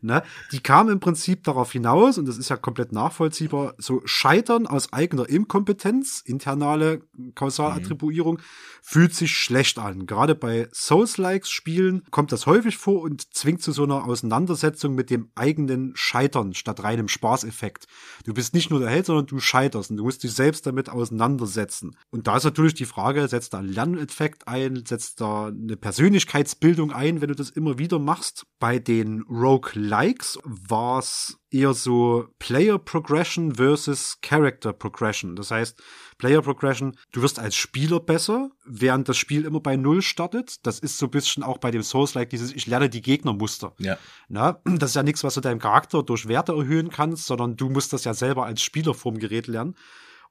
ne? 0.00 0.24
Die 0.50 0.58
kam 0.58 0.88
im 0.88 0.98
Prinzip 0.98 1.44
darauf 1.44 1.70
hinaus, 1.70 2.18
und 2.18 2.26
das 2.26 2.38
ist 2.38 2.48
ja 2.48 2.56
komplett 2.56 2.90
nachvollziehbar, 2.90 3.74
so 3.78 4.02
Scheitern 4.04 4.66
aus 4.66 4.92
eigener 4.92 5.28
Inkompetenz, 5.28 6.24
internale 6.26 7.02
Kausalattribuierung, 7.36 8.40
fühlt 8.82 9.14
sich 9.14 9.36
schlecht 9.36 9.78
an. 9.78 10.06
Gerade 10.06 10.34
bei 10.34 10.68
Souls-Likes-Spielen 10.72 12.02
kommt 12.10 12.32
das 12.32 12.46
häufig 12.46 12.78
vor 12.78 13.00
und 13.00 13.32
zwingt 13.32 13.62
zu 13.62 13.70
so 13.70 13.84
einer 13.84 14.04
Auseinandersetzung 14.06 14.96
mit 14.96 15.08
dem 15.10 15.30
eigenen 15.36 15.83
Scheitern 15.94 16.54
statt 16.54 16.82
reinem 16.82 17.08
Spaßeffekt. 17.08 17.86
Du 18.24 18.34
bist 18.34 18.54
nicht 18.54 18.70
nur 18.70 18.80
der 18.80 18.88
Held, 18.88 19.06
sondern 19.06 19.26
du 19.26 19.38
scheiterst 19.38 19.90
und 19.90 19.96
du 19.98 20.04
musst 20.04 20.22
dich 20.22 20.32
selbst 20.32 20.66
damit 20.66 20.88
auseinandersetzen. 20.88 21.96
Und 22.10 22.26
da 22.26 22.36
ist 22.36 22.44
natürlich 22.44 22.74
die 22.74 22.86
Frage, 22.86 23.28
setzt 23.28 23.54
da 23.54 23.58
ein 23.58 23.68
Lerneffekt 23.68 24.48
ein, 24.48 24.84
setzt 24.86 25.20
da 25.20 25.46
eine 25.46 25.76
Persönlichkeitsbildung 25.76 26.92
ein, 26.92 27.20
wenn 27.20 27.28
du 27.28 27.34
das 27.34 27.50
immer 27.50 27.78
wieder 27.78 27.98
machst. 27.98 28.46
Bei 28.58 28.78
den 28.78 29.22
Rogue-Likes 29.22 30.38
war 30.44 31.00
es 31.00 31.38
eher 31.54 31.72
so 31.72 32.26
Player 32.38 32.78
Progression 32.78 33.54
versus 33.54 34.18
Character 34.20 34.72
Progression. 34.72 35.36
Das 35.36 35.50
heißt, 35.50 35.80
Player 36.18 36.42
Progression, 36.42 36.96
du 37.12 37.22
wirst 37.22 37.38
als 37.38 37.54
Spieler 37.54 38.00
besser, 38.00 38.50
während 38.64 39.08
das 39.08 39.16
Spiel 39.16 39.44
immer 39.44 39.60
bei 39.60 39.76
Null 39.76 40.02
startet. 40.02 40.66
Das 40.66 40.80
ist 40.80 40.98
so 40.98 41.06
ein 41.06 41.10
bisschen 41.10 41.42
auch 41.42 41.58
bei 41.58 41.70
dem 41.70 41.82
Souls-like 41.82 42.30
dieses, 42.30 42.52
ich 42.52 42.66
lerne 42.66 42.90
die 42.90 43.02
Gegnermuster. 43.02 43.72
Ja. 43.78 43.96
Na, 44.28 44.60
das 44.64 44.90
ist 44.90 44.96
ja 44.96 45.02
nichts, 45.02 45.22
was 45.22 45.34
du 45.34 45.40
deinem 45.40 45.60
Charakter 45.60 46.02
durch 46.02 46.26
Werte 46.26 46.52
erhöhen 46.52 46.90
kannst, 46.90 47.26
sondern 47.26 47.56
du 47.56 47.70
musst 47.70 47.92
das 47.92 48.04
ja 48.04 48.14
selber 48.14 48.44
als 48.44 48.60
Spieler 48.60 48.94
vom 48.94 49.18
Gerät 49.18 49.46
lernen. 49.46 49.76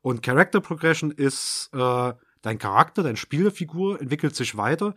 Und 0.01 0.21
Character 0.21 0.59
Progression 0.59 1.11
ist 1.11 1.69
äh, 1.73 2.13
dein 2.41 2.59
Charakter, 2.59 3.03
deine 3.03 3.17
Spielfigur 3.17 4.01
entwickelt 4.01 4.35
sich 4.35 4.57
weiter. 4.57 4.93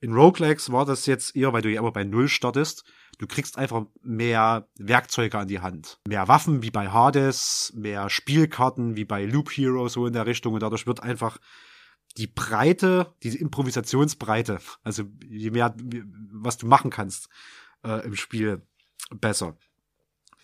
In 0.00 0.14
Roguelikes 0.14 0.70
war 0.70 0.84
das 0.84 1.06
jetzt 1.06 1.34
eher, 1.34 1.52
weil 1.52 1.62
du 1.62 1.70
ja 1.70 1.80
immer 1.80 1.92
bei 1.92 2.04
Null 2.04 2.28
startest. 2.28 2.84
Du 3.18 3.26
kriegst 3.26 3.58
einfach 3.58 3.86
mehr 4.00 4.68
Werkzeuge 4.78 5.38
an 5.38 5.48
die 5.48 5.58
Hand. 5.58 5.98
Mehr 6.06 6.28
Waffen 6.28 6.62
wie 6.62 6.70
bei 6.70 6.88
Hades, 6.88 7.72
mehr 7.74 8.08
Spielkarten 8.08 8.96
wie 8.96 9.04
bei 9.04 9.24
Loop 9.24 9.50
Hero, 9.50 9.88
so 9.88 10.06
in 10.06 10.12
der 10.12 10.26
Richtung. 10.26 10.54
Und 10.54 10.62
dadurch 10.62 10.86
wird 10.86 11.02
einfach 11.02 11.38
die 12.16 12.28
Breite, 12.28 13.14
diese 13.22 13.38
Improvisationsbreite, 13.38 14.60
also 14.82 15.04
je 15.28 15.50
mehr, 15.50 15.74
was 16.32 16.58
du 16.58 16.66
machen 16.66 16.90
kannst 16.90 17.28
äh, 17.84 18.04
im 18.04 18.16
Spiel, 18.16 18.62
besser. 19.10 19.56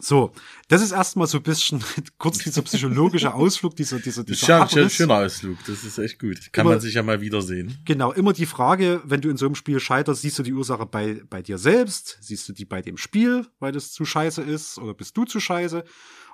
So, 0.05 0.33
das 0.69 0.83
ist 0.83 0.93
erstmal 0.93 1.27
so 1.27 1.39
ein 1.39 1.43
bisschen 1.43 1.83
kurz 2.19 2.39
dieser 2.39 2.61
psychologische 2.61 3.33
Ausflug, 3.33 3.75
dieser, 3.75 3.99
dieser, 4.01 4.23
dieser 4.23 4.47
ja 4.49 4.63
Abriss. 4.63 4.93
schöner 4.93 5.15
Ausflug. 5.15 5.57
Das 5.67 5.83
ist 5.83 5.97
echt 5.97 6.19
gut. 6.19 6.53
Kann 6.53 6.67
Immer- 6.67 6.75
man 6.75 6.81
sich 6.81 6.93
ja 6.95 7.03
mal 7.03 7.23
wiedersehen. 7.23 7.79
Genau, 7.87 8.13
immer 8.13 8.35
die 8.35 8.45
Frage, 8.45 9.01
wenn 9.05 9.23
du 9.23 9.31
in 9.31 9.39
so 9.39 9.47
einem 9.47 9.55
Spiel 9.55 9.81
scheiterst, 9.81 10.21
siehst 10.21 10.39
du 10.39 10.43
die 10.43 10.53
Ursache 10.53 10.85
bei, 10.85 11.23
bei 11.31 11.41
dir 11.41 11.57
selbst, 11.57 12.19
siehst 12.21 12.47
du 12.49 12.53
die 12.53 12.67
bei 12.67 12.83
dem 12.83 12.99
Spiel, 12.99 13.47
weil 13.61 13.73
das 13.73 13.93
zu 13.93 14.05
scheiße 14.05 14.43
ist, 14.43 14.77
oder 14.79 14.93
bist 14.93 15.17
du 15.17 15.25
zu 15.25 15.41
scheiße? 15.41 15.85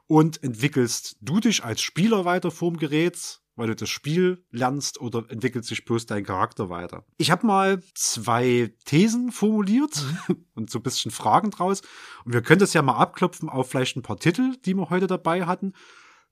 Und 0.09 0.43
entwickelst 0.43 1.19
du 1.21 1.39
dich 1.39 1.63
als 1.63 1.81
Spieler 1.81 2.25
weiter 2.25 2.51
vorm 2.51 2.77
Gerät, 2.77 3.41
weil 3.61 3.69
du 3.69 3.77
das 3.77 3.91
Spiel 3.91 4.43
lernst, 4.51 5.01
oder 5.01 5.25
entwickelt 5.29 5.67
sich 5.67 5.85
bloß 5.85 6.07
dein 6.07 6.25
Charakter 6.25 6.71
weiter? 6.71 7.05
Ich 7.19 7.31
habe 7.31 7.47
mal 7.47 7.83
zwei 7.95 8.73
Thesen 8.87 9.31
formuliert 9.31 10.03
und 10.55 10.71
so 10.71 10.79
ein 10.79 10.83
bisschen 10.83 11.11
Fragen 11.11 11.51
draus. 11.51 11.83
Und 12.25 12.33
wir 12.33 12.41
können 12.41 12.59
das 12.61 12.73
ja 12.73 12.81
mal 12.81 12.97
abklopfen 12.97 13.51
auf 13.51 13.69
vielleicht 13.71 13.97
ein 13.97 14.03
paar 14.03 14.19
Titel, 14.19 14.57
die 14.65 14.75
wir 14.75 14.89
heute 14.89 15.07
dabei 15.07 15.45
hatten. 15.45 15.75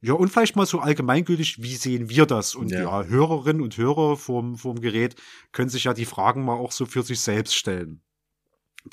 Ja, 0.01 0.15
und 0.15 0.31
vielleicht 0.31 0.57
mal 0.57 0.65
so 0.65 0.79
allgemeingültig, 0.79 1.63
wie 1.63 1.75
sehen 1.75 2.09
wir 2.09 2.25
das? 2.25 2.55
Und 2.55 2.71
Ja. 2.71 2.83
ja, 2.83 3.05
Hörerinnen 3.05 3.61
und 3.61 3.77
Hörer 3.77 4.17
vorm, 4.17 4.57
vorm 4.57 4.81
Gerät 4.81 5.17
können 5.53 5.69
sich 5.69 5.85
ja 5.85 5.93
die 5.93 6.07
Fragen 6.07 6.45
mal 6.45 6.55
auch 6.55 6.73
so 6.73 6.87
für 6.87 7.03
sich 7.03 7.21
selbst 7.21 7.55
stellen. 7.55 8.01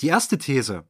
Die 0.01 0.07
erste 0.07 0.38
These. 0.38 0.89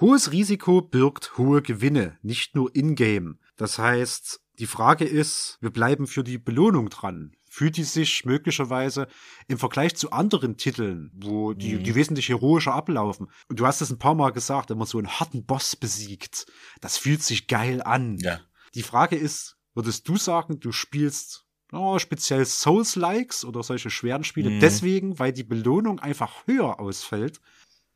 Hohes 0.00 0.32
Risiko 0.32 0.82
birgt 0.82 1.38
hohe 1.38 1.62
Gewinne, 1.62 2.18
nicht 2.22 2.56
nur 2.56 2.74
in-game. 2.74 3.38
Das 3.56 3.78
heißt, 3.78 4.40
die 4.62 4.66
Frage 4.68 5.04
ist, 5.04 5.58
wir 5.60 5.70
bleiben 5.70 6.06
für 6.06 6.22
die 6.22 6.38
Belohnung 6.38 6.88
dran. 6.88 7.32
Fühlt 7.50 7.76
die 7.76 7.82
sich 7.82 8.24
möglicherweise 8.24 9.08
im 9.48 9.58
Vergleich 9.58 9.96
zu 9.96 10.12
anderen 10.12 10.56
Titeln, 10.56 11.10
wo 11.14 11.52
die, 11.52 11.74
Mhm. 11.74 11.82
die 11.82 11.94
wesentlich 11.96 12.28
heroischer 12.28 12.72
ablaufen, 12.72 13.26
und 13.48 13.58
du 13.58 13.66
hast 13.66 13.80
es 13.80 13.90
ein 13.90 13.98
paar 13.98 14.14
Mal 14.14 14.30
gesagt, 14.30 14.70
wenn 14.70 14.78
man 14.78 14.86
so 14.86 14.98
einen 14.98 15.08
harten 15.18 15.44
Boss 15.44 15.74
besiegt, 15.74 16.46
das 16.80 16.96
fühlt 16.96 17.24
sich 17.24 17.48
geil 17.48 17.82
an. 17.82 18.18
Ja. 18.20 18.38
Die 18.76 18.84
Frage 18.84 19.16
ist, 19.16 19.56
würdest 19.74 20.06
du 20.08 20.16
sagen, 20.16 20.60
du 20.60 20.70
spielst 20.70 21.44
oh, 21.72 21.98
speziell 21.98 22.44
Souls-Likes 22.46 23.44
oder 23.44 23.64
solche 23.64 23.90
schweren 23.90 24.22
Spiele 24.22 24.50
Mhm. 24.50 24.60
deswegen, 24.60 25.18
weil 25.18 25.32
die 25.32 25.42
Belohnung 25.42 25.98
einfach 25.98 26.46
höher 26.46 26.78
ausfällt? 26.78 27.40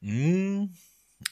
Hm, 0.01 0.75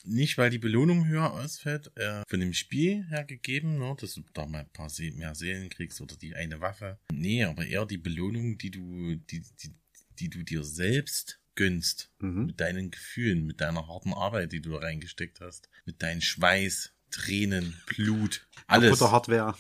nicht, 0.04 0.38
weil 0.38 0.50
die 0.50 0.58
Belohnung 0.58 1.06
höher 1.06 1.32
ausfällt, 1.32 1.90
äh, 1.96 2.22
von 2.26 2.40
dem 2.40 2.52
Spiel 2.52 3.06
her 3.08 3.24
gegeben, 3.24 3.78
ne, 3.78 3.96
dass 3.98 4.14
du 4.14 4.22
da 4.32 4.46
mal 4.46 4.60
ein 4.60 4.72
paar 4.72 4.90
Se 4.90 5.10
mehr 5.10 5.34
Seelen 5.34 5.68
kriegst 5.68 6.00
oder 6.00 6.16
die 6.16 6.34
eine 6.34 6.60
Waffe. 6.60 6.98
Nee, 7.12 7.44
aber 7.44 7.66
eher 7.66 7.86
die 7.86 7.98
Belohnung, 7.98 8.58
die 8.58 8.70
du, 8.70 9.16
die, 9.16 9.40
die, 9.62 9.74
die 10.18 10.30
du 10.30 10.42
dir 10.42 10.64
selbst 10.64 11.40
gönnst. 11.54 12.10
Mhm. 12.20 12.46
Mit 12.46 12.60
deinen 12.60 12.90
Gefühlen, 12.90 13.46
mit 13.46 13.60
deiner 13.60 13.86
harten 13.86 14.12
Arbeit, 14.12 14.52
die 14.52 14.62
du 14.62 14.74
reingesteckt 14.74 15.40
hast. 15.40 15.68
Mit 15.84 16.02
deinem 16.02 16.20
Schweiß, 16.20 16.92
Tränen, 17.10 17.80
Blut, 17.86 18.46
alles. 18.66 19.00
Oder 19.00 19.12
Hardware. 19.12 19.54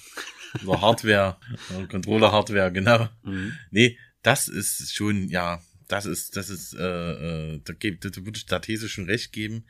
Oder 0.64 0.80
Hardware, 0.80 1.38
äh, 1.70 1.86
Controller-Hardware, 1.86 2.72
genau. 2.72 3.08
Mhm. 3.22 3.52
Nee, 3.70 3.98
das 4.22 4.48
ist 4.48 4.94
schon, 4.94 5.28
ja, 5.28 5.62
das 5.88 6.06
ist, 6.06 6.36
das 6.36 6.50
ist, 6.50 6.74
äh, 6.74 7.54
äh, 7.54 7.60
da, 7.64 7.72
da 7.74 8.24
würde 8.24 8.38
ich 8.38 8.46
der 8.46 8.60
These 8.60 8.88
schon 8.88 9.04
recht 9.06 9.32
geben, 9.32 9.66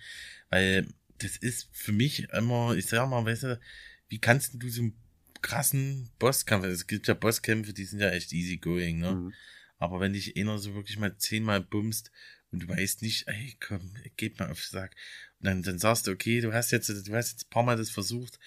weil 0.51 0.87
das 1.19 1.37
ist 1.37 1.69
für 1.73 1.93
mich 1.93 2.29
immer, 2.31 2.75
ich 2.77 2.87
sag 2.87 3.09
mal, 3.09 3.25
weißt 3.25 3.45
du, 3.45 3.61
wie 4.09 4.19
kannst 4.19 4.55
du 4.55 4.69
so 4.69 4.83
einen 4.83 4.97
krassen 5.43 6.11
Bosskampf, 6.19 6.65
es 6.67 6.87
gibt 6.87 7.07
ja 7.07 7.15
Bosskämpfe, 7.15 7.73
die 7.73 7.85
sind 7.85 8.01
ja 8.01 8.11
echt 8.11 8.33
easy 8.33 8.57
going, 8.57 8.99
ne? 8.99 9.13
Mhm. 9.13 9.33
Aber 9.79 10.01
wenn 10.01 10.15
dich 10.15 10.37
einer 10.37 10.59
so 10.59 10.75
wirklich 10.75 10.99
mal 10.99 11.17
zehnmal 11.19 11.61
bumst 11.61 12.11
und 12.51 12.63
du 12.63 12.69
weißt 12.69 13.03
nicht, 13.03 13.29
ey, 13.29 13.57
komm, 13.61 13.95
geht 14.17 14.39
mal 14.39 14.51
auf 14.51 14.61
den 14.61 14.71
Sack. 14.71 14.95
Und 15.41 15.47
dann, 15.47 15.63
dann 15.63 15.79
sagst 15.79 16.07
du, 16.07 16.13
okay, 16.13 16.41
du 16.41 16.53
hast 16.53 16.71
jetzt, 16.71 16.89
du 16.89 17.15
hast 17.15 17.33
jetzt 17.33 17.47
ein 17.47 17.51
paar 17.51 17.65
Mal 17.65 17.77
das 17.77 17.91
versucht, 17.91 18.39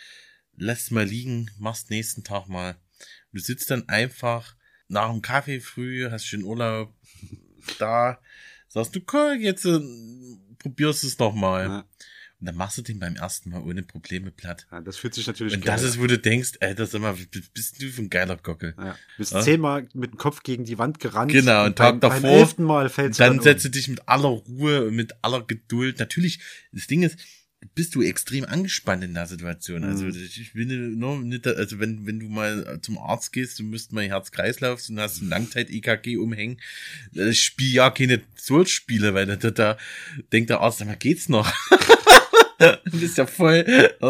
lass 0.56 0.90
mal 0.90 1.06
liegen, 1.06 1.52
machst 1.60 1.90
nächsten 1.90 2.24
Tag 2.24 2.48
mal. 2.48 2.72
Und 3.32 3.40
du 3.40 3.40
sitzt 3.40 3.70
dann 3.70 3.88
einfach 3.90 4.56
nach 4.88 5.12
dem 5.12 5.22
Kaffee 5.22 5.60
früh, 5.60 6.10
hast 6.10 6.26
schön 6.26 6.44
Urlaub 6.44 6.96
da, 7.78 8.20
sagst 8.68 8.96
du, 8.96 9.02
komm, 9.02 9.40
jetzt 9.42 9.66
äh, 9.66 9.80
probierst 10.60 11.04
du 11.04 11.08
es 11.08 11.18
nochmal. 11.20 11.66
Ja. 11.68 11.86
Und 12.40 12.46
dann 12.46 12.56
machst 12.56 12.78
du 12.78 12.84
den 12.84 13.00
beim 13.00 13.16
ersten 13.16 13.50
Mal 13.50 13.62
ohne 13.64 13.82
Probleme 13.82 14.30
platt. 14.30 14.68
Ja, 14.72 14.80
das 14.80 14.98
fühlt 14.98 15.16
sich 15.16 15.26
natürlich 15.26 15.56
Und 15.56 15.66
geil 15.66 15.76
das 15.76 15.84
ist, 15.84 15.96
an. 15.96 16.04
wo 16.04 16.06
du 16.08 16.20
denkst, 16.20 16.52
Alter, 16.62 16.86
sag 16.86 17.02
mal, 17.02 17.18
wie 17.18 17.26
bist 17.26 17.82
du 17.82 17.88
für 17.90 18.04
ein 18.04 18.12
geiler 18.12 18.38
Gockel? 18.38 18.76
Ja. 18.78 18.92
Du 18.92 18.98
bist 19.18 19.34
Ja? 19.34 19.42
zehnmal 19.42 19.88
mit 19.96 20.12
dem 20.12 20.18
Kopf 20.18 20.44
gegen 20.44 20.64
die 20.64 20.78
Wand 20.78 21.00
gerannt. 21.00 21.32
Genau, 21.32 21.66
und 21.66 21.76
beim, 21.76 22.00
Tag 22.00 22.12
beim 22.12 22.22
davor, 22.22 22.30
elften 22.38 22.64
Mal 22.64 22.90
fällt 22.90 23.20
dann 23.20 23.40
um. 23.40 23.44
setzt 23.44 23.66
du 23.66 23.70
dich 23.70 23.88
mit 23.88 24.08
aller 24.08 24.30
Ruhe 24.30 24.86
und 24.86 24.96
mit 24.96 25.14
aller 25.24 25.42
Geduld. 25.48 25.98
Natürlich, 25.98 26.40
das 26.72 26.86
Ding 26.86 27.02
ist, 27.02 27.18
bist 27.74 27.96
du 27.96 28.02
extrem 28.04 28.46
angespannt 28.46 29.04
in 29.04 29.14
der 29.14 29.28
Situation. 29.28 29.84
Also 29.84 30.06
Mhm. 30.06 30.16
ich 30.16 30.54
bin 30.54 30.98
nur 31.00 31.20
nicht, 31.24 31.48
also 31.48 31.80
wenn, 31.80 32.06
wenn 32.06 32.20
du 32.20 32.28
mal 32.30 32.80
zum 32.82 32.98
Arzt 32.98 33.34
gehst, 33.34 33.58
du 33.60 33.64
müsst 33.64 33.92
mal 33.94 34.08
Herz-Kreislauf 34.08 34.88
und 34.90 35.00
hast 35.00 35.22
ein 35.22 35.30
Langzeit-EKG 35.30 36.18
umhängen, 36.18 36.60
ich 37.14 37.44
spiel 37.44 37.74
ja 37.74 37.90
keine 37.90 38.22
Souls-Spiele, 38.36 39.14
weil 39.14 39.26
da, 39.26 39.36
da 39.52 39.78
denkt 40.32 40.50
der 40.50 40.62
Arzt, 40.62 40.86
mal, 40.86 40.96
geht's 40.96 41.30
noch? 41.30 41.52
du 42.60 43.00
bist 43.00 43.18
ja 43.18 43.26
voll, 43.26 43.64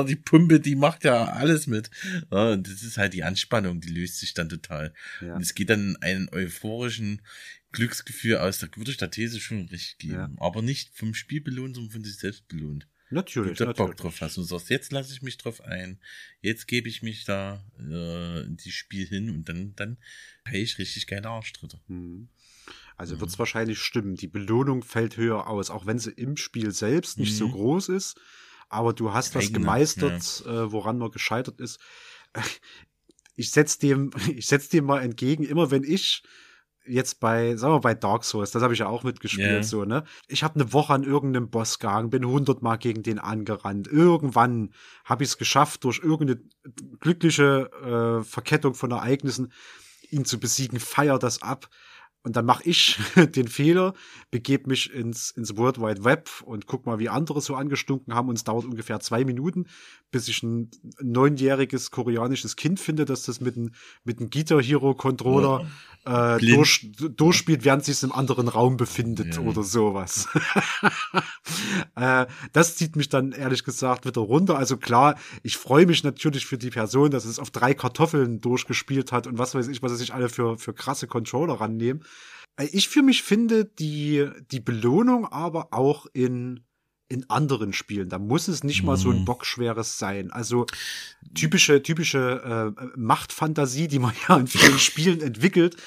die 0.08 0.16
Pumpe, 0.16 0.59
die 0.59 0.76
macht 0.76 1.03
ja 1.03 1.26
alles 1.26 1.67
mit. 1.67 1.90
Und 2.30 2.67
das 2.67 2.84
ist 2.84 2.98
halt 2.98 3.14
die 3.14 3.24
Anspannung, 3.24 3.82
die 3.82 3.90
löst 3.90 4.19
sich 4.19 4.34
dann 4.34 4.50
total. 4.50 4.93
Ja. 5.22 5.35
Und 5.35 5.42
es 5.42 5.56
geht 5.56 5.69
dann 5.69 5.98
einen 6.01 6.30
euphorischen 6.32 7.22
Glücksgefühl 7.72 8.38
aus. 8.38 8.59
Da 8.59 8.67
würde 8.76 8.92
ich 8.92 8.98
der 8.98 9.11
These 9.11 9.40
schon 9.40 9.67
recht 9.67 10.00
geben. 10.00 10.14
Ja. 10.14 10.32
Aber 10.38 10.61
nicht 10.61 10.92
vom 10.93 11.14
Spiel 11.14 11.42
belohnt, 11.42 11.76
sondern 11.76 11.92
von 11.92 12.03
sich 12.03 12.16
selbst 12.17 12.48
belohnt. 12.48 12.88
Natürlich, 13.10 13.58
du 13.58 13.66
da 13.66 13.72
Bock 13.74 13.95
drauf 13.95 14.19
hast 14.22 14.38
und 14.38 14.44
sagst, 14.45 14.69
jetzt 14.69 14.92
lasse 14.92 15.14
ich 15.14 15.22
mich 15.22 15.38
drauf 15.38 15.61
ein, 15.61 16.00
jetzt 16.42 16.68
gebe 16.68 16.90
ich 16.90 17.02
mich 17.03 17.24
da 17.26 17.64
äh, 17.80 18.42
in 18.42 18.58
die 18.58 18.72
Spiel 18.72 19.08
hin 19.08 19.30
und 19.30 19.48
dann, 19.48 19.74
dann 19.76 19.98
hey 20.45 20.61
ich 20.61 20.77
richtig 20.77 21.08
geile 21.08 21.30
Arschtritte. 21.30 21.80
Mhm. 21.88 22.27
Also 22.98 23.16
Mhm. 23.16 23.22
wird 23.22 23.30
es 23.30 23.40
wahrscheinlich 23.40 23.80
stimmen. 23.80 24.16
Die 24.16 24.27
Belohnung 24.27 24.84
fällt 24.84 25.18
höher 25.18 25.48
aus, 25.48 25.69
auch 25.69 25.86
wenn 25.86 26.00
sie 26.00 26.11
im 26.11 26.36
Spiel 26.36 26.72
selbst 26.72 27.18
nicht 27.19 27.36
so 27.36 27.48
Mhm. 27.48 27.52
groß 27.52 27.90
ist. 27.90 28.19
Aber 28.69 28.92
du 28.94 29.14
hast 29.14 29.34
was 29.36 29.53
gemeistert, 29.53 30.44
äh, 30.45 30.72
woran 30.72 30.98
man 30.98 31.11
gescheitert 31.11 31.60
ist. 31.60 31.80
Ich 33.40 33.52
setz 33.52 33.77
dem, 33.77 34.10
ich 34.36 34.48
setz 34.48 34.68
dem 34.69 34.86
mal 34.86 35.02
entgegen, 35.03 35.44
immer 35.44 35.69
wenn 35.69 35.84
ich 35.84 36.24
jetzt 36.88 37.19
bei, 37.19 37.56
sagen 37.56 37.74
wir 37.74 37.80
bei 37.82 37.93
Dark 37.93 38.24
Souls, 38.24 38.51
das 38.51 38.64
habe 38.64 38.74
ich 38.74 38.80
ja 38.80 38.88
auch 38.88 39.03
mitgespielt, 39.03 39.49
Ja. 39.49 39.64
so, 39.64 39.85
ne? 39.85 40.03
Ich 40.27 40.43
habe 40.43 40.56
eine 40.59 40.74
Woche 40.74 40.93
an 40.93 41.03
irgendeinem 41.03 41.49
Boss 41.49 41.80
gehangen, 41.80 42.09
bin 42.09 42.25
hundertmal 42.25 42.77
gegen 42.77 43.03
den 43.03 43.19
angerannt. 43.19 43.88
Irgendwann 43.88 44.74
habe 45.06 45.24
ich 45.24 45.30
es 45.30 45.38
geschafft, 45.38 45.83
durch 45.83 45.99
irgendeine 46.03 46.41
glückliche 46.99 48.22
äh, 48.22 48.24
Verkettung 48.24 48.74
von 48.74 48.91
Ereignissen 48.91 49.51
ihn 50.09 50.25
zu 50.25 50.40
besiegen, 50.40 50.80
feier 50.80 51.19
das 51.19 51.41
ab. 51.41 51.69
Und 52.27 52.35
dann 52.35 52.45
mache 52.45 52.64
ich 52.65 52.99
den 53.35 53.47
Fehler, 53.47 53.93
begebe 54.31 54.67
mich 54.67 54.93
ins, 54.93 55.31
ins 55.31 55.56
World 55.56 55.80
Wide 55.80 56.03
Web 56.03 56.30
und 56.43 56.67
guck 56.67 56.85
mal, 56.85 56.99
wie 56.99 57.07
andere 57.07 57.39
so 57.39 57.56
angestunken 57.56 58.14
haben. 58.14 58.27
Und 58.27 58.35
es 58.38 58.43
dauert 58.43 58.65
ungefähr 58.65 58.99
zwei 58.99 59.23
Minuten, 59.23 59.67
bis 60.11 60.27
ich 60.27 60.43
ein 60.43 60.69
neunjähriges 61.01 61.89
koreanisches 61.89 62.57
Kind 62.57 62.81
finde, 62.81 63.06
das 63.06 63.23
das 63.23 63.39
mit 63.39 63.56
einem 63.56 63.72
mit 64.03 64.19
einem 64.19 64.30
Guitar 64.30 64.61
Hero 64.61 64.93
Controller 64.93 65.67
äh, 66.03 66.38
Blind. 66.38 66.57
durch, 66.57 66.91
durchspielt, 67.15 67.64
während 67.64 67.85
sich 67.85 68.03
im 68.03 68.11
anderen 68.11 68.49
Raum 68.49 68.75
befindet 68.75 69.35
Ja. 69.35 69.41
oder 69.43 69.64
sowas. 69.64 70.27
äh, 71.95 72.25
das 72.51 72.75
zieht 72.75 72.97
mich 72.97 73.07
dann 73.07 73.31
ehrlich 73.31 73.64
gesagt 73.64 74.06
wieder 74.06 74.19
runter. 74.22 74.57
Also 74.57 74.75
klar, 74.75 75.17
ich 75.43 75.56
freue 75.56 75.85
mich 75.85 76.03
natürlich 76.03 76.45
für 76.45 76.57
die 76.57 76.72
Person, 76.72 77.09
dass 77.09 77.23
es 77.23 77.39
auf 77.39 77.51
drei 77.51 77.73
Kartoffeln 77.73 78.41
durchgespielt 78.41 79.14
hat 79.14 79.27
und 79.27 79.38
was 79.38 79.56
weiß 79.56 79.69
ich, 79.69 79.81
was 79.81 79.91
sie 79.93 79.97
sich 79.97 80.14
alle 80.14 80.27
für, 80.27 80.57
für 80.57 80.73
krasse 80.73 81.07
Controller 81.07 81.56
rannehmen. 81.56 82.03
Äh, 82.58 82.66
Ich 82.72 82.90
für 82.90 83.02
mich 83.02 83.24
finde 83.24 83.66
die, 83.66 84.27
die 84.52 84.60
Belohnung 84.60 85.26
aber 85.26 85.69
auch 85.72 86.06
in, 86.14 86.61
in 87.10 87.30
anderen 87.30 87.72
Spielen. 87.74 88.10
Da 88.10 88.19
muss 88.19 88.48
es 88.48 88.64
nicht 88.64 88.84
mal 88.84 88.98
so 88.98 89.10
ein 89.11 89.19
Mhm. 89.22 89.26
bockschweres 89.26 89.98
sein. 89.98 90.32
Also 90.32 90.66
typische, 91.36 91.82
typische 91.82 92.74
äh, 92.77 92.88
Machtfantasie, 92.98 93.88
die 93.88 94.00
man 94.00 94.14
ja 94.30 94.38
in 94.38 94.48
vielen 94.48 94.80
Spielen 94.80 95.22
entwickelt. 95.22 95.77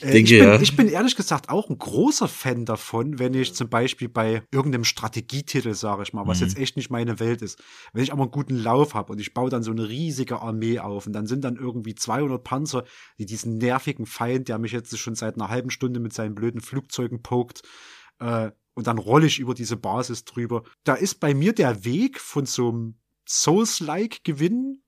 Äh, 0.00 0.10
Denke, 0.12 0.34
ich, 0.34 0.40
bin, 0.40 0.48
ja. 0.48 0.60
ich 0.60 0.76
bin 0.76 0.88
ehrlich 0.88 1.14
gesagt 1.16 1.48
auch 1.48 1.70
ein 1.70 1.78
großer 1.78 2.26
Fan 2.28 2.64
davon, 2.64 3.18
wenn 3.20 3.34
ich 3.34 3.54
zum 3.54 3.68
Beispiel 3.68 4.08
bei 4.08 4.42
irgendeinem 4.50 4.84
Strategietitel, 4.84 5.74
sage 5.74 6.02
ich 6.02 6.12
mal, 6.12 6.26
was 6.26 6.40
Mhm. 6.40 6.46
jetzt 6.46 6.58
echt 6.58 6.76
nicht 6.76 6.90
meine 6.90 7.20
Welt 7.20 7.40
ist, 7.40 7.62
wenn 7.92 8.02
ich 8.02 8.12
aber 8.12 8.22
einen 8.22 8.32
guten 8.32 8.56
Lauf 8.56 8.94
habe 8.94 9.12
und 9.12 9.20
ich 9.20 9.32
baue 9.32 9.48
dann 9.48 9.62
so 9.62 9.70
eine 9.70 9.88
riesige 9.88 10.40
Armee 10.42 10.80
auf 10.80 11.06
und 11.06 11.12
dann 11.12 11.26
sind 11.26 11.42
dann 11.44 11.56
irgendwie 11.56 11.94
200 11.94 12.42
Panzer, 12.42 12.84
die 13.18 13.26
diesen 13.26 13.58
nervigen 13.58 14.06
Feind, 14.06 14.48
der 14.48 14.58
mich 14.58 14.72
jetzt 14.72 14.98
schon 14.98 15.14
seit 15.14 15.36
einer 15.36 15.48
halben 15.48 15.70
Stunde 15.70 16.00
mit 16.00 16.12
seinen 16.12 16.34
blöden 16.34 16.60
Flugzeugen 16.60 17.22
pokt, 17.22 17.62
äh, 18.18 18.50
und 18.76 18.86
dann 18.86 18.98
rolle 18.98 19.26
ich 19.26 19.38
über 19.40 19.54
diese 19.54 19.76
Basis 19.76 20.24
drüber. 20.24 20.62
Da 20.84 20.94
ist 20.94 21.18
bei 21.18 21.34
mir 21.34 21.52
der 21.54 21.84
Weg 21.84 22.20
von 22.20 22.46
so 22.46 22.68
einem 22.68 22.94
Souls-like 23.28 24.22
Gewinn 24.22 24.82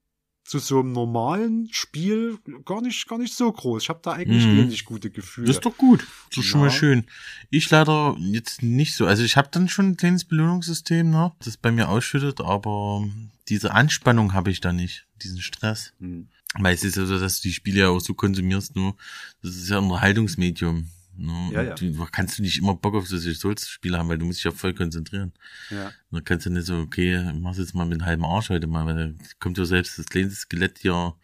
zu 0.45 0.57
so 0.59 0.79
einem 0.79 0.93
normalen 0.93 1.67
Spiel 1.71 2.39
gar 2.65 2.81
nicht, 2.81 3.07
gar 3.07 3.19
nicht 3.19 3.35
so 3.35 3.51
groß. 3.51 3.83
Ich 3.83 3.89
habe 3.89 3.99
da 4.01 4.13
eigentlich 4.13 4.45
Mhm. 4.45 4.59
ähnlich 4.59 4.85
gute 4.85 5.11
Gefühle. 5.11 5.47
Das 5.47 5.57
ist 5.57 5.65
doch 5.65 5.77
gut. 5.77 6.07
Das 6.29 6.39
ist 6.39 6.45
schon 6.45 6.61
mal 6.61 6.67
Ja. 6.67 6.71
schön. 6.73 7.05
Ich 7.51 7.69
leider 7.69 8.15
jetzt 8.19 8.63
nicht 8.63 8.95
so. 8.95 9.05
Also 9.05 9.23
ich 9.23 9.37
habe 9.37 9.49
dann 9.51 9.69
schon 9.69 9.89
ein 9.89 9.97
kleines 9.97 10.25
Belohnungssystem, 10.25 11.09
ne, 11.09 11.33
das 11.43 11.57
bei 11.57 11.71
mir 11.71 11.89
ausschüttet, 11.89 12.41
aber 12.41 13.07
diese 13.47 13.73
Anspannung 13.73 14.33
habe 14.33 14.49
ich 14.49 14.59
da 14.61 14.71
nicht, 14.73 15.05
diesen 15.21 15.41
Stress. 15.41 15.93
Hm. 15.99 16.29
Weil 16.55 16.73
es 16.73 16.83
ist 16.83 16.97
ja 16.97 17.05
so, 17.05 17.19
dass 17.19 17.41
du 17.41 17.49
die 17.49 17.53
Spiele 17.53 17.81
ja 17.81 17.89
auch 17.89 17.99
so 17.99 18.15
konsumierst, 18.15 18.75
nur 18.75 18.95
das 19.43 19.55
ist 19.55 19.69
ja 19.69 19.77
ein 19.77 19.83
Unterhaltungsmedium. 19.83 20.89
Ne? 21.19 21.49
Ja, 21.51 21.61
ja. 21.63 21.75
Du 21.75 22.05
kannst 22.11 22.39
du 22.39 22.43
nicht 22.43 22.57
immer 22.57 22.75
Bock 22.75 22.95
auf 22.95 23.07
solche 23.07 23.33
Souls-Spiele 23.33 23.97
haben, 23.97 24.07
weil 24.07 24.17
du 24.17 24.25
musst 24.25 24.39
dich 24.39 24.45
ja 24.45 24.51
voll 24.51 24.73
konzentrieren. 24.73 25.33
Ja. 25.69 25.91
Da 26.11 26.21
kannst 26.21 26.45
du 26.45 26.49
nicht 26.49 26.65
so, 26.65 26.77
okay, 26.77 27.33
mach's 27.33 27.57
jetzt 27.57 27.75
mal 27.75 27.85
mit 27.85 27.99
einem 27.99 28.05
halben 28.05 28.25
Arsch 28.25 28.49
heute 28.49 28.67
mal, 28.67 28.85
weil 28.85 28.95
da 28.95 29.25
kommt 29.39 29.57
ja 29.57 29.65
selbst 29.65 29.99
das 29.99 30.05
kleine 30.05 30.31
Skelett 30.31 30.79
hier 30.79 31.15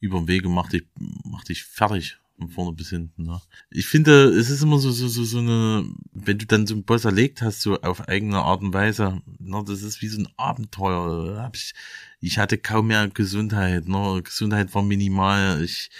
über 0.00 0.18
den 0.18 0.28
Weg 0.28 0.44
und 0.44 0.54
macht 0.54 0.72
dich, 0.72 0.84
macht 1.24 1.48
dich 1.48 1.64
fertig. 1.64 2.18
Von 2.38 2.50
vorne 2.50 2.72
bis 2.72 2.90
hinten. 2.90 3.24
Ne? 3.24 3.40
Ich 3.68 3.86
finde, 3.86 4.28
es 4.28 4.48
ist 4.48 4.62
immer 4.62 4.78
so, 4.78 4.92
so, 4.92 5.08
so, 5.08 5.24
so 5.24 5.38
eine, 5.38 5.84
wenn 6.12 6.38
du 6.38 6.46
dann 6.46 6.68
so 6.68 6.74
einen 6.74 6.84
Boss 6.84 7.04
erlegt 7.04 7.42
hast, 7.42 7.62
so 7.62 7.80
auf 7.80 8.06
eigene 8.06 8.38
Art 8.38 8.62
und 8.62 8.72
Weise, 8.72 9.20
ne, 9.40 9.64
das 9.66 9.82
ist 9.82 10.02
wie 10.02 10.06
so 10.06 10.20
ein 10.20 10.28
Abenteuer. 10.36 11.50
Ich, 11.52 11.74
ich 12.20 12.38
hatte 12.38 12.56
kaum 12.56 12.86
mehr 12.86 13.08
Gesundheit, 13.08 13.88
ne? 13.88 14.20
Gesundheit 14.22 14.72
war 14.72 14.84
minimal. 14.84 15.64
Ich 15.64 15.90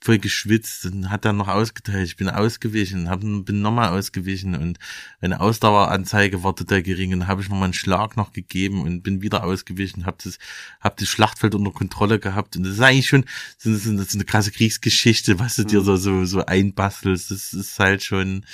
voll 0.00 0.18
geschwitzt 0.18 0.86
und 0.86 1.10
hat 1.10 1.24
dann 1.24 1.36
noch 1.36 1.48
ausgeteilt. 1.48 2.06
Ich 2.06 2.16
bin 2.16 2.28
ausgewichen, 2.28 3.08
hab, 3.10 3.20
bin 3.20 3.60
nochmal 3.60 3.88
ausgewichen 3.88 4.54
und 4.54 4.78
meine 5.20 5.40
Ausdaueranzeige 5.40 6.44
war 6.44 6.54
total 6.54 6.82
gering 6.82 7.12
und 7.12 7.26
habe 7.26 7.42
ich 7.42 7.48
nochmal 7.48 7.64
einen 7.64 7.72
Schlag 7.72 8.16
noch 8.16 8.32
gegeben 8.32 8.82
und 8.82 9.02
bin 9.02 9.22
wieder 9.22 9.44
ausgewichen, 9.44 10.06
hab 10.06 10.22
das, 10.22 10.38
hab 10.80 10.96
das 10.96 11.08
Schlachtfeld 11.08 11.54
unter 11.54 11.72
Kontrolle 11.72 12.18
gehabt 12.18 12.56
und 12.56 12.64
das 12.64 12.74
ist 12.74 12.80
eigentlich 12.80 13.08
schon 13.08 13.24
so, 13.58 13.74
so, 13.74 13.96
so 13.96 14.16
eine 14.16 14.24
krasse 14.24 14.52
Kriegsgeschichte, 14.52 15.38
was 15.38 15.56
du 15.56 15.64
dir 15.64 15.80
so, 15.80 15.96
so, 15.96 16.24
so 16.24 16.44
einbastelst. 16.44 17.30
Das 17.30 17.52
ist 17.52 17.78
halt 17.78 18.02
schon, 18.02 18.44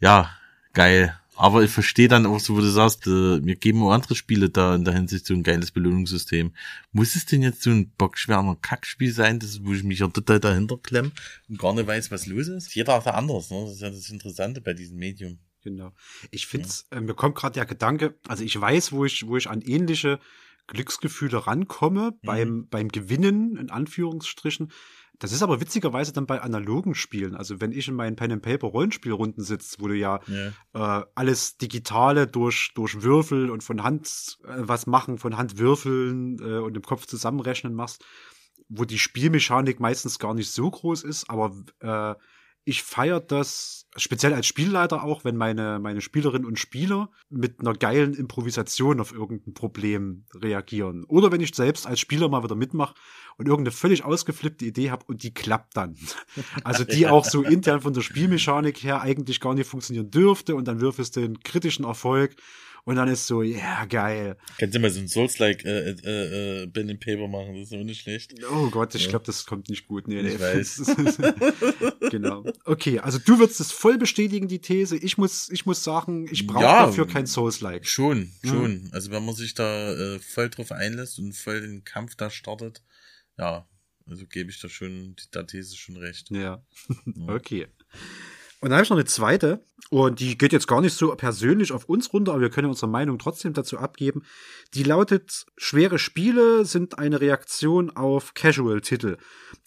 ja, 0.00 0.30
geil. 0.74 1.17
Aber 1.38 1.62
ich 1.62 1.70
verstehe 1.70 2.08
dann 2.08 2.26
auch 2.26 2.40
so, 2.40 2.56
wo 2.56 2.60
du 2.60 2.68
sagst, 2.68 3.06
äh, 3.06 3.44
wir 3.44 3.56
geben 3.56 3.82
auch 3.82 3.92
andere 3.92 4.16
Spiele 4.16 4.50
da 4.50 4.74
in 4.74 4.84
der 4.84 4.94
Hinsicht 4.94 5.24
so 5.24 5.34
ein 5.34 5.44
geiles 5.44 5.70
Belohnungssystem. 5.70 6.52
Muss 6.90 7.14
es 7.14 7.26
denn 7.26 7.42
jetzt 7.42 7.62
so 7.62 7.70
ein 7.70 7.90
bockschwerer 7.96 8.56
Kackspiel 8.60 9.12
sein, 9.12 9.38
das, 9.38 9.64
wo 9.64 9.72
ich 9.72 9.84
mich 9.84 10.00
ja 10.00 10.08
total 10.08 10.40
dahinter 10.40 10.76
klemm 10.78 11.12
und 11.48 11.58
gar 11.58 11.74
nicht 11.74 11.86
weiß, 11.86 12.10
was 12.10 12.26
los 12.26 12.48
ist? 12.48 12.74
Jeder 12.74 12.94
hat 12.94 13.06
da 13.06 13.10
anders, 13.12 13.50
ne? 13.50 13.62
Das 13.64 13.74
ist 13.74 13.82
ja 13.82 13.90
das 13.90 14.10
Interessante 14.10 14.60
bei 14.60 14.74
diesem 14.74 14.98
Medium. 14.98 15.38
Genau. 15.62 15.92
Ich 16.30 16.46
finde 16.46 16.68
äh, 16.90 17.00
mir 17.00 17.14
kommt 17.14 17.36
gerade 17.36 17.54
der 17.54 17.66
Gedanke, 17.66 18.16
also 18.26 18.42
ich 18.42 18.60
weiß, 18.60 18.92
wo 18.92 19.04
ich, 19.04 19.26
wo 19.26 19.36
ich 19.36 19.48
an 19.48 19.60
ähnliche 19.60 20.18
Glücksgefühle 20.66 21.46
rankomme 21.46 22.10
Mhm. 22.10 22.26
beim, 22.26 22.68
beim 22.68 22.88
Gewinnen, 22.88 23.56
in 23.56 23.70
Anführungsstrichen. 23.70 24.72
Das 25.18 25.32
ist 25.32 25.42
aber 25.42 25.60
witzigerweise 25.60 26.12
dann 26.12 26.26
bei 26.26 26.40
analogen 26.40 26.94
Spielen. 26.94 27.34
Also 27.34 27.60
wenn 27.60 27.72
ich 27.72 27.88
in 27.88 27.94
meinen 27.94 28.16
Pen 28.16 28.32
and 28.32 28.42
Paper 28.42 28.68
Rollenspielrunden 28.68 29.42
sitze, 29.42 29.76
wo 29.80 29.88
du 29.88 29.94
ja, 29.94 30.20
Ja. 30.26 31.00
äh, 31.00 31.04
alles 31.14 31.56
Digitale 31.56 32.26
durch, 32.26 32.72
durch 32.74 33.02
Würfel 33.02 33.50
und 33.50 33.62
von 33.64 33.82
Hand 33.82 34.38
äh, 34.44 34.54
was 34.58 34.86
machen, 34.86 35.18
von 35.18 35.36
Hand 35.36 35.58
würfeln 35.58 36.38
äh, 36.40 36.58
und 36.58 36.76
im 36.76 36.82
Kopf 36.82 37.06
zusammenrechnen 37.06 37.74
machst, 37.74 38.04
wo 38.68 38.84
die 38.84 38.98
Spielmechanik 38.98 39.80
meistens 39.80 40.18
gar 40.18 40.34
nicht 40.34 40.50
so 40.50 40.70
groß 40.70 41.02
ist, 41.02 41.28
aber 41.30 41.52
äh, 41.80 42.14
ich 42.68 42.82
feiere 42.82 43.20
das 43.20 43.86
speziell 43.96 44.34
als 44.34 44.46
Spielleiter 44.46 45.02
auch, 45.02 45.24
wenn 45.24 45.36
meine, 45.36 45.78
meine 45.78 46.02
Spielerinnen 46.02 46.46
und 46.46 46.58
Spieler 46.58 47.10
mit 47.30 47.60
einer 47.60 47.72
geilen 47.72 48.12
Improvisation 48.12 49.00
auf 49.00 49.10
irgendein 49.10 49.54
Problem 49.54 50.26
reagieren. 50.34 51.04
Oder 51.04 51.32
wenn 51.32 51.40
ich 51.40 51.54
selbst 51.54 51.86
als 51.86 51.98
Spieler 51.98 52.28
mal 52.28 52.44
wieder 52.44 52.56
mitmache 52.56 52.94
und 53.38 53.48
irgendeine 53.48 53.74
völlig 53.74 54.04
ausgeflippte 54.04 54.66
Idee 54.66 54.90
habe 54.90 55.06
und 55.06 55.22
die 55.22 55.32
klappt 55.32 55.78
dann. 55.78 55.96
Also 56.64 56.84
die 56.84 57.06
auch 57.06 57.24
so 57.24 57.42
intern 57.42 57.80
von 57.80 57.94
der 57.94 58.02
Spielmechanik 58.02 58.82
her 58.82 59.00
eigentlich 59.00 59.40
gar 59.40 59.54
nicht 59.54 59.68
funktionieren 59.68 60.10
dürfte 60.10 60.54
und 60.54 60.68
dann 60.68 60.80
würfelst 60.80 61.16
du 61.16 61.20
einen 61.20 61.40
kritischen 61.40 61.86
Erfolg 61.86 62.36
und 62.84 62.96
dann 62.96 63.08
ist 63.08 63.26
so, 63.26 63.42
ja, 63.42 63.56
yeah, 63.58 63.84
geil. 63.86 64.36
Kannst 64.58 64.74
du 64.74 64.80
mal 64.80 64.90
so 64.90 65.00
ein 65.00 65.08
Souls-like 65.08 65.64
äh, 65.64 65.90
äh, 65.90 66.62
äh, 66.62 66.66
Pen 66.68 66.90
and 66.90 67.00
Paper 67.00 67.28
machen, 67.28 67.54
das 67.54 67.70
ist 67.70 67.78
auch 67.78 67.84
nicht 67.84 68.00
schlecht. 68.02 68.34
Oh 68.50 68.70
Gott, 68.70 68.94
ich 68.94 69.04
Ja. 69.04 69.10
glaube, 69.10 69.26
das 69.26 69.44
kommt 69.46 69.68
nicht 69.68 69.86
gut. 69.86 70.08
Nee, 70.08 70.22
nee. 70.22 70.30
Ich 70.34 70.40
weiß. 70.40 70.96
genau. 72.10 72.44
Okay, 72.64 72.98
also 73.00 73.18
du 73.18 73.38
würdest 73.38 73.60
es 73.60 73.72
voll 73.72 73.98
bestätigen, 73.98 74.48
die 74.48 74.60
These. 74.60 74.96
Ich 74.96 75.18
muss, 75.18 75.48
ich 75.50 75.66
muss 75.66 75.84
sagen, 75.84 76.28
ich 76.30 76.46
brauche 76.46 76.62
Ja. 76.62 76.86
dafür 76.86 77.06
kein 77.06 77.26
Souls-like. 77.26 77.86
Schon, 77.86 78.32
Ja. 78.42 78.50
schon. 78.52 78.88
Also 78.92 79.10
wenn 79.10 79.24
man 79.24 79.34
sich 79.34 79.54
da 79.54 79.92
äh, 79.92 80.18
voll 80.18 80.48
drauf 80.50 80.72
einlässt 80.72 81.18
und 81.18 81.34
voll 81.34 81.60
den 81.60 81.84
Kampf 81.84 82.14
da 82.16 82.30
startet, 82.30 82.82
ja, 83.38 83.68
also 84.06 84.26
gebe 84.26 84.50
ich 84.50 84.60
da 84.60 84.68
schon 84.68 85.16
der 85.34 85.46
These 85.46 85.76
schon 85.76 85.96
recht. 85.96 86.30
Ja. 86.30 86.62
okay. 87.26 87.66
Und 88.60 88.70
dann 88.70 88.78
habe 88.78 88.84
ich 88.84 88.90
noch 88.90 88.96
eine 88.96 89.04
zweite, 89.04 89.64
und 89.90 90.20
die 90.20 90.36
geht 90.36 90.52
jetzt 90.52 90.66
gar 90.66 90.80
nicht 90.80 90.94
so 90.94 91.14
persönlich 91.14 91.72
auf 91.72 91.84
uns 91.86 92.12
runter, 92.12 92.32
aber 92.32 92.42
wir 92.42 92.50
können 92.50 92.68
unsere 92.68 92.90
Meinung 92.90 93.18
trotzdem 93.18 93.54
dazu 93.54 93.78
abgeben. 93.78 94.22
Die 94.74 94.82
lautet, 94.82 95.46
schwere 95.56 95.98
Spiele 95.98 96.64
sind 96.64 96.98
eine 96.98 97.20
Reaktion 97.20 97.90
auf 97.90 98.34
Casual-Titel. 98.34 99.16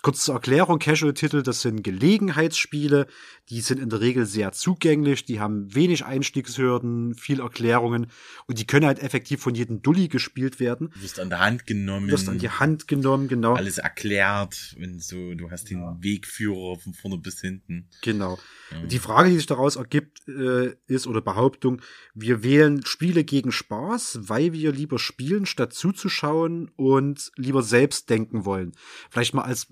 Kurz 0.04 0.26
zur 0.26 0.36
Erklärung, 0.36 0.78
Casual-Titel, 0.78 1.42
das 1.42 1.62
sind 1.62 1.84
Gelegenheitsspiele, 1.84 3.08
die 3.52 3.60
sind 3.60 3.82
in 3.82 3.90
der 3.90 4.00
Regel 4.00 4.26
sehr 4.26 4.54
zugänglich, 4.54 5.26
die 5.26 5.42
haben 5.42 5.76
wenig 5.76 6.06
Einstiegshürden, 6.06 7.16
viel 7.16 7.42
Erklärungen 7.42 8.08
und 8.48 8.58
die 8.58 8.66
können 8.66 8.86
halt 8.86 9.00
effektiv 9.00 9.42
von 9.42 9.54
jedem 9.54 9.82
Dulli 9.82 10.08
gespielt 10.08 10.62
werden. 10.62 10.90
Du 10.94 11.04
wirst 11.04 11.20
an 11.20 11.30
der 11.30 11.40
Hand 11.40 11.68
genommen. 11.68 12.08
Du 12.08 12.14
wirst 12.14 12.30
an 12.30 12.40
die 12.40 12.50
Hand 12.50 12.88
genommen, 12.88 13.28
genau. 13.28 13.56
Alles 13.56 13.78
erklärt 13.78 14.74
und 14.80 15.04
so, 15.04 15.34
du 15.34 15.52
hast 15.52 15.70
den 15.70 15.82
Wegführer 16.02 16.80
von 16.80 16.94
vorne 16.94 17.18
bis 17.18 17.42
hinten. 17.42 17.90
Genau. 18.02 18.40
Ja. 18.72 18.86
Die 18.86 19.00
Frage, 19.00 19.30
die 19.30 19.36
sich 19.36 19.48
daraus 19.48 19.76
ergibt, 19.76 20.26
äh, 20.30 20.74
ist 20.88 21.06
oder 21.06 21.20
Behauptung, 21.20 21.82
wir 22.14 22.44
wählen 22.44 22.86
Spiele 22.86 23.26
gegen 23.26 23.52
Spaß, 23.52 24.30
weil 24.30 24.54
wir 24.54 24.72
lieber 24.72 24.98
spielen, 24.98 25.46
statt 25.46 25.74
zuzuschauen 25.74 26.72
und 26.78 27.34
lieber 27.36 27.64
selbst 27.64 28.10
denken 28.10 28.46
wollen. 28.46 28.72
Vielleicht 29.10 29.34
mal 29.34 29.44
als 29.44 29.68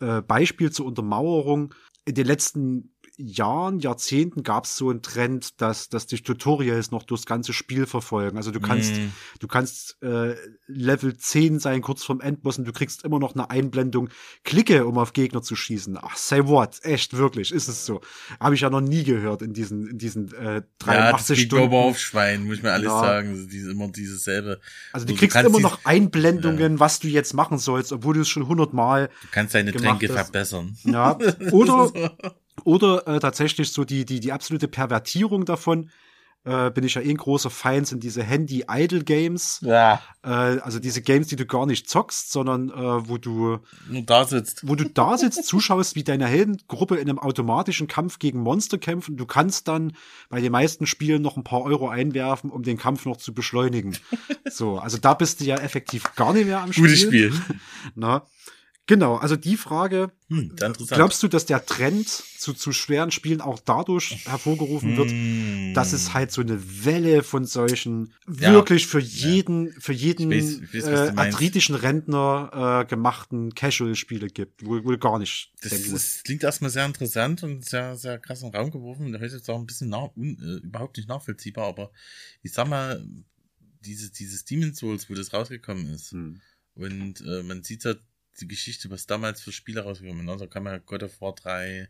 äh, 0.00 0.20
Beispiel 0.20 0.70
zur 0.70 0.84
Untermauerung. 0.84 1.72
In 2.04 2.16
den 2.16 2.26
letzten 2.26 2.92
Jahren, 3.24 3.78
Jahrzehnten 3.78 4.42
gab 4.42 4.64
es 4.64 4.76
so 4.76 4.90
einen 4.90 5.02
Trend, 5.02 5.60
dass, 5.60 5.88
dass 5.88 6.06
dich 6.06 6.22
Tutorials 6.22 6.90
noch 6.90 7.02
durchs 7.04 7.26
ganze 7.26 7.52
Spiel 7.52 7.86
verfolgen. 7.86 8.36
Also 8.36 8.50
du 8.50 8.60
kannst, 8.60 8.96
Mm. 8.96 9.08
du 9.40 9.48
kannst 9.48 9.96
äh, 10.02 10.34
Level 10.66 11.16
10 11.16 11.58
sein, 11.60 11.82
kurz 11.82 12.02
vorm 12.04 12.20
Endboss, 12.20 12.58
und 12.58 12.64
du 12.66 12.72
kriegst 12.72 13.04
immer 13.04 13.18
noch 13.18 13.34
eine 13.34 13.50
Einblendung, 13.50 14.08
klicke, 14.44 14.86
um 14.86 14.98
auf 14.98 15.12
Gegner 15.12 15.42
zu 15.42 15.54
schießen. 15.56 15.98
Ach, 16.00 16.16
say 16.16 16.46
what? 16.46 16.80
Echt, 16.82 17.16
wirklich, 17.16 17.52
ist 17.52 17.68
es 17.68 17.86
so. 17.86 18.00
Habe 18.40 18.54
ich 18.54 18.62
ja 18.62 18.70
noch 18.70 18.80
nie 18.80 19.04
gehört 19.04 19.42
in 19.42 19.52
diesen, 19.52 19.86
in 19.86 19.98
diesen 19.98 20.32
äh, 20.34 20.54
Ja, 20.54 20.60
das 20.60 20.66
83 20.78 21.36
geht 21.38 21.52
mir 21.52 21.58
Stunden. 21.58 21.74
auf 21.76 21.98
Schwein, 21.98 22.44
muss 22.44 22.56
ich 22.56 22.62
mir 22.62 22.72
alles 22.72 22.86
Ja. 22.86 23.00
sagen. 23.00 23.48
Diese, 23.50 23.70
immer 23.70 23.88
dieses 23.88 24.24
selbe. 24.24 24.60
Also 24.92 25.06
du 25.06 25.12
So, 25.12 25.18
kriegst 25.18 25.34
kannst 25.36 25.48
immer 25.50 25.60
noch 25.60 25.84
Einblendungen, 25.84 26.80
was 26.80 26.98
du 26.98 27.08
jetzt 27.08 27.34
machen 27.34 27.58
sollst, 27.58 27.92
obwohl 27.92 28.14
du 28.14 28.20
es 28.22 28.28
schon 28.28 28.48
hundertmal 28.48 29.08
Du 29.22 29.28
kannst 29.30 29.54
deine 29.54 29.72
Tränke 29.72 30.08
hast. 30.08 30.14
verbessern. 30.24 30.76
Ja, 30.84 31.18
oder. 31.52 32.16
Oder 32.64 33.06
äh, 33.08 33.20
tatsächlich 33.20 33.72
so 33.72 33.84
die, 33.84 34.04
die, 34.04 34.20
die 34.20 34.32
absolute 34.32 34.68
Pervertierung 34.68 35.44
davon. 35.44 35.90
Äh, 36.44 36.72
bin 36.72 36.82
ich 36.82 36.94
ja 36.94 37.02
eh 37.02 37.08
ein 37.08 37.18
großer 37.18 37.50
Feind, 37.50 37.86
sind 37.86 38.02
diese 38.02 38.24
Handy-Idle-Games. 38.24 39.60
Ja. 39.62 40.02
Äh, 40.24 40.28
also 40.28 40.80
diese 40.80 41.00
Games, 41.00 41.28
die 41.28 41.36
du 41.36 41.46
gar 41.46 41.66
nicht 41.66 41.88
zockst, 41.88 42.32
sondern 42.32 42.68
äh, 42.70 43.08
wo 43.08 43.16
du 43.16 43.58
Nur 43.88 44.02
da 44.02 44.24
sitzt. 44.24 44.66
wo 44.66 44.74
du 44.74 44.84
da 44.88 45.16
sitzt, 45.18 45.46
zuschaust, 45.46 45.94
wie 45.94 46.02
deine 46.02 46.26
Heldengruppe 46.26 46.96
in 46.96 47.08
einem 47.08 47.20
automatischen 47.20 47.86
Kampf 47.86 48.18
gegen 48.18 48.40
Monster 48.40 48.78
kämpfen. 48.78 49.16
Du 49.16 49.24
kannst 49.24 49.68
dann 49.68 49.92
bei 50.30 50.40
den 50.40 50.50
meisten 50.50 50.86
Spielen 50.86 51.22
noch 51.22 51.36
ein 51.36 51.44
paar 51.44 51.62
Euro 51.62 51.88
einwerfen, 51.88 52.50
um 52.50 52.64
den 52.64 52.76
Kampf 52.76 53.04
noch 53.06 53.18
zu 53.18 53.32
beschleunigen. 53.34 53.96
So, 54.50 54.78
also 54.78 54.98
da 54.98 55.14
bist 55.14 55.40
du 55.40 55.44
ja 55.44 55.56
effektiv 55.58 56.12
gar 56.16 56.32
nicht 56.32 56.46
mehr 56.46 56.60
am 56.60 56.72
Spiel. 56.72 56.86
Gutes 56.86 57.00
Spiel. 57.02 57.32
Na, 57.94 58.26
genau, 58.86 59.16
also 59.16 59.36
die 59.36 59.56
Frage, 59.56 60.12
Hm, 60.28 60.54
glaubst 60.88 61.22
du, 61.22 61.28
dass 61.28 61.44
der 61.44 61.66
Trend 61.66 62.08
zu, 62.08 62.54
zu 62.54 62.72
schweren 62.72 63.10
Spielen 63.10 63.40
auch 63.42 63.60
dadurch 63.60 64.24
hervorgerufen 64.26 64.96
wird, 64.96 65.10
Hm. 65.10 65.74
dass 65.74 65.92
es 65.92 66.14
halt 66.14 66.32
so 66.32 66.40
eine 66.40 66.84
Welle 66.84 67.22
von 67.22 67.44
solchen 67.44 68.14
Ja. 68.38 68.52
wirklich 68.54 68.86
für 68.86 68.98
jeden, 69.00 69.72
für 69.80 69.92
jeden 69.92 70.32
Ich 70.32 70.44
weiß- 70.44 70.62
ich 70.72 70.82
weiß, 70.84 71.08
äh, 71.10 71.12
arthritischen 71.16 71.74
Rentner 71.74 72.82
äh, 72.82 72.88
gemachten 72.88 73.54
Casual-Spiele 73.54 74.28
gibt, 74.28 74.64
wo 74.64 74.82
wohl 74.84 74.98
gar 74.98 75.18
nicht 75.18 75.52
Das, 75.60 75.70
das 75.90 76.22
klingt 76.24 76.42
erstmal 76.42 76.70
sehr 76.70 76.86
interessant 76.86 77.42
und 77.42 77.64
sehr, 77.64 77.96
sehr 77.96 78.18
krass 78.18 78.42
in 78.42 78.50
den 78.50 78.56
Raum 78.56 78.70
geworfen. 78.70 79.06
Und 79.06 79.14
heute 79.20 79.36
ist 79.36 79.50
auch 79.50 79.58
ein 79.58 79.66
bisschen 79.66 79.90
nach, 79.90 80.08
un, 80.16 80.38
äh, 80.40 80.66
überhaupt 80.66 80.96
nicht 80.96 81.08
nachvollziehbar, 81.08 81.66
aber 81.68 81.92
ich 82.42 82.52
sag 82.52 82.68
mal, 82.68 83.04
dieses, 83.84 84.12
dieses 84.12 84.44
Demon's 84.44 84.78
Souls, 84.78 85.10
wo 85.10 85.14
das 85.14 85.32
rausgekommen 85.32 85.86
ist, 85.92 86.12
Hm. 86.12 86.40
und 86.74 87.20
äh, 87.20 87.42
man 87.42 87.62
sieht 87.62 87.84
ja 87.84 87.94
die 88.40 88.48
Geschichte, 88.48 88.90
was 88.90 89.06
damals 89.06 89.40
für 89.42 89.52
Spiele 89.52 89.82
rausgekommen 89.82 90.28
ist. 90.28 90.40
Da 90.40 90.46
kam 90.46 90.66
ja 90.66 90.78
God 90.78 91.02
of 91.02 91.20
War 91.20 91.34
3, 91.34 91.88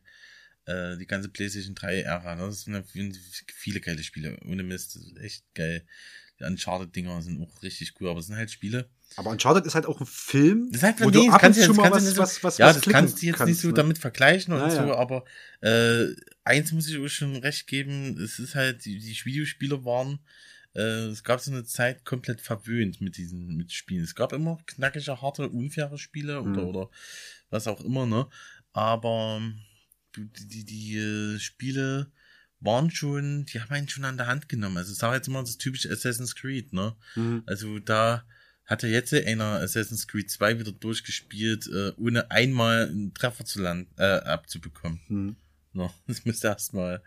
äh, 0.66 0.96
die 0.98 1.06
ganze 1.06 1.28
PlayStation 1.28 1.74
3 1.74 2.02
Ära. 2.02 2.34
ne? 2.36 2.46
Das 2.46 2.62
sind 2.62 2.84
viele 3.54 3.80
geile 3.80 4.02
Spiele. 4.02 4.36
Ohne 4.46 4.62
Mist, 4.62 4.96
das 4.96 5.02
ist 5.04 5.16
echt 5.18 5.44
geil. 5.54 5.84
Die 6.40 6.44
Uncharted-Dinger 6.44 7.22
sind 7.22 7.40
auch 7.42 7.62
richtig 7.62 7.94
cool, 8.00 8.08
aber 8.10 8.20
es 8.20 8.26
sind 8.26 8.36
halt 8.36 8.50
Spiele. 8.50 8.88
Aber 9.16 9.30
Uncharted 9.30 9.66
ist 9.66 9.74
halt 9.74 9.86
auch 9.86 10.00
ein 10.00 10.06
Film, 10.06 10.68
Das 10.72 10.78
ist 10.78 10.82
halt 10.84 11.00
wo 11.00 11.10
nee, 11.10 11.26
du 11.26 11.30
ab 11.30 11.40
kannst 11.40 11.60
jetzt- 11.60 11.68
mal 11.76 11.90
kannst 11.90 12.06
was, 12.06 12.14
so- 12.14 12.22
was, 12.22 12.42
was, 12.44 12.58
ja, 12.58 12.66
was 12.68 12.80
das 12.80 12.92
kannst 12.92 13.20
du 13.22 13.26
jetzt 13.26 13.44
nicht 13.44 13.60
so 13.60 13.68
ne? 13.68 13.74
damit 13.74 13.98
vergleichen 13.98 14.54
und 14.54 14.60
Ja, 14.60 14.70
so, 14.70 14.94
aber 14.94 15.24
äh, 15.60 16.06
eins 16.44 16.72
muss 16.72 16.88
ich 16.88 16.96
euch 16.98 17.12
schon 17.12 17.36
recht 17.36 17.66
geben, 17.66 18.18
es 18.18 18.38
ist 18.38 18.54
halt, 18.54 18.84
die, 18.86 18.98
die 18.98 19.24
Videospiele 19.24 19.84
waren, 19.84 20.18
äh, 20.74 21.06
es 21.06 21.22
gab 21.24 21.40
so 21.40 21.50
eine 21.50 21.64
Zeit 21.64 22.04
komplett 22.04 22.40
verwöhnt 22.40 23.00
mit 23.00 23.16
diesen 23.16 23.56
mit 23.56 23.72
Spielen. 23.72 24.04
Es 24.04 24.14
gab 24.14 24.32
immer 24.32 24.58
knackige, 24.66 25.20
harte, 25.20 25.48
unfaire 25.48 25.98
Spiele 25.98 26.40
oder, 26.40 26.62
Mhm. 26.62 26.68
oder 26.68 26.90
was 27.50 27.66
auch 27.66 27.80
immer, 27.82 28.06
ne? 28.06 28.26
Aber 28.72 29.40
die, 30.16 30.28
die, 30.48 30.64
die 30.64 30.96
äh, 30.96 31.38
Spiele 31.38 32.10
waren 32.60 32.90
schon, 32.90 33.44
die 33.46 33.60
haben 33.60 33.70
einen 33.72 33.88
schon 33.88 34.04
an 34.04 34.16
der 34.16 34.28
Hand 34.28 34.48
genommen. 34.48 34.76
Also 34.76 34.92
sag 34.94 35.14
jetzt 35.14 35.28
immer 35.28 35.40
das 35.40 35.58
typische 35.58 35.90
Assassin's 35.90 36.34
Creed, 36.36 36.72
ne? 36.72 36.94
Mhm. 37.16 37.42
Also 37.46 37.78
da 37.78 38.24
hat 38.64 38.82
ja 38.84 38.88
jetzt 38.88 39.12
einer 39.12 39.60
Assassin's 39.60 40.06
Creed 40.06 40.30
2 40.30 40.60
wieder 40.60 40.72
durchgespielt, 40.72 41.66
äh, 41.66 41.92
ohne 41.96 42.30
einmal 42.30 42.88
einen 42.88 43.12
Treffer 43.12 43.44
zu 43.44 43.60
landen, 43.60 43.90
äh, 43.98 44.04
abzubekommen. 44.04 45.00
Hm. 45.08 45.36
No, 45.74 45.92
das 46.06 46.24
müsste 46.24 46.46
erstmal, 46.48 47.02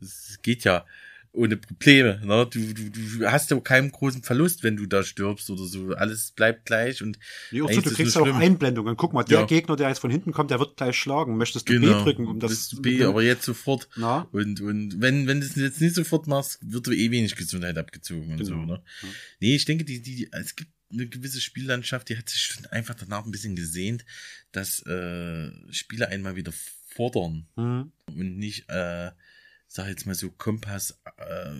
es 0.00 0.38
geht 0.42 0.64
ja 0.64 0.86
ohne 1.34 1.56
Probleme. 1.56 2.20
Ne? 2.24 2.46
Du, 2.50 2.72
du, 2.72 2.90
du 2.90 3.26
hast 3.30 3.50
ja 3.50 3.58
keinen 3.60 3.90
großen 3.90 4.22
Verlust, 4.22 4.62
wenn 4.62 4.76
du 4.76 4.86
da 4.86 5.02
stirbst 5.02 5.50
oder 5.50 5.64
so. 5.64 5.92
Alles 5.94 6.30
bleibt 6.30 6.64
gleich 6.66 7.02
und 7.02 7.18
Nee, 7.50 7.60
auch 7.62 7.70
so, 7.70 7.80
du 7.80 7.90
kriegst 7.92 8.14
ja 8.14 8.22
auch. 8.22 8.34
Einblendungen. 8.34 8.96
Guck 8.96 9.12
mal, 9.12 9.24
der 9.24 9.40
Ja. 9.40 9.46
Gegner, 9.46 9.76
der 9.76 9.88
jetzt 9.88 9.98
von 9.98 10.10
hinten 10.10 10.32
kommt, 10.32 10.50
der 10.50 10.60
wird 10.60 10.76
gleich 10.76 10.96
schlagen. 10.96 11.36
Möchtest 11.36 11.68
du 11.68 11.72
Genau. 11.74 11.98
B 11.98 12.04
drücken, 12.04 12.26
um 12.28 12.38
das 12.40 12.68
du 12.68 12.80
B, 12.80 13.02
aber 13.04 13.22
jetzt 13.22 13.44
sofort. 13.44 13.88
Na? 13.96 14.28
Und, 14.32 14.60
und 14.60 15.00
wenn, 15.00 15.26
wenn 15.26 15.40
du 15.40 15.46
es 15.46 15.56
jetzt 15.56 15.80
nicht 15.80 15.96
sofort 15.96 16.26
machst, 16.28 16.58
wird 16.62 16.86
dir 16.86 16.94
eh 16.94 17.10
wenig 17.10 17.34
Gesundheit 17.36 17.76
abgezogen 17.78 18.32
und 18.32 18.44
so, 18.44 18.52
Genau. 18.54 18.66
ne? 18.66 18.82
Nee, 19.40 19.56
ich 19.56 19.64
denke, 19.64 19.84
die, 19.84 20.00
die, 20.02 20.28
es 20.32 20.54
gibt 20.54 20.70
eine 20.92 21.08
gewisse 21.08 21.40
Spiellandschaft, 21.40 22.08
die 22.08 22.16
hat 22.16 22.28
sich 22.28 22.42
schon 22.42 22.66
einfach 22.66 22.94
danach 22.94 23.24
ein 23.24 23.32
bisschen 23.32 23.56
gesehnt, 23.56 24.04
dass 24.52 24.78
äh, 24.86 25.50
Spiele 25.72 26.08
einmal 26.08 26.36
wieder 26.36 26.52
fordern 26.94 27.48
Mhm. 27.56 27.90
und 28.06 28.36
nicht, 28.38 28.68
äh, 28.68 29.10
sag 29.74 29.88
jetzt 29.88 30.06
mal 30.06 30.14
so 30.14 30.30
Kompass, 30.30 31.00
äh, 31.16 31.50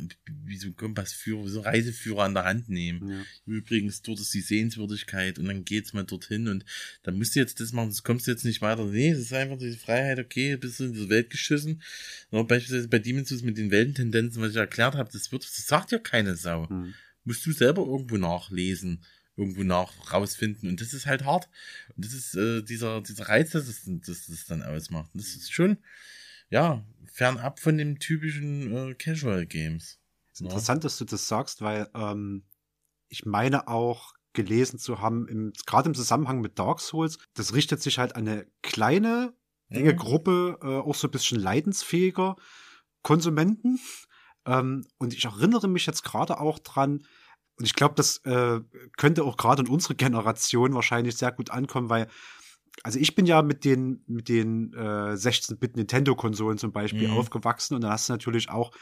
wie 0.46 0.56
so 0.56 0.68
ein 0.68 0.76
Kompassführer, 0.76 1.44
wie 1.44 1.48
so 1.48 1.62
ein 1.62 1.66
Reiseführer 1.66 2.22
an 2.22 2.34
der 2.34 2.44
Hand 2.44 2.68
nehmen. 2.68 3.10
Ja. 3.10 3.24
Übrigens, 3.44 4.02
dort 4.02 4.20
ist 4.20 4.32
die 4.32 4.40
Sehenswürdigkeit 4.40 5.36
und 5.36 5.46
dann 5.46 5.64
geht's 5.64 5.92
mal 5.92 6.04
dorthin 6.04 6.46
und 6.46 6.64
dann 7.02 7.18
musst 7.18 7.34
du 7.34 7.40
jetzt 7.40 7.58
das 7.58 7.72
machen, 7.72 7.88
das 7.88 8.04
kommst 8.04 8.28
du 8.28 8.30
jetzt 8.30 8.44
nicht 8.44 8.62
weiter. 8.62 8.84
Nee, 8.84 9.10
es 9.10 9.18
ist 9.18 9.32
einfach 9.32 9.58
die 9.58 9.72
Freiheit, 9.72 10.20
okay, 10.20 10.56
bist 10.56 10.78
du 10.78 10.84
in 10.84 10.92
diese 10.92 11.08
Welt 11.08 11.28
geschissen. 11.28 11.82
Ja, 12.30 12.44
beispielsweise 12.44 12.86
bei 12.86 13.00
Demon's 13.00 13.30
Souls 13.30 13.42
mit 13.42 13.58
den 13.58 13.72
Weltentendenzen, 13.72 14.40
was 14.40 14.52
ich 14.52 14.58
erklärt 14.58 14.94
habe, 14.94 15.10
das 15.12 15.32
wird, 15.32 15.42
das 15.42 15.66
sagt 15.66 15.90
ja 15.90 15.98
keine 15.98 16.36
Sau. 16.36 16.68
Mhm. 16.68 16.94
Musst 17.24 17.44
du 17.44 17.50
selber 17.50 17.84
irgendwo 17.84 18.16
nachlesen, 18.16 19.02
irgendwo 19.36 19.64
nach 19.64 20.12
rausfinden 20.12 20.68
und 20.68 20.80
das 20.80 20.94
ist 20.94 21.06
halt 21.06 21.24
hart. 21.24 21.48
Und 21.96 22.04
das 22.04 22.12
ist 22.12 22.36
äh, 22.36 22.62
dieser, 22.62 23.00
dieser 23.00 23.28
Reiz, 23.28 23.50
dass 23.50 23.66
es 23.66 23.82
dass 23.84 24.26
das 24.26 24.44
dann 24.46 24.62
ausmacht. 24.62 25.10
Und 25.14 25.20
das 25.20 25.34
ist 25.34 25.52
schon, 25.52 25.78
ja, 26.48 26.84
fernab 27.14 27.60
von 27.60 27.78
dem 27.78 27.98
typischen 28.00 28.90
äh, 28.90 28.94
Casual 28.94 29.46
Games. 29.46 29.98
ist 30.32 30.40
interessant, 30.40 30.84
dass 30.84 30.98
du 30.98 31.04
das 31.04 31.28
sagst, 31.28 31.62
weil 31.62 31.88
ähm, 31.94 32.44
ich 33.08 33.24
meine 33.24 33.68
auch 33.68 34.14
gelesen 34.32 34.80
zu 34.80 35.00
haben, 35.00 35.28
im, 35.28 35.52
gerade 35.64 35.88
im 35.88 35.94
Zusammenhang 35.94 36.40
mit 36.40 36.58
Dark 36.58 36.80
Souls, 36.80 37.18
das 37.34 37.54
richtet 37.54 37.80
sich 37.80 37.98
halt 37.98 38.16
an 38.16 38.26
eine 38.26 38.46
kleine, 38.62 39.32
enge 39.68 39.92
Mhm. 39.92 39.96
Gruppe, 39.96 40.58
äh, 40.60 40.66
auch 40.66 40.96
so 40.96 41.06
ein 41.06 41.12
bisschen 41.12 41.38
leidensfähiger 41.38 42.34
Konsumenten. 43.02 43.78
Ähm, 44.44 44.84
und 44.98 45.14
ich 45.14 45.24
erinnere 45.24 45.68
mich 45.68 45.86
jetzt 45.86 46.02
gerade 46.02 46.40
auch 46.40 46.58
dran, 46.58 47.06
und 47.56 47.64
ich 47.64 47.74
glaube, 47.74 47.94
das 47.94 48.18
äh, 48.24 48.60
könnte 48.96 49.22
auch 49.22 49.36
gerade 49.36 49.62
in 49.62 49.68
unserer 49.68 49.94
Generation 49.94 50.74
wahrscheinlich 50.74 51.16
sehr 51.16 51.30
gut 51.30 51.50
ankommen, 51.50 51.88
weil 51.88 52.08
also 52.82 52.98
ich 52.98 53.14
bin 53.14 53.26
ja 53.26 53.42
mit 53.42 53.64
den 53.64 54.02
mit 54.06 54.28
den 54.28 54.72
äh, 54.74 55.14
16-Bit 55.14 55.76
Nintendo-Konsolen 55.76 56.58
zum 56.58 56.72
Beispiel 56.72 57.08
Mhm. 57.08 57.18
aufgewachsen 57.18 57.74
und 57.74 57.82
dann 57.82 57.92
hast 57.92 58.08
du 58.08 58.12
natürlich 58.12 58.50
auch, 58.50 58.72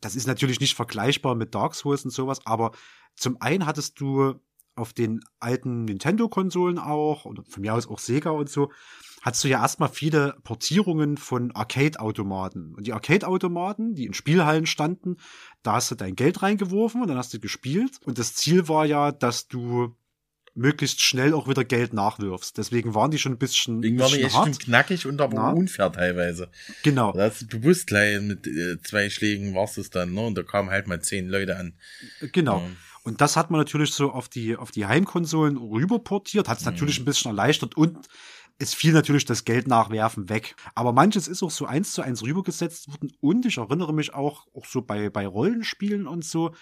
das 0.00 0.16
ist 0.16 0.26
natürlich 0.26 0.60
nicht 0.60 0.74
vergleichbar 0.74 1.34
mit 1.34 1.54
Dark 1.54 1.74
Souls 1.74 2.04
und 2.04 2.10
sowas, 2.10 2.44
aber 2.44 2.72
zum 3.14 3.40
einen 3.40 3.66
hattest 3.66 4.00
du 4.00 4.34
auf 4.76 4.92
den 4.92 5.20
alten 5.40 5.84
Nintendo-Konsolen 5.84 6.78
auch 6.78 7.24
und 7.24 7.46
von 7.50 7.60
mir 7.60 7.74
aus 7.74 7.86
auch 7.88 7.98
Sega 7.98 8.30
und 8.30 8.48
so, 8.48 8.70
hattest 9.20 9.44
du 9.44 9.48
ja 9.48 9.60
erstmal 9.60 9.90
viele 9.90 10.36
Portierungen 10.44 11.18
von 11.18 11.52
Arcade-Automaten. 11.52 12.74
Und 12.74 12.86
die 12.86 12.94
Arcade-Automaten, 12.94 13.94
die 13.94 14.06
in 14.06 14.14
Spielhallen 14.14 14.64
standen, 14.66 15.16
da 15.62 15.74
hast 15.74 15.90
du 15.90 15.96
dein 15.96 16.14
Geld 16.14 16.42
reingeworfen 16.42 17.02
und 17.02 17.08
dann 17.08 17.18
hast 17.18 17.34
du 17.34 17.40
gespielt. 17.40 17.98
Und 18.04 18.18
das 18.18 18.34
Ziel 18.34 18.68
war 18.68 18.86
ja, 18.86 19.12
dass 19.12 19.48
du 19.48 19.94
möglichst 20.60 21.00
schnell 21.00 21.32
auch 21.34 21.48
wieder 21.48 21.64
Geld 21.64 21.92
nachwirfst. 21.94 22.56
Deswegen 22.58 22.94
waren 22.94 23.10
die 23.10 23.18
schon 23.18 23.32
ein 23.32 23.38
bisschen, 23.38 23.80
Deswegen 23.82 23.98
war 23.98 24.08
die 24.08 24.22
echt 24.22 24.32
schon 24.34 24.46
hart. 24.46 24.60
knackig 24.60 25.06
und 25.06 25.20
aber 25.20 25.34
Na? 25.34 25.50
unfair 25.52 25.90
teilweise. 25.90 26.50
Genau. 26.82 27.12
Da 27.12 27.24
hast 27.24 27.42
du 27.42 27.46
bewusst 27.60 27.86
gleich 27.86 28.20
mit 28.20 28.46
äh, 28.46 28.80
zwei 28.82 29.08
Schlägen 29.10 29.54
warst 29.54 29.78
es 29.78 29.90
dann, 29.90 30.12
ne? 30.12 30.20
Und 30.26 30.36
da 30.36 30.42
kamen 30.42 30.70
halt 30.70 30.86
mal 30.86 31.00
zehn 31.00 31.28
Leute 31.28 31.56
an. 31.56 31.74
Genau. 32.32 32.58
Ja. 32.60 32.66
Und 33.02 33.20
das 33.22 33.36
hat 33.36 33.50
man 33.50 33.58
natürlich 33.60 33.92
so 33.92 34.10
auf 34.12 34.28
die, 34.28 34.56
auf 34.56 34.70
die 34.70 34.84
Heimkonsolen 34.86 35.56
rüberportiert, 35.56 36.48
hat 36.48 36.58
es 36.58 36.66
natürlich 36.66 36.98
Mhm. 36.98 37.02
ein 37.02 37.06
bisschen 37.06 37.30
erleichtert 37.30 37.76
und 37.76 37.96
es 38.58 38.74
fiel 38.74 38.92
natürlich 38.92 39.24
das 39.24 39.46
Geld 39.46 39.66
nachwerfen 39.66 40.28
weg. 40.28 40.54
Aber 40.74 40.92
manches 40.92 41.26
ist 41.26 41.42
auch 41.42 41.50
so 41.50 41.64
eins 41.64 41.92
zu 41.94 42.02
eins 42.02 42.22
rübergesetzt 42.22 42.88
worden 42.88 43.10
und 43.20 43.46
ich 43.46 43.56
erinnere 43.56 43.94
mich 43.94 44.12
auch, 44.12 44.46
auch 44.54 44.66
so 44.66 44.82
bei, 44.82 45.08
bei 45.08 45.26
Rollenspielen 45.26 46.06
und 46.06 46.26
so, 46.26 46.54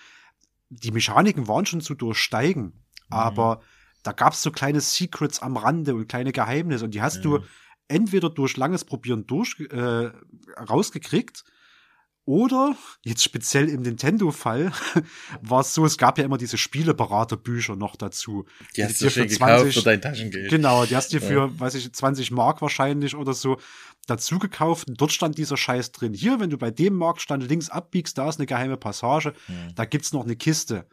die 0.71 0.93
Mechaniken 0.93 1.49
waren 1.49 1.67
schon 1.67 1.81
zu 1.81 1.95
durchsteigen, 1.97 2.63
Mhm. 2.65 2.73
aber 3.09 3.63
da 4.03 4.13
gab 4.13 4.33
es 4.33 4.43
so 4.43 4.51
kleine 4.51 4.81
Secrets 4.81 5.41
am 5.41 5.57
Rande 5.57 5.95
und 5.95 6.09
kleine 6.09 6.33
Geheimnisse 6.33 6.85
und 6.85 6.93
die 6.95 7.03
hast 7.03 7.25
du 7.25 7.39
Ja. 7.39 7.45
entweder 7.89 8.31
durch 8.31 8.57
langes 8.57 8.85
Probieren 8.85 9.27
durch, 9.27 9.57
äh, 9.71 10.11
rausgekriegt 10.69 11.45
Oder, 12.25 12.77
jetzt 13.07 13.25
speziell 13.25 13.71
im 13.71 13.81
Nintendo-Fall, 13.81 14.71
war 15.41 15.61
es 15.63 15.73
so, 15.73 15.87
es 15.87 15.97
gab 15.97 16.19
ja 16.19 16.25
immer 16.25 16.37
diese 16.37 16.59
Spieleberaterbücher 16.59 17.75
noch 17.75 17.97
dazu. 17.97 18.45
Die 18.77 18.85
hast 18.85 19.01
du 19.01 19.09
schön 19.09 19.29
gekauft 19.29 19.73
für 19.73 19.81
dein 19.81 20.03
Taschengeld. 20.03 20.51
Genau, 20.51 20.85
die 20.85 20.95
hast 20.95 21.11
du 21.11 21.21
dir 21.21 21.27
für, 21.27 21.35
Ja. 21.47 21.59
weiß 21.59 21.75
ich, 21.77 21.91
20 21.91 22.31
Mark 22.31 22.61
wahrscheinlich 22.61 23.15
oder 23.17 23.33
so 23.33 23.59
dazu 24.07 24.39
gekauft. 24.39 24.89
Und 24.91 25.01
dort 25.01 25.13
stand 25.13 25.39
dieser 25.39 25.57
Scheiß 25.57 25.93
drin. 25.93 26.13
Hier, 26.13 26.39
wenn 26.39 26.51
du 26.51 26.59
bei 26.59 26.71
dem 26.71 26.97
Marktstand 26.97 27.49
links 27.49 27.71
abbiegst, 27.71 28.19
da 28.19 28.29
ist 28.29 28.39
eine 28.39 28.45
geheime 28.47 28.77
Passage, 28.77 29.33
da 29.75 29.87
gibt's 29.87 30.13
noch 30.13 30.25
eine 30.25 30.37
Kiste 30.37 30.87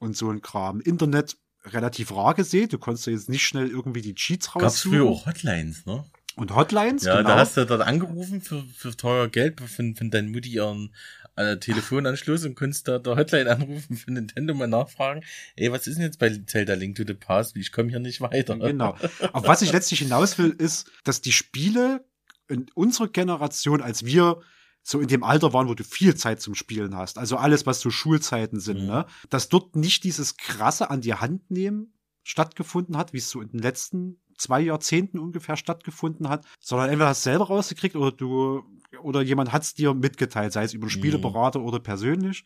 und 0.00 0.16
so 0.16 0.28
ein 0.28 0.42
Kram. 0.42 0.80
Internet 0.80 1.36
relativ 1.64 2.12
rar 2.14 2.34
gesehen. 2.34 2.68
Du 2.68 2.78
konntest 2.78 3.06
ja 3.06 3.12
jetzt 3.12 3.28
nicht 3.28 3.44
schnell 3.44 3.68
irgendwie 3.68 4.02
die 4.02 4.14
Cheats 4.14 4.52
Gab's 4.52 4.64
raussuchen. 4.64 4.98
früher 4.98 5.08
auch 5.10 5.26
Hotlines, 5.26 5.84
ne? 5.86 6.04
Und 6.36 6.54
Hotlines, 6.54 7.04
Ja, 7.04 7.16
genau. 7.18 7.30
da 7.30 7.36
hast 7.38 7.56
du 7.56 7.66
dort 7.66 7.82
angerufen 7.82 8.40
für, 8.40 8.62
für 8.74 8.96
teuer 8.96 9.28
Geld 9.28 9.60
von, 9.60 9.94
von 9.96 10.10
deiner 10.10 10.28
Mutti 10.30 10.48
ihren 10.50 10.94
äh, 11.36 11.56
Telefonanschluss 11.58 12.44
und 12.44 12.54
konntest 12.54 12.88
da 12.88 12.98
der 12.98 13.16
Hotline 13.16 13.50
anrufen 13.50 13.96
für 13.96 14.10
Nintendo 14.12 14.54
mal 14.54 14.68
nachfragen, 14.68 15.22
ey, 15.56 15.70
was 15.72 15.86
ist 15.86 15.96
denn 15.96 16.04
jetzt 16.04 16.18
bei 16.18 16.30
Zelda 16.46 16.74
Link 16.74 16.96
to 16.96 17.02
the 17.06 17.14
Past? 17.14 17.56
Ich 17.56 17.72
komme 17.72 17.90
hier 17.90 17.98
nicht 17.98 18.20
weiter. 18.20 18.56
Genau. 18.56 18.96
Auf 19.32 19.46
was 19.46 19.60
ich 19.62 19.72
letztlich 19.72 19.98
hinaus 20.00 20.38
will, 20.38 20.50
ist, 20.56 20.90
dass 21.04 21.20
die 21.20 21.32
Spiele 21.32 22.04
in 22.48 22.66
unserer 22.74 23.08
Generation, 23.08 23.82
als 23.82 24.04
wir 24.06 24.40
so 24.82 25.00
in 25.00 25.08
dem 25.08 25.22
Alter 25.22 25.52
waren, 25.52 25.68
wo 25.68 25.74
du 25.74 25.84
viel 25.84 26.14
Zeit 26.14 26.40
zum 26.40 26.54
Spielen 26.54 26.96
hast, 26.96 27.18
also 27.18 27.36
alles, 27.36 27.66
was 27.66 27.80
so 27.80 27.90
Schulzeiten 27.90 28.60
sind, 28.60 28.86
ne, 28.86 29.06
dass 29.28 29.48
dort 29.48 29.76
nicht 29.76 30.04
dieses 30.04 30.36
krasse 30.36 30.90
an 30.90 31.00
die 31.00 31.14
Hand 31.14 31.50
nehmen 31.50 31.94
stattgefunden 32.22 32.96
hat, 32.96 33.12
wie 33.12 33.18
es 33.18 33.30
so 33.30 33.40
in 33.40 33.48
den 33.48 33.60
letzten 33.60 34.20
zwei 34.36 34.60
Jahrzehnten 34.60 35.18
ungefähr 35.18 35.56
stattgefunden 35.56 36.28
hat, 36.28 36.46
sondern 36.60 36.88
entweder 36.88 37.08
hast 37.08 37.24
du 37.24 37.30
selber 37.30 37.46
rausgekriegt 37.48 37.96
oder 37.96 38.12
du 38.12 38.62
oder 39.02 39.22
jemand 39.22 39.52
hat 39.52 39.62
es 39.62 39.74
dir 39.74 39.94
mitgeteilt, 39.94 40.52
sei 40.52 40.64
es 40.64 40.74
über 40.74 40.84
einen 40.84 40.90
Spieleberater 40.90 41.60
oder 41.60 41.78
persönlich. 41.78 42.44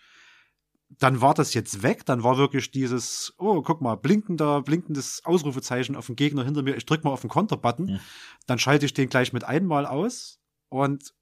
Dann 0.91 1.21
war 1.21 1.35
das 1.35 1.55
jetzt 1.55 1.83
weg, 1.83 2.05
dann 2.05 2.23
war 2.23 2.37
wirklich 2.37 2.71
dieses, 2.71 3.35
oh, 3.39 3.63
guck 3.63 3.81
mal, 3.81 3.97
blinkender, 3.97 4.63
blinkendes 4.63 5.25
Ausrufezeichen 5.25 5.97
auf 5.97 6.07
dem 6.07 6.17
Gegner 6.17 6.45
hinter 6.45 6.63
mir, 6.63 6.77
ich 6.77 6.85
drück 6.85 7.03
mal 7.03 7.11
auf 7.11 7.23
den 7.23 7.31
Konterbutton, 7.31 8.01
dann 8.47 8.59
schalte 8.59 8.87
ich 8.87 8.95
den 8.95 9.09
gleich 9.09 9.33
mit 9.33 9.45
einmal 9.45 9.87
aus. 9.87 10.39
Und 10.69 11.15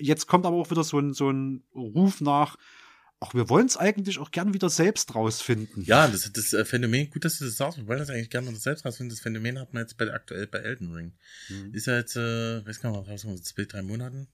jetzt 0.00 0.26
kommt 0.26 0.46
aber 0.46 0.56
auch 0.56 0.70
wieder 0.70 0.84
so 0.84 0.98
ein, 0.98 1.14
so 1.14 1.30
ein 1.30 1.62
Ruf 1.74 2.20
nach, 2.20 2.56
ach, 3.20 3.34
wir 3.34 3.48
wollen 3.48 3.66
es 3.66 3.76
eigentlich 3.76 4.18
auch 4.18 4.30
gern 4.30 4.54
wieder 4.54 4.70
selbst 4.70 5.14
rausfinden. 5.14 5.84
Ja, 5.84 6.08
das, 6.08 6.30
das 6.32 6.52
äh, 6.52 6.64
Phänomen, 6.64 7.10
gut, 7.10 7.24
dass 7.24 7.38
du 7.38 7.44
das 7.44 7.56
sagst, 7.56 7.78
wir 7.78 7.86
wollen 7.86 7.98
das 7.98 8.10
eigentlich 8.10 8.30
gerne 8.30 8.50
mal 8.50 8.56
selbst 8.56 8.84
rausfinden. 8.84 9.14
Das 9.14 9.20
Phänomen 9.20 9.58
hat 9.58 9.74
man 9.74 9.82
jetzt 9.82 9.96
bei 9.96 10.12
aktuell 10.12 10.46
bei 10.46 10.58
Elden 10.58 10.92
Ring. 10.92 11.12
Mhm. 11.48 11.74
Ist 11.74 11.86
ja 11.86 11.96
jetzt, 11.96 12.16
äh, 12.16 12.66
weiß 12.66 12.80
gar 12.80 12.90
nicht, 12.90 13.08
rausgekommen, 13.08 13.42
zwei, 13.42 13.64
drei 13.64 13.82
Monaten. 13.82 14.28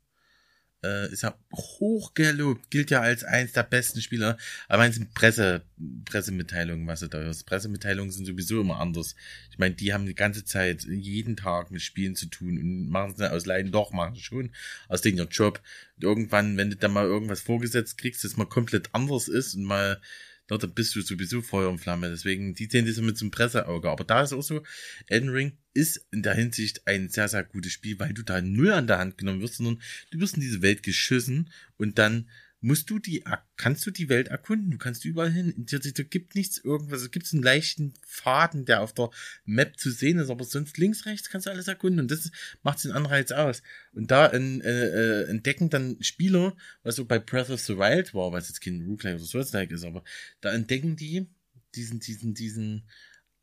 Äh, 0.85 1.11
ist 1.11 1.23
ja 1.23 1.37
hochgelobt, 1.53 2.71
gilt 2.71 2.91
ja 2.91 3.01
als 3.01 3.25
eins 3.25 3.53
der 3.53 3.63
besten 3.63 4.01
Spieler. 4.01 4.37
Aber 4.69 4.87
es 4.87 4.97
sind 4.97 5.15
Presse, 5.15 5.63
Pressemitteilungen, 6.05 6.87
was 6.87 7.01
du 7.01 7.09
da 7.09 7.19
hörst. 7.19 7.47
Pressemitteilungen 7.47 8.13
sind 8.13 8.27
sowieso 8.27 8.61
immer 8.61 8.79
anders. 8.79 9.15
Ich 9.51 9.59
meine, 9.59 9.75
die 9.75 9.93
haben 9.93 10.07
die 10.07 10.15
ganze 10.15 10.45
Zeit, 10.45 10.85
jeden 10.85 11.37
Tag 11.37 11.71
mit 11.71 11.83
Spielen 11.83 12.15
zu 12.15 12.27
tun 12.27 12.59
und 12.59 12.89
machen 12.89 13.15
es 13.17 13.21
aus 13.21 13.47
Leiden, 13.47 13.73
doch, 13.73 13.93
machen 13.93 14.17
schon 14.17 14.51
aus 14.89 15.01
denen 15.01 15.19
ihr 15.19 15.25
Job. 15.25 15.63
Und 15.97 16.05
irgendwann, 16.05 16.57
wenn 16.57 16.71
du 16.71 16.77
dann 16.77 16.93
mal 16.93 17.07
irgendwas 17.07 17.41
vorgesetzt 17.41 17.99
kriegst, 17.99 18.25
das 18.25 18.37
mal 18.37 18.45
komplett 18.45 18.91
anders 18.93 19.29
ist 19.29 19.55
und 19.55 19.65
mal 19.65 20.01
dort 20.49 20.75
bist 20.75 20.95
du 20.95 21.03
sowieso 21.03 21.43
Feuer 21.43 21.71
und 21.71 21.79
Flamme. 21.79 22.09
Deswegen, 22.09 22.55
die 22.55 22.67
sehen 22.67 22.87
das 22.87 22.99
mit 22.99 23.19
so 23.19 23.25
einem 23.25 23.31
Presseauge. 23.31 23.91
Aber 23.91 24.05
da 24.05 24.23
ist 24.23 24.33
auch 24.33 24.43
so, 24.43 24.63
Elden 25.07 25.31
Ring 25.31 25.59
ist 25.75 26.07
in 26.11 26.23
der 26.23 26.35
Hinsicht 26.35 26.87
ein 26.87 27.09
sehr, 27.09 27.29
sehr 27.29 27.45
gutes 27.45 27.73
Spiel, 27.73 27.99
weil 27.99 28.15
du 28.15 28.23
da 28.23 28.41
null 28.41 28.73
an 28.73 28.87
der 28.87 28.99
Hand 28.99 29.19
genommen 29.19 29.41
wirst, 29.41 29.57
sondern 29.57 29.83
du 30.11 30.21
wirst 30.21 30.35
in 30.35 30.41
diese 30.41 30.63
Welt 30.63 30.83
geschissen 30.83 31.51
und 31.77 31.99
dann 31.99 32.29
musst 32.67 32.91
du 32.91 32.99
die, 32.99 33.23
kannst 33.57 33.87
du 33.87 33.93
die 33.93 34.09
Welt 34.09 34.27
erkunden. 34.27 34.73
Du 34.73 34.79
kannst 34.79 35.05
überall 35.05 35.31
hin. 35.31 35.55
Da, 35.71 35.79
gibt 36.03 36.35
nichts 36.35 36.59
irgendwas. 36.59 37.01
Es 37.01 37.13
gibt 37.13 37.33
einen 37.33 37.45
leichten 37.45 37.95
Faden, 38.05 38.65
der 38.65 38.83
auf 38.83 38.93
der 38.93 39.11
Map 39.45 39.79
zu 39.79 39.89
sehen 39.93 40.19
ist, 40.19 40.31
aber 40.31 40.45
sonst 40.45 40.77
links, 40.77 41.07
rechts 41.07 41.31
kannst 41.31 41.47
du 41.47 41.51
alles 41.51 41.69
erkunden. 41.69 42.01
Und 42.01 42.11
das 42.11 42.33
macht 42.65 42.83
den 42.83 42.91
Anreiz 42.91 43.31
aus. 43.31 43.63
Und 43.93 44.11
da 44.11 44.27
äh, 44.27 44.39
äh, 44.39 45.29
entdecken 45.31 45.71
dann 45.71 45.97
Spieler, 46.01 46.57
was 46.83 46.97
so 46.97 47.05
bei 47.05 47.21
Breath 47.21 47.51
of 47.51 47.61
the 47.61 47.79
Wild 47.79 48.15
war, 48.15 48.33
was 48.33 48.49
jetzt 48.49 48.61
kein 48.61 48.85
Roguelike 48.85 49.21
oder 49.21 49.25
Souls-like 49.25 49.71
ist, 49.71 49.85
aber 49.85 50.03
da 50.41 50.53
entdecken 50.53 50.97
die 50.97 51.29
diesen, 51.77 52.01
diesen, 52.01 52.35
diesen, 52.35 52.83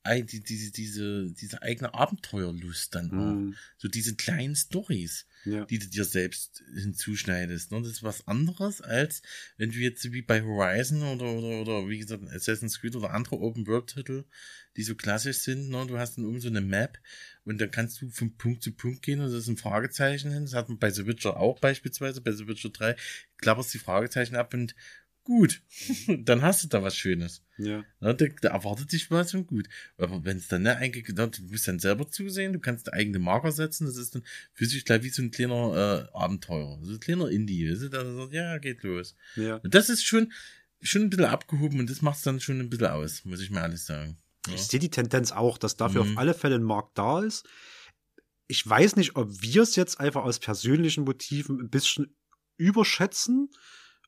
diese, 0.06 0.72
diese, 0.72 1.32
diese 1.32 1.62
eigene 1.62 1.94
Abenteuerlust 1.94 2.94
dann 2.94 3.12
auch. 3.12 3.36
Mhm. 3.36 3.56
So 3.78 3.88
diese 3.88 4.16
kleinen 4.16 4.58
Stories, 4.58 5.28
Ja. 5.46 5.66
die 5.66 5.80
du 5.80 5.88
dir 5.88 6.06
selbst 6.06 6.64
hinzuschneidest. 6.74 7.72
Ne? 7.72 7.82
Das 7.82 7.92
ist 7.92 8.04
was 8.04 8.28
anderes, 8.28 8.82
als 8.82 9.22
wenn 9.58 9.72
du 9.72 9.78
jetzt 9.78 10.12
wie 10.12 10.22
bei 10.22 10.42
Horizon 10.42 11.04
oder, 11.04 11.26
oder, 11.26 11.62
oder 11.62 11.90
wie 11.90 12.00
gesagt 12.00 12.24
Assassin's 12.32 12.80
Creed 12.80 12.96
oder 12.96 13.12
andere 13.12 13.40
Open-World-Titel, 13.40 14.24
die 14.78 14.84
so 14.84 14.96
klassisch 14.96 15.40
sind, 15.40 15.70
ne? 15.70 15.86
du 15.86 15.98
hast 15.98 16.18
dann 16.18 16.26
oben 16.26 16.40
so 16.40 16.48
eine 16.48 16.62
Map 16.62 16.98
und 17.46 17.60
dann 17.60 17.72
kannst 17.72 18.02
du 18.02 18.10
von 18.10 18.36
Punkt 18.38 18.64
zu 18.64 18.72
Punkt 18.72 19.02
gehen 19.02 19.20
und 19.20 19.28
das 19.28 19.44
ist 19.44 19.48
ein 19.48 19.58
Fragezeichen 19.58 20.32
hin. 20.32 20.44
Das 20.44 20.54
hat 20.54 20.70
man 20.70 20.80
bei 20.80 20.90
The 20.90 21.06
Witcher 21.06 21.38
auch 21.38 21.60
beispielsweise, 21.60 22.22
bei 22.22 22.32
The 22.32 22.48
Witcher 22.48 22.70
3, 22.70 22.96
klapperst 23.38 23.74
die 23.74 23.80
Fragezeichen 23.80 24.36
ab 24.36 24.54
und 24.54 24.76
gut, 25.24 25.62
dann 26.08 26.42
hast 26.42 26.64
du 26.64 26.68
da 26.68 26.84
was 26.84 26.96
Schönes. 26.98 27.44
Ja. 27.58 27.84
Da, 28.00 28.14
da 28.14 28.50
erwartet 28.50 28.92
dich 28.92 29.10
was 29.12 29.34
und 29.34 29.48
gut. 29.48 29.68
Aber 29.98 30.26
wenn 30.26 30.38
es 30.38 30.48
dann 30.48 30.64
ne, 30.64 30.76
eigentlich, 30.78 31.06
du 31.06 31.30
musst 31.50 31.68
dann 31.68 31.80
selber 31.80 32.10
zusehen, 32.10 32.54
du 32.54 32.60
kannst 32.60 32.92
eigene 32.92 33.20
Marker 33.20 33.52
setzen, 33.52 33.86
das 33.86 33.98
ist 33.98 34.16
dann 34.16 34.24
für 34.54 34.66
sich 34.66 34.86
gleich 34.86 35.04
wie 35.04 35.10
so 35.10 35.22
ein 35.22 35.32
kleiner 35.32 36.10
äh, 36.12 36.18
Abenteurer, 36.18 36.80
so 36.84 36.94
ein 36.94 37.00
kleiner 37.00 37.30
Indie, 37.30 37.70
weißt 37.72 37.84
du, 37.84 37.90
da 37.90 38.16
sagt, 38.16 38.34
ja, 38.34 38.58
geht 38.58 38.84
los. 38.84 39.16
Ja. 39.36 39.58
Und 39.58 39.74
das 39.74 39.90
ist 39.90 40.04
schon, 40.04 40.32
schon 40.82 41.04
ein 41.04 41.10
bisschen 41.10 41.26
abgehoben 41.26 41.80
und 41.80 41.90
das 41.90 42.02
macht 42.02 42.18
es 42.18 42.24
dann 42.24 42.40
schon 42.40 42.60
ein 42.60 42.70
bisschen 42.70 42.88
aus, 42.88 43.24
muss 43.26 43.42
ich 43.42 43.50
mir 43.52 43.62
alles 43.62 43.86
sagen. 43.86 44.18
Ja. 44.48 44.56
Ich 44.56 44.64
sehe 44.64 44.80
die 44.80 44.90
Tendenz 44.92 45.32
auch, 45.32 45.58
dass 45.58 45.78
dafür 45.78 46.04
Mhm. 46.04 46.12
auf 46.12 46.18
alle 46.18 46.34
Fälle 46.34 46.56
ein 46.56 46.64
Markt 46.64 46.98
da 46.98 47.22
ist. 47.24 47.48
Ich 48.48 48.68
weiß 48.68 48.98
nicht, 48.98 49.16
ob 49.16 49.30
wir 49.42 49.62
es 49.62 49.76
jetzt 49.78 50.00
einfach 50.02 50.24
aus 50.24 50.40
persönlichen 50.40 51.06
Motiven 51.06 51.62
ein 51.62 51.70
bisschen 51.70 52.14
überschätzen 52.58 53.50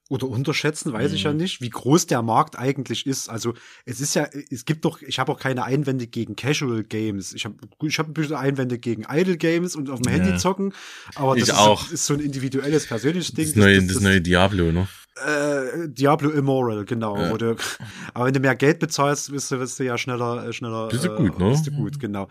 oder 0.10 0.28
unterschätzen, 0.28 0.94
weiß 0.94 1.14
ich 1.14 1.24
ja 1.24 1.32
Mhm. 1.32 1.38
nicht, 1.38 1.62
wie 1.62 1.70
groß 1.70 2.06
der 2.08 2.22
Markt 2.22 2.58
eigentlich 2.60 3.08
ist. 3.08 3.28
Also 3.30 3.54
es 3.86 4.00
ist 4.02 4.14
ja, 4.14 4.28
es 4.52 4.66
gibt 4.66 4.86
doch, 4.86 5.02
ich 5.02 5.18
habe 5.18 5.32
auch 5.32 5.40
keine 5.40 5.64
Einwände 5.64 6.06
gegen 6.08 6.36
Casual 6.36 6.84
Games. 6.84 7.34
Ich 7.34 7.46
habe 7.46 7.56
ich 7.84 7.98
hab 7.98 8.08
ein 8.08 8.14
bisschen 8.14 8.36
Einwände 8.36 8.78
gegen 8.78 9.04
Idle 9.10 9.38
Games 9.38 9.76
und 9.76 9.90
auf 9.90 10.00
dem 10.02 10.12
Ja. 10.12 10.20
Handy 10.20 10.38
zocken. 10.38 10.74
Aber 11.16 11.36
Ich 11.36 11.46
das 11.46 11.58
auch. 11.58 11.86
Ist, 11.86 11.92
ist 11.94 12.06
so 12.06 12.14
ein 12.14 12.20
individuelles, 12.20 12.86
persönliches 12.88 13.34
Ding. 13.34 13.46
Das 13.48 13.56
neue, 13.56 13.82
das 13.84 14.00
neue 14.00 14.22
Diablo, 14.22 14.72
ne? 14.72 14.88
äh, 15.26 15.88
Diablo 15.88 16.30
Immoral, 16.30 16.84
genau. 16.86 17.18
Ja. 17.18 17.38
Du, 17.38 17.56
aber 18.14 18.26
wenn 18.26 18.34
du 18.34 18.40
mehr 18.42 18.56
Geld 18.56 18.80
bezahlst, 18.80 19.32
bist 19.32 19.50
du, 19.50 19.58
bist 19.58 19.80
du 19.80 19.84
ja 19.86 19.98
schneller, 19.98 20.46
äh, 20.48 20.54
schneller. 20.54 20.90
Bist 20.90 21.06
du 21.06 21.14
äh, 21.14 21.16
gut, 21.16 21.40
ne? 21.40 21.52
Bist 21.52 21.66
du 21.68 21.72
gut, 21.72 22.00
genau. 22.00 22.28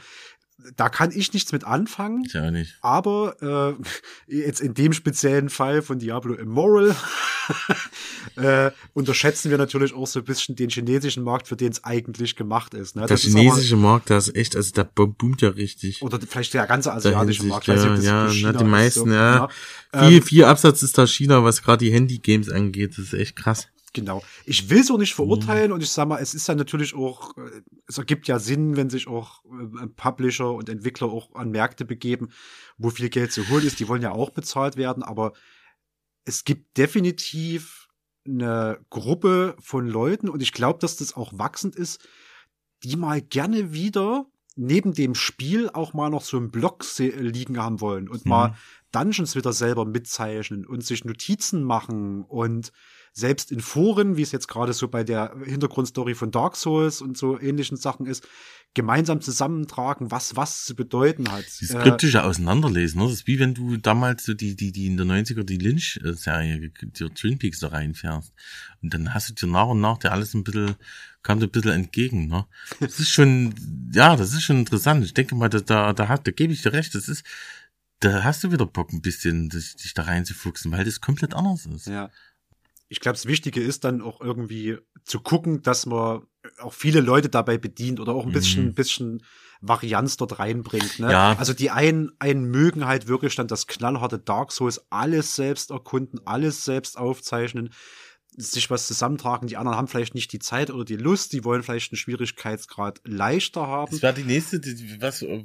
Da 0.76 0.88
kann 0.88 1.10
ich 1.10 1.32
nichts 1.32 1.52
mit 1.52 1.64
anfangen. 1.64 2.24
Ich 2.26 2.36
auch 2.36 2.50
nicht. 2.50 2.76
Aber 2.80 3.76
äh, 4.28 4.34
jetzt 4.34 4.60
in 4.60 4.72
dem 4.72 4.92
speziellen 4.92 5.50
Fall 5.50 5.82
von 5.82 5.98
Diablo 5.98 6.34
Immoral 6.34 6.94
äh, 8.36 8.70
unterschätzen 8.92 9.50
wir 9.50 9.58
natürlich 9.58 9.92
auch 9.94 10.06
so 10.06 10.20
ein 10.20 10.24
bisschen 10.24 10.54
den 10.54 10.70
chinesischen 10.70 11.24
Markt, 11.24 11.48
für 11.48 11.56
den 11.56 11.72
es 11.72 11.82
eigentlich 11.84 12.36
gemacht 12.36 12.72
ist. 12.72 12.94
Ne? 12.94 13.02
Der 13.02 13.08
Das 13.08 13.24
ist 13.24 13.34
chinesische 13.36 13.76
Markt, 13.76 14.10
der 14.10 14.18
ist 14.18 14.34
echt, 14.36 14.54
also 14.54 14.72
der 14.72 14.84
boomt 14.84 15.42
ja 15.42 15.50
richtig. 15.50 16.00
Aber, 16.02 16.14
oder 16.14 16.26
vielleicht 16.26 16.54
der 16.54 16.66
ganze 16.66 16.92
asiatische 16.92 17.42
Hinsicht, 17.42 17.48
Markt. 17.48 17.68
Ich 17.68 17.74
weiß 17.74 17.98
nicht, 17.98 18.04
ja, 18.04 18.28
ja, 18.28 18.52
na, 18.52 18.52
die 18.52 18.64
ist, 18.64 18.70
meisten, 18.70 19.08
so, 19.08 19.14
ja. 19.14 19.34
ja. 19.92 20.08
Viel, 20.08 20.16
Ähm, 20.18 20.22
viel 20.22 20.44
Absatz 20.44 20.82
ist 20.82 20.96
da 20.96 21.06
China, 21.06 21.42
was 21.42 21.62
gerade 21.62 21.84
die 21.84 21.92
Handy-Games 21.92 22.48
angeht. 22.48 22.92
Das 22.92 22.98
ist 22.98 23.14
echt 23.14 23.36
krass. 23.36 23.68
Genau. 23.94 24.22
Ich 24.44 24.68
will 24.68 24.84
so 24.84 24.98
nicht 24.98 25.12
Mhm. 25.12 25.16
verurteilen 25.16 25.72
und 25.72 25.82
ich 25.82 25.90
sag 25.90 26.06
mal, 26.08 26.18
es 26.20 26.34
ist 26.34 26.46
ja 26.48 26.54
natürlich 26.54 26.94
auch, 26.94 27.36
äh, 27.38 27.62
es 27.86 27.96
ergibt 27.96 28.28
ja 28.28 28.38
Sinn, 28.38 28.76
wenn 28.76 28.90
sich 28.90 29.06
auch 29.06 29.42
äh, 29.46 29.86
Publisher 29.96 30.52
und 30.52 30.68
Entwickler 30.68 31.08
auch 31.08 31.34
an 31.34 31.50
Märkte 31.50 31.84
begeben, 31.86 32.28
wo 32.76 32.90
viel 32.90 33.08
Geld 33.08 33.32
zu 33.32 33.48
holen 33.48 33.66
ist. 33.66 33.80
Die 33.80 33.88
wollen 33.88 34.02
ja 34.02 34.10
auch 34.12 34.30
bezahlt 34.30 34.76
werden, 34.76 35.02
aber 35.02 35.32
es 36.26 36.44
gibt 36.44 36.76
definitiv 36.76 37.88
eine 38.26 38.78
Gruppe 38.90 39.54
von 39.60 39.86
Leuten 39.86 40.28
und 40.28 40.42
ich 40.42 40.52
glaube, 40.52 40.78
dass 40.80 40.96
das 40.96 41.14
auch 41.14 41.32
wachsend 41.38 41.76
ist, 41.76 42.06
die 42.82 42.96
mal 42.96 43.20
gerne 43.22 43.72
wieder 43.72 44.26
neben 44.56 44.92
dem 44.94 45.14
Spiel 45.14 45.68
auch 45.68 45.94
mal 45.94 46.10
noch 46.10 46.22
so 46.22 46.36
einen 46.36 46.50
Blog 46.50 46.84
liegen 46.98 47.58
haben 47.58 47.80
wollen 47.80 48.08
und 48.08 48.24
mal 48.24 48.54
Dungeons 48.92 49.34
wieder 49.34 49.52
selber 49.52 49.84
mitzeichnen 49.84 50.64
und 50.64 50.84
sich 50.84 51.04
Notizen 51.04 51.64
machen 51.64 52.22
und 52.22 52.72
selbst 53.16 53.52
in 53.52 53.60
Foren, 53.60 54.16
wie 54.16 54.22
es 54.22 54.32
jetzt 54.32 54.48
gerade 54.48 54.72
so 54.72 54.88
bei 54.88 55.04
der 55.04 55.34
Hintergrundstory 55.44 56.14
von 56.14 56.30
Dark 56.32 56.56
Souls 56.56 57.00
und 57.00 57.16
so 57.16 57.38
ähnlichen 57.40 57.76
Sachen 57.76 58.06
ist, 58.06 58.26
gemeinsam 58.74 59.20
zusammentragen, 59.20 60.10
was 60.10 60.34
was 60.34 60.64
zu 60.64 60.74
bedeuten 60.74 61.30
hat. 61.30 61.44
Die 61.60 61.64
Äh, 61.66 61.68
skriptische 61.68 62.24
Auseinanderlesen, 62.24 62.98
ne? 63.00 63.04
Das 63.06 63.14
ist 63.14 63.26
wie 63.28 63.38
wenn 63.38 63.54
du 63.54 63.76
damals 63.76 64.24
so 64.24 64.34
die, 64.34 64.56
die, 64.56 64.72
die 64.72 64.86
in 64.86 64.96
der 64.96 65.06
90er 65.06 65.44
die 65.44 65.58
Lynch-Serie, 65.58 66.58
die 66.58 66.90
Twin 67.10 67.38
Peaks 67.38 67.60
da 67.60 67.68
reinfährst. 67.68 68.32
Und 68.82 68.92
dann 68.92 69.14
hast 69.14 69.28
du 69.30 69.34
dir 69.34 69.46
nach 69.46 69.68
und 69.68 69.80
nach 69.80 69.98
dir 69.98 70.10
alles 70.10 70.34
ein 70.34 70.42
bisschen, 70.42 70.74
kam 71.22 71.38
dir 71.38 71.46
ein 71.46 71.52
bisschen 71.52 71.70
entgegen, 71.70 72.26
ne? 72.26 72.46
Das 72.80 72.98
ist 72.98 73.10
schon, 73.10 73.54
ja, 73.94 74.16
das 74.16 74.32
ist 74.32 74.42
schon 74.42 74.58
interessant. 74.58 75.04
Ich 75.04 75.14
denke 75.14 75.36
mal, 75.36 75.48
da, 75.48 75.60
da, 75.60 75.92
da, 75.92 76.08
hat- 76.08 76.26
da 76.26 76.32
gebe 76.32 76.52
ich 76.52 76.62
dir 76.62 76.72
recht. 76.72 76.96
Das 76.96 77.08
ist, 77.08 77.24
da 78.00 78.24
hast 78.24 78.42
du 78.42 78.50
wieder 78.50 78.66
Bock, 78.66 78.92
ein 78.92 79.02
bisschen 79.02 79.50
dich, 79.50 79.76
dich 79.76 79.94
da 79.94 80.02
reinzufuchsen, 80.02 80.72
weil 80.72 80.84
das 80.84 81.00
komplett 81.00 81.32
anders 81.32 81.64
ist. 81.66 81.86
Ja. 81.86 82.10
Ich 82.88 83.00
glaube, 83.00 83.14
das 83.16 83.26
Wichtige 83.26 83.60
ist 83.60 83.84
dann 83.84 84.02
auch 84.02 84.20
irgendwie 84.20 84.78
zu 85.04 85.20
gucken, 85.20 85.62
dass 85.62 85.86
man 85.86 86.22
auch 86.58 86.72
viele 86.74 87.00
Leute 87.00 87.28
dabei 87.28 87.58
bedient 87.58 88.00
oder 88.00 88.12
auch 88.12 88.26
ein 88.26 88.32
bisschen, 88.32 88.66
Mhm. 88.66 88.74
bisschen 88.74 89.22
Varianz 89.60 90.16
dort 90.18 90.38
reinbringt. 90.38 90.98
Ne? 90.98 91.10
Ja. 91.10 91.36
Also 91.38 91.54
die 91.54 91.70
einen, 91.70 92.12
einen 92.18 92.44
mögen 92.44 92.86
halt 92.86 93.08
wirklich 93.08 93.34
dann 93.34 93.48
das 93.48 93.66
knallharte 93.66 94.18
Dark 94.18 94.52
Souls, 94.52 94.84
alles 94.90 95.34
selbst 95.34 95.70
erkunden, 95.70 96.20
alles 96.26 96.64
selbst 96.64 96.98
aufzeichnen, 96.98 97.70
sich 98.36 98.68
was 98.68 98.86
zusammentragen. 98.86 99.48
Die 99.48 99.56
anderen 99.56 99.78
haben 99.78 99.88
vielleicht 99.88 100.14
nicht 100.14 100.32
die 100.32 100.38
Zeit 100.38 100.70
oder 100.70 100.84
die 100.84 100.96
Lust, 100.96 101.32
die 101.32 101.44
wollen 101.44 101.62
vielleicht 101.62 101.92
einen 101.92 101.98
Schwierigkeitsgrad 101.98 103.00
leichter 103.04 103.66
haben. 103.66 103.90
Das 103.92 104.02
war 104.02 104.12
die 104.12 104.24
nächste, 104.24 104.60
die, 104.60 105.00
was, 105.00 105.22
äh, 105.22 105.42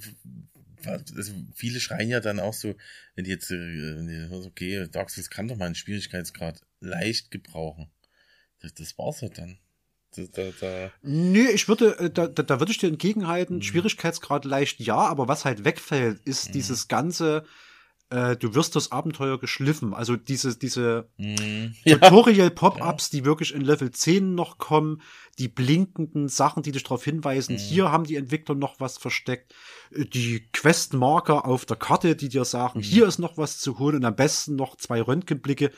also 0.86 1.34
viele 1.56 1.80
schreien 1.80 2.10
ja 2.10 2.20
dann 2.20 2.40
auch 2.40 2.54
so, 2.54 2.76
wenn 3.16 3.24
die 3.24 3.32
jetzt, 3.32 3.52
äh, 3.52 4.28
okay, 4.46 4.88
Dark 4.92 5.10
Souls 5.12 5.30
kann 5.30 5.48
doch 5.48 5.56
mal 5.56 5.66
einen 5.68 5.76
Schwierigkeitsgrad 5.76 6.62
leicht 6.80 7.32
gebrauchen. 7.32 7.90
Das, 8.62 8.74
das 8.74 8.98
war's 8.98 9.22
ja 9.22 9.30
dann. 9.30 9.58
Da, 10.16 10.24
da, 10.32 10.52
da, 10.60 10.92
Nö, 11.04 11.48
ich 11.54 11.68
würde, 11.68 11.98
äh, 12.00 12.10
da, 12.10 12.28
da, 12.28 12.60
würde 12.60 12.72
ich 12.72 12.78
dir 12.80 12.88
entgegenhalten, 12.90 13.58
Mhm. 13.58 13.62
Schwierigkeitsgrad 13.62 14.44
leicht 14.46 14.80
ja, 14.80 14.98
aber 14.98 15.28
was 15.28 15.46
halt 15.46 15.64
wegfällt, 15.64 16.20
ist 16.26 16.56
dieses 16.56 16.88
ganze, 16.88 17.46
äh, 18.10 18.36
du 18.36 18.56
wirst 18.56 18.76
das 18.76 18.92
Abenteuer 18.92 19.40
geschliffen. 19.40 19.94
Also 19.94 20.16
diese, 20.16 20.58
diese 20.58 21.10
Mhm. 21.18 21.76
Ja. 21.86 21.98
Tutorial-Pop-Ups, 21.98 23.10
die 23.12 23.24
wirklich 23.24 23.54
in 23.54 23.62
Level 23.62 23.92
10 23.92 24.36
noch 24.36 24.58
kommen, 24.58 25.02
die 25.38 25.48
blinkenden 25.48 26.28
Sachen, 26.28 26.64
die 26.64 26.72
dich 26.72 26.84
darauf 26.84 27.04
hinweisen, 27.04 27.56
Mhm. 27.56 27.60
hier 27.60 27.92
haben 27.92 28.04
die 28.04 28.16
Entwickler 28.16 28.56
noch 28.56 28.80
was 28.80 28.98
versteckt, 28.98 29.54
Äh, 29.92 30.06
die 30.06 30.50
Questmarker 30.52 31.46
auf 31.46 31.66
der 31.66 31.78
Karte, 31.78 32.16
die 32.16 32.30
dir 32.30 32.42
Mhm. 32.42 32.46
sagen, 32.46 32.82
hier 32.82 33.06
ist 33.08 33.20
noch 33.20 33.38
was 33.38 33.60
zu 33.60 33.80
holen 33.80 33.98
und 33.98 34.06
am 34.06 34.16
besten 34.16 34.56
noch 34.56 34.76
zwei 34.76 35.02
Röntgenblicke, 35.02 35.72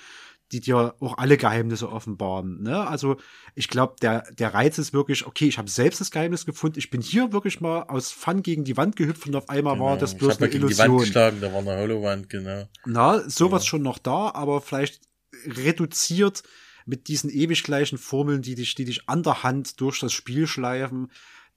die 0.52 0.60
dir 0.60 0.96
auch 1.00 1.18
alle 1.18 1.38
Geheimnisse 1.38 1.90
offenbaren. 1.90 2.62
Ne? 2.62 2.88
Also 2.88 3.18
ich 3.56 3.68
glaube, 3.68 3.96
der, 4.02 4.32
der 4.34 4.54
Reiz 4.54 4.78
ist 4.78 4.94
wirklich, 4.94 5.26
okay, 5.26 5.48
ich 5.48 5.58
habe 5.58 5.70
selbst 5.70 6.02
das 6.02 6.12
Geheimnis 6.12 6.46
gefunden, 6.46 6.80
ich 6.80 6.90
bin 6.90 7.02
hier 7.02 7.32
wirklich 7.32 7.62
mal 7.62 7.84
aus 7.84 8.12
Fun 8.12 8.44
gegen 8.44 8.64
die 8.64 8.78
Wand 8.78 8.96
gehüpft 8.96 9.28
und 9.28 9.36
auf 9.36 9.50
einmal 9.50 9.80
war 9.80 9.98
das 9.98 10.14
ich 10.14 10.20
bloß 10.20 10.40
mal 10.40 10.46
eine 10.46 10.54
gegen 10.54 10.68
die 10.68 10.78
Wand 10.78 10.90
Illusion. 10.90 11.06
geschlagen, 11.06 11.38
da 11.42 11.54
war 11.54 11.60
eine 11.60 11.78
Holowand, 11.78 12.30
genau. 12.30 12.68
Na, 12.86 13.28
sowas 13.30 13.66
schon 13.66 13.82
noch 13.82 13.98
da, 13.98 14.32
aber 14.34 14.62
vielleicht 14.62 15.02
reduziert 15.46 16.44
mit 16.86 17.08
diesen 17.08 17.30
ewig 17.30 17.64
gleichen 17.64 17.98
Formeln, 17.98 18.42
die 18.42 18.56
dich, 18.56 18.76
die 18.76 18.86
dich 18.86 19.08
an 19.08 19.24
der 19.24 19.44
Hand 19.44 19.80
durch 19.80 20.00
das 20.00 20.12
Spiel 20.12 20.48
schleifen, 20.48 21.12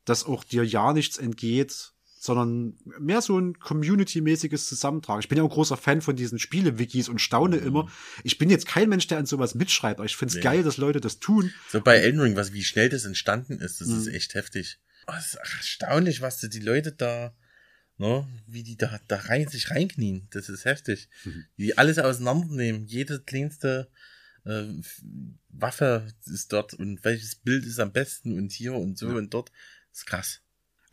dass 0.04 0.24
auch 0.24 0.44
dir 0.44 0.64
ja 0.64 0.92
nichts 0.92 1.18
entgeht, 1.18 1.93
sondern 2.24 2.78
mehr 2.98 3.20
so 3.20 3.38
ein 3.38 3.58
Community-mäßiges 3.58 4.66
Zusammentragen. 4.66 5.20
Ich 5.20 5.28
bin 5.28 5.36
ja 5.36 5.44
auch 5.44 5.50
ein 5.50 5.54
großer 5.54 5.76
Fan 5.76 6.00
von 6.00 6.16
diesen 6.16 6.38
Spiele-Wikis 6.38 7.10
und 7.10 7.20
staune 7.20 7.58
immer. 7.58 7.90
Ich 8.22 8.38
bin 8.38 8.48
jetzt 8.48 8.66
kein 8.66 8.88
Mensch, 8.88 9.06
der 9.08 9.18
an 9.18 9.26
sowas 9.26 9.54
mitschreibt, 9.54 10.00
aber 10.00 10.06
ich 10.06 10.16
find's 10.16 10.36
Nee. 10.36 10.40
geil, 10.40 10.62
dass 10.62 10.78
Leute 10.78 11.02
das 11.02 11.18
tun. 11.18 11.52
So 11.70 11.82
bei 11.82 11.96
Elden 11.96 12.20
Ring, 12.20 12.34
was, 12.34 12.54
wie 12.54 12.64
schnell 12.64 12.88
das 12.88 13.04
entstanden 13.04 13.58
ist, 13.58 13.82
das 13.82 13.88
ist 13.88 14.06
Mhm. 14.06 14.14
echt 14.14 14.32
heftig. 14.32 14.78
Oh, 15.06 15.12
das 15.12 15.26
ist 15.26 15.34
erstaunlich, 15.34 16.22
was 16.22 16.38
die 16.40 16.60
Leute 16.60 16.92
da, 16.92 17.36
ne, 17.98 18.26
wie 18.46 18.62
die 18.62 18.78
da, 18.78 18.98
da 19.06 19.16
rein, 19.16 19.46
sich 19.48 19.70
reinknien. 19.70 20.26
Das 20.30 20.48
ist 20.48 20.64
heftig. 20.64 21.10
Mhm. 21.26 21.44
Die 21.58 21.76
alles 21.76 21.98
auseinandernehmen. 21.98 22.86
Jede 22.86 23.20
kleinste 23.20 23.90
äh, 24.46 24.64
Waffe 25.50 26.06
ist 26.24 26.52
dort 26.54 26.72
und 26.72 27.04
welches 27.04 27.34
Bild 27.36 27.66
ist 27.66 27.80
am 27.80 27.92
besten 27.92 28.32
und 28.38 28.50
hier 28.50 28.72
und 28.74 28.96
so 28.98 29.08
Ja. 29.10 29.14
und 29.16 29.32
dort. 29.34 29.50
Das 29.90 30.00
ist 30.00 30.06
krass. 30.06 30.40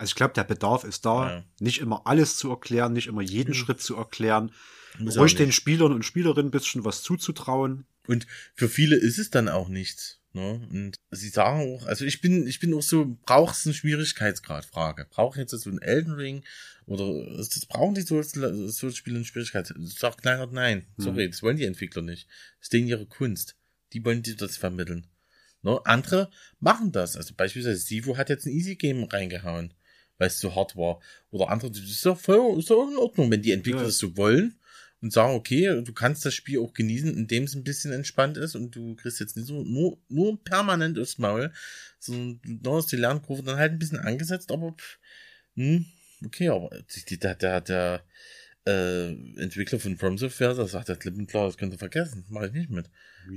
Also 0.02 0.10
ich 0.10 0.16
glaube, 0.16 0.34
der 0.34 0.42
Bedarf 0.44 0.82
ist 0.82 1.04
da, 1.06 1.30
Ja. 1.30 1.44
nicht 1.60 1.78
immer 1.80 2.06
alles 2.08 2.36
zu 2.36 2.50
erklären, 2.50 2.92
nicht 2.92 3.06
immer 3.06 3.22
jeden 3.22 3.50
Mhm. 3.50 3.54
Schritt 3.54 3.80
zu 3.80 3.96
erklären, 3.96 4.50
Muss 4.98 5.16
ruhig 5.16 5.36
den. 5.36 5.52
Spielern 5.52 5.92
und 5.92 6.04
Spielerinnen 6.04 6.48
ein 6.48 6.50
bisschen 6.50 6.84
was 6.84 7.02
zuzutrauen. 7.04 7.86
Und 8.08 8.26
für 8.56 8.68
viele 8.68 8.96
ist 8.96 9.18
es 9.18 9.30
dann 9.30 9.48
auch 9.48 9.68
nichts. 9.68 10.18
Ne? 10.32 10.66
Und 10.72 10.96
sie 11.12 11.28
sagen 11.28 11.60
auch, 11.76 11.86
also 11.86 12.04
ich 12.04 12.20
bin, 12.20 12.48
ich 12.48 12.58
bin 12.58 12.74
auch 12.74 12.82
so, 12.82 13.16
brauchst 13.26 13.64
du 13.64 13.68
einen 13.70 13.74
Schwierigkeitsgrad? 13.74 14.64
Frage. 14.64 15.06
Braucht 15.08 15.38
jetzt 15.38 15.52
so 15.52 15.70
ein 15.70 15.80
Elden 15.80 16.14
Ring 16.14 16.42
oder 16.86 17.36
das, 17.36 17.50
brauchen 17.66 17.94
die 17.94 18.00
so, 18.02 18.20
so 18.22 18.90
Spiele 18.90 19.16
einen 19.16 19.24
Schwierigkeitsgrad? 19.24 19.78
Sagt 19.88 20.22
Knallhart 20.22 20.52
nein. 20.52 20.84
Sorry, 20.96 21.30
das 21.30 21.42
wollen 21.44 21.58
die 21.58 21.64
Entwickler 21.64 22.02
nicht. 22.02 22.26
Das 22.58 22.62
ist 22.66 22.72
denen 22.72 22.88
ihre 22.88 23.06
Kunst. 23.06 23.54
Die 23.92 24.04
wollen 24.04 24.22
dir 24.24 24.34
das 24.36 24.56
vermitteln. 24.56 25.06
Ne? 25.62 25.80
Andere 25.84 26.28
machen 26.58 26.90
das. 26.90 27.16
Also 27.16 27.34
beispielsweise 27.36 27.76
Sivo 27.78 28.16
hat 28.16 28.30
jetzt 28.30 28.46
ein 28.46 28.52
Easy 28.52 28.74
Game 28.74 29.04
reingehauen, 29.04 29.74
weil 30.22 30.28
es 30.28 30.38
so 30.38 30.54
hart 30.54 30.76
war. 30.76 31.00
Oder 31.32 31.48
andere, 31.48 31.72
das 31.72 31.80
ist 31.80 32.06
doch 32.06 32.16
voll, 32.18 32.56
ist 32.60 32.70
doch 32.70 32.88
in 32.88 32.96
Ordnung, 32.96 33.28
wenn 33.28 33.42
die 33.42 33.50
Entwickler 33.50 33.80
Ja. 33.80 33.86
das 33.86 33.98
so 33.98 34.16
wollen 34.16 34.54
und 35.00 35.12
sagen, 35.12 35.34
okay, 35.34 35.82
du 35.82 35.92
kannst 35.92 36.24
das 36.24 36.32
Spiel 36.32 36.60
auch 36.60 36.72
genießen, 36.74 37.16
indem 37.16 37.42
es 37.42 37.56
ein 37.56 37.64
bisschen 37.64 37.90
entspannt 37.92 38.36
ist 38.36 38.54
und 38.54 38.70
du 38.76 38.94
kriegst 38.94 39.18
jetzt 39.18 39.36
nicht 39.36 39.48
so 39.48 39.64
nur, 39.64 39.98
nur 40.08 40.40
permanent 40.44 40.96
aufs 40.96 41.18
Maul, 41.18 41.52
sondern 41.98 42.40
du 42.62 42.76
hast 42.76 42.92
die 42.92 42.96
Lernkurve 42.96 43.42
dann 43.42 43.56
halt 43.56 43.72
ein 43.72 43.80
bisschen 43.80 43.98
angesetzt, 43.98 44.52
aber 44.52 44.76
pff, 44.78 44.98
hm, 45.56 45.86
okay, 46.24 46.48
aber 46.50 46.70
der, 47.10 47.34
der, 47.34 47.60
der 47.60 48.04
äh, 48.64 49.08
Entwickler 49.42 49.80
von 49.80 49.96
From 49.98 50.18
Software, 50.18 50.54
der 50.54 50.66
sagt 50.68 50.88
ja 50.88 50.94
klipp 50.94 51.16
und 51.16 51.26
klar, 51.26 51.46
das 51.46 51.56
könnt 51.56 51.74
ihr 51.74 51.78
vergessen, 51.78 52.24
mache 52.28 52.46
ich 52.46 52.52
nicht 52.52 52.70
mit. 52.70 52.88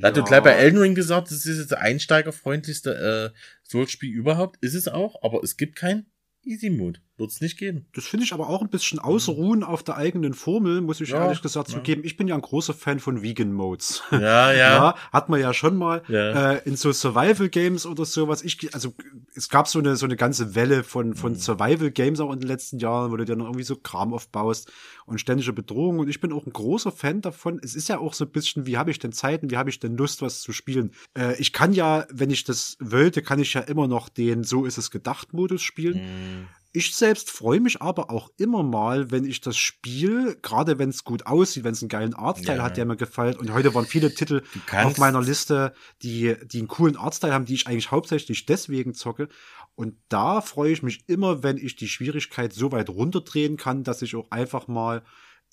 Er 0.02 0.10
hat 0.10 0.18
Ja. 0.18 0.22
ja 0.22 0.28
gleich 0.28 0.44
bei 0.44 0.52
Elden 0.52 0.78
Ring 0.78 0.94
gesagt, 0.94 1.32
das 1.32 1.48
ist 1.48 1.58
jetzt 1.58 1.72
das 1.72 1.80
einsteigerfreundlichste 1.80 3.34
äh, 3.34 3.40
Souls-Spiel 3.68 4.14
überhaupt, 4.14 4.58
ist 4.64 4.76
es 4.76 4.88
auch, 4.88 5.24
aber 5.24 5.44
es 5.44 5.58
gibt 5.58 5.76
kein 5.78 6.06
Easy 6.46 6.70
Mode, 6.70 7.00
wird 7.18 7.32
es 7.32 7.40
nicht 7.42 7.58
geben. 7.58 7.86
Das 7.94 8.06
finde 8.06 8.26
ich 8.26 8.34
aber 8.34 8.50
auch 8.50 8.62
ein 8.62 8.70
bisschen 8.70 9.00
ausruhen 9.00 9.64
auf 9.64 9.84
der 9.84 9.96
eigenen 9.98 10.34
Formel, 10.34 10.82
muss 10.82 11.00
ich 11.02 11.10
Ja, 11.10 11.24
ehrlich 11.24 11.42
gesagt 11.42 11.70
ja. 11.70 11.76
zugeben. 11.76 12.02
Ich 12.04 12.18
bin 12.18 12.28
ja 12.28 12.36
ein 12.36 12.42
großer 12.42 12.74
Fan 12.74 13.00
von 13.00 13.22
Vegan 13.22 13.54
Modes. 13.54 14.04
Ja, 14.12 14.52
ja. 14.52 14.96
hat 15.14 15.30
man 15.30 15.40
ja 15.40 15.54
schon 15.54 15.78
mal 15.78 16.02
Ja. 16.08 16.54
äh, 16.54 16.62
in 16.66 16.76
so 16.76 16.92
Survival 16.92 17.50
Games 17.50 17.86
oder 17.86 18.04
sowas. 18.06 18.44
Ich, 18.44 18.74
also 18.74 18.94
es 19.34 19.50
gab 19.50 19.68
so 19.68 19.80
eine 19.80 19.96
so 19.96 20.06
eine 20.06 20.16
ganze 20.18 20.56
Welle 20.56 20.84
von 20.84 21.14
von 21.16 21.34
Mhm. 21.34 21.38
Survival 21.38 21.92
Games 21.92 22.20
auch 22.20 22.32
in 22.34 22.40
den 22.40 22.48
letzten 22.48 22.80
Jahren, 22.80 23.12
wo 23.12 23.18
du 23.18 23.26
dir 23.26 23.36
noch 23.36 23.46
irgendwie 23.46 23.64
so 23.64 23.76
Kram 23.76 24.14
aufbaust 24.14 24.72
und 25.06 25.20
ständige 25.20 25.54
Bedrohung. 25.54 26.00
Und 26.00 26.10
ich 26.10 26.20
bin 26.20 26.34
auch 26.34 26.46
ein 26.46 26.54
großer 26.54 26.92
Fan 26.92 27.22
davon. 27.22 27.60
Es 27.64 27.76
ist 27.76 27.88
ja 27.90 27.98
auch 28.00 28.14
so 28.14 28.26
ein 28.26 28.32
bisschen, 28.32 28.66
wie 28.66 28.78
habe 28.78 28.92
ich 28.92 29.00
denn 29.00 29.12
Zeiten, 29.14 29.52
wie 29.52 29.58
habe 29.58 29.70
ich 29.70 29.80
denn 29.80 29.96
Lust, 29.96 30.22
was 30.22 30.42
zu 30.42 30.52
spielen? 30.52 30.92
Äh, 31.18 31.40
ich 31.40 31.54
kann 31.54 31.74
ja, 31.74 32.06
wenn 32.12 32.30
ich 32.30 32.44
das 32.44 32.76
wollte, 32.80 33.22
kann 33.22 33.40
ich 33.40 33.54
ja 33.54 33.62
immer 33.62 33.88
noch 33.88 34.10
den 34.10 34.44
So 34.44 34.66
ist 34.66 34.78
es 34.78 34.92
gedacht 34.92 35.34
Modus 35.34 35.62
spielen. 35.62 35.96
Mhm. 35.98 36.48
Ich 36.76 36.94
selbst 36.96 37.30
freue 37.32 37.60
mich 37.62 37.82
aber 37.82 38.10
auch 38.10 38.30
immer 38.38 38.62
mal, 38.64 39.10
wenn 39.12 39.24
ich 39.26 39.40
das 39.42 39.56
Spiel, 39.58 40.38
gerade 40.42 40.78
wenn 40.78 40.90
es 40.90 41.04
gut 41.04 41.26
aussieht, 41.26 41.64
wenn 41.64 41.72
es 41.74 41.82
einen 41.82 41.90
geilen 41.90 42.14
Artstyle 42.14 42.58
Ja. 42.58 42.64
hat, 42.64 42.78
der 42.78 42.86
mir 42.86 42.98
gefällt. 42.98 43.38
Und 43.38 43.52
heute 43.54 43.74
waren 43.74 43.86
viele 43.86 44.14
Titel 44.14 44.44
auf 44.72 44.98
meiner 44.98 45.22
Liste, 45.22 45.74
die, 46.02 46.36
die 46.46 46.60
einen 46.60 46.68
coolen 46.68 46.98
Artstyle 46.98 47.34
haben, 47.34 47.46
die 47.46 47.54
ich 47.54 47.68
eigentlich 47.68 47.92
hauptsächlich 47.92 48.46
deswegen 48.46 48.94
zocke. 48.94 49.30
Und 49.76 49.96
da 50.10 50.42
freue 50.42 50.72
ich 50.72 50.84
mich 50.84 51.08
immer, 51.08 51.44
wenn 51.44 51.58
ich 51.58 51.76
die 51.76 51.88
Schwierigkeit 51.88 52.54
so 52.54 52.72
weit 52.72 52.90
runterdrehen 52.90 53.58
kann, 53.58 53.84
dass 53.84 54.02
ich 54.02 54.16
auch 54.16 54.30
einfach 54.32 54.68
mal 54.68 55.04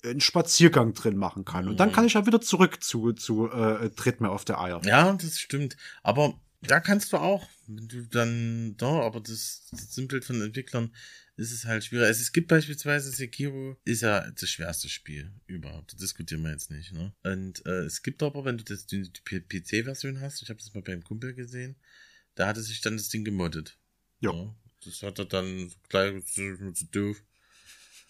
einen 0.03 0.19
Spaziergang 0.19 0.93
drin 0.93 1.15
machen 1.15 1.45
kann. 1.45 1.69
Und 1.69 1.79
dann 1.79 1.89
Mhm. 1.89 1.93
kann 1.93 2.05
ich 2.05 2.13
ja 2.15 2.25
wieder 2.25 2.41
zurück 2.41 2.83
zu, 2.83 3.13
zu 3.13 3.49
äh, 3.49 3.89
Tritt 3.91 4.19
mir 4.19 4.29
auf 4.31 4.43
der 4.43 4.59
Eier. 4.59 4.81
Ja, 4.83 5.13
das 5.13 5.39
stimmt. 5.39 5.77
Aber 6.03 6.33
da 6.67 6.79
kannst 6.79 7.13
du 7.13 7.17
auch, 7.17 7.47
wenn 7.67 7.87
du 7.87 8.07
dann, 8.07 8.75
da, 8.77 9.01
aber 9.01 9.21
das, 9.21 9.67
das 9.71 9.93
Sinnbild 9.93 10.25
von 10.25 10.41
Entwicklern 10.41 10.93
ist 11.35 11.51
es 11.51 11.65
halt 11.65 11.83
schwierig. 11.83 12.07
Also 12.07 12.21
es 12.21 12.31
gibt 12.31 12.47
beispielsweise 12.47 13.11
Sekiro, 13.11 13.77
ist 13.85 14.01
ja 14.01 14.29
das 14.31 14.49
schwerste 14.49 14.89
Spiel 14.89 15.31
überhaupt. 15.47 15.93
Das 15.93 15.99
diskutieren 15.99 16.43
wir 16.43 16.51
jetzt 16.51 16.69
nicht, 16.69 16.91
ne? 16.93 17.13
Und 17.23 17.65
äh, 17.65 17.83
es 17.85 18.03
gibt 18.03 18.21
aber, 18.21 18.45
wenn 18.45 18.57
du 18.57 18.63
das, 18.63 18.85
die, 18.85 19.11
die 19.11 19.39
PC-Version 19.39 20.21
hast, 20.21 20.41
ich 20.41 20.49
habe 20.49 20.59
das 20.59 20.73
mal 20.73 20.83
beim 20.83 21.03
Kumpel 21.03 21.33
gesehen, 21.33 21.75
da 22.35 22.47
hatte 22.47 22.61
sich 22.61 22.81
dann 22.81 22.97
das 22.97 23.09
Ding 23.09 23.23
gemoddet. 23.23 23.77
Ja. 24.19 24.31
Ne? 24.31 24.55
Das 24.85 25.01
hat 25.01 25.19
er 25.19 25.25
dann 25.25 25.71
gleich 25.89 26.23
so, 26.27 26.55
so 26.73 26.85
doof. 26.91 27.23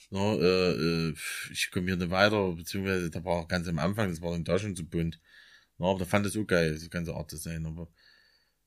No, 0.09 0.39
äh, 0.39 1.09
äh, 1.09 1.15
ich 1.51 1.71
komme 1.71 1.87
hier 1.87 1.95
nicht 1.95 2.11
weiter, 2.11 2.51
beziehungsweise 2.53 3.09
da 3.09 3.23
war 3.23 3.33
auch 3.41 3.47
ganz 3.47 3.67
am 3.67 3.79
Anfang, 3.79 4.09
das 4.09 4.21
war 4.21 4.31
dann 4.31 4.43
da 4.43 4.59
schon 4.59 4.75
zu 4.75 4.85
bunt. 4.85 5.19
No, 5.77 5.89
aber 5.89 5.99
da 5.99 6.05
fand 6.05 6.25
es 6.25 6.33
so 6.33 6.45
geil, 6.45 6.73
das 6.73 6.89
ganze 6.89 7.15
Art 7.15 7.31
Design. 7.31 7.65
Aber 7.65 7.89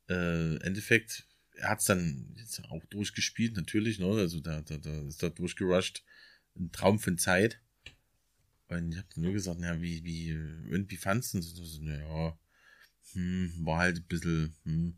äh, 0.08 0.56
Endeffekt, 0.62 1.26
er 1.54 1.70
hat 1.70 1.80
es 1.80 1.86
dann 1.86 2.34
jetzt 2.36 2.62
auch 2.70 2.84
durchgespielt, 2.86 3.56
natürlich, 3.56 3.98
ne? 3.98 4.06
Also 4.06 4.40
da, 4.40 4.62
da, 4.62 4.76
da 4.78 5.02
ist 5.06 5.22
da 5.22 5.28
durchgerusht. 5.30 6.02
Ein 6.58 6.70
Traum 6.72 6.98
von 6.98 7.18
Zeit. 7.18 7.60
Und 8.68 8.92
ich 8.92 8.98
habe 8.98 9.08
nur 9.16 9.32
gesagt, 9.32 9.60
ja, 9.60 9.80
wie, 9.80 10.02
wie, 10.04 10.32
und 10.74 10.90
wie 10.90 10.96
fandst 10.96 11.34
du 11.34 11.38
das? 11.38 11.48
So, 11.54 11.82
naja, 11.82 12.38
hm, 13.12 13.52
war 13.60 13.78
halt 13.78 13.98
ein 13.98 14.04
bisschen, 14.04 14.54
hm, 14.64 14.96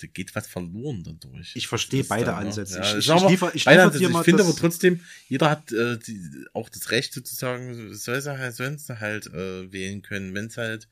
da 0.00 0.06
geht 0.06 0.34
was 0.34 0.46
verloren 0.46 1.02
dadurch. 1.02 1.56
Ich 1.56 1.66
verstehe 1.66 2.04
beide 2.04 2.26
dann, 2.26 2.42
ne? 2.42 2.48
Ansätze. 2.48 2.78
Ja, 2.78 2.92
Ich- 2.92 2.98
ich- 2.98 3.10
aber 3.10 3.24
ich 3.26 3.30
liefer- 3.32 3.54
ich 3.54 3.64
beide 3.64 3.82
Ich 3.98 4.24
finde 4.24 4.42
aber 4.44 4.54
trotzdem, 4.54 5.00
jeder 5.28 5.50
hat 5.50 5.72
äh, 5.72 5.98
die, 5.98 6.44
auch 6.52 6.68
das 6.68 6.90
Recht 6.90 7.12
sozusagen, 7.14 7.94
soll 7.94 8.16
er 8.16 8.38
halt 8.38 8.58
halt 9.00 9.26
äh, 9.28 9.72
wählen 9.72 10.02
können, 10.02 10.34
wenn 10.34 10.46
es 10.46 10.56
halt, 10.56 10.88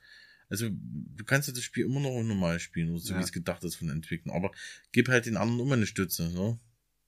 also 0.49 0.69
du 0.71 1.25
kannst 1.25 1.49
ja 1.49 1.55
das 1.55 1.63
Spiel 1.65 1.85
immer 1.87 2.01
noch 2.01 2.23
normal 2.23 2.61
spielen, 2.61 2.97
so 2.99 3.13
Ja. 3.13 3.19
wie 3.19 3.23
es 3.23 3.33
gedacht 3.33 3.63
ist 3.65 3.77
von 3.77 3.89
Entwicklern, 3.91 4.35
aber 4.37 4.51
gib 4.93 5.09
halt 5.09 5.27
den 5.27 5.37
anderen 5.37 5.61
immer 5.61 5.75
eine 5.75 5.87
Stütze, 5.87 6.31
ne? 6.33 6.59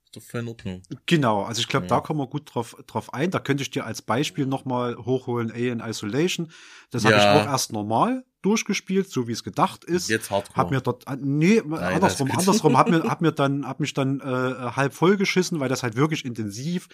Ist 0.04 0.16
doch 0.16 0.22
voll 0.22 0.40
in 0.40 0.48
Ordnung. 0.48 0.82
Genau, 1.04 1.42
also 1.42 1.60
ich 1.60 1.68
glaube, 1.68 1.84
Ja. 1.84 1.96
da 1.96 2.00
kommen 2.00 2.18
wir 2.20 2.28
gut 2.28 2.54
drauf, 2.54 2.74
drauf 2.86 3.12
ein. 3.12 3.30
Da 3.30 3.40
könnte 3.40 3.62
ich 3.62 3.70
dir 3.70 3.84
als 3.84 4.00
Beispiel 4.00 4.46
nochmal 4.46 4.96
hochholen 4.96 5.50
Alien 5.50 5.80
Isolation. 5.80 6.50
Das 6.90 7.04
habe 7.04 7.16
ich 7.18 7.24
Ja. 7.24 7.42
auch 7.42 7.46
erst 7.46 7.72
normal 7.72 8.24
durchgespielt, 8.42 9.10
so 9.10 9.26
wie 9.28 9.32
es 9.32 9.42
gedacht 9.44 9.84
ist. 9.84 10.08
Jetzt 10.08 10.30
Hardcore. 10.30 10.56
Hab 10.56 10.70
mir 10.70 10.80
dort, 10.80 11.06
äh, 11.08 11.16
nee, 11.20 11.60
andersrum, 11.60 12.28
ist 12.28 12.34
gut. 12.34 12.38
andersrum, 12.40 12.76
hab 12.78 12.88
mir, 12.90 13.02
hab 13.04 13.20
mir 13.20 13.32
dann, 13.32 13.66
hab 13.66 13.80
mich 13.80 13.94
dann 13.94 14.20
äh, 14.20 14.24
halb 14.24 14.94
voll 14.94 15.16
geschissen, 15.16 15.60
weil 15.60 15.68
das 15.68 15.82
halt 15.82 15.96
wirklich 15.96 16.24
intensiv 16.24 16.88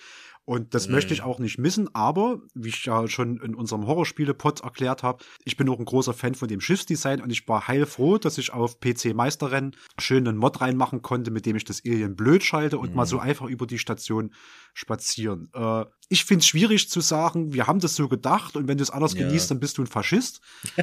und 0.46 0.74
das 0.74 0.88
Mhm. 0.88 0.94
möchte 0.94 1.14
ich 1.14 1.22
auch 1.22 1.38
nicht 1.38 1.58
missen, 1.58 1.88
aber 1.94 2.40
wie 2.54 2.68
ich 2.68 2.84
ja 2.84 3.08
schon 3.08 3.38
in 3.40 3.54
unserem 3.54 3.86
Horrorspiele-Pod 3.86 4.60
erklärt 4.60 5.02
habe, 5.02 5.24
ich 5.44 5.56
bin 5.56 5.68
auch 5.70 5.78
ein 5.78 5.86
großer 5.86 6.12
Fan 6.12 6.34
von 6.34 6.48
dem 6.48 6.60
Schiffsdesign 6.60 7.22
und 7.22 7.30
ich 7.30 7.48
war 7.48 7.66
heilfroh, 7.66 8.18
dass 8.18 8.36
ich 8.36 8.52
auf 8.52 8.78
PC 8.80 9.14
Meisterrennen 9.14 9.74
schön 9.98 10.28
einen 10.28 10.36
Mod 10.36 10.60
reinmachen 10.60 11.00
konnte, 11.00 11.30
mit 11.30 11.46
dem 11.46 11.56
ich 11.56 11.64
das 11.64 11.82
Alien 11.86 12.14
blöd 12.16 12.44
schalte 12.44 12.78
und 12.78 12.94
mal 12.94 13.06
so 13.06 13.18
einfach 13.18 13.46
über 13.46 13.66
die 13.66 13.78
Station 13.78 14.32
spazieren. 14.74 15.48
Äh, 15.54 15.84
ich 16.08 16.24
finde 16.24 16.40
es 16.40 16.46
schwierig 16.46 16.88
zu 16.90 17.00
sagen, 17.00 17.52
wir 17.52 17.66
haben 17.66 17.80
das 17.80 17.96
so 17.96 18.08
gedacht 18.08 18.56
und 18.56 18.68
wenn 18.68 18.78
du 18.78 18.82
es 18.82 18.90
anders 18.90 19.14
Ja. 19.14 19.26
genießt, 19.26 19.50
dann 19.50 19.60
bist 19.60 19.78
du 19.78 19.82
ein 19.82 19.86
Faschist. 19.86 20.40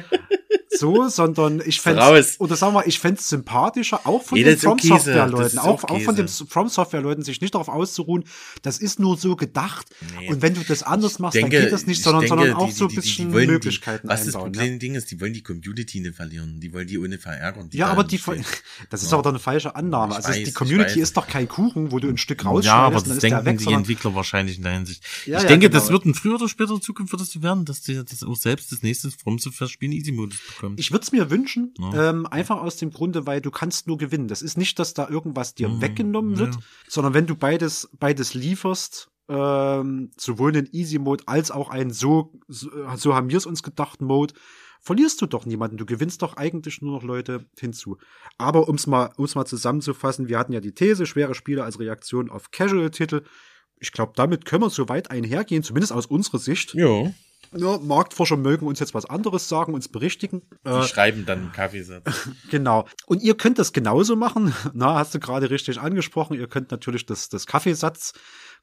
so, 0.74 1.06
sondern 1.08 1.62
ich 1.64 1.80
fände 1.80 2.00
oder 2.38 2.56
sagen 2.56 2.74
wir, 2.74 2.86
ich 2.86 2.98
fände 2.98 3.20
es 3.20 3.28
sympathischer, 3.28 4.00
auch 4.06 4.22
von 4.22 4.38
Nee, 4.38 4.44
den 4.44 4.54
das 4.54 4.62
From 4.62 4.78
so. 4.78 4.94
Das 4.96 5.52
ist 5.52 5.58
auch, 5.58 5.84
auch 5.84 6.00
von 6.00 6.16
den 6.16 6.28
so. 6.28 6.46
From 6.46 6.68
Software-Leuten, 6.68 7.22
sich 7.22 7.40
nicht 7.42 7.54
darauf 7.54 7.68
auszuruhen, 7.68 8.24
das 8.62 8.78
ist 8.78 8.98
nur 8.98 9.18
so 9.18 9.36
gedacht. 9.36 9.86
Nee. 10.18 10.30
Und 10.30 10.40
wenn 10.42 10.54
du 10.54 10.62
das 10.66 10.82
anders 10.82 11.18
machst, 11.18 11.36
denke, 11.36 11.56
dann 11.56 11.64
geht 11.64 11.72
das 11.72 11.86
nicht, 11.86 11.98
ich 11.98 12.04
sondern, 12.04 12.22
denke, 12.22 12.36
sondern 12.36 12.56
auch 12.56 12.66
die- 12.66 12.72
so 12.72 12.84
ein 12.86 12.88
die- 12.88 12.94
die- 12.96 13.00
die 13.02 13.06
bisschen 13.08 13.32
die- 13.32 13.46
Möglichkeiten 13.46 14.08
Was 14.08 14.20
das 14.24 14.28
einbauen. 14.34 14.52
Problem 14.52 14.72
Ja, 14.72 14.78
Ding 14.78 14.94
ist, 14.94 15.10
die 15.10 15.20
wollen 15.20 15.34
die 15.34 15.42
Community 15.42 16.00
nicht 16.00 16.16
verlieren. 16.16 16.58
Die 16.58 16.72
wollen 16.72 16.86
die 16.86 16.98
ohne 16.98 17.18
verärgern. 17.18 17.68
Die 17.68 17.76
ja 17.76 17.88
aber 17.88 18.04
die, 18.04 18.18
das 18.90 19.02
ist 19.02 19.10
Ja. 19.10 19.18
aber 19.18 19.22
doch 19.24 19.30
eine 19.30 19.38
falsche 19.38 19.76
Annahme. 19.76 20.12
Ich 20.12 20.16
Also 20.16 20.28
weiß, 20.30 20.42
die 20.44 20.52
Community 20.52 21.00
ist 21.00 21.16
doch 21.18 21.26
kein 21.26 21.48
Kuchen, 21.48 21.92
wo 21.92 21.98
du 21.98 22.08
ein 22.08 22.16
Stück 22.16 22.42
Ja, 22.44 22.48
rausschneidest 22.50 22.74
aber 22.74 22.86
und 22.88 22.94
das 22.94 23.04
dann 23.04 23.16
ist 23.18 23.22
der 23.22 23.30
denken 23.42 23.60
weg, 23.60 23.68
die 23.68 23.74
Entwickler 23.74 24.14
wahrscheinlich 24.14 24.56
in 24.56 24.62
der 24.62 24.72
Hinsicht. 24.72 25.04
Ja, 25.26 25.38
ich 25.38 25.42
ja, 25.44 25.48
denke, 25.48 25.68
genau. 25.68 25.80
das 25.80 25.90
wird 25.90 26.04
ein 26.04 26.14
früher 26.14 26.34
oder 26.34 26.48
später 26.48 26.74
in 26.74 26.80
Zukunft 26.80 27.12
wird 27.12 27.22
es 27.22 27.30
so 27.32 27.42
werden, 27.42 27.64
dass 27.64 27.80
die, 27.82 27.94
das 27.94 28.22
auch 28.22 28.36
selbst 28.36 28.72
das 28.72 28.82
nächste 28.82 29.10
From 29.10 29.38
Software 29.38 29.68
Spiel 29.68 29.88
einen 29.90 29.98
Easy-Modus 29.98 30.38
bekommt. 30.54 30.80
Ich 30.80 30.90
würde 30.90 31.02
es 31.02 31.12
mir 31.12 31.30
wünschen, 31.30 31.74
Ja. 31.78 32.10
ähm, 32.10 32.26
einfach 32.26 32.60
aus 32.60 32.76
dem 32.76 32.90
Grunde, 32.90 33.26
weil 33.26 33.40
du 33.40 33.50
kannst 33.50 33.86
nur 33.86 33.98
gewinnen. 33.98 34.28
Das 34.28 34.42
ist 34.42 34.56
nicht, 34.58 34.78
dass 34.78 34.94
da 34.94 35.08
irgendwas 35.08 35.54
dir 35.54 35.68
Mhm, 35.68 35.80
weggenommen 35.82 36.38
wird, 36.38 36.58
sondern 36.88 37.14
wenn 37.14 37.26
du 37.26 37.34
beides, 37.34 37.88
beides 37.98 38.34
lieferst, 38.34 39.08
ähm, 39.28 40.10
sowohl 40.16 40.50
einen 40.56 40.68
Easy 40.72 40.98
Mode 40.98 41.24
als 41.26 41.50
auch 41.50 41.70
einen 41.70 41.92
so, 41.92 42.32
so, 42.48 42.70
so 42.96 43.14
haben 43.14 43.30
wir 43.30 43.38
es 43.38 43.46
uns 43.46 43.62
gedacht 43.62 44.00
Mode, 44.02 44.34
verlierst 44.80 45.22
du 45.22 45.26
doch 45.26 45.46
niemanden. 45.46 45.76
Du 45.76 45.86
gewinnst 45.86 46.22
doch 46.22 46.36
eigentlich 46.36 46.82
nur 46.82 46.92
noch 46.92 47.04
Leute 47.04 47.46
hinzu. 47.58 47.98
Aber 48.36 48.68
um's 48.68 48.86
mal, 48.88 49.12
um's 49.16 49.34
mal 49.36 49.46
zusammenzufassen, 49.46 50.28
wir 50.28 50.38
hatten 50.38 50.52
ja 50.52 50.60
die 50.60 50.74
These, 50.74 51.06
schwere 51.06 51.34
Spiele 51.34 51.62
als 51.64 51.78
Reaktion 51.78 52.30
auf 52.30 52.50
Casual-Titel. 52.50 53.22
Ich 53.82 53.90
glaube, 53.90 54.12
damit 54.14 54.44
können 54.44 54.62
wir 54.62 54.70
so 54.70 54.88
weit 54.88 55.10
einhergehen, 55.10 55.64
zumindest 55.64 55.92
aus 55.92 56.06
unserer 56.06 56.38
Sicht. 56.38 56.72
Ja. 56.74 57.10
Ja, 57.54 57.78
Marktforscher 57.78 58.38
mögen 58.38 58.66
uns 58.66 58.78
jetzt 58.80 58.94
was 58.94 59.04
anderes 59.04 59.48
sagen, 59.48 59.74
uns 59.74 59.88
berichtigen. 59.88 60.40
Die 60.64 60.70
Äh, 60.70 60.84
schreiben 60.84 61.26
dann 61.26 61.38
einen 61.40 61.52
Kaffeesatz. 61.52 62.04
Genau. 62.50 62.86
Und 63.06 63.22
ihr 63.22 63.36
könnt 63.36 63.58
das 63.58 63.72
genauso 63.72 64.16
machen. 64.16 64.54
Na, 64.72 64.94
hast 64.94 65.14
du 65.14 65.18
gerade 65.18 65.50
richtig 65.50 65.78
angesprochen. 65.78 66.34
Ihr 66.38 66.46
könnt 66.46 66.70
natürlich 66.70 67.04
das, 67.04 67.28
das 67.28 67.46
Kaffeesatz 67.46 68.14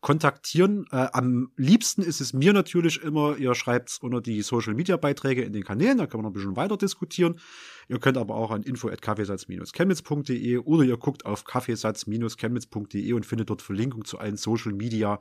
kontaktieren. 0.02 0.86
Äh, 0.92 1.08
am 1.12 1.52
liebsten 1.58 2.02
ist 2.02 2.22
es 2.22 2.32
mir 2.34 2.54
natürlich 2.54 3.02
immer, 3.04 3.38
ihr 3.38 3.54
schreibt 3.56 3.98
unter 4.02 4.22
die 4.22 4.42
Social 4.42 4.74
Media 4.74 4.98
Beiträge 4.98 5.42
in 5.44 5.52
den 5.54 5.64
Kanälen, 5.64 5.98
da 5.98 6.08
können 6.08 6.24
wir 6.24 6.30
noch 6.30 6.32
ein 6.32 6.34
bisschen 6.34 6.56
weiter 6.56 6.78
diskutieren. 6.78 7.40
Ihr 7.88 8.00
könnt 8.00 8.18
aber 8.18 8.36
auch 8.36 8.52
an 8.52 8.64
info@kaffeesatz-chemnitz.de 8.64 10.58
oder 10.60 10.84
ihr 10.84 10.98
guckt 10.98 11.26
auf 11.26 11.44
kaffeesatz-chemnitz.de 11.44 13.14
und 13.14 13.26
findet 13.26 13.50
dort 13.50 13.62
Verlinkung 13.62 14.06
zu 14.06 14.20
allen 14.20 14.38
Social 14.38 14.74
Media 14.74 15.20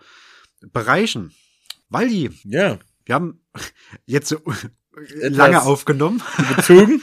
Bereichen. 0.72 1.32
Waldi, 1.88 2.30
Ja. 2.44 2.78
wir 3.04 3.14
haben 3.14 3.40
jetzt 4.06 4.28
so 4.28 4.36
lange 5.22 5.62
aufgenommen. 5.62 6.22
Bezogen? 6.56 7.02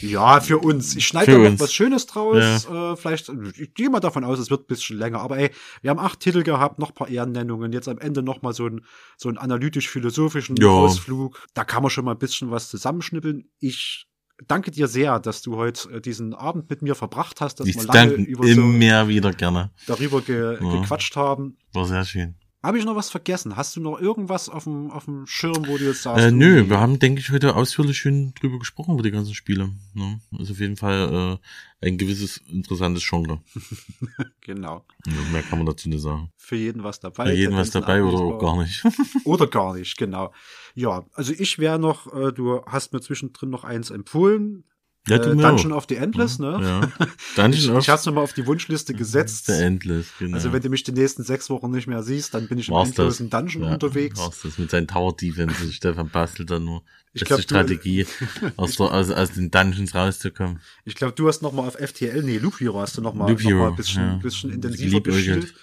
Ja, 0.00 0.40
für 0.40 0.58
uns. 0.58 0.94
Ich 0.96 1.06
schneide 1.06 1.32
da 1.32 1.38
noch 1.50 1.60
was 1.60 1.72
Schönes 1.72 2.06
draus. 2.06 2.66
Äh, 2.66 2.96
vielleicht, 2.96 3.30
ich 3.58 3.72
gehe 3.74 3.88
mal 3.88 4.00
davon 4.00 4.24
aus, 4.24 4.38
es 4.38 4.50
wird 4.50 4.62
ein 4.62 4.66
bisschen 4.66 4.98
länger. 4.98 5.20
Aber 5.20 5.38
ey, 5.38 5.50
wir 5.82 5.90
haben 5.90 5.98
acht 5.98 6.20
Titel 6.20 6.42
gehabt, 6.42 6.78
noch 6.78 6.90
ein 6.90 6.94
paar 6.94 7.08
Ehrennennungen. 7.08 7.72
Jetzt 7.72 7.88
am 7.88 7.98
Ende 7.98 8.22
noch 8.22 8.42
mal 8.42 8.52
so 8.52 8.66
ein 8.66 8.84
so 9.16 9.28
einen 9.28 9.38
analytisch-philosophischen 9.38 10.56
Ja. 10.56 10.68
Ausflug. 10.68 11.40
Da 11.54 11.64
kann 11.64 11.82
man 11.82 11.90
schon 11.90 12.04
mal 12.04 12.12
ein 12.12 12.18
bisschen 12.18 12.50
was 12.50 12.68
zusammenschnippeln. 12.68 13.48
Ich 13.58 14.06
danke 14.46 14.70
dir 14.70 14.86
sehr, 14.86 15.18
dass 15.18 15.40
du 15.40 15.56
heute 15.56 15.90
äh, 15.94 16.00
diesen 16.00 16.34
Abend 16.34 16.68
mit 16.68 16.82
mir 16.82 16.94
verbracht 16.94 17.40
hast, 17.40 17.60
dass 17.60 17.66
Ich 17.66 17.76
wir 17.76 17.84
lange 17.84 18.10
danke 18.16 18.22
über 18.30 18.44
so 18.46 18.50
immer 18.60 19.08
wieder 19.08 19.32
gerne. 19.32 19.70
darüber 19.86 20.20
ge 20.20 20.58
Ja. 20.60 20.80
gequatscht 20.80 21.16
haben. 21.16 21.56
War 21.72 21.86
sehr 21.86 22.04
schön. 22.04 22.36
Habe 22.66 22.80
ich 22.80 22.84
noch 22.84 22.96
was 22.96 23.10
vergessen? 23.10 23.54
Hast 23.54 23.76
du 23.76 23.80
noch 23.80 24.00
irgendwas 24.00 24.48
auf 24.48 24.64
dem, 24.64 24.90
auf 24.90 25.04
dem 25.04 25.24
Schirm, 25.28 25.68
wo 25.68 25.78
du 25.78 25.84
jetzt 25.84 26.02
sagst? 26.02 26.24
Äh, 26.24 26.32
nö, 26.32 26.68
wir 26.68 26.80
haben, 26.80 26.98
denke 26.98 27.20
ich, 27.20 27.30
heute 27.30 27.54
ausführlich 27.54 27.96
schön 27.96 28.34
drüber 28.34 28.58
gesprochen, 28.58 28.94
über 28.94 29.04
die 29.04 29.12
ganzen 29.12 29.34
Spiele. 29.34 29.70
Ne? 29.94 30.20
Ist 30.40 30.50
auf 30.50 30.58
jeden 30.58 30.76
Fall 30.76 31.38
äh, 31.80 31.86
ein 31.86 31.96
gewisses 31.96 32.38
interessantes 32.38 33.08
Genre. 33.08 33.40
Genau. 34.40 34.84
Ja, 35.06 35.12
mehr 35.32 35.42
kann 35.42 35.58
man 35.58 35.66
dazu 35.66 35.88
nicht 35.88 36.02
sagen. 36.02 36.30
Für 36.36 36.56
jeden 36.56 36.82
was 36.82 36.98
dabei. 36.98 37.24
Bei 37.24 37.34
jedem 37.34 37.52
der 37.52 37.60
was 37.60 37.70
dabei 37.70 38.02
oder 38.02 38.18
auch 38.18 38.38
gar 38.38 38.56
nicht. 38.62 38.84
Oder 39.24 39.48
gar 39.48 39.74
nicht, 39.74 39.96
genau. 39.96 40.32
Ja, 40.74 41.04
also 41.14 41.32
ich 41.32 41.58
wäre 41.58 41.80
noch, 41.80 42.12
äh, 42.14 42.32
du 42.32 42.62
hast 42.64 42.92
mir 42.92 43.00
zwischendrin 43.00 43.50
noch 43.50 43.64
eins 43.64 43.90
empfohlen. 43.90 44.64
Ja, 45.08 45.16
äh, 45.16 45.36
Dungeon 45.36 45.72
auch. 45.72 45.76
of 45.78 45.86
the 45.88 45.96
Endless, 45.96 46.38
ne? 46.38 46.58
Ja. 46.60 46.80
Dungeon 47.36 47.52
ich 47.52 47.70
of 47.70 47.82
ich 47.82 47.88
hab's 47.88 48.06
nochmal 48.06 48.24
auf 48.24 48.32
die 48.32 48.46
Wunschliste 48.46 48.92
gesetzt. 48.94 49.46
the 49.46 49.52
Endless, 49.52 50.06
genau. 50.18 50.34
Also 50.36 50.52
wenn 50.52 50.62
du 50.62 50.68
mich 50.68 50.82
die 50.82 50.92
nächsten 50.92 51.22
sechs 51.22 51.48
Wochen 51.50 51.70
nicht 51.70 51.86
mehr 51.86 52.02
siehst, 52.02 52.34
dann 52.34 52.48
bin 52.48 52.58
ich 52.58 52.68
im 52.68 52.74
War's 52.74 52.88
das. 52.90 52.98
endlosen 53.20 53.30
Dungeon 53.30 53.64
Ja, 53.64 53.72
unterwegs. 53.74 54.18
War's 54.18 54.40
das 54.42 54.58
mit 54.58 54.70
seinen 54.70 54.88
Tower 54.88 55.16
Defense. 55.16 55.72
Stefan 55.72 56.08
bastelt 56.10 56.50
dann 56.50 56.64
nur. 56.64 56.82
Ich 57.12 57.20
Beste 57.20 57.26
glaub, 57.26 57.38
du- 57.38 57.42
Strategie, 57.44 58.06
aus, 58.56 58.76
der, 58.76 58.92
aus, 58.92 59.10
aus 59.10 59.32
den 59.32 59.50
Dungeons 59.50 59.94
rauszukommen. 59.94 60.60
Ich 60.84 60.94
glaube, 60.96 61.14
du 61.14 61.28
hast 61.28 61.40
nochmal 61.40 61.68
auf 61.68 61.74
FTL, 61.76 62.22
nee, 62.22 62.38
Loop 62.38 62.60
Hero 62.60 62.80
hast 62.80 62.96
du 62.98 63.00
nochmal 63.00 63.32
noch 63.32 63.40
mal 63.50 63.68
ein 63.68 63.76
bisschen, 63.76 64.02
ja. 64.02 64.14
bisschen 64.16 64.50
intensiver 64.52 65.00
Geliebäugelt. 65.00 65.54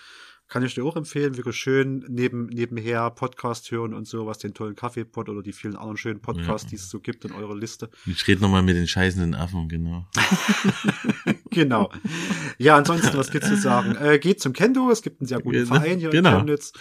Kann 0.54 0.62
ich 0.64 0.76
dir 0.76 0.86
auch 0.86 0.96
empfehlen, 0.96 1.36
wirklich 1.36 1.56
schön 1.56 2.06
neben, 2.10 2.46
nebenher 2.46 3.10
Podcast 3.10 3.72
hören 3.72 3.92
und 3.96 4.08
sowas, 4.08 4.38
den 4.38 4.54
tollen 4.54 4.76
Kaffeepot 4.76 5.28
oder 5.28 5.42
die 5.42 5.52
vielen 5.52 5.76
anderen 5.76 5.98
schönen 5.98 6.20
Podcasts, 6.20 6.66
Ja. 6.66 6.70
die 6.70 6.76
es 6.76 6.92
so 6.92 7.00
gibt 7.00 7.26
in 7.26 7.32
eurer 7.32 7.56
Liste. 7.56 7.90
Ich 8.06 8.28
rede 8.28 8.40
nochmal 8.40 8.62
mit 8.62 8.76
den 8.76 8.88
scheißenden 8.88 9.34
Affen, 9.34 9.68
genau. 9.68 10.06
genau. 11.50 11.92
Ja, 12.60 12.78
ansonsten, 12.78 13.18
was 13.18 13.32
gibt's 13.32 13.48
zu 13.50 13.58
sagen? 13.58 13.96
Äh, 13.96 14.20
geht 14.20 14.42
zum 14.42 14.54
Kendo, 14.54 14.92
es 14.92 15.02
gibt 15.02 15.22
einen 15.22 15.28
sehr 15.28 15.40
guten 15.40 15.64
Genau. 15.64 15.74
Verein 15.74 15.98
hier 16.00 16.12
Genau. 16.12 16.30
in 16.30 16.36
Chemnitz. 16.46 16.74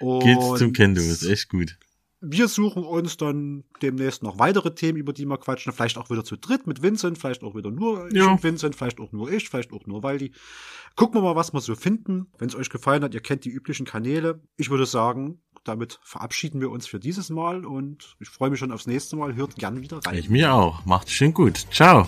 Geht's 0.00 0.58
zum 0.58 0.68
Und 0.68 0.76
Kendo, 0.76 1.00
ist 1.00 1.24
echt 1.24 1.48
gut. 1.48 1.76
Wir 2.24 2.46
suchen 2.46 2.84
uns 2.84 3.16
dann 3.16 3.64
demnächst 3.82 4.22
noch 4.22 4.38
weitere 4.38 4.72
Themen, 4.74 4.96
über 4.96 5.12
die 5.12 5.24
wir 5.26 5.38
quatschen. 5.38 5.72
Vielleicht 5.72 5.98
auch 5.98 6.08
wieder 6.08 6.24
zu 6.24 6.36
dritt 6.36 6.68
mit 6.68 6.80
Vincent, 6.80 7.18
vielleicht 7.18 7.42
auch 7.42 7.56
wieder 7.56 7.70
nur 7.72 8.06
ich 8.08 8.14
Ja. 8.14 8.30
und 8.30 8.42
Vincent, 8.44 8.76
vielleicht 8.76 9.00
auch 9.00 9.10
nur 9.10 9.30
ich, 9.32 9.48
vielleicht 9.48 9.72
auch 9.72 9.86
nur 9.86 10.04
Waldi. 10.04 10.32
Gucken 10.94 11.20
wir 11.20 11.22
mal, 11.24 11.34
was 11.36 11.52
wir 11.52 11.60
so 11.60 11.74
finden. 11.74 12.28
Wenn 12.38 12.48
es 12.48 12.54
euch 12.54 12.70
gefallen 12.70 13.02
hat, 13.02 13.12
ihr 13.12 13.20
kennt 13.20 13.44
die 13.44 13.50
üblichen 13.50 13.84
Kanäle. 13.86 14.40
Ich 14.56 14.70
würde 14.70 14.86
sagen, 14.86 15.40
damit 15.64 15.98
verabschieden 16.04 16.60
wir 16.60 16.70
uns 16.70 16.86
für 16.86 17.00
dieses 17.00 17.28
Mal 17.30 17.64
und 17.66 18.16
ich 18.20 18.28
freue 18.28 18.50
mich 18.50 18.60
schon 18.60 18.70
aufs 18.72 18.86
nächste 18.86 19.16
Mal. 19.16 19.34
Hört 19.34 19.56
gern 19.56 19.80
wieder 19.80 19.98
rein. 20.04 20.16
Ich 20.16 20.30
mir 20.30 20.54
auch. 20.54 20.84
Macht's 20.86 21.12
schön 21.12 21.34
gut. 21.34 21.66
Ciao. 21.72 22.06